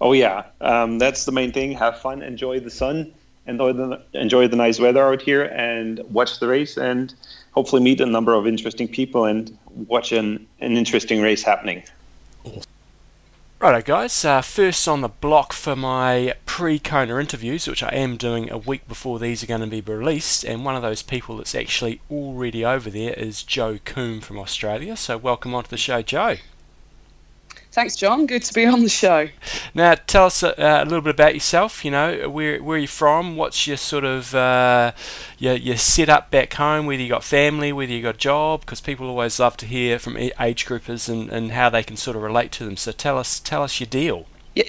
Oh 0.02 0.12
yeah, 0.12 0.46
um, 0.60 0.98
that's 0.98 1.26
the 1.26 1.32
main 1.32 1.52
thing. 1.52 1.70
Have 1.72 2.00
fun, 2.00 2.22
enjoy 2.22 2.58
the 2.58 2.70
sun, 2.70 3.14
enjoy 3.46 3.72
the 3.72 4.02
enjoy 4.14 4.48
the 4.48 4.56
nice 4.56 4.80
weather 4.80 5.00
out 5.00 5.22
here, 5.22 5.44
and 5.44 6.00
watch 6.10 6.40
the 6.40 6.48
race, 6.48 6.76
and 6.76 7.14
hopefully 7.52 7.80
meet 7.80 8.00
a 8.00 8.06
number 8.06 8.34
of 8.34 8.44
interesting 8.44 8.88
people 8.88 9.24
and 9.26 9.56
watch 9.86 10.10
an, 10.10 10.44
an 10.60 10.76
interesting 10.76 11.22
race 11.22 11.44
happening. 11.44 11.84
Righto, 13.60 13.80
guys. 13.80 14.24
Uh, 14.24 14.40
first 14.40 14.88
on 14.88 15.02
the 15.02 15.08
block 15.08 15.52
for 15.52 15.76
my 15.76 16.34
pre 16.46 16.80
Kona 16.80 17.20
interviews, 17.20 17.68
which 17.68 17.84
I 17.84 17.90
am 17.90 18.16
doing 18.16 18.50
a 18.50 18.58
week 18.58 18.88
before 18.88 19.20
these 19.20 19.44
are 19.44 19.46
going 19.46 19.60
to 19.60 19.68
be 19.68 19.80
released, 19.80 20.42
and 20.42 20.64
one 20.64 20.74
of 20.74 20.82
those 20.82 21.02
people 21.02 21.36
that's 21.36 21.54
actually 21.54 22.00
already 22.10 22.64
over 22.64 22.90
there 22.90 23.12
is 23.12 23.44
Joe 23.44 23.78
Coombe 23.84 24.20
from 24.20 24.40
Australia. 24.40 24.96
So, 24.96 25.16
welcome 25.16 25.54
onto 25.54 25.70
the 25.70 25.76
show, 25.76 26.02
Joe. 26.02 26.38
Thanks, 27.72 27.96
John. 27.96 28.26
Good 28.26 28.42
to 28.42 28.52
be 28.52 28.66
on 28.66 28.82
the 28.82 28.88
show. 28.90 29.30
Now, 29.72 29.94
tell 29.94 30.26
us 30.26 30.42
a, 30.42 30.60
uh, 30.60 30.82
a 30.82 30.84
little 30.84 31.00
bit 31.00 31.14
about 31.14 31.32
yourself. 31.32 31.86
You 31.86 31.90
know, 31.90 32.28
where 32.28 32.62
where 32.62 32.76
are 32.76 32.80
you 32.80 32.86
from? 32.86 33.36
What's 33.36 33.66
your 33.66 33.78
sort 33.78 34.04
of 34.04 34.34
uh, 34.34 34.92
your 35.38 35.54
your 35.54 35.78
setup 35.78 36.30
back 36.30 36.52
home? 36.52 36.84
Whether 36.84 37.02
you 37.02 37.08
got 37.08 37.24
family, 37.24 37.72
whether 37.72 37.90
you 37.90 38.02
got 38.02 38.16
a 38.16 38.18
job, 38.18 38.60
because 38.60 38.82
people 38.82 39.08
always 39.08 39.40
love 39.40 39.56
to 39.56 39.66
hear 39.66 39.98
from 39.98 40.18
age 40.18 40.66
groupers 40.66 41.08
and, 41.08 41.30
and 41.30 41.52
how 41.52 41.70
they 41.70 41.82
can 41.82 41.96
sort 41.96 42.14
of 42.14 42.22
relate 42.22 42.52
to 42.52 42.64
them. 42.66 42.76
So 42.76 42.92
tell 42.92 43.16
us 43.16 43.40
tell 43.40 43.62
us 43.62 43.80
your 43.80 43.86
deal. 43.86 44.26
Yeah. 44.54 44.64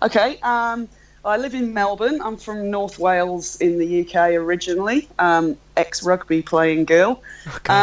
Okay. 0.00 0.38
Um, 0.42 0.88
I 1.26 1.36
live 1.36 1.54
in 1.54 1.74
Melbourne. 1.74 2.22
I'm 2.22 2.38
from 2.38 2.70
North 2.70 2.98
Wales 2.98 3.56
in 3.56 3.78
the 3.78 4.00
UK 4.00 4.30
originally. 4.30 5.10
Um, 5.18 5.58
ex 5.76 6.02
rugby 6.02 6.40
playing 6.40 6.86
girl. 6.86 7.22
Okay. 7.56 7.74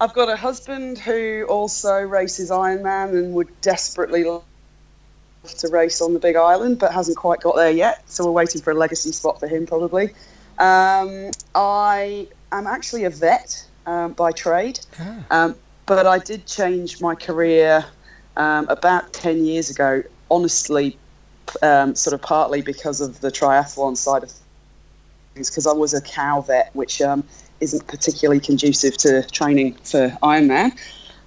I've 0.00 0.14
got 0.14 0.30
a 0.30 0.36
husband 0.36 0.98
who 0.98 1.44
also 1.48 2.00
races 2.00 2.50
Ironman 2.50 3.10
and 3.10 3.34
would 3.34 3.60
desperately 3.60 4.24
love 4.24 4.44
to 5.58 5.68
race 5.68 6.00
on 6.00 6.14
the 6.14 6.18
Big 6.18 6.36
Island, 6.36 6.78
but 6.78 6.92
hasn't 6.92 7.18
quite 7.18 7.40
got 7.40 7.54
there 7.54 7.70
yet. 7.70 8.08
So 8.08 8.24
we're 8.24 8.32
waiting 8.32 8.62
for 8.62 8.70
a 8.70 8.74
legacy 8.74 9.12
spot 9.12 9.38
for 9.40 9.46
him, 9.46 9.66
probably. 9.66 10.14
Um, 10.58 11.30
I 11.54 12.28
am 12.50 12.66
actually 12.66 13.04
a 13.04 13.10
vet 13.10 13.66
um, 13.84 14.14
by 14.14 14.32
trade, 14.32 14.80
ah. 14.98 15.24
um, 15.30 15.56
but 15.84 16.06
I 16.06 16.18
did 16.18 16.46
change 16.46 17.00
my 17.02 17.14
career 17.14 17.84
um, 18.38 18.68
about 18.68 19.12
10 19.12 19.44
years 19.44 19.68
ago, 19.68 20.02
honestly, 20.30 20.98
um, 21.62 21.94
sort 21.94 22.14
of 22.14 22.22
partly 22.22 22.62
because 22.62 23.02
of 23.02 23.20
the 23.20 23.30
triathlon 23.30 23.96
side 23.98 24.22
of 24.22 24.32
things, 25.34 25.50
because 25.50 25.66
I 25.66 25.72
was 25.72 25.92
a 25.92 26.00
cow 26.00 26.40
vet, 26.40 26.74
which 26.74 27.02
um, 27.02 27.24
isn't 27.60 27.86
particularly 27.86 28.40
conducive 28.40 28.96
to 28.98 29.22
training 29.28 29.74
for 29.84 30.08
Ironman. 30.22 30.72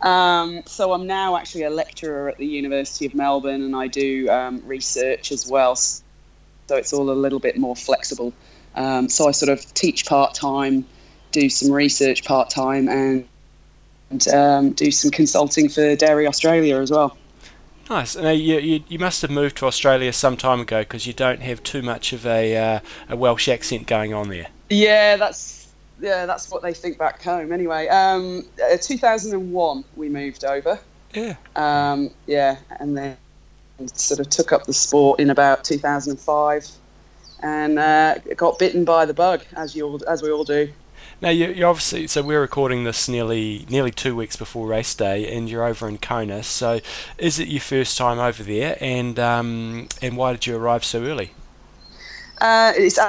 Um, 0.01 0.64
so 0.65 0.91
I'm 0.91 1.07
now 1.07 1.38
actually 1.38 1.64
a 1.64 1.69
lecturer 1.69 2.30
at 2.30 2.38
the 2.38 2.45
University 2.45 3.05
of 3.05 3.15
Melbourne, 3.15 3.61
and 3.61 3.76
I 3.76 3.88
do 3.88 4.30
um, 4.30 4.61
research 4.65 5.31
as 5.31 5.49
well. 5.49 5.76
So 5.76 5.95
it's 6.72 6.91
all 6.91 7.10
a 7.10 7.14
little 7.14 7.39
bit 7.39 7.57
more 7.57 7.76
flexible. 7.76 8.34
Um, 8.76 9.07
so 9.07 9.27
I 9.27 9.31
sort 9.31 9.49
of 9.49 9.73
teach 9.73 10.05
part 10.05 10.34
time, 10.34 10.85
do 11.31 11.49
some 11.49 11.72
research 11.72 12.26
part 12.26 12.49
time 12.49 12.89
and, 12.89 13.27
and 14.10 14.27
um, 14.30 14.72
do 14.72 14.91
some 14.91 15.11
consulting 15.11 15.69
for 15.69 15.95
Dairy 15.95 16.27
Australia 16.27 16.77
as 16.77 16.91
well. 16.91 17.18
Nice. 17.89 18.15
Now, 18.15 18.30
you, 18.30 18.60
you, 18.60 18.84
you 18.88 18.99
must 18.99 19.22
have 19.22 19.31
moved 19.31 19.57
to 19.57 19.65
Australia 19.65 20.11
some 20.14 20.38
time 20.38 20.61
ago 20.61 20.81
because 20.81 21.05
you 21.05 21.14
don't 21.14 21.41
have 21.41 21.61
too 21.64 21.81
much 21.81 22.14
of 22.14 22.26
a, 22.26 22.57
uh, 22.57 22.80
a 23.10 23.15
Welsh 23.15 23.47
accent 23.47 23.88
going 23.88 24.14
on 24.14 24.30
there. 24.30 24.47
Yeah, 24.69 25.18
that's 25.18 25.62
yeah, 26.03 26.25
that's 26.25 26.51
what 26.51 26.61
they 26.61 26.73
think 26.73 26.97
back 26.97 27.21
home. 27.23 27.53
Anyway, 27.53 27.88
um, 27.88 28.45
uh, 28.61 28.77
2001 28.77 29.85
we 29.95 30.09
moved 30.09 30.43
over. 30.43 30.77
Yeah. 31.13 31.35
Um, 31.55 32.11
yeah, 32.27 32.57
and 32.80 32.97
then 32.97 33.17
sort 33.93 34.19
of 34.19 34.30
took 34.30 34.51
up 34.51 34.65
the 34.65 34.73
sport 34.73 35.19
in 35.19 35.30
about 35.30 35.63
2005, 35.63 36.69
and 37.41 37.80
uh, 37.80 38.17
got 38.35 38.59
bitten 38.59 38.84
by 38.84 39.05
the 39.05 39.13
bug, 39.13 39.43
as 39.55 39.75
you 39.75 39.88
all, 39.88 40.01
as 40.07 40.21
we 40.21 40.30
all 40.30 40.43
do. 40.43 40.69
Now 41.21 41.30
you, 41.30 41.47
you 41.47 41.65
obviously 41.65 42.07
so 42.07 42.21
we're 42.21 42.41
recording 42.41 42.84
this 42.84 43.07
nearly 43.07 43.65
nearly 43.69 43.91
two 43.91 44.13
weeks 44.13 44.35
before 44.35 44.67
race 44.67 44.93
day, 44.93 45.34
and 45.34 45.49
you're 45.49 45.63
over 45.63 45.88
in 45.88 45.97
Kona. 45.99 46.43
So, 46.43 46.81
is 47.17 47.39
it 47.39 47.47
your 47.47 47.61
first 47.61 47.97
time 47.97 48.19
over 48.19 48.43
there? 48.43 48.77
And 48.81 49.17
um, 49.19 49.88
and 50.01 50.17
why 50.17 50.34
did 50.34 50.47
you 50.47 50.57
arrive 50.57 50.84
so 50.84 51.03
early? 51.03 51.31
Uh, 52.41 52.73
it's 52.75 52.99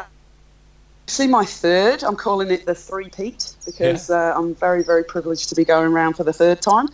actually 1.09 1.29
my 1.29 1.45
third. 1.45 2.03
I'm 2.05 2.17
calling 2.17 2.51
it 2.51 2.67
the 2.67 2.75
three 2.75 3.11
peat 3.11 3.57
because 3.67 4.11
Yeah. 4.11 4.11
uh, 4.11 4.35
I'm 4.37 4.55
very 4.55 4.83
very 4.85 5.05
privileged 5.05 5.49
to 5.51 5.55
be 5.57 5.65
going 5.65 5.93
around 5.93 6.15
for 6.15 6.25
the 6.25 6.33
third 6.33 6.63
time. 6.63 6.89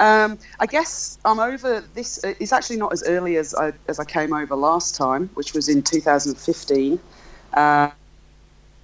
Um, 0.00 0.38
I 0.60 0.66
guess 0.66 1.18
I'm 1.24 1.40
over 1.40 1.82
this. 1.94 2.24
uh, 2.24 2.34
It's 2.40 2.52
actually 2.52 2.78
not 2.78 2.92
as 2.92 3.04
early 3.06 3.36
as 3.36 3.54
I, 3.54 3.72
as 3.88 3.98
I 4.00 4.04
came 4.04 4.32
over 4.32 4.56
last 4.56 4.96
time, 4.96 5.30
which 5.34 5.54
was 5.54 5.68
in 5.68 5.82
2015. 5.82 7.00
Uh, 7.54 7.90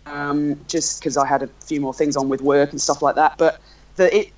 um, 0.07 0.61
just 0.69 1.01
because 1.01 1.17
I 1.17 1.27
had 1.27 1.43
a 1.43 1.49
few 1.65 1.81
more 1.81 1.95
things 1.95 2.17
on 2.17 2.29
with 2.29 2.43
work 2.43 2.73
and 2.73 2.81
stuff 2.81 3.03
like 3.03 3.17
that. 3.17 3.37
But 3.39 3.61
the 3.97 4.15
it, 4.17 4.34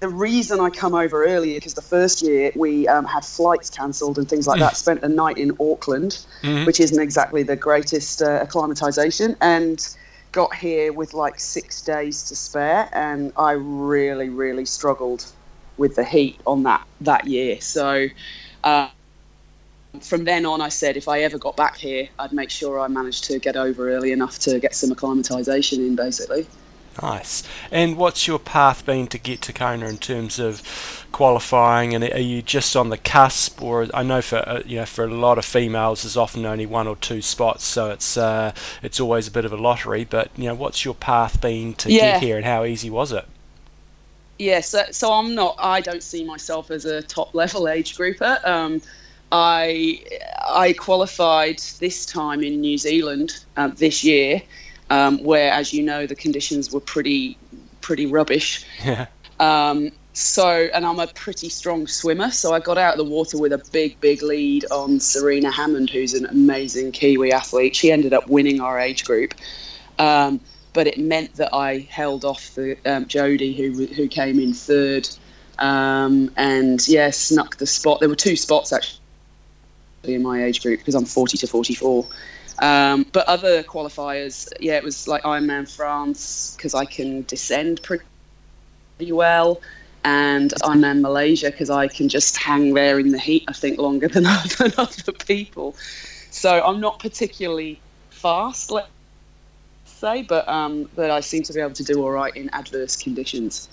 the 0.00 0.08
reason 0.08 0.60
I 0.60 0.70
come 0.70 0.94
over 0.94 1.24
earlier 1.26 1.56
because 1.56 1.74
the 1.74 1.82
first 1.82 2.22
year 2.22 2.52
we 2.54 2.86
um, 2.86 3.04
had 3.04 3.24
flights 3.24 3.68
cancelled 3.68 4.16
and 4.18 4.28
things 4.28 4.46
like 4.46 4.60
that. 4.60 4.76
Spent 4.76 5.02
a 5.02 5.08
night 5.08 5.38
in 5.38 5.56
Auckland, 5.58 6.18
Mhm. 6.42 6.66
which 6.66 6.78
isn't 6.78 7.00
exactly 7.00 7.42
the 7.42 7.56
greatest 7.56 8.22
uh, 8.22 8.26
acclimatization, 8.42 9.36
and 9.40 9.84
got 10.30 10.54
here 10.54 10.92
with 10.92 11.14
like 11.14 11.40
six 11.40 11.82
days 11.82 12.22
to 12.28 12.36
spare, 12.36 12.88
and 12.92 13.32
I 13.36 13.52
really, 13.52 14.28
really 14.28 14.66
struggled 14.66 15.24
with 15.78 15.96
the 15.96 16.04
heat 16.04 16.40
on 16.46 16.62
that 16.64 16.86
that 17.00 17.26
year. 17.26 17.60
So. 17.60 18.08
Uh, 18.64 18.88
from 20.02 20.24
then 20.24 20.44
on, 20.44 20.60
I 20.60 20.68
said 20.68 20.96
if 20.98 21.08
I 21.08 21.22
ever 21.22 21.38
got 21.38 21.56
back 21.56 21.76
here, 21.76 22.08
I'd 22.18 22.32
make 22.32 22.50
sure 22.50 22.78
I 22.78 22.88
managed 22.88 23.24
to 23.24 23.38
get 23.38 23.56
over 23.56 23.90
early 23.90 24.12
enough 24.12 24.38
to 24.40 24.60
get 24.60 24.74
some 24.74 24.92
acclimatization 24.92 25.80
in, 25.80 25.96
basically. 25.96 26.46
Nice. 27.00 27.44
And 27.70 27.96
what's 27.96 28.26
your 28.26 28.38
path 28.40 28.84
been 28.84 29.06
to 29.08 29.18
get 29.18 29.40
to 29.42 29.52
Kona 29.52 29.86
in 29.88 29.98
terms 29.98 30.38
of 30.40 31.06
qualifying? 31.12 31.94
And 31.94 32.02
are 32.02 32.18
you 32.20 32.42
just 32.42 32.74
on 32.74 32.88
the 32.88 32.98
cusp, 32.98 33.62
or 33.62 33.86
I 33.94 34.02
know 34.02 34.20
for 34.20 34.38
uh, 34.38 34.62
you 34.66 34.78
know 34.78 34.86
for 34.86 35.04
a 35.04 35.14
lot 35.14 35.38
of 35.38 35.44
females, 35.44 36.02
there's 36.02 36.16
often 36.16 36.44
only 36.44 36.66
one 36.66 36.88
or 36.88 36.96
two 36.96 37.22
spots, 37.22 37.64
so 37.64 37.90
it's 37.90 38.16
uh, 38.16 38.52
it's 38.82 38.98
always 38.98 39.28
a 39.28 39.30
bit 39.30 39.44
of 39.44 39.52
a 39.52 39.56
lottery. 39.56 40.04
But 40.04 40.30
you 40.36 40.46
know, 40.46 40.54
what's 40.54 40.84
your 40.84 40.94
path 40.94 41.40
been 41.40 41.74
to 41.74 41.92
Yeah. 41.92 41.92
get 41.92 42.18
here, 42.18 42.36
and 42.36 42.44
how 42.44 42.64
easy 42.64 42.90
was 42.90 43.12
it? 43.12 43.26
Yeah, 44.38 44.60
so, 44.60 44.84
so 44.92 45.12
I'm 45.12 45.34
not. 45.34 45.56
I 45.58 45.80
don't 45.80 46.02
see 46.02 46.24
myself 46.24 46.70
as 46.70 46.84
a 46.84 47.02
top 47.02 47.34
level 47.34 47.68
age 47.68 47.96
grouper. 47.96 48.38
Um, 48.44 48.80
I 49.32 50.02
I 50.48 50.74
qualified 50.74 51.58
this 51.80 52.06
time 52.06 52.42
in 52.42 52.60
New 52.60 52.78
Zealand 52.78 53.44
uh, 53.56 53.68
this 53.68 54.04
year, 54.04 54.42
um, 54.90 55.22
where, 55.22 55.52
as 55.52 55.72
you 55.72 55.82
know, 55.82 56.06
the 56.06 56.14
conditions 56.14 56.72
were 56.72 56.80
pretty 56.80 57.38
pretty 57.80 58.06
rubbish. 58.06 58.64
Yeah. 58.84 59.06
Um, 59.40 59.92
so, 60.14 60.68
and 60.74 60.84
I'm 60.84 60.98
a 60.98 61.06
pretty 61.06 61.48
strong 61.48 61.86
swimmer, 61.86 62.32
so 62.32 62.52
I 62.52 62.58
got 62.58 62.76
out 62.76 62.98
of 62.98 62.98
the 62.98 63.10
water 63.10 63.38
with 63.38 63.52
a 63.52 63.62
big, 63.70 64.00
big 64.00 64.20
lead 64.20 64.64
on 64.72 64.98
Serena 64.98 65.48
Hammond, 65.48 65.90
who's 65.90 66.12
an 66.12 66.26
amazing 66.26 66.90
Kiwi 66.90 67.32
athlete. 67.32 67.76
She 67.76 67.92
ended 67.92 68.12
up 68.12 68.26
winning 68.28 68.60
our 68.60 68.80
age 68.80 69.04
group, 69.04 69.34
um, 70.00 70.40
but 70.72 70.88
it 70.88 70.98
meant 70.98 71.34
that 71.36 71.54
I 71.54 71.86
held 71.88 72.24
off 72.24 72.52
the 72.56 72.72
um, 72.84 73.04
Jodie, 73.04 73.56
who 73.56 73.86
who 73.86 74.08
came 74.08 74.40
in 74.40 74.54
third, 74.54 75.08
um, 75.60 76.32
and 76.36 76.86
yeah, 76.88 77.10
snuck 77.10 77.56
the 77.58 77.66
spot. 77.66 78.00
There 78.00 78.08
were 78.08 78.16
two 78.16 78.34
spots 78.34 78.72
actually 78.72 78.98
in 80.02 80.22
my 80.22 80.44
age 80.44 80.62
group 80.62 80.80
because 80.80 80.94
I'm 80.94 81.04
40 81.04 81.38
to 81.38 81.46
44. 81.46 82.06
Um, 82.60 83.06
but 83.12 83.28
other 83.28 83.62
qualifiers, 83.62 84.52
yeah, 84.60 84.76
it 84.76 84.84
was 84.84 85.06
like 85.06 85.22
Ironman 85.22 85.68
France 85.68 86.54
because 86.56 86.74
I 86.74 86.84
can 86.84 87.22
descend 87.22 87.82
pretty 87.82 88.02
well, 89.12 89.60
and 90.04 90.52
Ironman 90.62 91.00
Malaysia 91.00 91.50
because 91.50 91.70
I 91.70 91.86
can 91.88 92.08
just 92.08 92.36
hang 92.36 92.74
there 92.74 92.98
in 92.98 93.10
the 93.10 93.18
heat. 93.18 93.44
I 93.48 93.52
think 93.52 93.78
longer 93.78 94.08
than, 94.14 94.24
than 94.24 94.72
other 94.76 95.12
people. 95.12 95.76
So 96.30 96.62
I'm 96.64 96.80
not 96.80 96.98
particularly 96.98 97.80
fast, 98.10 98.70
let's 98.70 98.88
say, 99.84 100.22
but 100.22 100.48
um, 100.48 100.88
but 100.94 101.10
I 101.10 101.20
seem 101.20 101.42
to 101.44 101.52
be 101.52 101.60
able 101.60 101.74
to 101.74 101.84
do 101.84 102.02
all 102.02 102.10
right 102.10 102.34
in 102.34 102.50
adverse 102.50 102.96
conditions. 102.96 103.68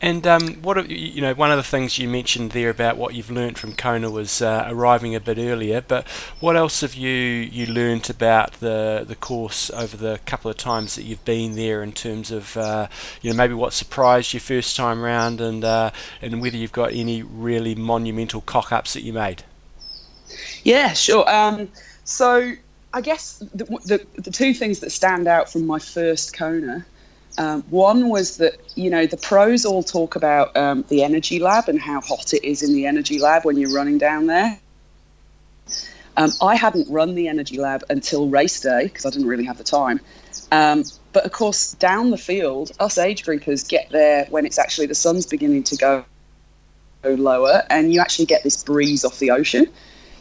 And 0.00 0.26
um, 0.26 0.54
what 0.56 0.90
you 0.90 1.22
know, 1.22 1.32
one 1.34 1.50
of 1.50 1.56
the 1.56 1.62
things 1.62 1.98
you 1.98 2.08
mentioned 2.08 2.50
there 2.50 2.68
about 2.68 2.96
what 2.96 3.14
you've 3.14 3.30
learned 3.30 3.58
from 3.58 3.74
Kona 3.74 4.10
was 4.10 4.42
uh, 4.42 4.66
arriving 4.68 5.14
a 5.14 5.20
bit 5.20 5.38
earlier. 5.38 5.80
But 5.80 6.06
what 6.40 6.56
else 6.56 6.82
have 6.82 6.94
you 6.94 7.10
you 7.10 7.66
learnt 7.66 8.10
about 8.10 8.54
the 8.54 9.04
the 9.06 9.14
course 9.14 9.70
over 9.70 9.96
the 9.96 10.20
couple 10.26 10.50
of 10.50 10.56
times 10.56 10.96
that 10.96 11.04
you've 11.04 11.24
been 11.24 11.54
there 11.54 11.82
in 11.82 11.92
terms 11.92 12.30
of 12.30 12.56
uh, 12.56 12.88
you 13.22 13.30
know 13.30 13.36
maybe 13.36 13.54
what 13.54 13.72
surprised 13.72 14.34
you 14.34 14.40
first 14.40 14.76
time 14.76 15.00
round 15.00 15.40
and 15.40 15.64
uh, 15.64 15.90
and 16.20 16.42
whether 16.42 16.56
you've 16.56 16.72
got 16.72 16.92
any 16.92 17.22
really 17.22 17.74
monumental 17.74 18.42
cock 18.42 18.72
ups 18.72 18.92
that 18.92 19.02
you 19.02 19.12
made. 19.12 19.42
Yeah, 20.64 20.92
sure. 20.92 21.28
Um, 21.32 21.68
so 22.04 22.52
I 22.92 23.00
guess 23.00 23.38
the, 23.54 23.64
the 23.64 24.06
the 24.20 24.30
two 24.30 24.52
things 24.52 24.80
that 24.80 24.90
stand 24.90 25.28
out 25.28 25.50
from 25.50 25.66
my 25.66 25.78
first 25.78 26.36
Kona. 26.36 26.84
Um, 27.36 27.62
one 27.70 28.08
was 28.08 28.36
that 28.36 28.54
you 28.76 28.90
know 28.90 29.06
the 29.06 29.16
pros 29.16 29.64
all 29.64 29.82
talk 29.82 30.14
about 30.14 30.56
um, 30.56 30.84
the 30.88 31.02
energy 31.02 31.38
lab 31.38 31.68
and 31.68 31.80
how 31.80 32.00
hot 32.00 32.32
it 32.32 32.44
is 32.44 32.62
in 32.62 32.72
the 32.72 32.86
energy 32.86 33.18
lab 33.18 33.44
when 33.44 33.56
you're 33.56 33.74
running 33.74 33.98
down 33.98 34.26
there. 34.26 34.58
Um, 36.16 36.30
I 36.40 36.54
hadn't 36.54 36.88
run 36.88 37.16
the 37.16 37.26
energy 37.26 37.58
lab 37.58 37.82
until 37.90 38.28
race 38.28 38.60
day 38.60 38.84
because 38.84 39.04
I 39.04 39.10
didn't 39.10 39.26
really 39.26 39.44
have 39.44 39.58
the 39.58 39.64
time. 39.64 40.00
Um, 40.52 40.84
but 41.12 41.24
of 41.24 41.32
course, 41.32 41.72
down 41.72 42.10
the 42.10 42.18
field, 42.18 42.70
us 42.78 42.98
age 42.98 43.24
groupers 43.24 43.68
get 43.68 43.90
there 43.90 44.26
when 44.26 44.46
it's 44.46 44.58
actually 44.58 44.86
the 44.86 44.94
sun's 44.94 45.26
beginning 45.26 45.64
to 45.64 45.76
go 45.76 46.04
go 47.02 47.10
lower, 47.14 47.64
and 47.68 47.92
you 47.92 48.00
actually 48.00 48.26
get 48.26 48.44
this 48.44 48.62
breeze 48.62 49.04
off 49.04 49.18
the 49.18 49.30
ocean. 49.32 49.66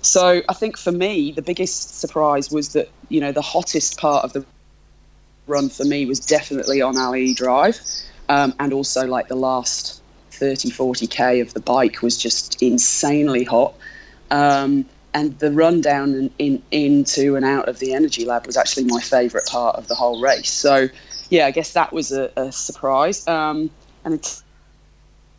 So 0.01 0.41
I 0.49 0.53
think 0.53 0.77
for 0.77 0.91
me, 0.91 1.31
the 1.31 1.41
biggest 1.41 1.99
surprise 1.99 2.51
was 2.51 2.73
that 2.73 2.89
you 3.09 3.21
know 3.21 3.31
the 3.31 3.41
hottest 3.41 3.99
part 3.99 4.25
of 4.25 4.33
the 4.33 4.45
run 5.47 5.69
for 5.69 5.83
me 5.83 6.05
was 6.05 6.19
definitely 6.19 6.81
on 6.81 6.95
Ali'i 6.95 7.35
Drive, 7.35 7.79
um, 8.29 8.53
and 8.59 8.73
also 8.73 9.05
like 9.05 9.27
the 9.27 9.35
last 9.35 10.01
30, 10.31 10.71
40 10.71 11.07
k 11.07 11.39
of 11.39 11.53
the 11.53 11.59
bike 11.59 12.01
was 12.01 12.17
just 12.17 12.61
insanely 12.61 13.43
hot. 13.43 13.75
Um, 14.31 14.85
and 15.13 15.37
the 15.37 15.51
run 15.51 15.81
down 15.81 16.15
in, 16.15 16.31
in, 16.39 16.63
into 16.71 17.35
and 17.35 17.45
out 17.45 17.69
of 17.69 17.77
the 17.77 17.93
energy 17.93 18.25
lab 18.25 18.47
was 18.47 18.57
actually 18.57 18.85
my 18.85 18.99
favourite 18.99 19.45
part 19.45 19.75
of 19.75 19.87
the 19.87 19.93
whole 19.93 20.19
race. 20.19 20.49
So, 20.49 20.89
yeah, 21.29 21.45
I 21.45 21.51
guess 21.51 21.73
that 21.73 21.93
was 21.93 22.11
a, 22.11 22.31
a 22.35 22.51
surprise. 22.51 23.27
Um, 23.27 23.69
and 24.03 24.15
in 24.15 24.19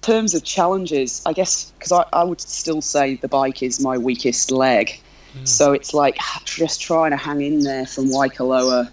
terms 0.00 0.34
of 0.34 0.44
challenges, 0.44 1.22
I 1.26 1.32
guess 1.32 1.72
because 1.72 1.90
I, 1.90 2.04
I 2.12 2.22
would 2.22 2.40
still 2.40 2.80
say 2.82 3.16
the 3.16 3.26
bike 3.26 3.64
is 3.64 3.80
my 3.80 3.98
weakest 3.98 4.52
leg. 4.52 5.00
So 5.42 5.72
it's 5.72 5.92
like 5.92 6.16
just 6.44 6.80
trying 6.80 7.10
to 7.10 7.16
hang 7.16 7.40
in 7.40 7.64
there 7.64 7.86
from 7.86 8.10
Waikoloa 8.10 8.88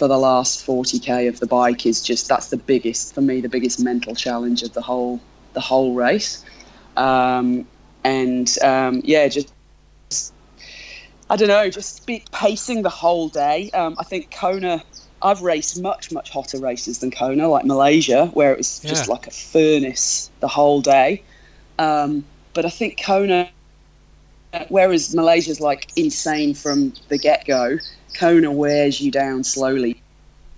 for 0.00 0.08
the 0.08 0.16
last 0.16 0.66
40k 0.66 1.28
of 1.28 1.40
the 1.40 1.46
bike 1.46 1.84
is 1.84 2.00
just 2.02 2.26
that's 2.26 2.48
the 2.48 2.56
biggest 2.56 3.14
for 3.14 3.20
me 3.20 3.42
the 3.42 3.50
biggest 3.50 3.78
mental 3.84 4.14
challenge 4.14 4.62
of 4.62 4.72
the 4.72 4.80
whole 4.80 5.20
the 5.52 5.60
whole 5.60 5.92
race. 5.92 6.42
Um, 6.96 7.68
and 8.02 8.48
um, 8.64 9.02
yeah 9.04 9.28
just 9.28 9.52
I 11.28 11.36
don't 11.36 11.48
know 11.48 11.68
just 11.68 12.06
be 12.06 12.24
pacing 12.32 12.82
the 12.82 12.88
whole 12.88 13.28
day. 13.28 13.70
Um, 13.74 13.94
I 13.98 14.04
think 14.04 14.34
Kona 14.34 14.82
I've 15.20 15.42
raced 15.42 15.82
much 15.82 16.10
much 16.10 16.30
hotter 16.30 16.58
races 16.58 17.00
than 17.00 17.10
Kona 17.10 17.46
like 17.48 17.66
Malaysia 17.66 18.26
where 18.32 18.52
it 18.52 18.56
was 18.56 18.80
just 18.80 19.06
Yeah. 19.06 19.14
like 19.14 19.26
a 19.26 19.30
furnace 19.30 20.30
the 20.40 20.48
whole 20.48 20.80
day. 20.80 21.22
Um, 21.78 22.24
but 22.54 22.64
I 22.64 22.70
think 22.70 23.02
Kona 23.04 23.50
whereas 24.70 25.14
Malaysia's 25.14 25.60
like 25.60 25.92
insane 25.94 26.54
from 26.54 26.94
the 27.08 27.18
get 27.18 27.46
go, 27.46 27.76
Kona 28.14 28.50
wears 28.52 29.00
you 29.00 29.10
down 29.10 29.44
slowly. 29.44 30.00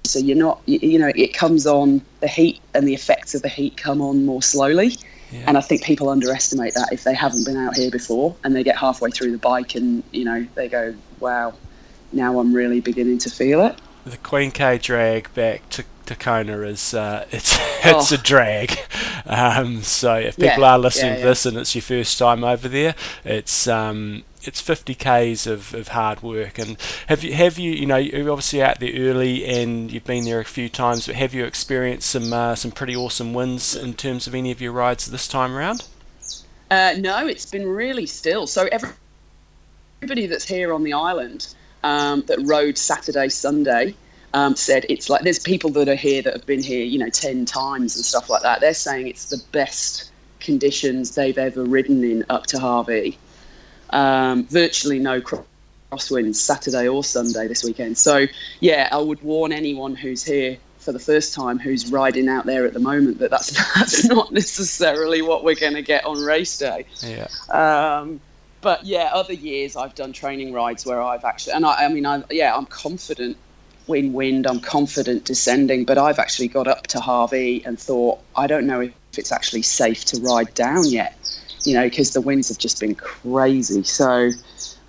So 0.04 0.18
you're 0.18 0.36
not, 0.36 0.60
you, 0.66 0.98
know, 0.98 1.12
it 1.14 1.32
comes 1.32 1.66
on 1.66 2.02
the 2.20 2.28
heat 2.28 2.60
and 2.74 2.86
the 2.88 2.94
effects 2.94 3.34
of 3.34 3.42
the 3.42 3.48
heat 3.48 3.76
come 3.76 4.00
on 4.00 4.24
more 4.26 4.42
slowly. 4.42 4.96
Yeah. 5.30 5.44
And 5.46 5.56
I 5.56 5.60
think 5.60 5.82
people 5.84 6.08
underestimate 6.08 6.74
that 6.74 6.88
if 6.92 7.04
they 7.04 7.14
haven't 7.14 7.44
been 7.44 7.56
out 7.56 7.76
here 7.76 7.90
before 7.90 8.34
and 8.44 8.54
they 8.54 8.62
get 8.64 8.76
halfway 8.76 9.10
through 9.10 9.32
the 9.32 9.38
bike 9.38 9.74
and, 9.76 10.02
you 10.12 10.24
know, 10.24 10.46
they 10.54 10.68
go, 10.68 10.94
wow, 11.20 11.54
now 12.12 12.38
I'm 12.40 12.52
really 12.52 12.80
beginning 12.80 13.18
to 13.18 13.30
feel 13.30 13.64
it. 13.64 13.78
The 14.04 14.16
Queen 14.18 14.50
K 14.50 14.76
drag 14.78 15.32
back 15.34 15.68
to, 15.70 15.84
to 16.06 16.16
Kona 16.16 16.62
is 16.62 16.92
uh, 16.92 17.24
it's 17.30 17.56
it's 17.84 18.12
Oh. 18.12 18.16
a 18.16 18.18
drag. 18.18 18.76
Um, 19.24 19.82
so 19.82 20.16
if 20.16 20.36
Yeah, 20.36 20.50
people 20.50 20.64
are 20.64 20.78
listening 20.78 21.12
yeah, 21.12 21.20
to 21.20 21.26
this 21.26 21.46
and 21.46 21.56
it's 21.56 21.74
your 21.76 21.82
first 21.82 22.18
time 22.18 22.42
over 22.42 22.68
there, 22.68 22.96
it's 23.24 23.68
um, 23.68 24.24
it's 24.44 24.60
50 24.60 24.94
k's 24.94 25.46
of, 25.46 25.74
of 25.74 25.88
hard 25.88 26.22
work. 26.22 26.58
And 26.58 26.76
have 27.08 27.24
you 27.24 27.32
have 27.34 27.58
you 27.58 27.72
you 27.72 27.86
know 27.86 27.96
you're 27.96 28.30
obviously 28.30 28.62
out 28.62 28.80
there 28.80 28.92
early 28.94 29.44
and 29.44 29.90
you've 29.90 30.04
been 30.04 30.24
there 30.24 30.40
a 30.40 30.44
few 30.44 30.68
times, 30.68 31.06
but 31.06 31.16
have 31.16 31.34
you 31.34 31.44
experienced 31.44 32.10
some 32.10 32.32
uh, 32.32 32.54
some 32.54 32.70
pretty 32.70 32.96
awesome 32.96 33.34
wins 33.34 33.74
in 33.74 33.94
terms 33.94 34.26
of 34.26 34.34
any 34.34 34.50
of 34.50 34.60
your 34.60 34.72
rides 34.72 35.06
this 35.06 35.28
time 35.28 35.54
around? 35.54 35.84
Uh, 36.70 36.94
no, 36.98 37.26
it's 37.26 37.46
been 37.46 37.68
really 37.68 38.06
still. 38.06 38.46
So 38.46 38.66
every, 38.72 38.88
everybody 40.00 40.26
that's 40.26 40.46
here 40.46 40.72
on 40.72 40.82
the 40.82 40.94
island 40.94 41.54
um, 41.84 42.22
that 42.22 42.38
rode 42.44 42.78
Saturday, 42.78 43.28
Sunday 43.28 43.94
um, 44.34 44.56
said 44.56 44.86
it's 44.88 45.10
like 45.10 45.22
there's 45.22 45.38
people 45.38 45.70
that 45.70 45.88
are 45.88 45.94
here 45.94 46.22
that 46.22 46.32
have 46.32 46.46
been 46.46 46.62
here, 46.62 46.84
you 46.84 46.98
know, 46.98 47.10
ten 47.10 47.44
times 47.44 47.96
and 47.96 48.04
stuff 48.04 48.30
like 48.30 48.42
that. 48.42 48.60
They're 48.60 48.74
saying 48.74 49.08
it's 49.08 49.28
the 49.28 49.42
best 49.52 50.10
conditions 50.40 51.14
they've 51.14 51.38
ever 51.38 51.64
ridden 51.64 52.02
in 52.04 52.24
up 52.28 52.46
to 52.48 52.58
Hawi. 52.58 53.18
Um, 53.92 54.44
virtually 54.46 54.98
no 54.98 55.20
cro- 55.20 55.44
crosswinds 55.90 56.36
Saturday 56.36 56.88
or 56.88 57.04
Sunday 57.04 57.48
this 57.48 57.62
weekend. 57.64 57.98
So 57.98 58.26
yeah, 58.60 58.88
I 58.90 58.98
would 58.98 59.22
warn 59.22 59.52
anyone 59.52 59.94
who's 59.94 60.24
here 60.24 60.58
for 60.78 60.92
the 60.92 60.98
first 60.98 61.32
time 61.34 61.58
who's 61.58 61.92
riding 61.92 62.28
out 62.28 62.44
there 62.44 62.66
at 62.66 62.72
the 62.72 62.80
moment 62.80 63.18
that 63.20 63.30
that's 63.30 63.50
that's 63.74 64.04
not 64.04 64.32
necessarily 64.32 65.22
what 65.22 65.44
we're 65.44 65.54
going 65.54 65.74
to 65.74 65.82
get 65.82 66.04
on 66.04 66.18
race 66.18 66.58
day. 66.58 66.86
Yeah. 67.02 67.28
Um, 67.50 68.20
but 68.60 68.86
yeah, 68.86 69.10
other 69.12 69.32
years 69.32 69.76
I've 69.76 69.94
done 69.94 70.12
training 70.12 70.52
rides 70.52 70.86
where 70.86 71.02
I've 71.02 71.24
actually, 71.24 71.54
and 71.54 71.66
I, 71.66 71.84
I 71.84 71.88
mean, 71.88 72.06
I, 72.06 72.22
yeah, 72.30 72.54
I'm 72.56 72.66
confident 72.66 73.36
in 73.88 74.12
wind, 74.12 74.46
I'm 74.46 74.60
confident 74.60 75.24
descending, 75.24 75.84
but 75.84 75.98
I've 75.98 76.20
actually 76.20 76.48
got 76.48 76.68
up 76.68 76.86
to 76.88 77.00
Hawi 77.00 77.64
and 77.66 77.78
thought, 77.78 78.20
I 78.36 78.46
don't 78.46 78.66
know 78.66 78.80
if 78.80 78.92
it's 79.16 79.32
actually 79.32 79.62
safe 79.62 80.04
to 80.06 80.20
ride 80.20 80.54
down 80.54 80.86
yet, 80.86 81.18
you 81.64 81.74
know, 81.74 81.84
because 81.84 82.12
the 82.12 82.20
winds 82.20 82.48
have 82.48 82.58
just 82.58 82.80
been 82.80 82.94
crazy. 82.94 83.82
So, 83.82 84.32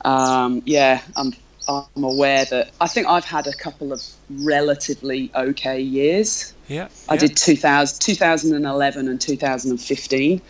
um, 0.05 0.61
yeah, 0.65 1.01
I'm, 1.15 1.33
I'm 1.67 2.03
aware 2.03 2.45
that 2.45 2.71
I 2.81 2.87
think 2.87 3.07
I've 3.07 3.25
had 3.25 3.47
a 3.47 3.53
couple 3.53 3.93
of 3.93 4.03
relatively 4.29 5.31
okay 5.35 5.79
years. 5.79 6.53
Yeah. 6.67 6.89
I 7.09 7.15
yeah. 7.15 7.21
did 7.21 7.37
2000, 7.37 7.99
2011 7.99 9.07
and 9.07 9.21
2015. 9.21 10.41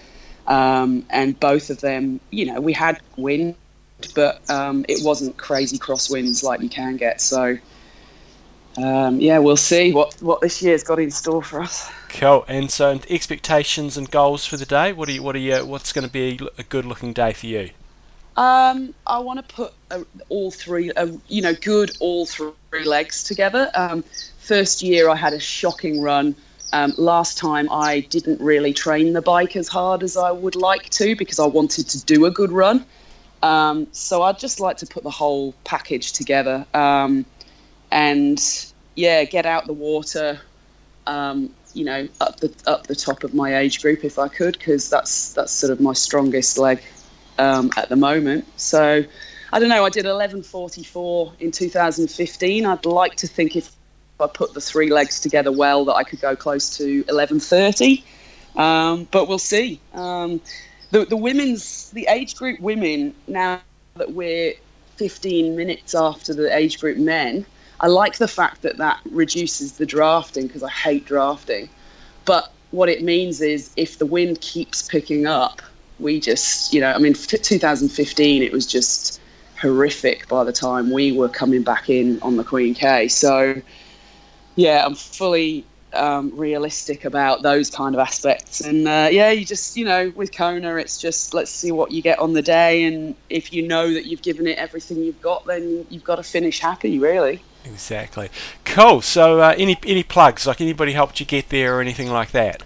Um, 0.48 1.06
and 1.10 1.40
both 1.40 1.70
of 1.70 1.80
them, 1.82 2.20
you 2.30 2.46
know, 2.46 2.60
we 2.60 2.74
had 2.74 3.00
wind, 3.16 3.56
but 4.14 4.48
um, 4.50 4.86
it 4.90 5.04
wasn't 5.04 5.38
crazy 5.38 5.78
crosswinds 5.78 6.44
like 6.44 6.62
you 6.62 6.70
can 6.70 6.98
get. 6.98 7.22
So, 7.22 7.58
um, 8.78 9.20
yeah, 9.20 9.38
we'll 9.40 9.58
see 9.58 9.92
what, 9.92 10.16
what 10.22 10.42
this 10.42 10.62
year's 10.62 10.84
got 10.84 11.00
in 11.00 11.12
store 11.12 11.44
for 11.44 11.62
us. 11.62 11.92
Cool. 12.10 12.46
And 12.48 12.72
so, 12.72 13.00
expectations 13.10 13.98
and 13.98 14.10
goals 14.10 14.46
for 14.46 14.58
the 14.58 14.66
day. 14.66 14.94
What 14.94 15.10
are 15.10 15.12
you? 15.12 15.24
What 15.24 15.36
are 15.36 15.40
you? 15.40 15.66
What's 15.66 15.94
going 15.94 16.06
to 16.06 16.12
be 16.12 16.40
a 16.58 16.64
good 16.64 16.86
looking 16.86 17.14
day 17.14 17.34
for 17.34 17.48
you? 17.48 17.70
Um, 18.36 18.96
I 19.06 19.20
want 19.20 19.48
to 19.48 19.56
put 19.56 19.74
uh, 19.92 20.04
all 20.30 20.50
three, 20.50 20.92
uh, 20.92 21.08
you 21.28 21.42
know, 21.42 21.54
good 21.54 21.92
all 22.00 22.26
three 22.26 22.54
legs 22.84 23.24
together. 23.24 23.70
Um, 23.76 24.04
first 24.40 24.82
year 24.82 25.10
I 25.10 25.16
had 25.16 25.34
a 25.34 25.40
shocking 25.40 26.02
run. 26.02 26.36
Um, 26.72 26.94
last 26.98 27.38
time 27.38 27.72
I 27.72 28.00
didn't 28.00 28.42
really 28.42 28.74
train 28.74 29.14
the 29.14 29.22
bike 29.22 29.56
as 29.56 29.68
hard 29.68 30.02
as 30.02 30.18
I 30.18 30.32
would 30.32 30.56
like 30.56 30.90
to 30.92 31.16
because 31.16 31.38
I 31.38 31.46
wanted 31.46 31.88
to 31.90 32.04
do 32.06 32.26
a 32.26 32.32
good 32.32 32.52
run. 32.52 32.84
Um, 33.44 33.88
so 33.92 34.24
I'd 34.24 34.40
just 34.40 34.60
like 34.60 34.78
to 34.78 34.88
put 34.88 35.04
the 35.04 35.12
whole 35.12 35.54
package 35.66 36.14
together 36.14 36.66
um, 36.74 37.26
and 37.94 38.44
yeah, 38.96 39.24
get 39.24 39.46
out 39.46 39.68
the 39.68 39.74
water. 39.74 40.42
Um, 41.06 41.54
you 41.74 41.86
know, 41.86 42.08
up 42.22 42.40
the 42.40 42.54
up 42.68 42.88
the 42.88 42.96
top 42.96 43.24
of 43.24 43.34
my 43.34 43.58
age 43.58 43.82
group 43.82 44.04
if 44.04 44.20
I 44.20 44.28
could, 44.28 44.58
because 44.58 44.90
that's 44.90 45.34
that's 45.34 45.52
sort 45.52 45.72
of 45.72 45.80
my 45.80 45.94
strongest 45.94 46.58
leg 46.58 46.84
um, 47.38 47.72
at 47.78 47.90
the 47.90 47.96
moment. 47.96 48.46
So 48.60 49.04
I 49.52 49.60
don't 49.60 49.70
know. 49.70 49.86
I 49.86 49.90
did 49.90 50.06
11:44 50.06 51.40
in 51.40 51.52
2015. 51.52 52.66
I'd 52.66 52.86
like 52.86 53.16
to 53.18 53.28
think 53.28 53.56
if 53.56 53.72
I 54.20 54.28
put 54.28 54.54
the 54.54 54.62
three 54.62 54.92
legs 54.92 55.20
together 55.20 55.52
well, 55.52 55.86
that 55.86 55.94
I 55.94 56.04
could 56.04 56.20
go 56.20 56.36
close 56.36 56.76
to 56.78 57.04
11:30. 57.04 58.04
Um, 58.56 59.08
but 59.12 59.28
we'll 59.28 59.40
see. 59.40 59.80
Um, 59.94 60.42
the 60.92 61.06
the 61.06 61.18
women's 61.18 61.92
the 61.92 62.08
age 62.10 62.36
group 62.36 62.60
women 62.60 63.14
now 63.28 63.62
that 63.96 64.12
we're 64.12 64.54
15 64.96 65.56
minutes 65.56 65.94
after 65.94 66.34
the 66.34 66.56
age 66.56 66.80
group 66.80 66.98
men. 66.98 67.46
I 67.84 67.88
like 67.88 68.18
the 68.18 68.30
fact 68.30 68.62
that 68.62 68.78
that 68.78 69.02
reduces 69.12 69.74
the 69.74 69.86
drafting 69.86 70.48
because 70.48 70.64
I 70.64 70.70
hate 70.70 71.06
drafting. 71.06 71.68
But 72.24 72.50
what 72.72 72.88
it 72.88 73.04
means 73.04 73.42
is 73.42 73.74
if 73.76 74.00
the 74.00 74.06
wind 74.06 74.40
keeps 74.40 74.88
picking 74.88 75.28
up, 75.28 75.62
we 76.00 76.22
just, 76.22 76.74
you 76.74 76.80
know, 76.80 76.94
I 76.94 76.98
mean, 76.98 77.14
2015, 77.14 78.42
it 78.42 78.54
was 78.54 78.66
just 78.66 79.20
horrific 79.60 80.30
by 80.30 80.46
the 80.46 80.54
time 80.54 80.92
we 80.92 81.12
were 81.12 81.28
coming 81.28 81.62
back 81.62 81.90
in 81.90 82.22
on 82.22 82.38
the 82.38 82.46
Queen 82.46 82.74
K. 82.74 83.10
So, 83.10 83.62
yeah, 84.56 84.86
I'm 84.86 84.96
fully 84.96 85.66
um, 85.92 86.32
realistic 86.34 87.04
about 87.04 87.42
those 87.42 87.70
kind 87.70 87.96
of 87.96 88.00
aspects. 88.00 88.62
And 88.62 88.88
uh, 88.88 89.10
yeah, 89.12 89.32
you 89.32 89.44
just, 89.44 89.76
you 89.76 89.84
know, 89.84 90.14
with 90.16 90.34
Kona, 90.34 90.78
it's 90.78 90.98
just 90.98 91.34
let's 91.34 91.52
see 91.52 91.74
what 91.74 91.92
you 91.92 92.02
get 92.02 92.18
on 92.20 92.32
the 92.32 92.42
day. 92.42 92.86
And 92.86 93.14
if 93.30 93.52
you 93.52 93.68
know 93.68 93.94
that 93.94 94.06
you've 94.06 94.22
given 94.22 94.48
it 94.48 94.58
everything 94.58 95.04
you've 95.04 95.22
got, 95.22 95.46
then 95.46 95.86
you've 95.90 96.06
got 96.06 96.16
to 96.16 96.24
finish 96.24 96.60
happy, 96.60 96.98
really. 96.98 97.44
Exactly. 97.66 98.30
Cool. 98.66 99.02
So, 99.02 99.40
uh, 99.40 99.56
any 99.58 99.78
any 99.86 100.04
plugs? 100.04 100.46
Like 100.46 100.62
anybody 100.62 100.92
helped 100.92 101.20
you 101.20 101.26
get 101.26 101.50
there 101.50 101.78
or 101.78 101.82
anything 101.82 102.10
like 102.10 102.32
that? 102.32 102.64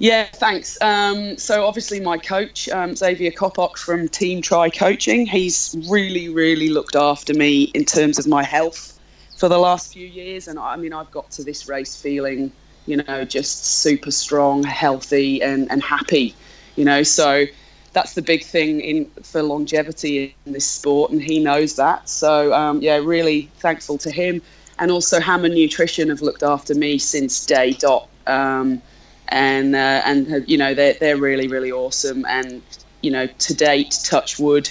Yeah, 0.00 0.28
thanks. 0.32 0.80
Um, 0.80 1.36
so 1.36 1.66
obviously 1.66 2.00
my 2.00 2.16
coach, 2.16 2.70
um, 2.70 2.96
Xavier 2.96 3.30
Kopok 3.30 3.76
from 3.76 4.08
Team 4.08 4.40
Try 4.40 4.70
Coaching, 4.70 5.26
he's 5.26 5.76
really, 5.90 6.30
really 6.30 6.70
looked 6.70 6.96
after 6.96 7.34
me 7.34 7.64
in 7.74 7.84
terms 7.84 8.18
of 8.18 8.26
my 8.26 8.42
health 8.42 8.98
for 9.36 9.50
the 9.50 9.58
last 9.58 9.92
few 9.92 10.06
years. 10.06 10.48
And 10.48 10.58
I 10.58 10.76
mean, 10.76 10.94
I've 10.94 11.10
got 11.10 11.30
to 11.32 11.44
this 11.44 11.68
race 11.68 12.00
feeling, 12.00 12.50
you 12.86 12.96
know, 12.96 13.26
just 13.26 13.62
super 13.62 14.10
strong, 14.10 14.62
healthy, 14.62 15.42
and, 15.42 15.70
and 15.70 15.82
happy, 15.82 16.34
you 16.76 16.86
know. 16.86 17.02
So 17.02 17.44
that's 17.92 18.14
the 18.14 18.22
big 18.22 18.44
thing 18.44 18.80
in 18.80 19.06
for 19.22 19.42
longevity 19.42 20.34
in 20.46 20.52
this 20.52 20.68
sport, 20.68 21.10
and 21.10 21.22
he 21.22 21.40
knows 21.40 21.76
that. 21.76 22.08
So 22.08 22.52
um, 22.52 22.80
yeah, 22.82 22.96
really 22.96 23.50
thankful 23.58 23.98
to 23.98 24.10
him, 24.10 24.42
and 24.78 24.90
also 24.90 25.20
Hammer 25.20 25.48
Nutrition 25.48 26.08
have 26.08 26.22
looked 26.22 26.42
after 26.42 26.74
me 26.74 26.98
since 26.98 27.44
day 27.46 27.72
dot. 27.72 28.08
Um, 28.26 28.82
and 29.30 29.74
uh, 29.74 30.02
and 30.04 30.48
you 30.48 30.58
know 30.58 30.74
they're 30.74 30.94
they're 30.94 31.16
really 31.16 31.48
really 31.48 31.72
awesome 31.72 32.24
and 32.26 32.62
you 33.00 33.10
know 33.10 33.26
to 33.26 33.54
date 33.54 33.96
touch 34.04 34.38
wood 34.38 34.68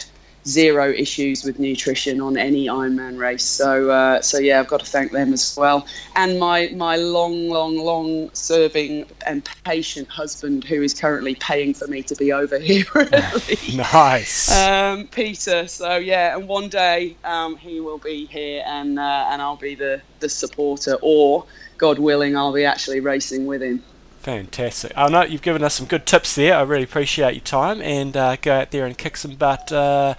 zero 0.50 0.92
issues 0.92 1.44
with 1.44 1.60
nutrition 1.60 2.22
on 2.22 2.38
any 2.38 2.68
Ironman 2.68 3.18
race 3.18 3.46
so 3.46 3.90
uh, 3.90 4.22
so 4.22 4.40
yeah 4.40 4.60
I've 4.60 4.68
got 4.68 4.80
to 4.82 4.86
thank 4.86 5.12
them 5.12 5.34
as 5.34 5.56
well 5.58 5.86
and 6.16 6.40
my 6.40 6.70
my 6.76 6.96
long 6.96 7.50
long 7.50 7.78
long 7.78 8.30
serving 8.34 9.06
and 9.26 9.48
patient 9.64 10.08
husband 10.10 10.64
who 10.64 10.82
is 10.82 10.94
currently 10.94 11.36
paying 11.36 11.74
for 11.74 11.88
me 11.88 12.04
to 12.04 12.16
be 12.16 12.32
over 12.34 12.60
here. 12.60 12.86
Nice. 13.76 14.52
Um, 14.52 15.08
Peter. 15.08 15.68
So 15.68 15.98
yeah, 15.98 16.36
and 16.36 16.48
one 16.48 16.70
day 16.70 17.16
um, 17.24 17.56
he 17.56 17.80
will 17.80 17.98
be 17.98 18.26
here, 18.26 18.64
and 18.66 18.98
uh, 19.00 19.28
and 19.30 19.42
I'll 19.42 19.56
be 19.56 19.76
the 19.76 20.02
the 20.20 20.30
supporter, 20.30 20.98
or 21.02 21.46
God 21.78 22.00
willing, 22.00 22.36
I'll 22.36 22.54
be 22.54 22.66
actually 22.66 23.00
racing 23.00 23.46
with 23.46 23.62
him. 23.62 23.84
Fantastic. 24.30 24.92
I 24.96 25.10
know 25.10 25.24
you've 25.24 25.42
given 25.42 25.64
us 25.64 25.74
some 25.74 25.88
good 25.88 26.06
tips 26.06 26.36
there. 26.36 26.56
I 26.56 26.62
really 26.62 26.84
appreciate 26.84 27.34
your 27.34 27.44
time 27.44 27.82
and 27.82 28.16
uh, 28.16 28.36
go 28.36 28.60
out 28.60 28.70
there 28.70 28.86
and 28.86 28.96
kick 28.96 29.18
some 29.18 29.34
butt 29.34 29.72
uh, 29.72 30.14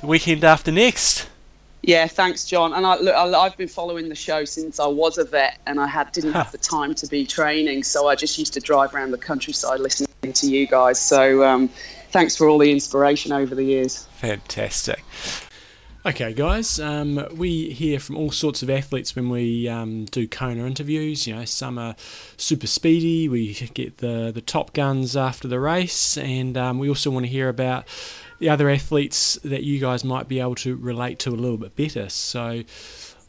the 0.00 0.06
weekend 0.06 0.44
after 0.44 0.70
next. 0.70 1.28
Yeah, 1.82 2.06
thanks, 2.06 2.44
John. 2.44 2.72
And 2.72 2.86
I, 2.86 2.96
look, 3.00 3.12
I, 3.12 3.24
I've 3.24 3.56
been 3.56 3.66
following 3.66 4.08
the 4.08 4.14
show 4.14 4.44
since 4.44 4.78
I 4.78 4.86
was 4.86 5.18
a 5.18 5.24
vet, 5.24 5.58
and 5.66 5.80
I 5.80 5.88
had 5.88 6.12
didn't 6.12 6.34
have 6.34 6.52
the 6.52 6.58
time 6.58 6.94
to 6.94 7.08
be 7.08 7.26
training, 7.26 7.82
so 7.82 8.06
I 8.06 8.14
just 8.14 8.38
used 8.38 8.52
to 8.52 8.60
drive 8.60 8.94
around 8.94 9.10
the 9.10 9.18
countryside 9.18 9.80
listening 9.80 10.32
to 10.32 10.46
you 10.46 10.68
guys. 10.68 11.00
So 11.00 11.42
um, 11.42 11.68
thanks 12.12 12.36
for 12.36 12.48
all 12.48 12.58
the 12.58 12.70
inspiration 12.70 13.32
over 13.32 13.56
the 13.56 13.64
years. 13.64 14.04
Fantastic. 14.18 15.02
Okay, 16.06 16.32
guys, 16.32 16.80
um, 16.80 17.26
we 17.36 17.72
hear 17.72 18.00
from 18.00 18.16
all 18.16 18.30
sorts 18.30 18.62
of 18.62 18.70
athletes 18.70 19.14
when 19.14 19.28
we 19.28 19.68
um, 19.68 20.06
do 20.06 20.26
Kona 20.26 20.64
interviews. 20.64 21.26
You 21.26 21.36
know, 21.36 21.44
some 21.44 21.76
are 21.76 21.94
super 22.38 22.66
speedy. 22.66 23.28
We 23.28 23.52
get 23.74 23.98
the 23.98 24.32
the 24.32 24.40
top 24.40 24.72
guns 24.72 25.14
after 25.14 25.46
the 25.46 25.60
race, 25.60 26.16
and 26.16 26.56
um, 26.56 26.78
we 26.78 26.88
also 26.88 27.10
want 27.10 27.26
to 27.26 27.30
hear 27.30 27.50
about 27.50 27.84
the 28.38 28.48
other 28.48 28.70
athletes 28.70 29.38
that 29.44 29.62
you 29.62 29.78
guys 29.78 30.02
might 30.02 30.26
be 30.26 30.40
able 30.40 30.54
to 30.56 30.74
relate 30.74 31.18
to 31.18 31.30
a 31.30 31.36
little 31.36 31.58
bit 31.58 31.76
better. 31.76 32.08
So. 32.08 32.62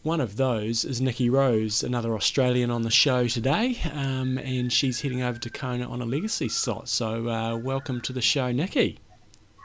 One 0.03 0.19
of 0.19 0.35
those 0.35 0.83
is 0.83 0.99
Nikki 0.99 1.29
Rose, 1.29 1.83
another 1.83 2.15
Australian 2.15 2.71
on 2.71 2.81
the 2.81 2.89
show 2.89 3.27
today, 3.27 3.77
um, 3.93 4.39
and 4.39 4.73
she's 4.73 5.01
heading 5.01 5.21
over 5.21 5.37
to 5.37 5.49
Kona 5.51 5.87
on 5.87 6.01
a 6.01 6.05
legacy 6.05 6.49
slot. 6.49 6.89
So, 6.89 7.29
uh, 7.29 7.55
welcome 7.57 8.01
to 8.01 8.11
the 8.11 8.19
show, 8.19 8.51
Nikki. 8.51 8.97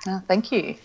Oh, 0.06 0.20
thank 0.28 0.52
you. 0.52 0.76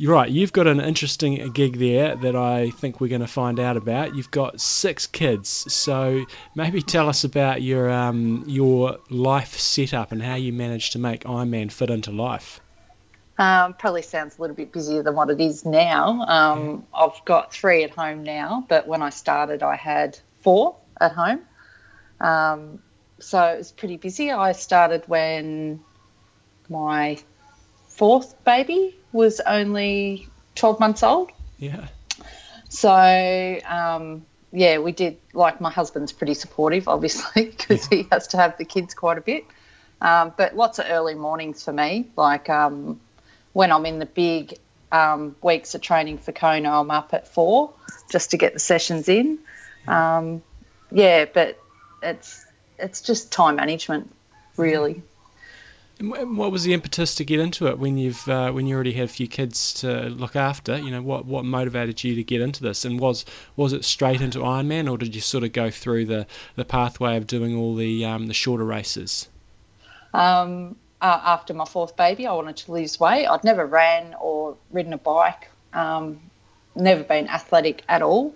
You're 0.00 0.12
right. 0.12 0.30
You've 0.30 0.52
got 0.52 0.68
an 0.68 0.80
interesting 0.80 1.50
gig 1.50 1.78
there 1.78 2.14
that 2.14 2.36
I 2.36 2.70
think 2.70 3.00
we're 3.00 3.08
going 3.08 3.20
to 3.20 3.26
find 3.26 3.58
out 3.58 3.76
about. 3.76 4.14
You've 4.14 4.30
got 4.30 4.60
six 4.60 5.08
kids, 5.08 5.48
so 5.48 6.24
maybe 6.54 6.80
tell 6.80 7.08
us 7.08 7.24
about 7.24 7.62
your 7.62 7.90
um, 7.90 8.44
your 8.46 8.98
life 9.10 9.58
setup 9.58 10.12
and 10.12 10.22
how 10.22 10.36
you 10.36 10.52
managed 10.52 10.92
to 10.92 11.00
make 11.00 11.24
Ironman 11.24 11.72
fit 11.72 11.90
into 11.90 12.12
life. 12.12 12.60
Um, 13.38 13.74
probably 13.74 14.02
sounds 14.02 14.38
a 14.38 14.40
little 14.40 14.54
bit 14.54 14.70
busier 14.70 15.02
than 15.02 15.16
what 15.16 15.30
it 15.30 15.40
is 15.40 15.64
now. 15.64 16.22
Um, 16.28 16.86
I've 16.94 17.20
got 17.24 17.52
three 17.52 17.82
at 17.82 17.90
home 17.90 18.22
now, 18.22 18.64
but 18.68 18.86
when 18.86 19.02
I 19.02 19.10
started, 19.10 19.64
I 19.64 19.74
had 19.74 20.16
four 20.42 20.76
at 21.00 21.10
home. 21.10 21.40
Um, 22.20 22.78
so 23.18 23.42
it 23.42 23.58
was 23.58 23.72
pretty 23.72 23.96
busy. 23.96 24.30
I 24.30 24.52
started 24.52 25.02
when 25.08 25.80
my 26.68 27.18
fourth 27.88 28.44
baby 28.44 28.94
was 29.12 29.40
only 29.40 30.28
12 30.54 30.80
months 30.80 31.02
old. 31.02 31.30
Yeah. 31.58 31.86
So, 32.68 33.60
um, 33.66 34.26
yeah, 34.52 34.78
we 34.78 34.92
did, 34.92 35.18
like, 35.32 35.60
my 35.60 35.70
husband's 35.70 36.12
pretty 36.12 36.34
supportive, 36.34 36.88
obviously, 36.88 37.44
because 37.56 37.88
yeah. 37.90 37.98
he 37.98 38.08
has 38.12 38.28
to 38.28 38.36
have 38.36 38.58
the 38.58 38.64
kids 38.64 38.94
quite 38.94 39.18
a 39.18 39.22
bit. 39.22 39.44
Um, 40.00 40.32
but 40.36 40.56
lots 40.56 40.78
of 40.78 40.86
early 40.88 41.14
mornings 41.14 41.64
for 41.64 41.72
me. 41.72 42.08
Like, 42.16 42.48
um, 42.48 43.00
when 43.52 43.72
I'm 43.72 43.86
in 43.86 43.98
the 43.98 44.06
big 44.06 44.58
um, 44.92 45.36
weeks 45.42 45.74
of 45.74 45.80
training 45.80 46.18
for 46.18 46.32
Kona, 46.32 46.80
I'm 46.80 46.90
up 46.90 47.14
at 47.14 47.28
four 47.28 47.72
just 48.10 48.30
to 48.30 48.36
get 48.36 48.52
the 48.54 48.60
sessions 48.60 49.08
in. 49.08 49.38
Um, 49.86 50.42
yeah, 50.90 51.24
but 51.24 51.58
it's 52.02 52.44
it's 52.78 53.00
just 53.00 53.32
time 53.32 53.56
management, 53.56 54.14
really. 54.56 55.02
What 56.00 56.52
was 56.52 56.62
the 56.62 56.74
impetus 56.74 57.16
to 57.16 57.24
get 57.24 57.40
into 57.40 57.66
it 57.66 57.78
when 57.78 57.98
you've 57.98 58.28
uh, 58.28 58.52
when 58.52 58.68
you 58.68 58.74
already 58.76 58.92
had 58.92 59.06
a 59.06 59.12
few 59.12 59.26
kids 59.26 59.72
to 59.74 60.08
look 60.08 60.36
after? 60.36 60.78
You 60.78 60.92
know, 60.92 61.02
what 61.02 61.24
what 61.26 61.44
motivated 61.44 62.04
you 62.04 62.14
to 62.14 62.22
get 62.22 62.40
into 62.40 62.62
this? 62.62 62.84
And 62.84 63.00
was 63.00 63.24
was 63.56 63.72
it 63.72 63.84
straight 63.84 64.20
into 64.20 64.38
Ironman, 64.38 64.88
or 64.88 64.96
did 64.96 65.16
you 65.16 65.20
sort 65.20 65.42
of 65.42 65.52
go 65.52 65.70
through 65.70 66.06
the, 66.06 66.26
the 66.54 66.64
pathway 66.64 67.16
of 67.16 67.26
doing 67.26 67.56
all 67.56 67.74
the 67.74 68.04
um, 68.04 68.28
the 68.28 68.34
shorter 68.34 68.64
races? 68.64 69.28
Um, 70.14 70.76
uh, 71.00 71.20
after 71.24 71.52
my 71.52 71.64
fourth 71.64 71.96
baby, 71.96 72.28
I 72.28 72.32
wanted 72.32 72.56
to 72.58 72.72
lose 72.72 73.00
weight. 73.00 73.26
I'd 73.26 73.42
never 73.42 73.66
ran 73.66 74.14
or 74.20 74.56
ridden 74.70 74.92
a 74.92 74.98
bike, 74.98 75.50
um, 75.72 76.20
never 76.76 77.02
been 77.02 77.28
athletic 77.28 77.82
at 77.88 78.02
all. 78.02 78.34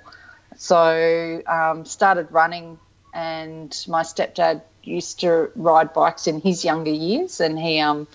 So 0.56 1.42
um, 1.46 1.84
started 1.84 2.30
running, 2.30 2.78
and 3.12 3.84
my 3.88 4.02
stepdad 4.02 4.62
used 4.82 5.20
to 5.20 5.50
ride 5.54 5.92
bikes 5.92 6.26
in 6.26 6.40
his 6.40 6.64
younger 6.64 6.90
years, 6.90 7.40
and 7.40 7.58
he 7.58 7.80
um, 7.80 8.06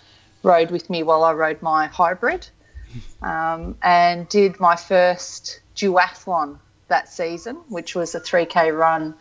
rode 0.44 0.72
with 0.72 0.90
me 0.90 1.03
while 1.03 1.24
I 1.24 1.34
rode 1.34 1.61
my 1.61 1.88
hybrid, 1.88 2.48
um, 3.22 3.78
and 3.82 4.28
did 4.30 4.60
my 4.60 4.76
first 4.76 5.60
duathlon 5.76 6.60
that 6.88 7.10
season, 7.10 7.56
which 7.69 7.95
was 7.95 8.15
a 8.15 8.19
3k 8.19 8.78
run, 8.78 9.14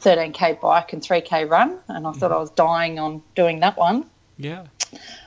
13k 0.00 0.60
bike, 0.60 0.92
and 0.92 1.02
3k 1.02 1.48
run. 1.48 1.78
And 1.88 2.06
I 2.06 2.12
thought 2.12 2.32
I 2.32 2.38
was 2.38 2.50
dying 2.50 2.98
on 2.98 3.22
doing 3.34 3.60
that 3.60 3.76
one. 3.76 4.06
Yeah. 4.38 4.66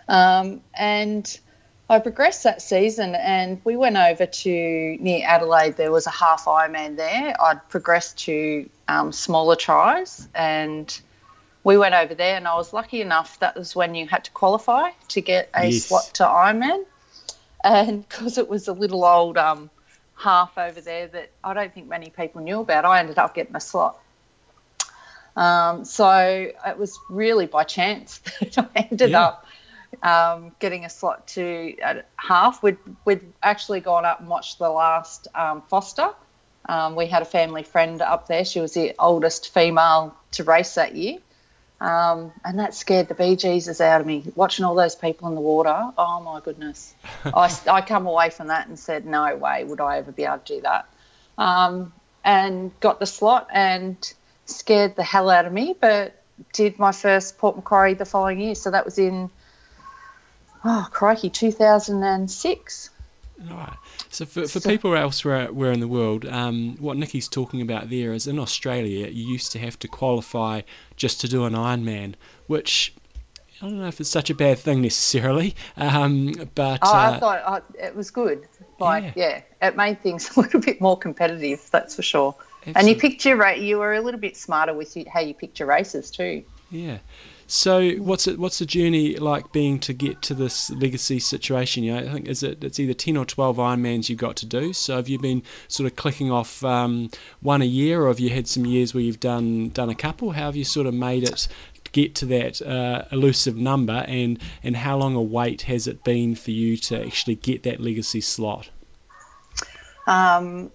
Um, 0.08 0.62
and 0.74 1.40
I 1.94 2.00
progressed 2.00 2.44
that 2.44 2.60
season, 2.60 3.14
and 3.14 3.62
we 3.64 3.76
went 3.76 3.98
over 3.98 4.26
to 4.26 4.98
near 5.00 5.28
Adelaide. 5.28 5.78
There 5.78 5.92
was 5.92 6.08
a 6.08 6.10
half 6.10 6.46
Ironman 6.46 6.98
there. 6.98 7.40
I'd 7.40 7.70
progressed 7.70 8.18
to 8.26 8.68
um, 8.88 9.12
smaller 9.12 9.56
tries, 9.56 10.28
and 10.34 11.00
we 11.64 11.78
went 11.78 11.94
over 11.94 12.16
there. 12.16 12.36
And 12.36 12.48
I 12.48 12.56
was 12.56 12.74
lucky 12.74 13.02
enough 13.02 13.40
that 13.42 13.56
was 13.56 13.76
when 13.76 13.94
you 13.94 14.08
had 14.08 14.24
to 14.24 14.32
qualify 14.32 14.90
to 15.10 15.22
get 15.22 15.52
a 15.54 15.68
yes. 15.68 15.86
slot 15.86 16.10
to 16.16 16.24
Ironman. 16.24 16.84
And 17.64 18.08
because 18.10 18.40
it 18.40 18.50
was 18.50 18.68
a 18.68 18.74
little 18.74 19.06
old 19.06 19.38
um, 19.38 19.70
half 20.16 20.58
over 20.58 20.82
there 20.82 21.08
that 21.08 21.30
I 21.44 21.54
don't 21.54 21.72
think 21.72 21.88
many 21.88 22.10
people 22.10 22.42
knew 22.42 22.62
about, 22.62 22.86
I 22.86 23.02
ended 23.02 23.20
up 23.20 23.36
getting 23.36 23.56
a 23.56 23.62
slot. 23.62 24.00
Um, 25.36 25.86
so 25.86 26.52
it 26.66 26.78
was 26.78 27.00
really 27.08 27.46
by 27.46 27.66
chance 27.66 28.18
that 28.40 28.58
I 28.58 28.88
ended 28.90 29.12
yeah. 29.12 29.26
up 29.26 29.43
um, 30.04 30.52
getting 30.60 30.86
a 30.86 30.90
slot 30.90 31.26
to 31.28 31.76
half. 32.18 32.62
We'd, 32.62 32.78
we'd 33.06 33.22
actually 33.42 33.80
gone 33.80 34.06
up 34.06 34.20
and 34.20 34.30
watched 34.30 34.60
the 34.60 34.70
last 34.70 35.28
um, 35.34 35.64
Forster. 35.70 36.10
Um, 36.68 36.96
we 36.96 37.08
had 37.08 37.22
a 37.22 37.26
family 37.26 37.64
friend 37.64 38.02
up 38.02 38.28
there. 38.28 38.46
She 38.46 38.60
was 38.60 38.74
the 38.74 38.94
oldest 39.00 39.54
female 39.54 40.16
to 40.32 40.44
race 40.44 40.76
that 40.76 40.96
year. 40.96 41.20
Um, 41.80 42.32
and 42.46 42.60
that 42.60 42.74
scared 42.74 43.08
the 43.08 43.16
bejesus 43.16 43.82
out 43.82 44.02
of 44.02 44.08
me. 44.08 44.24
Watching 44.36 44.64
all 44.64 44.76
those 44.76 44.96
people 44.96 45.28
in 45.30 45.36
the 45.36 45.42
water, 45.42 45.92
oh 45.98 46.22
my 46.22 46.40
goodness. 46.42 46.94
I, 47.26 47.54
I 47.70 47.82
come 47.82 48.06
away 48.06 48.30
from 48.30 48.48
that 48.48 48.68
and 48.68 48.78
said, 48.78 49.06
no 49.06 49.36
way 49.36 49.64
would 49.64 49.82
I 49.82 49.98
ever 49.98 50.12
be 50.12 50.24
able 50.24 50.40
to 50.40 50.56
do 50.56 50.62
that. 50.62 50.88
Um, 51.38 51.94
and 52.24 52.78
got 52.80 53.00
the 53.00 53.06
slot 53.06 53.48
and 53.54 54.14
scared 54.46 54.96
the 54.96 55.04
hell 55.04 55.30
out 55.30 55.46
of 55.46 55.52
me, 55.52 55.76
but 55.80 56.22
did 56.54 56.80
my 56.80 56.92
first 56.92 57.38
Port 57.38 57.56
Macquarie 57.56 57.96
the 57.96 58.06
following 58.06 58.40
year. 58.40 58.56
So 58.56 58.72
that 58.72 58.86
was 58.86 58.98
in 58.98 59.30
oh 60.64 60.88
crikey, 60.92 61.30
2006. 61.30 62.90
Right. 63.50 63.74
So 64.10 64.26
for, 64.26 64.42
for 64.44 64.60
so, 64.60 64.70
people 64.70 64.96
elsewhere 64.96 65.52
where 65.52 65.72
in 65.72 65.80
the 65.80 65.88
world, 65.88 66.26
um, 66.26 66.78
what 66.80 66.98
Nikki's 66.98 67.28
talking 67.28 67.62
about 67.62 67.90
there 67.90 68.14
is 68.14 68.28
in 68.28 68.40
Australia, 68.40 69.08
you 69.08 69.26
used 69.26 69.52
to 69.54 69.60
have 69.60 69.78
to 69.80 69.88
qualify 69.88 70.62
just 70.96 71.20
to 71.22 71.28
do 71.28 71.46
an 71.46 71.54
Ironman, 71.54 72.16
which 72.48 72.94
I 73.62 73.68
don't 73.68 73.80
know 73.80 73.88
if 73.88 74.00
it's 74.00 74.10
such 74.10 74.30
a 74.30 74.36
bad 74.36 74.60
thing 74.60 74.82
necessarily, 74.82 75.56
um, 75.78 76.34
but 76.54 76.80
oh, 76.82 76.94
uh, 76.94 77.12
I 77.16 77.20
thought 77.20 77.42
oh, 77.46 77.76
it 77.80 77.96
was 77.96 78.12
good. 78.12 78.48
Like, 78.80 79.16
yeah. 79.16 79.42
yeah. 79.62 79.68
it 79.68 79.78
made 79.78 80.02
things 80.02 80.30
a 80.38 80.42
little 80.42 80.60
bit 80.60 80.80
more 80.80 80.98
competitive. 80.98 81.68
That's 81.72 81.96
for 81.96 82.02
sure. 82.02 82.36
Absolutely. 82.66 82.80
And 82.80 82.90
you 82.90 82.96
picked 82.96 83.26
your 83.26 83.38
rate. 83.38 83.62
You 83.62 83.80
were 83.80 83.94
a 83.94 84.02
little 84.02 84.20
bit 84.20 84.38
smarter 84.38 84.74
with 84.74 84.96
how 85.08 85.20
you 85.20 85.34
picked 85.34 85.60
your 85.60 85.68
races 85.68 86.12
too. 86.12 86.44
Yeah. 86.72 86.98
So 87.54 87.92
what's 87.98 88.26
it? 88.26 88.40
What's 88.40 88.58
the 88.58 88.66
journey 88.66 89.16
like 89.16 89.52
being 89.52 89.78
to 89.82 89.94
get 89.94 90.24
to 90.24 90.34
this 90.34 90.72
legacy 90.72 91.20
situation? 91.20 91.84
You 91.84 91.94
know, 91.94 92.00
I 92.00 92.14
think 92.14 92.28
is 92.28 92.42
it 92.42 92.64
it's 92.64 92.80
either 92.80 92.96
ten 92.96 93.16
or 93.16 93.26
twelve 93.26 93.58
Ironmans 93.58 94.10
you've 94.10 94.18
got 94.18 94.36
to 94.38 94.48
do. 94.48 94.74
So 94.74 94.96
have 94.96 95.08
you 95.08 95.20
been 95.20 95.44
sort 95.68 95.86
of 95.86 95.96
clicking 95.96 96.32
off 96.32 96.64
um, 96.64 97.12
one 97.42 97.62
a 97.62 97.66
year, 97.66 98.02
or 98.02 98.08
have 98.08 98.20
you 98.20 98.32
had 98.32 98.48
some 98.48 98.66
years 98.66 98.96
where 98.96 99.04
you've 99.04 99.20
done 99.20 99.70
done 99.70 99.92
a 99.92 99.94
couple? 99.94 100.32
How 100.32 100.46
have 100.46 100.56
you 100.56 100.64
sort 100.64 100.88
of 100.88 100.96
made 100.96 101.26
it 101.26 101.48
get 101.92 102.16
to 102.16 102.26
that 102.26 102.60
uh, 102.64 103.04
elusive 103.12 103.56
number, 103.56 104.04
and 104.08 104.40
and 104.64 104.76
how 104.76 104.98
long 104.98 105.14
a 105.14 105.22
wait 105.22 105.62
has 105.62 105.86
it 105.86 106.04
been 106.04 106.34
for 106.34 106.50
you 106.50 106.76
to 106.78 107.06
actually 107.06 107.36
get 107.36 107.62
that 107.62 107.80
legacy 107.80 108.22
slot? 108.22 108.72
Um, 110.08 110.72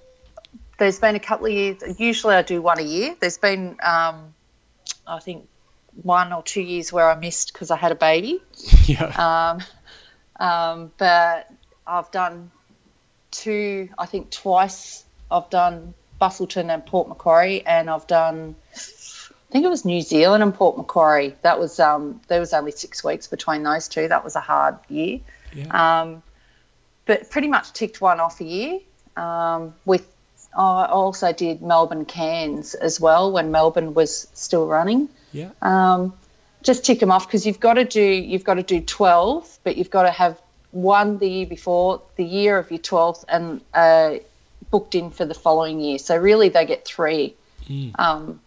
there's 0.79 1.01
been 1.01 1.17
a 1.17 1.21
couple 1.21 1.47
of 1.47 1.53
years. 1.53 1.83
Usually 1.99 2.37
I 2.37 2.43
do 2.43 2.63
one 2.63 2.79
a 2.79 2.83
year. 2.83 3.17
There's 3.19 3.37
been 3.37 3.71
um, 3.83 4.33
I 5.09 5.19
think 5.19 5.49
one 6.03 6.33
or 6.33 6.43
two 6.43 6.61
years 6.61 6.93
where 6.93 7.11
I 7.11 7.19
missed 7.19 7.53
because 7.53 7.71
I 7.71 7.77
had 7.77 7.93
a 7.93 7.97
baby. 7.97 8.41
Yeah. 8.87 9.61
Um, 10.41 10.47
um, 10.49 10.93
but 10.97 11.53
I've 11.87 12.11
done 12.11 12.51
two, 13.31 13.91
I 13.99 14.07
think 14.07 14.31
twice. 14.31 15.05
I've 15.31 15.51
done 15.51 15.93
Busselton 16.19 16.73
and 16.73 16.87
Port 16.87 17.07
Macquarie, 17.07 17.67
and 17.67 17.91
I've 17.91 18.07
done, 18.07 18.55
I 18.75 19.53
think 19.53 19.67
it 19.67 19.69
was 19.69 19.85
New 19.85 20.01
Zealand 20.01 20.43
and 20.43 20.55
Port 20.55 20.79
Macquarie. 20.79 21.37
That 21.43 21.59
was 21.59 21.79
um, 21.79 22.23
there 22.29 22.41
was 22.41 22.55
only 22.55 22.71
six 22.71 23.05
weeks 23.05 23.27
between 23.27 23.63
those 23.63 23.89
two. 23.89 24.09
That 24.09 24.25
was 24.25 24.37
a 24.37 24.41
hard 24.41 24.79
year. 24.89 25.21
Yeah. 25.53 26.01
Um, 26.01 26.23
but 27.05 27.31
pretty 27.31 27.49
much 27.49 27.75
ticked 27.75 28.01
one 28.01 28.21
off 28.21 28.41
a 28.41 28.45
year. 28.45 28.81
Um, 29.19 29.75
with 29.85 30.07
I 30.57 30.87
also 30.87 31.33
did 31.33 31.61
Melbourne 31.63 32.05
Cairns 32.05 32.75
as 32.75 32.99
well 33.01 33.31
when 33.33 33.51
Melbourne 33.51 33.95
was 33.95 34.29
still 34.33 34.67
running. 34.67 35.09
Yeah. 35.33 35.51
Um, 35.63 36.15
just 36.63 36.85
tick 36.85 37.01
them 37.01 37.11
off 37.11 37.27
because 37.27 37.47
you've 37.47 37.61
got 37.61 37.75
to 37.75 37.85
do 37.85 38.03
you've 38.03 38.45
got 38.45 38.55
to 38.55 38.63
do 38.63 38.81
12, 38.81 39.59
but 39.65 39.77
you've 39.77 39.91
got 39.91 40.03
to 40.03 40.11
have 40.11 40.41
one 40.71 41.19
the 41.19 41.29
year 41.29 41.47
before, 41.47 42.03
the 42.17 42.25
year 42.25 42.59
of 42.59 42.71
your 42.71 42.81
12th, 42.81 43.25
and 43.29 43.61
uh, 43.73 44.17
booked 44.71 44.95
in 44.95 45.11
for 45.11 45.25
the 45.25 45.35
following 45.35 45.81
year. 45.81 45.99
So 45.99 46.17
really, 46.17 46.49
they 46.49 46.67
get 46.67 46.85
three. 46.85 47.35
Mm. 47.69 47.99
Um, 47.99 48.41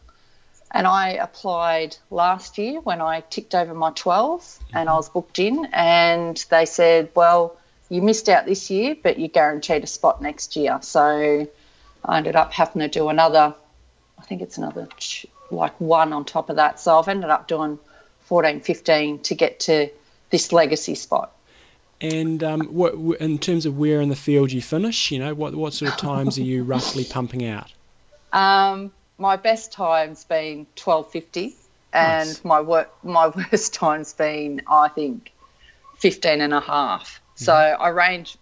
and 0.73 0.87
I 0.87 1.11
applied 1.11 1.97
last 2.09 2.57
year 2.57 2.79
when 2.79 3.01
I 3.01 3.21
ticked 3.21 3.55
over 3.55 3.73
my 3.73 3.91
12 3.91 4.41
mm-hmm. 4.41 4.77
and 4.77 4.89
I 4.89 4.93
was 4.93 5.09
booked 5.09 5.39
in, 5.39 5.67
and 5.73 6.43
they 6.49 6.65
said, 6.65 7.09
well, 7.15 7.57
you 7.89 8.01
missed 8.01 8.29
out 8.29 8.45
this 8.45 8.69
year, 8.69 8.95
but 9.01 9.19
you're 9.19 9.27
guaranteed 9.27 9.83
a 9.83 9.87
spot 9.87 10.21
next 10.21 10.55
year. 10.55 10.79
So 10.81 11.47
I 12.05 12.17
ended 12.17 12.35
up 12.37 12.53
having 12.53 12.81
to 12.81 12.87
do 12.87 13.09
another, 13.09 13.53
I 14.17 14.21
think 14.23 14.41
it's 14.41 14.57
another 14.57 14.87
like 15.51 15.79
one 15.79 16.13
on 16.13 16.25
top 16.25 16.49
of 16.49 16.55
that. 16.57 16.79
So 16.79 16.97
I've 16.97 17.07
ended 17.07 17.29
up 17.29 17.47
doing 17.47 17.79
14, 18.25 18.61
15 18.61 19.19
to 19.19 19.35
get 19.35 19.59
to 19.61 19.89
this 20.29 20.51
legacy 20.51 20.95
spot. 20.95 21.31
And 21.99 22.43
um, 22.43 22.61
what, 22.61 22.95
in 23.19 23.37
terms 23.37 23.65
of 23.65 23.77
where 23.77 24.01
in 24.01 24.09
the 24.09 24.15
field 24.15 24.51
you 24.51 24.61
finish, 24.61 25.11
you 25.11 25.19
know, 25.19 25.35
what 25.35 25.53
what 25.53 25.73
sort 25.73 25.91
of 25.91 25.97
times 25.97 26.37
are 26.39 26.43
you 26.43 26.63
roughly 26.73 27.03
pumping 27.03 27.45
out? 27.45 27.71
Um, 28.33 28.91
my 29.19 29.35
best 29.35 29.71
time's 29.71 30.23
been 30.23 30.65
twelve 30.75 31.11
fifty, 31.11 31.55
and 31.93 32.27
nice. 32.27 32.43
my 32.43 32.59
work 32.59 32.91
my 33.03 33.27
worst 33.51 33.75
time's 33.75 34.13
been 34.13 34.61
I 34.67 34.87
think 34.87 35.31
fifteen 35.97 36.41
and 36.41 36.53
a 36.53 36.59
half. 36.59 37.21
Mm-hmm. 37.35 37.43
So 37.43 37.53
I 37.53 37.89
range 37.89 38.35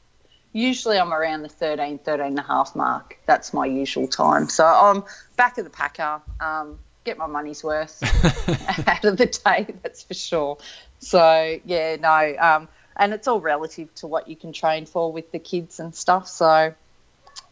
usually 0.53 0.97
I'm 0.97 1.13
around 1.13 1.43
the 1.43 1.49
13, 1.49 1.99
13 1.99 2.25
and 2.25 2.39
a 2.39 2.43
half 2.43 2.75
mark. 2.75 3.17
That's 3.25 3.53
my 3.53 3.65
usual 3.65 4.07
time. 4.07 4.49
So 4.49 4.65
I'm 4.65 5.03
back 5.37 5.57
of 5.57 5.63
the 5.63 5.69
packer, 5.69 6.21
um, 6.39 6.79
get 7.05 7.17
my 7.17 7.27
money's 7.27 7.63
worth 7.63 8.01
out 8.87 9.05
of 9.05 9.17
the 9.17 9.25
day, 9.25 9.67
that's 9.81 10.03
for 10.03 10.13
sure. 10.13 10.57
So, 10.99 11.59
yeah, 11.65 11.95
no, 11.95 12.35
um, 12.39 12.67
and 12.99 13.13
it's 13.13 13.27
all 13.27 13.39
relative 13.39 13.93
to 13.95 14.07
what 14.07 14.27
you 14.27 14.35
can 14.35 14.53
train 14.53 14.85
for 14.85 15.11
with 15.11 15.31
the 15.31 15.39
kids 15.39 15.79
and 15.79 15.95
stuff. 15.95 16.27
So 16.27 16.73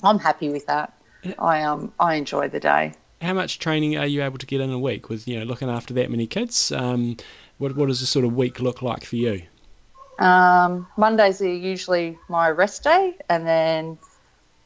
I'm 0.03 0.19
happy 0.19 0.49
with 0.49 0.67
that. 0.67 0.93
I 1.39 1.63
um 1.63 1.93
I 1.99 2.15
enjoy 2.15 2.49
the 2.49 2.59
day. 2.59 2.93
How 3.21 3.33
much 3.33 3.57
training 3.57 3.97
are 3.97 4.05
you 4.05 4.21
able 4.23 4.37
to 4.37 4.45
get 4.45 4.61
in 4.61 4.71
a 4.71 4.77
week 4.77 5.09
with 5.09 5.27
you 5.27 5.39
know 5.39 5.45
looking 5.45 5.69
after 5.69 5.93
that 5.95 6.11
many 6.11 6.27
kids? 6.27 6.71
Um, 6.71 7.17
what 7.57 7.75
what 7.75 7.87
does 7.87 8.01
a 8.01 8.05
sort 8.05 8.25
of 8.25 8.35
week 8.35 8.59
look 8.59 8.81
like 8.81 9.05
for 9.05 9.15
you? 9.15 9.43
Um, 10.19 10.87
Mondays 10.97 11.41
are 11.41 11.47
usually 11.47 12.17
my 12.27 12.49
rest 12.49 12.83
day, 12.83 13.15
and 13.29 13.45
then 13.45 13.97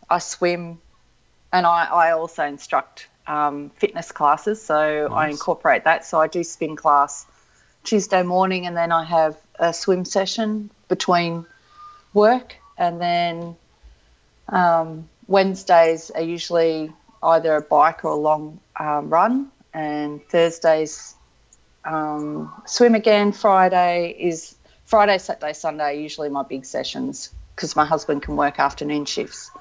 I 0.10 0.20
swim, 0.20 0.80
and 1.52 1.66
I, 1.66 1.86
I 1.86 2.12
also 2.12 2.46
instruct 2.46 3.08
um, 3.32 3.72
fitness 3.78 4.12
classes, 4.12 4.62
so 4.62 5.08
I 5.12 5.30
incorporate 5.30 5.86
that. 5.86 6.06
So 6.06 6.20
I 6.20 6.28
do 6.28 6.44
spin 6.44 6.76
class 6.76 7.26
Tuesday 7.86 8.24
morning, 8.24 8.68
and 8.68 8.76
then 8.76 8.92
I 8.92 9.06
have 9.06 9.38
a 9.58 9.74
swim 9.74 10.04
session 10.04 10.70
between 10.90 11.46
work, 12.14 12.58
and 12.78 13.00
then 13.00 13.56
um, 14.50 15.08
Wednesdays 15.28 16.12
are 16.12 16.22
usually 16.22 16.92
either 17.24 17.56
a 17.56 17.62
bike 17.62 18.04
or 18.04 18.12
a 18.12 18.16
long 18.16 18.60
um, 18.78 19.10
run, 19.10 19.50
and 19.74 20.22
Thursdays 20.28 21.16
um, 21.86 22.52
swim 22.66 22.96
again. 22.96 23.32
Friday 23.32 24.14
is 24.20 24.56
Friday, 24.84 25.18
Saturday, 25.20 25.54
Sunday 25.54 25.84
are 25.84 25.94
usually 25.94 26.28
my 26.28 26.44
big 26.44 26.66
sessions 26.66 27.30
because 27.56 27.78
my 27.78 27.86
husband 27.86 28.24
can 28.24 28.36
work 28.36 28.60
afternoon 28.60 29.06
shifts. 29.06 29.52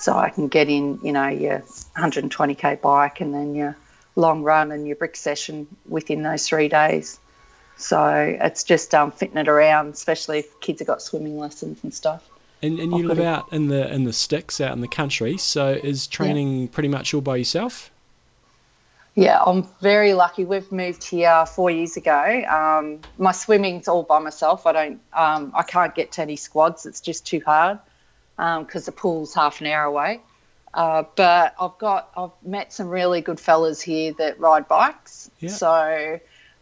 Yeah. 0.00 0.04
So 0.04 0.18
I 0.18 0.30
can 0.30 0.48
get 0.48 0.68
in, 0.68 0.98
you 1.02 1.12
know, 1.12 1.28
your 1.28 1.60
120k 1.96 2.80
bike 2.80 3.20
and 3.20 3.34
then 3.34 3.54
your 3.54 3.76
long 4.16 4.42
run 4.42 4.72
and 4.72 4.86
your 4.86 4.96
brick 4.96 5.16
session 5.16 5.66
within 5.88 6.22
those 6.22 6.48
three 6.48 6.68
days. 6.68 7.18
So 7.76 8.36
it's 8.40 8.62
just 8.62 8.94
um, 8.94 9.10
fitting 9.10 9.38
it 9.38 9.48
around, 9.48 9.94
especially 9.94 10.40
if 10.40 10.60
kids 10.60 10.80
have 10.80 10.86
got 10.86 11.02
swimming 11.02 11.38
lessons 11.38 11.82
and 11.82 11.94
stuff. 11.94 12.28
And 12.62 12.78
and 12.78 12.92
you 12.92 13.08
live 13.08 13.20
out 13.20 13.50
in 13.54 13.68
the 13.68 13.90
in 13.90 14.04
the 14.04 14.12
sticks, 14.12 14.60
out 14.60 14.72
in 14.72 14.82
the 14.82 14.88
country. 14.88 15.38
So 15.38 15.80
is 15.82 16.06
training 16.06 16.68
pretty 16.68 16.90
much 16.90 17.14
all 17.14 17.22
by 17.22 17.36
yourself? 17.36 17.90
Yeah, 19.14 19.40
I'm 19.44 19.66
very 19.80 20.12
lucky. 20.12 20.44
We've 20.44 20.70
moved 20.70 21.02
here 21.02 21.46
four 21.46 21.70
years 21.70 21.96
ago. 21.96 22.44
Um, 22.48 23.00
my 23.16 23.32
swimming's 23.32 23.88
all 23.88 24.02
by 24.02 24.18
myself. 24.18 24.66
I 24.66 24.72
don't, 24.72 25.00
um, 25.14 25.52
I 25.54 25.62
can't 25.62 25.94
get 25.94 26.12
to 26.12 26.22
any 26.22 26.36
squads. 26.36 26.86
It's 26.86 27.00
just 27.00 27.26
too 27.26 27.40
hard 27.44 27.78
because 28.60 28.86
the 28.86 28.92
pool's 28.92 29.34
half 29.34 29.60
an 29.60 29.66
hour 29.66 29.84
away. 29.84 30.20
Uh, 30.72 31.02
but 31.16 31.54
I've 31.60 31.76
got, 31.78 32.10
I've 32.16 32.30
met 32.48 32.72
some 32.72 32.88
really 32.88 33.20
good 33.20 33.40
fellas 33.40 33.80
here 33.82 34.12
that 34.18 34.38
ride 34.38 34.68
bikes. 34.68 35.30
Yeah. 35.40 35.50
So, 35.50 36.20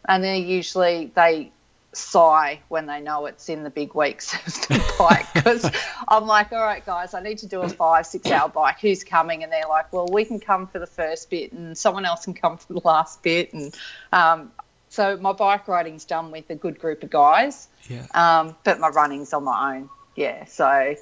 and 0.08 0.24
they're 0.24 0.34
usually 0.36 1.12
they 1.14 1.52
sigh 1.92 2.60
when 2.68 2.86
they 2.86 3.00
know 3.00 3.26
it's 3.26 3.48
in 3.48 3.64
the 3.64 3.70
big 3.70 3.94
weeks 3.94 4.32
of 4.34 4.44
the 4.68 4.94
bike 4.98 5.26
because 5.34 5.70
I'm 6.08 6.26
like, 6.26 6.52
all 6.52 6.60
right, 6.62 6.84
guys, 6.84 7.12
I 7.14 7.20
need 7.22 7.38
to 7.38 7.46
do 7.46 7.60
a 7.60 7.68
five, 7.68 8.06
six 8.06 8.30
hour 8.30 8.48
bike. 8.48 8.80
Who's 8.80 9.04
coming? 9.04 9.42
And 9.42 9.52
they're 9.52 9.68
like, 9.68 9.92
well, 9.92 10.08
we 10.10 10.24
can 10.24 10.40
come 10.40 10.66
for 10.68 10.78
the 10.78 10.86
first 10.86 11.28
bit 11.30 11.52
and 11.52 11.76
someone 11.76 12.04
else 12.04 12.24
can 12.24 12.34
come 12.34 12.56
for 12.56 12.72
the 12.72 12.80
last 12.84 13.22
bit. 13.22 13.52
And 13.52 13.74
um, 14.12 14.52
so 14.88 15.16
my 15.18 15.32
bike 15.32 15.68
riding's 15.68 16.06
done 16.06 16.30
with 16.30 16.48
a 16.50 16.54
good 16.54 16.78
group 16.78 17.02
of 17.02 17.10
guys, 17.10 17.68
Yeah. 17.88 18.06
um, 18.14 18.56
but 18.64 18.80
my 18.80 18.88
running's 18.88 19.32
on 19.34 19.44
my 19.44 19.76
own. 19.76 19.90
Yeah. 20.16 20.46
So 20.46 20.94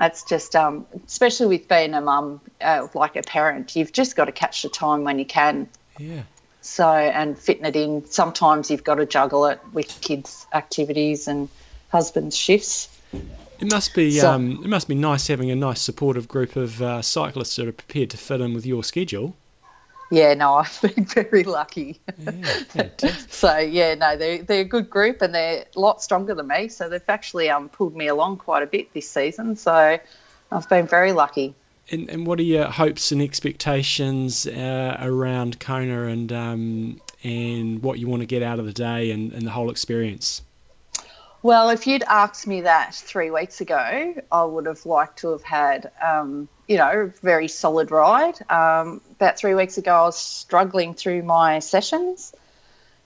that's 0.00 0.22
just, 0.22 0.56
um, 0.56 0.86
especially 1.06 1.46
with 1.58 1.68
being 1.68 1.92
a 1.92 2.00
mum, 2.00 2.40
uh, 2.62 2.88
like 2.94 3.16
a 3.16 3.22
parent, 3.22 3.76
you've 3.76 3.92
just 3.92 4.16
got 4.16 4.24
to 4.24 4.32
catch 4.32 4.62
the 4.62 4.70
time 4.70 5.04
when 5.04 5.18
you 5.18 5.26
can. 5.26 5.68
Yeah. 5.98 6.22
So, 6.62 6.88
and 6.88 7.38
fitting 7.38 7.66
it 7.66 7.76
in, 7.76 8.06
sometimes 8.06 8.70
you've 8.70 8.82
got 8.82 8.94
to 8.94 9.04
juggle 9.04 9.44
it 9.44 9.60
with 9.74 10.00
kids' 10.00 10.46
activities 10.54 11.28
and 11.28 11.50
husband's 11.90 12.34
shifts. 12.34 12.88
It 13.58 13.70
must 13.70 13.94
be 13.94 14.12
So- 14.12 14.32
um, 14.32 14.60
it 14.64 14.68
must 14.68 14.88
be 14.88 14.94
nice 14.94 15.26
having 15.26 15.50
a 15.50 15.56
nice 15.56 15.82
supportive 15.82 16.28
group 16.28 16.56
of 16.56 16.80
uh, 16.80 17.02
cyclists 17.02 17.56
that 17.56 17.68
are 17.68 17.72
prepared 17.72 18.08
to 18.10 18.16
fit 18.16 18.40
in 18.40 18.54
with 18.54 18.64
your 18.64 18.82
schedule. 18.82 19.36
Yeah, 20.10 20.34
no, 20.34 20.54
I've 20.56 20.80
been 20.82 21.04
very 21.04 21.44
lucky. 21.44 22.00
Yeah. 22.18 22.88
So, 23.30 23.56
yeah, 23.56 23.94
no, 23.94 24.16
they're, 24.16 24.42
they're 24.42 24.60
a 24.60 24.64
good 24.64 24.90
group 24.90 25.22
and 25.22 25.34
they're 25.34 25.64
a 25.74 25.80
lot 25.80 26.02
stronger 26.02 26.34
than 26.34 26.48
me. 26.48 26.68
So, 26.68 26.88
they've 26.88 27.00
actually 27.08 27.48
um, 27.48 27.68
pulled 27.68 27.96
me 27.96 28.08
along 28.08 28.38
quite 28.38 28.62
a 28.62 28.66
bit 28.66 28.92
this 28.92 29.08
season. 29.08 29.56
So, 29.56 29.98
I've 30.52 30.68
been 30.68 30.86
very 30.86 31.12
lucky. 31.12 31.54
and, 31.90 32.08
and 32.10 32.26
what 32.26 32.38
are 32.38 32.44
your 32.44 32.66
hopes 32.66 33.12
and 33.12 33.22
expectations 33.22 34.46
uh, 34.46 34.96
around 35.00 35.60
Kona 35.60 36.04
and 36.04 36.32
um, 36.32 37.00
and 37.22 37.82
what 37.82 37.98
you 37.98 38.08
want 38.08 38.20
to 38.22 38.26
get 38.26 38.42
out 38.42 38.58
of 38.58 38.66
the 38.66 38.72
day 38.72 39.10
and, 39.10 39.32
and 39.32 39.46
the 39.46 39.50
whole 39.50 39.70
experience? 39.70 40.42
Well, 41.42 41.70
if 41.70 41.86
you'd 41.86 42.02
asked 42.02 42.46
me 42.46 42.62
that 42.62 42.94
three 42.94 43.30
weeks 43.30 43.60
ago, 43.60 44.14
I 44.30 44.44
would 44.44 44.66
have 44.66 44.84
liked 44.84 45.20
to 45.20 45.32
have 45.32 45.42
had, 45.42 45.90
um, 46.02 46.48
you 46.70 46.76
know, 46.76 47.10
very 47.20 47.48
solid 47.48 47.90
ride. 47.90 48.38
Um, 48.48 49.00
about 49.16 49.36
three 49.36 49.54
weeks 49.56 49.76
ago, 49.76 49.92
I 49.92 50.02
was 50.02 50.16
struggling 50.16 50.94
through 50.94 51.24
my 51.24 51.58
sessions 51.58 52.32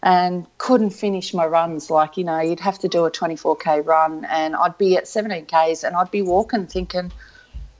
and 0.02 0.46
couldn't 0.58 0.90
finish 0.90 1.32
my 1.32 1.46
runs. 1.46 1.88
Like, 1.88 2.18
you 2.18 2.24
know, 2.24 2.40
you'd 2.40 2.60
have 2.60 2.78
to 2.80 2.88
do 2.88 3.06
a 3.06 3.10
24k 3.10 3.86
run, 3.86 4.26
and 4.26 4.54
I'd 4.54 4.76
be 4.76 4.98
at 4.98 5.04
17k's 5.04 5.82
and 5.82 5.96
I'd 5.96 6.10
be 6.10 6.20
walking 6.20 6.66
thinking, 6.66 7.10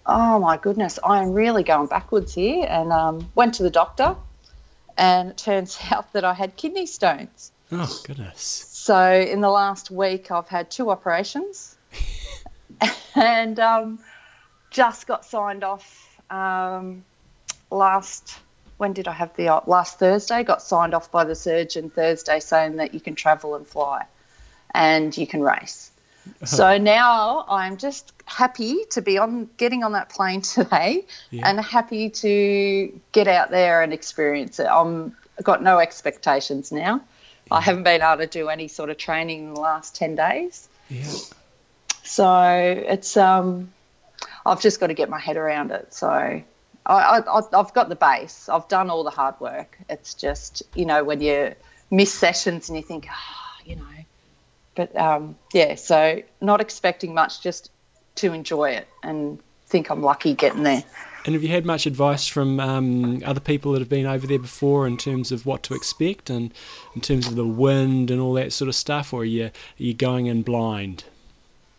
oh 0.07 0.39
my 0.39 0.57
goodness, 0.57 0.99
I'm 1.05 1.35
really 1.35 1.65
going 1.65 1.89
backwards 1.89 2.33
here. 2.33 2.67
And 2.67 2.91
um, 2.91 3.31
went 3.35 3.57
to 3.57 3.63
the 3.63 3.69
doctor, 3.69 4.17
and 4.97 5.33
it 5.33 5.37
turns 5.37 5.79
out 5.91 6.15
that 6.15 6.25
I 6.25 6.33
had 6.33 6.57
kidney 6.57 6.87
stones. 6.87 7.53
Oh 7.71 8.01
goodness! 8.07 8.41
So 8.41 9.13
in 9.13 9.43
the 9.43 9.51
last 9.51 9.91
week, 9.91 10.31
I've 10.31 10.49
had 10.49 10.71
two 10.71 10.89
operations, 10.89 11.77
and 13.15 13.61
um, 13.61 13.99
just 14.75 15.07
got 15.07 15.25
signed 15.25 15.65
off 15.65 16.19
um, 16.31 17.05
last. 17.71 18.39
When 18.77 18.93
did 18.93 19.07
I 19.07 19.13
have 19.13 19.35
the 19.37 19.49
op- 19.49 19.69
last 19.69 19.99
Thursday? 20.01 20.43
Got 20.43 20.61
signed 20.61 20.95
off 20.95 21.11
by 21.13 21.23
the 21.25 21.37
surgeon 21.37 21.91
Thursday, 21.91 22.41
saying 22.41 22.77
that 22.77 22.93
you 22.93 23.01
can 23.01 23.15
travel 23.15 23.55
and 23.55 23.65
fly, 23.67 24.05
and 24.75 25.17
you 25.17 25.27
can 25.27 25.43
race. 25.43 25.91
So 26.45 26.79
now 26.79 27.45
I'm 27.49 27.77
just 27.77 28.13
happy 28.25 28.85
to 28.91 29.01
be 29.03 29.17
on 29.19 29.49
getting 29.59 29.85
on 29.85 29.93
that 29.93 30.09
plane 30.09 30.41
today, 30.57 31.05
Yeah. 31.31 31.49
and 31.49 31.61
happy 31.61 32.11
to 32.11 33.01
get 33.13 33.29
out 33.29 33.51
there 33.51 33.81
and 33.83 33.93
experience 33.93 34.59
it. 34.59 34.67
I'm 34.67 35.17
I've 35.39 35.45
got 35.45 35.63
no 35.63 35.79
expectations 35.79 36.73
now. 36.73 37.01
I 37.51 37.61
haven't 37.61 37.83
been 37.85 38.03
able 38.03 38.19
to 38.19 38.27
do 38.27 38.49
any 38.49 38.69
sort 38.69 38.89
of 38.91 38.97
training 38.97 39.49
in 39.49 39.55
the 39.55 39.61
last 39.61 39.95
10 39.97 40.15
days. 40.17 40.69
Yeah. 40.89 41.05
So 42.03 42.85
it's, 42.89 43.17
um, 43.17 43.73
I've 44.47 44.61
just 44.61 44.81
got 44.81 44.89
to 44.89 44.95
get 44.95 45.09
my 45.09 45.19
head 45.19 45.37
around 45.37 45.71
it. 45.71 45.95
So 45.95 46.09
I, 46.09 46.43
I, 46.87 47.41
I've 47.53 47.73
got 47.75 47.89
the 47.89 47.97
base. 47.97 48.49
I've 48.49 48.69
done 48.69 48.91
all 48.91 49.05
the 49.05 49.11
hard 49.11 49.41
work. 49.41 49.79
It's 49.89 50.15
just, 50.15 50.63
you 50.75 50.85
know, 50.85 51.03
when 51.05 51.21
you 51.21 51.55
miss 51.91 52.13
sessions 52.13 52.69
and 52.69 52.77
you 52.77 52.83
think, 52.83 53.07
ah, 53.11 53.57
you 53.65 53.77
know, 53.77 53.83
but 54.75 54.95
um, 54.97 55.37
yeah, 55.53 55.77
so 55.77 56.23
not 56.41 56.61
expecting 56.61 57.15
much, 57.15 57.41
just 57.41 57.71
to 58.17 58.33
enjoy 58.33 58.71
it 58.71 58.89
and 59.03 59.39
think 59.67 59.91
I'm 59.91 60.03
lucky 60.03 60.35
getting 60.35 60.63
there. 60.63 60.85
And 61.25 61.35
have 61.35 61.43
you 61.43 61.49
had 61.49 61.65
much 61.65 61.87
advice 61.87 62.27
from 62.27 62.61
um, 62.61 63.23
other 63.25 63.41
people 63.41 63.73
that 63.73 63.79
have 63.79 63.89
been 63.89 64.05
over 64.05 64.27
there 64.27 64.39
before 64.39 64.87
in 64.87 64.99
terms 64.99 65.33
of 65.33 65.47
what 65.47 65.63
to 65.65 65.75
expect 65.75 66.29
and 66.29 66.53
in 66.95 67.01
terms 67.01 67.27
of 67.27 67.35
the 67.35 67.47
wind 67.47 68.11
and 68.11 68.21
all 68.21 68.35
that 68.35 68.53
sort 68.53 68.69
of 68.69 68.75
stuff, 68.75 69.15
or 69.15 69.23
are 69.23 69.25
you, 69.25 69.47
are 69.47 69.53
you 69.79 69.95
going 69.95 70.27
in 70.27 70.43
blind? 70.43 71.05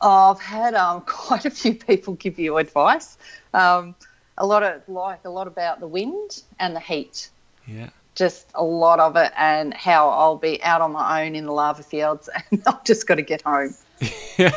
I've 0.05 0.39
had 0.39 0.73
um, 0.75 1.01
quite 1.05 1.45
a 1.45 1.49
few 1.49 1.75
people 1.75 2.13
give 2.13 2.39
you 2.39 2.57
advice. 2.57 3.17
Um, 3.53 3.95
a 4.37 4.45
lot 4.45 4.63
of 4.63 4.87
like 4.87 5.23
a 5.25 5.29
lot 5.29 5.47
about 5.47 5.79
the 5.79 5.87
wind 5.87 6.43
and 6.59 6.75
the 6.75 6.79
heat. 6.79 7.29
Yeah. 7.65 7.89
Just 8.15 8.47
a 8.55 8.63
lot 8.63 9.01
of 9.01 9.17
it, 9.17 9.33
and 9.35 9.73
how 9.73 10.09
I'll 10.09 10.37
be 10.37 10.63
out 10.63 10.79
on 10.79 10.93
my 10.93 11.25
own 11.25 11.35
in 11.35 11.45
the 11.45 11.51
lava 11.51 11.83
fields, 11.83 12.29
and 12.51 12.63
I've 12.65 12.83
just 12.85 13.07
got 13.07 13.15
to 13.15 13.21
get 13.21 13.41
home. 13.41 13.75
yeah, 14.37 14.51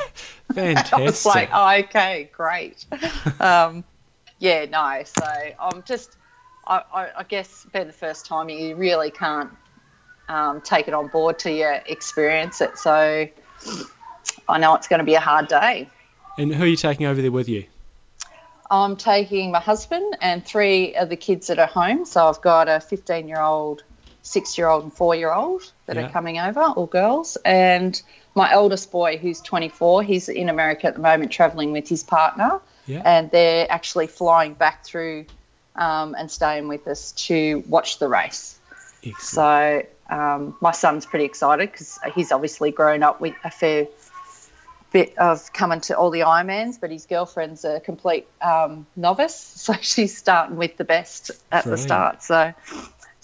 Fantastic. 0.52 0.92
I 0.92 1.00
was 1.00 1.26
like, 1.26 1.48
oh, 1.52 1.70
okay, 1.80 2.30
great. 2.32 2.86
um, 3.40 3.82
yeah, 4.38 4.64
no. 4.66 5.02
So 5.04 5.24
I'm 5.58 5.82
just, 5.84 6.16
I, 6.66 6.82
I, 6.94 7.08
I 7.18 7.22
guess, 7.24 7.66
being 7.72 7.88
the 7.88 7.92
first 7.92 8.26
time, 8.26 8.48
you 8.48 8.76
really 8.76 9.10
can't 9.10 9.50
um, 10.28 10.60
take 10.60 10.86
it 10.86 10.94
on 10.94 11.08
board 11.08 11.40
till 11.40 11.54
you 11.54 11.68
experience 11.86 12.60
it. 12.60 12.78
So 12.78 13.28
I 14.48 14.58
know 14.58 14.74
it's 14.74 14.88
going 14.88 14.98
to 15.00 15.04
be 15.04 15.14
a 15.14 15.20
hard 15.20 15.48
day. 15.48 15.88
and 16.38 16.54
who 16.54 16.64
are 16.64 16.66
you 16.66 16.76
taking 16.76 17.06
over 17.06 17.20
there 17.20 17.32
with 17.32 17.48
you? 17.48 17.64
I'm 18.70 18.96
taking 18.96 19.50
my 19.50 19.60
husband 19.60 20.16
and 20.20 20.44
three 20.44 20.94
of 20.94 21.08
the 21.08 21.16
kids 21.16 21.46
that 21.46 21.58
are 21.58 21.66
home. 21.66 22.04
So 22.04 22.26
I've 22.28 22.40
got 22.42 22.68
a 22.68 22.80
15 22.80 23.26
year 23.28 23.40
old 23.40 23.82
six 24.22 24.58
year 24.58 24.68
old 24.68 24.82
and 24.82 24.92
four 24.92 25.14
year 25.14 25.32
old 25.32 25.72
that 25.86 25.96
Yeah. 25.96 26.06
are 26.06 26.10
coming 26.10 26.38
over, 26.38 26.60
all 26.60 26.86
girls. 26.86 27.38
And 27.46 28.00
my 28.34 28.52
eldest 28.52 28.90
boy, 28.92 29.16
who's 29.16 29.40
24, 29.40 30.02
he's 30.02 30.28
in 30.28 30.50
America 30.50 30.86
at 30.86 30.94
the 30.94 31.00
moment 31.00 31.32
traveling 31.32 31.72
with 31.72 31.88
his 31.88 32.02
partner. 32.02 32.60
Yeah. 32.86 33.02
And 33.06 33.30
they're 33.30 33.66
actually 33.70 34.06
flying 34.06 34.52
back 34.54 34.84
through 34.84 35.24
um, 35.76 36.14
and 36.18 36.30
staying 36.30 36.68
with 36.68 36.86
us 36.88 37.12
to 37.12 37.64
watch 37.68 37.98
the 38.00 38.08
race. 38.08 38.58
Excellent. 39.02 39.86
So 40.10 40.14
um, 40.14 40.56
my 40.60 40.72
son's 40.72 41.06
pretty 41.06 41.24
excited 41.24 41.70
because 41.70 41.98
he's 42.14 42.32
obviously 42.32 42.70
grown 42.70 43.02
up 43.02 43.20
with 43.20 43.34
a 43.44 43.50
fair 43.50 43.86
bit 44.90 45.16
of 45.18 45.52
coming 45.52 45.80
to 45.82 45.96
all 45.96 46.10
the 46.10 46.20
Ironmans, 46.20 46.80
but 46.80 46.90
his 46.90 47.06
girlfriend's 47.06 47.64
a 47.64 47.80
complete 47.80 48.26
um, 48.40 48.86
novice, 48.96 49.34
so 49.56 49.74
she's 49.80 50.16
starting 50.16 50.56
with 50.56 50.76
the 50.76 50.84
best 50.84 51.30
at 51.52 51.64
the 51.64 51.76
start. 51.76 52.22
So 52.22 52.54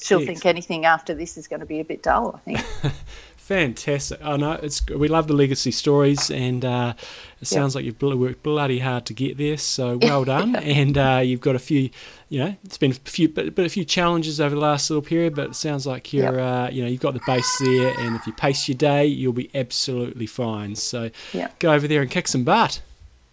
she'll 0.01 0.21
Jeez. 0.21 0.27
think 0.27 0.47
anything 0.47 0.85
after 0.85 1.15
this 1.15 1.37
is 1.37 1.49
going 1.49 1.61
to 1.61 1.67
be 1.67 1.81
a 1.81 1.85
bit 1.85 2.03
dull. 2.03 2.35
I 2.35 2.39
think. 2.39 2.67
Fantastic. 3.45 4.21
I 4.25 4.39
know 4.39 4.53
it's 4.53 4.87
we 4.87 5.07
love 5.07 5.27
the 5.27 5.35
legacy 5.35 5.71
stories, 5.71 6.31
and 6.31 6.65
uh, 6.65 6.95
it 7.43 7.47
sounds 7.47 7.75
like 7.75 7.85
you've 7.85 7.99
bl- 7.99 8.15
worked 8.15 8.43
bloody 8.43 8.79
hard 8.79 9.05
to 9.05 9.13
get 9.13 9.37
there. 9.37 9.59
So 9.59 9.99
well 10.03 10.25
done, 10.25 10.57
and 10.57 10.97
uh, 10.97 11.21
you've 11.23 11.43
got 11.43 11.55
a 11.55 11.59
few. 11.59 11.91
You 12.31 12.39
know, 12.39 12.57
it's 12.65 12.79
been 12.79 12.93
a 12.93 12.95
few, 12.95 13.29
but, 13.29 13.55
but 13.55 13.67
a 13.67 13.69
few 13.69 13.85
challenges 13.85 14.41
over 14.41 14.55
the 14.55 14.61
last 14.63 14.89
little 14.89 15.03
period. 15.03 15.35
But 15.35 15.49
it 15.51 15.57
sounds 15.57 15.87
like 15.87 16.11
you're, 16.15 16.41
uh, 16.41 16.71
you 16.71 16.83
know, 16.83 16.89
you've 16.89 17.03
got 17.03 17.13
the 17.13 17.21
base 17.27 17.59
there, 17.59 17.93
and 18.01 18.17
if 18.17 18.27
you 18.27 18.33
pace 18.33 18.67
your 18.67 18.79
day, 18.79 19.05
you'll 19.05 19.35
be 19.35 19.51
absolutely 19.55 20.27
fine. 20.27 20.75
So 20.75 21.11
Yeah. 21.35 21.49
go 21.59 21.73
over 21.75 21.87
there 21.87 22.01
and 22.01 22.11
kick 22.11 22.29
some 22.29 22.45
butt. 22.45 22.81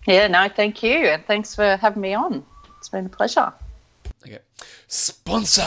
yeah, 0.05 0.27
no, 0.27 0.49
thank 0.49 0.83
you, 0.83 0.91
and 1.07 1.25
thanks 1.25 1.55
for 1.55 1.77
having 1.77 2.01
me 2.01 2.13
on. 2.13 2.43
It's 2.79 2.89
been 2.89 3.05
a 3.05 3.09
pleasure. 3.09 3.53
Okay. 4.27 4.39
Sponsor. 4.87 5.61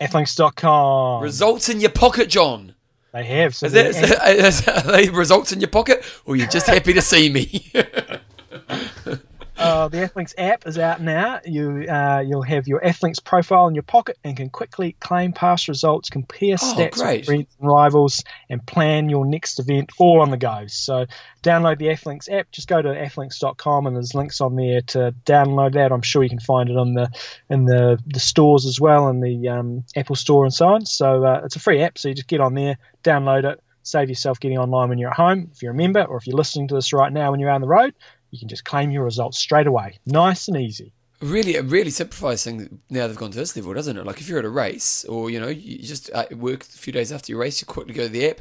Athlinks.com. 0.00 1.22
Results 1.22 1.70
in 1.70 1.80
your 1.80 1.90
pocket, 1.90 2.28
John. 2.28 2.74
They 3.12 3.24
have. 3.24 3.54
So 3.54 3.66
Is 3.66 3.72
that, 3.72 3.86
is 3.86 4.00
they're- 4.00 4.08
that, 4.10 4.36
is 4.36 4.62
that- 4.64 4.86
are 4.86 4.92
they 4.92 5.08
results 5.08 5.52
in 5.52 5.60
your 5.60 5.70
pocket, 5.70 6.04
or 6.26 6.36
you're 6.36 6.46
just 6.48 6.66
happy 6.66 6.92
to 6.92 7.02
see 7.02 7.30
me? 7.30 7.70
Uh, 9.58 9.88
the 9.88 9.96
Athlinks 9.98 10.34
app 10.36 10.66
is 10.66 10.78
out 10.78 11.00
now. 11.00 11.40
You 11.44 11.86
uh, 11.88 12.22
you'll 12.26 12.42
have 12.42 12.68
your 12.68 12.80
Athlinks 12.80 13.22
profile 13.24 13.68
in 13.68 13.74
your 13.74 13.82
pocket 13.84 14.18
and 14.22 14.36
can 14.36 14.50
quickly 14.50 14.96
claim 15.00 15.32
past 15.32 15.68
results, 15.68 16.10
compare 16.10 16.56
Oh, 16.60 16.74
stats 16.76 16.92
great. 16.98 17.26
with 17.26 17.46
rivals, 17.58 18.22
and 18.50 18.64
plan 18.66 19.08
your 19.08 19.24
next 19.24 19.58
event 19.58 19.90
all 19.98 20.20
on 20.20 20.30
the 20.30 20.36
go. 20.36 20.64
So 20.68 21.06
download 21.42 21.78
the 21.78 21.86
Athlinks 21.86 22.30
app. 22.30 22.50
Just 22.50 22.68
go 22.68 22.82
to 22.82 22.88
athlinks.com 22.90 23.86
and 23.86 23.96
there's 23.96 24.14
links 24.14 24.40
on 24.40 24.56
there 24.56 24.82
to 24.82 25.14
download 25.24 25.72
that. 25.74 25.90
I'm 25.90 26.02
sure 26.02 26.22
you 26.22 26.28
can 26.30 26.40
find 26.40 26.68
it 26.68 26.76
on 26.76 26.92
the 26.94 27.08
in 27.48 27.64
the, 27.64 27.98
the 28.06 28.20
stores 28.20 28.66
as 28.66 28.78
well, 28.80 29.08
in 29.08 29.20
the 29.20 29.48
um, 29.48 29.84
Apple 29.96 30.16
Store 30.16 30.44
and 30.44 30.52
so 30.52 30.66
on. 30.68 30.84
So 30.84 31.24
uh, 31.24 31.40
it's 31.44 31.56
a 31.56 31.60
free 31.60 31.80
app. 31.82 31.96
So 31.98 32.08
you 32.08 32.14
just 32.14 32.28
get 32.28 32.40
on 32.40 32.54
there, 32.54 32.76
download 33.02 33.44
it. 33.50 33.60
Save 33.82 34.08
yourself 34.08 34.40
getting 34.40 34.58
online 34.58 34.88
when 34.88 34.98
you're 34.98 35.10
at 35.10 35.16
home, 35.16 35.48
if 35.52 35.62
you're 35.62 35.70
a 35.70 35.74
member, 35.76 36.02
or 36.02 36.16
if 36.16 36.26
you're 36.26 36.36
listening 36.36 36.66
to 36.68 36.74
this 36.74 36.92
right 36.92 37.12
now 37.12 37.30
when 37.30 37.38
you're 37.38 37.48
out 37.50 37.54
on 37.54 37.60
the 37.60 37.68
road 37.68 37.94
you 38.30 38.38
can 38.38 38.48
just 38.48 38.64
claim 38.64 38.90
your 38.90 39.04
results 39.04 39.38
straight 39.38 39.66
away. 39.66 39.98
Nice 40.06 40.48
and 40.48 40.56
easy. 40.56 40.92
really, 41.20 41.54
it 41.54 41.64
really 41.64 41.90
simplifies 41.90 42.44
things 42.44 42.68
now 42.90 43.06
they've 43.06 43.16
gone 43.16 43.30
to 43.30 43.38
this 43.38 43.56
level, 43.56 43.74
doesn't 43.74 43.96
it? 43.96 44.04
Like 44.04 44.20
if 44.20 44.28
you're 44.28 44.38
at 44.38 44.44
a 44.44 44.50
race, 44.50 45.04
or 45.04 45.30
you 45.30 45.40
know, 45.40 45.48
you 45.48 45.78
just 45.78 46.10
uh, 46.12 46.26
work 46.32 46.62
a 46.62 46.66
few 46.66 46.92
days 46.92 47.12
after 47.12 47.32
your 47.32 47.40
race, 47.40 47.60
you 47.60 47.66
quickly 47.66 47.94
go 47.94 48.04
to 48.04 48.08
the 48.08 48.28
app, 48.28 48.40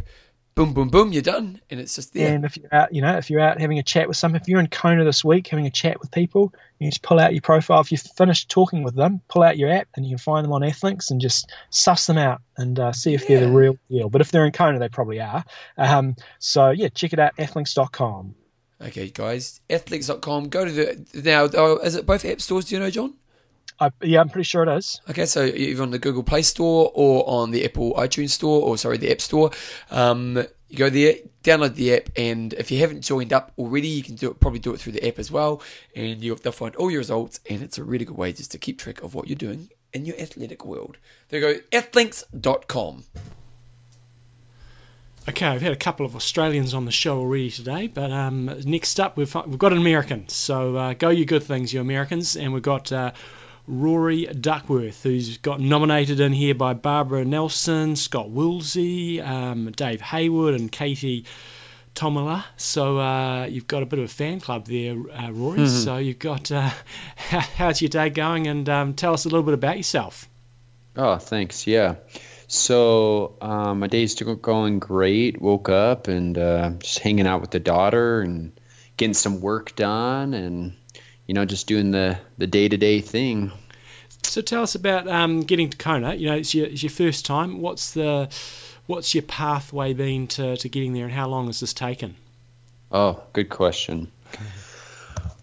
boom, 0.56 0.74
boom, 0.74 0.88
boom, 0.88 1.12
you're 1.12 1.22
done, 1.22 1.60
and 1.70 1.80
it's 1.80 1.96
just 1.96 2.14
there. 2.14 2.34
And 2.34 2.46
if 2.46 2.58
you're 2.58 2.74
out, 2.74 2.94
you 2.96 3.02
know, 3.02 3.18
if 3.18 3.30
you're 3.30 3.42
out 3.42 3.60
having 3.60 3.78
a 3.78 3.84
chat 3.84 4.08
with 4.08 4.18
some, 4.18 4.36
if 4.36 4.48
you're 4.48 4.60
in 4.60 4.68
Kona 4.68 5.04
this 5.04 5.24
week 5.24 5.48
having 5.48 5.66
a 5.66 5.72
chat 5.72 6.00
with 6.00 6.12
people, 6.12 6.54
you 6.80 6.90
just 6.90 7.02
pull 7.02 7.20
out 7.20 7.34
your 7.34 7.42
profile. 7.42 7.82
If 7.82 7.92
you've 7.92 8.02
finished 8.02 8.50
talking 8.50 8.84
with 8.84 8.96
them, 8.96 9.22
pull 9.28 9.44
out 9.44 9.58
your 9.58 9.70
app 9.70 9.90
and 9.96 10.06
you 10.06 10.12
can 10.12 10.18
find 10.18 10.46
them 10.46 10.54
on 10.54 10.62
Athlinks 10.62 11.12
and 11.12 11.20
just 11.20 11.52
suss 11.70 12.08
them 12.08 12.18
out 12.18 12.42
and 12.58 12.80
uh, 12.80 12.94
see 12.94 13.14
if 13.14 13.28
they're 13.28 13.42
the 13.42 13.52
real 13.52 13.78
deal. 13.90 14.10
But 14.10 14.22
if 14.22 14.32
they're 14.32 14.46
in 14.46 14.54
Kona, 14.54 14.80
they 14.80 14.90
probably 14.90 15.20
are. 15.20 15.44
Um, 15.78 16.16
so 16.40 16.70
yeah, 16.70 16.88
check 16.88 17.14
it 17.14 17.20
out, 17.20 17.36
athlinks.com. 17.38 18.36
Okay, 18.82 19.10
guys, 19.10 19.62
athlinks.com. 19.70 20.50
Go 20.50 20.66
to 20.66 20.72
the 20.72 21.22
now. 21.22 21.48
Oh, 21.54 21.78
is 21.78 21.96
it 21.96 22.06
both 22.06 22.26
app 22.26 22.42
stores? 22.42 22.66
Do 22.66 22.76
you 22.76 22.82
know, 22.82 22.90
John? 22.90 23.14
I, 23.80 23.92
yeah, 24.02 24.22
I'm 24.22 24.30
pretty 24.30 24.46
sure 24.46 24.64
it 24.64 24.78
is. 24.78 25.02
Okay, 25.10 25.26
so 25.26 25.44
either 25.44 25.84
on 25.84 25.92
the 25.92 26.00
Google 26.00 26.24
Play 26.24 26.42
Store 26.42 26.92
or 26.94 27.28
on 27.28 27.52
the 27.52 27.66
Apple 27.66 27.94
iTunes 27.96 28.30
Store, 28.30 28.62
or 28.62 28.78
sorry, 28.78 28.98
the 28.98 29.12
App 29.12 29.22
Store. 29.22 29.52
Um, 29.92 30.46
you 30.70 30.78
go 30.78 30.90
there, 30.90 31.16
download 31.44 31.76
the 31.76 31.94
app, 31.94 32.10
and 32.16 32.54
if 32.54 32.72
you 32.72 32.80
haven't 32.80 33.02
joined 33.02 33.32
up 33.32 33.52
already, 33.58 33.88
you 33.88 34.04
can 34.04 34.16
do 34.16 34.32
it. 34.32 34.40
Probably 34.40 34.60
do 34.60 34.74
it 34.74 34.80
through 34.80 34.94
the 34.94 35.08
app 35.08 35.20
as 35.20 35.32
well, 35.32 35.62
and 35.96 36.22
you'll 36.22 36.38
they'll 36.38 36.52
find 36.52 36.76
all 36.76 36.90
your 36.90 37.00
results. 37.00 37.40
And 37.50 37.62
it's 37.62 37.78
a 37.78 37.84
really 37.84 38.06
good 38.06 38.18
way 38.18 38.34
just 38.34 38.52
to 38.52 38.58
keep 38.58 38.80
track 38.80 39.02
of 39.04 39.14
what 39.14 39.28
you're 39.28 39.36
doing 39.36 39.70
in 39.94 40.06
your 40.06 40.20
athletic 40.20 40.66
world. 40.66 40.98
There 41.30 41.40
you 41.40 41.62
go, 41.72 41.80
athlinks.com. 41.80 43.04
Okay, 45.28 45.48
I've 45.48 45.64
had 45.64 45.74
a 45.74 45.78
couple 45.78 46.06
of 46.06 46.16
Australians 46.16 46.76
on 46.76 46.86
the 46.86 46.92
show 46.92 47.18
already 47.18 47.50
today, 47.50 47.88
but 47.88 48.12
um, 48.12 48.46
next 48.64 49.00
up 49.00 49.18
we've 49.18 49.34
we've 49.48 49.58
got 49.58 49.72
an 49.72 49.80
American. 49.80 50.30
So 50.30 50.76
uh, 50.76 50.94
go 50.94 51.10
you 51.10 51.26
good 51.26 51.42
things, 51.42 51.74
you 51.74 51.82
Americans, 51.82 52.36
and 52.36 52.54
we've 52.54 52.62
got 52.62 52.92
uh, 52.92 53.12
Rory 53.66 54.28
Duckworth, 54.28 55.02
who's 55.02 55.38
got 55.40 55.60
nominated 55.60 56.20
in 56.20 56.34
here 56.34 56.54
by 56.54 56.76
Barbara 56.76 57.26
Nelson, 57.26 57.96
Scott 57.96 58.30
Woolsey, 58.30 59.20
um, 59.20 59.72
Dave 59.72 60.00
Haywood, 60.02 60.54
and 60.54 60.72
Katie 60.72 61.26
Tomala. 61.96 62.46
So 62.56 63.00
uh, 63.00 63.46
you've 63.46 63.66
got 63.66 63.82
a 63.82 63.88
bit 63.88 63.98
of 63.98 64.06
a 64.06 64.10
fan 64.10 64.40
club 64.40 64.68
there, 64.68 64.96
uh, 65.12 65.32
Rory. 65.32 65.68
So 65.68 65.98
you've 65.98 66.20
got 66.20 66.52
uh, 66.52 66.70
how's 67.16 67.82
your 67.82 67.90
day 67.90 68.12
going, 68.12 68.46
and 68.46 68.70
um, 68.70 68.94
tell 68.94 69.14
us 69.16 69.26
a 69.26 69.30
little 69.30 69.44
bit 69.44 69.56
about 69.56 69.78
yourself. 69.78 70.30
Oh, 70.96 71.18
thanks. 71.18 71.66
Yeah. 71.66 71.96
So 72.48 73.36
um, 73.42 73.80
my 73.80 73.88
day's 73.88 74.16
going 74.16 74.80
great. 74.80 75.42
Woke 75.42 75.70
up 75.70 76.08
and 76.08 76.38
uh, 76.38 76.72
just 76.80 77.00
hanging 77.00 77.28
out 77.28 77.42
with 77.42 77.52
the 77.52 77.60
daughter 77.60 78.22
and 78.22 78.52
getting 78.98 79.14
some 79.14 79.42
work 79.42 79.76
done, 79.76 80.34
and 80.34 80.74
you 81.28 81.34
know, 81.34 81.46
just 81.46 81.68
doing 81.68 81.92
the 81.92 82.18
the 82.38 82.48
day 82.48 82.68
to 82.68 82.78
day 82.78 83.02
thing. 83.02 83.52
So 84.24 84.42
tell 84.42 84.64
us 84.64 84.76
about 84.76 85.08
um, 85.08 85.42
getting 85.42 85.70
to 85.70 85.78
Kona. 85.78 86.16
You 86.16 86.28
know, 86.30 86.36
it's 86.36 86.54
your, 86.54 86.68
it's 86.68 86.84
your 86.84 86.90
first 86.90 87.26
time. 87.26 87.62
What's 87.62 87.94
the 87.94 88.30
what's 88.88 89.14
your 89.14 89.24
pathway 89.24 89.94
been 89.94 90.28
to, 90.28 90.58
to 90.58 90.70
getting 90.70 90.94
there, 90.94 91.06
and 91.06 91.14
how 91.14 91.28
long 91.28 91.48
has 91.48 91.60
this 91.60 91.74
taken? 91.74 92.16
Oh, 92.92 93.24
good 93.34 93.50
question. 93.50 94.12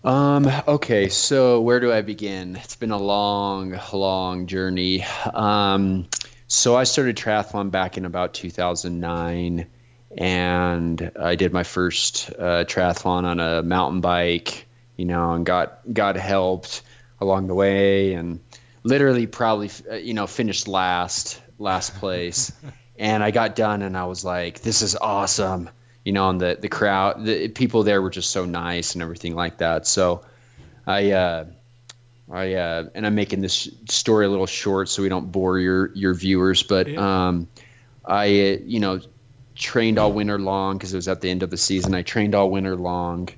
Um, 0.05 0.51
okay, 0.67 1.09
so 1.09 1.61
where 1.61 1.79
do 1.79 1.93
I 1.93 2.03
begin? 2.03 2.57
It's 2.57 2.75
been 2.75 2.91
a 2.91 2.99
long, 2.99 3.79
long 3.93 4.47
journey. 4.47 5.05
Um, 5.33 6.09
so 6.53 6.77
I 6.77 6.85
started 6.85 7.17
triathlon 7.17 7.71
back 7.71 7.97
in 7.97 8.05
about 8.05 8.35
2009, 8.35 9.67
and 10.19 11.13
I 11.19 11.35
did 11.35 11.51
my 11.51 11.63
first 11.63 12.29
uh, 12.29 12.65
triathlon 12.65 13.25
on 13.25 13.41
a 13.41 13.63
mountain 13.63 14.03
bike, 14.03 14.67
you 14.99 15.07
know, 15.07 15.33
and 15.33 15.47
got 15.47 15.81
got 15.91 16.17
helped 16.17 16.83
along 17.23 17.47
the 17.47 17.55
way, 17.55 18.13
and 18.13 18.39
literally 18.83 19.27
probably 19.27 19.71
uh, 19.91 19.95
you 19.95 20.13
know 20.13 20.27
finished 20.27 20.69
last, 20.69 21.41
last 21.59 21.95
place, 22.01 22.53
and 22.99 23.25
I 23.25 23.31
got 23.31 23.57
done, 23.57 23.81
and 23.81 23.97
I 23.97 24.05
was 24.05 24.23
like, 24.23 24.61
this 24.61 24.83
is 24.83 24.95
awesome 24.95 25.71
you 26.05 26.13
know, 26.13 26.29
and 26.29 26.39
the 26.39 26.59
the 26.61 26.69
crowd, 26.69 27.25
the 27.25 27.49
people 27.49 27.83
there 27.83 28.03
were 28.03 28.11
just 28.11 28.31
so 28.31 28.45
nice 28.45 28.93
and 28.95 29.03
everything 29.03 29.35
like 29.37 29.59
that. 29.59 29.87
So, 29.87 30.23
I, 30.85 31.13
uh, 31.13 31.45
I, 32.33 32.55
uh, 32.55 32.85
and 32.95 33.07
I'm 33.07 33.15
making 33.15 33.43
this 33.43 33.69
story 33.89 34.25
a 34.25 34.29
little 34.29 34.47
short 34.47 34.89
so 34.89 35.03
we 35.03 35.09
don't 35.09 35.31
bore 35.31 35.59
your 35.59 35.95
your 35.95 36.15
viewers, 36.15 36.63
but 36.63 36.89
Yeah. 36.89 37.27
um, 37.29 37.49
I, 38.05 38.25
uh, 38.25 38.57
you 38.65 38.81
know, 38.81 39.01
trained 39.55 39.99
all 39.99 40.13
winter 40.13 40.39
long 40.39 40.79
because 40.79 40.93
it 40.93 40.97
was 40.97 41.09
at 41.09 41.21
the 41.21 41.31
end 41.31 41.43
of 41.43 41.51
the 41.51 41.57
season. 41.59 41.95
I 41.95 42.03
trained 42.03 42.35
all 42.35 42.51
winter 42.51 42.75
long, 42.75 43.29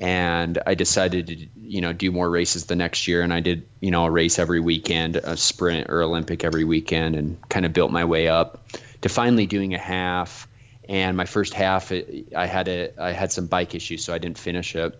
and 0.00 0.58
I 0.66 0.74
decided 0.74 1.26
to, 1.26 1.48
you 1.60 1.80
know, 1.80 1.92
do 1.92 2.12
more 2.12 2.30
races 2.30 2.66
the 2.66 2.76
next 2.76 3.08
year, 3.08 3.22
and 3.22 3.34
I 3.34 3.40
did, 3.40 3.66
you 3.80 3.90
know, 3.90 4.04
a 4.04 4.10
race 4.10 4.38
every 4.38 4.60
weekend, 4.60 5.16
a 5.16 5.36
sprint 5.36 5.90
or 5.90 6.02
Olympic 6.02 6.44
every 6.44 6.64
weekend, 6.64 7.16
and 7.16 7.36
kind 7.48 7.66
of 7.66 7.72
built 7.72 7.90
my 7.90 8.04
way 8.04 8.28
up 8.28 8.64
to 9.02 9.08
finally 9.08 9.46
doing 9.46 9.74
a 9.74 9.78
half 9.78 10.48
and 10.88 11.16
my 11.16 11.24
first 11.24 11.52
half 11.52 11.90
it, 11.92 12.28
I 12.34 12.46
had 12.46 12.68
a 12.68 12.90
I 13.00 13.12
had 13.12 13.32
some 13.32 13.46
bike 13.46 13.74
issues 13.74 14.04
so 14.04 14.14
I 14.14 14.18
didn't 14.18 14.38
finish 14.38 14.74
it 14.76 14.94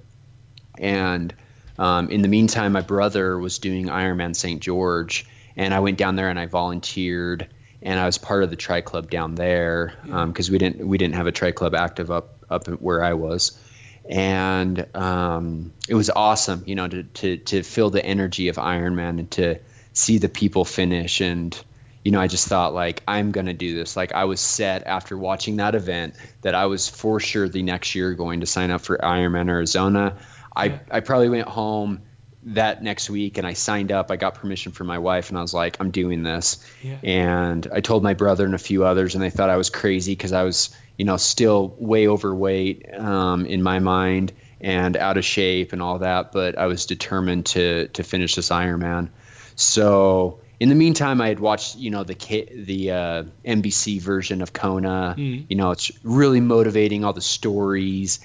and 0.78 1.35
um, 1.78 2.09
in 2.11 2.23
the 2.23 2.28
meantime 2.28 2.73
my 2.73 2.81
brother 2.81 3.39
was 3.39 3.59
doing 3.59 3.86
Ironman 3.86 4.35
St 4.35 4.61
George 4.61 5.27
and 5.57 5.73
I 5.74 5.81
went 5.81 5.98
down 5.98 6.16
there 6.16 6.28
and 6.28 6.39
I 6.39 6.47
volunteered 6.47 7.48
and 7.82 8.01
I 8.01 8.07
was 8.07 8.19
part 8.19 8.43
of 8.43 8.51
the 8.51 8.57
tri 8.57 8.81
club 8.81 9.11
down 9.11 9.35
there 9.35 9.94
because 10.27 10.51
we 10.51 10.59
didn't 10.59 10.86
we 10.86 10.98
didn't 10.98 11.15
have 11.15 11.27
a 11.27 11.32
tri 11.32 11.53
club 11.53 11.74
active 11.74 12.11
up 12.11 12.44
up 12.51 12.66
where 12.81 13.03
I 13.03 13.15
was 13.15 13.61
and 14.09 14.86
um, 14.94 15.73
it 15.89 15.94
was 15.94 16.11
awesome 16.11 16.62
you 16.66 16.74
know 16.74 16.89
to, 16.89 17.03
to 17.03 17.36
to 17.39 17.62
feel 17.62 17.90
the 17.90 18.05
energy 18.05 18.48
of 18.48 18.57
Ironman 18.57 19.19
and 19.19 19.31
to 19.32 19.59
see 19.93 20.19
the 20.19 20.28
people 20.28 20.65
finish 20.65 21.20
and 21.20 21.59
you 22.07 22.12
know, 22.12 22.20
I 22.20 22.28
just 22.28 22.47
thought 22.47 22.73
like 22.73 23.03
I'm 23.09 23.32
gonna 23.32 23.53
do 23.53 23.74
this. 23.74 23.97
Like 23.97 24.12
I 24.12 24.27
was 24.27 24.39
set 24.39 24.86
after 24.86 25.19
watching 25.19 25.57
that 25.57 25.74
event 25.74 26.15
that 26.43 26.55
I 26.55 26.66
was 26.66 26.89
for 26.89 27.19
sure 27.19 27.48
the 27.48 27.65
next 27.65 27.97
year 27.97 28.15
going 28.15 28.39
to 28.39 28.47
sign 28.47 28.70
up 28.70 28.82
for 28.82 28.97
Ironman 28.98 29.48
Arizona. 29.48 30.16
I 30.57 30.81
I 30.91 31.01
probably 31.01 31.28
went 31.28 31.49
home 31.49 32.03
that 32.47 32.83
next 32.83 33.11
week 33.11 33.39
and 33.39 33.47
I 33.47 33.53
signed 33.53 33.91
up. 33.91 34.11
I 34.11 34.16
got 34.16 34.35
permission 34.35 34.70
from 34.70 34.87
my 34.87 34.99
wife 34.99 35.28
and 35.28 35.39
I 35.39 35.43
was 35.43 35.53
like, 35.53 35.77
I'm 35.81 35.91
doing 35.91 36.23
this. 36.23 36.65
Yeah. 36.81 36.99
And 37.03 37.66
I 37.73 37.81
told 37.81 38.05
my 38.05 38.15
brother 38.15 38.45
and 38.45 38.55
a 38.55 38.59
few 38.59 38.85
others, 38.85 39.15
and 39.15 39.23
they 39.23 39.31
thought 39.31 39.51
I 39.51 39.57
was 39.57 39.69
crazy 39.69 40.12
because 40.12 40.33
I 40.33 40.45
was, 40.45 40.70
you 40.97 41.05
know, 41.05 41.16
still 41.16 41.74
way 41.78 42.07
overweight 42.07 42.87
um, 42.99 43.47
in 43.47 43.62
my 43.62 43.81
mind 43.81 44.33
and 44.61 44.97
out 44.97 45.19
of 45.19 45.24
shape 45.24 45.73
and 45.73 45.83
all 45.83 45.99
that. 45.99 46.33
But 46.33 46.57
I 46.57 46.66
was 46.66 46.87
determined 46.87 47.47
to 47.47 47.89
to 47.89 48.03
finish 48.03 48.37
this 48.37 48.51
Ironman. 48.51 49.11
So 49.57 50.41
in 50.61 50.69
the 50.69 50.74
meantime, 50.74 51.20
I 51.20 51.28
had 51.28 51.41
watched, 51.41 51.77
you 51.77 51.91
know, 51.91 52.05
the 52.05 52.15
the 52.55 52.91
uh, 52.91 53.24
NBC 53.45 54.01
version 54.01 54.41
of 54.41 54.53
Kona. 54.53 55.16
Mm. 55.19 55.47
You 55.49 55.57
know, 55.57 55.73
it's 55.73 55.91
really 56.05 56.41
motivating. 56.41 57.05
All 57.05 57.12
the 57.12 57.20
stories. 57.20 58.20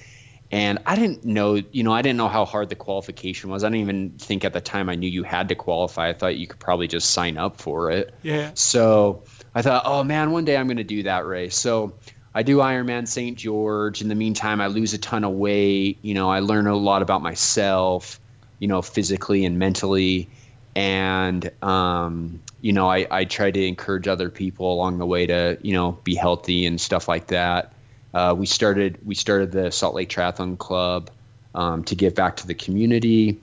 And 0.52 0.78
I 0.84 0.96
didn't 0.96 1.24
know, 1.24 1.62
you 1.72 1.82
know, 1.82 1.94
I 1.94 2.02
didn't 2.02 2.18
know 2.18 2.28
how 2.28 2.44
hard 2.44 2.68
the 2.68 2.74
qualification 2.74 3.48
was. 3.48 3.64
I 3.64 3.68
didn't 3.68 3.80
even 3.80 4.10
think 4.18 4.44
at 4.44 4.52
the 4.52 4.60
time 4.60 4.90
I 4.90 4.94
knew 4.94 5.08
you 5.08 5.22
had 5.22 5.48
to 5.48 5.54
qualify. 5.54 6.10
I 6.10 6.12
thought 6.12 6.36
you 6.36 6.46
could 6.46 6.60
probably 6.60 6.86
just 6.86 7.12
sign 7.12 7.38
up 7.38 7.58
for 7.58 7.90
it. 7.90 8.14
Yeah. 8.22 8.50
So 8.52 9.22
I 9.54 9.62
thought, 9.62 9.84
oh 9.86 10.04
man, 10.04 10.30
one 10.30 10.44
day 10.44 10.58
I'm 10.58 10.66
going 10.66 10.76
to 10.76 10.84
do 10.84 11.02
that 11.04 11.26
race. 11.26 11.56
So 11.56 11.94
I 12.34 12.42
do 12.42 12.58
Ironman 12.58 13.08
St. 13.08 13.36
George. 13.36 14.02
In 14.02 14.08
the 14.08 14.14
meantime, 14.14 14.60
I 14.60 14.66
lose 14.66 14.92
a 14.92 14.98
ton 14.98 15.24
of 15.24 15.32
weight. 15.32 15.98
You 16.02 16.12
know, 16.12 16.28
I 16.28 16.40
learn 16.40 16.66
a 16.66 16.76
lot 16.76 17.00
about 17.00 17.22
myself, 17.22 18.20
you 18.58 18.68
know, 18.68 18.82
physically 18.82 19.46
and 19.46 19.58
mentally. 19.58 20.28
And, 20.76 21.50
um, 21.62 22.42
you 22.60 22.74
know, 22.74 22.90
I, 22.90 23.06
I 23.10 23.24
try 23.24 23.50
to 23.50 23.66
encourage 23.66 24.06
other 24.06 24.28
people 24.28 24.70
along 24.70 24.98
the 24.98 25.06
way 25.06 25.26
to, 25.26 25.56
you 25.62 25.72
know, 25.72 25.92
be 26.04 26.14
healthy 26.14 26.66
and 26.66 26.78
stuff 26.78 27.08
like 27.08 27.28
that. 27.28 27.72
Uh, 28.14 28.34
we 28.36 28.46
started 28.46 28.98
we 29.04 29.14
started 29.14 29.52
the 29.52 29.70
Salt 29.70 29.94
Lake 29.94 30.08
Triathlon 30.08 30.58
Club 30.58 31.10
um, 31.54 31.84
to 31.84 31.94
give 31.94 32.14
back 32.14 32.36
to 32.36 32.46
the 32.46 32.54
community, 32.54 33.40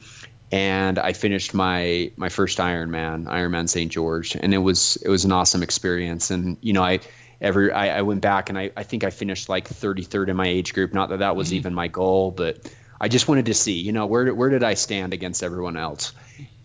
and 0.51 0.99
I 0.99 1.13
finished 1.13 1.53
my 1.53 2.11
my 2.17 2.29
first 2.29 2.57
Ironman, 2.57 3.25
Ironman 3.25 3.67
St. 3.69 3.91
George, 3.91 4.35
and 4.35 4.53
it 4.53 4.59
was 4.59 4.97
it 4.97 5.09
was 5.09 5.25
an 5.25 5.31
awesome 5.31 5.63
experience. 5.63 6.29
And 6.29 6.57
you 6.61 6.73
know, 6.73 6.83
I 6.83 6.99
every 7.41 7.71
I, 7.71 7.99
I 7.99 8.01
went 8.01 8.21
back 8.21 8.49
and 8.49 8.57
I, 8.57 8.71
I 8.77 8.83
think 8.83 9.03
I 9.03 9.09
finished 9.09 9.49
like 9.49 9.67
33rd 9.67 10.29
in 10.29 10.35
my 10.35 10.47
age 10.47 10.73
group. 10.73 10.93
Not 10.93 11.09
that 11.09 11.19
that 11.19 11.35
was 11.35 11.53
even 11.53 11.73
my 11.73 11.87
goal, 11.87 12.31
but 12.31 12.71
I 13.01 13.07
just 13.07 13.27
wanted 13.27 13.45
to 13.45 13.53
see, 13.53 13.73
you 13.73 13.91
know, 13.91 14.05
where 14.05 14.33
where 14.33 14.49
did 14.49 14.63
I 14.63 14.73
stand 14.73 15.13
against 15.13 15.43
everyone 15.43 15.77
else? 15.77 16.13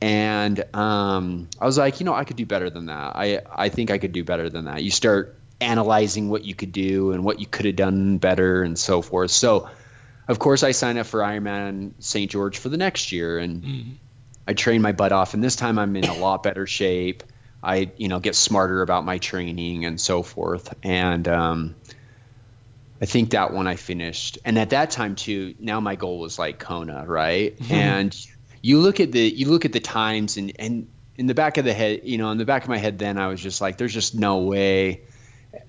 And 0.01 0.63
um, 0.75 1.49
I 1.61 1.65
was 1.65 1.79
like, 1.79 2.01
you 2.01 2.05
know, 2.05 2.15
I 2.15 2.25
could 2.25 2.37
do 2.37 2.45
better 2.45 2.69
than 2.69 2.87
that. 2.87 3.17
I 3.17 3.41
I 3.55 3.69
think 3.69 3.91
I 3.91 3.99
could 3.99 4.13
do 4.13 4.25
better 4.25 4.51
than 4.51 4.65
that. 4.65 4.83
You 4.83 4.91
start 4.91 5.39
analyzing 5.61 6.29
what 6.29 6.45
you 6.45 6.55
could 6.55 6.73
do 6.73 7.13
and 7.13 7.25
what 7.25 7.41
you 7.41 7.47
could 7.47 7.67
have 7.67 7.77
done 7.77 8.19
better 8.19 8.63
and 8.63 8.79
so 8.79 9.03
forth. 9.03 9.31
So, 9.31 9.69
of 10.29 10.39
course, 10.39 10.63
I 10.63 10.73
signed 10.73 10.99
up 10.99 11.07
for 11.07 11.21
Ironman 11.21 11.93
St. 11.99 12.31
George 12.31 12.59
for 12.59 12.69
the 12.69 12.77
next 12.77 13.13
year, 13.13 13.39
and 13.39 13.99
I 14.47 14.55
trained 14.55 14.83
my 14.83 14.93
butt 14.93 15.13
off. 15.13 15.35
And 15.35 15.43
this 15.43 15.57
time, 15.57 15.79
I'm 15.79 15.95
in 15.97 16.05
a 16.05 16.15
lot 16.15 16.43
better 16.43 16.67
shape. 16.67 17.23
I, 17.63 17.91
you 17.97 18.09
know, 18.09 18.21
get 18.21 18.35
smarter 18.35 18.83
about 18.83 19.05
my 19.05 19.19
training 19.19 19.85
and 19.85 20.01
so 20.01 20.23
forth. 20.23 20.75
And 20.83 21.27
um, 21.29 21.75
I 23.01 23.07
think 23.07 23.31
that 23.31 23.53
one 23.53 23.67
I 23.67 23.77
finished. 23.77 24.39
And 24.45 24.59
at 24.59 24.71
that 24.71 24.91
time 24.91 25.15
too, 25.15 25.55
now 25.59 25.81
my 25.81 25.97
goal 25.97 26.19
was 26.19 26.39
like 26.39 26.59
Kona, 26.59 27.05
right? 27.07 27.55
And 27.71 28.27
you 28.63 28.81
look 28.81 29.01
at 29.01 29.13
the 29.13 29.21
you 29.21 29.51
look 29.51 29.65
at 29.65 29.73
the 29.73 29.81
times 29.81 30.37
and 30.37 30.53
and 30.59 30.89
in 31.17 31.27
the 31.27 31.35
back 31.35 31.59
of 31.59 31.65
the 31.65 31.73
head, 31.73 32.01
you 32.05 32.19
know, 32.19 32.31
in 32.31 32.39
the 32.39 32.45
back 32.45 32.63
of 32.63 32.69
my 32.69 32.79
head, 32.79 32.99
then 32.99 33.19
I 33.19 33.29
was 33.29 33.41
just 33.41 33.61
like, 33.61 33.79
there's 33.79 33.95
just 33.95 34.15
no 34.15 34.39
way 34.39 35.03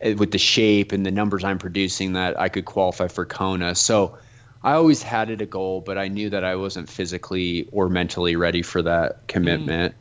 Uh, 0.03 0.13
with 0.17 0.31
the 0.31 0.37
shape 0.37 0.91
and 0.91 1.05
the 1.05 1.11
numbers 1.11 1.43
I'm 1.43 1.57
producing 1.57 2.13
that 2.13 2.39
I 2.39 2.49
could 2.49 2.65
qualify 2.65 3.07
for 3.07 3.25
Kona. 3.25 3.75
So 3.75 4.17
I 4.63 4.73
always 4.73 5.03
had 5.03 5.29
it 5.29 5.41
a 5.41 5.45
goal, 5.45 5.81
but 5.81 5.97
I 5.97 6.07
knew 6.07 6.29
that 6.29 6.43
I 6.43 6.55
wasn't 6.55 6.89
physically 6.89 7.67
or 7.71 7.89
mentally 7.89 8.35
ready 8.35 8.61
for 8.61 8.81
that 8.81 9.27
commitment. 9.27 9.93
Mm. 9.93 9.97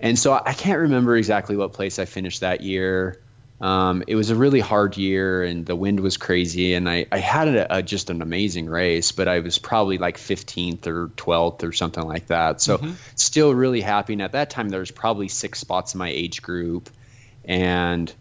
And 0.00 0.18
so 0.18 0.40
I 0.44 0.52
can't 0.52 0.78
remember 0.78 1.16
exactly 1.16 1.56
what 1.56 1.72
place 1.72 1.98
I 1.98 2.04
finished 2.04 2.40
that 2.40 2.60
year. 2.60 3.20
Um, 3.60 4.04
it 4.06 4.16
was 4.16 4.30
a 4.30 4.36
really 4.36 4.60
hard 4.60 4.96
year, 4.96 5.42
and 5.42 5.64
the 5.64 5.76
wind 5.76 6.00
was 6.00 6.16
crazy. 6.16 6.74
And 6.74 6.88
I, 6.88 7.06
I 7.10 7.18
had 7.18 7.48
a, 7.48 7.78
a, 7.78 7.82
just 7.82 8.10
an 8.10 8.20
amazing 8.20 8.66
race, 8.66 9.10
but 9.12 9.26
I 9.26 9.40
was 9.40 9.58
probably 9.58 9.98
like 9.98 10.16
15th 10.16 10.86
or 10.86 11.08
12th 11.16 11.62
or 11.62 11.72
something 11.72 12.04
like 12.04 12.26
that. 12.26 12.60
So 12.60 12.78
mm-hmm. 12.78 12.92
still 13.16 13.54
really 13.54 13.80
happy. 13.80 14.12
And 14.12 14.22
at 14.22 14.32
that 14.32 14.50
time, 14.50 14.68
there 14.68 14.80
was 14.80 14.90
probably 14.90 15.28
six 15.28 15.60
spots 15.60 15.94
in 15.94 15.98
my 15.98 16.10
age 16.10 16.42
group, 16.42 16.90
and 17.44 18.12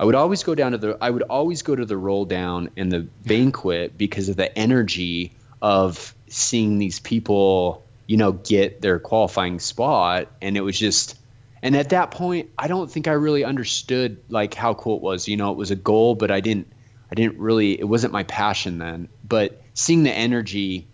I 0.00 0.04
would 0.04 0.14
always 0.14 0.42
go 0.42 0.54
down 0.54 0.72
to 0.72 0.78
the 0.78 0.98
I 1.00 1.10
would 1.10 1.22
always 1.22 1.62
go 1.62 1.74
to 1.74 1.84
the 1.84 1.96
roll 1.96 2.24
down 2.24 2.70
and 2.76 2.92
the 2.92 3.00
banquet 3.26 3.98
because 3.98 4.28
of 4.28 4.36
the 4.36 4.56
energy 4.56 5.32
of 5.60 6.14
seeing 6.28 6.78
these 6.78 7.00
people, 7.00 7.84
you 8.06 8.16
know, 8.16 8.32
get 8.32 8.80
their 8.80 8.98
qualifying 8.98 9.58
spot 9.58 10.28
and 10.40 10.56
it 10.56 10.60
was 10.60 10.78
just 10.78 11.18
and 11.62 11.74
at 11.76 11.88
that 11.88 12.12
point 12.12 12.48
I 12.58 12.68
don't 12.68 12.90
think 12.90 13.08
I 13.08 13.12
really 13.12 13.44
understood 13.44 14.18
like 14.28 14.54
how 14.54 14.74
cool 14.74 14.96
it 14.96 15.02
was. 15.02 15.26
You 15.26 15.36
know, 15.36 15.50
it 15.50 15.56
was 15.56 15.70
a 15.70 15.76
goal, 15.76 16.14
but 16.14 16.30
I 16.30 16.40
didn't 16.40 16.70
I 17.10 17.14
didn't 17.14 17.38
really 17.38 17.78
it 17.78 17.88
wasn't 17.88 18.12
my 18.12 18.22
passion 18.22 18.78
then. 18.78 19.08
But 19.24 19.60
seeing 19.74 20.04
the 20.04 20.12
energy 20.12 20.86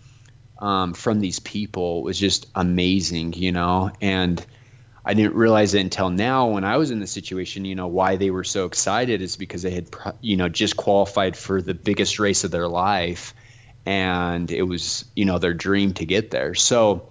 um, 0.60 0.94
from 0.94 1.20
these 1.20 1.40
people 1.40 2.02
was 2.02 2.18
just 2.18 2.47
amazing, 2.55 3.35
you 3.35 3.52
know, 3.52 3.90
and 4.01 4.44
I 5.05 5.14
didn't 5.14 5.35
realize 5.35 5.74
it 5.74 5.81
until 5.81 6.09
now 6.09 6.48
when 6.48 6.64
I 6.64 6.78
was 6.78 6.90
in 6.90 7.01
the 7.01 7.06
situation, 7.06 7.64
you 7.64 7.74
know, 7.74 7.86
why 7.86 8.16
they 8.16 8.31
were 8.31 8.44
so 8.44 8.64
excited 8.64 9.20
is 9.20 9.36
because 9.36 9.62
they 9.62 9.70
had, 9.70 9.89
you 10.22 10.36
know, 10.36 10.48
just 10.48 10.76
qualified 10.76 11.36
for 11.36 11.60
the 11.60 11.74
biggest 11.74 12.18
race 12.18 12.43
of 12.43 12.51
their 12.51 12.68
life. 12.68 13.35
And 13.85 14.51
it 14.51 14.62
was, 14.62 15.05
you 15.14 15.26
know, 15.26 15.39
their 15.39 15.52
dream 15.52 15.93
to 15.94 16.06
get 16.06 16.31
there. 16.31 16.55
So 16.55 17.10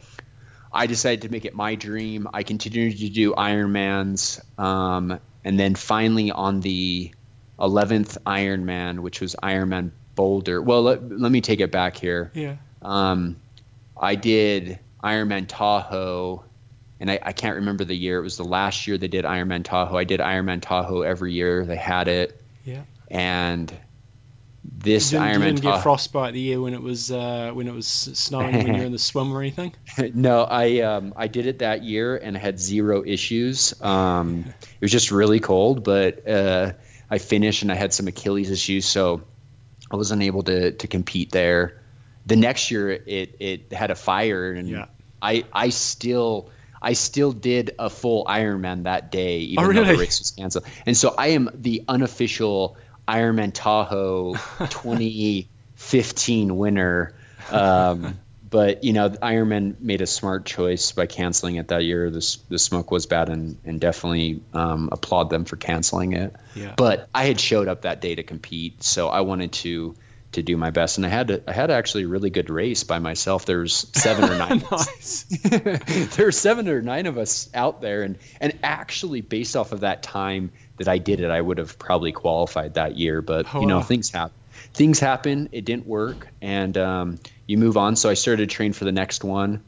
I 0.71 0.87
decided 0.87 1.21
to 1.21 1.29
make 1.29 1.45
it 1.45 1.53
my 1.53 1.75
dream. 1.75 2.27
I 2.33 2.41
continued 2.41 2.97
to 2.97 3.09
do 3.09 3.33
Ironmans. 3.33 4.41
Um, 4.59 5.19
and 5.43 5.59
then 5.59 5.75
finally 5.75 6.31
on 6.31 6.61
the 6.61 7.11
11th 7.59 8.17
Ironman, 8.25 8.99
which 9.01 9.21
was 9.21 9.35
Ironman 9.43 9.91
Boulder. 10.15 10.63
Well, 10.63 10.81
let, 10.81 11.11
let 11.11 11.31
me 11.31 11.41
take 11.41 11.59
it 11.59 11.71
back 11.71 11.95
here. 11.95 12.31
Yeah. 12.33 12.55
Um, 12.81 13.35
I 13.95 14.15
did 14.15 14.79
Ironman 15.03 15.45
Tahoe 15.47 16.43
and 17.03 17.11
I, 17.11 17.19
I, 17.21 17.33
can't 17.33 17.55
remember 17.55 17.83
the 17.83 17.97
year. 17.97 18.17
It 18.17 18.21
was 18.21 18.37
the 18.37 18.45
last 18.45 18.87
year 18.87 18.97
they 18.97 19.09
did 19.09 19.25
Ironman 19.25 19.65
Tahoe. 19.65 19.97
I 19.97 20.05
did 20.05 20.21
Ironman 20.21 20.61
Tahoe 20.61 21.01
every 21.01 21.33
year. 21.33 21.65
They 21.65 21.75
had 21.75 22.07
it. 22.07 22.41
Yeah. 22.63 22.83
And 23.11 23.77
this 24.63 25.11
you 25.11 25.19
didn't, 25.19 25.33
Ironman 25.33 25.39
you 25.39 25.45
didn't 25.47 25.61
Tahoe. 25.63 25.75
get 25.75 25.83
frostbite 25.83 26.33
the 26.33 26.39
year 26.39 26.61
when 26.61 26.73
it 26.73 26.81
was 26.81 27.11
uh, 27.11 27.51
when 27.53 27.67
it 27.67 27.73
was 27.73 27.85
snowing 27.87 28.55
when 28.55 28.73
you're 28.73 28.85
in 28.85 28.93
the 28.93 28.99
swim 29.11 29.33
or 29.33 29.41
anything. 29.41 29.75
no, 30.13 30.43
I 30.45 30.79
um, 30.79 31.13
I 31.17 31.27
did 31.27 31.45
it 31.45 31.59
that 31.59 31.83
year 31.83 32.15
and 32.15 32.37
I 32.37 32.39
had 32.39 32.57
zero 32.57 33.03
issues. 33.05 33.73
Um, 33.81 34.45
it 34.47 34.81
was 34.81 34.91
just 34.91 35.11
really 35.11 35.41
cold, 35.41 35.83
but 35.83 36.25
uh, 36.25 36.71
I 37.11 37.17
finished 37.17 37.63
and 37.63 37.71
I 37.73 37.75
had 37.75 37.93
some 37.93 38.07
Achilles 38.07 38.49
issues, 38.49 38.85
so 38.85 39.21
I 39.91 39.97
wasn't 39.97 40.21
able 40.21 40.43
to 40.43 40.71
to 40.71 40.87
compete 40.87 41.33
there. 41.33 41.81
The 42.27 42.37
next 42.37 42.71
year 42.71 42.91
it 42.91 43.35
it 43.41 43.73
had 43.73 43.91
a 43.91 43.95
fire 43.95 44.53
and 44.53 44.69
Yeah. 44.69 44.85
I 45.21 45.43
I 45.51 45.67
still 45.67 46.49
I 46.83 46.93
still 46.93 47.31
did 47.31 47.71
a 47.79 47.89
full 47.89 48.25
Ironman 48.25 48.83
that 48.83 49.11
day, 49.11 49.37
even 49.39 49.63
Oh, 49.63 49.71
though 49.73 49.85
the 49.85 49.95
race 49.97 50.19
was 50.19 50.31
canceled. 50.31 50.65
And 50.85 50.95
so 50.97 51.15
I 51.17 51.27
am 51.27 51.49
the 51.53 51.83
unofficial 51.87 52.77
Ironman 53.07 53.51
Tahoe 53.53 54.33
2015 54.69 56.57
winner. 56.57 57.13
Um, 57.51 58.19
but 58.49 58.83
you 58.83 58.93
know, 58.93 59.09
Ironman 59.09 59.79
made 59.79 60.01
a 60.01 60.05
smart 60.05 60.45
choice 60.45 60.91
by 60.91 61.07
canceling 61.07 61.55
it 61.55 61.69
that 61.69 61.83
year. 61.85 62.11
The 62.11 62.37
the 62.49 62.59
smoke 62.59 62.91
was 62.91 63.05
bad, 63.07 63.27
and 63.29 63.57
and 63.65 63.81
definitely 63.81 64.41
um, 64.53 64.89
applaud 64.91 65.31
them 65.31 65.43
for 65.43 65.55
canceling 65.55 66.13
it. 66.13 66.35
Yeah. 66.53 66.73
But 66.77 67.09
I 67.15 67.25
had 67.25 67.39
showed 67.39 67.67
up 67.67 67.81
that 67.81 67.99
day 67.99 68.13
to 68.13 68.21
compete, 68.21 68.83
so 68.83 69.09
I 69.09 69.21
wanted 69.21 69.51
to 69.53 69.95
to 70.33 70.41
do 70.43 70.57
my 70.57 70.69
best, 70.69 70.97
and 70.97 71.05
I 71.05 71.09
had 71.09 71.27
to, 71.29 71.41
I 71.47 71.53
had 71.53 71.71
actually 71.71 72.03
a 72.03 72.07
really 72.07 72.29
good 72.29 72.49
race 72.49 72.83
by 72.83 72.99
myself. 72.99 73.45
There's 73.45 73.87
seven 73.99 74.29
or 74.29 74.37
nine. 74.37 74.51
of 74.63 74.73
us. 74.73 75.25
Nice. 75.45 76.09
there 76.15 76.27
are 76.27 76.31
seven 76.31 76.67
or 76.67 76.81
nine 76.81 77.05
of 77.05 77.17
us 77.17 77.49
out 77.53 77.81
there. 77.81 78.03
And 78.03 78.17
and 78.41 78.57
actually 78.63 79.21
based 79.21 79.55
off 79.55 79.71
of 79.71 79.79
that 79.81 80.03
time 80.03 80.51
that 80.77 80.87
I 80.87 80.97
did 80.97 81.19
it 81.19 81.29
I 81.31 81.39
would 81.41 81.57
have 81.57 81.77
probably 81.79 82.11
qualified 82.11 82.73
that 82.75 82.97
year. 82.97 83.21
But 83.21 83.45
Oh, 83.53 83.61
you 83.61 83.67
know 83.67 83.77
wow. 83.77 83.83
things 83.83 84.09
happen 84.09 84.35
things 84.73 84.99
happen. 84.99 85.49
It 85.51 85.65
didn't 85.65 85.85
work. 85.87 86.27
And 86.41 86.77
um, 86.77 87.19
you 87.47 87.57
move 87.57 87.75
on. 87.77 87.95
So 87.95 88.09
I 88.09 88.13
started 88.15 88.49
to 88.49 88.55
train 88.55 88.73
for 88.73 88.85
the 88.85 88.91
next 88.91 89.23
one. 89.23 89.61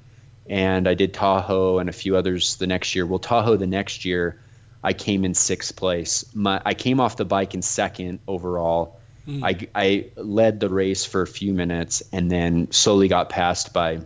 And 0.47 0.87
I 0.87 0.93
did 0.93 1.13
Tahoe 1.13 1.79
and 1.79 1.89
a 1.89 1.93
few 1.93 2.15
others 2.15 2.55
the 2.57 2.67
next 2.67 2.95
year. 2.95 3.05
Well 3.05 3.19
Tahoe 3.19 3.55
the 3.57 3.67
next 3.67 4.05
year 4.05 4.39
I 4.83 4.93
came 4.93 5.25
in 5.25 5.33
sixth 5.33 5.75
place. 5.75 6.25
My 6.35 6.61
I 6.65 6.73
came 6.73 6.99
off 6.99 7.17
the 7.17 7.25
bike 7.25 7.53
in 7.55 7.61
second 7.61 8.19
overall 8.27 8.99
I, 9.27 9.67
I 9.73 10.05
led 10.15 10.59
the 10.59 10.69
race 10.69 11.05
for 11.05 11.21
a 11.21 11.27
few 11.27 11.53
minutes 11.53 12.03
and 12.11 12.29
then 12.31 12.71
slowly 12.71 13.07
got 13.07 13.29
passed 13.29 13.73
by 13.73 13.99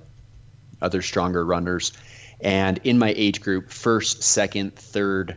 other 0.82 1.02
stronger 1.02 1.46
runners. 1.46 1.92
And 2.40 2.80
in 2.86 2.98
my 2.98 3.14
age 3.18 3.42
group, 3.42 3.70
first, 3.70 4.24
second, 4.24 4.76
third, 4.76 5.36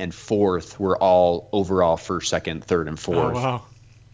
and 0.00 0.12
fourth 0.12 0.80
were 0.80 0.96
all 0.98 1.48
overall 1.52 1.96
first, 1.96 2.30
second, 2.30 2.64
third, 2.64 2.88
and 2.88 2.98
fourth. 2.98 3.36
Oh 3.36 3.40
wow. 3.40 3.62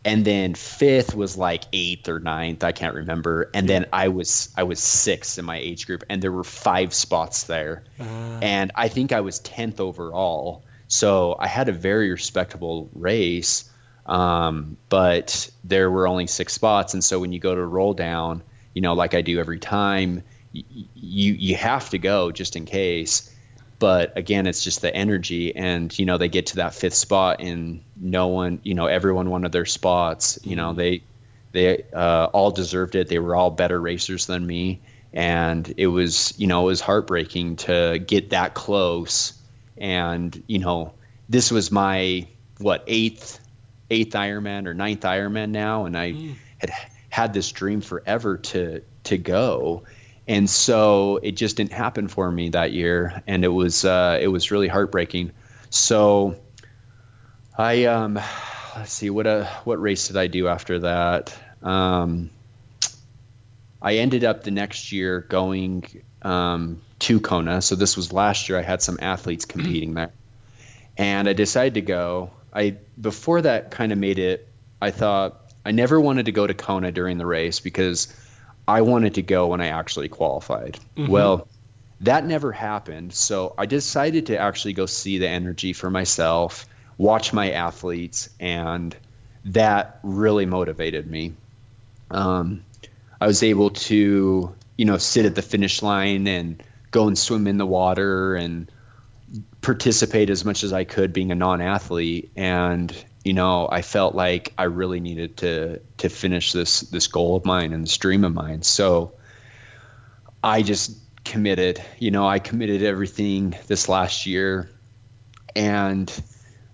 and 0.05 0.24
then 0.24 0.55
fifth 0.55 1.14
was 1.14 1.36
like 1.36 1.64
eighth 1.72 2.09
or 2.09 2.20
ninth 2.20 2.62
i 2.62 2.70
can't 2.72 2.94
remember 2.94 3.51
and 3.52 3.68
then 3.68 3.85
i 3.93 4.06
was 4.09 4.48
i 4.56 4.62
was 4.62 4.78
sixth 4.78 5.39
in 5.39 5.44
my 5.44 5.56
age 5.56 5.86
group 5.86 6.05
and 6.09 6.22
there 6.22 6.30
were 6.32 6.44
five 6.44 6.94
spots 6.94 7.44
there 7.44 7.82
uh. 7.98 8.39
and 8.40 8.70
i 8.76 8.86
think 8.89 9.12
i 9.12 9.20
was 9.20 9.40
10th 9.40 9.80
overall 9.80 10.64
so 10.86 11.35
i 11.40 11.48
had 11.48 11.68
a 11.68 11.72
very 11.72 12.10
respectable 12.10 12.89
race 12.94 13.68
um, 14.09 14.76
but 14.89 15.51
there 15.64 15.90
were 15.90 16.09
only 16.09 16.26
six 16.26 16.52
spots. 16.52 16.94
And 16.94 17.05
so 17.05 17.20
when 17.20 17.32
you 17.32 17.39
go 17.39 17.55
to 17.55 17.64
roll 17.64 17.94
down 17.94 18.43
you 18.78 18.82
know 18.82 18.93
like 18.93 19.12
i 19.12 19.20
do 19.20 19.40
every 19.40 19.59
time 19.59 20.22
y- 20.55 20.62
you 20.94 21.32
you 21.32 21.56
have 21.56 21.90
to 21.90 21.98
go 21.98 22.30
just 22.30 22.55
in 22.55 22.64
case. 22.64 23.35
But 23.80 24.16
again 24.16 24.47
it's 24.47 24.62
just 24.62 24.82
the 24.82 24.94
energy 24.94 25.55
and 25.56 25.97
you 25.98 26.05
know 26.05 26.16
they 26.16 26.28
get 26.28 26.47
to 26.47 26.56
that 26.56 26.74
fifth 26.74 26.94
spot 26.94 27.40
and 27.40 27.82
no 27.97 28.28
one 28.28 28.60
you 28.62 28.74
know 28.74 28.86
everyone 28.86 29.30
wanted 29.30 29.51
their 29.51 29.66
spots. 29.66 30.39
You 30.44 30.55
know 30.55 30.72
they 30.72 31.02
they 31.51 31.82
uh, 31.93 32.26
all 32.32 32.52
deserved 32.52 32.94
it. 32.94 33.09
They 33.09 33.18
were 33.18 33.35
all 33.35 33.51
better 33.51 33.80
racers 33.80 34.26
than 34.26 34.47
me. 34.47 34.80
And 35.12 35.72
it 35.76 35.89
was 35.89 36.32
you 36.39 36.47
know 36.47 36.62
it 36.62 36.66
was 36.66 36.80
heartbreaking 36.80 37.56
to 37.56 37.98
get 38.06 38.30
that 38.30 38.55
close. 38.55 39.32
And 39.76 40.40
you 40.47 40.59
know 40.60 40.93
this 41.28 41.51
was 41.51 41.72
my 41.72 42.28
what 42.59 42.85
eighth 42.86 43.40
eighth 43.90 44.15
ironman 44.15 44.66
or 44.66 44.74
ninth 44.74 45.02
ironman 45.02 45.51
now 45.51 45.85
and 45.85 45.97
i 45.97 46.12
mm. 46.12 46.35
had 46.59 46.70
had 47.09 47.32
this 47.32 47.51
dream 47.52 47.81
forever 47.81 48.36
to 48.36 48.82
to 49.05 49.16
go 49.19 49.82
and 50.28 50.48
so 50.48 51.19
it 51.23 51.32
just 51.32 51.56
didn't 51.56 51.73
happen 51.73 52.06
for 52.06 52.31
me 52.31 52.51
that 52.51 52.73
year, 52.73 53.23
and 53.27 53.44
it 53.44 53.48
was 53.48 53.86
uh, 53.86 54.19
it 54.20 54.28
was 54.28 54.51
really 54.51 54.69
heartbreaking. 54.69 55.32
So 55.70 56.36
I 57.56 57.86
um, 57.86 58.20
let's 58.77 58.93
see 58.93 59.09
what 59.09 59.27
uh, 59.27 59.47
what 59.65 59.81
race 59.81 60.09
did 60.09 60.19
I 60.19 60.27
do 60.27 60.47
after 60.47 60.81
that? 60.81 61.35
Um, 61.62 62.28
I 63.81 63.97
ended 63.97 64.23
up 64.23 64.44
the 64.44 64.51
next 64.51 64.93
year 64.93 65.20
going 65.20 66.02
um, 66.20 66.82
to 66.98 67.20
Kona. 67.20 67.62
So 67.62 67.74
this 67.74 67.97
was 67.97 68.12
last 68.12 68.51
year. 68.51 68.59
I 68.59 68.62
had 68.62 68.82
some 68.82 68.98
athletes 69.01 69.44
competing 69.47 69.94
there, 69.94 70.12
and 70.98 71.27
I 71.27 71.32
decided 71.32 71.74
to 71.74 71.81
go. 71.81 72.31
I 72.55 72.77
before 73.01 73.43
that 73.43 73.70
kind 73.70 73.93
of 73.93 73.99
made 73.99 74.19
it. 74.19 74.49
I 74.81 74.91
thought 74.91 75.53
I 75.65 75.70
never 75.70 76.01
wanted 76.01 76.27
to 76.27 76.33
go 76.33 76.47
to 76.47 76.55
Kona 76.55 76.93
during 76.93 77.19
the 77.19 77.27
race 77.27 77.61
because 77.61 78.12
I 78.66 78.83
wanted 78.83 79.15
to 79.15 79.23
go 79.23 79.49
when 79.49 79.61
I 79.61 79.69
actually 79.69 80.09
qualified. 80.09 80.79
Mm-hmm. 80.97 81.11
Well, 81.11 81.49
that 82.01 82.25
never 82.25 82.53
happened. 82.53 83.12
So 83.12 83.55
I 83.59 83.66
decided 83.66 84.27
to 84.27 84.39
actually 84.39 84.73
go 84.73 84.87
see 84.87 85.19
the 85.19 85.29
energy 85.29 85.73
for 85.73 85.91
myself, 85.91 86.66
watch 86.97 87.33
my 87.33 87.51
athletes, 87.51 88.31
and 88.39 88.97
that 89.45 89.99
really 90.03 90.47
motivated 90.47 91.11
me. 91.11 91.33
Um, 92.11 92.62
I 93.20 93.27
was 93.27 93.43
able 93.43 93.70
to, 93.70 94.55
you 94.77 94.85
know, 94.85 94.99
sit 94.99 95.27
at 95.27 95.35
the 95.35 95.43
finish 95.43 95.83
line 95.83 96.27
and 96.27 96.62
go 96.91 97.09
and 97.09 97.19
swim 97.19 97.47
in 97.47 97.59
the 97.59 97.66
water 97.66 98.37
and 98.37 98.70
participate 99.60 100.30
as 100.30 100.44
much 100.44 100.62
as 100.62 100.72
I 100.72 100.85
could 100.85 101.12
being 101.12 101.32
a 101.32 101.35
non-athlete 101.35 102.30
and 102.36 103.05
you 103.28 103.35
know, 103.35 103.68
I 103.70 103.82
felt 103.82 104.14
like 104.14 104.55
I 104.56 104.64
really 104.64 105.01
needed 105.01 105.36
to 105.36 105.78
to 105.98 106.09
finish 106.09 106.52
this 106.52 106.80
this 106.80 107.06
goal 107.06 107.36
of 107.36 107.44
mine 107.44 107.74
and 107.74 107.85
this 107.85 107.94
dream 107.98 108.24
of 108.24 108.32
mine. 108.32 108.62
So 108.62 109.12
I 110.43 110.62
just 110.62 110.97
committed. 111.24 111.82
You 111.98 112.10
know, 112.10 112.26
I 112.26 112.39
committed 112.39 112.82
everything 112.82 113.55
this 113.66 113.86
last 113.86 114.24
year, 114.24 114.70
and 115.55 116.10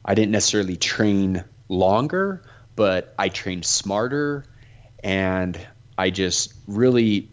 I 0.04 0.14
didn't 0.14 0.30
necessarily 0.30 0.76
train 0.76 1.42
longer, 1.68 2.44
but 2.76 3.14
I 3.18 3.30
trained 3.30 3.64
smarter, 3.64 4.44
and 5.02 5.58
I 5.98 6.10
just 6.10 6.54
really, 6.68 7.28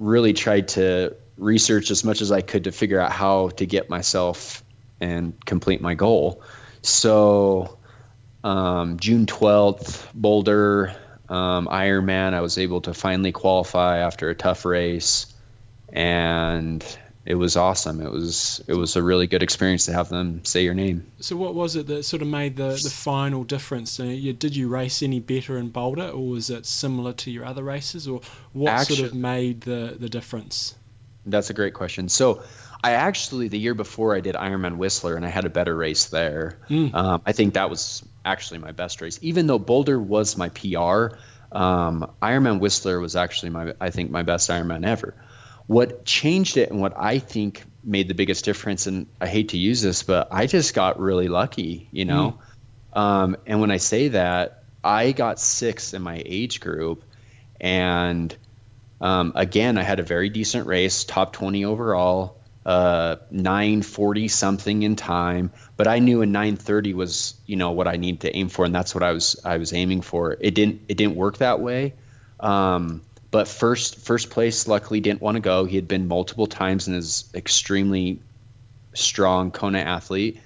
really 0.00 0.32
tried 0.32 0.66
to 0.68 1.14
research 1.36 1.92
as 1.92 2.02
much 2.02 2.20
as 2.20 2.32
I 2.32 2.40
could 2.40 2.64
to 2.64 2.72
figure 2.72 2.98
out 2.98 3.12
how 3.12 3.50
to 3.50 3.66
get 3.66 3.88
myself 3.88 4.63
and 5.04 5.44
complete 5.44 5.80
my 5.80 5.94
goal. 5.94 6.42
So 6.82 7.78
um, 8.42 8.98
June 8.98 9.26
12th, 9.26 10.12
Boulder 10.14 10.94
um, 11.28 11.66
Ironman. 11.68 12.34
I 12.34 12.40
was 12.40 12.58
able 12.58 12.80
to 12.82 12.94
finally 12.94 13.32
qualify 13.32 13.98
after 13.98 14.28
a 14.30 14.34
tough 14.34 14.64
race, 14.64 15.26
and 15.92 16.84
it 17.24 17.36
was 17.36 17.56
awesome. 17.56 18.00
It 18.00 18.10
was 18.10 18.62
it 18.68 18.74
was 18.74 18.96
a 18.96 19.02
really 19.02 19.26
good 19.26 19.42
experience 19.42 19.86
to 19.86 19.92
have 19.92 20.10
them 20.10 20.44
say 20.44 20.62
your 20.62 20.74
name. 20.74 21.06
So, 21.20 21.36
what 21.36 21.54
was 21.54 21.76
it 21.76 21.86
that 21.86 22.04
sort 22.04 22.20
of 22.20 22.28
made 22.28 22.56
the, 22.56 22.78
the 22.82 22.90
final 22.90 23.44
difference? 23.44 23.96
Did 23.96 24.56
you 24.56 24.68
race 24.68 25.02
any 25.02 25.20
better 25.20 25.56
in 25.56 25.70
Boulder, 25.70 26.08
or 26.08 26.28
was 26.28 26.50
it 26.50 26.66
similar 26.66 27.14
to 27.14 27.30
your 27.30 27.46
other 27.46 27.62
races, 27.62 28.06
or 28.06 28.20
what 28.52 28.72
Actually, 28.72 28.96
sort 28.96 29.10
of 29.10 29.16
made 29.16 29.62
the 29.62 29.96
the 29.98 30.08
difference? 30.08 30.76
That's 31.26 31.48
a 31.48 31.54
great 31.54 31.72
question. 31.72 32.10
So, 32.10 32.42
I 32.84 32.90
actually 32.90 33.48
the 33.48 33.58
year 33.58 33.72
before 33.72 34.14
I 34.14 34.20
did 34.20 34.34
Ironman 34.34 34.76
Whistler, 34.76 35.16
and 35.16 35.24
I 35.24 35.30
had 35.30 35.46
a 35.46 35.48
better 35.48 35.74
race 35.74 36.04
there. 36.04 36.58
Mm. 36.68 36.94
Um, 36.94 37.22
I 37.24 37.32
think 37.32 37.54
that 37.54 37.70
was 37.70 38.04
actually 38.26 38.58
my 38.58 38.72
best 38.72 39.00
race. 39.00 39.18
Even 39.22 39.46
though 39.46 39.58
Boulder 39.58 39.98
was 39.98 40.36
my 40.36 40.50
PR, 40.50 41.16
um, 41.50 42.12
Ironman 42.22 42.60
Whistler 42.60 43.00
was 43.00 43.16
actually 43.16 43.48
my 43.48 43.72
I 43.80 43.88
think 43.88 44.10
my 44.10 44.22
best 44.22 44.50
Ironman 44.50 44.86
ever. 44.86 45.14
What 45.66 46.04
changed 46.04 46.58
it 46.58 46.70
and 46.70 46.78
what 46.78 46.92
I 46.94 47.20
think 47.20 47.64
made 47.82 48.06
the 48.06 48.14
biggest 48.14 48.44
difference, 48.44 48.86
and 48.86 49.06
I 49.18 49.28
hate 49.28 49.48
to 49.48 49.56
use 49.56 49.80
this, 49.80 50.02
but 50.02 50.28
I 50.30 50.46
just 50.46 50.74
got 50.74 51.00
really 51.00 51.28
lucky, 51.28 51.88
you 51.90 52.04
know. 52.04 52.38
Mm. 52.94 53.00
Um, 53.00 53.36
and 53.46 53.62
when 53.62 53.70
I 53.70 53.78
say 53.78 54.08
that, 54.08 54.64
I 54.84 55.12
got 55.12 55.40
sixth 55.40 55.94
in 55.94 56.02
my 56.02 56.22
age 56.26 56.60
group, 56.60 57.02
and 57.58 58.36
um, 59.00 59.32
again, 59.36 59.78
I 59.78 59.84
had 59.84 60.00
a 60.00 60.02
very 60.02 60.28
decent 60.28 60.66
race, 60.66 61.04
top 61.04 61.32
twenty 61.32 61.64
overall 61.64 62.43
uh, 62.66 63.16
940 63.30 64.28
something 64.28 64.82
in 64.82 64.96
time 64.96 65.50
but 65.76 65.86
i 65.86 65.98
knew 65.98 66.22
a 66.22 66.26
930 66.26 66.94
was 66.94 67.34
you 67.46 67.56
know 67.56 67.70
what 67.70 67.86
i 67.86 67.96
needed 67.96 68.20
to 68.20 68.34
aim 68.34 68.48
for 68.48 68.64
and 68.64 68.74
that's 68.74 68.94
what 68.94 69.02
i 69.02 69.12
was 69.12 69.38
i 69.44 69.56
was 69.56 69.72
aiming 69.72 70.00
for. 70.00 70.36
It 70.40 70.54
didn't 70.54 70.80
it 70.88 70.96
didn't 70.96 71.16
work 71.16 71.38
that 71.38 71.60
way. 71.60 71.94
Um, 72.40 73.02
but 73.30 73.48
first 73.48 73.98
first 73.98 74.30
place 74.30 74.68
luckily 74.68 75.00
didn't 75.00 75.20
want 75.20 75.36
to 75.36 75.40
go. 75.40 75.64
He 75.64 75.76
had 75.76 75.88
been 75.88 76.06
multiple 76.06 76.46
times 76.46 76.86
and 76.86 76.96
is 76.96 77.30
extremely 77.34 78.20
strong 78.94 79.50
kona 79.50 79.80
athlete. 79.80 80.40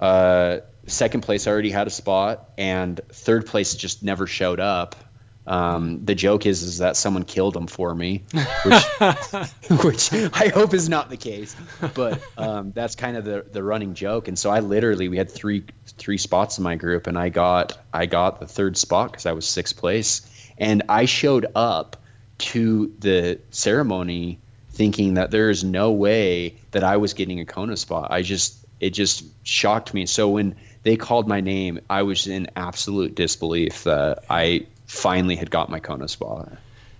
Uh, 0.00 0.58
second 0.86 1.22
place 1.22 1.46
I 1.46 1.50
already 1.50 1.70
had 1.70 1.86
a 1.86 1.90
spot 1.90 2.50
and 2.58 3.00
third 3.10 3.46
place 3.46 3.74
just 3.74 4.02
never 4.02 4.26
showed 4.26 4.60
up 4.60 4.96
um, 5.46 6.02
the 6.04 6.14
joke 6.14 6.46
is 6.46 6.62
is 6.62 6.78
that 6.78 6.96
someone 6.96 7.24
killed 7.24 7.56
him 7.56 7.66
for 7.66 7.94
me, 7.94 8.22
which, 8.64 8.84
which 9.84 10.12
I 10.12 10.48
hope 10.48 10.72
is 10.72 10.88
not 10.88 11.10
the 11.10 11.16
case. 11.16 11.54
But 11.94 12.20
um, 12.38 12.72
that's 12.72 12.94
kind 12.94 13.16
of 13.16 13.24
the 13.24 13.44
the 13.52 13.62
running 13.62 13.94
joke. 13.94 14.28
And 14.28 14.38
so 14.38 14.50
I 14.50 14.60
literally 14.60 15.08
we 15.08 15.18
had 15.18 15.30
three 15.30 15.64
three 15.86 16.18
spots 16.18 16.56
in 16.56 16.64
my 16.64 16.76
group, 16.76 17.06
and 17.06 17.18
I 17.18 17.28
got 17.28 17.78
I 17.92 18.06
got 18.06 18.40
the 18.40 18.46
third 18.46 18.76
spot 18.76 19.12
because 19.12 19.26
I 19.26 19.32
was 19.32 19.46
sixth 19.46 19.76
place, 19.76 20.22
and 20.56 20.82
I 20.88 21.04
showed 21.04 21.46
up 21.54 21.96
to 22.38 22.92
the 22.98 23.38
ceremony 23.50 24.38
thinking 24.70 25.14
that 25.14 25.30
there 25.30 25.50
is 25.50 25.62
no 25.62 25.92
way 25.92 26.56
that 26.72 26.82
I 26.82 26.96
was 26.96 27.14
getting 27.14 27.38
a 27.38 27.44
Kona 27.44 27.76
spot. 27.76 28.10
I 28.10 28.22
just 28.22 28.64
it 28.80 28.90
just 28.90 29.24
shocked 29.46 29.92
me. 29.92 30.06
So 30.06 30.30
when 30.30 30.56
they 30.84 30.96
called 30.96 31.28
my 31.28 31.40
name, 31.40 31.80
I 31.90 32.02
was 32.02 32.26
in 32.26 32.48
absolute 32.56 33.14
disbelief 33.14 33.84
that 33.84 34.24
I 34.30 34.66
finally 34.94 35.36
had 35.36 35.50
got 35.50 35.68
my 35.68 35.80
Kona 35.80 36.08
spot. 36.08 36.52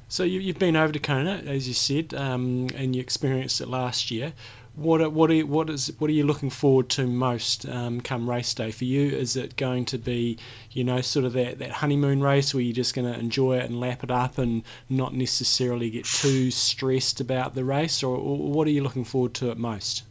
So 0.08 0.22
you, 0.22 0.46
have 0.48 0.58
been 0.58 0.76
over 0.76 0.92
to 0.92 0.98
Kona, 0.98 1.42
as 1.46 1.66
you 1.66 1.74
said, 1.74 2.14
um, 2.14 2.68
and 2.76 2.94
you 2.94 3.00
experienced 3.00 3.60
it 3.60 3.68
last 3.68 4.10
year. 4.10 4.32
What 4.76 5.12
what 5.12 5.30
are, 5.30 5.46
what 5.46 5.70
is 5.70 5.92
what 5.98 6.10
are 6.10 6.12
you 6.12 6.24
looking 6.24 6.50
forward 6.50 6.88
to 6.90 7.06
most 7.06 7.64
um, 7.68 8.00
come 8.00 8.28
race 8.28 8.52
day 8.54 8.72
for 8.72 8.84
you? 8.84 9.08
Is 9.08 9.36
it 9.36 9.56
going 9.56 9.84
to 9.86 9.98
be, 9.98 10.36
you 10.72 10.82
know, 10.82 11.00
sort 11.00 11.24
of 11.24 11.32
that, 11.34 11.58
that 11.60 11.70
honeymoon 11.70 12.20
race 12.20 12.52
where 12.52 12.60
you're 12.60 12.74
just 12.74 12.92
going 12.92 13.12
to 13.12 13.18
enjoy 13.18 13.58
it 13.58 13.64
and 13.64 13.78
lap 13.78 14.02
it 14.02 14.10
up 14.10 14.36
and 14.36 14.64
not 14.88 15.14
necessarily 15.14 15.90
get 15.90 16.04
too 16.04 16.50
stressed 16.50 17.20
about 17.20 17.54
the 17.54 17.64
race, 17.64 18.02
or, 18.02 18.16
or 18.16 18.36
what 18.36 18.66
are 18.66 18.72
you 18.72 18.82
looking 18.82 19.04
forward 19.04 19.32
to 19.34 19.50
it 19.50 19.58
most? 19.58 20.02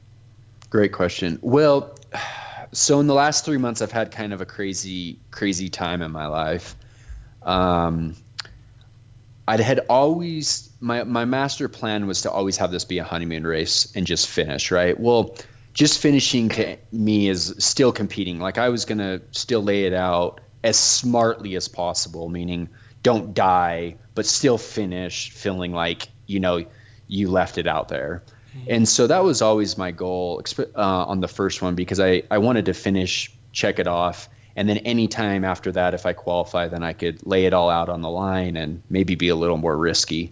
Great 0.69 0.93
question. 0.93 1.39
Well, 1.41 1.97
so 2.71 3.01
in 3.01 3.07
the 3.07 3.13
last 3.13 3.43
three 3.43 3.57
months, 3.57 3.81
I've 3.81 3.91
had 3.91 4.11
kind 4.11 4.31
of 4.31 4.39
a 4.39 4.45
crazy 4.45 5.19
crazy 5.31 5.67
time 5.67 6.01
in 6.01 6.11
my 6.11 6.27
life 6.27 6.77
um, 7.45 8.15
I 9.47 9.61
had 9.61 9.79
always 9.89 10.69
my 10.79 11.03
my 11.03 11.25
master 11.25 11.67
plan 11.67 12.07
was 12.07 12.21
to 12.21 12.31
always 12.31 12.57
have 12.57 12.71
this 12.71 12.85
be 12.85 12.97
a 12.97 13.03
honeymoon 13.03 13.45
race 13.45 13.91
and 13.95 14.05
just 14.05 14.27
finish 14.27 14.71
right. 14.71 14.99
Well, 14.99 15.35
just 15.73 15.99
finishing 15.99 16.49
to 16.49 16.77
me 16.91 17.27
is 17.27 17.53
still 17.57 17.91
competing. 17.91 18.39
Like 18.39 18.57
I 18.57 18.69
was 18.69 18.85
gonna 18.85 19.21
still 19.31 19.63
lay 19.63 19.85
it 19.85 19.93
out 19.93 20.39
as 20.63 20.77
smartly 20.77 21.55
as 21.55 21.67
possible, 21.67 22.29
meaning 22.29 22.69
don't 23.01 23.33
die, 23.33 23.95
but 24.15 24.25
still 24.25 24.57
finish 24.57 25.31
feeling 25.31 25.73
like 25.73 26.07
you 26.27 26.39
know 26.39 26.65
you 27.07 27.29
left 27.29 27.57
it 27.57 27.67
out 27.67 27.89
there. 27.89 28.23
Mm-hmm. 28.57 28.67
And 28.69 28.87
so 28.87 29.07
that 29.07 29.23
was 29.23 29.41
always 29.41 29.77
my 29.77 29.91
goal 29.91 30.41
uh, 30.75 31.05
on 31.05 31.19
the 31.19 31.27
first 31.27 31.61
one 31.61 31.75
because 31.75 31.99
I, 31.99 32.23
I 32.31 32.37
wanted 32.37 32.65
to 32.65 32.73
finish, 32.73 33.31
check 33.51 33.79
it 33.79 33.87
off, 33.87 34.29
And 34.55 34.69
then 34.69 34.77
anytime 34.79 35.43
after 35.43 35.71
that, 35.71 35.93
if 35.93 36.05
I 36.05 36.13
qualify, 36.13 36.67
then 36.67 36.83
I 36.83 36.93
could 36.93 37.25
lay 37.25 37.45
it 37.45 37.53
all 37.53 37.69
out 37.69 37.89
on 37.89 38.01
the 38.01 38.09
line 38.09 38.55
and 38.55 38.81
maybe 38.89 39.15
be 39.15 39.29
a 39.29 39.35
little 39.35 39.57
more 39.57 39.77
risky. 39.77 40.31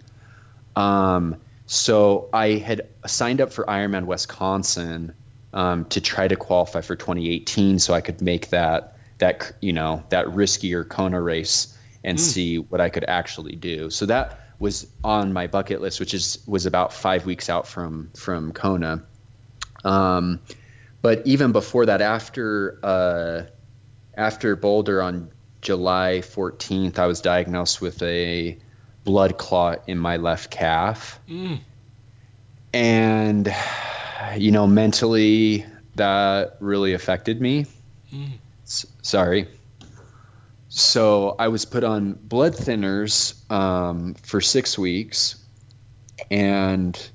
Um, 0.75 1.35
so 1.65 2.29
I 2.33 2.49
had 2.49 2.87
signed 3.05 3.41
up 3.41 3.51
for 3.51 3.65
Ironman 3.65 4.05
Wisconsin 4.05 5.13
um, 5.53 5.85
to 5.85 5.99
try 5.99 6.27
to 6.27 6.35
qualify 6.35 6.81
for 6.81 6.95
2018, 6.95 7.79
so 7.79 7.93
I 7.93 8.01
could 8.01 8.21
make 8.21 8.49
that 8.49 8.97
that 9.17 9.53
you 9.61 9.71
know 9.71 10.03
that 10.09 10.25
riskier 10.27 10.87
Kona 10.87 11.21
race 11.21 11.77
and 12.03 12.17
mm. 12.17 12.21
see 12.21 12.57
what 12.57 12.81
I 12.81 12.89
could 12.89 13.05
actually 13.07 13.55
do. 13.55 13.89
So 13.89 14.05
that 14.07 14.39
was 14.59 14.87
on 15.03 15.33
my 15.33 15.47
bucket 15.47 15.81
list, 15.81 15.99
which 15.99 16.13
is 16.13 16.39
was 16.47 16.65
about 16.65 16.93
five 16.93 17.25
weeks 17.25 17.49
out 17.49 17.67
from 17.67 18.09
from 18.15 18.51
Kona. 18.51 19.03
Um, 19.83 20.39
but 21.01 21.25
even 21.25 21.51
before 21.51 21.85
that, 21.87 22.01
after 22.01 22.79
uh, 22.83 23.43
after 24.21 24.55
Boulder 24.55 25.01
on 25.01 25.31
July 25.61 26.21
14th, 26.23 26.99
I 26.99 27.07
was 27.07 27.21
diagnosed 27.21 27.81
with 27.81 28.01
a 28.03 28.57
blood 29.03 29.39
clot 29.39 29.83
in 29.87 29.97
my 29.97 30.17
left 30.17 30.51
calf. 30.51 31.19
Mm. 31.27 31.59
And, 32.73 33.53
you 34.37 34.51
know, 34.51 34.67
mentally, 34.67 35.65
that 35.95 36.55
really 36.59 36.93
affected 36.93 37.41
me. 37.41 37.65
Mm. 38.13 38.33
S- 38.63 38.85
sorry. 39.01 39.47
So 40.69 41.35
I 41.39 41.47
was 41.47 41.65
put 41.65 41.83
on 41.83 42.13
blood 42.13 42.53
thinners 42.53 43.51
um, 43.51 44.13
for 44.21 44.39
six 44.39 44.77
weeks. 44.77 45.35
And 46.29 47.09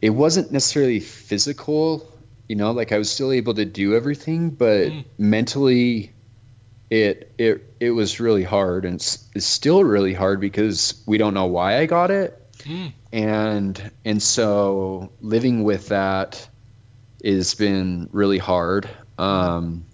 it 0.00 0.10
wasn't 0.10 0.50
necessarily 0.50 1.00
physical 1.00 2.15
you 2.48 2.56
know 2.56 2.70
like 2.70 2.92
i 2.92 2.98
was 2.98 3.10
still 3.10 3.32
able 3.32 3.54
to 3.54 3.64
do 3.64 3.94
everything 3.94 4.50
but 4.50 4.88
mm. 4.88 5.04
mentally 5.18 6.12
it 6.90 7.32
it 7.38 7.74
it 7.80 7.90
was 7.90 8.20
really 8.20 8.44
hard 8.44 8.84
and 8.84 8.96
it's, 8.96 9.28
it's, 9.34 9.46
still 9.46 9.82
really 9.84 10.14
hard 10.14 10.40
because 10.40 11.02
we 11.06 11.18
don't 11.18 11.34
know 11.34 11.46
why 11.46 11.78
i 11.78 11.86
got 11.86 12.10
it 12.10 12.42
mm. 12.60 12.92
and 13.12 13.90
and 14.04 14.22
so 14.22 15.10
living 15.20 15.64
with 15.64 15.88
that 15.88 16.48
has 17.24 17.54
been 17.54 18.08
really 18.12 18.38
hard 18.38 18.88
um, 19.18 19.84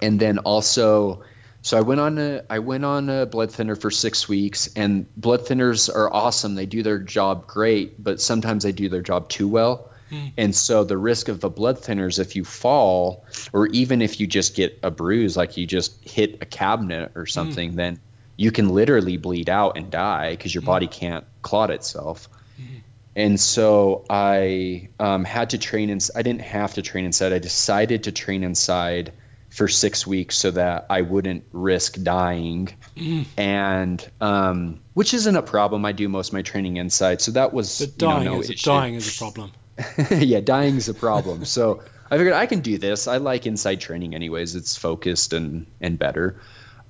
and 0.00 0.20
then 0.20 0.38
also 0.38 1.22
so 1.64 1.78
I 1.78 1.80
went 1.80 1.98
on 1.98 2.18
a 2.18 2.42
I 2.50 2.58
went 2.58 2.84
on 2.84 3.08
a 3.08 3.24
blood 3.24 3.50
thinner 3.50 3.74
for 3.74 3.90
six 3.90 4.28
weeks, 4.28 4.68
and 4.76 5.06
blood 5.16 5.46
thinners 5.46 5.88
are 5.92 6.12
awesome. 6.12 6.56
They 6.56 6.66
do 6.66 6.82
their 6.82 6.98
job 6.98 7.46
great, 7.46 8.04
but 8.04 8.20
sometimes 8.20 8.64
they 8.64 8.72
do 8.72 8.90
their 8.90 9.00
job 9.00 9.30
too 9.30 9.48
well. 9.48 9.90
Mm. 10.14 10.32
And 10.36 10.56
so 10.56 10.84
the 10.84 10.96
risk 10.96 11.28
of 11.28 11.40
the 11.40 11.50
blood 11.50 11.78
thinners, 11.78 12.18
if 12.18 12.36
you 12.36 12.44
fall, 12.44 13.24
or 13.52 13.66
even 13.68 14.00
if 14.00 14.20
you 14.20 14.26
just 14.26 14.54
get 14.54 14.78
a 14.82 14.90
bruise, 14.90 15.36
like 15.36 15.56
you 15.56 15.66
just 15.66 16.02
hit 16.08 16.38
a 16.40 16.46
cabinet 16.46 17.12
or 17.14 17.26
something, 17.26 17.72
mm. 17.72 17.76
then 17.76 17.98
you 18.36 18.50
can 18.50 18.68
literally 18.68 19.16
bleed 19.16 19.48
out 19.48 19.76
and 19.76 19.90
die 19.90 20.30
because 20.30 20.54
your 20.54 20.62
mm. 20.62 20.66
body 20.66 20.86
can't 20.86 21.24
clot 21.42 21.70
itself. 21.70 22.28
Mm. 22.60 22.80
And 23.16 23.40
so 23.40 24.04
I 24.10 24.88
um, 24.98 25.24
had 25.24 25.50
to 25.50 25.58
train. 25.58 25.90
In, 25.90 25.98
I 26.14 26.22
didn't 26.22 26.42
have 26.42 26.74
to 26.74 26.82
train 26.82 27.04
inside. 27.04 27.32
I 27.32 27.38
decided 27.38 28.04
to 28.04 28.12
train 28.12 28.44
inside 28.44 29.12
for 29.50 29.68
six 29.68 30.04
weeks 30.04 30.36
so 30.36 30.50
that 30.50 30.84
I 30.90 31.02
wouldn't 31.02 31.44
risk 31.52 32.02
dying. 32.02 32.70
Mm. 32.96 33.26
And 33.36 34.10
um, 34.20 34.80
which 34.94 35.14
isn't 35.14 35.36
a 35.36 35.42
problem. 35.42 35.84
I 35.84 35.92
do 35.92 36.08
most 36.08 36.28
of 36.28 36.34
my 36.34 36.42
training 36.42 36.76
inside, 36.76 37.20
so 37.20 37.30
that 37.32 37.52
was 37.52 37.78
but 37.78 37.98
dying, 37.98 38.24
you 38.24 38.28
know, 38.30 38.34
no 38.36 38.40
is, 38.40 38.62
dying 38.62 38.94
is 38.94 39.14
a 39.14 39.18
problem. 39.18 39.52
yeah, 40.10 40.40
dying 40.40 40.76
is 40.76 40.88
a 40.88 40.94
problem. 40.94 41.44
so 41.44 41.82
I 42.10 42.16
figured 42.16 42.34
I 42.34 42.46
can 42.46 42.60
do 42.60 42.78
this. 42.78 43.08
I 43.08 43.16
like 43.16 43.46
inside 43.46 43.80
training, 43.80 44.14
anyways. 44.14 44.54
It's 44.54 44.76
focused 44.76 45.32
and 45.32 45.66
and 45.80 45.98
better. 45.98 46.40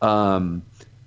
Um, 0.03 0.63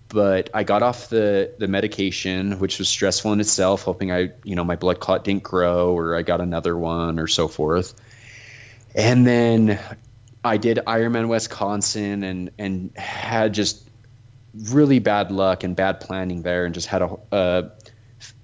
but 0.10 0.50
I 0.54 0.64
got 0.64 0.82
off 0.82 1.10
the 1.10 1.54
the 1.60 1.68
medication, 1.68 2.60
which 2.60 2.80
was 2.80 2.90
stressful 2.90 3.34
in 3.34 3.40
itself, 3.40 3.84
hoping 3.84 4.12
I, 4.12 4.32
you 4.44 4.56
know, 4.56 4.64
my 4.64 4.76
blood 4.76 5.00
clot 5.00 5.24
didn't 5.24 5.44
grow 5.44 5.94
or 5.94 6.16
I 6.16 6.22
got 6.22 6.42
another 6.42 6.78
one 6.78 7.20
or 7.20 7.28
so 7.28 7.48
forth. 7.48 7.94
And 8.96 9.28
then 9.28 9.80
I 10.44 10.58
did 10.58 10.80
Ironman 10.88 11.28
Wisconsin 11.28 12.24
and 12.24 12.50
and 12.58 12.98
had 12.98 13.54
just 13.54 13.88
really 14.72 15.00
bad 15.00 15.32
luck 15.32 15.64
and 15.64 15.76
bad 15.76 16.00
planning 16.00 16.42
there, 16.42 16.66
and 16.66 16.74
just 16.74 16.88
had 16.88 17.02
a, 17.02 17.18
a 17.32 17.72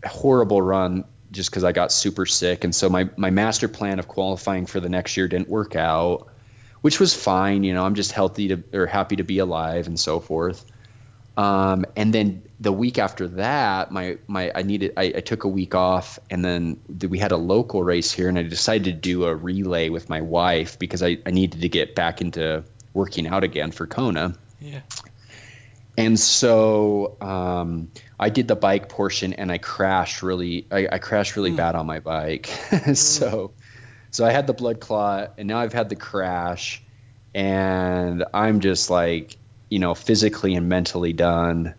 horrible 0.08 0.62
run 0.62 1.06
just 1.34 1.50
because 1.50 1.64
I 1.64 1.74
got 1.74 1.92
super 1.92 2.26
sick, 2.26 2.64
and 2.64 2.74
so 2.74 2.90
my 2.90 3.10
my 3.18 3.30
master 3.30 3.68
plan 3.68 4.00
of 4.00 4.08
qualifying 4.08 4.66
for 4.66 4.80
the 4.80 4.90
next 4.90 5.18
year 5.18 5.28
didn't 5.28 5.50
work 5.50 5.76
out, 5.76 6.28
which 6.82 7.00
was 7.00 7.14
fine. 7.14 7.64
You 7.64 7.74
know, 7.74 7.84
I'm 7.84 7.96
just 7.96 8.14
healthy 8.14 8.48
to 8.48 8.64
or 8.74 8.86
happy 8.86 9.18
to 9.18 9.24
be 9.24 9.40
alive 9.40 9.88
and 9.88 10.00
so 10.00 10.20
forth. 10.20 10.66
Um, 11.36 11.86
and 11.96 12.14
then 12.14 12.44
the 12.60 12.72
week 12.72 13.00
after 13.00 13.28
that, 13.28 13.92
my 13.92 14.18
my 14.28 14.52
I 14.56 14.62
needed 14.62 14.94
I, 14.96 15.14
I 15.16 15.20
took 15.22 15.44
a 15.44 15.48
week 15.48 15.76
off, 15.76 16.20
and 16.30 16.46
then 16.46 16.80
we 17.10 17.18
had 17.18 17.32
a 17.32 17.38
local 17.38 17.84
race 17.84 18.12
here, 18.12 18.30
and 18.30 18.38
I 18.38 18.44
decided 18.44 18.86
to 18.86 18.92
do 18.94 19.26
a 19.26 19.36
relay 19.36 19.90
with 19.90 20.10
my 20.10 20.22
wife 20.22 20.78
because 20.78 21.02
I, 21.02 21.18
I 21.26 21.32
needed 21.32 21.62
to 21.62 21.70
get 21.70 21.96
back 21.96 22.22
into 22.22 22.64
working 22.94 23.28
out 23.28 23.44
again 23.44 23.72
for 23.72 23.88
Kona. 23.88 24.36
Yeah. 24.62 24.82
And 25.98 26.20
so 26.20 27.18
um, 27.22 27.92
I 28.20 28.30
did 28.30 28.48
the 28.48 28.56
bike 28.56 28.90
portion, 28.90 29.34
and 29.34 29.52
I 29.52 29.60
crashed 29.60 30.24
really. 30.24 30.66
I, 30.72 30.88
I 30.94 30.98
crashed 30.98 31.36
really 31.36 31.52
mm. 31.52 31.58
bad 31.58 31.76
on 31.76 31.86
my 31.86 32.00
bike. 32.00 32.48
so, 32.94 33.52
so 34.10 34.26
I 34.26 34.32
had 34.32 34.48
the 34.48 34.54
blood 34.54 34.80
clot, 34.80 35.34
and 35.38 35.48
now 35.48 35.60
I've 35.60 35.74
had 35.74 35.90
the 35.90 35.96
crash, 35.96 36.82
and 37.36 38.26
I'm 38.34 38.60
just 38.60 38.90
like 38.90 39.38
you 39.74 39.80
know, 39.80 39.96
physically 39.96 40.54
and 40.54 40.70
mentally 40.70 41.14
done. 41.14 41.74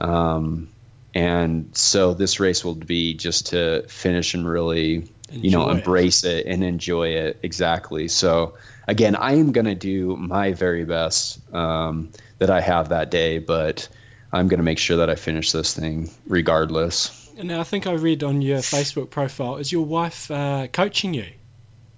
Um, 0.00 0.68
and 1.14 1.70
so 1.76 2.12
this 2.12 2.40
race 2.40 2.64
will 2.64 2.74
be 2.74 3.14
just 3.14 3.46
to 3.46 3.84
finish 3.86 4.34
and 4.34 4.48
really, 4.48 5.08
enjoy 5.30 5.42
you 5.42 5.50
know, 5.52 5.70
embrace 5.70 6.24
it. 6.24 6.44
it. 6.44 6.46
and 6.46 6.64
enjoy 6.64 7.10
it. 7.10 7.38
Exactly. 7.44 8.08
So 8.08 8.54
again, 8.88 9.14
I 9.14 9.34
am 9.34 9.52
going 9.52 9.66
to 9.66 9.76
do 9.76 10.16
my 10.16 10.54
very 10.54 10.84
best 10.84 11.38
um, 11.54 12.10
that 12.38 12.50
I 12.50 12.60
have 12.60 12.88
that 12.90 13.10
day, 13.10 13.38
but 13.38 13.88
I'm 14.32 14.48
going 14.48 14.58
to 14.58 14.64
make 14.64 14.78
sure 14.78 14.96
that 14.96 15.08
I 15.10 15.14
finish 15.14 15.52
this 15.52 15.74
thing 15.74 16.10
regardless. 16.26 17.32
And 17.38 17.48
now, 17.48 17.60
I 17.60 17.64
think 17.64 17.86
I 17.86 17.92
read 17.92 18.22
on 18.22 18.42
your 18.42 18.58
Facebook 18.58 19.10
profile, 19.10 19.56
is 19.56 19.70
your 19.70 19.84
wife 19.84 20.30
uh, 20.30 20.68
coaching 20.68 21.14
you? 21.14 21.26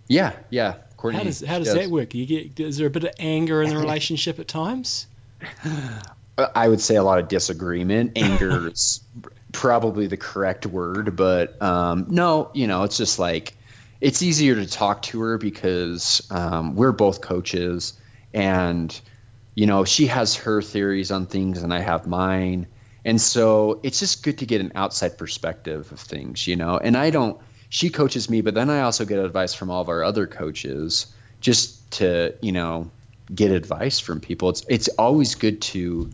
Yeah, 0.09 0.33
yeah. 0.51 0.75
Courtney, 0.97 1.19
how 1.19 1.25
does 1.25 1.45
how 1.45 1.59
does, 1.59 1.69
does 1.69 1.77
that 1.77 1.91
work? 1.91 2.13
You 2.13 2.27
get 2.27 2.59
is 2.59 2.77
there 2.77 2.89
a 2.89 2.91
bit 2.91 3.05
of 3.05 3.13
anger 3.21 3.63
in 3.63 3.71
the 3.71 3.79
relationship 3.79 4.41
at 4.41 4.49
times? 4.49 5.07
I 6.55 6.69
would 6.69 6.81
say 6.81 6.97
a 6.97 7.05
lot 7.05 7.21
of 7.21 7.29
disagreement. 7.29 8.13
Anger 8.17 8.69
is 8.73 9.01
probably 9.53 10.09
the 10.09 10.17
correct 10.17 10.67
word, 10.67 11.15
but 11.15 11.61
um, 11.63 12.05
no, 12.09 12.51
you 12.53 12.67
know, 12.67 12.83
it's 12.83 12.97
just 12.97 13.19
like 13.19 13.57
it's 14.01 14.23
easier 14.23 14.57
to 14.57 14.67
talk 14.67 15.03
to 15.03 15.21
her 15.21 15.39
because 15.39 16.27
um, 16.31 16.75
we're 16.75 16.93
both 16.93 17.21
coaches, 17.21 17.93
and 18.35 19.01
you 19.59 19.67
know, 19.67 19.85
she 19.85 20.07
has 20.07 20.37
her 20.37 20.63
theories 20.63 21.11
on 21.11 21.27
things, 21.27 21.65
and 21.65 21.75
I 21.75 21.81
have 21.81 22.07
mine, 22.07 22.65
and 23.05 23.21
so 23.21 23.81
it's 23.83 23.99
just 23.99 24.23
good 24.23 24.39
to 24.39 24.47
get 24.47 24.61
an 24.61 24.71
outside 24.77 25.19
perspective 25.19 25.91
of 25.91 25.99
things, 25.99 26.47
you 26.47 26.55
know. 26.55 26.79
And 26.79 26.97
I 26.97 27.11
don't. 27.11 27.37
She 27.69 27.91
coaches 27.91 28.31
me, 28.31 28.41
but 28.41 28.55
then 28.55 28.71
I 28.71 28.83
also 28.83 29.05
get 29.05 29.19
advice 29.19 29.55
from 29.55 29.69
all 29.69 29.81
of 29.81 29.89
our 29.89 30.05
other 30.05 30.29
coaches, 30.29 31.07
just 31.41 31.91
to 31.99 32.33
you 32.41 32.53
know 32.53 32.89
get 33.35 33.51
advice 33.51 33.99
from 33.99 34.21
people. 34.21 34.49
It's 34.49 34.65
it's 34.69 34.87
always 34.91 35.35
good 35.35 35.61
to 35.63 36.09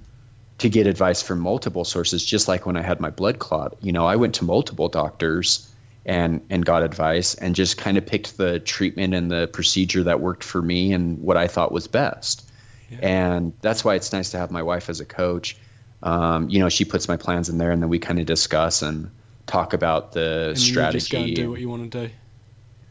to 0.57 0.69
get 0.71 0.87
advice 0.87 1.21
from 1.21 1.41
multiple 1.41 1.85
sources. 1.85 2.25
Just 2.25 2.49
like 2.49 2.65
when 2.65 2.79
I 2.79 2.83
had 2.83 2.99
my 2.99 3.11
blood 3.11 3.41
clot, 3.41 3.77
you 3.83 3.93
know, 3.93 4.07
I 4.07 4.17
went 4.17 4.35
to 4.37 4.45
multiple 4.47 4.89
doctors 4.89 5.71
and 6.07 6.41
and 6.49 6.65
got 6.65 6.83
advice 6.83 7.35
and 7.35 7.55
just 7.55 7.77
kind 7.77 7.99
of 7.99 8.07
picked 8.07 8.39
the 8.39 8.61
treatment 8.61 9.13
and 9.13 9.31
the 9.31 9.49
procedure 9.49 10.03
that 10.03 10.21
worked 10.21 10.45
for 10.45 10.63
me 10.63 10.95
and 10.95 11.19
what 11.21 11.37
I 11.37 11.47
thought 11.47 11.73
was 11.73 11.87
best. 11.87 12.51
Yeah. 12.95 13.09
And 13.09 13.53
that's 13.61 13.85
why 13.85 13.95
it's 13.95 14.13
nice 14.13 14.31
to 14.31 14.39
have 14.39 14.51
my 14.51 14.63
wife 14.63 14.89
as 14.89 15.01
a 15.01 15.05
coach. 15.05 15.57
Um, 16.03 16.49
you 16.51 16.59
know, 16.59 16.69
she 16.69 16.85
puts 16.85 17.09
my 17.09 17.17
plans 17.17 17.49
in 17.49 17.59
there, 17.59 17.71
and 17.71 17.83
then 17.83 17.89
we 17.89 17.99
kind 17.99 18.19
of 18.19 18.27
discuss 18.27 18.83
and 18.83 19.11
talk 19.47 19.73
about 19.73 20.13
the 20.13 20.49
and 20.51 20.59
strategy. 20.59 20.97
You 20.97 21.01
just 21.01 21.13
go 21.13 21.19
and 21.19 21.37
do 21.37 21.51
what 21.51 21.61
you 21.61 21.69
want 21.69 21.93
to 21.93 22.09
do. 22.09 22.15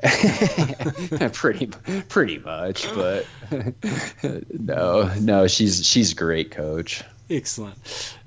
pretty 1.32 1.68
pretty 2.10 2.38
much 2.40 2.94
but 2.94 3.26
no 4.60 5.10
no 5.22 5.48
she's 5.48 5.86
she's 5.86 6.12
a 6.12 6.16
great 6.16 6.52
coach 6.52 7.06
excellent 7.30 7.78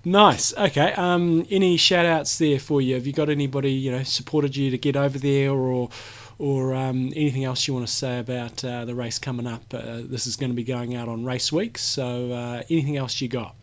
nice 0.03 0.57
okay 0.57 0.95
um 0.95 1.47
any 1.51 1.77
shout 1.77 2.07
outs 2.07 2.39
there 2.39 2.59
for 2.59 2.81
you 2.81 2.95
have 2.95 3.07
you 3.07 3.13
got 3.13 3.29
anybody 3.29 3.71
you 3.73 3.91
know 3.91 4.03
supported 4.05 4.57
you 4.57 4.71
to 4.71 4.79
get 4.79 4.97
over 4.97 5.19
there 5.19 5.51
or 5.51 5.91
or 6.39 6.75
um, 6.75 7.13
anything 7.17 7.45
else 7.45 7.67
you 7.67 7.75
want 7.75 7.87
to 7.87 7.93
say 7.93 8.19
about 8.19 8.65
uh, 8.65 8.85
the 8.85 8.95
race 8.95 9.19
coming 9.19 9.47
up 9.47 9.63
uh, 9.73 10.03
this 10.05 10.27
is 10.27 10.37
going 10.37 10.51
to 10.51 10.57
be 10.57 10.65
going 10.65 10.95
out 10.95 11.09
on 11.09 11.25
race 11.25 11.51
week 11.53 11.79
so 11.79 12.33
uh, 12.33 12.63
anything 12.71 12.97
else 12.97 13.21
you 13.21 13.29
got 13.29 13.55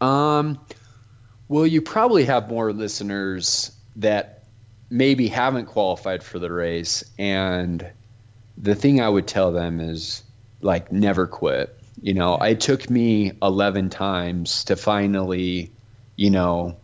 um 0.00 0.58
well 1.48 1.66
you 1.66 1.82
probably 1.82 2.24
have 2.24 2.48
more 2.48 2.72
listeners 2.72 3.72
that 3.96 4.44
maybe 4.90 5.28
haven't 5.28 5.66
qualified 5.66 6.22
for 6.22 6.38
the 6.38 6.50
race 6.50 7.04
and 7.18 7.86
the 8.56 8.74
thing 8.74 9.00
i 9.00 9.08
would 9.08 9.26
tell 9.26 9.52
them 9.52 9.80
is 9.80 10.22
like 10.62 10.90
never 10.92 11.26
quit 11.26 11.76
You 12.02 12.14
know, 12.14 12.36
it 12.38 12.60
took 12.60 12.88
me 12.88 13.32
11 13.42 13.90
times 13.90 14.64
to 14.64 14.76
finally, 14.76 15.70
you 16.16 16.30
know, 16.30 16.76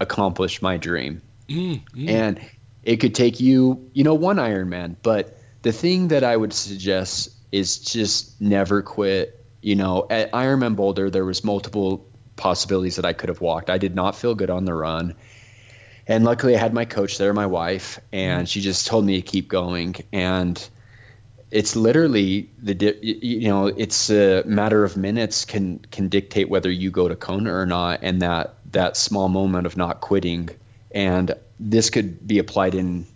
accomplish 0.00 0.60
my 0.60 0.76
dream. 0.76 1.22
Mm, 1.48 1.82
mm. 1.94 2.08
And 2.08 2.40
it 2.82 2.96
could 2.96 3.14
take 3.14 3.40
you, 3.40 3.90
you 3.92 4.04
know, 4.04 4.14
one 4.14 4.36
Ironman. 4.36 4.96
But 5.02 5.36
the 5.62 5.72
thing 5.72 6.08
that 6.08 6.24
I 6.24 6.36
would 6.36 6.52
suggest 6.52 7.30
is 7.52 7.78
just 7.78 8.40
never 8.40 8.82
quit. 8.82 9.44
You 9.62 9.76
know, 9.76 10.06
at 10.10 10.32
Ironman 10.32 10.74
Boulder, 10.74 11.08
there 11.08 11.24
was 11.24 11.44
multiple 11.44 12.04
possibilities 12.36 12.96
that 12.96 13.04
I 13.04 13.12
could 13.12 13.28
have 13.28 13.40
walked. 13.40 13.70
I 13.70 13.78
did 13.78 13.94
not 13.94 14.16
feel 14.16 14.34
good 14.34 14.50
on 14.50 14.64
the 14.64 14.74
run. 14.74 15.14
And 16.08 16.24
luckily 16.24 16.56
I 16.56 16.58
had 16.58 16.74
my 16.74 16.84
coach 16.84 17.18
there, 17.18 17.32
my 17.32 17.46
wife, 17.46 18.00
and 18.12 18.48
she 18.48 18.60
just 18.60 18.86
told 18.86 19.04
me 19.04 19.20
to 19.20 19.22
keep 19.22 19.48
going. 19.48 19.94
And 20.12 20.68
it's 21.52 21.76
literally 21.76 22.50
the 22.60 22.98
you 23.02 23.46
know 23.46 23.66
it's 23.66 24.10
a 24.10 24.42
matter 24.44 24.84
of 24.84 24.96
minutes 24.96 25.44
can 25.44 25.78
can 25.90 26.08
dictate 26.08 26.48
whether 26.48 26.70
you 26.70 26.90
go 26.90 27.06
to 27.08 27.14
Kona 27.14 27.52
or 27.52 27.66
not, 27.66 28.00
and 28.02 28.20
that 28.22 28.56
that 28.72 28.96
small 28.96 29.28
moment 29.28 29.66
of 29.66 29.76
not 29.76 30.00
quitting, 30.00 30.48
and 30.94 31.34
this 31.58 31.90
could 31.90 32.26
be 32.26 32.38
applied 32.38 32.74
in 32.74 33.06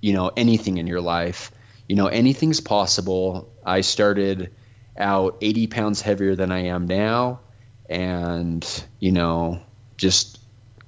you 0.00 0.12
know 0.12 0.30
anything 0.36 0.78
in 0.78 0.86
your 0.86 1.00
life. 1.00 1.50
You 1.88 1.96
know 1.96 2.06
anything's 2.06 2.60
possible. 2.60 3.50
I 3.64 3.80
started 3.80 4.52
out 4.98 5.36
80 5.40 5.66
pounds 5.68 6.00
heavier 6.00 6.34
than 6.34 6.52
I 6.52 6.60
am 6.60 6.86
now, 6.86 7.40
and 7.88 8.84
you 9.00 9.12
know 9.12 9.60
just 9.96 10.40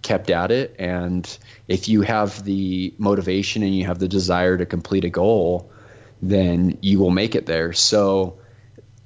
kept 0.03 0.31
at 0.31 0.51
it. 0.51 0.75
And 0.79 1.39
if 1.69 1.89
you 1.89 2.03
have 2.03 2.45
the 2.45 2.95
motivation 2.99 3.63
and 3.63 3.75
you 3.75 3.85
have 3.87 3.99
the 3.99 4.09
desire 4.09 4.57
to 4.57 4.65
complete 4.65 5.05
a 5.05 5.11
goal 5.11 5.71
then 6.23 6.77
you 6.81 6.99
will 6.99 7.11
make 7.11 7.35
it 7.35 7.47
there. 7.47 7.73
So, 7.73 8.39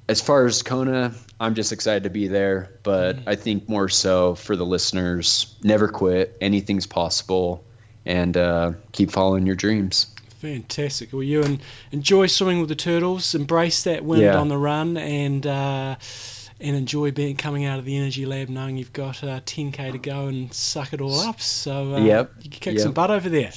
as 0.07 0.21
far 0.21 0.45
as 0.45 0.61
Kona, 0.61 1.13
I'm 1.39 1.53
just 1.55 1.71
excited 1.71 2.03
to 2.03 2.09
be 2.09 2.27
there. 2.27 2.71
But 2.83 3.17
I 3.27 3.35
think 3.35 3.67
more 3.67 3.89
so 3.89 4.35
for 4.35 4.55
the 4.55 4.65
listeners, 4.65 5.55
never 5.63 5.87
quit. 5.87 6.37
Anything's 6.41 6.87
possible, 6.87 7.63
and 8.05 8.37
uh, 8.37 8.71
keep 8.93 9.11
following 9.11 9.45
your 9.45 9.55
dreams. 9.55 10.07
Fantastic. 10.39 11.11
Well, 11.11 11.23
you 11.23 11.41
and 11.43 11.59
enjoy 11.91 12.27
swimming 12.27 12.59
with 12.59 12.69
the 12.69 12.75
turtles. 12.75 13.33
Embrace 13.33 13.83
that 13.83 14.05
wind 14.05 14.21
Yeah. 14.23 14.37
on 14.37 14.47
the 14.47 14.57
run, 14.57 14.95
and 14.97 15.45
uh, 15.47 15.95
and 16.59 16.75
enjoy 16.75 17.11
being 17.11 17.35
coming 17.35 17.65
out 17.65 17.79
of 17.79 17.85
the 17.85 17.97
energy 17.97 18.25
lab, 18.25 18.47
knowing 18.49 18.77
you've 18.77 18.93
got 18.93 19.23
uh, 19.23 19.41
10k 19.41 19.91
to 19.91 19.97
go 19.97 20.27
and 20.27 20.53
suck 20.53 20.93
it 20.93 21.01
all 21.01 21.19
up. 21.19 21.41
So 21.41 21.95
uh, 21.95 21.99
Yep. 21.99 22.31
you 22.43 22.49
can 22.49 22.59
kick 22.59 22.73
Yep. 22.75 22.83
some 22.83 22.93
butt 22.93 23.11
over 23.11 23.27
there. 23.27 23.51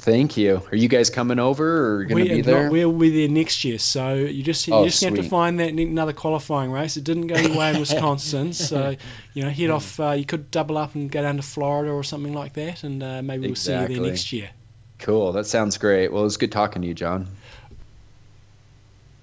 Thank 0.00 0.36
you. 0.38 0.62
Are 0.72 0.76
you 0.76 0.88
guys 0.88 1.10
coming 1.10 1.38
over 1.38 1.98
or 1.98 2.04
going 2.04 2.24
to 2.26 2.34
be 2.36 2.40
there? 2.40 2.70
we'll 2.70 2.90
be 2.90 3.10
there 3.10 3.28
next 3.28 3.64
year, 3.64 3.78
so 3.78 4.14
you 4.14 4.42
just 4.42 4.66
you 4.66 4.72
Oh, 4.72 4.84
just 4.86 5.02
have 5.04 5.14
to 5.14 5.22
find 5.22 5.60
that 5.60 5.72
another 5.74 6.14
qualifying 6.14 6.72
race. 6.72 6.96
It 6.96 7.04
didn't 7.04 7.26
go 7.26 7.36
your 7.36 7.54
way 7.54 7.70
in 7.74 7.80
Wisconsin, 7.80 8.54
so 8.54 8.96
you 9.34 9.42
know 9.42 9.50
head 9.50 9.68
off. 9.68 10.00
Uh, 10.00 10.12
you 10.12 10.24
could 10.24 10.50
double 10.50 10.78
up 10.78 10.94
and 10.94 11.10
go 11.10 11.20
down 11.20 11.36
to 11.36 11.42
Florida 11.42 11.92
or 11.92 12.02
something 12.02 12.32
like 12.32 12.54
that, 12.54 12.82
and 12.82 13.02
uh, 13.02 13.20
maybe 13.20 13.46
we'll 13.46 13.56
see 13.56 13.72
you 13.72 13.88
there 13.88 14.00
next 14.00 14.32
year. 14.32 14.50
Cool. 14.98 15.32
That 15.32 15.44
sounds 15.46 15.76
great. 15.76 16.10
Well, 16.12 16.22
it 16.22 16.24
was 16.24 16.36
good 16.38 16.52
talking 16.52 16.80
to 16.82 16.88
you, 16.88 16.94
John. 16.94 17.26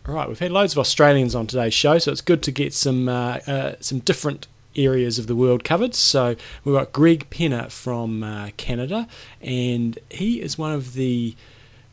All 0.08 0.14
right, 0.14 0.28
we've 0.28 0.40
had 0.40 0.52
loads 0.52 0.74
of 0.74 0.80
Australians 0.80 1.34
on 1.36 1.48
today's 1.48 1.74
show, 1.74 1.98
so 1.98 2.12
it's 2.12 2.22
good 2.22 2.42
to 2.44 2.52
get 2.52 2.74
some 2.74 3.10
uh, 3.10 3.40
uh, 3.48 3.76
some 3.80 4.00
different 4.00 4.48
areas 4.78 5.18
of 5.20 5.28
the 5.28 5.36
world 5.36 5.64
covered. 5.64 5.96
So 5.96 6.36
we've 6.64 6.76
got 6.76 6.94
Greg 6.94 7.30
Penner 7.30 7.72
from 7.72 8.24
uh, 8.24 8.50
Canada, 8.58 9.08
and 9.42 9.98
he 10.10 10.42
is 10.42 10.58
one 10.58 10.72
of 10.72 10.94
the 10.94 11.36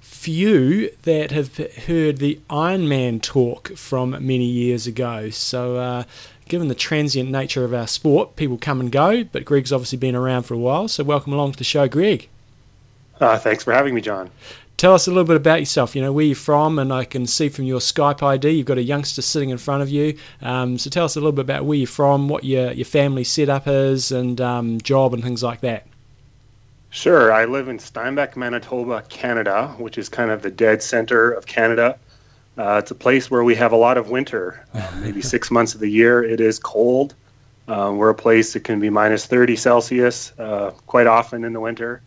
few 0.01 0.91
that 1.03 1.31
have 1.31 1.57
heard 1.57 2.19
the 2.19 2.39
Ironman 2.49 3.21
Talk 3.21 3.77
from 3.77 4.11
many 4.11 4.47
years 4.47 4.87
ago. 4.87 5.31
So. 5.31 5.77
Uh, 5.77 6.05
Given 6.47 6.69
the 6.69 6.75
transient 6.75 7.31
nature 7.31 7.65
of 7.65 7.73
our 7.73 7.87
sport, 7.87 8.37
people 8.37 8.59
come 8.59 8.79
and 8.79 8.93
go, 8.93 9.25
but 9.25 9.47
Greg's 9.47 9.73
obviously 9.73 9.97
been 9.97 10.15
around 10.15 10.43
for 10.43 10.53
a 10.53 10.59
while, 10.59 10.89
so 10.89 11.03
welcome 11.03 11.33
along 11.33 11.53
to 11.53 11.59
the 11.59 11.65
show, 11.65 11.89
Greg. 11.89 12.29
Uh, 13.19 13.39
thanks 13.39 13.65
for 13.65 13.73
having 13.73 13.95
me, 13.95 14.03
John. 14.03 14.31
Tell 14.77 14.93
us 14.93 15.07
a 15.07 15.11
little 15.11 15.25
bit 15.25 15.37
about 15.37 15.61
yourself. 15.61 15.95
You 15.95 16.03
know 16.03 16.13
where 16.13 16.25
you're 16.25 16.35
from, 16.35 16.79
and 16.79 16.93
I 16.93 17.05
can 17.05 17.27
see 17.27 17.49
from 17.49 17.65
your 17.65 17.79
Skype 17.79 18.23
ID 18.23 18.51
you've 18.51 18.67
got 18.67 18.79
a 18.79 18.83
youngster 18.83 19.23
sitting 19.23 19.51
in 19.51 19.59
front 19.59 19.83
of 19.83 19.89
you. 19.89 20.17
Um, 20.43 20.79
so 20.79 20.91
tell 20.91 21.05
us 21.05 21.15
a 21.15 21.21
little 21.21 21.33
bit 21.33 21.43
about 21.43 21.65
where 21.65 21.79
you're 21.79 21.87
from, 21.87 22.29
what 22.29 22.45
your 22.45 22.73
your 22.73 22.85
family 22.85 23.25
setup 23.25 23.69
is, 23.69 24.11
and 24.11 24.41
um, 24.41 24.81
job 24.81 25.15
and 25.15 25.23
things 25.23 25.43
like 25.43 25.61
that. 25.61 25.87
Sure. 26.91 27.33
I 27.33 27.45
live 27.45 27.69
in 27.69 27.79
Steinbach, 27.79 28.37
Manitoba, 28.37 29.03
Canada, 29.09 29.75
which 29.79 29.99
is 29.99 30.09
kind 30.09 30.31
of 30.31 30.43
the 30.43 30.51
dead 30.51 30.83
center 30.83 31.31
of 31.31 31.47
Canada. 31.47 31.99
Uh, 32.57 32.79
it's 32.81 32.91
a 32.91 32.95
place 32.95 33.31
where 33.31 33.43
we 33.43 33.55
have 33.57 33.73
a 33.73 33.77
lot 33.77 33.97
of 33.97 34.11
winter. 34.11 34.65
Uh, 34.75 34.91
maybe 35.01 35.21
six 35.21 35.51
months 35.51 35.75
of 35.75 35.81
the 35.81 35.89
year 35.89 36.23
it 36.23 36.41
is 36.41 36.59
cold. 36.59 37.15
Uh, 37.67 37.93
we're 37.95 38.11
a 38.11 38.15
place 38.15 38.53
that 38.53 38.65
can 38.65 38.79
be 38.79 38.91
minus 38.91 39.27
30 39.27 39.57
Celsius 39.57 40.33
uh, 40.39 40.71
quite 40.87 41.07
often 41.07 41.45
in 41.45 41.53
the 41.53 41.61
winter. 41.61 42.03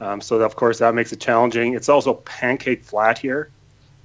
Um, 0.00 0.20
so, 0.20 0.40
of 0.40 0.56
course, 0.56 0.78
that 0.78 0.94
makes 0.94 1.12
it 1.12 1.20
challenging. 1.20 1.74
It's 1.74 1.88
also 1.88 2.14
pancake 2.14 2.84
flat 2.84 3.18
here. 3.18 3.50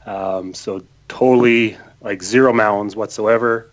Um, 0.06 0.54
so, 0.54 0.84
totally 1.08 1.78
like 2.02 2.24
zero 2.24 2.54
mountains 2.54 2.96
whatsoever. 2.96 3.70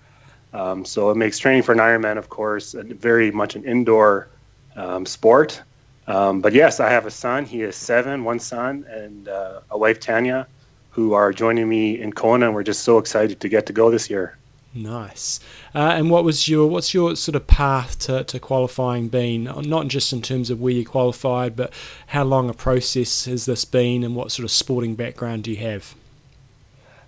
Um, 0.53 0.85
so, 0.85 1.11
it 1.11 1.17
makes 1.17 1.39
training 1.39 1.63
for 1.63 1.73
an 1.73 1.79
Ironman, 1.79 2.19
of 2.19 2.29
course, 2.29 2.73
very 2.73 3.31
much 3.31 3.55
an 3.55 3.65
indoor 3.65 4.29
um, 4.77 5.07
sport. 5.07 5.63
Um, 6.09 6.41
but 6.41 6.55
yes, 6.55 6.81
I 6.81 6.91
have 6.91 7.05
a 7.05 7.11
son. 7.11 7.45
He 7.45 7.63
is 7.63 7.77
seven, 7.77 8.25
one 8.25 8.41
son, 8.41 8.87
and 8.89 9.29
uh, 9.29 9.61
a 9.71 9.77
wife, 9.77 10.01
Tanya, 10.01 10.47
who 10.91 11.13
are 11.13 11.33
joining 11.33 11.69
me 11.69 12.01
in 12.01 12.13
Kona, 12.13 12.47
and 12.47 12.55
we're 12.55 12.63
just 12.63 12.83
so 12.83 12.99
excited 12.99 13.41
to 13.41 13.49
get 13.49 13.67
to 13.67 13.73
go 13.75 13.91
this 13.91 14.09
year. 14.09 14.39
Nice. 14.75 15.41
Uh, 15.75 15.95
and 15.97 16.11
what 16.11 16.25
was 16.25 16.49
your 16.49 16.67
what's 16.67 16.93
your 16.93 17.17
sort 17.17 17.35
of 17.35 17.47
path 17.47 17.99
to, 18.01 18.23
to 18.25 18.39
qualifying 18.39 19.09
been? 19.09 19.45
Not 19.45 19.89
just 19.89 20.13
in 20.13 20.23
terms 20.23 20.51
of 20.51 20.61
where 20.61 20.73
you 20.73 20.85
qualified, 20.85 21.57
but 21.57 21.73
how 22.09 22.25
long 22.25 22.51
a 22.51 22.55
process 22.55 23.25
has 23.25 23.47
this 23.47 23.65
been, 23.65 24.05
and 24.05 24.15
what 24.15 24.31
sort 24.31 24.45
of 24.45 24.51
sporting 24.51 24.95
background 24.95 25.45
do 25.45 25.51
you 25.51 25.57
have? 25.59 25.95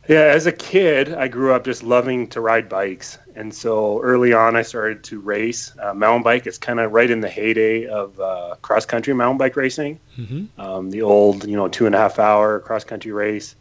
Yeah, 0.08 0.32
as 0.34 0.46
a 0.46 0.52
kid, 0.52 1.12
I 1.12 1.28
grew 1.28 1.52
up 1.52 1.64
just 1.64 1.84
loving 1.84 2.26
to 2.28 2.40
ride 2.40 2.68
bikes. 2.68 3.18
And 3.36 3.54
so 3.54 4.00
early 4.02 4.32
on, 4.32 4.56
I 4.56 4.62
started 4.62 5.04
to 5.04 5.20
race 5.20 5.72
uh, 5.78 5.94
mountain 5.94 6.24
bike. 6.24 6.46
It's 6.46 6.58
kind 6.58 6.80
of 6.80 6.90
right 6.90 7.08
in 7.08 7.20
the 7.20 7.28
heyday 7.28 7.86
of 7.86 8.18
uh, 8.18 8.56
cross 8.60 8.86
country 8.86 9.14
mountain 9.14 9.38
bike 9.38 9.54
racing, 9.54 10.00
hmm 10.16 10.46
um, 10.58 10.90
the 10.90 11.02
old, 11.02 11.46
you 11.46 11.56
know, 11.56 11.68
two 11.68 11.86
and 11.86 11.94
a 11.94 11.98
half 11.98 12.18
hour 12.18 12.58
cross 12.58 12.82
country 12.82 13.12
race. 13.12 13.54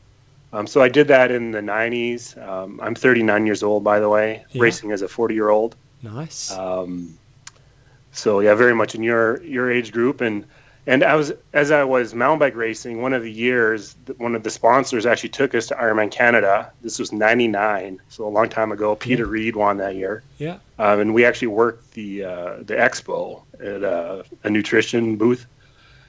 Um, 0.51 0.65
so 0.67 0.81
I 0.81 0.89
did 0.89 1.07
that 1.09 1.29
in 1.31 1.51
the 1.51 1.61
90s. 1.61 2.35
Um, 2.37 2.79
I'm 2.81 2.95
39 2.95 3.45
years 3.45 3.61
old, 3.63 3.83
by 3.83 3.99
the 3.99 4.09
way, 4.09 4.43
Yeah. 4.51 4.61
racing 4.63 4.91
as 4.91 5.01
a 5.01 5.07
40 5.07 5.35
year 5.35 5.49
old. 5.49 5.75
Nice. 6.01 6.51
Um, 6.51 7.17
so 8.11 8.39
yeah, 8.39 8.55
very 8.55 8.73
much 8.73 8.95
in 8.95 9.03
your 9.03 9.41
your 9.43 9.69
age 9.71 9.91
group, 9.91 10.21
and 10.21 10.45
and 10.87 11.03
I 11.03 11.13
was 11.15 11.31
as 11.53 11.69
I 11.71 11.83
was 11.83 12.15
mountain 12.15 12.39
bike 12.39 12.55
racing. 12.55 13.01
One 13.01 13.13
of 13.13 13.21
the 13.21 13.31
years, 13.31 13.95
one 14.17 14.33
of 14.33 14.41
the 14.43 14.49
sponsors 14.49 15.05
actually 15.05 15.29
took 15.29 15.53
us 15.53 15.67
to 15.67 15.75
Ironman 15.75 16.09
Canada. 16.09 16.71
This 16.81 16.97
was 16.97 17.11
'99, 17.11 17.99
so 18.09 18.25
a 18.25 18.29
long 18.29 18.49
time 18.49 18.71
ago. 18.71 18.95
Peter 18.95 19.25
Reid 19.25 19.55
won 19.55 19.77
that 19.77 19.95
year, 19.95 20.23
yeah. 20.39 20.57
um, 20.79 20.99
and 20.99 21.13
we 21.13 21.25
actually 21.25 21.49
worked 21.49 21.91
the 21.93 22.23
uh, 22.23 22.53
the 22.61 22.73
expo 22.75 23.41
at 23.63 23.83
uh, 23.83 24.23
a 24.43 24.49
nutrition 24.49 25.17
booth. 25.17 25.45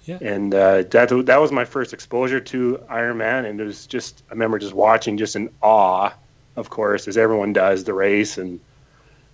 Yeah. 0.07 0.19
And 0.21 0.55
uh, 0.55 0.83
that 0.83 1.09
that 1.27 1.41
was 1.41 1.53
my 1.53 1.65
first 1.65 1.93
exposure 1.93 2.41
to 2.41 2.83
Ironman, 2.91 3.49
and 3.49 3.61
it 3.61 3.65
was 3.65 3.87
just 3.87 4.23
I 4.31 4.33
remember 4.33 4.59
just 4.59 4.73
watching, 4.73 5.19
just 5.19 5.37
in 5.37 5.51
awe, 5.63 6.13
of 6.57 6.71
course, 6.71 7.07
as 7.07 7.17
everyone 7.17 7.53
does 7.53 7.85
the 7.85 7.93
race, 7.93 8.39
and 8.39 8.61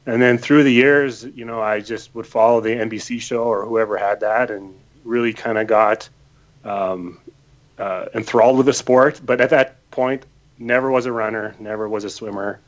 and 0.07 0.21
then 0.21 0.39
through 0.39 0.65
the 0.65 0.73
years, 0.73 1.25
you 1.25 1.45
know, 1.45 1.61
I 1.61 1.81
just 1.81 2.15
would 2.15 2.27
follow 2.27 2.61
the 2.61 2.71
NBC 2.71 3.21
show 3.21 3.45
or 3.45 3.65
whoever 3.65 3.97
had 3.97 4.21
that, 4.21 4.51
and 4.51 4.75
really 5.05 5.33
kind 5.33 5.57
of 5.57 5.67
got 5.67 6.09
um, 6.65 7.19
uh, 7.79 8.07
enthralled 8.15 8.57
with 8.57 8.67
the 8.67 8.73
sport. 8.73 9.21
But 9.25 9.41
at 9.41 9.51
that 9.51 9.91
point, 9.91 10.27
never 10.59 10.91
was 10.91 11.07
a 11.07 11.13
runner, 11.13 11.55
never 11.61 11.89
was 11.89 12.05
a 12.05 12.11
swimmer, 12.11 12.61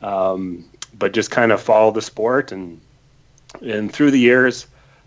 um, 0.00 0.64
but 0.98 1.12
just 1.12 1.30
kind 1.30 1.52
of 1.52 1.60
followed 1.60 1.94
the 1.94 2.02
sport. 2.02 2.52
And 2.52 2.80
and 3.62 3.92
through 3.92 4.10
the 4.10 4.20
years, 4.20 4.66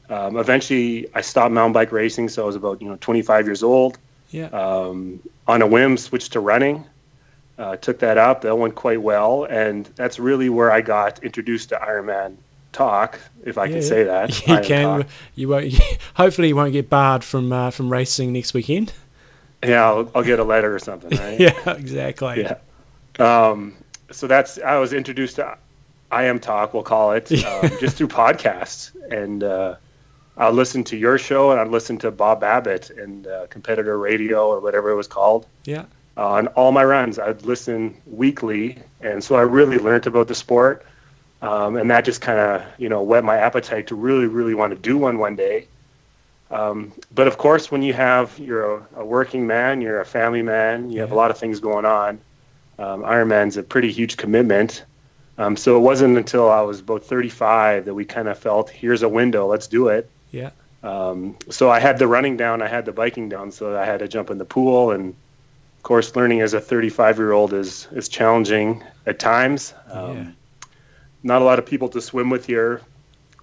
um, 0.10 0.38
eventually 0.38 1.07
I 1.14 1.22
stopped 1.22 1.52
mountain 1.53 1.73
bike 1.73 1.91
racing. 1.91 2.30
So 2.30 2.44
I 2.44 2.45
was 2.45 2.56
about 2.56 2.81
you 2.81 2.88
know 2.90 2.98
25 2.99 3.45
years 3.45 3.64
old. 3.64 3.98
Yeah. 4.31 4.45
Um, 4.48 5.19
on 5.48 5.61
a 5.61 5.68
whim, 5.68 5.98
switched 5.98 6.34
to 6.34 6.40
running. 6.40 6.86
Uh, 7.57 7.76
took 7.76 7.99
that 7.99 8.18
up. 8.18 8.41
That 8.41 8.56
went 8.56 8.76
quite 8.76 9.02
well, 9.02 9.44
and 9.44 9.86
that's 9.95 10.18
really 10.19 10.49
where 10.49 10.72
I 10.72 10.80
got 10.81 11.23
introduced 11.23 11.69
to 11.69 11.76
Ironman 11.76 12.38
talk, 12.72 13.19
if 13.44 13.57
I 13.57 13.65
Yeah, 13.65 13.72
can 13.73 13.81
say 13.81 14.03
that. 14.03 14.30
You 14.48 14.53
Iron 14.53 14.64
can. 14.64 14.99
Talk. 14.99 15.07
You 15.36 15.49
won't. 15.49 15.73
Hopefully, 16.14 16.48
you 16.49 16.56
won't 16.56 16.72
get 16.72 16.90
barred 16.90 17.23
from 17.23 17.52
uh, 17.52 17.72
from 17.72 17.91
racing 17.91 18.31
next 18.31 18.53
weekend. 18.53 18.94
Yeah, 19.61 19.86
I'll, 19.86 20.10
I'll 20.15 20.23
get 20.23 20.40
a 20.40 20.44
letter 20.45 20.73
or 20.73 20.80
something, 20.80 21.10
right? 21.18 21.38
Yeah. 21.40 21.72
Exactly. 21.72 22.44
Yeah. 22.44 22.56
Um, 23.19 23.76
so 24.11 24.27
that's 24.27 24.57
I 24.60 24.77
was 24.77 24.94
introduced 24.94 25.36
to 25.36 25.57
IM 26.11 26.40
Talk, 26.40 26.73
we'll 26.73 26.84
call 26.84 27.11
it, 27.11 27.30
um, 27.45 27.69
just 27.80 27.98
through 27.98 28.07
podcasts, 28.07 28.91
and 29.11 29.44
uh, 29.44 29.76
I 30.39 30.49
listened 30.49 30.87
to 30.87 30.97
your 30.97 31.17
show 31.17 31.51
and 31.51 31.59
I 31.59 31.65
listened 31.65 31.99
to 32.01 32.11
Bob 32.11 32.39
Babbitt 32.39 32.89
and 32.91 33.27
uh, 33.27 33.47
Competitor 33.47 33.97
Radio 33.97 34.47
or 34.47 34.61
whatever 34.61 34.89
it 34.89 34.95
was 34.95 35.07
called, 35.07 35.45
Yeah. 35.65 35.83
on 36.15 36.47
all 36.47 36.71
my 36.71 36.83
runs. 36.83 37.19
I'd 37.19 37.43
listen 37.43 37.95
weekly, 38.07 38.77
and 39.01 39.21
so 39.21 39.35
I 39.35 39.41
really 39.41 39.77
learned 39.77 40.07
about 40.07 40.29
the 40.29 40.35
sport, 40.35 40.85
um, 41.41 41.75
and 41.75 41.91
that 41.91 42.05
just 42.05 42.21
kind 42.21 42.39
of 42.39 42.63
you 42.77 42.87
know 42.87 43.03
whet 43.03 43.23
my 43.23 43.37
appetite 43.37 43.87
to 43.87 43.95
really, 43.95 44.27
really 44.27 44.53
want 44.53 44.73
to 44.73 44.79
do 44.79 44.97
one 44.97 45.17
one 45.19 45.35
day. 45.35 45.67
Um, 46.51 46.93
but 47.13 47.27
of 47.27 47.37
course, 47.37 47.69
when 47.69 47.83
you 47.83 47.93
have 47.93 48.37
you're 48.39 48.77
a, 48.77 48.87
a, 48.95 49.05
working 49.05 49.45
man, 49.45 49.81
you're 49.81 49.99
a 49.99 50.05
family 50.05 50.41
man, 50.41 50.89
you 50.89 50.95
yeah. 50.95 51.01
have 51.01 51.11
a 51.11 51.15
lot 51.15 51.31
of 51.31 51.37
things 51.37 51.59
going 51.59 51.85
on. 51.85 52.19
Um, 52.79 53.03
Ironman's 53.03 53.57
a 53.57 53.63
pretty 53.63 53.91
huge 53.91 54.15
commitment. 54.17 54.85
Um, 55.37 55.55
so 55.55 55.77
it 55.77 55.81
wasn't 55.81 56.17
until 56.17 56.49
I 56.49 56.61
was 56.61 56.79
about 56.79 57.03
35 57.03 57.85
that 57.85 57.93
we 57.93 58.03
kind 58.03 58.27
of 58.27 58.37
felt, 58.37 58.69
here's 58.69 59.03
a 59.03 59.09
window, 59.09 59.47
let's 59.47 59.67
do 59.67 59.87
it. 59.87 60.09
Yeah. 60.31 60.51
Um, 60.81 61.38
so 61.49 61.69
I 61.69 61.80
had 61.80 61.99
the 61.99 62.07
running 62.07 62.38
down, 62.38 62.61
I 62.61 62.68
had 62.68 62.85
the 62.85 62.91
biking 62.91 63.30
down, 63.30 63.51
so 63.51 63.77
I 63.77 63.85
had 63.85 63.99
to 63.99 64.07
jump 64.07 64.30
in 64.30 64.38
the 64.38 64.45
pool. 64.45 64.91
And 64.91 65.10
of 65.10 65.84
course, 65.84 66.15
learning 66.15 66.41
as 66.41 66.53
a 66.53 66.61
35 66.61 67.18
year 67.18 67.31
old 67.31 67.53
is 67.53 67.88
is 67.91 68.10
challenging 68.10 68.84
at 69.06 69.19
times. 69.19 69.73
Um, 69.91 70.18
yeah. 70.18 70.31
Not 71.22 71.41
a 71.41 71.45
lot 71.45 71.60
of 71.60 71.65
people 71.65 71.89
to 71.89 72.01
swim 72.01 72.30
with 72.30 72.45
here, 72.45 72.81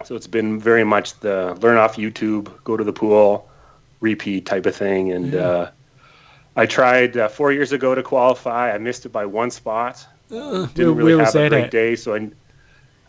so 0.04 0.16
it's 0.16 0.26
been 0.26 0.58
very 0.58 0.84
much 0.84 1.18
the 1.20 1.54
learn 1.60 1.76
off 1.76 1.96
YouTube, 1.96 2.50
go 2.64 2.76
to 2.76 2.84
the 2.84 2.92
pool, 2.92 3.50
repeat 4.00 4.46
type 4.46 4.64
of 4.64 4.74
thing. 4.74 5.12
And 5.12 5.32
yeah. 5.32 5.40
uh, 5.40 5.70
I 6.54 6.64
tried 6.64 7.18
uh, 7.18 7.28
four 7.28 7.52
years 7.52 7.72
ago 7.72 7.94
to 7.94 8.02
qualify. 8.02 8.72
I 8.72 8.78
missed 8.78 9.04
it 9.04 9.10
by 9.10 9.26
one 9.26 9.50
spot. 9.50 10.06
Uh, 10.30 10.66
Didn't 10.66 10.96
really 10.96 11.22
have 11.22 11.34
a 11.34 11.48
great 11.50 11.64
at? 11.64 11.70
day, 11.70 11.96
so 11.96 12.14
I 12.14 12.30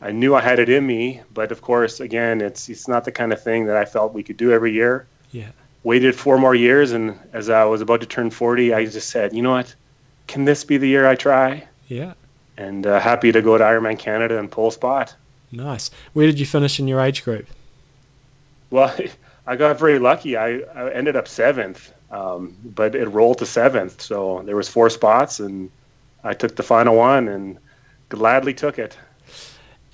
I 0.02 0.12
knew 0.12 0.36
I 0.36 0.42
had 0.42 0.60
it 0.60 0.70
in 0.70 0.86
me, 0.86 1.22
but 1.34 1.52
of 1.52 1.62
course, 1.62 2.00
again, 2.00 2.42
it's 2.42 2.70
it's 2.70 2.88
not 2.88 3.06
the 3.06 3.12
kind 3.12 3.34
of 3.34 3.42
thing 3.42 3.66
that 3.66 3.78
I 3.78 3.86
felt 3.86 4.14
we 4.14 4.24
could 4.24 4.38
do 4.38 4.52
every 4.52 4.72
year. 4.72 5.08
Yeah. 5.32 5.50
Waited 5.84 6.16
four 6.16 6.38
more 6.38 6.56
years, 6.56 6.92
and 6.92 7.18
as 7.34 7.50
I 7.50 7.64
was 7.66 7.82
about 7.82 8.02
to 8.02 8.08
turn 8.08 8.30
40, 8.30 8.74
I 8.74 8.86
just 8.86 9.10
said, 9.10 9.34
you 9.34 9.42
know 9.42 9.52
what? 9.52 9.74
Can 10.28 10.46
this 10.46 10.64
be 10.64 10.78
the 10.78 10.88
year 10.88 11.08
I 11.08 11.16
try? 11.16 11.68
Yeah. 11.88 12.14
And 12.58 12.86
uh, 12.86 13.00
happy 13.00 13.32
to 13.32 13.42
go 13.42 13.58
to 13.58 13.64
Ironman 13.64 13.98
Canada 13.98 14.38
and 14.38 14.52
pull 14.52 14.68
a 14.68 14.72
spot. 14.72 15.16
Nice. 15.52 15.92
Where 16.14 16.26
did 16.26 16.40
you 16.40 16.46
finish 16.46 16.80
in 16.80 16.88
your 16.88 17.00
age 17.00 17.24
group? 17.24 17.48
Well, 18.70 18.96
I 19.48 19.56
got 19.56 19.80
very 19.80 20.00
lucky. 20.00 20.36
I, 20.36 20.60
I 20.76 20.92
ended 20.92 21.16
up 21.16 21.28
seventh, 21.28 21.94
um, 22.12 22.56
but 22.64 22.94
it 22.96 23.08
rolled 23.08 23.38
to 23.40 23.46
seventh, 23.46 24.02
so 24.02 24.42
there 24.46 24.58
was 24.58 24.68
four 24.68 24.90
spots, 24.90 25.40
and 25.40 25.72
I 26.24 26.34
took 26.34 26.56
the 26.56 26.64
final 26.64 26.98
one 26.98 27.30
and 27.30 27.58
gladly 28.10 28.54
took 28.54 28.78
it. 28.78 28.98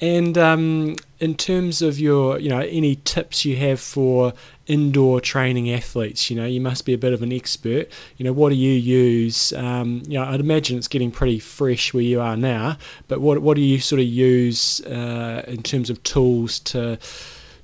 And 0.03 0.37
um, 0.37 0.97
in 1.21 1.33
terms 1.35 1.81
of 1.81 1.97
your, 1.97 2.37
you 2.37 2.49
know, 2.49 2.59
any 2.59 2.97
tips 3.05 3.45
you 3.45 3.55
have 3.55 3.79
for 3.79 4.33
indoor 4.67 5.21
training 5.21 5.71
athletes, 5.71 6.29
you 6.29 6.35
know, 6.35 6.45
you 6.45 6.59
must 6.59 6.85
be 6.85 6.91
a 6.91 6.97
bit 6.97 7.13
of 7.13 7.21
an 7.21 7.31
expert. 7.31 7.87
You 8.17 8.25
know, 8.25 8.33
what 8.33 8.49
do 8.49 8.55
you 8.55 8.73
use? 8.73 9.53
Um, 9.53 10.03
you 10.05 10.19
know, 10.19 10.25
I'd 10.25 10.41
imagine 10.41 10.77
it's 10.77 10.89
getting 10.89 11.09
pretty 11.09 11.39
fresh 11.39 11.93
where 11.93 12.03
you 12.03 12.19
are 12.19 12.35
now. 12.35 12.77
But 13.07 13.21
what 13.21 13.41
what 13.41 13.55
do 13.55 13.61
you 13.61 13.79
sort 13.79 14.01
of 14.01 14.07
use 14.07 14.81
uh, 14.81 15.45
in 15.47 15.63
terms 15.63 15.89
of 15.89 16.03
tools 16.03 16.59
to 16.59 16.99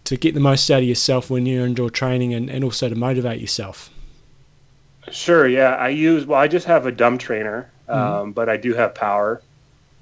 to 0.05 0.15
get 0.15 0.33
the 0.33 0.39
most 0.39 0.71
out 0.71 0.81
of 0.81 0.87
yourself 0.87 1.29
when 1.29 1.45
you're 1.45 1.65
indoor 1.65 1.89
training, 1.89 2.33
and, 2.33 2.49
and 2.49 2.63
also 2.63 2.87
to 2.87 2.95
motivate 2.95 3.41
yourself? 3.41 3.89
Sure. 5.11 5.45
Yeah, 5.45 5.75
I 5.75 5.89
use. 5.89 6.25
Well, 6.25 6.39
I 6.39 6.47
just 6.47 6.67
have 6.67 6.85
a 6.85 6.91
dumb 6.93 7.17
trainer, 7.17 7.69
mm-hmm. 7.89 7.99
um, 7.99 8.31
but 8.31 8.47
I 8.47 8.55
do 8.55 8.75
have 8.75 8.95
power. 8.95 9.41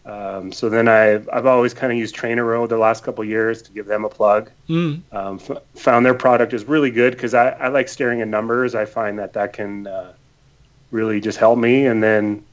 Um, 0.07 0.53
so 0.53 0.69
then 0.69 0.87
I've, 0.87 1.27
I've 1.33 1.45
always 1.45 1.73
kind 1.73 1.91
of 1.91 1.99
used 1.99 2.15
Trainer 2.15 2.45
TrainerRoad 2.45 2.69
the 2.69 2.77
last 2.77 3.03
couple 3.03 3.25
years 3.25 3.61
to 3.63 3.71
give 3.73 3.87
them 3.87 4.05
a 4.05 4.09
plug. 4.09 4.49
Mm. 4.69 5.01
Um, 5.11 5.39
f- 5.41 5.61
found 5.75 6.05
their 6.05 6.13
product 6.13 6.53
is 6.53 6.63
really 6.63 6.91
good 6.91 7.11
because 7.11 7.33
I, 7.33 7.49
I 7.49 7.67
like 7.67 7.89
staring 7.89 8.21
at 8.21 8.29
numbers. 8.29 8.73
I 8.73 8.85
find 8.85 9.19
that 9.19 9.33
that 9.33 9.51
can 9.51 9.85
uh, 9.85 10.13
really 10.91 11.19
just 11.19 11.37
help 11.37 11.59
me. 11.59 11.87
And 11.87 12.01
then, 12.01 12.45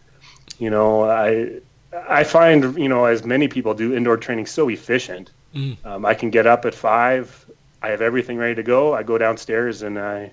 you 0.58 0.68
know, 0.68 1.08
I 1.08 1.60
I 2.08 2.24
find 2.24 2.76
you 2.76 2.88
know 2.88 3.04
as 3.04 3.24
many 3.24 3.46
people 3.46 3.72
do 3.72 3.94
indoor 3.94 4.16
training 4.16 4.46
so 4.46 4.68
efficient. 4.68 5.30
Mm. 5.54 5.76
Um, 5.86 6.04
I 6.04 6.14
can 6.14 6.30
get 6.30 6.48
up 6.48 6.64
at 6.64 6.74
five. 6.74 7.46
I 7.80 7.90
have 7.90 8.00
everything 8.00 8.36
ready 8.36 8.56
to 8.56 8.64
go. 8.64 8.92
I 8.94 9.04
go 9.04 9.16
downstairs 9.16 9.82
and 9.82 9.96
I 9.96 10.32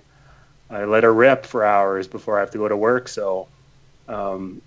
I 0.70 0.86
let 0.86 1.04
her 1.04 1.14
rip 1.14 1.46
for 1.46 1.64
hours 1.64 2.08
before 2.08 2.38
I 2.38 2.40
have 2.40 2.50
to 2.50 2.58
go 2.58 2.66
to 2.66 2.76
work. 2.76 3.06
So 3.06 3.46
um, 4.08 4.60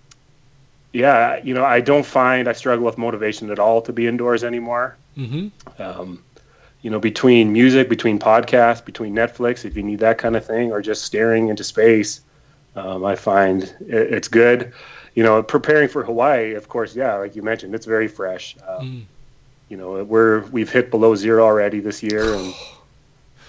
yeah, 0.95 1.41
you 1.43 1.53
know, 1.53 1.65
I 1.65 1.81
don't 1.81 2.05
find 2.05 2.47
I 2.47 2.53
struggle 2.53 2.85
with 2.85 2.97
motivation 2.97 3.51
at 3.51 3.59
all 3.59 3.81
to 3.81 3.93
be 3.93 4.07
indoors 4.07 4.43
anymore. 4.43 4.95
Mm-hmm. 5.17 5.81
Um, 5.81 6.23
you 6.81 6.89
know, 6.89 6.99
between 6.99 7.51
music, 7.51 7.89
between 7.89 8.17
podcasts, 8.17 8.83
between 8.83 9.13
Netflix, 9.13 9.65
if 9.65 9.75
you 9.75 9.83
need 9.83 9.99
that 9.99 10.17
kind 10.17 10.35
of 10.35 10.45
thing, 10.45 10.71
or 10.71 10.81
just 10.81 11.03
staring 11.03 11.49
into 11.49 11.63
space, 11.63 12.21
um, 12.75 13.03
I 13.03 13.15
find 13.15 13.63
it, 13.63 14.13
it's 14.13 14.27
good. 14.27 14.71
You 15.15 15.23
know, 15.23 15.43
preparing 15.43 15.89
for 15.89 16.03
Hawaii, 16.03 16.53
of 16.53 16.69
course, 16.69 16.95
yeah, 16.95 17.15
like 17.15 17.35
you 17.35 17.41
mentioned, 17.41 17.75
it's 17.75 17.85
very 17.85 18.07
fresh. 18.07 18.55
Um, 18.67 18.85
mm. 18.85 19.03
You 19.69 19.77
know, 19.77 20.03
we're 20.03 20.41
we've 20.47 20.71
hit 20.71 20.91
below 20.91 21.15
zero 21.15 21.43
already 21.43 21.79
this 21.79 22.03
year, 22.03 22.35
and 22.35 22.53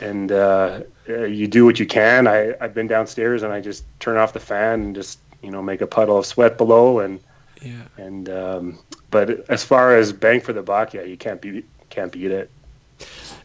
and 0.01 0.33
uh, 0.33 0.81
you 1.07 1.47
do 1.47 1.65
what 1.65 1.79
you 1.79 1.87
can. 1.87 2.27
I 2.27 2.55
I've 2.61 2.75
been 2.75 2.87
downstairs 2.87 3.43
and 3.43 3.53
I 3.53 3.61
just 3.61 3.85
turn 4.01 4.17
off 4.17 4.33
the 4.33 4.41
fan 4.41 4.81
and 4.83 4.95
just 4.95 5.19
you 5.43 5.51
know 5.51 5.63
make 5.63 5.81
a 5.81 5.87
puddle 5.87 6.19
of 6.19 6.27
sweat 6.27 6.57
below 6.57 7.01
and 7.01 7.21
yeah. 7.63 7.85
And 7.97 8.29
um, 8.29 8.79
but 9.11 9.49
as 9.51 9.65
far 9.65 9.97
as 9.97 10.13
bang 10.13 10.41
for 10.41 10.53
the 10.53 10.63
buck, 10.63 10.95
yeah, 10.95 11.03
you 11.03 11.17
can't 11.17 11.41
beat 11.41 11.67
can't 11.91 12.13
beat 12.13 12.31
it. 12.31 12.51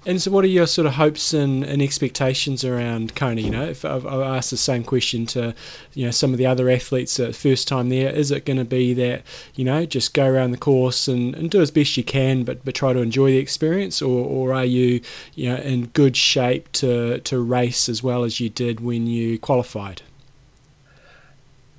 And 0.04 0.20
so, 0.20 0.32
what 0.32 0.44
are 0.44 0.48
your 0.48 0.66
sort 0.66 0.88
of 0.88 0.94
hopes 0.94 1.32
and, 1.32 1.64
and 1.64 1.80
expectations 1.80 2.66
around 2.66 3.16
Kona? 3.16 3.40
You 3.40 3.52
know, 3.52 3.66
if 3.66 3.86
I've, 3.86 4.04
I've, 4.04 4.22
asked 4.22 4.50
the 4.50 4.58
same 4.58 4.84
question 4.84 5.28
to, 5.28 5.54
you 5.94 6.06
know, 6.06 6.12
some 6.12 6.32
of 6.32 6.40
the 6.40 6.48
other 6.48 6.72
athletes 6.72 7.20
at 7.20 7.36
first 7.36 7.68
time 7.68 7.90
there, 7.90 8.10
is 8.10 8.32
it 8.32 8.46
going 8.46 8.58
to 8.58 8.66
be 8.66 8.96
that, 8.96 9.22
you 9.54 9.64
know, 9.64 9.86
just 9.86 10.16
go 10.16 10.26
around 10.26 10.52
the 10.52 10.58
course 10.58 11.08
and, 11.08 11.36
and 11.36 11.52
do 11.52 11.62
as 11.62 11.70
best 11.70 11.98
you 11.98 12.04
can, 12.04 12.44
but, 12.44 12.66
but 12.66 12.74
try 12.74 12.94
to 12.94 13.00
enjoy 13.00 13.30
the 13.30 13.38
experience, 13.38 14.02
or, 14.02 14.26
or 14.26 14.54
are 14.54 14.66
you, 14.66 15.02
you 15.36 15.50
know, 15.50 15.58
in 15.58 15.88
good 15.88 16.18
shape 16.18 16.72
to 16.72 17.20
to 17.20 17.40
race 17.40 17.88
as 17.88 18.02
well 18.02 18.24
as 18.24 18.40
you 18.40 18.50
did 18.50 18.80
when 18.80 19.06
you 19.06 19.38
qualified? 19.38 20.02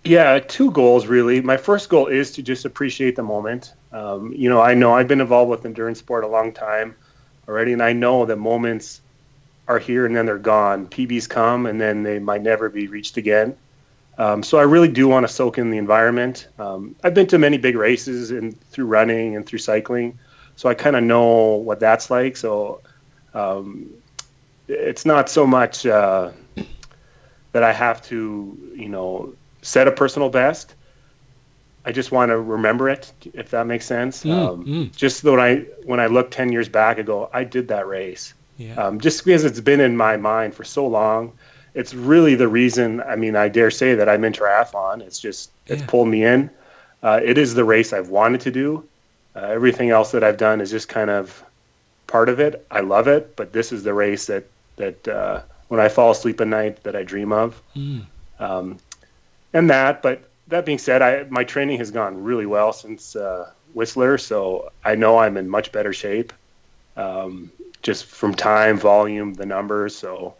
Yeah, 0.05 0.41
two 0.41 0.73
goals 0.73 1.07
really. 1.07 1.41
My 1.41 1.57
first 1.57 1.89
goal 1.89 2.09
is 2.09 2.33
to 2.33 2.43
just 2.43 2.65
appreciate 2.65 3.15
the 3.15 3.23
moment. 3.23 3.75
Um, 3.93 4.33
you 4.33 4.49
know, 4.49 4.61
I 4.61 4.75
know 4.75 4.95
I've 4.95 5.07
been 5.07 5.21
involved 5.21 5.51
with 5.51 5.65
endurance 5.65 6.01
sport 6.01 6.25
a 6.25 6.27
long 6.27 6.53
time 6.53 6.97
already, 7.47 7.73
and 7.73 7.83
I 7.83 7.93
know 7.93 8.25
that 8.27 8.37
moments 8.37 9.01
are 9.69 9.79
here 9.79 10.05
and 10.07 10.17
then 10.17 10.27
they're 10.27 10.39
gone. 10.39 10.89
PBs 10.89 11.29
come 11.29 11.67
and 11.67 11.81
then 11.81 12.03
they 12.03 12.19
might 12.19 12.43
never 12.43 12.69
be 12.69 12.89
reached 12.89 13.17
again. 13.17 13.57
Um, 14.19 14.43
so 14.43 14.59
I 14.59 14.63
really 14.63 14.89
do 14.89 15.09
want 15.09 15.27
to 15.27 15.33
soak 15.33 15.59
in 15.59 15.71
the 15.71 15.79
environment. 15.79 16.49
Um, 16.59 16.97
I've 17.05 17.15
been 17.15 17.29
to 17.29 17.39
many 17.39 17.57
big 17.57 17.77
races 17.77 18.31
and 18.31 18.61
through 18.71 18.87
running 18.87 19.37
and 19.37 19.47
through 19.47 19.61
cycling, 19.61 20.19
so 20.57 20.69
I 20.69 20.75
kind 20.75 20.97
of 20.97 21.05
know 21.05 21.55
what 21.55 21.81
that's 21.81 22.11
like. 22.11 22.37
So 22.37 22.83
um, 23.35 23.89
it's 24.69 25.07
not 25.07 25.31
so 25.31 25.47
much 25.47 25.87
uh, 25.87 26.33
that 27.53 27.63
I 27.63 27.73
have 27.73 28.03
to, 28.07 28.75
you 28.77 28.89
know, 28.89 29.35
set 29.63 29.89
a 29.89 29.93
personal 29.93 30.29
best. 30.29 30.75
I 31.85 31.91
just 31.91 32.13
want 32.13 32.31
to 32.31 32.39
remember 32.39 32.89
it, 32.89 33.13
if 33.33 33.51
that 33.51 33.67
makes 33.67 33.87
sense. 33.87 34.23
Mm, 34.23 34.31
um, 34.33 34.65
mm. 34.65 34.97
Just 34.97 35.21
so 35.21 35.33
when 35.33 35.41
I 35.41 35.57
when 35.85 36.01
I 36.01 36.07
look 36.07 36.31
ten 36.31 36.53
years 36.53 36.69
back, 36.69 36.99
I 36.99 37.03
go, 37.03 37.29
I 37.33 37.45
did 37.45 37.69
that 37.69 37.89
race. 37.89 38.35
Yeah. 38.57 38.75
Um, 38.75 39.01
just 39.01 39.25
because 39.25 39.45
it's 39.45 39.61
been 39.61 39.81
in 39.81 39.97
my 39.97 40.17
mind 40.17 40.55
for 40.55 40.63
so 40.63 40.87
long, 40.87 41.33
it's 41.75 41.95
really 41.95 42.35
the 42.35 42.47
reason. 42.47 43.01
I 43.01 43.17
mean, 43.17 43.35
I 43.35 43.49
dare 43.49 43.71
say 43.71 43.95
that 43.95 44.09
I'm 44.09 44.25
in 44.25 44.33
triathlon. 44.33 45.01
It's 45.01 45.19
just 45.19 45.51
it's 45.67 45.81
yeah. 45.81 45.87
pulled 45.87 46.09
me 46.09 46.25
in. 46.25 46.51
Uh, 47.03 47.21
it 47.23 47.37
is 47.39 47.55
the 47.55 47.65
race 47.65 47.93
I've 47.93 48.11
wanted 48.11 48.43
to 48.43 48.51
do. 48.53 48.87
Uh, 49.35 49.41
everything 49.41 49.91
else 49.91 50.13
that 50.13 50.23
I've 50.23 50.37
done 50.37 50.61
is 50.61 50.71
just 50.71 50.89
kind 50.89 51.11
of 51.11 51.43
part 52.07 52.29
of 52.29 52.39
it. 52.39 52.65
I 52.71 52.81
love 52.81 53.09
it, 53.09 53.35
but 53.35 53.53
this 53.53 53.73
is 53.73 53.83
the 53.83 53.95
race 53.95 54.27
that 54.27 54.45
that 54.77 55.09
uh, 55.09 55.41
when 55.69 55.81
I 55.81 55.89
fall 55.89 56.13
asleep 56.13 56.41
at 56.41 56.47
night 56.47 56.85
that 56.85 56.95
I 56.95 57.03
dream 57.03 57.33
of. 57.33 57.61
Mm. 57.75 58.05
Um, 58.39 58.79
and 59.53 59.71
that. 59.71 60.03
But 60.03 60.29
that 60.49 60.67
being 60.67 60.79
said, 60.79 61.03
I 61.03 61.25
my 61.25 61.45
training 61.45 61.79
has 61.79 61.91
gone 61.91 62.23
really 62.23 62.47
well 62.47 62.73
since 62.73 63.17
uh, 63.17 63.51
Whistler, 63.75 64.19
so 64.19 64.71
I 64.85 64.95
know 64.95 65.19
I'm 65.19 65.37
in 65.37 65.49
much 65.49 65.73
better 65.73 65.93
shape. 65.93 66.33
Um, 66.97 67.51
just 67.83 68.07
from 68.07 68.35
time, 68.35 68.79
volume, 68.79 69.35
the 69.35 69.47
numbers. 69.47 69.97
So 69.97 70.35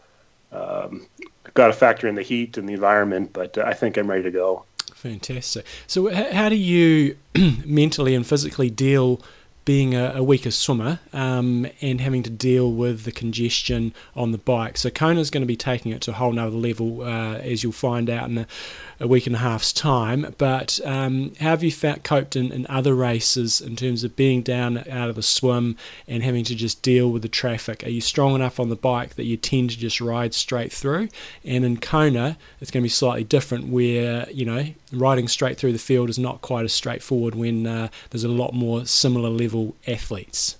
um, 0.51 1.05
I've 1.45 1.53
got 1.53 1.67
to 1.67 1.73
factor 1.73 2.07
in 2.07 2.15
the 2.15 2.21
heat 2.21 2.57
and 2.57 2.67
the 2.67 2.73
environment, 2.73 3.31
but 3.33 3.57
uh, 3.57 3.63
I 3.65 3.73
think 3.73 3.97
I'm 3.97 4.09
ready 4.09 4.23
to 4.23 4.31
go. 4.31 4.65
Fantastic. 4.95 5.65
So, 5.87 6.13
how 6.13 6.47
do 6.47 6.55
you 6.55 7.17
mentally 7.65 8.15
and 8.15 8.25
physically 8.25 8.69
deal 8.69 9.21
being 9.65 9.95
a, 9.95 10.13
a 10.15 10.23
weaker 10.23 10.51
swimmer 10.51 10.99
um, 11.13 11.65
and 11.81 12.01
having 12.01 12.23
to 12.23 12.29
deal 12.29 12.71
with 12.71 13.03
the 13.03 13.11
congestion 13.11 13.93
on 14.15 14.31
the 14.31 14.37
bike. 14.37 14.77
So 14.77 14.89
Kona's 14.89 15.29
going 15.29 15.41
to 15.41 15.47
be 15.47 15.55
taking 15.55 15.91
it 15.91 16.01
to 16.01 16.11
a 16.11 16.13
whole 16.13 16.33
nother 16.33 16.55
level, 16.55 17.01
uh, 17.01 17.35
as 17.35 17.63
you'll 17.63 17.71
find 17.71 18.09
out 18.09 18.29
in 18.29 18.39
a, 18.39 18.47
a, 18.99 19.07
week 19.07 19.27
and 19.27 19.35
a 19.35 19.39
half's 19.39 19.73
time. 19.73 20.33
But 20.37 20.79
um, 20.85 21.33
how 21.39 21.49
have 21.51 21.63
you 21.63 21.71
found, 21.71 22.03
coped 22.03 22.35
in, 22.35 22.51
in 22.51 22.65
other 22.67 22.93
races 22.93 23.61
in 23.61 23.75
terms 23.75 24.03
of 24.03 24.15
being 24.15 24.41
down 24.41 24.79
out 24.89 25.09
of 25.09 25.15
the 25.15 25.23
swim 25.23 25.77
and 26.07 26.23
having 26.23 26.43
to 26.45 26.55
just 26.55 26.81
deal 26.81 27.11
with 27.11 27.21
the 27.21 27.29
traffic? 27.29 27.83
Are 27.83 27.89
you 27.89 28.01
strong 28.01 28.35
enough 28.35 28.59
on 28.59 28.69
the 28.69 28.75
bike 28.75 29.15
that 29.15 29.25
you 29.25 29.37
tend 29.37 29.71
to 29.71 29.77
just 29.77 30.01
ride 30.01 30.33
straight 30.33 30.71
through? 30.71 31.09
And 31.43 31.65
in 31.65 31.77
Kona, 31.77 32.37
it's 32.59 32.71
going 32.71 32.81
to 32.81 32.85
be 32.85 32.89
slightly 32.89 33.23
different, 33.23 33.67
where 33.67 34.29
you 34.31 34.45
know 34.45 34.67
riding 34.91 35.27
straight 35.27 35.57
through 35.57 35.73
the 35.73 35.79
field 35.79 36.09
is 36.09 36.19
not 36.19 36.41
quite 36.41 36.65
as 36.65 36.73
straightforward 36.73 37.35
when 37.35 37.65
uh, 37.65 37.89
there's 38.11 38.23
a 38.23 38.29
lot 38.29 38.53
more 38.53 38.85
similar 38.85 39.29
level 39.29 39.75
athletes. 39.87 40.57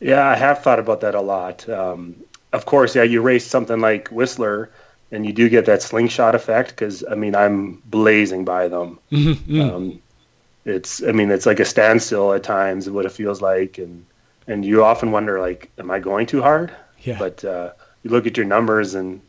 Yeah, 0.00 0.26
I 0.26 0.34
have 0.34 0.62
thought 0.62 0.80
about 0.80 1.00
that 1.02 1.14
a 1.14 1.20
lot. 1.20 1.68
Um, 1.68 2.16
of 2.52 2.66
course, 2.66 2.94
yeah, 2.94 3.04
you 3.04 3.22
race 3.22 3.46
something 3.46 3.80
like 3.80 4.08
Whistler, 4.08 4.68
and 5.12 5.26
you 5.26 5.32
do 5.32 5.48
get 5.48 5.66
that 5.66 5.82
slingshot 5.82 6.34
effect 6.34 6.70
because 6.70 7.04
I 7.08 7.14
mean 7.14 7.36
I'm 7.36 7.82
blazing 7.84 8.44
by 8.44 8.68
them. 8.68 8.98
Mm-hmm. 9.12 9.60
Um, 9.60 10.02
it's 10.64 11.02
I 11.02 11.12
mean 11.12 11.30
it's 11.30 11.46
like 11.46 11.60
a 11.60 11.64
standstill 11.64 12.32
at 12.32 12.42
times 12.42 12.88
what 12.88 13.04
it 13.04 13.12
feels 13.12 13.42
like, 13.42 13.78
and 13.78 14.06
and 14.46 14.64
you 14.64 14.84
often 14.84 15.10
wonder 15.10 15.38
like, 15.40 15.70
am 15.78 15.90
I 15.90 15.98
going 15.98 16.26
too 16.26 16.40
hard? 16.40 16.72
Yeah. 17.00 17.18
But 17.18 17.44
uh, 17.44 17.72
you 18.02 18.10
look 18.10 18.26
at 18.26 18.36
your 18.36 18.46
numbers 18.46 18.94
and 18.94 19.20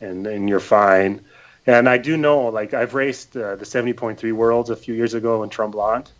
and 0.00 0.26
and 0.26 0.48
you're 0.48 0.60
fine. 0.60 1.24
And 1.66 1.88
I 1.88 1.98
do 1.98 2.16
know, 2.16 2.46
like 2.46 2.74
I've 2.74 2.94
raced 2.94 3.36
uh, 3.36 3.56
the 3.56 3.64
70.3 3.64 4.32
Worlds 4.32 4.70
a 4.70 4.76
few 4.76 4.94
years 4.94 5.14
ago 5.14 5.42
in 5.42 5.50
Tremblant, 5.50 6.12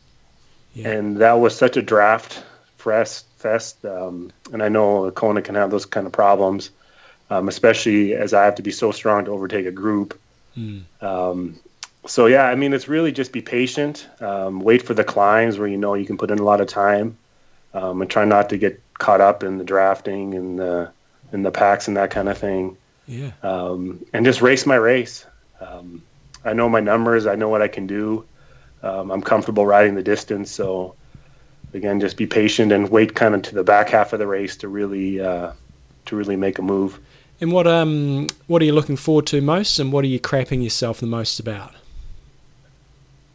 yeah. 0.75 0.89
and 0.91 1.19
that 1.19 1.35
was 1.35 1.57
such 1.57 1.77
a 1.77 1.83
draft 1.83 2.43
fest. 2.77 3.27
fest 3.37 3.85
um, 3.85 4.33
and 4.53 4.61
I 4.63 4.69
know 4.69 5.09
Kona 5.13 5.43
can 5.43 5.55
have 5.55 5.71
those 5.71 5.87
kind 5.87 6.07
of 6.07 6.13
problems, 6.13 6.71
um, 7.31 7.49
especially 7.49 8.15
as 8.15 8.35
I 8.35 8.45
have 8.45 8.57
to 8.57 8.63
be 8.63 8.71
so 8.71 8.93
strong 8.93 9.25
to 9.25 9.31
overtake 9.31 9.67
a 9.67 9.73
group. 9.73 10.19
Mm. 10.57 10.83
Um, 11.01 11.61
so 12.07 12.27
yeah, 12.27 12.45
I 12.45 12.55
mean, 12.55 12.73
it's 12.73 12.89
really 12.89 13.13
just 13.13 13.33
be 13.33 13.43
patient, 13.43 14.07
um, 14.21 14.61
wait 14.61 14.83
for 14.83 14.95
the 14.95 15.05
climbs 15.05 15.59
where 15.59 15.69
you 15.69 15.77
know 15.77 15.95
you 15.95 16.07
can 16.07 16.19
put 16.19 16.31
in 16.31 16.39
a 16.39 16.45
lot 16.45 16.61
of 16.61 16.69
time, 16.69 17.19
um, 17.75 18.01
and 18.01 18.11
try 18.11 18.25
not 18.25 18.51
to 18.51 18.59
get 18.59 18.81
caught 18.95 19.21
up 19.21 19.43
in 19.43 19.59
the 19.59 19.65
drafting 19.65 20.35
and 20.35 20.59
the 20.59 20.91
in 21.33 21.43
the 21.43 21.51
packs 21.51 21.89
and 21.89 21.97
that 21.97 22.11
kind 22.11 22.29
of 22.29 22.39
thing. 22.39 22.77
Yeah. 23.07 23.33
Um, 23.43 24.05
and 24.13 24.25
just 24.25 24.41
race 24.41 24.67
my 24.67 24.77
race. 24.77 25.27
Um, 25.61 26.03
I 26.45 26.53
know 26.53 26.69
my 26.69 26.81
numbers. 26.81 27.27
I 27.27 27.35
know 27.35 27.49
what 27.49 27.63
I 27.63 27.69
can 27.69 27.87
do. 27.87 28.25
Um, 28.83 29.11
I'm 29.11 29.23
comfortable 29.23 29.67
riding 29.67 29.95
the 29.95 30.03
distance. 30.03 30.51
So 30.51 30.95
again, 31.75 32.01
just 32.01 32.17
be 32.17 32.27
patient 32.27 32.73
and 32.73 32.89
wait 32.89 33.15
kind 33.15 33.35
of 33.35 33.43
to 33.43 33.55
the 33.55 33.65
back 33.65 33.91
half 33.91 34.13
of 34.13 34.19
the 34.19 34.27
race 34.27 34.57
to 34.59 34.69
really 34.69 35.21
uh, 35.21 35.53
to 36.07 36.17
really 36.17 36.37
make 36.37 36.59
a 36.59 36.63
move. 36.63 37.01
And 37.41 37.53
what 37.53 37.67
um 37.67 38.29
what 38.47 38.63
are 38.63 38.65
you 38.65 38.73
looking 38.73 38.97
forward 38.97 39.27
to 39.29 39.41
most, 39.41 39.79
and 39.79 39.93
what 39.93 40.05
are 40.05 40.09
you 40.09 40.21
crapping 40.21 40.63
yourself 40.63 41.01
the 41.01 41.07
most 41.07 41.39
about? 41.39 41.75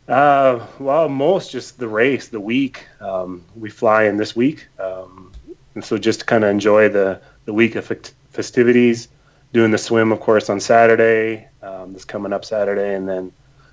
Uh, 0.08 0.66
well, 0.80 1.08
most 1.08 1.52
just 1.52 1.78
the 1.78 1.88
race, 1.88 2.30
the 2.30 2.40
week. 2.40 2.88
Um, 3.00 3.44
we 3.56 3.70
fly 3.70 4.04
in 4.04 4.18
this 4.18 4.36
week, 4.36 4.68
um, 4.80 5.32
and 5.76 5.86
so 5.86 5.98
just 5.98 6.22
to 6.22 6.26
kind 6.26 6.44
of 6.44 6.50
enjoy 6.50 6.90
the 6.90 7.22
the 7.46 7.54
week 7.54 7.76
of 7.76 7.92
festivities 8.32 9.08
doing 9.54 9.72
the 9.72 9.78
swim, 9.78 10.12
of 10.12 10.20
course, 10.20 10.50
on 10.50 10.60
Saturday, 10.60 11.48
um, 11.62 11.94
this 11.94 12.06
coming 12.06 12.34
up 12.34 12.46
Saturday, 12.46 12.96
and 12.96 13.08
then 13.08 13.32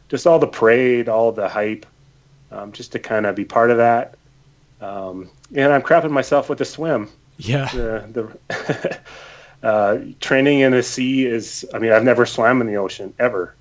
just 0.09 0.26
all 0.26 0.38
the 0.38 0.46
parade, 0.46 1.09
all 1.09 1.32
the 1.32 1.48
hype, 1.48 1.86
um, 2.50 2.72
just 2.72 2.92
to 2.92 2.98
kind 2.98 3.26
of 3.26 3.34
be 3.34 3.44
part 3.44 3.70
of 3.70 3.76
that. 3.76 4.16
Um, 4.80 5.30
and 5.55 5.72
I'm 5.72 5.82
crapping 5.82 6.10
myself 6.10 6.48
with 6.48 6.59
the 6.59 6.64
swim. 6.64 7.09
Yeah. 7.36 7.68
The, 7.72 8.38
the 8.48 8.98
uh, 9.62 9.98
training 10.20 10.60
in 10.60 10.72
the 10.72 10.82
sea 10.82 11.26
is, 11.26 11.66
I 11.74 11.78
mean, 11.78 11.93
I've 11.93 12.05
never 12.05 12.26
swam 12.26 12.60
in 12.60 12.66
the 12.66 12.76
ocean 12.76 13.14
ever. 13.18 13.55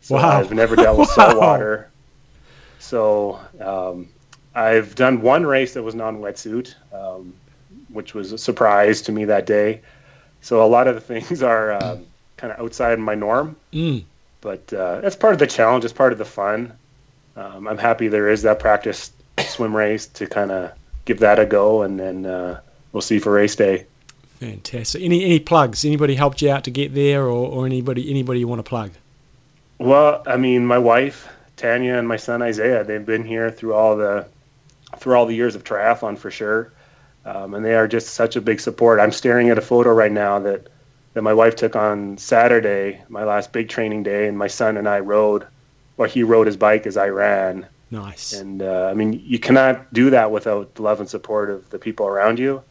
So 0.00 0.16
wow. 0.16 0.38
I've 0.40 0.52
never 0.52 0.76
dealt 0.76 0.98
with 0.98 1.08
wow. 1.16 1.30
salt 1.30 1.38
water. 1.38 1.90
So 2.78 3.40
um, 3.60 4.08
I've 4.54 4.94
done 4.94 5.20
one 5.20 5.44
race 5.44 5.74
that 5.74 5.82
was 5.82 5.94
non 5.94 6.18
wetsuit, 6.18 6.74
um, 6.92 7.34
which 7.88 8.14
was 8.14 8.32
a 8.32 8.38
surprise 8.38 9.02
to 9.02 9.12
me 9.12 9.26
that 9.26 9.46
day. 9.46 9.82
So 10.40 10.64
a 10.64 10.66
lot 10.66 10.88
of 10.88 10.94
the 10.94 11.00
things 11.00 11.42
are 11.42 11.72
uh, 11.72 11.98
kind 12.36 12.52
of 12.52 12.60
outside 12.60 12.98
my 12.98 13.14
norm, 13.14 13.56
mm. 13.72 14.04
but 14.40 14.72
uh, 14.72 15.00
that's 15.00 15.16
part 15.16 15.32
of 15.32 15.38
the 15.38 15.46
challenge. 15.46 15.84
It's 15.84 15.92
part 15.92 16.12
of 16.12 16.18
the 16.18 16.24
fun. 16.24 16.72
Um, 17.36 17.68
I'm 17.68 17.78
happy 17.78 18.08
there 18.08 18.30
is 18.30 18.42
that 18.42 18.60
practice 18.60 19.12
swim 19.38 19.76
race 19.76 20.06
to 20.06 20.26
kind 20.26 20.50
of 20.50 20.72
give 21.04 21.20
that 21.20 21.38
a 21.38 21.46
go, 21.46 21.82
and 21.82 21.98
then 21.98 22.24
uh, 22.24 22.60
we'll 22.92 23.02
see 23.02 23.18
for 23.18 23.32
race 23.32 23.56
day. 23.56 23.86
Fantastic. 24.40 25.02
Any 25.02 25.24
any 25.24 25.40
plugs? 25.40 25.84
Anybody 25.84 26.14
helped 26.14 26.42
you 26.42 26.50
out 26.50 26.64
to 26.64 26.70
get 26.70 26.94
there, 26.94 27.24
or, 27.24 27.48
or 27.48 27.66
anybody 27.66 28.10
anybody 28.10 28.40
you 28.40 28.48
want 28.48 28.58
to 28.58 28.68
plug? 28.68 28.92
Well, 29.78 30.22
I 30.26 30.36
mean, 30.36 30.66
my 30.66 30.78
wife 30.78 31.28
Tanya 31.56 31.94
and 31.96 32.06
my 32.06 32.16
son 32.16 32.42
Isaiah. 32.42 32.84
They've 32.84 33.04
been 33.04 33.24
here 33.24 33.50
through 33.50 33.74
all 33.74 33.96
the 33.96 34.28
through 34.98 35.16
all 35.16 35.26
the 35.26 35.34
years 35.34 35.54
of 35.54 35.64
triathlon 35.64 36.18
for 36.18 36.30
sure 36.30 36.72
um, 37.26 37.54
and 37.54 37.64
they 37.64 37.74
are 37.74 37.88
just 37.88 38.14
such 38.14 38.36
a 38.36 38.40
big 38.40 38.60
support. 38.60 39.00
I'm 39.00 39.12
staring 39.12 39.50
at 39.50 39.58
a 39.58 39.62
photo 39.62 39.92
right 39.92 40.12
now 40.12 40.38
that 40.40 40.68
that 41.14 41.22
my 41.22 41.34
wife 41.34 41.56
took 41.56 41.74
on 41.74 42.18
Saturday, 42.18 43.02
my 43.08 43.24
last 43.24 43.50
big 43.50 43.70
training 43.70 44.02
day, 44.02 44.28
and 44.28 44.36
my 44.36 44.48
son 44.48 44.76
and 44.76 44.86
I 44.86 45.00
rode, 45.00 45.46
or 45.96 46.06
he 46.06 46.22
rode 46.22 46.46
his 46.46 46.58
bike 46.58 46.86
as 46.86 46.98
I 46.98 47.08
ran. 47.08 47.66
Nice. 47.90 48.34
And 48.34 48.60
uh, 48.62 48.88
I 48.90 48.94
mean, 48.94 49.22
you 49.24 49.38
cannot 49.38 49.92
do 49.94 50.10
that 50.10 50.30
without 50.30 50.74
the 50.74 50.82
love 50.82 51.00
and 51.00 51.08
support 51.08 51.48
of 51.48 51.70
the 51.70 51.78
people 51.78 52.06
around 52.06 52.38
you, 52.38 52.62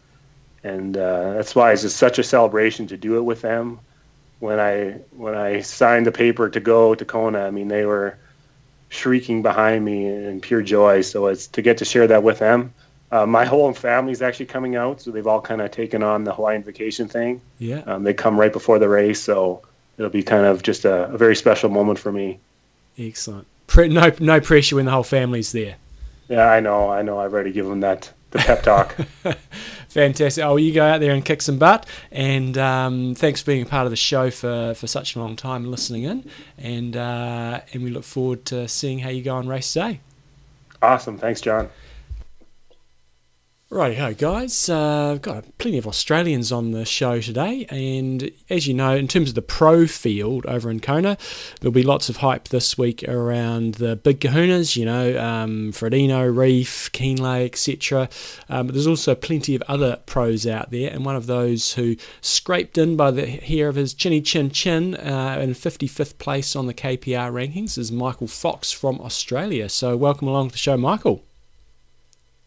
and 0.65 0.97
uh, 0.97 1.33
that's 1.33 1.55
why 1.55 1.71
it's 1.71 1.83
just 1.83 1.97
such 1.97 2.19
a 2.19 2.23
celebration 2.23 2.87
to 2.87 2.97
do 2.97 3.17
it 3.17 3.21
with 3.21 3.41
them. 3.41 3.79
When 4.39 4.59
I 4.59 4.99
when 5.15 5.35
I 5.35 5.61
signed 5.61 6.05
the 6.05 6.11
paper 6.11 6.49
to 6.49 6.59
go 6.59 6.95
to 6.95 7.05
Kona, 7.05 7.39
I 7.39 7.51
mean, 7.51 7.67
they 7.67 7.85
were 7.85 8.17
shrieking 8.89 9.41
behind 9.41 9.83
me 9.83 10.07
in 10.07 10.41
pure 10.41 10.61
joy. 10.61 11.01
So 11.01 11.27
it's 11.27 11.47
to 11.47 11.61
get 11.61 11.77
to 11.79 11.85
share 11.85 12.07
that 12.07 12.23
with 12.23 12.39
them 12.39 12.73
uh, 13.11 13.25
my 13.25 13.45
whole 13.45 13.71
family 13.73 14.11
is 14.11 14.21
actually 14.21 14.47
coming 14.47 14.75
out, 14.75 15.01
so 15.01 15.11
they've 15.11 15.27
all 15.27 15.41
kind 15.41 15.61
of 15.61 15.71
taken 15.71 16.03
on 16.03 16.23
the 16.23 16.33
Hawaiian 16.33 16.63
vacation 16.63 17.07
thing. 17.07 17.41
Yeah. 17.59 17.79
Um, 17.85 18.03
they 18.03 18.13
come 18.13 18.39
right 18.39 18.51
before 18.51 18.79
the 18.79 18.89
race, 18.89 19.21
so 19.21 19.61
it'll 19.97 20.11
be 20.11 20.23
kind 20.23 20.45
of 20.45 20.63
just 20.63 20.85
a, 20.85 21.05
a 21.05 21.17
very 21.17 21.35
special 21.35 21.69
moment 21.69 21.99
for 21.99 22.11
me. 22.11 22.39
Excellent. 22.97 23.47
No, 23.77 24.11
no 24.19 24.41
pressure 24.41 24.75
when 24.75 24.85
the 24.85 24.91
whole 24.91 25.03
family's 25.03 25.51
there. 25.51 25.75
Yeah, 26.27 26.45
I 26.45 26.59
know. 26.59 26.89
I 26.89 27.03
know. 27.03 27.19
I've 27.19 27.33
already 27.33 27.51
given 27.51 27.71
them 27.71 27.79
that 27.81 28.11
the 28.31 28.39
pep 28.39 28.63
talk. 28.63 28.95
Fantastic. 29.95 30.43
Oh, 30.43 30.57
you 30.57 30.73
go 30.73 30.85
out 30.85 30.99
there 30.99 31.13
and 31.13 31.23
kick 31.23 31.41
some 31.41 31.57
butt. 31.57 31.85
And 32.11 32.57
um, 32.57 33.15
thanks 33.15 33.39
for 33.39 33.45
being 33.45 33.61
a 33.61 33.65
part 33.65 33.85
of 33.85 33.91
the 33.91 33.95
show 33.95 34.29
for, 34.29 34.73
for 34.73 34.87
such 34.87 35.15
a 35.15 35.19
long 35.19 35.37
time, 35.37 35.71
listening 35.71 36.03
in. 36.03 36.29
And 36.57 36.97
uh, 36.97 37.61
and 37.71 37.81
we 37.81 37.91
look 37.91 38.03
forward 38.03 38.43
to 38.47 38.67
seeing 38.67 38.99
how 38.99 39.09
you 39.09 39.23
go 39.23 39.37
on 39.37 39.47
race 39.47 39.73
day. 39.73 40.01
Awesome. 40.81 41.17
Thanks, 41.17 41.39
John. 41.39 41.69
Righty-ho, 43.75 44.13
guys. 44.13 44.69
Uh, 44.69 45.11
I've 45.11 45.21
got 45.21 45.57
plenty 45.57 45.77
of 45.77 45.85
Australians 45.85 46.49
on 46.49 46.71
the 46.71 46.85
show 46.85 47.19
today, 47.19 47.65
and 47.69 48.31
as 48.49 48.67
you 48.67 48.73
know, 48.73 48.95
in 48.95 49.09
terms 49.09 49.27
of 49.27 49.35
the 49.35 49.41
pro 49.41 49.85
field 49.85 50.45
over 50.45 50.71
in 50.71 50.79
Kona, 50.79 51.17
there'll 51.59 51.73
be 51.73 51.83
lots 51.83 52.07
of 52.07 52.15
hype 52.15 52.47
this 52.47 52.77
week 52.77 53.03
around 53.03 53.73
the 53.73 53.97
big 53.97 54.21
kahunas, 54.21 54.77
you 54.77 54.85
know, 54.85 55.21
um, 55.21 55.73
Frodeno, 55.73 56.33
Ryf, 56.33 56.89
Kienle, 56.91 57.43
etc. 57.43 58.07
Um, 58.47 58.67
but 58.67 58.75
there's 58.75 58.87
also 58.87 59.13
plenty 59.13 59.55
of 59.55 59.63
other 59.63 59.99
pros 60.05 60.47
out 60.47 60.71
there, 60.71 60.89
and 60.89 61.03
one 61.03 61.17
of 61.17 61.25
those 61.25 61.73
who 61.73 61.97
scraped 62.21 62.77
in 62.77 62.95
by 62.95 63.11
the 63.11 63.25
hair 63.25 63.67
of 63.67 63.75
his 63.75 63.93
chinny 63.93 64.21
chin 64.21 64.51
chin 64.51 64.95
uh, 64.95 65.37
in 65.41 65.49
55th 65.49 66.17
place 66.17 66.55
on 66.55 66.67
the 66.67 66.73
KPR 66.73 67.29
rankings 67.29 67.77
is 67.77 67.91
Michael 67.91 68.27
Fox 68.27 68.71
from 68.71 69.01
Australia. 69.01 69.67
So, 69.67 69.97
welcome 69.97 70.29
along 70.29 70.47
to 70.47 70.51
the 70.53 70.59
show, 70.59 70.77
Michael. 70.77 71.25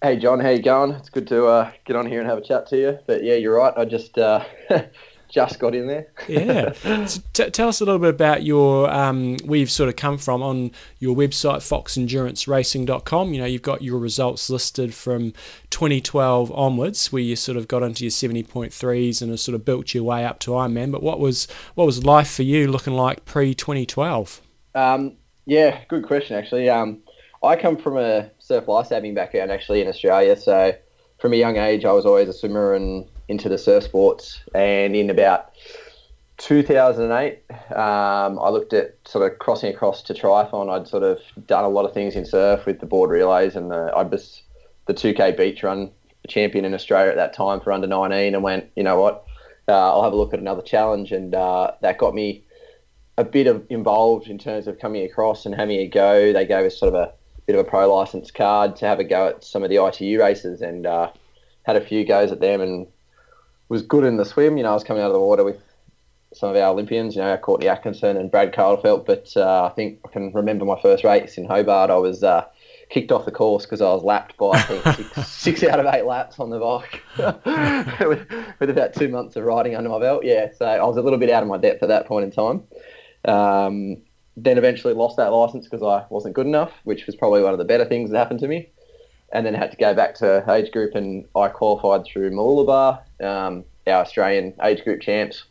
Hey 0.00 0.16
John, 0.16 0.38
how 0.38 0.50
you 0.50 0.62
going? 0.62 0.92
It's 0.92 1.10
good 1.10 1.26
to 1.26 1.46
uh, 1.46 1.72
get 1.84 1.96
on 1.96 2.06
here 2.06 2.20
and 2.20 2.28
have 2.28 2.38
a 2.38 2.40
chat 2.40 2.68
to 2.68 2.76
you. 2.76 2.98
But 3.08 3.24
yeah, 3.24 3.34
you're 3.34 3.56
right. 3.56 3.74
I 3.76 3.84
just 3.84 4.16
uh, 4.16 4.44
just 5.28 5.58
got 5.58 5.74
in 5.74 5.88
there. 5.88 6.06
yeah. 6.28 6.72
So 7.08 7.20
t- 7.32 7.50
tell 7.50 7.66
us 7.66 7.80
a 7.80 7.84
little 7.84 7.98
bit 7.98 8.10
about 8.10 8.44
your 8.44 8.88
um, 8.92 9.38
where 9.44 9.58
you've 9.58 9.72
sort 9.72 9.88
of 9.88 9.96
come 9.96 10.16
from 10.16 10.40
on 10.40 10.70
your 11.00 11.16
website, 11.16 11.62
foxenduranceracing.com. 11.66 13.32
You 13.34 13.40
know, 13.40 13.46
you've 13.46 13.62
got 13.62 13.82
your 13.82 13.98
results 13.98 14.48
listed 14.48 14.94
from 14.94 15.32
2012 15.70 16.52
onwards, 16.52 17.12
where 17.12 17.20
you 17.20 17.34
sort 17.34 17.58
of 17.58 17.66
got 17.66 17.82
into 17.82 18.04
your 18.04 18.12
70.3s 18.12 19.20
and 19.20 19.32
have 19.32 19.40
sort 19.40 19.56
of 19.56 19.64
built 19.64 19.94
your 19.94 20.04
way 20.04 20.24
up 20.24 20.38
to 20.40 20.52
Ironman. 20.52 20.92
But 20.92 21.02
what 21.02 21.18
was 21.18 21.48
what 21.74 21.86
was 21.86 22.04
life 22.04 22.30
for 22.30 22.44
you 22.44 22.70
looking 22.70 22.94
like 22.94 23.24
pre 23.24 23.52
2012? 23.52 24.42
Um, 24.76 25.16
yeah, 25.44 25.80
good 25.88 26.06
question 26.06 26.36
actually. 26.36 26.68
Um, 26.70 27.02
I 27.42 27.56
come 27.56 27.76
from 27.76 27.96
a 27.96 28.30
surf 28.48 28.66
lifesaving 28.66 29.14
background 29.14 29.52
actually 29.52 29.82
in 29.82 29.88
Australia. 29.88 30.34
So 30.34 30.74
from 31.18 31.34
a 31.34 31.36
young 31.36 31.58
age, 31.58 31.84
I 31.84 31.92
was 31.92 32.06
always 32.06 32.28
a 32.28 32.32
swimmer 32.32 32.72
and 32.74 33.06
into 33.28 33.48
the 33.48 33.58
surf 33.58 33.84
sports. 33.84 34.40
And 34.54 34.96
in 34.96 35.10
about 35.10 35.52
2008, 36.38 37.42
um, 37.50 38.38
I 38.38 38.48
looked 38.48 38.72
at 38.72 38.96
sort 39.06 39.30
of 39.30 39.38
crossing 39.38 39.72
across 39.72 40.02
to 40.04 40.14
triathlon. 40.14 40.70
I'd 40.70 40.88
sort 40.88 41.02
of 41.02 41.20
done 41.46 41.64
a 41.64 41.68
lot 41.68 41.84
of 41.84 41.92
things 41.92 42.16
in 42.16 42.24
surf 42.24 42.64
with 42.64 42.80
the 42.80 42.86
board 42.86 43.10
relays, 43.10 43.54
and 43.54 43.70
the, 43.70 43.92
I 43.94 44.02
just 44.04 44.42
the 44.86 44.94
2K 44.94 45.36
beach 45.36 45.62
run 45.62 45.90
champion 46.26 46.64
in 46.64 46.72
Australia 46.72 47.10
at 47.10 47.16
that 47.16 47.34
time 47.34 47.60
for 47.60 47.72
under 47.72 47.86
19, 47.86 48.34
and 48.34 48.42
went, 48.42 48.70
you 48.76 48.82
know 48.82 48.98
what, 48.98 49.26
uh, 49.68 49.92
I'll 49.92 50.04
have 50.04 50.12
a 50.12 50.16
look 50.16 50.32
at 50.32 50.40
another 50.40 50.62
challenge, 50.62 51.12
and 51.12 51.34
uh, 51.34 51.72
that 51.82 51.98
got 51.98 52.14
me 52.14 52.44
a 53.18 53.24
bit 53.24 53.48
of 53.48 53.66
involved 53.68 54.28
in 54.28 54.38
terms 54.38 54.68
of 54.68 54.78
coming 54.78 55.04
across 55.04 55.44
and 55.44 55.54
having 55.54 55.80
a 55.80 55.88
go. 55.88 56.32
They 56.32 56.46
gave 56.46 56.64
us 56.64 56.78
sort 56.78 56.94
of 56.94 57.00
a 57.00 57.12
bit 57.48 57.58
of 57.58 57.66
a 57.66 57.68
pro 57.68 57.92
license 57.92 58.30
card 58.30 58.76
to 58.76 58.86
have 58.86 59.00
a 59.00 59.04
go 59.04 59.28
at 59.28 59.42
some 59.42 59.62
of 59.62 59.70
the 59.70 59.82
ITU 59.82 60.20
races, 60.20 60.60
and 60.60 60.86
uh, 60.86 61.10
had 61.62 61.76
a 61.76 61.80
few 61.80 62.04
goes 62.04 62.30
at 62.30 62.40
them, 62.40 62.60
and 62.60 62.86
was 63.70 63.80
good 63.80 64.04
in 64.04 64.18
the 64.18 64.24
swim. 64.26 64.58
You 64.58 64.64
know, 64.64 64.70
I 64.70 64.74
was 64.74 64.84
coming 64.84 65.02
out 65.02 65.06
of 65.06 65.14
the 65.14 65.20
water 65.20 65.44
with 65.44 65.58
some 66.34 66.50
of 66.50 66.56
our 66.56 66.68
Olympians, 66.68 67.16
you 67.16 67.22
know, 67.22 67.34
Courtney 67.38 67.66
Atkinson 67.66 68.18
and 68.18 68.30
Brad 68.30 68.52
Kahlefeldt. 68.52 69.06
But 69.06 69.32
uh, 69.34 69.64
I 69.64 69.70
think 69.70 69.98
I 70.04 70.08
can 70.08 70.30
remember 70.34 70.66
my 70.66 70.78
first 70.82 71.04
race 71.04 71.38
in 71.38 71.46
Hobart. 71.46 71.90
I 71.90 71.96
was 71.96 72.22
uh, 72.22 72.44
kicked 72.90 73.10
off 73.10 73.24
the 73.24 73.32
course 73.32 73.64
because 73.64 73.80
I 73.80 73.86
was 73.86 74.02
lapped 74.02 74.36
by 74.36 74.50
I 74.50 74.60
think 74.60 75.04
six, 75.14 75.28
six, 75.32 75.62
out 75.64 75.80
of 75.80 75.86
eight 75.86 76.04
laps 76.04 76.38
on 76.38 76.50
the 76.50 76.58
bike 76.58 77.02
with, 78.06 78.26
with, 78.60 78.68
about 78.68 78.92
two 78.92 79.08
months 79.08 79.36
of 79.36 79.44
riding 79.44 79.74
under 79.74 79.88
my 79.88 79.98
belt. 79.98 80.22
Yeah, 80.22 80.48
so 80.54 80.66
I 80.66 80.84
was 80.84 80.98
a 80.98 81.02
little 81.02 81.18
bit 81.18 81.30
out 81.30 81.42
of 81.42 81.48
my 81.48 81.56
depth 81.56 81.82
at 81.82 81.88
that 81.88 82.06
point 82.06 82.24
in 82.24 82.30
time. 82.30 82.64
Um, 83.24 84.02
then 84.42 84.58
eventually 84.58 84.94
lost 84.94 85.16
that 85.16 85.32
license 85.32 85.66
because 85.68 85.82
I 85.82 86.06
wasn't 86.10 86.34
good 86.34 86.46
enough, 86.46 86.72
which 86.84 87.06
was 87.06 87.16
probably 87.16 87.42
one 87.42 87.52
of 87.52 87.58
the 87.58 87.64
better 87.64 87.84
things 87.84 88.10
that 88.10 88.18
happened 88.18 88.40
to 88.40 88.48
me. 88.48 88.70
And 89.30 89.44
then 89.44 89.52
had 89.52 89.70
to 89.72 89.76
go 89.76 89.92
back 89.92 90.14
to 90.16 90.42
age 90.50 90.72
group, 90.72 90.94
and 90.94 91.26
I 91.36 91.48
qualified 91.48 92.06
through 92.06 92.30
Mooloolaba, 92.30 93.02
um, 93.22 93.64
our 93.86 94.00
Australian 94.00 94.54
age 94.62 94.82
group 94.84 95.02
champs 95.02 95.44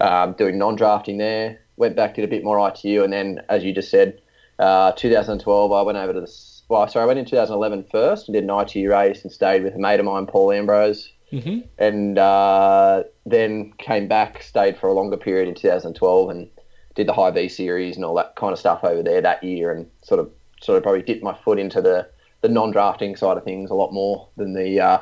um, 0.00 0.32
doing 0.32 0.58
non-drafting 0.58 1.18
there. 1.18 1.60
Went 1.76 1.96
back, 1.96 2.14
did 2.14 2.24
a 2.24 2.28
bit 2.28 2.44
more 2.44 2.68
ITU, 2.68 3.02
and 3.02 3.12
then, 3.12 3.40
as 3.48 3.64
you 3.64 3.72
just 3.72 3.90
said, 3.90 4.20
uh, 4.58 4.92
2012, 4.92 5.72
I 5.72 5.82
went 5.82 5.98
over 5.98 6.12
to 6.12 6.20
the. 6.20 6.32
Well, 6.68 6.88
sorry, 6.88 7.04
I 7.04 7.06
went 7.06 7.18
in 7.18 7.24
2011 7.24 7.86
first 7.90 8.26
and 8.26 8.34
did 8.34 8.44
an 8.44 8.50
ITU 8.50 8.90
race 8.90 9.22
and 9.22 9.30
stayed 9.30 9.62
with 9.62 9.74
a 9.74 9.78
mate 9.78 10.00
of 10.00 10.06
mine, 10.06 10.26
Paul 10.26 10.50
Ambrose, 10.50 11.12
mm-hmm. 11.30 11.60
and 11.78 12.18
uh, 12.18 13.02
then 13.26 13.72
came 13.78 14.08
back, 14.08 14.42
stayed 14.42 14.78
for 14.78 14.88
a 14.88 14.94
longer 14.94 15.16
period 15.16 15.48
in 15.48 15.54
2012, 15.54 16.30
and 16.30 16.48
did 16.94 17.08
the 17.08 17.12
Hy-Vee 17.12 17.48
series 17.48 17.96
and 17.96 18.04
all 18.04 18.14
that 18.14 18.36
kind 18.36 18.52
of 18.52 18.58
stuff 18.58 18.84
over 18.84 19.02
there 19.02 19.20
that 19.20 19.42
year, 19.42 19.72
and 19.72 19.88
sort 20.02 20.20
of 20.20 20.30
sort 20.60 20.76
of 20.76 20.82
probably 20.82 21.02
dipped 21.02 21.22
my 21.22 21.34
foot 21.34 21.58
into 21.58 21.80
the 21.80 22.08
the 22.40 22.48
non-drafting 22.48 23.16
side 23.16 23.36
of 23.38 23.44
things 23.44 23.70
a 23.70 23.74
lot 23.74 23.92
more 23.92 24.28
than 24.36 24.52
the 24.52 24.78
uh, 24.78 24.98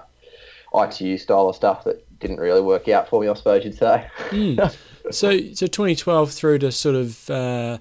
ITU 0.74 1.18
style 1.18 1.48
of 1.48 1.56
stuff 1.56 1.84
that 1.84 2.04
didn't 2.20 2.38
really 2.38 2.60
work 2.60 2.88
out 2.88 3.08
for 3.08 3.20
me, 3.20 3.28
I 3.28 3.34
suppose 3.34 3.64
you'd 3.64 3.76
say. 3.76 4.08
mm. 4.30 4.76
So, 5.10 5.36
so 5.52 5.66
2012 5.66 6.30
through 6.30 6.60
to 6.60 6.70
sort 6.70 6.94
of 6.94 7.28
uh, 7.28 7.78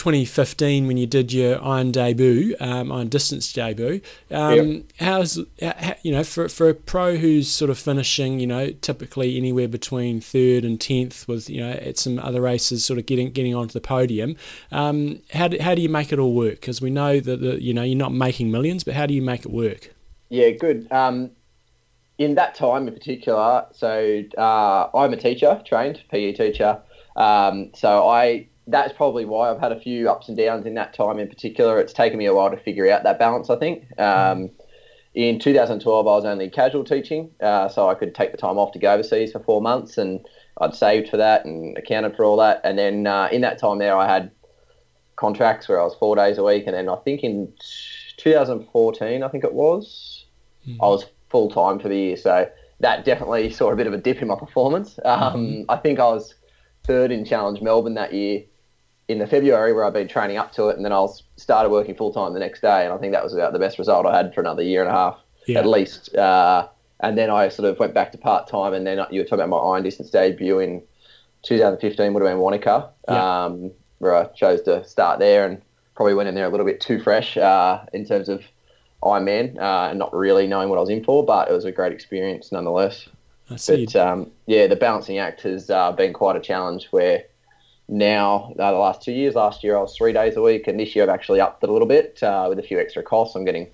2015 0.00 0.86
when 0.86 0.96
you 0.96 1.06
did 1.06 1.30
your 1.30 1.62
iron 1.62 1.92
debut, 1.92 2.56
um, 2.58 2.90
iron 2.90 3.08
distance 3.08 3.52
debut. 3.52 4.00
Um, 4.30 4.54
yep. 4.56 4.84
How's 4.98 5.38
how, 5.60 5.94
you 6.02 6.10
know 6.10 6.24
for 6.24 6.48
for 6.48 6.70
a 6.70 6.74
pro 6.74 7.16
who's 7.16 7.48
sort 7.48 7.70
of 7.70 7.78
finishing, 7.78 8.40
you 8.40 8.46
know, 8.46 8.70
typically 8.70 9.36
anywhere 9.36 9.68
between 9.68 10.22
third 10.22 10.64
and 10.64 10.80
tenth, 10.80 11.28
with 11.28 11.50
you 11.50 11.60
know 11.60 11.72
at 11.72 11.98
some 11.98 12.18
other 12.18 12.40
races, 12.40 12.82
sort 12.82 12.98
of 12.98 13.04
getting 13.04 13.30
getting 13.30 13.54
onto 13.54 13.74
the 13.74 13.80
podium. 13.82 14.36
Um, 14.72 15.20
how 15.34 15.48
do, 15.48 15.58
how 15.60 15.74
do 15.74 15.82
you 15.82 15.90
make 15.90 16.14
it 16.14 16.18
all 16.18 16.32
work? 16.32 16.54
Because 16.54 16.80
we 16.80 16.88
know 16.88 17.20
that 17.20 17.42
the, 17.42 17.62
you 17.62 17.74
know 17.74 17.82
you're 17.82 17.98
not 17.98 18.14
making 18.14 18.50
millions, 18.50 18.84
but 18.84 18.94
how 18.94 19.04
do 19.04 19.12
you 19.12 19.20
make 19.20 19.40
it 19.40 19.50
work? 19.50 19.92
Yeah, 20.30 20.48
good. 20.48 20.90
Um, 20.90 21.32
in 22.16 22.36
that 22.36 22.54
time 22.54 22.88
in 22.88 22.94
particular, 22.94 23.66
so 23.72 24.22
uh, 24.38 24.88
I'm 24.94 25.12
a 25.12 25.18
teacher, 25.18 25.60
trained 25.66 26.02
PE 26.10 26.32
teacher. 26.32 26.80
Um, 27.16 27.70
so 27.74 28.08
I 28.08 28.46
that's 28.70 28.92
probably 28.92 29.24
why 29.24 29.50
I've 29.50 29.60
had 29.60 29.72
a 29.72 29.80
few 29.80 30.08
ups 30.08 30.28
and 30.28 30.36
downs 30.36 30.66
in 30.66 30.74
that 30.74 30.94
time 30.94 31.18
in 31.18 31.28
particular. 31.28 31.78
It's 31.80 31.92
taken 31.92 32.18
me 32.18 32.26
a 32.26 32.34
while 32.34 32.50
to 32.50 32.56
figure 32.56 32.90
out 32.90 33.02
that 33.04 33.18
balance. 33.18 33.50
I 33.50 33.56
think. 33.56 33.84
Um, 33.98 34.50
in 35.12 35.40
2012, 35.40 36.06
I 36.06 36.10
was 36.10 36.24
only 36.24 36.48
casual 36.48 36.84
teaching, 36.84 37.32
uh, 37.40 37.68
so 37.68 37.88
I 37.88 37.94
could 37.94 38.14
take 38.14 38.30
the 38.30 38.38
time 38.38 38.58
off 38.58 38.72
to 38.72 38.78
go 38.78 38.92
overseas 38.92 39.32
for 39.32 39.40
four 39.40 39.60
months, 39.60 39.98
and 39.98 40.24
I'd 40.60 40.74
saved 40.74 41.08
for 41.08 41.16
that 41.16 41.44
and 41.44 41.76
accounted 41.76 42.16
for 42.16 42.24
all 42.24 42.36
that. 42.36 42.60
And 42.62 42.78
then 42.78 43.06
uh, 43.08 43.28
in 43.32 43.40
that 43.40 43.58
time 43.58 43.78
there, 43.78 43.96
I 43.96 44.06
had 44.06 44.30
contracts 45.16 45.68
where 45.68 45.80
I 45.80 45.84
was 45.84 45.96
four 45.96 46.14
days 46.14 46.38
a 46.38 46.44
week, 46.44 46.64
and 46.66 46.76
then 46.76 46.88
I 46.88 46.94
think 46.96 47.24
in 47.24 47.52
2014, 48.18 49.22
I 49.24 49.28
think 49.28 49.42
it 49.42 49.52
was, 49.52 50.26
mm. 50.66 50.76
I 50.80 50.86
was 50.86 51.06
full 51.28 51.50
time 51.50 51.80
for 51.80 51.88
the 51.88 51.96
year. 51.96 52.16
So 52.16 52.48
that 52.78 53.04
definitely 53.04 53.50
saw 53.50 53.72
a 53.72 53.76
bit 53.76 53.88
of 53.88 53.92
a 53.92 53.98
dip 53.98 54.22
in 54.22 54.28
my 54.28 54.36
performance. 54.36 55.00
Um, 55.04 55.34
mm-hmm. 55.34 55.70
I 55.70 55.76
think 55.76 55.98
I 55.98 56.04
was 56.04 56.36
third 56.84 57.10
in 57.10 57.24
Challenge 57.24 57.60
Melbourne 57.60 57.94
that 57.94 58.14
year 58.14 58.44
in 59.10 59.18
the 59.18 59.26
February 59.26 59.72
where 59.72 59.84
I've 59.84 59.92
been 59.92 60.08
training 60.08 60.36
up 60.36 60.52
to 60.52 60.68
it, 60.68 60.76
and 60.76 60.84
then 60.84 60.92
I 60.92 61.00
was 61.00 61.22
started 61.36 61.70
working 61.70 61.94
full 61.94 62.12
time 62.12 62.32
the 62.32 62.40
next 62.40 62.60
day, 62.60 62.84
and 62.84 62.92
I 62.92 62.98
think 62.98 63.12
that 63.12 63.24
was 63.24 63.34
about 63.34 63.52
the 63.52 63.58
best 63.58 63.78
result 63.78 64.06
I 64.06 64.16
had 64.16 64.34
for 64.34 64.40
another 64.40 64.62
year 64.62 64.82
and 64.82 64.90
a 64.90 64.94
half 64.94 65.18
yeah. 65.46 65.58
at 65.58 65.66
least. 65.66 66.14
Uh, 66.14 66.68
and 67.00 67.16
then 67.16 67.30
I 67.30 67.48
sort 67.48 67.68
of 67.68 67.78
went 67.78 67.94
back 67.94 68.12
to 68.12 68.18
part 68.18 68.46
time, 68.48 68.74
and 68.74 68.86
then 68.86 68.98
you 69.10 69.20
were 69.20 69.24
talking 69.24 69.40
about 69.40 69.50
my 69.50 69.56
iron 69.56 69.82
distance 69.82 70.10
debut 70.10 70.58
in 70.58 70.82
2015 71.42 72.12
would 72.12 72.22
have 72.22 72.30
been 72.30 72.38
Wanaka, 72.38 72.90
yeah. 73.08 73.44
um, 73.44 73.70
where 73.98 74.14
I 74.14 74.24
chose 74.26 74.62
to 74.62 74.84
start 74.84 75.18
there 75.18 75.46
and 75.46 75.60
probably 75.94 76.14
went 76.14 76.28
in 76.28 76.34
there 76.34 76.46
a 76.46 76.50
little 76.50 76.66
bit 76.66 76.80
too 76.80 77.00
fresh 77.02 77.36
uh, 77.36 77.84
in 77.92 78.04
terms 78.06 78.28
of 78.28 78.42
Ironman 79.02 79.58
uh, 79.58 79.88
and 79.90 79.98
not 79.98 80.14
really 80.14 80.46
knowing 80.46 80.68
what 80.68 80.76
I 80.76 80.80
was 80.80 80.90
in 80.90 81.02
for, 81.02 81.24
but 81.24 81.48
it 81.48 81.52
was 81.52 81.64
a 81.64 81.72
great 81.72 81.92
experience 81.92 82.52
nonetheless. 82.52 83.08
I 83.48 83.56
see. 83.56 83.86
But 83.86 83.96
um, 83.96 84.30
yeah, 84.46 84.66
the 84.66 84.76
balancing 84.76 85.18
act 85.18 85.42
has 85.42 85.70
uh, 85.70 85.92
been 85.92 86.12
quite 86.12 86.36
a 86.36 86.40
challenge 86.40 86.88
where 86.90 87.24
now, 87.92 88.54
uh, 88.56 88.70
the 88.70 88.78
last 88.78 89.02
two 89.02 89.10
years, 89.10 89.34
last 89.34 89.64
year 89.64 89.76
I 89.76 89.80
was 89.80 89.96
three 89.96 90.12
days 90.12 90.36
a 90.36 90.42
week, 90.42 90.68
and 90.68 90.78
this 90.78 90.94
year 90.94 91.02
I've 91.02 91.10
actually 91.10 91.40
upped 91.40 91.64
it 91.64 91.68
a 91.68 91.72
little 91.72 91.88
bit 91.88 92.22
uh, 92.22 92.46
with 92.48 92.60
a 92.60 92.62
few 92.62 92.78
extra 92.78 93.02
costs. 93.02 93.34
I'm 93.34 93.44
getting 93.44 93.68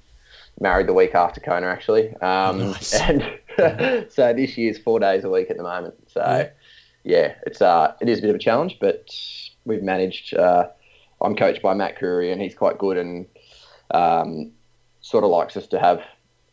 married 0.58 0.86
the 0.86 0.94
week 0.94 1.14
after 1.14 1.38
Kona 1.38 1.66
actually. 1.66 2.16
Um, 2.16 2.70
nice. 2.70 2.98
And 3.08 3.22
so 4.10 4.32
this 4.32 4.56
year's 4.56 4.78
four 4.78 5.00
days 5.00 5.24
a 5.24 5.30
week 5.30 5.50
at 5.50 5.58
the 5.58 5.62
moment. 5.62 5.94
So 6.08 6.20
yeah, 6.20 6.48
yeah 7.04 7.34
it's 7.46 7.60
uh, 7.60 7.92
it 8.00 8.08
is 8.08 8.20
a 8.20 8.22
bit 8.22 8.30
of 8.30 8.36
a 8.36 8.38
challenge, 8.38 8.78
but 8.80 9.14
we've 9.66 9.82
managed. 9.82 10.34
Uh, 10.34 10.68
I'm 11.20 11.36
coached 11.36 11.60
by 11.60 11.74
Matt 11.74 11.98
Koorey, 11.98 12.32
and 12.32 12.40
he's 12.40 12.54
quite 12.54 12.78
good 12.78 12.96
and 12.96 13.26
um, 13.90 14.50
sort 15.02 15.24
of 15.24 15.30
likes 15.30 15.58
us 15.58 15.66
to 15.68 15.78
have 15.78 16.02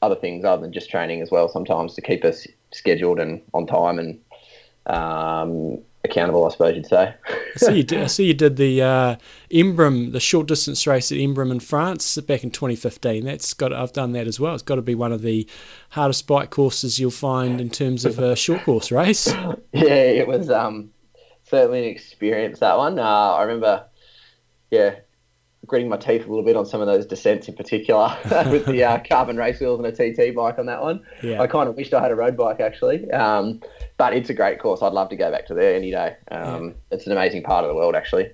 other 0.02 0.16
things 0.16 0.44
other 0.44 0.62
than 0.62 0.74
just 0.74 0.90
training 0.90 1.22
as 1.22 1.32
well 1.32 1.48
sometimes 1.48 1.94
to 1.94 2.02
keep 2.02 2.26
us 2.26 2.46
scheduled 2.74 3.20
and 3.20 3.42
on 3.54 3.66
time 3.66 4.00
and 4.00 4.20
um, 4.88 5.82
accountable, 6.04 6.46
I 6.46 6.50
suppose 6.50 6.76
you'd 6.76 6.86
say. 6.86 7.14
I 7.28 7.58
see 7.58 7.78
you 7.78 7.84
did, 7.84 8.02
I 8.02 8.08
see 8.08 8.26
you 8.26 8.34
did 8.34 8.58
the 8.58 8.82
uh, 8.82 9.16
Embrun, 9.52 10.12
the 10.12 10.20
short 10.20 10.48
distance 10.48 10.86
race 10.86 11.12
at 11.12 11.18
Embrun 11.18 11.52
in 11.52 11.60
France 11.60 12.18
back 12.18 12.44
in 12.44 12.52
2015. 12.52 13.26
That's 13.26 13.54
got 13.54 13.72
I've 13.74 13.94
done 13.94 14.12
that 14.14 14.28
as 14.28 14.40
well. 14.40 14.54
It's 14.54 14.64
got 14.64 14.76
to 14.76 14.82
be 14.82 14.96
one 14.96 15.12
of 15.12 15.22
the 15.22 15.48
hardest 15.90 16.28
bike 16.28 16.50
courses 16.50 17.00
you'll 17.00 17.12
find 17.12 17.62
in 17.62 17.70
terms 17.70 18.06
of 18.06 18.20
a 18.20 18.36
short 18.36 18.64
course 18.64 18.92
race. 18.92 19.34
Yeah, 19.76 19.96
it 19.96 20.28
was 20.28 20.52
um, 20.52 20.92
certainly 21.44 21.80
an 21.80 21.90
experience 21.90 22.60
that 22.60 22.78
one. 22.78 23.00
Uh, 23.00 23.04
I 23.04 23.42
remember, 23.42 23.88
yeah, 24.70 24.98
gritting 25.66 25.90
my 25.90 25.98
teeth 25.98 26.26
a 26.26 26.30
little 26.30 26.44
bit 26.44 26.56
on 26.56 26.66
some 26.66 26.82
of 26.82 26.88
those 26.88 27.06
descents 27.06 27.48
in 27.48 27.56
particular 27.56 28.16
with 28.52 28.66
the 28.66 28.84
uh, 28.84 29.00
carbon 29.08 29.38
race 29.38 29.60
wheels 29.60 29.80
and 29.80 29.88
a 29.88 29.92
TT 29.92 30.36
bike 30.36 30.60
on 30.60 30.66
that 30.66 30.82
one. 30.82 31.02
Yeah. 31.22 31.42
I 31.42 31.48
kind 31.48 31.70
of 31.70 31.76
wished 31.76 31.94
I 31.94 32.02
had 32.02 32.12
a 32.12 32.16
road 32.16 32.36
bike 32.36 32.60
actually. 32.60 33.10
Um, 33.12 33.62
but 33.98 34.14
it's 34.14 34.30
a 34.30 34.34
great 34.34 34.60
course. 34.60 34.82
I'd 34.82 34.94
love 34.94 35.10
to 35.10 35.16
go 35.16 35.32
back 35.32 35.46
to 35.48 35.54
there 35.54 35.76
any 35.76 35.92
day. 35.92 36.16
Um, 36.32 36.68
yeah. 36.68 36.74
It's 36.92 37.06
an 37.06 37.12
amazing 37.12 37.44
part 37.44 37.64
of 37.64 37.70
the 37.70 37.76
world 37.76 37.96
actually. 37.96 38.32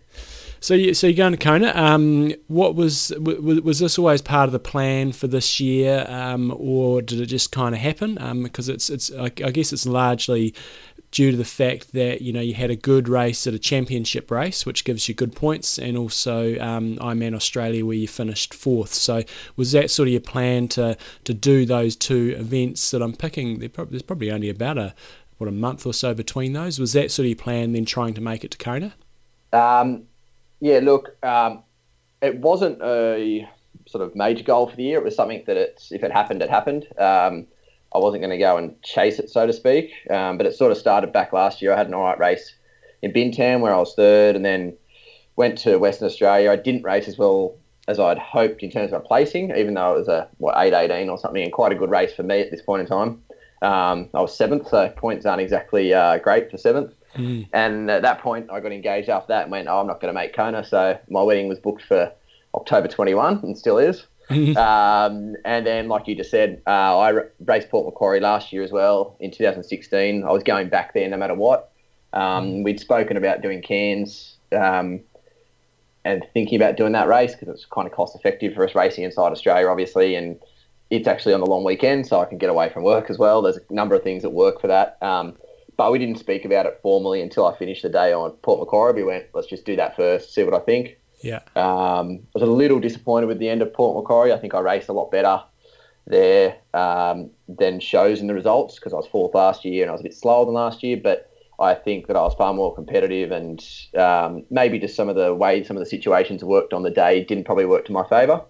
So, 0.62 0.74
you, 0.74 0.94
so 0.94 1.08
you're 1.08 1.16
going 1.16 1.32
to 1.32 1.38
Kona. 1.38 1.72
Um, 1.74 2.34
what 2.48 2.76
was, 2.76 3.14
was 3.18 3.62
was 3.62 3.80
this 3.80 3.98
always 3.98 4.22
part 4.22 4.48
of 4.48 4.52
the 4.52 4.60
plan 4.60 5.14
for 5.14 5.28
this 5.28 5.62
year, 5.62 6.06
um, 6.10 6.54
or 6.58 7.02
did 7.02 7.22
it 7.22 7.28
just 7.28 7.54
kind 7.54 7.74
of 7.74 7.80
happen? 7.80 8.16
because 8.44 8.68
um, 8.68 8.76
it's 8.76 8.90
it's 8.90 9.10
I, 9.12 9.26
I 9.26 9.52
guess 9.52 9.72
it's 9.72 9.86
largely 9.86 10.54
due 11.12 11.32
to 11.32 11.38
the 11.38 11.46
fact 11.46 11.94
that 11.94 12.22
you 12.22 12.32
know 12.32 12.42
you 12.42 12.54
had 12.54 12.70
a 12.70 12.76
good 12.76 13.10
race 13.10 13.48
at 13.48 13.54
a 13.54 13.60
championship 13.60 14.30
race, 14.30 14.66
which 14.66 14.84
gives 14.86 15.08
you 15.08 15.16
good 15.16 15.36
points, 15.36 15.78
and 15.78 15.98
also 15.98 16.60
um, 16.60 16.98
Ironman 16.98 17.36
Australia 17.36 17.86
where 17.86 17.96
you 17.96 18.08
finished 18.08 18.54
fourth. 18.54 18.94
So 18.94 19.24
was 19.56 19.72
that 19.72 19.92
sort 19.92 20.08
of 20.08 20.12
your 20.12 20.22
plan 20.22 20.68
to 20.70 20.98
to 21.24 21.34
do 21.34 21.66
those 21.66 21.96
two 21.96 22.36
events 22.38 22.92
that 22.92 23.02
I'm 23.02 23.14
picking? 23.14 23.60
There's 23.60 24.02
probably 24.02 24.32
only 24.32 24.50
about 24.50 24.78
a 24.78 24.94
what 25.38 25.48
a 25.48 25.52
month 25.52 25.86
or 25.86 25.94
so 25.94 26.14
between 26.14 26.54
those. 26.54 26.80
Was 26.80 26.94
that 26.94 27.12
sort 27.12 27.26
of 27.26 27.30
your 27.30 27.36
plan 27.38 27.72
then, 27.72 27.86
trying 27.86 28.14
to 28.14 28.22
make 28.22 28.44
it 28.44 28.52
to 28.52 28.58
Kona? 28.58 28.94
Um, 29.54 30.04
yeah, 30.60 30.80
look, 30.80 31.16
um, 31.24 31.64
it 32.22 32.38
wasn't 32.38 32.82
a 32.82 33.50
sort 33.88 34.04
of 34.04 34.16
major 34.16 34.44
goal 34.44 34.70
for 34.70 34.76
the 34.76 34.84
year. 34.84 35.00
It 35.00 35.04
was 35.04 35.16
something 35.16 35.44
that 35.48 35.58
it's 35.58 35.92
if 35.92 36.04
it 36.04 36.12
happened, 36.12 36.42
it 36.42 36.50
happened. 36.50 36.88
Um, 36.98 37.48
I 37.94 37.98
wasn't 37.98 38.22
going 38.22 38.32
to 38.32 38.38
go 38.38 38.58
and 38.58 38.82
chase 38.84 39.20
it, 39.20 39.30
so 39.30 39.48
to 39.48 39.54
speak. 39.54 39.92
Um, 40.10 40.38
but 40.38 40.46
it 40.46 40.56
sort 40.56 40.72
of 40.72 40.78
started 40.78 41.12
back 41.12 41.34
last 41.34 41.62
year. 41.62 41.74
I 41.74 41.78
had 41.78 41.88
an 41.88 41.94
all 41.94 42.04
right 42.04 42.20
race 42.20 42.56
in 43.02 43.12
Bintan 43.12 43.62
where 43.62 43.74
I 43.74 43.80
was 43.80 43.96
third, 43.96 44.36
and 44.36 44.46
then 44.46 44.76
went 45.36 45.58
to 45.60 45.78
Western 45.78 46.08
Australia. 46.08 46.52
I 46.52 46.56
didn't 46.56 46.84
race 46.84 47.08
as 47.08 47.18
well 47.18 47.56
as 47.88 48.00
I'd 48.00 48.20
hoped 48.20 48.62
in 48.62 48.70
terms 48.70 48.94
of 48.94 49.02
my 49.02 49.08
placing, 49.08 49.56
even 49.56 49.74
though 49.74 49.96
it 49.96 49.98
was 49.98 50.08
a 50.08 50.28
what 50.38 50.56
eight 50.58 50.74
eighteen 50.74 51.10
or 51.10 51.18
something, 51.18 51.42
and 51.42 51.52
quite 51.52 51.72
a 51.72 51.76
good 51.76 51.90
race 51.90 52.14
for 52.14 52.24
me 52.24 52.40
at 52.42 52.52
this 52.52 52.62
point 52.62 52.82
in 52.82 52.88
time. 52.88 53.22
Um, 53.62 54.10
I 54.14 54.22
was 54.22 54.36
seventh, 54.36 54.68
so 54.68 54.90
points 54.90 55.26
aren't 55.26 55.42
exactly 55.42 55.94
uh, 55.94 56.20
great 56.20 56.52
for 56.52 56.58
seventh. 56.58 56.94
Mm. 57.16 57.48
And 57.52 57.90
at 57.90 58.04
that 58.04 58.20
point, 58.20 58.50
I 58.52 58.60
got 58.60 58.72
engaged 58.72 59.10
after 59.10 59.34
that 59.34 59.44
and 59.44 59.52
went, 59.52 59.68
"Oh, 59.68 59.80
I'm 59.80 59.88
not 59.88 60.00
going 60.00 60.14
to 60.14 60.20
make 60.20 60.36
Kona." 60.36 60.64
So 60.64 60.98
my 61.10 61.24
wedding 61.24 61.48
was 61.48 61.60
booked 61.60 61.82
for 61.82 62.12
October 62.54 62.88
21, 62.88 63.40
and 63.44 63.58
still 63.58 63.78
is. 63.78 64.06
um, 64.58 65.36
and 65.44 65.66
then, 65.66 65.88
like 65.88 66.08
you 66.08 66.16
just 66.16 66.30
said, 66.30 66.62
uh, 66.68 67.00
I 67.00 67.22
raced 67.40 67.70
Port 67.70 67.86
Macquarie 67.86 68.20
last 68.20 68.54
year 68.54 68.64
as 68.64 68.72
well 68.72 69.16
in 69.20 69.32
2016. 69.32 70.24
I 70.24 70.32
was 70.32 70.44
going 70.44 70.70
back 70.70 70.94
there 70.94 71.10
no 71.10 71.18
matter 71.18 71.34
what. 71.34 71.72
Um, 72.14 72.64
we'd 72.64 72.80
spoken 72.80 73.18
about 73.18 73.42
doing 73.42 73.62
Cairns 73.62 74.38
um, 74.52 75.02
and 76.06 76.26
thinking 76.34 76.56
about 76.62 76.78
doing 76.78 76.94
that 76.94 77.08
race 77.08 77.34
because 77.34 77.48
it's 77.48 77.66
kind 77.66 77.88
of 77.88 77.94
cost 77.94 78.16
effective 78.16 78.54
for 78.54 78.64
us 78.64 78.76
racing 78.76 79.04
inside 79.04 79.32
Australia, 79.32 79.68
obviously, 79.68 80.16
and 80.16 80.40
it's 80.92 81.08
actually 81.08 81.34
on 81.34 81.40
the 81.40 81.48
long 81.48 81.64
weekend, 81.64 82.06
so 82.06 82.20
I 82.20 82.26
can 82.26 82.38
get 82.38 82.50
away 82.50 82.70
from 82.70 82.84
work 82.84 83.10
as 83.10 83.18
well. 83.18 83.42
There's 83.42 83.58
a 83.58 83.74
number 83.74 83.96
of 83.96 84.04
things 84.04 84.22
that 84.24 84.32
work 84.32 84.62
for 84.62 84.68
that. 84.68 84.98
Um, 85.02 85.36
but 85.76 85.92
we 85.92 85.98
didn't 85.98 86.20
speak 86.20 86.46
about 86.46 86.66
it 86.66 86.78
formally 86.84 87.22
until 87.22 87.48
I 87.48 87.58
finished 87.58 87.84
the 87.84 87.90
day 87.90 88.12
on 88.12 88.32
Port 88.32 88.60
Macquarie. 88.60 88.94
We 88.94 89.04
went, 89.04 89.26
let's 89.34 89.48
just 89.48 89.66
do 89.66 89.76
that 89.78 89.96
first, 89.96 90.34
see 90.36 90.44
what 90.44 90.54
I 90.54 90.60
think. 90.60 90.99
Yeah. 91.22 91.40
Um, 91.56 92.20
I 92.20 92.40
was 92.40 92.44
a 92.44 92.46
little 92.46 92.80
disappointed 92.80 93.28
with 93.28 93.40
the 93.40 93.50
end 93.50 93.62
of 93.62 93.74
Port 93.74 93.96
Macquarie. 93.96 94.34
I 94.34 94.38
think 94.38 94.54
I 94.54 94.60
raced 94.60 94.90
a 94.90 94.94
lot 94.94 95.12
better 95.12 95.42
there 96.08 96.58
um, 96.74 97.30
than 97.48 97.80
shows 97.80 98.20
in 98.20 98.28
the 98.28 98.34
results 98.34 98.76
because 98.76 98.94
I 98.94 98.98
was 98.98 99.08
fourth 99.08 99.36
last 99.36 99.64
year 99.66 99.84
and 99.84 99.90
I 99.90 99.94
was 99.94 100.02
a 100.02 100.06
bit 100.06 100.16
slower 100.16 100.46
than 100.46 100.54
last 100.54 100.82
year. 100.82 100.98
But 100.98 101.30
I 101.60 101.74
think 101.74 102.08
that 102.08 102.16
I 102.16 102.22
was 102.22 102.34
far 102.36 102.54
more 102.54 102.74
competitive 102.74 103.32
and 103.32 103.64
um, 103.98 104.44
maybe 104.50 104.80
just 104.80 104.96
some 104.96 105.10
of 105.10 105.16
the 105.16 105.34
ways 105.34 105.68
some 105.68 105.76
of 105.78 105.84
the 105.84 105.90
situations 105.90 106.44
worked 106.44 106.74
on 106.74 106.84
the 106.84 106.90
day 106.90 107.24
didn't 107.24 107.44
probably 107.44 107.66
work 107.66 107.86
to 107.86 107.92
my 107.92 108.08
favour. 108.08 108.42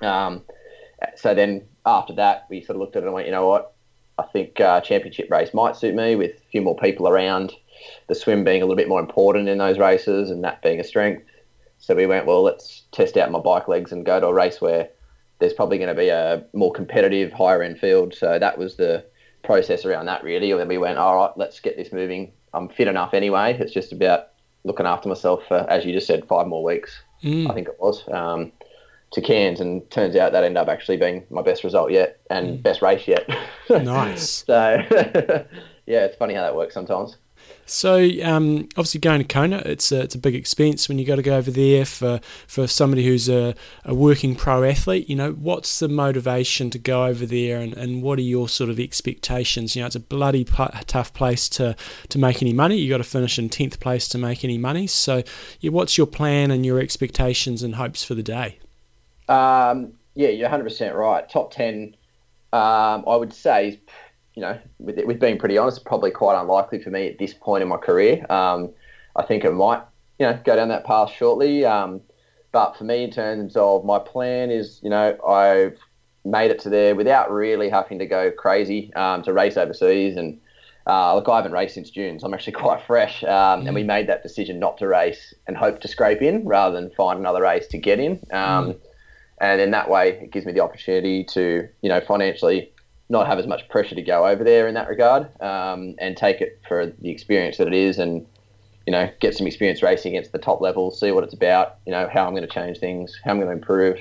Um, 0.00 0.42
so 1.16 1.34
then 1.34 1.62
after 1.84 2.12
that, 2.14 2.46
we 2.48 2.62
sort 2.62 2.76
of 2.76 2.80
looked 2.80 2.96
at 2.96 3.02
it 3.02 3.06
and 3.06 3.14
went, 3.14 3.26
you 3.26 3.32
know 3.32 3.48
what? 3.48 3.74
I 4.18 4.24
think 4.24 4.60
uh, 4.60 4.80
championship 4.82 5.30
race 5.30 5.52
might 5.52 5.74
suit 5.74 5.94
me 5.94 6.14
with 6.14 6.32
a 6.32 6.50
few 6.50 6.62
more 6.62 6.76
people 6.76 7.08
around. 7.08 7.52
The 8.06 8.14
swim 8.14 8.44
being 8.44 8.62
a 8.62 8.64
little 8.64 8.76
bit 8.76 8.88
more 8.88 9.00
important 9.00 9.48
in 9.48 9.58
those 9.58 9.78
races 9.78 10.30
and 10.30 10.44
that 10.44 10.62
being 10.62 10.78
a 10.78 10.84
strength. 10.84 11.24
So 11.82 11.96
we 11.96 12.06
went, 12.06 12.26
well, 12.26 12.42
let's 12.42 12.82
test 12.92 13.16
out 13.16 13.30
my 13.32 13.40
bike 13.40 13.66
legs 13.66 13.90
and 13.90 14.06
go 14.06 14.20
to 14.20 14.28
a 14.28 14.32
race 14.32 14.60
where 14.60 14.88
there's 15.40 15.52
probably 15.52 15.78
going 15.78 15.88
to 15.88 16.00
be 16.00 16.08
a 16.10 16.44
more 16.52 16.72
competitive, 16.72 17.32
higher 17.32 17.60
end 17.60 17.78
field. 17.78 18.14
So 18.14 18.38
that 18.38 18.56
was 18.56 18.76
the 18.76 19.04
process 19.42 19.84
around 19.84 20.06
that, 20.06 20.22
really. 20.22 20.52
And 20.52 20.60
then 20.60 20.68
we 20.68 20.78
went, 20.78 20.98
all 20.98 21.16
right, 21.16 21.36
let's 21.36 21.58
get 21.58 21.76
this 21.76 21.92
moving. 21.92 22.30
I'm 22.54 22.68
fit 22.68 22.86
enough 22.86 23.14
anyway. 23.14 23.58
It's 23.58 23.72
just 23.72 23.90
about 23.90 24.28
looking 24.62 24.86
after 24.86 25.08
myself 25.08 25.42
for, 25.48 25.68
as 25.68 25.84
you 25.84 25.92
just 25.92 26.06
said, 26.06 26.26
five 26.26 26.46
more 26.46 26.62
weeks, 26.64 27.02
Mm. 27.24 27.48
I 27.48 27.54
think 27.54 27.68
it 27.68 27.76
was, 27.78 28.02
um, 28.08 28.50
to 29.12 29.20
Cairns. 29.20 29.60
And 29.60 29.88
turns 29.90 30.16
out 30.16 30.32
that 30.32 30.42
ended 30.44 30.56
up 30.56 30.68
actually 30.68 30.96
being 30.96 31.24
my 31.30 31.42
best 31.42 31.62
result 31.64 31.90
yet 31.92 32.20
and 32.30 32.62
best 32.62 32.82
race 32.82 33.06
yet. 33.08 33.28
Nice. 33.70 34.44
so, 34.44 34.78
yeah, 35.86 36.04
it's 36.04 36.16
funny 36.16 36.34
how 36.34 36.42
that 36.42 36.54
works 36.54 36.74
sometimes. 36.74 37.16
So 37.72 38.08
um, 38.22 38.68
obviously 38.76 39.00
going 39.00 39.20
to 39.20 39.26
Kona, 39.26 39.62
it's 39.64 39.90
a, 39.90 40.02
it's 40.02 40.14
a 40.14 40.18
big 40.18 40.34
expense 40.34 40.88
when 40.88 40.98
you 40.98 41.06
got 41.06 41.16
to 41.16 41.22
go 41.22 41.36
over 41.36 41.50
there 41.50 41.84
for, 41.84 42.20
for 42.46 42.66
somebody 42.66 43.04
who's 43.04 43.28
a, 43.28 43.54
a 43.84 43.94
working 43.94 44.36
pro 44.36 44.62
athlete. 44.62 45.08
You 45.08 45.16
know, 45.16 45.32
what's 45.32 45.78
the 45.78 45.88
motivation 45.88 46.68
to 46.70 46.78
go 46.78 47.06
over 47.06 47.24
there, 47.24 47.60
and, 47.60 47.72
and 47.74 48.02
what 48.02 48.18
are 48.18 48.22
your 48.22 48.48
sort 48.48 48.68
of 48.68 48.78
expectations? 48.78 49.74
You 49.74 49.82
know, 49.82 49.86
it's 49.86 49.96
a 49.96 50.00
bloody 50.00 50.44
pu- 50.44 50.68
tough 50.86 51.14
place 51.14 51.48
to, 51.50 51.74
to 52.10 52.18
make 52.18 52.42
any 52.42 52.52
money. 52.52 52.76
You 52.76 52.90
got 52.90 52.98
to 52.98 53.04
finish 53.04 53.38
in 53.38 53.48
tenth 53.48 53.80
place 53.80 54.06
to 54.08 54.18
make 54.18 54.44
any 54.44 54.58
money. 54.58 54.86
So, 54.86 55.22
yeah, 55.60 55.70
what's 55.70 55.96
your 55.96 56.06
plan 56.06 56.50
and 56.50 56.66
your 56.66 56.78
expectations 56.78 57.62
and 57.62 57.76
hopes 57.76 58.04
for 58.04 58.14
the 58.14 58.22
day? 58.22 58.58
Um, 59.28 59.94
yeah, 60.14 60.28
you're 60.28 60.50
100% 60.50 60.94
right. 60.94 61.28
Top 61.28 61.52
10, 61.52 61.96
um, 62.52 63.04
I 63.06 63.16
would 63.16 63.32
say, 63.32 63.68
is, 63.68 63.78
you 64.34 64.42
know, 64.42 64.58
with, 64.78 64.98
with 65.04 65.20
being 65.20 65.38
pretty 65.38 65.58
honest, 65.58 65.84
probably 65.84 66.10
quite 66.10 66.40
unlikely 66.40 66.82
for 66.82 66.90
me 66.90 67.08
at 67.08 67.18
this 67.18 67.34
point 67.34 67.62
in 67.62 67.68
my 67.68 67.76
career. 67.76 68.24
Um, 68.30 68.70
I 69.14 69.22
think 69.22 69.44
it 69.44 69.52
might, 69.52 69.82
you 70.18 70.26
know, 70.26 70.38
go 70.44 70.56
down 70.56 70.68
that 70.68 70.84
path 70.84 71.10
shortly. 71.10 71.64
Um, 71.64 72.00
but 72.50 72.76
for 72.76 72.84
me, 72.84 73.04
in 73.04 73.10
terms 73.10 73.56
of 73.56 73.84
my 73.84 73.98
plan, 73.98 74.50
is, 74.50 74.80
you 74.82 74.90
know, 74.90 75.16
I've 75.26 75.78
made 76.24 76.50
it 76.50 76.60
to 76.60 76.70
there 76.70 76.94
without 76.94 77.30
really 77.30 77.68
having 77.68 77.98
to 77.98 78.06
go 78.06 78.30
crazy 78.30 78.92
um, 78.94 79.22
to 79.22 79.32
race 79.32 79.56
overseas. 79.56 80.16
And 80.16 80.40
uh, 80.86 81.14
look, 81.14 81.28
I 81.28 81.36
haven't 81.36 81.52
raced 81.52 81.74
since 81.74 81.90
June, 81.90 82.18
so 82.18 82.26
I'm 82.26 82.34
actually 82.34 82.52
quite 82.64 82.82
fresh. 82.86 83.22
Um, 83.24 83.66
And 83.66 83.74
we 83.74 83.82
made 83.82 84.06
that 84.08 84.22
decision 84.22 84.58
not 84.58 84.78
to 84.78 84.88
race 84.88 85.34
and 85.46 85.56
hope 85.56 85.80
to 85.80 85.88
scrape 85.88 86.22
in 86.22 86.44
rather 86.46 86.78
than 86.78 86.90
find 86.90 87.18
another 87.18 87.42
race 87.42 87.66
to 87.68 87.78
get 87.78 87.98
in. 87.98 88.20
Um, 88.32 88.76
and 89.40 89.60
in 89.60 89.72
that 89.72 89.90
way, 89.90 90.10
it 90.22 90.30
gives 90.30 90.46
me 90.46 90.52
the 90.52 90.60
opportunity 90.60 91.24
to, 91.24 91.68
you 91.82 91.88
know, 91.88 92.00
financially 92.00 92.72
not 93.08 93.26
have 93.26 93.38
as 93.38 93.46
much 93.46 93.68
pressure 93.68 93.94
to 93.94 94.02
go 94.02 94.26
over 94.26 94.42
there 94.44 94.68
in 94.68 94.74
that 94.74 94.88
regard, 94.88 95.28
um, 95.40 95.94
and 95.98 96.16
take 96.16 96.40
it 96.40 96.60
for 96.66 96.86
the 96.86 97.10
experience 97.10 97.58
that 97.58 97.66
it 97.66 97.74
is, 97.74 97.98
and 97.98 98.26
you 98.86 98.90
know, 98.90 99.08
get 99.20 99.36
some 99.36 99.46
experience 99.46 99.82
racing 99.82 100.16
against 100.16 100.32
the 100.32 100.38
top 100.38 100.60
level, 100.60 100.90
see 100.90 101.12
what 101.12 101.22
it's 101.22 101.34
about, 101.34 101.76
you 101.86 101.92
know, 101.92 102.08
how 102.12 102.26
I'm 102.26 102.34
going 102.34 102.46
to 102.46 102.52
change 102.52 102.78
things, 102.78 103.16
how 103.24 103.30
I'm 103.30 103.38
going 103.38 103.48
to 103.48 103.52
improve. 103.52 103.98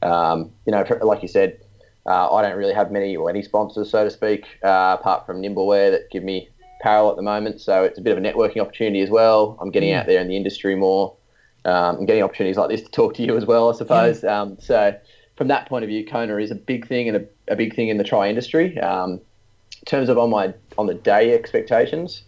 Um, 0.00 0.50
you 0.66 0.72
know, 0.72 0.84
for, 0.84 0.98
like 1.04 1.22
you 1.22 1.28
said, 1.28 1.60
uh, 2.06 2.34
I 2.34 2.42
don't 2.42 2.56
really 2.56 2.72
have 2.72 2.90
many 2.90 3.14
or 3.14 3.28
any 3.28 3.42
sponsors, 3.42 3.90
so 3.90 4.04
to 4.04 4.10
speak, 4.10 4.46
uh, 4.64 4.96
apart 4.98 5.26
from 5.26 5.42
Nimbleware 5.42 5.90
that 5.90 6.10
give 6.10 6.22
me 6.22 6.48
apparel 6.80 7.10
at 7.10 7.16
the 7.16 7.22
moment. 7.22 7.60
So 7.60 7.84
it's 7.84 7.98
a 7.98 8.00
bit 8.00 8.16
of 8.16 8.24
a 8.24 8.26
networking 8.26 8.60
opportunity 8.60 9.00
as 9.02 9.10
well. 9.10 9.58
I'm 9.60 9.70
getting 9.70 9.92
out 9.92 10.06
there 10.06 10.20
in 10.20 10.28
the 10.28 10.36
industry 10.36 10.74
more 10.74 11.14
um, 11.64 11.98
and 11.98 12.06
getting 12.06 12.22
opportunities 12.22 12.56
like 12.56 12.70
this 12.70 12.82
to 12.82 12.90
talk 12.90 13.14
to 13.14 13.22
you 13.22 13.36
as 13.36 13.44
well, 13.44 13.70
I 13.72 13.76
suppose. 13.76 14.24
Um, 14.24 14.56
so 14.58 14.98
from 15.42 15.48
that 15.48 15.68
point 15.68 15.82
of 15.82 15.88
view, 15.88 16.06
Kona 16.06 16.36
is 16.36 16.52
a 16.52 16.54
big 16.54 16.86
thing 16.86 17.08
and 17.08 17.16
a, 17.16 17.52
a 17.52 17.56
big 17.56 17.74
thing 17.74 17.88
in 17.88 17.98
the 17.98 18.04
tri 18.04 18.28
industry. 18.28 18.78
Um, 18.78 19.14
in 19.14 19.84
terms 19.86 20.08
of 20.08 20.16
on 20.16 20.30
my 20.30 20.54
on 20.78 20.86
the 20.86 20.94
day 20.94 21.34
expectations, 21.34 22.22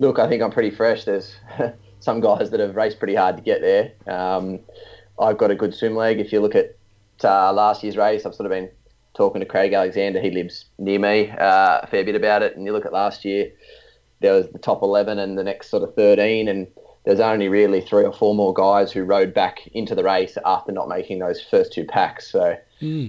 look, 0.00 0.18
I 0.18 0.28
think 0.28 0.42
I'm 0.42 0.50
pretty 0.50 0.72
fresh. 0.72 1.04
There's 1.04 1.36
some 2.00 2.18
guys 2.20 2.50
that 2.50 2.58
have 2.58 2.74
raced 2.74 2.98
pretty 2.98 3.14
hard 3.14 3.36
to 3.36 3.44
get 3.44 3.60
there. 3.60 3.92
Um, 4.12 4.58
I've 5.20 5.38
got 5.38 5.52
a 5.52 5.54
good 5.54 5.72
swim 5.72 5.94
leg. 5.94 6.18
If 6.18 6.32
you 6.32 6.40
look 6.40 6.56
at 6.56 6.76
uh, 7.22 7.52
last 7.52 7.84
year's 7.84 7.96
race, 7.96 8.26
I've 8.26 8.34
sort 8.34 8.46
of 8.46 8.50
been 8.50 8.68
talking 9.14 9.38
to 9.38 9.46
Craig 9.46 9.72
Alexander. 9.72 10.20
He 10.20 10.32
lives 10.32 10.64
near 10.80 10.98
me 10.98 11.30
uh, 11.30 11.82
a 11.84 11.86
fair 11.86 12.04
bit 12.04 12.16
about 12.16 12.42
it. 12.42 12.56
And 12.56 12.66
you 12.66 12.72
look 12.72 12.86
at 12.86 12.92
last 12.92 13.24
year, 13.24 13.52
there 14.18 14.32
was 14.32 14.48
the 14.48 14.58
top 14.58 14.82
11 14.82 15.20
and 15.20 15.38
the 15.38 15.44
next 15.44 15.70
sort 15.70 15.84
of 15.84 15.94
13, 15.94 16.48
and 16.48 16.66
there's 17.04 17.20
only 17.20 17.48
really 17.48 17.80
three 17.80 18.04
or 18.04 18.12
four 18.12 18.34
more 18.34 18.52
guys 18.52 18.92
who 18.92 19.02
rode 19.02 19.32
back 19.32 19.66
into 19.68 19.94
the 19.94 20.02
race 20.04 20.36
after 20.44 20.72
not 20.72 20.88
making 20.88 21.18
those 21.20 21.40
first 21.40 21.72
two 21.72 21.84
packs. 21.84 22.30
So, 22.30 22.56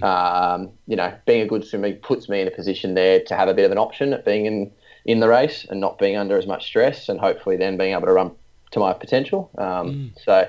um, 0.02 0.70
you 0.86 0.96
know, 0.96 1.12
being 1.26 1.42
a 1.42 1.46
good 1.46 1.64
swimmer 1.64 1.92
puts 1.94 2.28
me 2.28 2.40
in 2.40 2.48
a 2.48 2.50
position 2.50 2.94
there 2.94 3.20
to 3.24 3.36
have 3.36 3.48
a 3.48 3.54
bit 3.54 3.64
of 3.66 3.72
an 3.72 3.78
option 3.78 4.12
at 4.12 4.24
being 4.24 4.46
in, 4.46 4.70
in 5.04 5.20
the 5.20 5.28
race 5.28 5.66
and 5.68 5.80
not 5.80 5.98
being 5.98 6.16
under 6.16 6.36
as 6.38 6.46
much 6.46 6.66
stress 6.66 7.08
and 7.08 7.20
hopefully 7.20 7.56
then 7.56 7.76
being 7.76 7.92
able 7.92 8.06
to 8.06 8.12
run 8.12 8.32
to 8.70 8.78
my 8.78 8.92
potential. 8.92 9.50
Um, 9.58 10.12
So, 10.24 10.48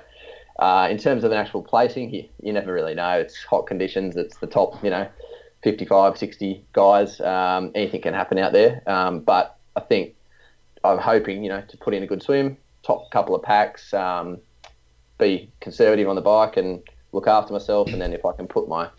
uh, 0.59 0.87
in 0.91 0.97
terms 0.97 1.23
of 1.23 1.31
an 1.31 1.37
actual 1.37 1.63
placing, 1.63 2.13
you, 2.13 2.29
you 2.41 2.53
never 2.53 2.71
really 2.71 2.93
know. 2.93 3.19
It's 3.19 3.43
hot 3.43 3.65
conditions. 3.67 4.15
It's 4.15 4.37
the 4.37 4.47
top, 4.47 4.83
you 4.83 4.91
know, 4.91 5.07
55, 5.63 6.17
60 6.17 6.63
guys. 6.73 7.19
Um, 7.19 7.71
anything 7.75 8.01
can 8.01 8.13
happen 8.13 8.37
out 8.37 8.53
there. 8.53 8.81
Um, 8.87 9.21
but 9.21 9.57
I 9.75 9.79
think 9.81 10.15
I'm 10.83 10.97
hoping, 10.99 11.43
you 11.43 11.49
know, 11.49 11.61
to 11.67 11.77
put 11.77 11.93
in 11.93 12.03
a 12.03 12.07
good 12.07 12.21
swim, 12.23 12.57
top 12.83 13.11
couple 13.11 13.35
of 13.35 13.43
packs, 13.43 13.93
um, 13.93 14.39
be 15.19 15.51
conservative 15.59 16.07
on 16.07 16.15
the 16.15 16.21
bike 16.21 16.57
and 16.57 16.81
look 17.11 17.27
after 17.27 17.53
myself. 17.53 17.89
And 17.89 18.01
then 18.01 18.13
if 18.13 18.25
I 18.25 18.33
can 18.33 18.47
put 18.47 18.67
my 18.67 18.89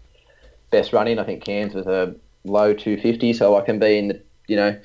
best 0.71 0.93
run 0.93 1.09
in, 1.09 1.19
I 1.19 1.25
think 1.25 1.45
Cairns 1.45 1.75
was 1.75 1.87
a 1.87 2.15
low 2.45 2.73
250, 2.73 3.33
so 3.33 3.57
I 3.57 3.63
can 3.63 3.79
be 3.79 3.99
in 3.99 4.09
the, 4.09 4.23
you 4.47 4.57
know, 4.57 4.79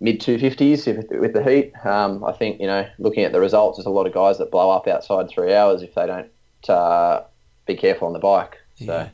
mid 0.00 0.20
250s 0.20 0.86
if, 0.86 1.20
with 1.20 1.32
the 1.32 1.44
heat. 1.44 1.72
Um, 1.84 2.24
I 2.24 2.32
think, 2.32 2.60
you 2.60 2.66
know, 2.66 2.88
looking 2.98 3.24
at 3.24 3.32
the 3.32 3.40
results, 3.40 3.78
there's 3.78 3.86
a 3.86 3.90
lot 3.90 4.06
of 4.06 4.14
guys 4.14 4.38
that 4.38 4.50
blow 4.50 4.70
up 4.70 4.86
outside 4.86 5.28
three 5.28 5.54
hours 5.54 5.82
if 5.82 5.94
they 5.94 6.06
don't 6.06 6.30
uh, 6.68 7.22
be 7.66 7.76
careful 7.76 8.06
on 8.06 8.12
the 8.12 8.18
bike. 8.18 8.58
So. 8.76 8.84
Yeah. 8.84 9.08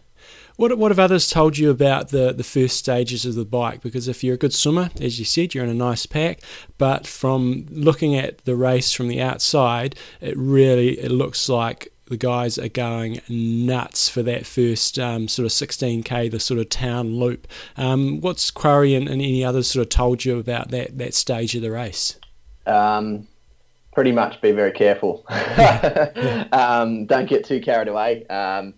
What, 0.56 0.76
what 0.78 0.90
have 0.90 0.98
others 0.98 1.28
told 1.28 1.58
you 1.58 1.70
about 1.70 2.08
the, 2.08 2.32
the 2.32 2.44
first 2.44 2.78
stages 2.78 3.26
of 3.26 3.34
the 3.34 3.44
bike? 3.44 3.82
Because 3.82 4.08
if 4.08 4.24
you're 4.24 4.34
a 4.34 4.38
good 4.38 4.54
swimmer, 4.54 4.90
as 5.00 5.18
you 5.18 5.24
said, 5.24 5.54
you're 5.54 5.64
in 5.64 5.70
a 5.70 5.74
nice 5.74 6.06
pack. 6.06 6.40
But 6.78 7.06
from 7.06 7.66
looking 7.70 8.16
at 8.16 8.38
the 8.44 8.56
race 8.56 8.92
from 8.92 9.08
the 9.08 9.20
outside, 9.20 9.96
it 10.20 10.36
really 10.36 10.98
it 10.98 11.10
looks 11.10 11.48
like 11.48 11.92
the 12.06 12.16
guys 12.16 12.56
are 12.58 12.68
going 12.68 13.20
nuts 13.28 14.08
for 14.08 14.22
that 14.22 14.46
first 14.46 14.98
um, 14.98 15.28
sort 15.28 15.44
of 15.44 15.52
16k, 15.52 16.30
the 16.30 16.40
sort 16.40 16.60
of 16.60 16.68
town 16.68 17.16
loop. 17.16 17.46
Um, 17.76 18.20
what's 18.20 18.50
Koorey 18.50 18.96
and, 18.96 19.08
and 19.08 19.20
any 19.20 19.44
others 19.44 19.68
sort 19.70 19.82
of 19.82 19.90
told 19.90 20.24
you 20.24 20.38
about 20.38 20.70
that 20.70 20.96
that 20.98 21.14
stage 21.14 21.54
of 21.54 21.62
the 21.62 21.70
race? 21.70 22.18
Um, 22.66 23.26
pretty 23.92 24.12
much 24.12 24.40
be 24.40 24.52
very 24.52 24.72
careful. 24.72 25.26
um, 26.52 27.06
don't 27.06 27.28
get 27.28 27.44
too 27.44 27.60
carried 27.60 27.88
away. 27.88 28.26
Um, 28.28 28.74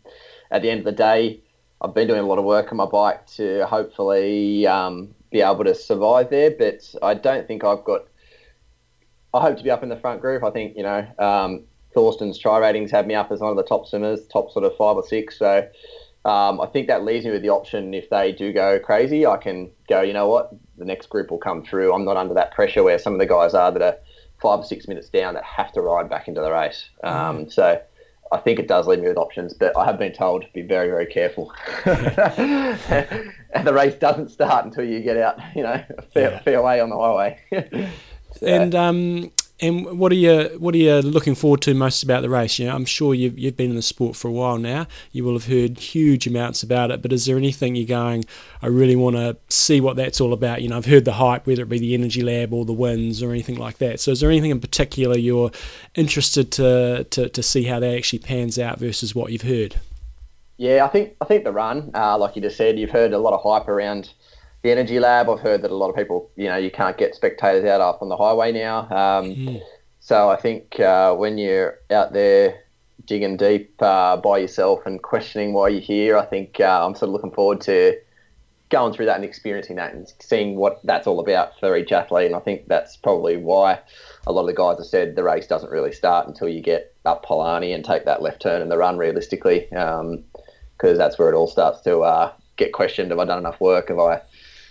at 0.51 0.63
the 0.63 0.71
end 0.71 0.81
of 0.81 0.85
the 0.87 0.93
day, 0.93 1.41
I've 1.81 1.95
been 1.95 2.09
doing 2.09 2.21
a 2.21 2.27
lot 2.27 2.39
of 2.39 2.45
work 2.45 2.73
on 2.73 2.77
my 2.77 2.87
bike 2.87 3.27
to 3.37 3.65
hopefully 3.67 4.67
um, 4.67 5.15
be 5.31 5.41
able 5.41 5.65
to 5.65 5.75
survive 5.75 6.31
there, 6.31 6.51
but 6.51 6.95
I 7.03 7.15
don't 7.15 7.47
think 7.47 7.65
I've 7.65 7.85
got. 7.85 8.07
I 9.35 9.41
hope 9.41 9.59
to 9.59 9.63
be 9.63 9.71
up 9.71 9.83
in 9.83 9.89
the 9.89 9.97
front 9.97 10.21
group. 10.21 10.43
I 10.43 10.51
think 10.51 10.77
you 10.77 10.83
know 10.83 11.07
um, 11.19 11.65
Thorsten's 11.95 12.43
TriRatings 12.43 12.91
have 12.91 13.07
me 13.07 13.15
up 13.15 13.31
as 13.31 13.41
one 13.41 13.51
of 13.51 13.57
the 13.57 13.63
top 13.63 13.87
swimmers, 13.87 14.27
top 14.27 14.51
sort 14.51 14.65
of 14.65 14.77
five 14.77 14.97
or 14.97 15.07
six. 15.07 15.39
So 15.39 15.69
um, 16.25 16.61
I 16.61 16.67
think 16.67 16.89
that 16.89 17.05
leaves 17.05 17.25
me 17.25 17.31
with 17.31 17.43
the 17.43 17.51
option 17.51 17.95
if 17.95 18.11
they 18.11 18.33
do 18.33 18.53
go 18.53 18.79
crazy, 18.81 19.27
I 19.27 19.37
can 19.37 19.71
go. 19.89 20.03
You 20.03 20.13
know 20.13 20.29
what? 20.29 20.53
The 20.79 20.85
next 20.85 21.09
group 21.09 21.31
will 21.31 21.39
come 21.39 21.63
through. 21.63 21.93
I'm 21.95 22.05
not 22.05 22.17
under 22.17 22.35
that 22.35 22.53
pressure 22.53 22.83
where 22.83 22.99
some 22.99 23.13
of 23.13 23.19
the 23.19 23.27
guys 23.27 23.55
are 23.55 23.71
that 23.71 23.83
are 23.83 23.97
five 24.41 24.61
or 24.61 24.65
six 24.65 24.89
minutes 24.89 25.09
down 25.09 25.35
that 25.35 25.45
have 25.45 25.73
to 25.73 25.81
ride 25.81 26.09
back 26.09 26.29
into 26.29 26.41
the 26.41 26.51
race. 26.51 26.89
Um, 27.03 27.51
So 27.51 27.81
I 28.31 28.39
think 28.39 28.59
it 28.59 28.69
does 28.69 28.87
leave 28.87 29.01
me 29.01 29.09
with 29.09 29.17
options, 29.17 29.55
but 29.55 29.77
I 29.77 29.85
have 29.85 29.99
been 29.99 30.13
told 30.13 30.43
to 30.43 30.49
be 30.53 30.63
very, 30.63 30.89
very 30.89 31.07
careful. 31.07 31.53
and 31.87 33.67
the 33.67 33.73
race 33.73 33.95
doesn't 33.95 34.31
start 34.31 34.65
until 34.65 34.85
you 34.85 35.01
get 35.01 35.17
out, 35.17 35.39
you 35.57 35.63
know, 35.63 35.83
a 35.97 36.03
fair, 36.03 36.31
Yeah. 36.33 36.39
fair 36.41 36.63
way 36.63 36.81
on 36.81 36.91
the 36.91 36.97
highway. 36.99 37.39
So, 38.35 38.47
And 38.47 38.75
um, 38.75 39.33
and 39.61 39.99
what 39.99 40.13
are 40.13 40.17
you 40.17 40.57
what 40.59 40.75
are 40.75 40.79
you 40.79 41.01
looking 41.01 41.35
forward 41.35 41.63
to 41.63 41.75
most 41.75 42.03
about 42.03 42.23
the 42.23 42.31
race? 42.31 42.59
You 42.59 42.67
know, 42.67 42.75
I'm 42.75 42.85
sure 42.85 43.13
you've 43.13 43.39
you've 43.39 43.57
been 43.57 43.71
in 43.71 43.77
the 43.77 43.83
sport 43.83 44.15
for 44.15 44.29
a 44.29 44.33
while 44.33 44.57
now. 44.57 44.87
You 45.11 45.25
will 45.25 45.33
have 45.33 45.47
heard 45.47 45.79
huge 45.79 46.27
amounts 46.27 46.63
about 46.63 46.91
it. 46.91 47.03
But 47.03 47.13
is 47.13 47.27
there 47.27 47.37
anything 47.37 47.75
you're 47.75 47.87
going? 47.87 48.25
I 48.63 48.69
really 48.69 48.95
want 48.95 49.17
to 49.17 49.37
see 49.49 49.81
what 49.81 49.97
that's 49.97 50.21
all 50.21 50.33
about. 50.33 50.63
You 50.63 50.69
know, 50.69 50.77
I've 50.77 50.87
heard 50.87 51.05
the 51.05 51.15
hype, 51.15 51.47
whether 51.47 51.63
it 51.63 51.69
be 51.69 51.81
the 51.81 51.95
Energy 51.95 52.23
Lab 52.23 52.53
or 52.53 52.65
the 52.65 52.73
wins 52.73 53.23
or 53.23 53.31
anything 53.31 53.57
like 53.57 53.79
that. 53.79 53.99
So, 53.99 54.13
is 54.13 54.21
there 54.21 54.31
anything 54.31 54.53
in 54.53 54.61
particular 54.61 55.19
you're 55.19 55.51
interested 55.97 56.53
to 56.53 57.05
to, 57.11 57.29
to 57.29 57.43
see 57.43 57.65
how 57.65 57.81
that 57.81 57.97
actually 57.97 58.21
pans 58.21 58.59
out 58.59 58.79
versus 58.79 59.15
what 59.15 59.33
you've 59.33 59.43
heard? 59.43 59.77
Yeah, 60.57 60.85
I 60.85 60.89
think 60.89 61.17
I 61.21 61.25
think 61.25 61.45
the 61.45 61.53
run, 61.53 61.91
uh, 61.95 62.17
like 62.19 62.37
you 62.37 62.43
just 62.43 62.57
said, 62.57 62.79
you've 62.79 62.91
heard 62.91 63.13
a 63.13 63.19
lot 63.19 63.33
of 63.33 63.43
hype 63.43 63.69
around 63.69 64.13
the 64.63 64.71
Energy 64.71 64.99
Lab. 64.99 65.29
I've 65.29 65.41
heard 65.41 65.63
that 65.63 65.71
a 65.71 65.77
lot 65.77 65.91
of 65.91 65.97
people, 65.97 66.31
you 66.37 66.49
know, 66.49 66.57
you 66.57 66.71
can't 66.71 66.97
get 66.97 67.15
spectators 67.15 67.65
out 67.65 67.81
up 67.81 68.03
on 68.03 68.09
the 68.09 68.17
highway 68.17 68.53
now. 68.53 68.89
Um, 68.91 69.61
So 70.01 70.31
I 70.31 70.37
think 70.37 70.81
uh, 70.81 71.15
when 71.15 71.37
you're 71.37 71.81
out 71.91 72.15
there 72.15 72.65
digging 73.05 73.37
deep 73.37 73.75
uh, 73.83 74.17
by 74.17 74.39
yourself 74.39 74.81
and 74.87 75.03
questioning 75.03 75.53
why 75.53 75.69
you're 75.69 75.81
here, 75.83 76.17
I 76.17 76.25
think 76.25 76.61
uh, 76.61 76.87
I'm 76.87 76.95
sort 76.95 77.09
of 77.09 77.13
looking 77.13 77.33
forward 77.33 77.61
to 77.63 77.95
going 78.71 78.93
through 78.95 79.07
that 79.07 79.17
and 79.17 79.25
experiencing 79.25 79.77
that 79.77 79.93
and 79.93 80.11
seeing 80.21 80.57
what 80.57 80.81
that's 80.85 81.07
all 81.07 81.21
about 81.21 81.59
for 81.59 81.77
each 81.77 81.93
athlete. 81.93 82.27
And 82.27 82.37
I 82.37 82.39
think 82.41 82.69
that's 82.69 82.97
probably 82.97 83.37
why 83.37 83.81
a 84.27 84.33
lot 84.33 84.43
of 84.43 84.47
the 84.47 84.55
guys 84.55 84.79
have 84.79 84.87
said 84.87 85.15
the 85.15 85.25
race 85.25 85.47
doesn't 85.47 85.71
really 85.71 85.93
start 85.93 86.27
until 86.27 86.49
you 86.49 86.63
get 86.63 86.95
up 87.05 87.25
Palani 87.27 87.75
and 87.75 87.85
take 87.85 88.05
that 88.07 88.23
left 88.23 88.41
turn 88.41 88.63
in 88.63 88.69
the 88.69 88.79
run 88.79 88.97
realistically, 88.99 89.67
because 89.71 90.97
that's 90.97 91.19
where 91.19 91.29
it 91.29 91.35
all 91.35 91.49
starts 91.49 91.81
to 91.83 92.01
uh, 92.01 92.33
get 92.57 92.73
questioned. 92.73 93.11
Have 93.11 93.19
I 93.19 93.25
done 93.25 93.39
enough 93.39 93.61
work? 93.61 93.89
Have 93.89 93.99
I? 93.99 94.23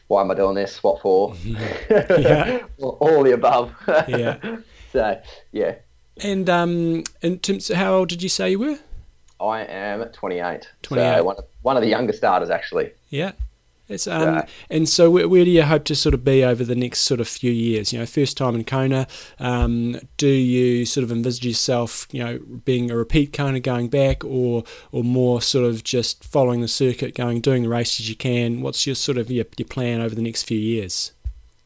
Why 0.07 0.21
am 0.21 0.31
I 0.31 0.35
doing 0.35 0.55
this? 0.55 0.81
What 0.84 1.01
for? 1.01 1.34
Yeah. 1.45 2.59
all, 2.79 3.23
the 3.23 3.34
above. 3.34 3.73
Yeah. 4.07 4.38
so 4.91 5.21
yeah, 5.51 5.75
And 6.21 6.49
um, 6.49 7.03
in 7.21 7.39
terms, 7.39 7.67
how 7.73 7.93
old 7.95 8.09
did 8.09 8.23
you 8.23 8.29
say 8.29 8.51
you 8.51 8.59
were? 8.59 8.79
I 9.39 9.61
am 9.65 10.03
28. 10.05 10.67
28. 10.81 11.17
So 11.17 11.23
one, 11.23 11.35
of- 11.38 11.45
one 11.61 11.75
of 11.77 11.81
the 11.84 11.89
younger 11.89 12.13
starters 12.13 12.49
actually. 12.49 12.91
Yeah. 13.09 13.34
It's, 13.89 14.05
um, 14.07 14.22
Yeah. 14.35 14.45
and 14.69 14.89
so 14.89 15.09
where, 15.09 15.30
where 15.30 15.45
do 15.45 15.51
you 15.51 15.64
hope 15.64 15.85
to 15.85 15.95
sort 15.95 16.14
of 16.14 16.23
be 16.23 16.43
over 16.43 16.64
the 16.64 16.76
next 16.76 16.99
sort 17.01 17.19
of 17.22 17.27
few 17.27 17.51
years? 17.51 17.93
You 17.93 17.99
know, 17.99 18.05
first 18.05 18.35
time 18.38 18.55
in 18.55 18.64
Kona, 18.65 19.07
um, 19.39 19.99
do 20.18 20.27
you 20.27 20.85
sort 20.85 21.03
of 21.03 21.11
envisage 21.11 21.45
yourself, 21.45 22.07
you 22.11 22.23
know, 22.23 22.39
being 22.65 22.91
a 22.91 22.97
repeat 22.97 23.31
Kona 23.31 23.59
going 23.59 23.88
back, 23.88 24.26
or 24.26 24.64
or 24.91 25.03
more 25.03 25.41
sort 25.41 25.65
of 25.65 25.84
just 25.84 26.23
following 26.23 26.61
the 26.61 26.68
circuit, 26.68 27.15
going 27.15 27.39
doing 27.39 27.64
the 27.64 27.69
races 27.69 28.09
you 28.09 28.15
can? 28.15 28.61
What's 28.61 28.85
your 28.85 28.95
sort 28.95 29.18
of 29.18 29.31
your, 29.31 29.45
your 29.57 29.68
plan 29.68 30.01
over 30.01 30.14
the 30.15 30.22
next 30.22 30.43
few 30.43 30.59
years? 30.59 31.14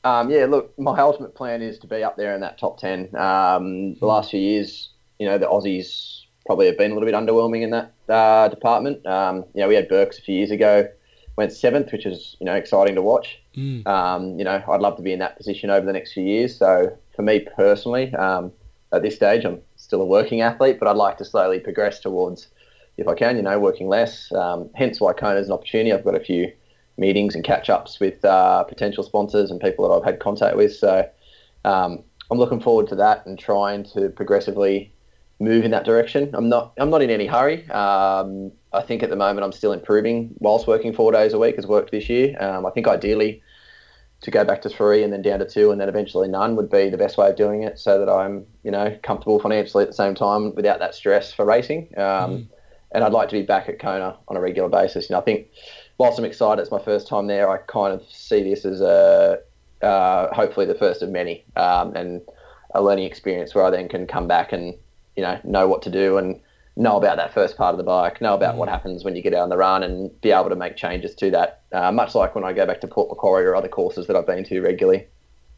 Um, 0.04 0.32
yeah, 0.32 0.46
look, 0.46 0.78
my 0.80 1.00
ultimate 1.00 1.36
plan 1.36 1.62
is 1.62 1.78
to 1.80 1.88
be 1.88 2.04
up 2.04 2.18
there 2.18 2.34
in 2.34 2.42
that 2.42 2.58
top 2.58 2.80
10. 2.80 3.16
Um, 3.16 3.94
the 3.96 4.06
last 4.08 4.32
few 4.32 4.40
years, 4.40 4.90
you 5.20 5.28
know, 5.28 5.38
the 5.38 5.46
Aussies 5.46 6.22
probably 6.46 6.66
have 6.66 6.78
been 6.78 6.92
a 6.92 6.96
little 6.96 7.06
bit 7.08 7.14
underwhelming 7.14 7.62
in 7.62 7.70
that 7.70 7.94
uh, 8.10 8.48
department. 8.48 9.06
Um, 9.06 9.46
you 9.54 9.62
know, 9.62 9.68
we 9.68 9.76
had 9.76 9.88
Burks 9.88 10.18
a 10.18 10.22
few 10.24 10.36
years 10.36 10.50
ago, 10.50 10.88
went 11.38 11.52
seventh, 11.52 11.92
which 11.92 12.06
is, 12.06 12.36
you 12.40 12.46
know, 12.46 12.56
exciting 12.56 12.96
to 12.96 13.02
watch. 13.02 13.42
Mm. 13.56 13.86
Um, 13.88 14.38
you 14.38 14.46
know, 14.46 14.64
I'd 14.68 14.82
love 14.82 14.96
to 14.98 15.02
be 15.02 15.14
in 15.14 15.20
that 15.20 15.38
position 15.38 15.70
over 15.70 15.86
the 15.86 15.94
next 15.94 16.14
few 16.14 16.24
years. 16.24 16.58
So 16.58 16.98
for 17.16 17.22
me 17.22 17.48
personally, 17.56 18.14
um, 18.16 18.52
at 18.94 19.02
this 19.02 19.16
stage, 19.16 19.46
I'm 19.46 19.62
still 19.76 20.02
a 20.02 20.06
working 20.06 20.42
athlete, 20.42 20.78
but 20.80 20.88
I'd 20.88 20.98
like 20.98 21.18
to 21.18 21.26
slowly 21.26 21.60
progress 21.60 22.00
towards, 22.00 22.48
if 22.98 23.08
I 23.08 23.14
can, 23.16 23.38
you 23.38 23.42
know, 23.42 23.60
working 23.60 23.88
less. 23.88 24.32
Um, 24.34 24.70
hence 24.76 25.00
why 25.00 25.14
Kona 25.14 25.40
is 25.40 25.48
an 25.48 25.54
opportunity. 25.54 25.94
I've 25.94 26.04
got 26.04 26.16
a 26.16 26.20
few 26.20 26.52
meetings 26.98 27.36
and 27.36 27.44
catch 27.44 27.70
ups 27.70 28.00
with 28.00 28.24
uh, 28.26 28.64
potential 28.66 29.04
sponsors 29.04 29.50
and 29.50 29.60
people 29.60 29.88
that 29.88 29.96
I've 29.96 30.04
had 30.04 30.20
contact 30.20 30.58
with. 30.58 30.76
So 30.76 31.10
um, 31.64 32.04
I'm 32.30 32.38
looking 32.38 32.60
forward 32.60 32.88
to 32.90 32.96
that 32.96 33.26
and 33.26 33.40
trying 33.40 33.84
to 33.94 34.10
progressively 34.10 34.94
move 35.40 35.66
in 35.66 35.72
that 35.72 35.86
direction. 35.86 36.30
I'm 36.34 36.50
not 36.50 36.74
I'm 36.78 36.90
not 36.90 37.02
in 37.02 37.10
any 37.10 37.26
hurry. 37.26 37.68
Um, 37.70 38.52
I 38.74 38.82
think 38.82 39.04
at 39.04 39.10
the 39.10 39.16
moment 39.16 39.44
I'm 39.44 39.52
still 39.52 39.74
improving 39.74 40.34
whilst 40.40 40.68
working 40.68 40.94
four 40.94 41.12
days 41.12 41.34
a 41.34 41.40
week 41.40 41.56
has 41.58 41.68
worked 41.68 41.92
this 41.92 42.10
year. 42.10 42.36
Um, 42.40 42.66
I 42.66 42.70
think 42.72 42.88
ideally 42.88 43.42
to 44.22 44.32
go 44.32 44.44
back 44.44 44.62
to 44.62 44.70
three 44.70 45.04
and 45.04 45.12
then 45.12 45.22
down 45.22 45.40
to 45.40 45.46
two 45.46 45.72
and 45.72 45.82
then 45.82 45.90
eventually 45.90 46.28
none 46.28 46.56
would 46.56 46.70
be 46.70 46.90
the 46.90 46.98
best 46.98 47.18
way 47.18 47.30
of 47.30 47.36
doing 47.36 47.64
it 47.64 47.80
so 47.80 47.98
that 48.00 48.10
I'm 48.10 48.46
you 48.64 48.72
know 48.72 48.98
comfortable 49.04 49.40
financially 49.40 49.84
at 49.84 49.90
the 49.90 49.96
same 49.96 50.16
time 50.16 50.54
without 50.56 50.80
that 50.80 50.96
stress 50.96 51.34
for 51.34 51.46
racing. 51.46 51.90
Um, 51.98 52.50
And 52.94 53.04
I'd 53.04 53.14
like 53.14 53.30
to 53.30 53.36
be 53.36 53.44
back 53.44 53.70
at 53.70 53.80
Kona 53.80 54.18
on 54.28 54.36
a 54.36 54.42
regular 54.42 54.70
basis. 54.70 55.10
You 55.10 55.14
know, 55.14 55.22
I 55.22 55.24
think 55.24 55.48
whilst 55.98 56.20
I'm 56.20 56.26
excited, 56.26 56.62
it's 56.62 56.72
my 56.72 56.84
first 56.84 57.08
time 57.08 57.28
there. 57.28 57.50
I 57.50 57.58
kind 57.58 57.94
of 57.94 58.04
see 58.12 58.44
this 58.44 58.66
as 58.66 58.82
a 58.82 59.40
uh, 59.82 60.34
hopefully 60.34 60.66
the 60.66 60.76
first 60.76 61.02
of 61.02 61.10
many, 61.10 61.44
um, 61.56 61.96
and 61.96 62.22
a 62.76 62.82
learning 62.82 63.06
experience 63.06 63.56
where 63.56 63.66
I 63.66 63.70
then 63.70 63.88
can 63.88 64.08
come 64.08 64.28
back 64.28 64.52
and 64.54 64.76
you 65.16 65.24
know 65.24 65.40
know 65.44 65.68
what 65.68 65.82
to 65.84 65.90
do 65.90 66.18
and 66.18 66.40
know 66.76 66.98
about 66.98 67.18
that 67.18 67.34
first 67.34 67.58
part 67.58 67.74
of 67.74 67.78
the 67.78 67.84
bike, 67.84 68.22
know 68.22 68.34
about 68.34 68.56
what 68.56 68.70
happens 68.70 69.04
when 69.04 69.16
you 69.16 69.22
get 69.22 69.34
out 69.34 69.42
on 69.42 69.50
the 69.50 69.58
run, 69.58 69.84
and 69.84 70.22
be 70.22 70.32
able 70.32 70.50
to 70.50 70.56
make 70.56 70.76
changes 70.76 71.14
to 71.16 71.32
that. 71.32 71.62
Uh, 71.72 71.92
much 71.92 72.16
like 72.16 72.36
when 72.36 72.44
I 72.44 72.54
go 72.54 72.66
back 72.66 72.82
to 72.82 72.88
Port 72.88 73.10
Macquarie 73.10 73.46
or 73.46 73.56
other 73.56 73.68
courses 73.68 74.08
that 74.08 74.16
I've 74.16 74.28
been 74.28 74.44
to 74.46 74.62
regularly. 74.62 75.08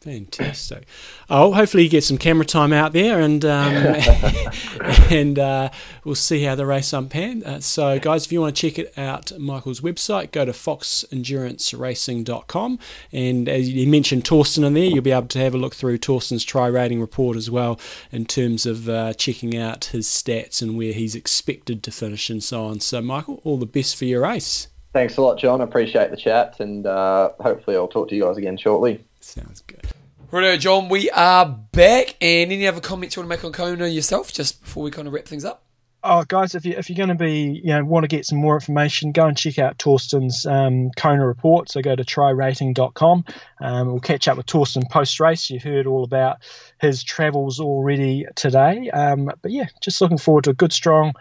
Fantastic. 0.03 0.85
Oh, 1.29 1.53
hopefully 1.53 1.83
you 1.83 1.89
get 1.89 2.03
some 2.03 2.17
camera 2.17 2.45
time 2.45 2.73
out 2.73 2.91
there, 2.91 3.21
and 3.21 3.45
um, 3.45 3.73
and 5.09 5.39
uh, 5.39 5.69
we'll 6.03 6.15
see 6.15 6.43
how 6.43 6.55
the 6.55 6.65
race 6.65 6.89
unpan. 6.89 7.45
Uh, 7.45 7.61
so, 7.61 7.97
guys, 7.99 8.25
if 8.25 8.33
you 8.33 8.41
want 8.41 8.53
to 8.53 8.69
check 8.69 8.77
it 8.77 8.91
out, 8.97 9.31
Michael's 9.39 9.79
website, 9.79 10.31
go 10.31 10.43
to 10.43 10.51
foxenduranceracing.com. 10.51 12.79
And 13.13 13.47
as 13.47 13.69
you 13.69 13.87
mentioned 13.87 14.27
Thorsten 14.27 14.65
in 14.65 14.73
there, 14.73 14.83
you'll 14.83 15.03
be 15.03 15.13
able 15.13 15.27
to 15.27 15.39
have 15.39 15.55
a 15.55 15.57
look 15.57 15.73
through 15.73 15.99
Thorsten's 15.99 16.43
try 16.43 16.67
rating 16.67 16.99
report 16.99 17.37
as 17.37 17.49
well 17.49 17.79
in 18.11 18.25
terms 18.25 18.65
of 18.65 18.89
uh, 18.89 19.13
checking 19.13 19.55
out 19.55 19.85
his 19.85 20.07
stats 20.07 20.61
and 20.61 20.77
where 20.77 20.91
he's 20.91 21.15
expected 21.15 21.81
to 21.81 21.91
finish 21.91 22.29
and 22.29 22.43
so 22.43 22.65
on. 22.65 22.81
So, 22.81 23.01
Michael, 23.01 23.39
all 23.45 23.55
the 23.55 23.65
best 23.65 23.95
for 23.95 24.03
your 24.03 24.23
race. 24.23 24.67
Thanks 24.91 25.15
a 25.15 25.21
lot, 25.21 25.39
John. 25.39 25.61
Appreciate 25.61 26.11
the 26.11 26.17
chat, 26.17 26.59
and 26.59 26.85
uh, 26.85 27.29
hopefully 27.39 27.77
I'll 27.77 27.87
talk 27.87 28.09
to 28.09 28.15
you 28.15 28.23
guys 28.23 28.35
again 28.35 28.57
shortly. 28.57 29.01
Sounds 29.21 29.61
good. 29.61 29.92
Righto, 30.33 30.57
John, 30.57 30.89
we 30.89 31.11
are 31.11 31.45
back. 31.45 32.15
And 32.19 32.51
any 32.51 32.65
other 32.65 32.81
comments 32.81 33.15
you 33.15 33.21
want 33.21 33.29
to 33.29 33.37
make 33.37 33.45
on 33.45 33.51
Kona 33.51 33.85
yourself, 33.85 34.33
just 34.33 34.63
before 34.63 34.81
we 34.81 34.89
kind 34.89 35.07
of 35.07 35.13
wrap 35.13 35.27
things 35.27 35.45
up? 35.45 35.63
Oh, 36.03 36.23
guys, 36.27 36.55
if 36.55 36.65
you 36.65 36.73
if 36.75 36.89
you're 36.89 36.97
going 36.97 37.15
to 37.15 37.23
be, 37.23 37.61
you 37.63 37.67
know, 37.67 37.85
want 37.85 38.03
to 38.03 38.07
get 38.07 38.25
some 38.25 38.39
more 38.39 38.55
information, 38.55 39.11
go 39.11 39.27
and 39.27 39.37
check 39.37 39.59
out 39.59 39.77
Thorsten's 39.77 40.47
um, 40.47 40.89
Kona 40.97 41.23
report. 41.27 41.69
So 41.69 41.83
go 41.83 41.95
to 41.95 42.03
trirating.com. 42.03 43.25
Um, 43.61 43.87
we'll 43.89 43.99
catch 43.99 44.27
up 44.27 44.37
with 44.37 44.47
Thorsten 44.47 44.81
post 44.89 45.19
race. 45.19 45.51
You've 45.51 45.61
heard 45.61 45.85
all 45.85 46.03
about 46.03 46.37
his 46.81 47.03
travels 47.03 47.59
already 47.59 48.25
today. 48.33 48.89
Um, 48.89 49.29
but 49.39 49.51
yeah, 49.51 49.67
just 49.81 50.01
looking 50.01 50.17
forward 50.17 50.45
to 50.45 50.49
a 50.49 50.55
good, 50.55 50.73
strong 50.73 51.13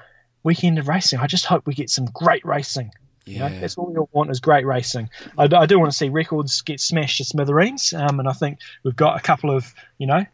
weekend 0.42 0.78
of 0.78 0.88
racing. 0.88 1.18
I 1.18 1.26
just 1.26 1.44
hope 1.44 1.66
we 1.66 1.74
get 1.74 1.90
some 1.90 2.06
great 2.06 2.46
racing. 2.46 2.92
You 3.24 3.38
know, 3.38 3.46
Yeah. 3.46 3.60
that's 3.60 3.76
all 3.78 3.86
we 3.86 3.96
all 3.96 4.08
want 4.12 4.30
is 4.30 4.40
great 4.40 4.66
racing. 4.66 5.10
I, 5.38 5.46
do- 5.46 5.56
I 5.56 5.66
do 5.66 5.78
want 5.78 5.92
to 5.92 5.96
see 5.96 6.08
records 6.08 6.62
get 6.62 6.80
smashed 6.80 7.18
to 7.18 7.24
smithereens, 7.24 7.92
um, 7.92 8.18
and 8.20 8.28
I 8.28 8.32
think 8.32 8.58
we've 8.82 8.96
got 8.96 9.16
a 9.16 9.20
couple 9.22 9.54
of, 9.54 9.72
you 9.98 10.06
know, 10.06 10.24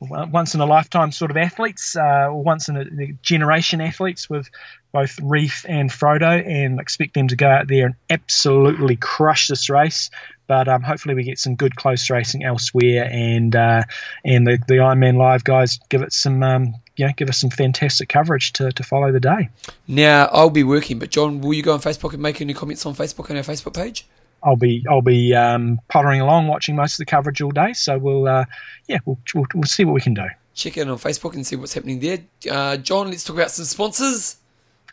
once 0.00 0.56
in 0.56 0.60
a 0.60 0.66
lifetime 0.66 1.12
sort 1.12 1.30
of 1.30 1.36
athletes, 1.36 1.94
uh, 1.96 2.26
or 2.26 2.42
once 2.42 2.68
in 2.68 2.76
a 2.76 3.12
generation 3.22 3.80
athletes 3.80 4.28
with 4.28 4.50
both 4.90 5.16
Ryf 5.18 5.64
and 5.68 5.88
Frodo, 5.90 6.44
and 6.44 6.80
expect 6.80 7.14
them 7.14 7.28
to 7.28 7.36
go 7.36 7.48
out 7.48 7.68
there 7.68 7.86
and 7.86 7.94
absolutely 8.10 8.96
crush 8.96 9.46
this 9.46 9.70
race. 9.70 10.10
But 10.48 10.66
um, 10.66 10.82
hopefully, 10.82 11.14
we 11.14 11.22
get 11.22 11.38
some 11.38 11.54
good 11.54 11.76
close 11.76 12.10
racing 12.10 12.42
elsewhere, 12.42 13.08
and 13.08 13.54
uh, 13.54 13.82
and 14.24 14.44
the, 14.44 14.58
the 14.66 14.74
Ironman 14.78 15.16
Live 15.18 15.44
guys 15.44 15.78
give 15.88 16.02
it 16.02 16.12
some, 16.12 16.42
um, 16.42 16.74
you 16.96 17.06
know, 17.06 17.12
give 17.16 17.28
us 17.28 17.38
some 17.38 17.50
fantastic 17.50 18.08
coverage 18.08 18.52
to, 18.54 18.70
to 18.72 18.82
follow 18.82 19.12
the 19.12 19.20
day. 19.20 19.48
Now, 19.88 20.26
I'll 20.32 20.50
be 20.50 20.64
working, 20.64 20.98
but 20.98 21.10
John, 21.10 21.40
will 21.40 21.54
you 21.54 21.62
go 21.62 21.72
on 21.74 21.80
Facebook 21.80 22.12
and 22.12 22.22
make 22.22 22.40
any 22.40 22.54
comments 22.54 22.84
on 22.86 22.94
Facebook 22.94 23.30
on 23.30 23.36
our 23.36 23.42
Facebook 23.42 23.74
page? 23.74 24.06
I'll 24.44 24.56
be 24.56 24.84
I'll 24.90 25.02
be 25.02 25.34
um, 25.34 25.80
pottering 25.88 26.20
along, 26.20 26.48
watching 26.48 26.74
most 26.74 26.94
of 26.94 26.98
the 26.98 27.04
coverage 27.06 27.40
all 27.40 27.52
day. 27.52 27.74
So 27.74 27.96
we'll 27.96 28.26
uh, 28.26 28.44
yeah 28.88 28.98
we'll, 29.04 29.18
we'll 29.34 29.46
we'll 29.54 29.62
see 29.64 29.84
what 29.84 29.94
we 29.94 30.00
can 30.00 30.14
do. 30.14 30.26
Check 30.54 30.76
in 30.76 30.88
on 30.88 30.98
Facebook 30.98 31.34
and 31.34 31.46
see 31.46 31.54
what's 31.56 31.72
happening 31.74 32.00
there. 32.00 32.18
Uh, 32.50 32.76
John, 32.76 33.08
let's 33.08 33.22
talk 33.24 33.36
about 33.36 33.50
some 33.52 33.64
sponsors. 33.64 34.36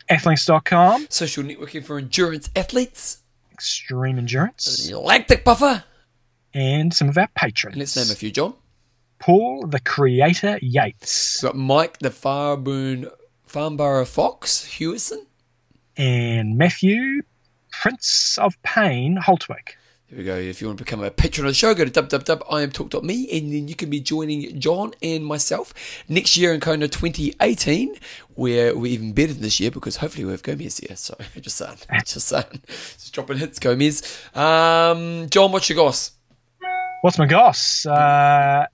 Athlinks.com, 0.08 1.06
Social 1.10 1.42
networking 1.44 1.84
for 1.84 1.98
endurance 1.98 2.48
athletes. 2.56 3.18
Extreme 3.52 4.18
Endurance, 4.18 4.90
Lactic 4.90 5.44
Buffer. 5.44 5.84
and 6.54 6.94
some 6.94 7.08
of 7.08 7.18
our 7.18 7.28
patrons. 7.34 7.74
And 7.74 7.80
let's 7.80 7.96
name 7.96 8.10
a 8.10 8.14
few, 8.14 8.30
John. 8.30 8.54
Paul, 9.20 9.66
the 9.66 9.80
Creator 9.80 10.58
Yates, 10.62 11.42
We've 11.42 11.52
got 11.52 11.56
Mike, 11.58 11.98
the 11.98 12.10
Farburn 12.10 13.08
Farnborough 13.44 14.04
Fox, 14.06 14.64
Hewison. 14.78 15.26
and 15.96 16.56
Matthew, 16.56 17.22
Prince 17.70 18.38
of 18.38 18.60
Pain, 18.62 19.18
Holtwick. 19.22 19.76
There 20.08 20.18
we 20.18 20.24
go. 20.24 20.36
If 20.36 20.60
you 20.60 20.66
want 20.66 20.78
to 20.78 20.84
become 20.84 21.04
a 21.04 21.10
patron 21.10 21.46
of 21.46 21.50
the 21.50 21.54
show, 21.54 21.72
go 21.72 21.84
to 21.84 21.90
www.iamtalk.me 22.02 23.30
and 23.38 23.52
then 23.52 23.68
you 23.68 23.76
can 23.76 23.90
be 23.90 24.00
joining 24.00 24.58
John 24.58 24.92
and 25.02 25.24
myself 25.24 25.72
next 26.08 26.36
year 26.36 26.52
in 26.52 26.58
Kona 26.60 26.88
2018, 26.88 27.94
where 28.34 28.74
we're 28.76 28.86
even 28.92 29.12
better 29.12 29.32
than 29.34 29.42
this 29.42 29.60
year 29.60 29.70
because 29.70 29.96
hopefully 29.96 30.24
we 30.24 30.32
have 30.32 30.42
Gomez 30.42 30.78
here. 30.78 30.96
So 30.96 31.16
just 31.40 31.56
saying, 31.56 31.76
just 32.04 32.26
saying, 32.26 32.62
just 32.66 33.12
dropping 33.12 33.38
hits, 33.38 33.60
Gomez. 33.60 34.02
Um, 34.34 35.28
John, 35.30 35.52
what's 35.52 35.68
your 35.68 35.76
goss? 35.76 36.10
What's 37.02 37.18
my 37.18 37.26
goss? 37.26 37.86
Uh, 37.86 38.66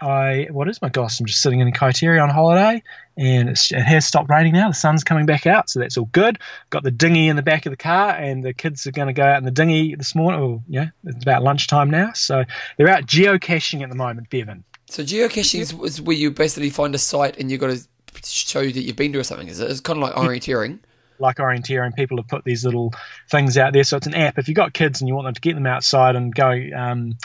I 0.00 0.48
what 0.50 0.68
is 0.68 0.82
my 0.82 0.88
gosh? 0.88 1.20
I'm 1.20 1.26
just 1.26 1.40
sitting 1.40 1.60
in 1.60 1.72
Kaiteri 1.72 2.22
on 2.22 2.28
holiday, 2.28 2.82
and 3.16 3.48
it's, 3.48 3.72
it 3.72 3.80
has 3.80 4.04
stopped 4.06 4.28
raining 4.28 4.52
now. 4.52 4.68
The 4.68 4.74
sun's 4.74 5.04
coming 5.04 5.26
back 5.26 5.46
out, 5.46 5.70
so 5.70 5.80
that's 5.80 5.96
all 5.96 6.04
good. 6.06 6.38
Got 6.70 6.82
the 6.82 6.90
dinghy 6.90 7.28
in 7.28 7.36
the 7.36 7.42
back 7.42 7.66
of 7.66 7.72
the 7.72 7.76
car, 7.76 8.10
and 8.10 8.44
the 8.44 8.52
kids 8.52 8.86
are 8.86 8.92
going 8.92 9.08
to 9.08 9.14
go 9.14 9.24
out 9.24 9.38
in 9.38 9.44
the 9.44 9.50
dinghy 9.50 9.94
this 9.94 10.14
morning. 10.14 10.40
Or 10.40 10.62
yeah, 10.68 10.88
it's 11.04 11.22
about 11.22 11.42
lunchtime 11.42 11.90
now, 11.90 12.12
so 12.12 12.44
they're 12.76 12.90
out 12.90 13.06
geocaching 13.06 13.82
at 13.82 13.88
the 13.88 13.94
moment, 13.94 14.28
Bevan. 14.28 14.64
So 14.88 15.02
geocaching 15.02 15.60
is, 15.60 15.72
is 15.72 16.00
where 16.00 16.16
you 16.16 16.30
basically 16.30 16.70
find 16.70 16.94
a 16.94 16.98
site 16.98 17.38
and 17.38 17.50
you've 17.50 17.60
got 17.60 17.70
to 17.70 17.80
show 18.24 18.62
that 18.62 18.80
you've 18.80 18.96
been 18.96 19.12
to 19.14 19.18
or 19.18 19.24
something. 19.24 19.48
Is 19.48 19.60
it? 19.60 19.70
It's 19.70 19.80
kind 19.80 19.96
of 19.96 20.02
like 20.02 20.14
orienteering. 20.14 20.78
like 21.18 21.36
orienteering, 21.36 21.94
people 21.94 22.18
have 22.18 22.28
put 22.28 22.44
these 22.44 22.64
little 22.64 22.92
things 23.30 23.56
out 23.56 23.72
there. 23.72 23.84
So 23.84 23.96
it's 23.96 24.06
an 24.06 24.14
app. 24.14 24.38
If 24.38 24.48
you've 24.48 24.56
got 24.56 24.72
kids 24.72 25.00
and 25.00 25.08
you 25.08 25.14
want 25.14 25.26
them 25.26 25.34
to 25.34 25.40
get 25.40 25.54
them 25.54 25.66
outside 25.66 26.16
and 26.16 26.34
go 26.34 26.50
um, 26.76 27.16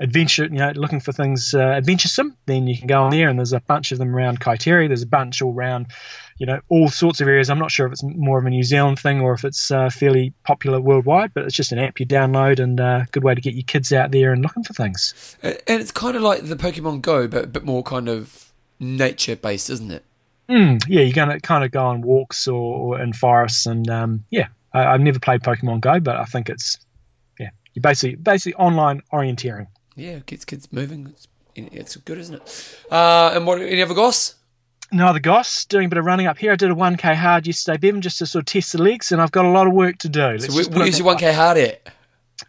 adventure, 0.00 0.44
you 0.44 0.50
know, 0.58 0.72
looking 0.74 0.98
for 0.98 1.12
things 1.12 1.54
uh, 1.54 1.60
adventuresome, 1.60 2.36
then 2.46 2.66
you 2.66 2.76
can 2.76 2.86
go 2.86 3.02
on 3.02 3.10
there 3.10 3.28
and 3.28 3.38
there's 3.38 3.52
a 3.52 3.60
bunch 3.60 3.92
of 3.92 3.98
them 3.98 4.16
around 4.16 4.40
Kaiteri. 4.40 4.88
There's 4.88 5.02
a 5.02 5.06
bunch 5.06 5.42
all 5.42 5.52
around, 5.52 5.88
you 6.38 6.46
know, 6.46 6.60
all 6.68 6.88
sorts 6.88 7.20
of 7.20 7.28
areas. 7.28 7.50
I'm 7.50 7.58
not 7.58 7.70
sure 7.70 7.86
if 7.86 7.92
it's 7.92 8.02
more 8.02 8.38
of 8.38 8.46
a 8.46 8.50
New 8.50 8.62
Zealand 8.62 8.98
thing 8.98 9.20
or 9.20 9.34
if 9.34 9.44
it's 9.44 9.70
uh, 9.70 9.90
fairly 9.90 10.32
popular 10.42 10.80
worldwide, 10.80 11.34
but 11.34 11.44
it's 11.44 11.54
just 11.54 11.72
an 11.72 11.78
app 11.78 12.00
you 12.00 12.06
download 12.06 12.60
and 12.60 12.80
a 12.80 12.84
uh, 12.84 13.04
good 13.12 13.22
way 13.22 13.34
to 13.34 13.40
get 13.40 13.54
your 13.54 13.62
kids 13.62 13.92
out 13.92 14.10
there 14.10 14.32
and 14.32 14.42
looking 14.42 14.64
for 14.64 14.72
things. 14.72 15.36
And 15.42 15.58
it's 15.66 15.92
kind 15.92 16.16
of 16.16 16.22
like 16.22 16.46
the 16.46 16.56
Pokemon 16.56 17.02
Go, 17.02 17.28
but 17.28 17.44
a 17.44 17.48
bit 17.48 17.64
more 17.64 17.82
kind 17.82 18.08
of 18.08 18.52
nature 18.78 19.36
based, 19.36 19.68
isn't 19.68 19.90
it? 19.90 20.04
Mm, 20.48 20.82
yeah, 20.88 21.02
you're 21.02 21.12
going 21.12 21.28
to 21.28 21.40
kind 21.40 21.62
of 21.62 21.70
go 21.70 21.84
on 21.84 22.00
walks 22.00 22.48
or, 22.48 22.96
or 22.96 23.00
in 23.00 23.12
forests, 23.12 23.66
and 23.66 23.88
um, 23.88 24.24
yeah, 24.30 24.48
I, 24.72 24.86
I've 24.86 25.00
never 25.00 25.20
played 25.20 25.42
Pokemon 25.42 25.80
Go, 25.80 26.00
but 26.00 26.16
I 26.16 26.24
think 26.24 26.48
it's 26.48 26.78
yeah, 27.38 27.50
you 27.72 27.82
basically 27.82 28.16
basically 28.16 28.54
online 28.54 29.02
orienteering. 29.12 29.68
Yeah, 30.00 30.20
kids, 30.20 30.46
kids 30.46 30.66
moving. 30.72 31.08
It's, 31.08 31.28
it's 31.54 31.96
good, 31.96 32.16
isn't 32.16 32.36
it? 32.36 32.78
Uh, 32.90 33.32
and 33.34 33.46
what? 33.46 33.60
Any 33.60 33.82
other 33.82 33.92
goss? 33.92 34.34
No 34.90 35.06
other 35.06 35.20
goss. 35.20 35.66
Doing 35.66 35.86
a 35.86 35.88
bit 35.90 35.98
of 35.98 36.06
running 36.06 36.26
up 36.26 36.38
here. 36.38 36.52
I 36.52 36.56
did 36.56 36.70
a 36.70 36.74
1k 36.74 37.14
hard 37.14 37.46
yesterday, 37.46 37.76
Bevan, 37.76 38.00
just 38.00 38.18
to 38.20 38.26
sort 38.26 38.42
of 38.42 38.46
test 38.46 38.72
the 38.72 38.82
legs, 38.82 39.12
and 39.12 39.20
I've 39.20 39.30
got 39.30 39.44
a 39.44 39.50
lot 39.50 39.66
of 39.66 39.74
work 39.74 39.98
to 39.98 40.08
do. 40.08 40.20
Let's 40.22 40.46
So 40.46 40.54
where- 40.54 40.64
where's 40.70 40.98
your 40.98 41.06
1k 41.06 41.34
hard 41.34 41.58
at? 41.58 41.82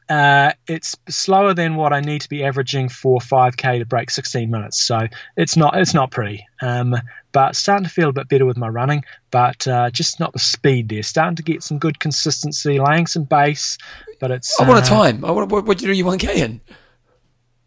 Uh, 0.08 0.54
it's 0.66 0.96
slower 1.10 1.54
than 1.54 1.76
what 1.76 1.92
I 1.92 2.00
need 2.00 2.22
to 2.22 2.30
be 2.30 2.46
averaging 2.46 2.88
for 2.88 3.20
5k 3.20 3.80
to 3.80 3.86
break 3.86 4.10
16 4.10 4.50
minutes. 4.50 4.82
So 4.82 5.08
it's 5.36 5.58
not 5.58 5.78
it's 5.78 5.94
not 5.94 6.12
pretty. 6.12 6.46
Um, 6.62 6.96
but 7.34 7.58
starting 7.58 7.84
to 7.84 7.90
feel 7.90 8.10
a 8.10 8.14
bit 8.14 8.30
better 8.30 8.46
with 8.46 8.56
my 8.56 8.70
running, 8.70 9.04
but 9.30 9.68
uh, 9.68 9.90
just 9.90 10.22
not 10.22 10.32
the 10.32 10.40
speed 10.40 10.88
there. 10.88 11.04
Starting 11.04 11.36
to 11.36 11.44
get 11.44 11.64
some 11.64 11.80
good 11.80 12.00
consistency, 12.00 12.80
laying 12.80 13.08
some 13.08 13.26
base, 13.26 13.78
but 14.20 14.32
it's. 14.32 14.60
I 14.60 14.68
want 14.68 14.80
a 14.80 14.84
uh, 14.84 14.86
time. 14.86 15.26
I 15.26 15.32
want. 15.32 15.50
What, 15.52 15.78
do 15.78 15.86
you 15.86 15.94
do 15.94 15.98
your 15.98 16.08
1k 16.08 16.36
in? 16.36 16.62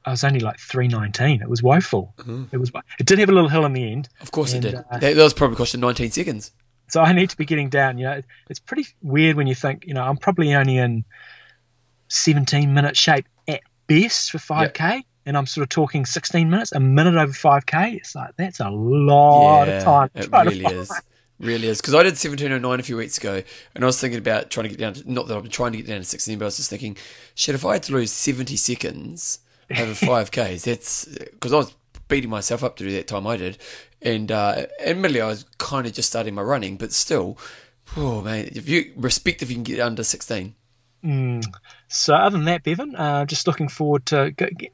I 0.04 0.10
was 0.10 0.22
only 0.24 0.40
like 0.40 0.58
319. 0.58 1.40
It 1.40 1.48
was 1.48 1.62
woeful. 1.62 2.14
It 2.52 2.58
was. 2.58 2.70
It 2.98 3.06
did 3.06 3.18
have 3.18 3.28
a 3.30 3.32
little 3.32 3.48
hill 3.48 3.64
in 3.64 3.72
the 3.72 3.90
end. 3.90 4.08
Of 4.20 4.30
course 4.32 4.52
And, 4.52 4.64
it 4.64 4.70
did. 4.72 4.76
uh, 4.90 4.98
that, 4.98 5.14
that 5.16 5.22
was 5.22 5.32
probably 5.34 5.56
costing 5.56 5.80
19 5.80 6.10
seconds. 6.10 6.50
So 6.88 7.00
I 7.00 7.12
need 7.12 7.30
to 7.30 7.36
be 7.36 7.44
getting 7.46 7.70
down. 7.70 7.96
You 7.98 8.04
know, 8.04 8.22
it's 8.50 8.60
pretty 8.60 8.86
weird 9.02 9.36
when 9.36 9.46
you 9.46 9.54
think, 9.54 9.84
you 9.86 9.94
know, 9.94 10.02
I'm 10.04 10.18
probably 10.18 10.54
only 10.54 10.76
in 10.76 11.04
17 12.08 12.72
minute 12.72 12.96
shape 12.96 13.26
at 13.48 13.60
best 13.86 14.30
for 14.30 14.38
5k, 14.38 15.02
and 15.26 15.36
I'm 15.36 15.46
sort 15.46 15.62
of 15.62 15.68
talking 15.70 16.04
16 16.04 16.48
minutes, 16.50 16.72
a 16.72 16.80
minute 16.80 17.14
over 17.16 17.32
5k. 17.32 17.96
It's 17.96 18.14
like 18.14 18.36
that's 18.36 18.60
a 18.60 18.68
lot 18.70 19.68
of 19.68 19.82
time. 19.82 20.10
It 20.14 20.28
really 20.30 20.64
is. 20.66 20.92
Really 21.40 21.68
is. 21.68 21.80
Because 21.80 21.94
I 21.94 22.02
did 22.02 22.12
1709 22.12 22.80
a 22.80 22.82
few 22.82 22.96
weeks 22.96 23.18
ago, 23.18 23.42
and 23.74 23.84
I 23.84 23.86
was 23.86 24.00
thinking 24.00 24.18
about 24.18 24.50
trying 24.50 24.64
to 24.64 24.70
get 24.70 24.78
down 24.78 24.94
to, 24.94 25.10
not 25.10 25.26
that 25.28 25.36
I'm 25.36 25.48
trying 25.48 25.72
to 25.72 25.78
get 25.78 25.86
down 25.86 25.98
to 25.98 26.04
16, 26.04 26.38
but 26.38 26.44
I 26.44 26.46
was 26.46 26.56
just 26.58 26.70
thinking, 26.70 26.96
shit, 27.34 27.54
if 27.54 27.64
I 27.64 27.72
had 27.74 27.82
to 27.84 27.92
lose 27.92 28.12
70 28.12 28.56
seconds 28.56 29.40
over 29.70 29.92
5Ks, 29.92 30.62
that's 30.64 31.04
because 31.06 31.52
I 31.52 31.56
was 31.56 31.74
beating 32.08 32.30
myself 32.30 32.62
up 32.62 32.76
to 32.76 32.84
do 32.84 32.92
that 32.92 33.06
time 33.06 33.26
I 33.26 33.36
did. 33.36 33.58
And 34.02 34.30
uh, 34.30 34.66
admittedly, 34.84 35.20
I 35.20 35.26
was 35.28 35.46
kind 35.58 35.86
of 35.86 35.92
just 35.92 36.10
starting 36.10 36.34
my 36.34 36.42
running, 36.42 36.76
but 36.76 36.92
still, 36.92 37.38
oh 37.96 38.20
man, 38.20 38.50
if 38.52 38.68
you 38.68 38.92
respect 38.96 39.42
if 39.42 39.48
you 39.50 39.56
can 39.56 39.62
get 39.64 39.80
under 39.80 40.04
16. 40.04 40.54
So 41.88 42.14
other 42.14 42.36
than 42.36 42.46
that, 42.46 42.62
Bevan, 42.62 42.96
uh, 42.96 43.26
just 43.26 43.46
looking 43.46 43.68
forward 43.68 44.06
to. 44.06 44.30
Go, 44.30 44.46
get, 44.56 44.72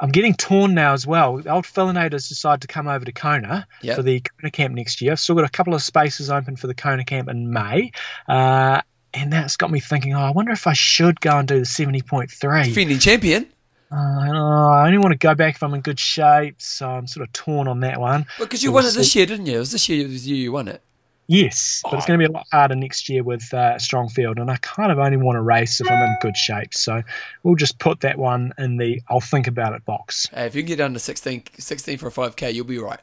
I'm 0.00 0.10
getting 0.10 0.34
torn 0.34 0.74
now 0.74 0.92
as 0.92 1.06
well. 1.06 1.38
The 1.38 1.50
old 1.50 1.64
Filinators 1.64 2.28
decide 2.28 2.62
to 2.62 2.66
come 2.66 2.88
over 2.88 3.04
to 3.04 3.12
Kona 3.12 3.66
Yep. 3.82 3.96
for 3.96 4.02
the 4.02 4.20
Kona 4.20 4.50
camp 4.50 4.74
next 4.74 5.00
year. 5.00 5.12
I've 5.12 5.20
still 5.20 5.34
got 5.36 5.44
a 5.44 5.48
couple 5.50 5.74
of 5.74 5.82
spaces 5.82 6.30
open 6.30 6.56
for 6.56 6.66
the 6.66 6.74
Kona 6.74 7.04
camp 7.04 7.28
in 7.28 7.52
May. 7.52 7.92
Uh, 8.28 8.82
and 9.12 9.32
that's 9.32 9.56
got 9.56 9.70
me 9.70 9.80
thinking, 9.80 10.14
oh, 10.14 10.20
I 10.20 10.30
wonder 10.32 10.52
if 10.52 10.66
I 10.66 10.72
should 10.72 11.20
go 11.20 11.38
and 11.38 11.46
do 11.46 11.60
the 11.60 11.64
70.3. 11.64 12.64
Defending 12.64 12.98
champion. 12.98 13.46
Uh, 13.94 14.20
I 14.20 14.26
don't 14.26 14.34
know, 14.34 14.68
I 14.70 14.86
only 14.86 14.98
want 14.98 15.12
to 15.12 15.18
go 15.18 15.34
back 15.34 15.54
if 15.54 15.62
I'm 15.62 15.72
in 15.74 15.80
good 15.80 16.00
shape, 16.00 16.60
so 16.60 16.88
I'm 16.88 17.06
sort 17.06 17.26
of 17.26 17.32
torn 17.32 17.68
on 17.68 17.80
that 17.80 18.00
one. 18.00 18.26
Because 18.40 18.62
you 18.62 18.72
We'll 18.72 18.82
won 18.82 18.90
it 18.90 18.94
this 18.94 19.14
year, 19.14 19.26
didn't 19.26 19.46
you? 19.46 19.56
It 19.56 19.60
was 19.60 19.70
this 19.72 19.88
year 19.88 20.06
was 20.08 20.26
you, 20.26 20.34
you 20.34 20.52
won 20.52 20.66
it. 20.68 20.82
Yes, 21.26 21.80
but 21.84 21.94
it's 21.94 22.06
going 22.06 22.18
to 22.18 22.28
be 22.28 22.30
a 22.30 22.34
lot 22.34 22.46
harder 22.52 22.74
next 22.74 23.08
year 23.08 23.22
with 23.22 23.54
uh, 23.54 23.74
a 23.76 23.80
strong 23.80 24.08
field, 24.08 24.38
and 24.38 24.50
I 24.50 24.56
kind 24.56 24.92
of 24.92 24.98
only 24.98 25.16
want 25.16 25.36
to 25.36 25.42
race 25.42 25.80
if 25.80 25.90
I'm 25.90 26.02
in 26.02 26.16
good 26.20 26.36
shape. 26.36 26.74
So 26.74 27.02
we'll 27.42 27.54
just 27.54 27.78
put 27.78 28.00
that 28.00 28.18
one 28.18 28.52
in 28.58 28.76
the 28.76 29.00
I'll 29.08 29.20
think 29.20 29.46
about 29.46 29.72
it 29.72 29.84
box. 29.86 30.28
Hey, 30.34 30.46
if 30.46 30.54
you 30.54 30.62
can 30.62 30.68
get 30.68 30.80
under 30.80 30.98
16, 30.98 31.44
16 31.56 31.98
for 31.98 32.08
a 32.08 32.10
5K, 32.10 32.52
you'll 32.52 32.66
be 32.66 32.78
right. 32.78 33.00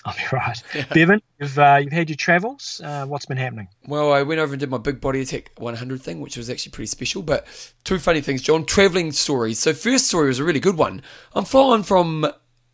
I'll 0.04 0.14
be 0.14 0.22
right. 0.32 0.62
Bevan, 0.94 1.20
you've 1.38 1.58
uh, 1.58 1.78
you've 1.82 1.92
had 1.92 2.08
your 2.08 2.16
travels. 2.16 2.80
Uh, 2.82 3.04
what's 3.04 3.26
been 3.26 3.36
happening? 3.36 3.68
Well, 3.86 4.12
I 4.12 4.22
went 4.22 4.40
over 4.40 4.54
and 4.54 4.60
did 4.60 4.70
my 4.70 4.78
big 4.78 4.98
body 4.98 5.20
attack 5.20 5.52
100 5.58 6.00
thing, 6.00 6.20
which 6.20 6.38
was 6.38 6.48
actually 6.48 6.72
pretty 6.72 6.86
special. 6.86 7.22
But 7.22 7.46
two 7.84 7.98
funny 7.98 8.22
things, 8.22 8.40
John. 8.40 8.64
Traveling 8.64 9.12
stories. 9.12 9.58
So 9.58 9.74
first 9.74 10.06
story 10.06 10.28
was 10.28 10.38
a 10.38 10.44
really 10.44 10.60
good 10.60 10.78
one. 10.78 11.02
I'm 11.34 11.44
flying 11.44 11.82
from 11.82 12.26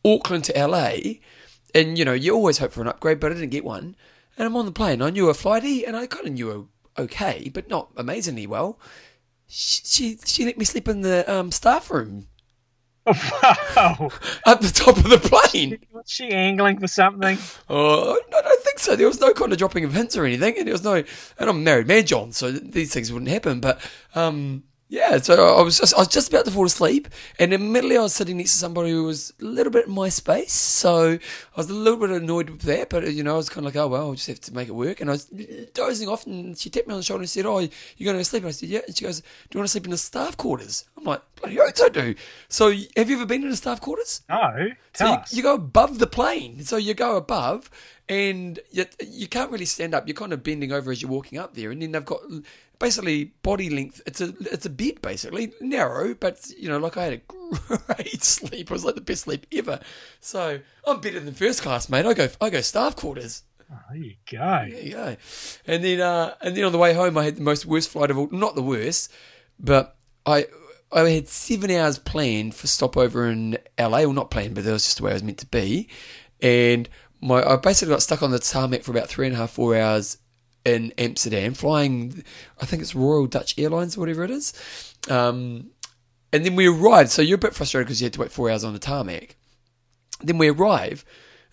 Auckland 0.04 0.44
to 0.44 0.66
LA, 0.66 0.98
and 1.74 1.98
you 1.98 2.04
know 2.04 2.12
you 2.12 2.32
always 2.32 2.58
hope 2.58 2.72
for 2.72 2.80
an 2.80 2.88
upgrade, 2.88 3.18
but 3.18 3.32
I 3.32 3.34
didn't 3.34 3.50
get 3.50 3.64
one. 3.64 3.96
And 4.38 4.46
I'm 4.46 4.56
on 4.56 4.66
the 4.66 4.72
plane. 4.72 5.02
I 5.02 5.10
knew 5.10 5.28
a 5.28 5.34
flighty, 5.34 5.84
and 5.84 5.96
I 5.96 6.06
kind 6.06 6.28
of 6.28 6.32
knew 6.32 6.48
her 6.48 7.02
okay, 7.02 7.50
but 7.52 7.68
not 7.68 7.90
amazingly 7.96 8.46
well. 8.46 8.78
She 9.48 9.82
she, 9.84 10.18
she 10.24 10.44
let 10.44 10.58
me 10.58 10.64
sleep 10.64 10.86
in 10.86 11.00
the 11.00 11.28
um, 11.32 11.50
staff 11.50 11.90
room 11.90 12.28
wow, 13.06 14.10
at 14.46 14.60
the 14.60 14.70
top 14.72 14.96
of 14.96 15.08
the 15.08 15.18
plane. 15.18 15.78
was 15.92 16.10
she 16.10 16.30
angling 16.30 16.78
for 16.80 16.88
something? 16.88 17.38
Oh, 17.68 18.12
I 18.12 18.42
don't 18.42 18.62
think 18.62 18.78
so. 18.78 18.96
There 18.96 19.06
was 19.06 19.20
no 19.20 19.32
kind 19.32 19.52
of 19.52 19.58
dropping 19.58 19.84
of 19.84 19.94
hints 19.94 20.16
or 20.16 20.24
anything, 20.24 20.58
and 20.58 20.66
there 20.66 20.74
was 20.74 20.84
no. 20.84 21.04
And 21.38 21.50
I'm 21.50 21.62
married 21.64 21.86
man, 21.86 22.04
John, 22.04 22.32
so 22.32 22.50
these 22.50 22.92
things 22.92 23.12
wouldn't 23.12 23.30
happen. 23.30 23.60
But 23.60 23.80
um, 24.14 24.64
yeah, 24.88 25.18
so 25.18 25.56
I 25.56 25.62
was 25.62 25.78
just 25.78 25.94
I 25.94 25.98
was 25.98 26.08
just 26.08 26.28
about 26.28 26.44
to 26.44 26.50
fall 26.52 26.64
asleep, 26.64 27.08
and 27.40 27.52
immediately 27.52 27.96
I 27.96 28.02
was 28.02 28.14
sitting 28.14 28.36
next 28.36 28.52
to 28.52 28.58
somebody 28.58 28.90
who 28.90 29.02
was 29.04 29.32
a 29.40 29.44
little 29.44 29.72
bit 29.72 29.86
in 29.88 29.92
my 29.92 30.08
space, 30.08 30.52
so 30.52 31.12
I 31.14 31.56
was 31.56 31.68
a 31.68 31.74
little 31.74 31.98
bit 31.98 32.10
annoyed 32.10 32.50
with 32.50 32.62
that. 32.62 32.90
But 32.90 33.12
you 33.12 33.24
know, 33.24 33.34
I 33.34 33.36
was 33.36 33.48
kind 33.48 33.66
of 33.66 33.74
like, 33.74 33.82
oh 33.82 33.88
well, 33.88 34.02
I'll 34.08 34.14
just 34.14 34.28
have 34.28 34.40
to 34.42 34.54
make 34.54 34.68
it 34.68 34.72
work. 34.76 35.00
And 35.00 35.10
I 35.10 35.14
was 35.14 35.24
dozing 35.74 36.08
off, 36.08 36.24
and 36.26 36.56
she 36.56 36.70
tapped 36.70 36.86
me 36.86 36.94
on 36.94 37.00
the 37.00 37.04
shoulder 37.04 37.22
and 37.22 37.30
said, 37.30 37.46
"Oh, 37.46 37.58
you're 37.58 38.12
going 38.12 38.16
to 38.16 38.24
sleep?" 38.24 38.42
And 38.44 38.48
I 38.48 38.52
said, 38.52 38.68
"Yeah." 38.68 38.80
And 38.86 38.96
she 38.96 39.04
goes, 39.04 39.20
"Do 39.20 39.26
you 39.52 39.58
want 39.58 39.66
to 39.68 39.72
sleep 39.72 39.86
in 39.86 39.90
the 39.90 39.98
staff 39.98 40.36
quarters?" 40.36 40.84
I'm 40.96 41.04
like, 41.04 41.22
"Bloody 41.40 41.58
oath 41.60 41.80
I 41.82 41.88
do." 41.88 42.14
So 42.48 42.70
have 42.70 43.10
you 43.10 43.16
ever 43.16 43.26
been 43.26 43.42
in 43.42 43.50
the 43.50 43.56
staff 43.56 43.80
quarters? 43.80 44.22
No, 44.28 44.68
So 44.94 45.06
you, 45.06 45.12
us. 45.14 45.34
you 45.34 45.42
go 45.42 45.54
above 45.54 45.98
the 45.98 46.06
plane. 46.06 46.62
So 46.64 46.76
you 46.76 46.94
go 46.94 47.16
above, 47.16 47.70
and 48.08 48.60
you, 48.70 48.84
you 49.04 49.26
can't 49.26 49.50
really 49.50 49.64
stand 49.64 49.94
up. 49.94 50.06
You're 50.06 50.14
kind 50.14 50.32
of 50.32 50.44
bending 50.44 50.70
over 50.70 50.92
as 50.92 51.02
you're 51.02 51.10
walking 51.10 51.38
up 51.38 51.54
there, 51.54 51.72
and 51.72 51.82
then 51.82 51.90
they've 51.92 52.04
got 52.04 52.20
basically 52.78 53.24
body 53.42 53.70
length. 53.70 54.00
It's 54.06 54.20
a 54.20 54.34
it's 54.40 54.66
a 54.66 54.70
bed 54.70 55.02
basically, 55.02 55.52
narrow, 55.60 56.14
but 56.14 56.50
you 56.56 56.68
know, 56.68 56.78
like 56.78 56.96
I 56.96 57.04
had 57.04 57.12
a 57.14 57.76
great 57.86 58.22
sleep. 58.22 58.70
It 58.70 58.70
was 58.70 58.84
like 58.84 58.94
the 58.94 59.00
best 59.00 59.22
sleep 59.22 59.46
ever. 59.52 59.80
So 60.20 60.60
I'm 60.86 61.00
better 61.00 61.20
than 61.20 61.34
first 61.34 61.62
class, 61.62 61.88
mate. 61.88 62.06
I 62.06 62.14
go 62.14 62.28
I 62.40 62.50
go 62.50 62.60
staff 62.60 62.96
quarters. 62.96 63.42
Oh, 63.72 63.78
there 63.90 63.98
you 63.98 64.14
go. 64.30 64.66
There 64.70 64.82
you 64.82 64.92
go. 64.92 65.16
And 65.66 65.84
then 65.84 66.00
uh, 66.00 66.34
and 66.40 66.56
then 66.56 66.64
on 66.64 66.72
the 66.72 66.78
way 66.78 66.94
home, 66.94 67.18
I 67.18 67.24
had 67.24 67.36
the 67.36 67.42
most 67.42 67.66
worst 67.66 67.90
flight 67.90 68.10
of 68.10 68.18
all. 68.18 68.28
Not 68.30 68.54
the 68.54 68.62
worst, 68.62 69.12
but 69.58 69.96
I 70.24 70.46
I 70.92 71.08
had 71.10 71.28
seven 71.28 71.70
hours 71.70 71.98
planned 71.98 72.54
for 72.54 72.66
stopover 72.66 73.28
in 73.28 73.58
LA. 73.78 74.02
Well, 74.02 74.12
not 74.12 74.30
planned, 74.30 74.54
but 74.54 74.64
that 74.64 74.72
was 74.72 74.84
just 74.84 74.98
the 74.98 75.04
way 75.04 75.10
I 75.10 75.14
was 75.14 75.22
meant 75.22 75.38
to 75.38 75.46
be. 75.46 75.88
And 76.40 76.88
my 77.20 77.42
I 77.42 77.56
basically 77.56 77.92
got 77.92 78.02
stuck 78.02 78.22
on 78.22 78.30
the 78.30 78.38
tarmac 78.38 78.82
for 78.82 78.92
about 78.92 79.08
three 79.08 79.26
and 79.26 79.34
a 79.34 79.38
half, 79.38 79.52
four 79.52 79.76
hours 79.76 80.18
in 80.66 80.92
Amsterdam, 80.98 81.54
flying. 81.54 82.24
I 82.60 82.66
think 82.66 82.82
it's 82.82 82.94
Royal 82.94 83.26
Dutch 83.26 83.54
Airlines 83.58 83.96
or 83.96 84.00
whatever 84.00 84.24
it 84.24 84.30
is. 84.30 84.52
Um, 85.08 85.70
and 86.32 86.44
then 86.44 86.56
we 86.56 86.66
arrived. 86.66 87.10
So 87.10 87.22
you're 87.22 87.36
a 87.36 87.38
bit 87.38 87.54
frustrated 87.54 87.86
because 87.86 88.00
you 88.00 88.06
had 88.06 88.12
to 88.14 88.20
wait 88.20 88.32
four 88.32 88.50
hours 88.50 88.64
on 88.64 88.72
the 88.72 88.78
tarmac. 88.78 89.36
Then 90.20 90.38
we 90.38 90.48
arrive. 90.48 91.04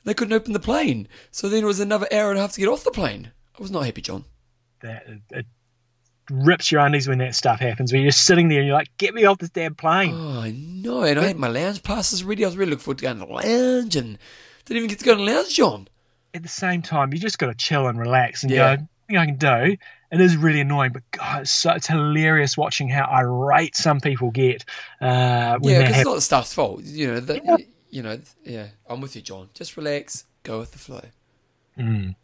They 0.03 0.13
couldn't 0.13 0.33
open 0.33 0.53
the 0.53 0.59
plane. 0.59 1.07
So 1.31 1.47
then 1.47 1.63
it 1.63 1.67
was 1.67 1.79
another 1.79 2.07
hour 2.11 2.31
and 2.31 2.39
a 2.39 2.41
half 2.41 2.53
to 2.53 2.59
get 2.59 2.67
off 2.67 2.83
the 2.83 2.91
plane. 2.91 3.31
I 3.57 3.61
was 3.61 3.71
not 3.71 3.85
happy, 3.85 4.01
John. 4.01 4.25
That 4.81 5.05
it, 5.29 5.45
rips 6.29 6.71
your 6.71 6.81
undies 6.81 7.07
when 7.07 7.19
that 7.19 7.35
stuff 7.35 7.59
happens. 7.59 7.91
When 7.93 8.01
you're 8.01 8.11
just 8.11 8.25
sitting 8.25 8.47
there 8.47 8.59
and 8.59 8.67
you're 8.67 8.75
like, 8.75 8.97
"Get 8.97 9.13
me 9.13 9.25
off 9.25 9.37
this 9.37 9.49
damn 9.49 9.75
plane." 9.75 10.13
Oh, 10.13 10.41
I 10.41 10.51
know. 10.51 11.03
And 11.03 11.19
I 11.19 11.27
had 11.27 11.37
my 11.37 11.47
lounge 11.47 11.83
passes 11.83 12.23
ready. 12.23 12.43
I 12.43 12.47
was 12.47 12.57
really 12.57 12.71
looking 12.71 12.83
forward 12.83 12.97
to 12.99 13.03
going 13.03 13.19
to 13.19 13.25
the 13.25 13.31
lounge 13.31 13.95
and 13.95 14.17
didn't 14.65 14.77
even 14.77 14.89
get 14.89 14.99
to 14.99 15.05
go 15.05 15.15
to 15.15 15.23
the 15.23 15.31
lounge, 15.31 15.53
John. 15.55 15.87
At 16.33 16.41
the 16.43 16.49
same 16.49 16.81
time, 16.81 17.13
you 17.13 17.19
just 17.19 17.37
got 17.37 17.47
to 17.47 17.53
chill 17.53 17.87
and 17.87 17.99
relax 17.99 18.43
and 18.43 18.51
Yeah. 18.51 18.77
go. 18.77 18.87
Thing 19.13 19.19
I 19.19 19.25
can 19.27 19.37
do. 19.37 19.77
It 20.11 20.21
is 20.21 20.35
really 20.37 20.59
annoying, 20.59 20.91
but 20.91 21.03
God, 21.11 21.41
it's, 21.41 21.51
so, 21.51 21.71
it's 21.71 21.87
hilarious 21.87 22.57
watching 22.57 22.87
how 22.89 23.05
irate 23.05 23.75
some 23.75 23.99
people 23.99 24.31
get. 24.31 24.65
Uh, 25.01 25.59
Yeah, 25.61 25.81
because 25.81 25.95
it's 25.97 26.05
not 26.05 26.15
the 26.15 26.21
staff's 26.21 26.53
fault. 26.53 26.83
You 26.83 27.13
know, 27.13 27.19
the, 27.19 27.41
Yeah. 27.43 27.57
you 27.91 28.01
know, 28.03 28.19
yeah. 28.43 28.67
I'm 28.87 29.01
with 29.01 29.15
you, 29.15 29.21
John. 29.21 29.49
Just 29.53 29.77
relax, 29.77 30.25
go 30.43 30.59
with 30.59 30.71
the 30.71 30.79
flow. 30.79 31.01
Mm. 31.77 32.15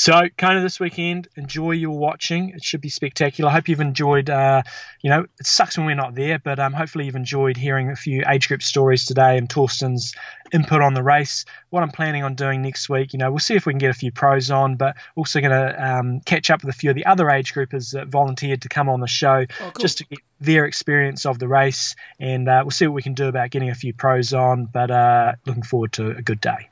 So, 0.00 0.28
kind 0.36 0.56
of 0.56 0.62
this 0.62 0.78
weekend, 0.78 1.26
enjoy 1.34 1.72
your 1.72 1.98
watching. 1.98 2.50
It 2.50 2.62
should 2.62 2.80
be 2.80 2.88
spectacular. 2.88 3.50
I 3.50 3.54
hope 3.54 3.66
you've 3.66 3.80
enjoyed. 3.80 4.30
Uh, 4.30 4.62
you 5.02 5.10
know, 5.10 5.26
it 5.40 5.46
sucks 5.48 5.76
when 5.76 5.86
we're 5.88 5.96
not 5.96 6.14
there, 6.14 6.38
but 6.38 6.60
um, 6.60 6.72
hopefully 6.72 7.06
you've 7.06 7.16
enjoyed 7.16 7.56
hearing 7.56 7.90
a 7.90 7.96
few 7.96 8.22
age 8.28 8.46
group 8.46 8.62
stories 8.62 9.06
today 9.06 9.36
and 9.36 9.48
Thorsten's 9.50 10.14
input 10.52 10.82
on 10.82 10.94
the 10.94 11.02
race. 11.02 11.46
What 11.70 11.82
I'm 11.82 11.90
planning 11.90 12.22
on 12.22 12.36
doing 12.36 12.62
next 12.62 12.88
week, 12.88 13.12
you 13.12 13.18
know, 13.18 13.32
we'll 13.32 13.40
see 13.40 13.56
if 13.56 13.66
we 13.66 13.72
can 13.72 13.78
get 13.80 13.90
a 13.90 13.94
few 13.94 14.12
pros 14.12 14.52
on, 14.52 14.76
but 14.76 14.94
also 15.16 15.40
going 15.40 15.50
to 15.50 15.84
um, 15.84 16.20
catch 16.20 16.48
up 16.50 16.62
with 16.62 16.72
a 16.72 16.78
few 16.78 16.90
of 16.90 16.94
the 16.94 17.06
other 17.06 17.28
age 17.28 17.52
groupers 17.52 17.90
that 17.94 18.06
volunteered 18.06 18.62
to 18.62 18.68
come 18.68 18.88
on 18.88 19.00
the 19.00 19.08
show 19.08 19.46
Oh, 19.50 19.54
cool. 19.58 19.72
just 19.80 19.98
to 19.98 20.04
get 20.04 20.20
their 20.40 20.66
experience 20.66 21.26
of 21.26 21.40
the 21.40 21.48
race, 21.48 21.96
and 22.20 22.48
uh, 22.48 22.60
we'll 22.62 22.70
see 22.70 22.86
what 22.86 22.94
we 22.94 23.02
can 23.02 23.14
do 23.14 23.26
about 23.26 23.50
getting 23.50 23.70
a 23.70 23.74
few 23.74 23.92
pros 23.94 24.32
on. 24.32 24.66
But 24.66 24.92
uh, 24.92 25.32
looking 25.44 25.64
forward 25.64 25.94
to 25.94 26.10
a 26.12 26.22
good 26.22 26.40
day. 26.40 26.68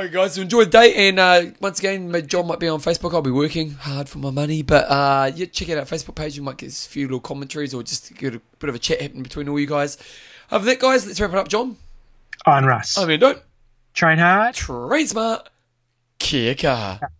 All 0.00 0.06
right, 0.06 0.12
guys, 0.14 0.32
so 0.32 0.40
enjoy 0.40 0.64
the 0.64 0.70
day. 0.70 1.08
And 1.10 1.18
uh, 1.20 1.42
once 1.60 1.78
again, 1.78 2.10
my- 2.10 2.22
John 2.22 2.46
might 2.46 2.58
be 2.58 2.68
on 2.68 2.80
Facebook. 2.80 3.12
I'll 3.12 3.20
be 3.20 3.30
working 3.30 3.72
hard 3.72 4.08
for 4.08 4.16
my 4.16 4.30
money. 4.30 4.62
But 4.62 4.86
uh, 4.88 5.30
yeah, 5.34 5.44
check 5.44 5.68
out 5.68 5.76
our 5.76 5.84
Facebook 5.84 6.14
page. 6.14 6.36
You 6.38 6.42
might 6.42 6.56
get 6.56 6.70
a 6.70 6.74
few 6.88 7.04
little 7.04 7.20
commentaries 7.20 7.74
or 7.74 7.82
just 7.82 8.14
get 8.16 8.34
a 8.34 8.40
bit 8.58 8.70
of 8.70 8.74
a 8.74 8.78
chat 8.78 9.02
happening 9.02 9.22
between 9.24 9.46
all 9.50 9.60
you 9.60 9.66
guys. 9.66 9.98
Other 10.50 10.64
than 10.64 10.72
that, 10.72 10.80
guys, 10.80 11.06
let's 11.06 11.20
wrap 11.20 11.32
it 11.32 11.36
up, 11.36 11.48
John. 11.48 11.76
Iron 12.46 12.64
Russ. 12.64 12.96
I 12.96 13.04
mean, 13.04 13.20
don't 13.20 13.42
Train 13.92 14.16
hard. 14.16 14.54
train 14.54 15.06
smart. 15.06 15.50
Kia 16.18 16.54
kaha. 16.54 17.00
Good 17.00 17.08
shit. 17.08 17.10